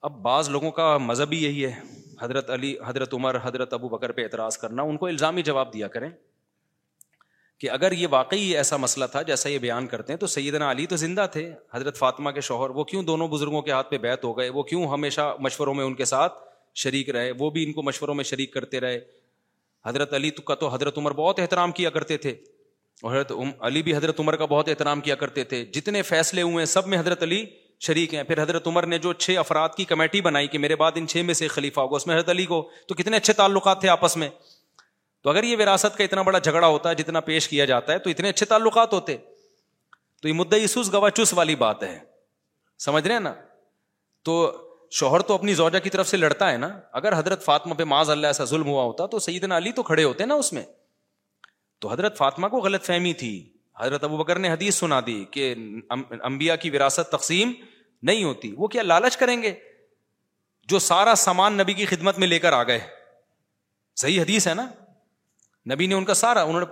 اب 0.02 0.23
بعض 0.23 0.48
لوگوں 0.48 0.70
کا 0.70 0.98
مذہب 0.98 1.32
ہی 1.32 1.44
یہی 1.44 1.66
ہے، 1.66 1.81
حضرت 2.20 2.51
علی، 2.51 2.77
حضرت 2.86 3.15
عمر، 3.15 3.36
حضرت 3.43 3.73
ابو 3.73 3.89
بکر 3.89 4.12
پہ 4.12 4.23
اعتراض 4.23 4.59
کرنا، 4.59 4.82
ان 4.82 4.97
کو 4.97 5.06
الزامی 5.06 5.43
جواب 5.43 5.73
دیا 5.73 5.89
کریں 5.89 6.11
کہ 7.59 7.70
اگر 7.70 7.93
یہ 7.93 8.06
واقعی 8.11 8.56
ایسا 8.56 8.77
مسئلہ 8.77 9.05
تھا 9.05 9.23
جیسا 9.23 9.48
یہ 9.48 9.59
بیان 9.59 9.86
کرتے 9.86 10.12
ہیں، 10.12 10.20
تو 10.20 10.27
سیدنا 10.27 10.70
علی 10.70 10.86
تو 10.86 10.97
زندہ 10.97 11.27
تھے، 11.32 11.52
حضرت 11.73 11.97
فاطمہ 11.97 12.31
کے 12.31 12.40
شوہر، 12.40 12.70
وہ 12.70 12.85
کیوں 12.85 13.02
دونوں 13.02 13.28
بزرگوں 13.28 13.62
کے 13.62 13.70
ہاتھ 13.70 13.90
پہ 13.90 13.98
بیت 13.98 14.24
ہو 14.24 14.39
گئے؟ 14.39 14.48
وہ 14.48 14.62
کیوں 14.62 14.86
ہمیشہ 14.86 15.36
مشوروں 15.39 15.74
میں 15.74 15.85
ان 15.85 15.94
کے 15.94 16.05
ساتھ 16.05 16.32
شریک 16.74 17.11
رہے؟ 17.11 17.32
وہ 17.39 17.51
بھی 17.51 17.65
ان 17.65 17.73
کو 17.73 17.82
مشوروں 17.82 18.15
میں 18.15 18.24
شریک 18.24 18.52
کرتے 18.52 18.81
رہے۔ 18.81 19.23
حضرت 19.86 20.15
علی 20.15 20.31
کا 20.31 20.55
تو 20.55 20.69
حضرت 20.69 20.98
عمر 20.98 21.12
بہت 21.12 21.40
احترام 21.40 21.73
کیا 21.73 21.90
کرتے 21.90 22.16
تھے 22.16 22.31
اور 23.02 23.15
حضرت 23.15 23.32
علی 23.61 23.82
بھی 23.82 23.97
حضرت 23.97 24.20
عمر 24.20 24.36
کا 24.36 24.44
بہت 24.44 24.69
احترام 24.69 25.01
کیا 25.01 25.15
کرتے 25.15 25.44
تھے 25.44 25.65
جتنے 25.65 26.02
فیصلے 26.02 26.43
ہوئے 26.43 26.59
ہیں، 26.59 26.65
سب 26.65 26.86
میں 26.86 26.98
حضرت 26.98 27.23
علی 27.23 27.47
شریک 27.81 28.15
ہیں۔ 28.15 28.23
پھر 28.23 28.43
حضرت 28.43 28.66
عمر 28.66 28.86
نے 28.86 28.98
جو 28.98 29.12
چھ 29.12 29.31
افراد 29.39 29.69
کی 29.77 29.85
کمیٹی 29.85 30.20
بنائی 30.20 30.48
کہ 30.48 30.59
میرے 30.59 30.77
بعد 30.77 30.93
ان 30.94 31.06
چھ 31.06 31.16
میں 31.16 31.35
سے 31.35 31.48
خلیفہ 31.48 31.81
ہوگا، 31.81 31.97
اس 31.97 32.06
میں 32.06 32.16
حضرت 32.16 32.28
علی 32.28 32.47
کو 32.47 32.70
تو 32.89 32.94
کتنے 32.94 33.16
اچھے 33.16 33.32
تعلقات 33.32 33.81
تھے 33.81 33.89
آپس 33.89 34.16
میں۔ 34.16 34.28
تو 35.23 35.31
اگر 35.31 35.44
یہ 35.44 35.56
وراثت 35.56 35.98
کا 35.98 36.05
اتنا 36.05 36.23
بڑا 36.23 36.39
جھگڑا 36.39 36.66
ہوتا 36.66 36.89
ہے 36.89 36.94
جتنا 36.94 37.20
پیش 37.20 37.48
کیا 37.48 37.65
جاتا 37.65 37.93
ہے، 37.93 37.98
تو 37.98 38.11
اتنے 38.11 38.28
اچھے 38.28 38.47
تعلقات 38.47 38.93
ہوتے۔ 38.93 39.16
تو 40.23 40.28
یہ 40.28 40.32
مدعی 40.32 40.66
سوس 40.66 40.93
گواہ 40.93 41.11
چس 41.11 41.35
والی 41.35 41.55
بات 41.55 41.82
ہے۔ 41.82 41.98
سمجھ 42.78 43.05
رہے 43.05 43.12
ہیں 43.12 43.20
نا؟ 43.20 43.35
تو 44.23 44.52
شوہر 44.94 45.20
تو 45.20 45.34
اپنی 45.34 45.54
زوجہ 45.54 45.78
کی 45.78 45.90
طرف 45.90 46.08
سے 46.08 46.16
لڑتا 46.16 46.52
ہے 46.52 46.56
نا۔ 46.56 46.80
اگر 46.92 47.18
حضرت 47.18 47.44
فاطمہ 47.44 47.74
پہ 47.74 47.84
معاذ 47.84 48.10
اللہ 48.10 48.26
ایسا 48.26 48.44
ظلم 48.44 48.66
ہوا 48.66 48.84
ہوتا 48.84 49.06
تو 49.06 49.18
سیدنا 49.18 49.56
علی 49.56 49.72
تو 49.72 49.82
کھڑے 49.82 50.04
ہوتے 50.04 50.24
نا 50.24 50.34
اس 50.34 50.52
میں۔ 50.52 50.62
تو 51.78 51.92
حضرت 51.92 52.18
فاطمہ 52.18 52.48
کو 52.48 52.56
غلط 52.56 52.84
فہمی 52.84 53.12
تھی۔ 53.12 53.52
حضرت 53.80 54.04
ابو 54.04 54.16
بکر 54.16 54.38
نے 54.38 54.50
حدیث 54.50 54.74
سنا 54.74 55.00
دی 55.06 55.24
کہ 55.30 55.54
انبیاء 56.22 56.54
کی 56.54 56.70
وراثت 56.70 57.12
تقسیم 57.12 57.52
نہیں 58.02 58.24
ہوتی۔ 58.24 58.54
وہ 58.58 58.66
کیا 58.66 58.82
لالچ 58.82 59.16
کریں 59.16 59.42
گے؟ 59.42 59.54
جو 60.68 60.78
سارا 60.78 61.14
سامان 61.14 61.54
نبی 61.54 61.72
کی 61.72 61.86
خدمت 61.86 62.18
میں 62.18 62.28
لے 62.28 62.38
کر 62.38 62.52
آ 62.52 62.62
گئے۔ 62.62 62.80
صحیح 63.96 64.20
حدیث 64.20 64.48
ہے 64.48 64.54
نا؟ 64.54 64.66
نبی 65.74 65.86
نے 65.86 65.94
ان 65.94 66.04
کا 66.04 66.14
سارا، 66.14 66.42
انہوں 66.42 66.60
نے 66.60 66.66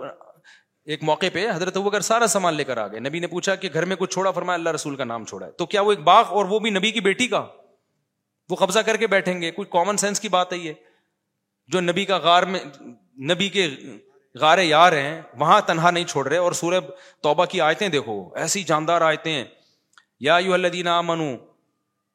ایک 0.84 1.02
موقع 1.02 1.26
پہ 1.32 1.50
حضرت 1.50 1.76
ابو 1.76 1.90
بکر 1.90 2.00
سارا 2.00 2.26
سامان 2.26 2.54
لے 2.54 2.64
کر 2.64 2.76
آ 2.76 2.86
گئے۔ 2.86 3.00
نبی 3.00 3.18
نے 3.18 3.26
پوچھا 3.26 3.54
کہ 3.54 3.68
گھر 3.72 3.84
میں 3.84 3.96
کچھ 3.96 4.12
چھوڑا؟ 4.12 4.30
فرمایا 4.30 4.54
اللہ 4.54 4.70
رسول 4.70 4.96
کا 4.96 5.04
نام 5.04 5.24
چھوڑا 5.24 5.46
ہے۔ 5.46 5.52
تو 5.52 5.66
کیا 5.66 5.80
وہ 5.80 5.92
ایک 5.92 6.00
باغ 6.00 6.24
اور 6.28 6.44
وہ 6.44 6.58
بھی 6.58 6.70
نبی 6.70 6.90
کی 6.90 7.00
بیٹی 7.00 7.26
کا؟ 7.26 7.46
وہ 8.52 8.56
قبضہ 8.56 8.78
کر 8.78 8.96
کے 8.96 9.06
بیٹھیں 9.06 9.40
گے۔ 9.40 9.50
کوئی 9.50 9.66
کامن 9.70 9.96
سینس 9.96 10.20
کی 10.20 10.28
بات 10.28 10.52
ہے 10.52 10.58
یہ؟ 10.58 10.72
جو 11.68 11.80
نبی 11.80 12.04
کا 12.04 12.16
غار 12.16 12.42
میں 12.42 12.60
نبی 13.22 13.48
کے 13.48 13.70
غار 14.34 14.58
یار 14.58 14.92
ہیں، 14.92 15.22
وہاں 15.38 15.60
تنہا 15.66 15.90
نہیں 15.90 16.04
چھوڑ 16.04 16.28
رہے 16.28 16.36
اور 16.36 16.52
سورہ 16.52 16.80
توبہ 17.22 17.44
کی 17.44 17.60
آیتیں 17.60 17.88
دیکھو۔ 17.88 18.34
ایسی 18.34 18.62
جاندار 18.62 19.00
آیتیں 19.00 19.32
ہیں۔ 19.32 19.44
یا 20.20 20.38
یو 20.38 20.54
الدین 20.54 20.86
منو 21.04 21.30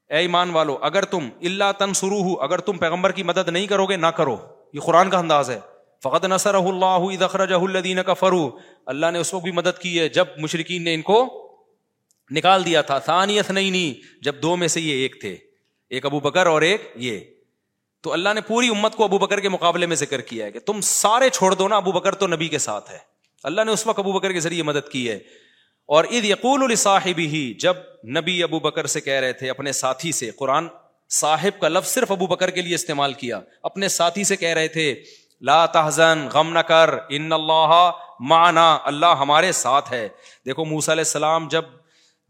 اے 0.09 0.18
ایمان 0.18 0.49
والو، 0.49 0.77
اگر 0.81 1.05
تم 1.05 1.30
اللہ 1.41 1.72
تن 1.80 1.93
سرو 1.93 2.22
ہو 2.22 2.41
اگر 2.41 2.59
تم 2.59 2.77
پیغمبر 2.77 3.11
کی 3.11 3.23
مدد 3.23 3.49
نہیں 3.49 3.68
کرو 3.68 3.85
گے، 3.85 3.95
نہ 3.95 4.07
کرو۔ 4.07 4.38
یہ 4.73 4.80
قرآن 4.80 5.09
کا 5.09 5.18
انداز 5.18 5.49
ہے۔ 5.49 5.59
فقط 6.03 6.26
نصر 6.26 6.53
اللہ 6.53 7.15
دخرج 7.19 7.53
الدین 7.53 8.03
کا 8.05 8.14
فرو 8.14 8.57
اللہ 8.85 9.05
نے 9.11 9.19
اس 9.19 9.34
وقت 9.34 9.43
بھی 9.43 9.51
مدد 9.51 9.81
کی 9.81 9.99
ہے۔ 9.99 10.09
جب 10.09 10.26
مشرقین 10.38 10.84
نے 10.84 10.93
ان 10.93 11.01
کو 11.01 11.43
نکال 12.31 12.65
دیا 12.65 12.81
تھا 12.81 12.99
ثانیت 12.99 13.51
نہیں 13.51 14.23
جب 14.23 14.41
دو 14.41 14.55
میں 14.55 14.68
سے 14.68 14.81
یہ 14.81 14.93
ایک 14.93 15.22
تھے۔ 15.22 15.38
ایک 15.89 16.05
ابو 16.05 16.19
بکر 16.19 16.45
اور 16.45 16.61
ایک 16.61 16.91
یہ۔ 16.95 17.19
تو 18.01 18.14
اللہ 18.14 18.30
نے 18.35 18.41
پوری 18.41 18.68
امت 18.68 18.95
کو 18.95 19.03
ابو 19.03 19.18
بکر 19.18 19.39
کے 19.39 19.49
مقابلے 19.49 19.85
میں 19.85 19.95
ذکر 19.95 20.22
کیا 20.22 20.45
ہے 20.45 20.51
کہ 20.51 20.59
تم 20.59 20.81
سارے 20.81 21.30
چھوڑ 21.30 21.53
دو 21.53 21.68
نا، 21.68 21.76
ابو 21.76 21.91
بکر 21.91 22.15
تو 22.15 22.27
نبی 22.27 22.47
کے 22.47 22.57
ساتھ 22.57 22.91
ہے۔ 22.91 22.97
اللہ 23.43 23.61
نے 23.61 23.72
اس 23.72 23.88
وقت 23.88 23.99
ابو 23.99 24.11
بکر 24.11 24.31
کے 24.31 24.39
ذریعے 24.39 24.64
مدد 24.64 24.91
کی 24.91 25.09
ہے۔ 25.09 25.19
اور 25.85 26.03
عید 26.11 26.26
یقول 26.26 26.64
الصاحب 26.64 27.18
ہی 27.18 27.53
جب 27.53 27.73
نبی 28.19 28.43
ابو 28.43 28.59
بکر 28.59 28.85
سے 28.85 29.01
کہہ 29.01 29.14
رہے 29.14 29.34
تھے، 29.34 29.49
اپنے 29.49 29.72
ساتھی 29.72 30.11
سے، 30.11 30.31
قرآن 30.31 30.68
صاحب 31.09 31.61
کا 31.61 31.68
لفظ 31.68 31.89
صرف 31.91 32.11
ابو 32.11 32.27
بکر 32.27 32.49
کے 32.49 32.61
لیے 32.61 32.76
استعمال 32.76 33.14
کیا۔ 33.14 33.39
اپنے 33.64 33.88
ساتھی 33.88 34.23
سے 34.23 34.35
کہہ 34.35 34.49
رہے 34.49 34.68
تھے، 34.68 35.03
لا 35.41 35.65
تحزن، 35.65 36.27
غم 36.34 36.53
نہ 36.53 36.59
کر، 36.59 36.89
ان 37.09 37.31
اللہ 37.31 37.91
مانا 38.19 38.77
اللہ 38.84 39.15
ہمارے 39.19 39.51
ساتھ 39.51 39.93
ہے۔ 39.93 40.07
دیکھو 40.45 40.65
موسا 40.65 40.91
علیہ 40.91 41.01
السلام 41.01 41.47
جب 41.47 41.65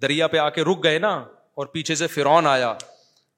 دریا 0.02 0.28
پہ 0.28 0.38
آ 0.38 0.50
کے 0.50 0.62
رک 0.62 0.84
گئے 0.84 1.00
نا، 1.00 1.16
اور 1.54 1.66
پیچھے 1.66 1.96
سے 1.96 2.08
فرون 2.08 2.48
آیا 2.48 2.74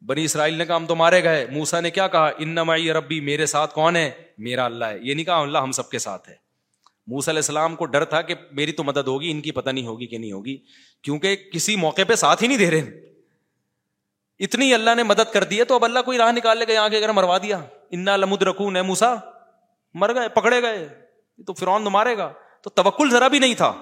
بنی 0.05 0.26
اسرائیل 0.26 0.53
نے 0.53 0.65
کہا، 0.65 0.76
ہم 0.76 0.85
تو 0.85 0.95
مارے 0.95 1.23
گئے۔ 1.23 1.45
موسا 1.51 1.80
نے 1.80 1.91
کیا 1.91 2.07
کہا؟ 2.07 2.31
ان 2.38 2.49
نمائی 2.49 2.91
ربی، 2.91 3.19
میرے 3.19 3.45
ساتھ 3.45 3.76
کون 3.76 3.95
ہے؟ 3.95 4.11
میرا 4.38 4.65
اللہ 4.65 4.85
ہے۔ 4.85 4.97
یہ 5.01 5.13
نہیں 5.13 5.26
کہا، 5.26 5.41
اللہ 5.41 5.57
ہم 5.57 5.71
سب 5.71 5.89
کے 5.89 5.99
ساتھ 5.99 6.30
ہے۔ 6.30 6.35
موس 7.07 7.30
علیہ 7.30 7.38
السلام 7.38 7.76
کو 7.76 7.85
ڈر 7.85 8.05
تھا 8.05 8.21
کہ 8.21 8.35
میری 8.51 8.71
تو 8.71 8.84
مدد 8.84 9.07
ہوگی، 9.07 9.31
ان 9.31 9.41
کی 9.41 9.51
پتہ 9.51 9.69
نہیں 9.69 9.88
ہوگی 9.88 10.07
کہ 10.07 10.17
نہیں 10.17 10.31
ہوگی، 10.31 10.57
کیونکہ 11.01 11.35
کسی 11.35 11.76
موقع 11.76 12.01
پہ 12.07 12.15
ساتھ 12.15 12.43
ہی 12.43 12.47
نہیں 12.47 12.57
دے 12.57 12.71
رہے۔ 12.71 13.11
اتنی 14.39 14.73
اللہ 14.73 14.89
نے 14.95 15.03
مدد 15.03 15.34
کر 15.34 15.43
دی 15.43 15.59
ہے، 15.59 15.63
تو 15.63 15.76
اب 15.76 15.85
اللہ 15.85 15.99
کوئی 15.99 16.17
راہ 16.17 16.31
نکال 16.31 16.57
لے 16.57 16.73
گا 16.73 16.81
آگے 16.81 16.97
اگر 16.97 17.09
مروا 17.09 17.38
دیا۔ 17.38 17.59
انا 17.91 18.17
لمد 18.17 18.41
رکون 18.41 18.76
ہے 18.76 18.81
موسا 18.81 19.15
مر 19.93 20.15
گئے، 20.15 20.30
پکڑے 20.30 20.61
گئے۔ 20.61 20.89
تو 21.47 21.53
فرون 21.53 21.84
تو 21.84 21.89
مارے 21.89 22.17
گا۔ 22.17 22.34
تو 22.61 22.69
توکل 22.69 23.09
ذرا 23.11 23.27
بھی 23.27 23.39
نہیں 23.39 23.53
تھا۔ 23.53 23.73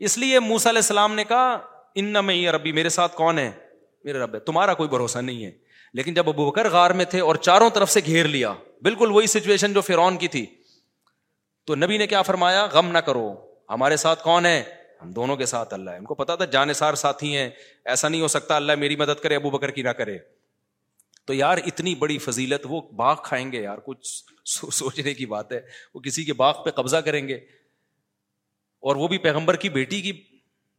اس 0.00 0.18
لیے 0.18 0.40
موسا 0.40 0.70
علیہ 0.70 0.78
السلام 0.78 1.14
نے 1.14 1.24
کہا، 1.24 1.58
ان 1.94 2.16
میں 2.24 2.48
ربی، 2.48 2.72
میرے 2.72 2.88
ساتھ 2.88 3.16
کون 3.16 3.38
ہے؟ 3.38 3.50
میرے 4.08 4.18
رب 4.18 4.34
ہے، 4.34 4.40
تمہارا 4.40 4.74
کوئی 4.74 4.88
بھروسہ 4.88 5.18
نہیں 5.18 5.44
ہے۔ 5.44 5.50
لیکن 5.92 6.14
جب 6.14 6.28
ابو 6.28 6.50
بکر 6.50 6.68
غار 6.68 6.90
میں 6.90 7.04
تھے 7.04 7.20
اور 7.20 7.36
چاروں 7.36 7.70
طرف 7.70 7.90
سے 7.90 8.00
گھیر 8.06 8.28
لیا، 8.28 8.54
بالکل 8.82 9.10
وہی 9.10 9.26
سچویشن 9.26 9.72
جو 9.72 9.80
فرون 9.80 10.16
کی 10.16 10.28
تھی، 10.28 10.46
تو 11.64 11.74
نبی 11.74 11.98
نے 11.98 12.06
کیا 12.06 12.22
فرمایا؟ 12.22 12.66
غم 12.66 12.88
نہ 12.88 12.98
کرو، 12.98 13.54
ہمارے 13.70 13.96
ساتھ 13.96 14.24
کون 14.24 14.46
ہے؟ 14.46 14.62
ہم 15.02 15.12
دونوں 15.12 15.36
کے 15.36 15.46
ساتھ 15.46 15.74
اللہ 15.74 15.90
ہے۔ 15.90 15.96
ان 15.96 16.04
کو 16.04 16.14
پتا 16.14 16.34
تھا 16.34 16.44
جانے 16.44 16.72
سار 16.72 16.94
ساتھی 16.94 17.36
ہیں، 17.36 17.50
ایسا 17.84 18.08
نہیں 18.08 18.20
ہو 18.20 18.28
سکتا 18.28 18.56
اللہ 18.56 18.74
میری 18.74 18.96
مدد 18.96 19.22
کرے، 19.22 19.36
ابو 19.36 19.50
بکر 19.50 19.70
کی 19.70 19.82
نہ 19.82 19.88
کرے۔ 19.88 20.18
تو 21.24 21.34
یار 21.34 21.58
اتنی 21.66 21.94
بڑی 21.94 22.18
فضیلت، 22.18 22.66
وہ 22.68 22.80
باغ 22.80 23.16
کھائیں 23.22 23.52
گے 23.52 23.62
یار، 23.62 23.78
کچھ 23.78 24.24
سوچنے 24.74 25.14
کی 25.14 25.26
بات 25.26 25.52
ہے۔ 25.52 25.60
وہ 25.94 26.00
کسی 26.00 26.24
کے 26.24 26.32
باغ 26.32 26.64
پہ 26.64 26.70
قبضہ 26.70 26.96
کریں 26.96 27.28
گے۔ 27.28 27.34
اور 28.80 28.96
وہ 28.96 29.08
بھی 29.08 29.18
پیغمبر 29.18 29.56
کی 29.56 29.68
بیٹی 29.68 30.00
کی 30.00 30.37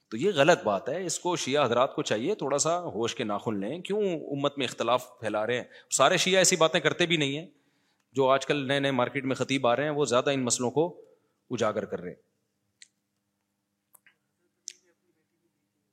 تو 0.10 0.18
یہ 0.18 0.31
غلط 0.36 0.64
بات 0.64 0.90
ہے، 0.90 1.06
اس 1.06 1.19
کو 1.19 1.36
شیعہ 1.36 1.65
حضرات 1.65 1.95
کو 1.95 2.02
چاہیے 2.02 2.36
تھوڑا 2.36 2.57
سا 2.57 2.80
ہوش 2.80 3.15
کے 3.15 3.23
ناخن 3.23 3.60
لیں۔ 3.60 3.80
کیوں 3.80 4.02
امت 4.19 4.57
میں 4.57 4.65
اختلاف 4.65 5.19
پھیلا 5.19 5.48
رہے 5.48 5.57
ہیں؟ 5.57 5.64
سارے 5.91 6.18
شیعہ 6.18 6.38
ایسی 6.38 6.56
باتیں 6.56 6.80
کرتے 6.80 7.06
بھی 7.06 7.18
نہیں 7.18 7.38
ہیں۔ 7.38 7.48
جو 8.11 8.30
آج 8.30 8.45
کل 8.45 8.68
نئے 8.68 8.80
نئے 8.80 8.91
مارکیٹ 8.91 9.23
میں 9.23 9.36
خطیب 9.36 9.68
آ 9.68 9.76
رہے 9.76 9.84
ہیں، 9.84 9.90
وہ 9.90 10.06
زیادہ 10.06 10.30
ان 10.30 10.45
مسئلوں 10.45 10.72
کو 10.72 11.06
اجاگر 11.49 11.86
کر 11.86 11.99
رہے 11.99 12.10
ہیں۔ 12.10 12.15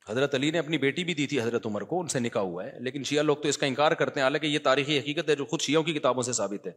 حضرت 0.09 0.35
علی 0.35 0.51
نے 0.51 0.59
اپنی 0.59 0.79
بیٹی 0.79 1.05
بھی 1.05 1.15
دی 1.15 1.27
تھی 1.27 1.41
حضرت 1.41 1.67
عمر 1.67 1.81
کو، 1.81 2.01
ان 2.01 2.09
سے 2.09 2.21
نکاح 2.21 2.43
ہوا 2.43 2.65
ہے۔ 2.65 2.81
لیکن 2.81 3.05
شیعہ 3.05 3.23
لوگ 3.23 3.37
تو 3.37 3.49
اس 3.49 3.59
کا 3.59 3.67
انکار 3.67 3.93
کرتے 3.93 4.21
ہیں۔ 4.21 4.25
حالانکہ 4.25 4.47
یہ 4.47 4.59
تاریخی 4.59 4.99
حقیقت 4.99 5.31
ہے، 5.31 5.37
جو 5.37 5.45
خود 5.45 5.61
شیعوں 5.61 5.83
کی 5.83 5.93
کتابوں 5.93 6.23
سے 6.23 6.33
ثابت 6.33 6.67
ہے۔ 6.67 6.73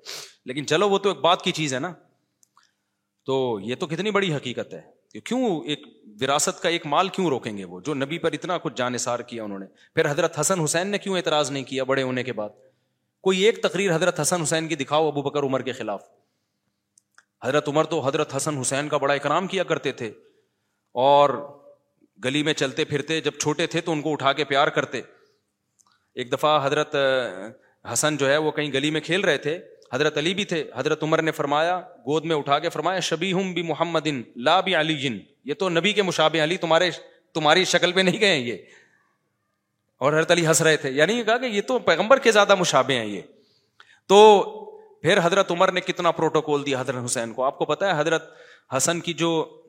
لیکن 0.45 0.67
چلو، 0.67 0.89
وہ 0.89 0.99
تو 0.99 1.09
ایک 1.09 1.17
بات 1.17 1.41
کی 1.41 1.51
چیز 1.51 1.73
ہے 1.73 1.79
نا۔ 1.79 1.93
تو 3.25 3.59
یہ 3.61 3.75
تو 3.75 3.87
کتنی 3.87 4.11
بڑی 4.11 4.35
حقیقت 4.35 4.73
ہے۔ 4.73 4.98
کیوں 5.13 5.61
ایک 5.65 5.87
وراثت 6.21 6.61
کا 6.61 6.69
ایک 6.69 6.85
مال 6.85 7.07
کیوں 7.09 7.27
روکیں 7.27 7.57
گے 7.57 7.65
وہ 7.65 7.79
جو 7.79 7.93
نبی 7.93 8.17
پر 8.17 8.31
اتنا 8.31 8.57
کچھ 8.57 8.73
جانصار 8.75 9.19
کیا 9.19 9.43
انہوں 9.43 9.59
نے؟ 9.59 9.65
پھر 9.95 10.11
حضرت 10.11 10.39
حسن 10.39 10.61
حسین 10.61 10.87
نے 10.87 10.97
کیوں 10.97 11.17
اعتراض 11.17 11.51
نہیں 11.51 11.63
کیا 11.63 11.83
بڑے 11.83 12.03
ہونے 12.03 12.23
کے 12.23 12.33
بعد؟ 12.33 12.49
کوئی 13.21 13.39
ایک 13.39 13.63
تقریر 13.63 13.95
حضرت 13.95 14.19
حسن 14.19 14.41
حسین 14.41 14.67
کی 14.67 14.75
دکھاؤ 14.75 15.07
ابو 15.07 15.21
بکر 15.21 15.43
عمر 15.43 15.61
کے 15.61 15.71
خلاف۔ 15.71 16.03
حضرت 17.43 17.67
عمر 17.67 17.83
تو 17.83 18.07
حضرت 18.07 18.35
حسن 18.35 18.57
حسین 18.57 18.89
کا 18.89 18.97
بڑا 18.97 19.13
اکرام 19.13 19.47
کیا 19.47 19.63
کرتے 19.63 19.91
تھے 19.91 20.07
اور 20.91 21.29
گلی 22.23 22.43
میں 22.43 22.53
چلتے 22.53 22.85
پھرتے 22.85 23.21
جب 23.21 23.31
چھوٹے 23.31 23.67
تھے 23.67 23.81
تو 23.81 23.91
ان 23.91 24.01
کو 24.01 24.11
اٹھا 24.11 24.33
کے 24.33 24.43
پیار 24.43 24.67
کرتے۔ 24.67 25.01
ایک 26.15 26.31
دفعہ 26.31 26.65
حضرت 26.65 26.95
حسن 27.93 28.17
جو 28.17 28.29
ہے 28.29 28.37
وہ 28.37 28.51
کہیں 28.51 28.73
گلی 28.73 28.91
میں 28.91 29.01
کھیل 29.01 29.21
رہے 29.21 29.37
تھے۔ 29.37 29.59
حضرت 29.93 30.17
علی 30.17 30.33
بھی 30.33 30.45
تھے، 30.45 30.71
حضرت 30.75 31.03
عمر 31.03 31.21
نے 31.21 31.31
فرمایا، 31.31 31.79
گود 31.79 32.25
میں 32.25 32.35
اٹھا 32.35 32.59
کے 32.59 32.69
فرمایا 32.69 32.99
شبی 32.99 33.33
ہوں 33.33 33.53
بھی 33.53 33.61
محمد 33.61 34.07
لا 34.35 34.61
بھی 34.61 34.75
علی 34.75 34.97
جن 34.97 35.17
یہ 35.45 35.53
تو 35.53 35.69
نبی 35.69 35.93
کے 35.93 36.01
مشابے 36.01 36.43
علی 36.43 36.57
تمہارے، 36.57 36.89
تمہاری 37.33 37.65
شکل 37.65 37.91
پہ 37.91 37.99
نہیں 37.99 38.19
گئے 38.19 38.29
ہیں 38.29 38.39
یہ۔ 38.39 38.57
اور 39.97 40.13
حضرت 40.13 40.31
علی 40.31 40.47
ہنس 40.47 40.61
رہے 40.61 40.77
تھے۔ 40.77 40.89
یعنی 40.91 41.13
یہ 41.13 41.23
کہا 41.23 41.37
کہ 41.37 41.45
یہ 41.45 41.61
تو 41.61 41.79
پیغمبر 41.79 42.19
کے 42.19 42.31
زیادہ 42.31 42.55
مشابے 42.55 42.95
ہیں 42.95 43.05
یہ۔ 43.05 43.21
تو 44.07 44.41
پھر 45.01 45.19
حضرت 45.23 45.51
عمر 45.51 45.71
نے 45.71 45.81
کتنا 45.81 46.11
پروٹوکول 46.11 46.65
دیا 46.65 46.81
حضرت 46.81 47.05
حسین 47.05 47.33
کو؟ 47.33 47.43
آپ 47.43 47.57
کو 47.57 47.65
پتا 47.65 47.95
ہے، 47.95 48.01
حضرت 48.01 48.33
حسن 48.77 48.99
کی 48.99 49.13
جو 49.13 49.61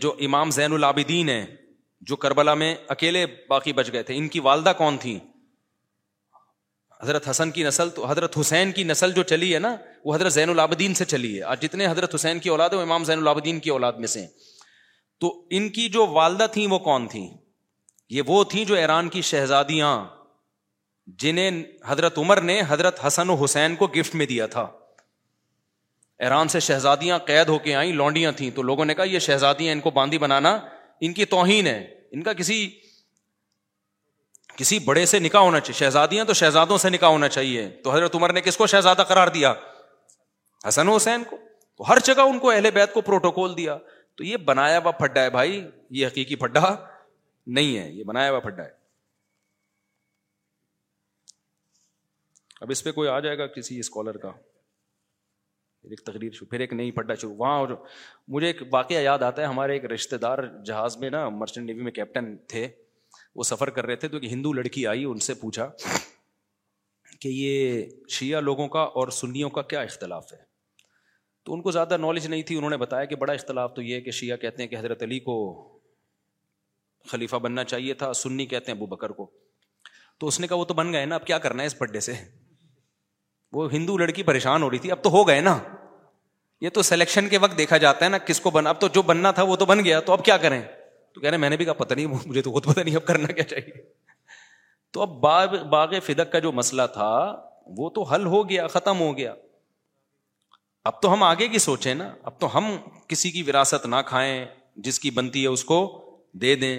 جو 0.00 0.14
امام 0.20 0.50
زین 0.50 0.72
العابدین 0.72 1.28
ہیں، 1.28 1.46
جو 2.00 2.16
کربلا 2.16 2.54
میں 2.54 2.74
اکیلے 2.88 3.26
باقی 3.48 3.72
بچ 3.72 3.92
گئے 3.92 4.02
تھے، 4.02 4.16
ان 4.16 4.28
کی 4.28 4.40
والدہ 4.40 4.72
کون 4.78 4.98
تھی 4.98 5.18
حضرت 7.02 7.28
حسن 7.28 7.50
کی 7.50 7.62
نسل 7.62 7.90
تو 7.90 8.10
حضرت 8.10 8.38
حسین 8.38 8.72
کی 8.72 8.84
نسل 8.84 9.12
جو 9.12 9.22
چلی 9.22 9.54
ہے 9.54 9.58
نا، 9.58 9.76
وہ 10.04 10.14
حضرت 10.14 10.32
زین 10.32 10.50
العابدین 10.50 10.94
سے 10.94 11.04
چلی 11.04 11.38
ہے۔ 11.38 11.42
آج 11.42 11.62
جتنے 11.62 11.86
حضرت 11.86 12.14
حسین 12.14 12.38
کی 12.38 12.48
اولاد 12.48 12.70
ہے 12.70 12.76
وہ 12.76 12.82
امام 12.82 13.04
زین 13.04 13.18
العابدین 13.18 13.60
کی 13.60 13.70
اولاد 13.70 13.92
میں 13.92 14.06
سے 14.06 14.26
تو 15.20 15.46
ان 15.50 15.68
کی 15.68 15.88
جو 15.88 16.06
والدہ 16.06 16.46
تھیں، 16.52 16.66
وہ 16.66 16.78
کون 16.78 17.08
تھیں؟ 17.08 17.28
یہ 18.10 18.22
وہ 18.26 18.44
تھیں 18.44 18.64
جو 18.64 18.74
ایران 18.74 19.08
کی 19.08 19.22
شہزادیاں، 19.22 20.04
جنہیں 21.06 21.62
حضرت 21.86 22.18
عمر 22.18 22.40
نے 22.40 22.62
حضرت 22.68 23.06
حسن 23.06 23.30
و 23.30 23.34
حسین 23.34 23.76
کو 23.76 23.86
گفٹ 23.86 24.14
میں 24.14 24.26
دیا 24.26 24.46
تھا۔ 24.46 24.66
ایران 26.18 26.48
سے 26.48 26.60
شہزادیاں 26.60 27.18
قید 27.18 27.48
ہو 27.48 27.58
کے 27.58 27.74
آئیں، 27.74 27.92
لونڈیاں 27.92 28.32
تھیں۔ 28.32 28.50
تو 28.50 28.62
لوگوں 28.62 28.84
نے 28.84 28.94
کہا، 28.94 29.04
یہ 29.04 29.18
شہزادیاں 29.18 29.72
ان 29.72 29.80
کو 29.80 29.90
باندھی 29.90 30.18
بنانا 30.18 30.58
ان 31.00 31.12
کی 31.12 31.24
توہین 31.24 31.66
ہے۔ 31.66 31.94
ان 32.12 32.22
کا 32.22 32.32
کسی 32.32 32.70
کسی 34.56 34.78
بڑے 34.78 35.06
سے 35.06 35.18
نکاح 35.18 35.40
ہونا 35.40 35.60
چاہیے، 35.60 35.78
شہزادیاں 35.78 36.24
تو 36.24 36.32
شہزادوں 36.32 36.78
سے 36.78 36.90
نکاح 36.90 37.08
ہونا 37.08 37.28
چاہیے۔ 37.28 37.68
تو 37.68 37.90
حضرت 37.90 38.14
عمر 38.14 38.32
نے 38.32 38.40
کس 38.40 38.56
کو 38.56 38.66
شہزادہ 38.66 39.04
قرار 39.08 39.28
دیا؟ 39.28 39.54
حسن 40.68 40.88
حسین 40.88 41.24
کو۔ 41.24 41.38
تو 41.76 41.92
ہر 41.92 41.98
جگہ 42.04 42.20
ان 42.20 42.38
کو 42.38 42.50
اہل 42.50 42.70
بیت 42.74 42.94
کو 42.94 43.00
پروٹوکول 43.00 43.56
دیا۔ 43.56 43.78
تو 44.14 44.24
یہ 44.24 44.36
بنایا 44.36 44.78
ہوا 44.78 44.90
پھڈا 44.90 45.22
ہے 45.22 45.30
بھائی، 45.30 45.70
یہ 45.90 46.06
حقیقی 46.06 46.36
پھڈا 46.36 46.74
نہیں 47.46 47.78
ہے، 47.78 47.90
یہ 47.90 48.04
بنایا 48.04 48.30
ہوا 48.30 48.40
پھڈا 48.40 48.64
ہے۔ 48.64 48.70
اب 52.60 52.70
اس 52.70 52.84
پہ 52.84 52.92
کوئی 52.92 53.08
آ 53.08 53.20
جائے 53.20 53.38
گا 53.38 53.46
کسی 53.46 53.78
اسکالر 53.78 54.16
کا۔ 54.16 54.30
پھر 55.82 55.90
ایک 55.90 56.02
تقریر 56.04 56.32
شروع، 56.32 56.50
پھر 56.50 56.60
ایک 56.60 56.72
نئی 56.72 56.90
پڈا 56.90 57.14
شروع۔ 57.14 57.34
وہاں 57.36 57.66
مجھے 58.28 58.46
ایک 58.46 58.62
واقعہ 58.72 58.96
یاد 58.96 59.18
آتا 59.18 59.42
ہے، 59.42 59.46
ہمارے 59.46 59.72
ایک 59.72 59.84
رشتے 59.84 60.16
دار 60.16 60.38
جہاز 60.64 60.96
میں 60.96 61.10
نا، 61.10 61.28
مرچنٹ 61.28 61.66
نیوی 61.66 61.82
میں 61.82 61.92
کیپٹن 61.92 62.36
تھے۔ 62.36 62.68
وہ 63.34 63.42
سفر 63.42 63.70
کر 63.70 63.86
رہے 63.86 63.96
تھے 63.96 64.08
تو 64.08 64.16
ایک 64.16 64.32
ہندو 64.32 64.52
لڑکی 64.52 64.86
آئی، 64.86 65.04
ان 65.04 65.18
سے 65.18 65.34
پوچھا 65.34 65.70
کہ 67.20 67.28
یہ 67.28 67.84
شیعہ 68.08 68.40
لوگوں 68.40 68.68
کا 68.68 68.80
اور 68.80 69.08
سنیوں 69.08 69.50
کا 69.50 69.62
کیا 69.62 69.80
اختلاف 69.80 70.32
ہے؟ 70.32 70.38
تو 71.44 71.54
ان 71.54 71.62
کو 71.62 71.70
زیادہ 71.70 71.96
نالج 71.96 72.26
نہیں 72.26 72.42
تھی، 72.42 72.56
انہوں 72.56 72.70
نے 72.70 72.76
بتایا 72.76 73.04
کہ 73.04 73.16
بڑا 73.16 73.32
اختلاف 73.32 73.74
تو 73.74 73.82
یہ 73.82 74.00
کہ 74.00 74.10
شیعہ 74.10 74.36
کہتے 74.36 74.62
ہیں 74.62 74.70
کہ 74.70 74.76
حضرت 74.76 75.02
علی 75.02 75.18
کو 75.18 75.68
خلیفہ 77.06 77.36
بننا 77.36 77.64
چاہیے 77.64 77.94
تھا، 77.94 78.12
سنی 78.12 78.46
کہتے 78.46 78.72
ہیں 78.72 78.78
ابو 78.78 78.86
بکر 78.86 79.10
کو۔ 79.10 79.30
تو 80.18 80.26
اس 80.26 80.40
نے 80.40 80.46
کہا 80.46 80.56
وہ 80.56 80.64
تو 80.64 80.74
بن 80.74 80.92
گئے 80.92 81.06
نا، 81.06 81.14
اب 81.14 81.26
کیا 81.26 81.38
کرنا 81.38 81.62
ہے 81.62 81.66
اس 81.66 81.78
پڈے 81.78 82.00
سے؟ 82.00 82.12
وہ 83.52 83.72
ہندو 83.72 83.98
لڑکی 83.98 84.22
پریشان 84.22 84.62
ہو 84.62 84.70
رہی 84.70 84.78
تھی، 84.78 84.92
اب 84.92 85.02
تو 85.02 85.10
ہو 85.10 85.28
گئے 85.28 85.40
نا۔ 85.40 85.58
یہ 86.60 86.70
تو 86.70 86.82
سلیکشن 86.82 87.28
کے 87.28 87.38
وقت 87.38 87.58
دیکھا 87.58 87.76
جاتا 87.76 88.04
ہے 88.04 88.10
نا، 88.10 88.18
کس 88.18 88.40
کو 88.40 88.50
بنا 88.50 88.70
اب 88.70 88.80
تو 88.80 88.88
جو 88.88 89.02
بننا 89.02 89.30
تھا 89.30 89.42
وہ 89.42 89.56
تو 89.56 89.64
بن 89.64 89.84
گیا، 89.84 90.00
تو 90.00 90.12
اب 90.12 90.24
کیا 90.24 90.36
کریں؟ 90.36 90.62
تو 91.14 91.20
کہہ 91.20 91.30
رہے 91.30 91.36
میں 91.36 91.50
نے 91.50 91.56
بھی 91.56 91.64
کہا، 91.64 91.72
پتہ 91.72 91.94
نہیں، 91.94 92.06
مجھے 92.06 92.42
تو 92.42 92.52
خود 92.52 92.66
پتہ 92.66 92.80
نہیں 92.80 92.96
اب 92.96 93.04
کرنا 93.04 93.26
کیا 93.26 93.44
چاہیے. 93.44 93.72
تو 94.90 95.02
اب 95.02 95.08
باغ 95.08 95.56
باغ 95.56 95.92
فدق 96.04 96.32
کا 96.32 96.38
جو 96.38 96.52
مسئلہ 96.52 96.82
تھا، 96.92 97.44
وہ 97.66 97.90
تو 97.90 98.02
حل 98.02 98.26
ہو 98.26 98.48
گیا، 98.48 98.66
ختم 98.66 99.00
ہو 99.00 99.16
گیا۔ 99.16 99.34
اب 100.84 101.02
تو 101.02 101.12
ہم 101.12 101.22
آگے 101.22 101.48
کی 101.48 101.58
سوچیں 101.58 101.94
نا، 101.94 102.14
اب 102.22 102.38
تو 102.38 102.58
ہم 102.58 102.76
کسی 103.08 103.30
کی 103.30 103.42
وراثت 103.42 103.86
نہ 103.86 103.96
کھائیں، 104.06 104.46
جس 104.76 105.00
کی 105.00 105.10
بنتی 105.10 105.42
ہے 105.42 105.48
اس 105.48 105.64
کو 105.64 106.08
دے 106.32 106.54
دیں۔ 106.54 106.78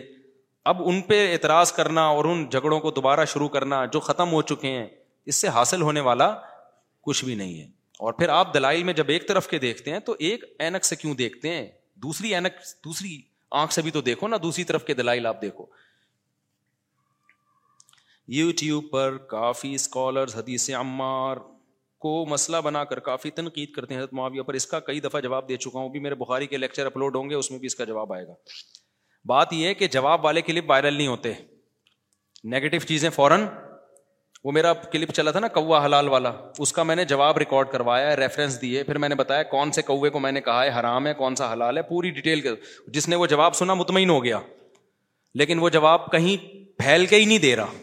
اب 0.65 0.81
ان 0.85 1.01
پہ 1.01 1.33
اعتراض 1.33 1.71
کرنا 1.71 2.05
اور 2.05 2.25
ان 2.25 2.49
جھگڑوں 2.49 2.79
کو 2.79 2.91
دوبارہ 2.91 3.25
شروع 3.25 3.47
کرنا 3.47 3.85
جو 3.85 3.99
ختم 3.99 4.31
ہو 4.31 4.41
چکے 4.41 4.67
ہیں، 4.67 4.87
اس 5.25 5.35
سے 5.35 5.47
حاصل 5.47 5.81
ہونے 5.81 5.99
والا 5.99 6.35
کچھ 7.01 7.25
بھی 7.25 7.35
نہیں 7.35 7.59
ہے۔ 7.59 7.65
اور 7.99 8.13
پھر 8.13 8.29
آپ 8.29 8.53
دلائل 8.53 8.83
میں 8.83 8.93
جب 8.93 9.05
ایک 9.07 9.27
طرف 9.27 9.47
کے 9.47 9.59
دیکھتے 9.59 9.91
ہیں، 9.91 9.99
تو 9.99 10.15
ایک 10.19 10.43
اینک 10.59 10.85
سے 10.85 10.95
کیوں 10.95 11.15
دیکھتے 11.15 11.49
ہیں؟ 11.49 11.67
دوسری 11.95 12.33
اینک 12.33 12.53
دوسری 12.85 13.21
آنکھ 13.53 13.73
سے 13.73 13.81
بھی 13.81 13.91
تو 13.91 14.01
دیکھو 14.01 14.27
نا، 14.27 14.37
دوسری 14.43 14.63
طرف 14.63 14.85
کے 14.85 14.93
دلائل 14.93 15.25
آپ 15.25 15.41
دیکھو۔ 15.41 15.65
یو 18.27 18.51
ٹیوب 18.59 18.85
پر 18.91 19.17
کافی 19.17 19.73
اسکالر 19.73 20.25
حدیث 20.35 20.69
عمار 20.69 21.37
کو 21.99 22.25
مسئلہ 22.25 22.57
بنا 22.57 22.83
کر 22.83 22.99
کافی 22.99 23.31
تنقید 23.31 23.71
کرتے 23.71 23.93
ہیں۔ 23.93 24.01
حضرت 24.01 24.13
معاویہ 24.13 24.41
پر 24.41 24.53
اس 24.53 24.65
کا 24.65 24.79
کئی 24.79 24.99
دفعہ 24.99 25.21
جواب 25.21 25.49
دے 25.49 25.57
چکا 25.57 25.79
ہوں۔ 25.79 25.89
بھی 25.89 25.99
میرے 25.99 26.15
بخاری 26.15 26.47
کے 26.47 26.57
لیکچر 26.57 26.85
اپلوڈ 26.85 27.15
ہوں 27.15 27.29
گے، 27.29 27.35
اس 27.35 27.51
میں 27.51 27.59
بھی 27.59 27.65
اس 27.65 27.75
کا 27.75 27.83
جواب 27.83 28.13
آئے 28.13 28.27
گا۔ 28.27 28.33
بات 29.25 29.53
یہ 29.53 29.67
ہے 29.67 29.73
کہ 29.73 29.87
جواب 29.87 30.25
والے 30.25 30.41
کلپ 30.41 30.69
وائرل 30.69 30.93
نہیں 30.93 31.07
ہوتے۔ 31.07 31.33
نیگیٹو 32.43 32.87
چیزیں 32.87 33.09
فوراً 33.09 33.47
وہ 34.43 34.51
میرا 34.51 34.73
کلپ 34.73 35.11
چلا 35.11 35.31
تھا 35.31 35.39
نا 35.39 35.47
کوا 35.47 35.85
حلال 35.85 36.07
والا، 36.07 36.31
اس 36.59 36.73
کا 36.73 36.83
میں 36.83 36.95
نے 36.95 37.05
جواب 37.05 37.37
ریکارڈ 37.37 37.69
کروایا 37.71 38.07
ہے 38.07 38.15
ریفرنس 38.15 38.61
دیے، 38.61 38.83
پھر 38.83 38.97
میں 38.97 39.09
نے 39.09 39.15
بتایا 39.15 39.43
کون 39.43 39.71
سے 39.71 39.81
کوے 39.81 40.09
کو 40.09 40.19
میں 40.19 40.31
نے 40.31 40.41
کہا 40.41 40.63
ہے 40.63 40.79
حرام 40.79 41.07
ہے، 41.07 41.13
کون 41.13 41.35
سا 41.35 41.53
حلال 41.53 41.77
ہے، 41.77 41.81
پوری 41.81 42.09
ڈیٹیل 42.09 42.55
جس 42.87 43.09
نے 43.09 43.15
وہ 43.15 43.25
جواب 43.25 43.55
سنا 43.55 43.73
مطمئن 43.73 44.09
ہو 44.09 44.23
گیا۔ 44.23 44.39
لیکن 45.35 45.59
وہ 45.59 45.69
جواب 45.69 46.11
کہیں 46.11 46.55
پھیل 46.77 47.05
کے 47.05 47.15
ہی 47.15 47.25
نہیں 47.25 47.39
دے 47.39 47.55
رہا۔ 47.55 47.73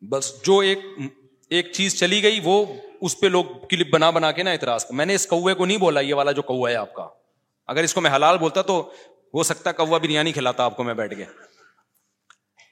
بس 0.00 0.42
جو 0.42 0.58
ایک 0.58 0.78
ایک 1.48 1.72
چیز 1.72 2.00
چلی 2.00 2.22
گئی، 2.22 2.40
وہ 2.44 2.66
اس 3.00 3.20
پہ 3.20 3.26
لوگ 3.26 3.44
کلپ 3.70 3.90
بنا 3.90 4.10
بنا 4.10 4.32
کے 4.32 4.42
نا 4.42 4.50
اعتراض 4.50 4.86
میں 4.90 5.06
نے 5.06 5.14
اس 5.14 5.26
کوے 5.26 5.54
کو 5.54 5.66
نہیں 5.66 5.78
بولا، 5.78 6.00
یہ 6.00 6.14
والا 6.14 6.32
جو 6.32 6.42
کوا 6.42 6.70
ہے 6.70 6.74
آپ 6.74 6.94
کا۔ 6.94 7.08
اگر 7.66 7.82
اس 7.82 7.94
کو 7.94 8.00
میں 8.00 8.10
حلال 8.10 8.38
بولتا 8.38 8.62
تو 8.62 8.90
ہو 9.34 9.42
سکتا 9.42 9.72
کوا 9.72 9.98
بریانی 9.98 10.32
کھلاتا 10.32 10.64
آپ 10.64 10.76
کو 10.76 10.82
میں 10.82 10.94
بیٹھ 10.94 11.14
گیا 11.14 11.26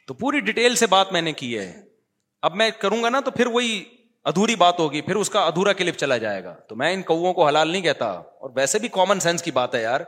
تو 0.08 0.14
پوری 0.14 0.40
ڈیٹیل 0.40 0.74
سے 0.74 0.86
بات 0.86 1.12
میں 1.12 1.22
نے 1.22 1.32
کی 1.32 1.58
ہے۔ 1.58 1.82
اب 2.42 2.54
میں 2.54 2.70
کروں 2.70 3.02
گا 3.02 3.08
نا 3.08 3.20
تو 3.20 3.30
پھر 3.30 3.46
وہی 3.46 3.84
ادھوری 4.24 4.56
بات 4.56 4.78
ہوگی، 4.78 5.00
پھر 5.00 5.16
اس 5.16 5.30
کا 5.30 5.40
ادھورا 5.40 5.72
کلپ 5.72 5.94
چلا 5.94 6.16
جائے 6.16 6.44
گا۔ 6.44 6.52
تو 6.52 6.76
میں 6.76 6.92
ان 6.92 7.02
کو 7.02 7.46
حلال 7.48 7.68
نہیں 7.68 7.82
کہتا۔ 7.82 8.06
اور 8.10 8.50
ویسے 8.54 8.78
بھی 8.78 8.88
کامن 8.88 9.20
سینس 9.20 9.42
کی 9.42 9.50
بات 9.50 9.74
ہے 9.74 9.82
یار۔ 9.82 10.00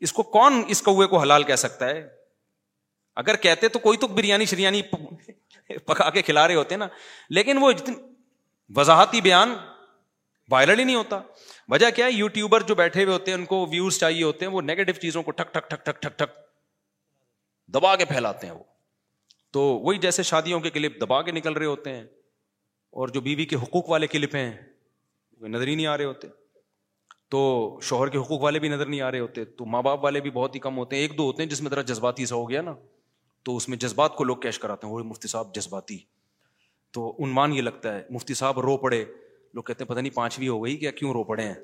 اس 0.00 0.12
کو 0.12 0.22
کون 0.22 0.62
اس 0.68 0.82
کوے 0.82 1.06
کو 1.06 1.18
حلال 1.18 1.42
کہہ 1.42 1.54
سکتا 1.54 1.86
ہے؟ 1.86 2.08
اگر 3.16 3.36
کہتے 3.36 3.68
تو 3.68 3.78
کوئی 3.78 3.98
تو 3.98 4.06
بریانی 4.06 4.44
شریانی 4.44 4.82
پکا 5.86 6.10
کے 6.10 6.22
کھلا 6.22 6.48
رہے 6.48 6.54
ہوتے 6.54 6.76
نا۔ 6.76 6.86
لیکن 7.30 7.58
وہ 7.60 7.72
وضاحتی 8.76 9.20
بیان 9.20 9.56
وائرل 10.50 10.78
ہی 10.78 10.84
نہیں 10.84 10.96
ہوتا۔ 10.96 11.20
وجہ 11.68 11.90
کیا 11.90 12.06
ہے؟ 12.06 12.12
یوٹیوبر 12.12 12.60
جو 12.60 12.74
بیٹھے 12.74 13.04
ہوئے 13.04 13.12
ہوتے 13.12 13.30
ہیں، 13.30 13.38
ان 13.38 13.44
کو 13.44 13.66
ویوز 13.70 13.98
چاہیے 13.98 14.24
ہوتے 14.24 14.44
ہیں، 14.44 14.52
وہ 14.52 14.62
نیگیٹو 14.62 14.92
چیزوں 14.92 15.22
کو 15.22 15.30
ٹھک 15.30 15.54
ٹھک 15.54 15.70
ٹھک 15.70 15.84
ٹھک 15.84 16.02
ٹھک 16.02 16.18
ٹھک 16.18 16.38
دبا 17.68 17.96
کے 17.96 18.04
پھیلاتے 18.04 18.46
ہیں 18.46 18.54
وہ۔ 18.54 18.62
تو 19.56 19.62
وہی 19.62 19.98
جیسے 19.98 20.22
شادیوں 20.22 20.60
کے 20.60 20.70
کلپ 20.70 21.00
دبا 21.00 21.22
کے 21.22 21.32
نکل 21.32 21.52
رہے 21.52 21.66
ہوتے 21.66 21.90
ہیں 21.90 22.02
اور 22.90 23.08
جو 23.08 23.20
بیوی 23.20 23.44
کے 23.44 23.56
حقوق 23.56 23.88
والے 23.88 24.06
کلپ 24.06 24.34
ہیں، 24.34 24.52
وہ 25.40 25.48
نظر 25.48 25.66
ہی 25.66 25.74
نہیں 25.74 25.86
آ 25.86 25.96
رہے 25.96 26.04
ہوتے۔ 26.04 26.28
تو 27.28 27.78
شوہر 27.82 28.08
کے 28.08 28.18
حقوق 28.18 28.40
والے 28.40 28.58
بھی 28.58 28.68
نظر 28.68 28.86
نہیں 28.86 29.00
آ 29.00 29.10
رہے 29.10 29.20
ہوتے، 29.20 29.44
تو 29.44 29.64
ماں 29.64 29.82
باپ 29.82 30.04
والے 30.04 30.20
بھی 30.20 30.30
بہت 30.30 30.54
ہی 30.54 30.60
کم 30.60 30.78
ہوتے 30.78 30.96
ہیں۔ 30.96 31.02
ایک 31.02 31.18
دو 31.18 31.22
ہوتے 31.22 31.42
ہیں 31.42 31.50
جس 31.50 31.60
میں 31.60 31.70
ذرا 31.70 31.82
جذباتی 31.82 32.26
سا 32.26 32.36
ہو 32.36 32.50
گیا 32.50 32.62
نا، 32.62 32.74
تو 33.42 33.56
اس 33.56 33.68
میں 33.68 33.76
جذبات 33.76 34.16
کو 34.16 34.24
لوگ 34.24 34.36
کیش 34.36 34.58
کراتے 34.58 34.86
ہیں، 34.86 34.94
وہ 34.94 34.98
مفتی 34.98 35.28
صاحب 35.28 35.54
جذباتی۔ 35.54 35.98
تو 36.90 37.16
عنوان 37.24 37.52
یہ 37.52 37.62
لگتا 37.62 37.94
ہے، 37.94 38.02
مفتی 38.10 38.34
صاحب 38.34 38.60
رو 38.60 38.76
پڑے۔ 38.76 39.04
لوگ 39.54 39.62
کہتے 39.62 39.84
ہیں، 39.84 39.88
پتہ 39.88 40.00
نہیں 40.00 40.14
پانچویں 40.14 40.48
ہو 40.48 40.64
گئی 40.64 40.76
کیا، 40.76 40.90
کیوں 40.90 41.12
رو 41.12 41.24
پڑے 41.24 41.42
ہیں؟ 41.42 41.54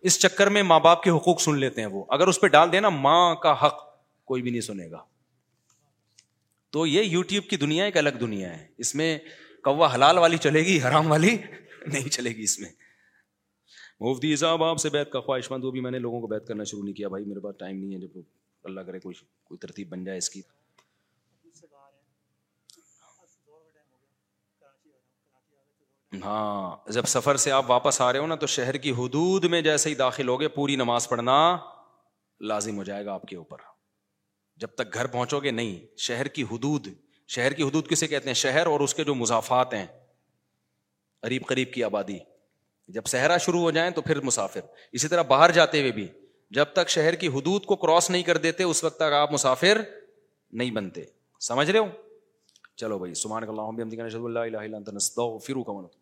اس 0.00 0.20
چکر 0.20 0.46
میں 0.46 0.62
ماں 0.62 0.80
باپ 0.80 1.02
کے 1.02 1.10
حقوق 1.10 1.40
سن 1.40 1.58
لیتے 1.58 1.80
ہیں 1.80 1.88
وہ۔ 1.88 2.04
اگر 2.08 2.26
اس 2.28 2.40
پہ 2.40 2.46
ڈال 2.46 2.72
دینا، 2.72 2.88
ماں 2.88 3.34
کا 3.34 3.66
حق 3.66 3.74
کوئی 4.24 4.42
بھی 4.42 4.50
نہیں 4.50 4.60
سنے 4.60 4.90
گا۔ 4.90 5.04
تو 6.70 6.86
یہ 6.86 7.02
یوٹیوب 7.02 7.44
کی 7.44 7.56
دنیا 7.56 7.84
ایک 7.84 7.96
الگ 7.96 8.10
دنیا 8.10 8.60
ہے۔ 8.60 8.68
اس 8.78 8.94
میں 8.94 9.18
کوا 9.64 9.94
حلال 9.94 10.18
والی 10.18 10.36
چلے 10.36 10.60
گی، 10.60 10.82
حرام 10.82 11.10
والی 11.10 11.36
نہیں 11.86 12.08
چلے 12.08 12.30
گی 12.30 12.42
اس 12.42 12.58
میں۔ 12.58 12.70
مفتی 14.00 14.36
صاحب، 14.36 14.64
آپ 14.64 14.78
سے 14.78 14.90
بیت 14.90 15.12
کا 15.12 15.20
خواہش 15.20 15.50
مند 15.50 15.64
وہ 15.64 15.70
بھی 15.70 15.80
میں 15.80 15.90
نے 15.90 15.98
لوگوں 15.98 16.20
کو 16.20 16.26
بیت 16.26 16.46
کرنا 16.46 16.64
شروع 16.64 16.82
نہیں 16.82 16.94
کیا۔ 16.94 17.08
بھائی، 17.08 17.24
میرے 17.24 17.40
پاس 17.40 17.56
ٹائم 17.58 17.76
نہیں 17.76 17.94
ہے۔ 17.94 17.98
جب 17.98 18.20
اللہ 18.64 18.80
کرے 18.80 19.00
کوئی 19.00 19.14
کوئی 19.44 19.58
ترتیب 19.58 19.88
بن 19.88 20.04
جائے 20.04 20.18
اس 20.18 20.30
کی۔ 20.30 20.42
ہاں 26.24 26.90
جب 26.90 27.04
سفر 27.04 27.36
سے 27.36 27.50
آپ 27.50 27.70
واپس 27.70 28.00
آ 28.00 28.12
رہے 28.12 28.18
ہو 28.18 28.26
نا، 28.26 28.34
تو 28.34 28.46
شہر 28.46 28.76
کی 28.76 28.90
حدود 28.90 29.44
میں 29.44 29.62
جیسے 29.62 29.90
ہی 29.90 29.94
داخل 29.94 30.28
ہوگے، 30.28 30.48
پوری 30.48 30.76
نماز 30.76 31.08
پڑھنا 31.08 31.58
لازم 32.40 32.76
ہو 32.76 32.84
جائے 32.84 33.04
گا 33.04 33.12
آپ 33.12 33.22
کے 33.22 33.36
اوپر۔ 33.36 33.69
جب 34.60 34.68
تک 34.68 34.94
گھر 34.94 35.06
پہنچو 35.06 35.40
گے 35.40 35.50
نہیں، 35.50 35.86
شہر 35.96 36.26
کی 36.26 36.42
حدود، 36.42 36.88
شہر 37.28 37.52
کی 37.52 37.62
حدود 37.62 37.88
کسے 37.88 38.06
کہتے 38.06 38.26
ہیں؟ 38.26 38.34
شہر 38.34 38.66
اور 38.66 38.80
اس 38.80 38.94
کے 38.94 39.04
جو 39.04 39.14
مضافات 39.14 39.74
ہیں، 39.74 39.86
قریب 41.20 41.46
قریب 41.46 41.72
کی 41.72 41.84
آبادی۔ 41.84 42.18
جب 42.88 43.02
صحرا 43.06 43.36
شروع 43.36 43.60
ہو 43.60 43.70
جائیں 43.70 43.90
تو 43.90 44.02
پھر 44.02 44.20
مسافر۔ 44.20 44.60
اسی 44.92 45.08
طرح 45.08 45.22
باہر 45.22 45.50
جاتے 45.50 45.80
ہوئے 45.80 45.92
بھی، 45.92 46.08
جب 46.50 46.64
تک 46.72 46.88
شہر 46.88 47.14
کی 47.14 47.28
حدود 47.28 47.64
کو 47.64 47.76
کراس 47.76 48.10
نہیں 48.10 48.22
کر 48.22 48.36
دیتے، 48.36 48.62
اس 48.62 48.84
وقت 48.84 48.96
تک 48.96 49.02
آپ 49.02 49.32
مسافر 49.32 49.80
نہیں 50.52 50.70
بنتے۔ 50.70 51.04
سمجھ 51.40 51.70
رہے 51.70 51.78
ہو؟ 51.78 51.86
چلو 52.76 52.98
بھائی 52.98 53.14
سمان 53.14 53.42
اللہ 53.42 54.38
اللہ 54.38 55.99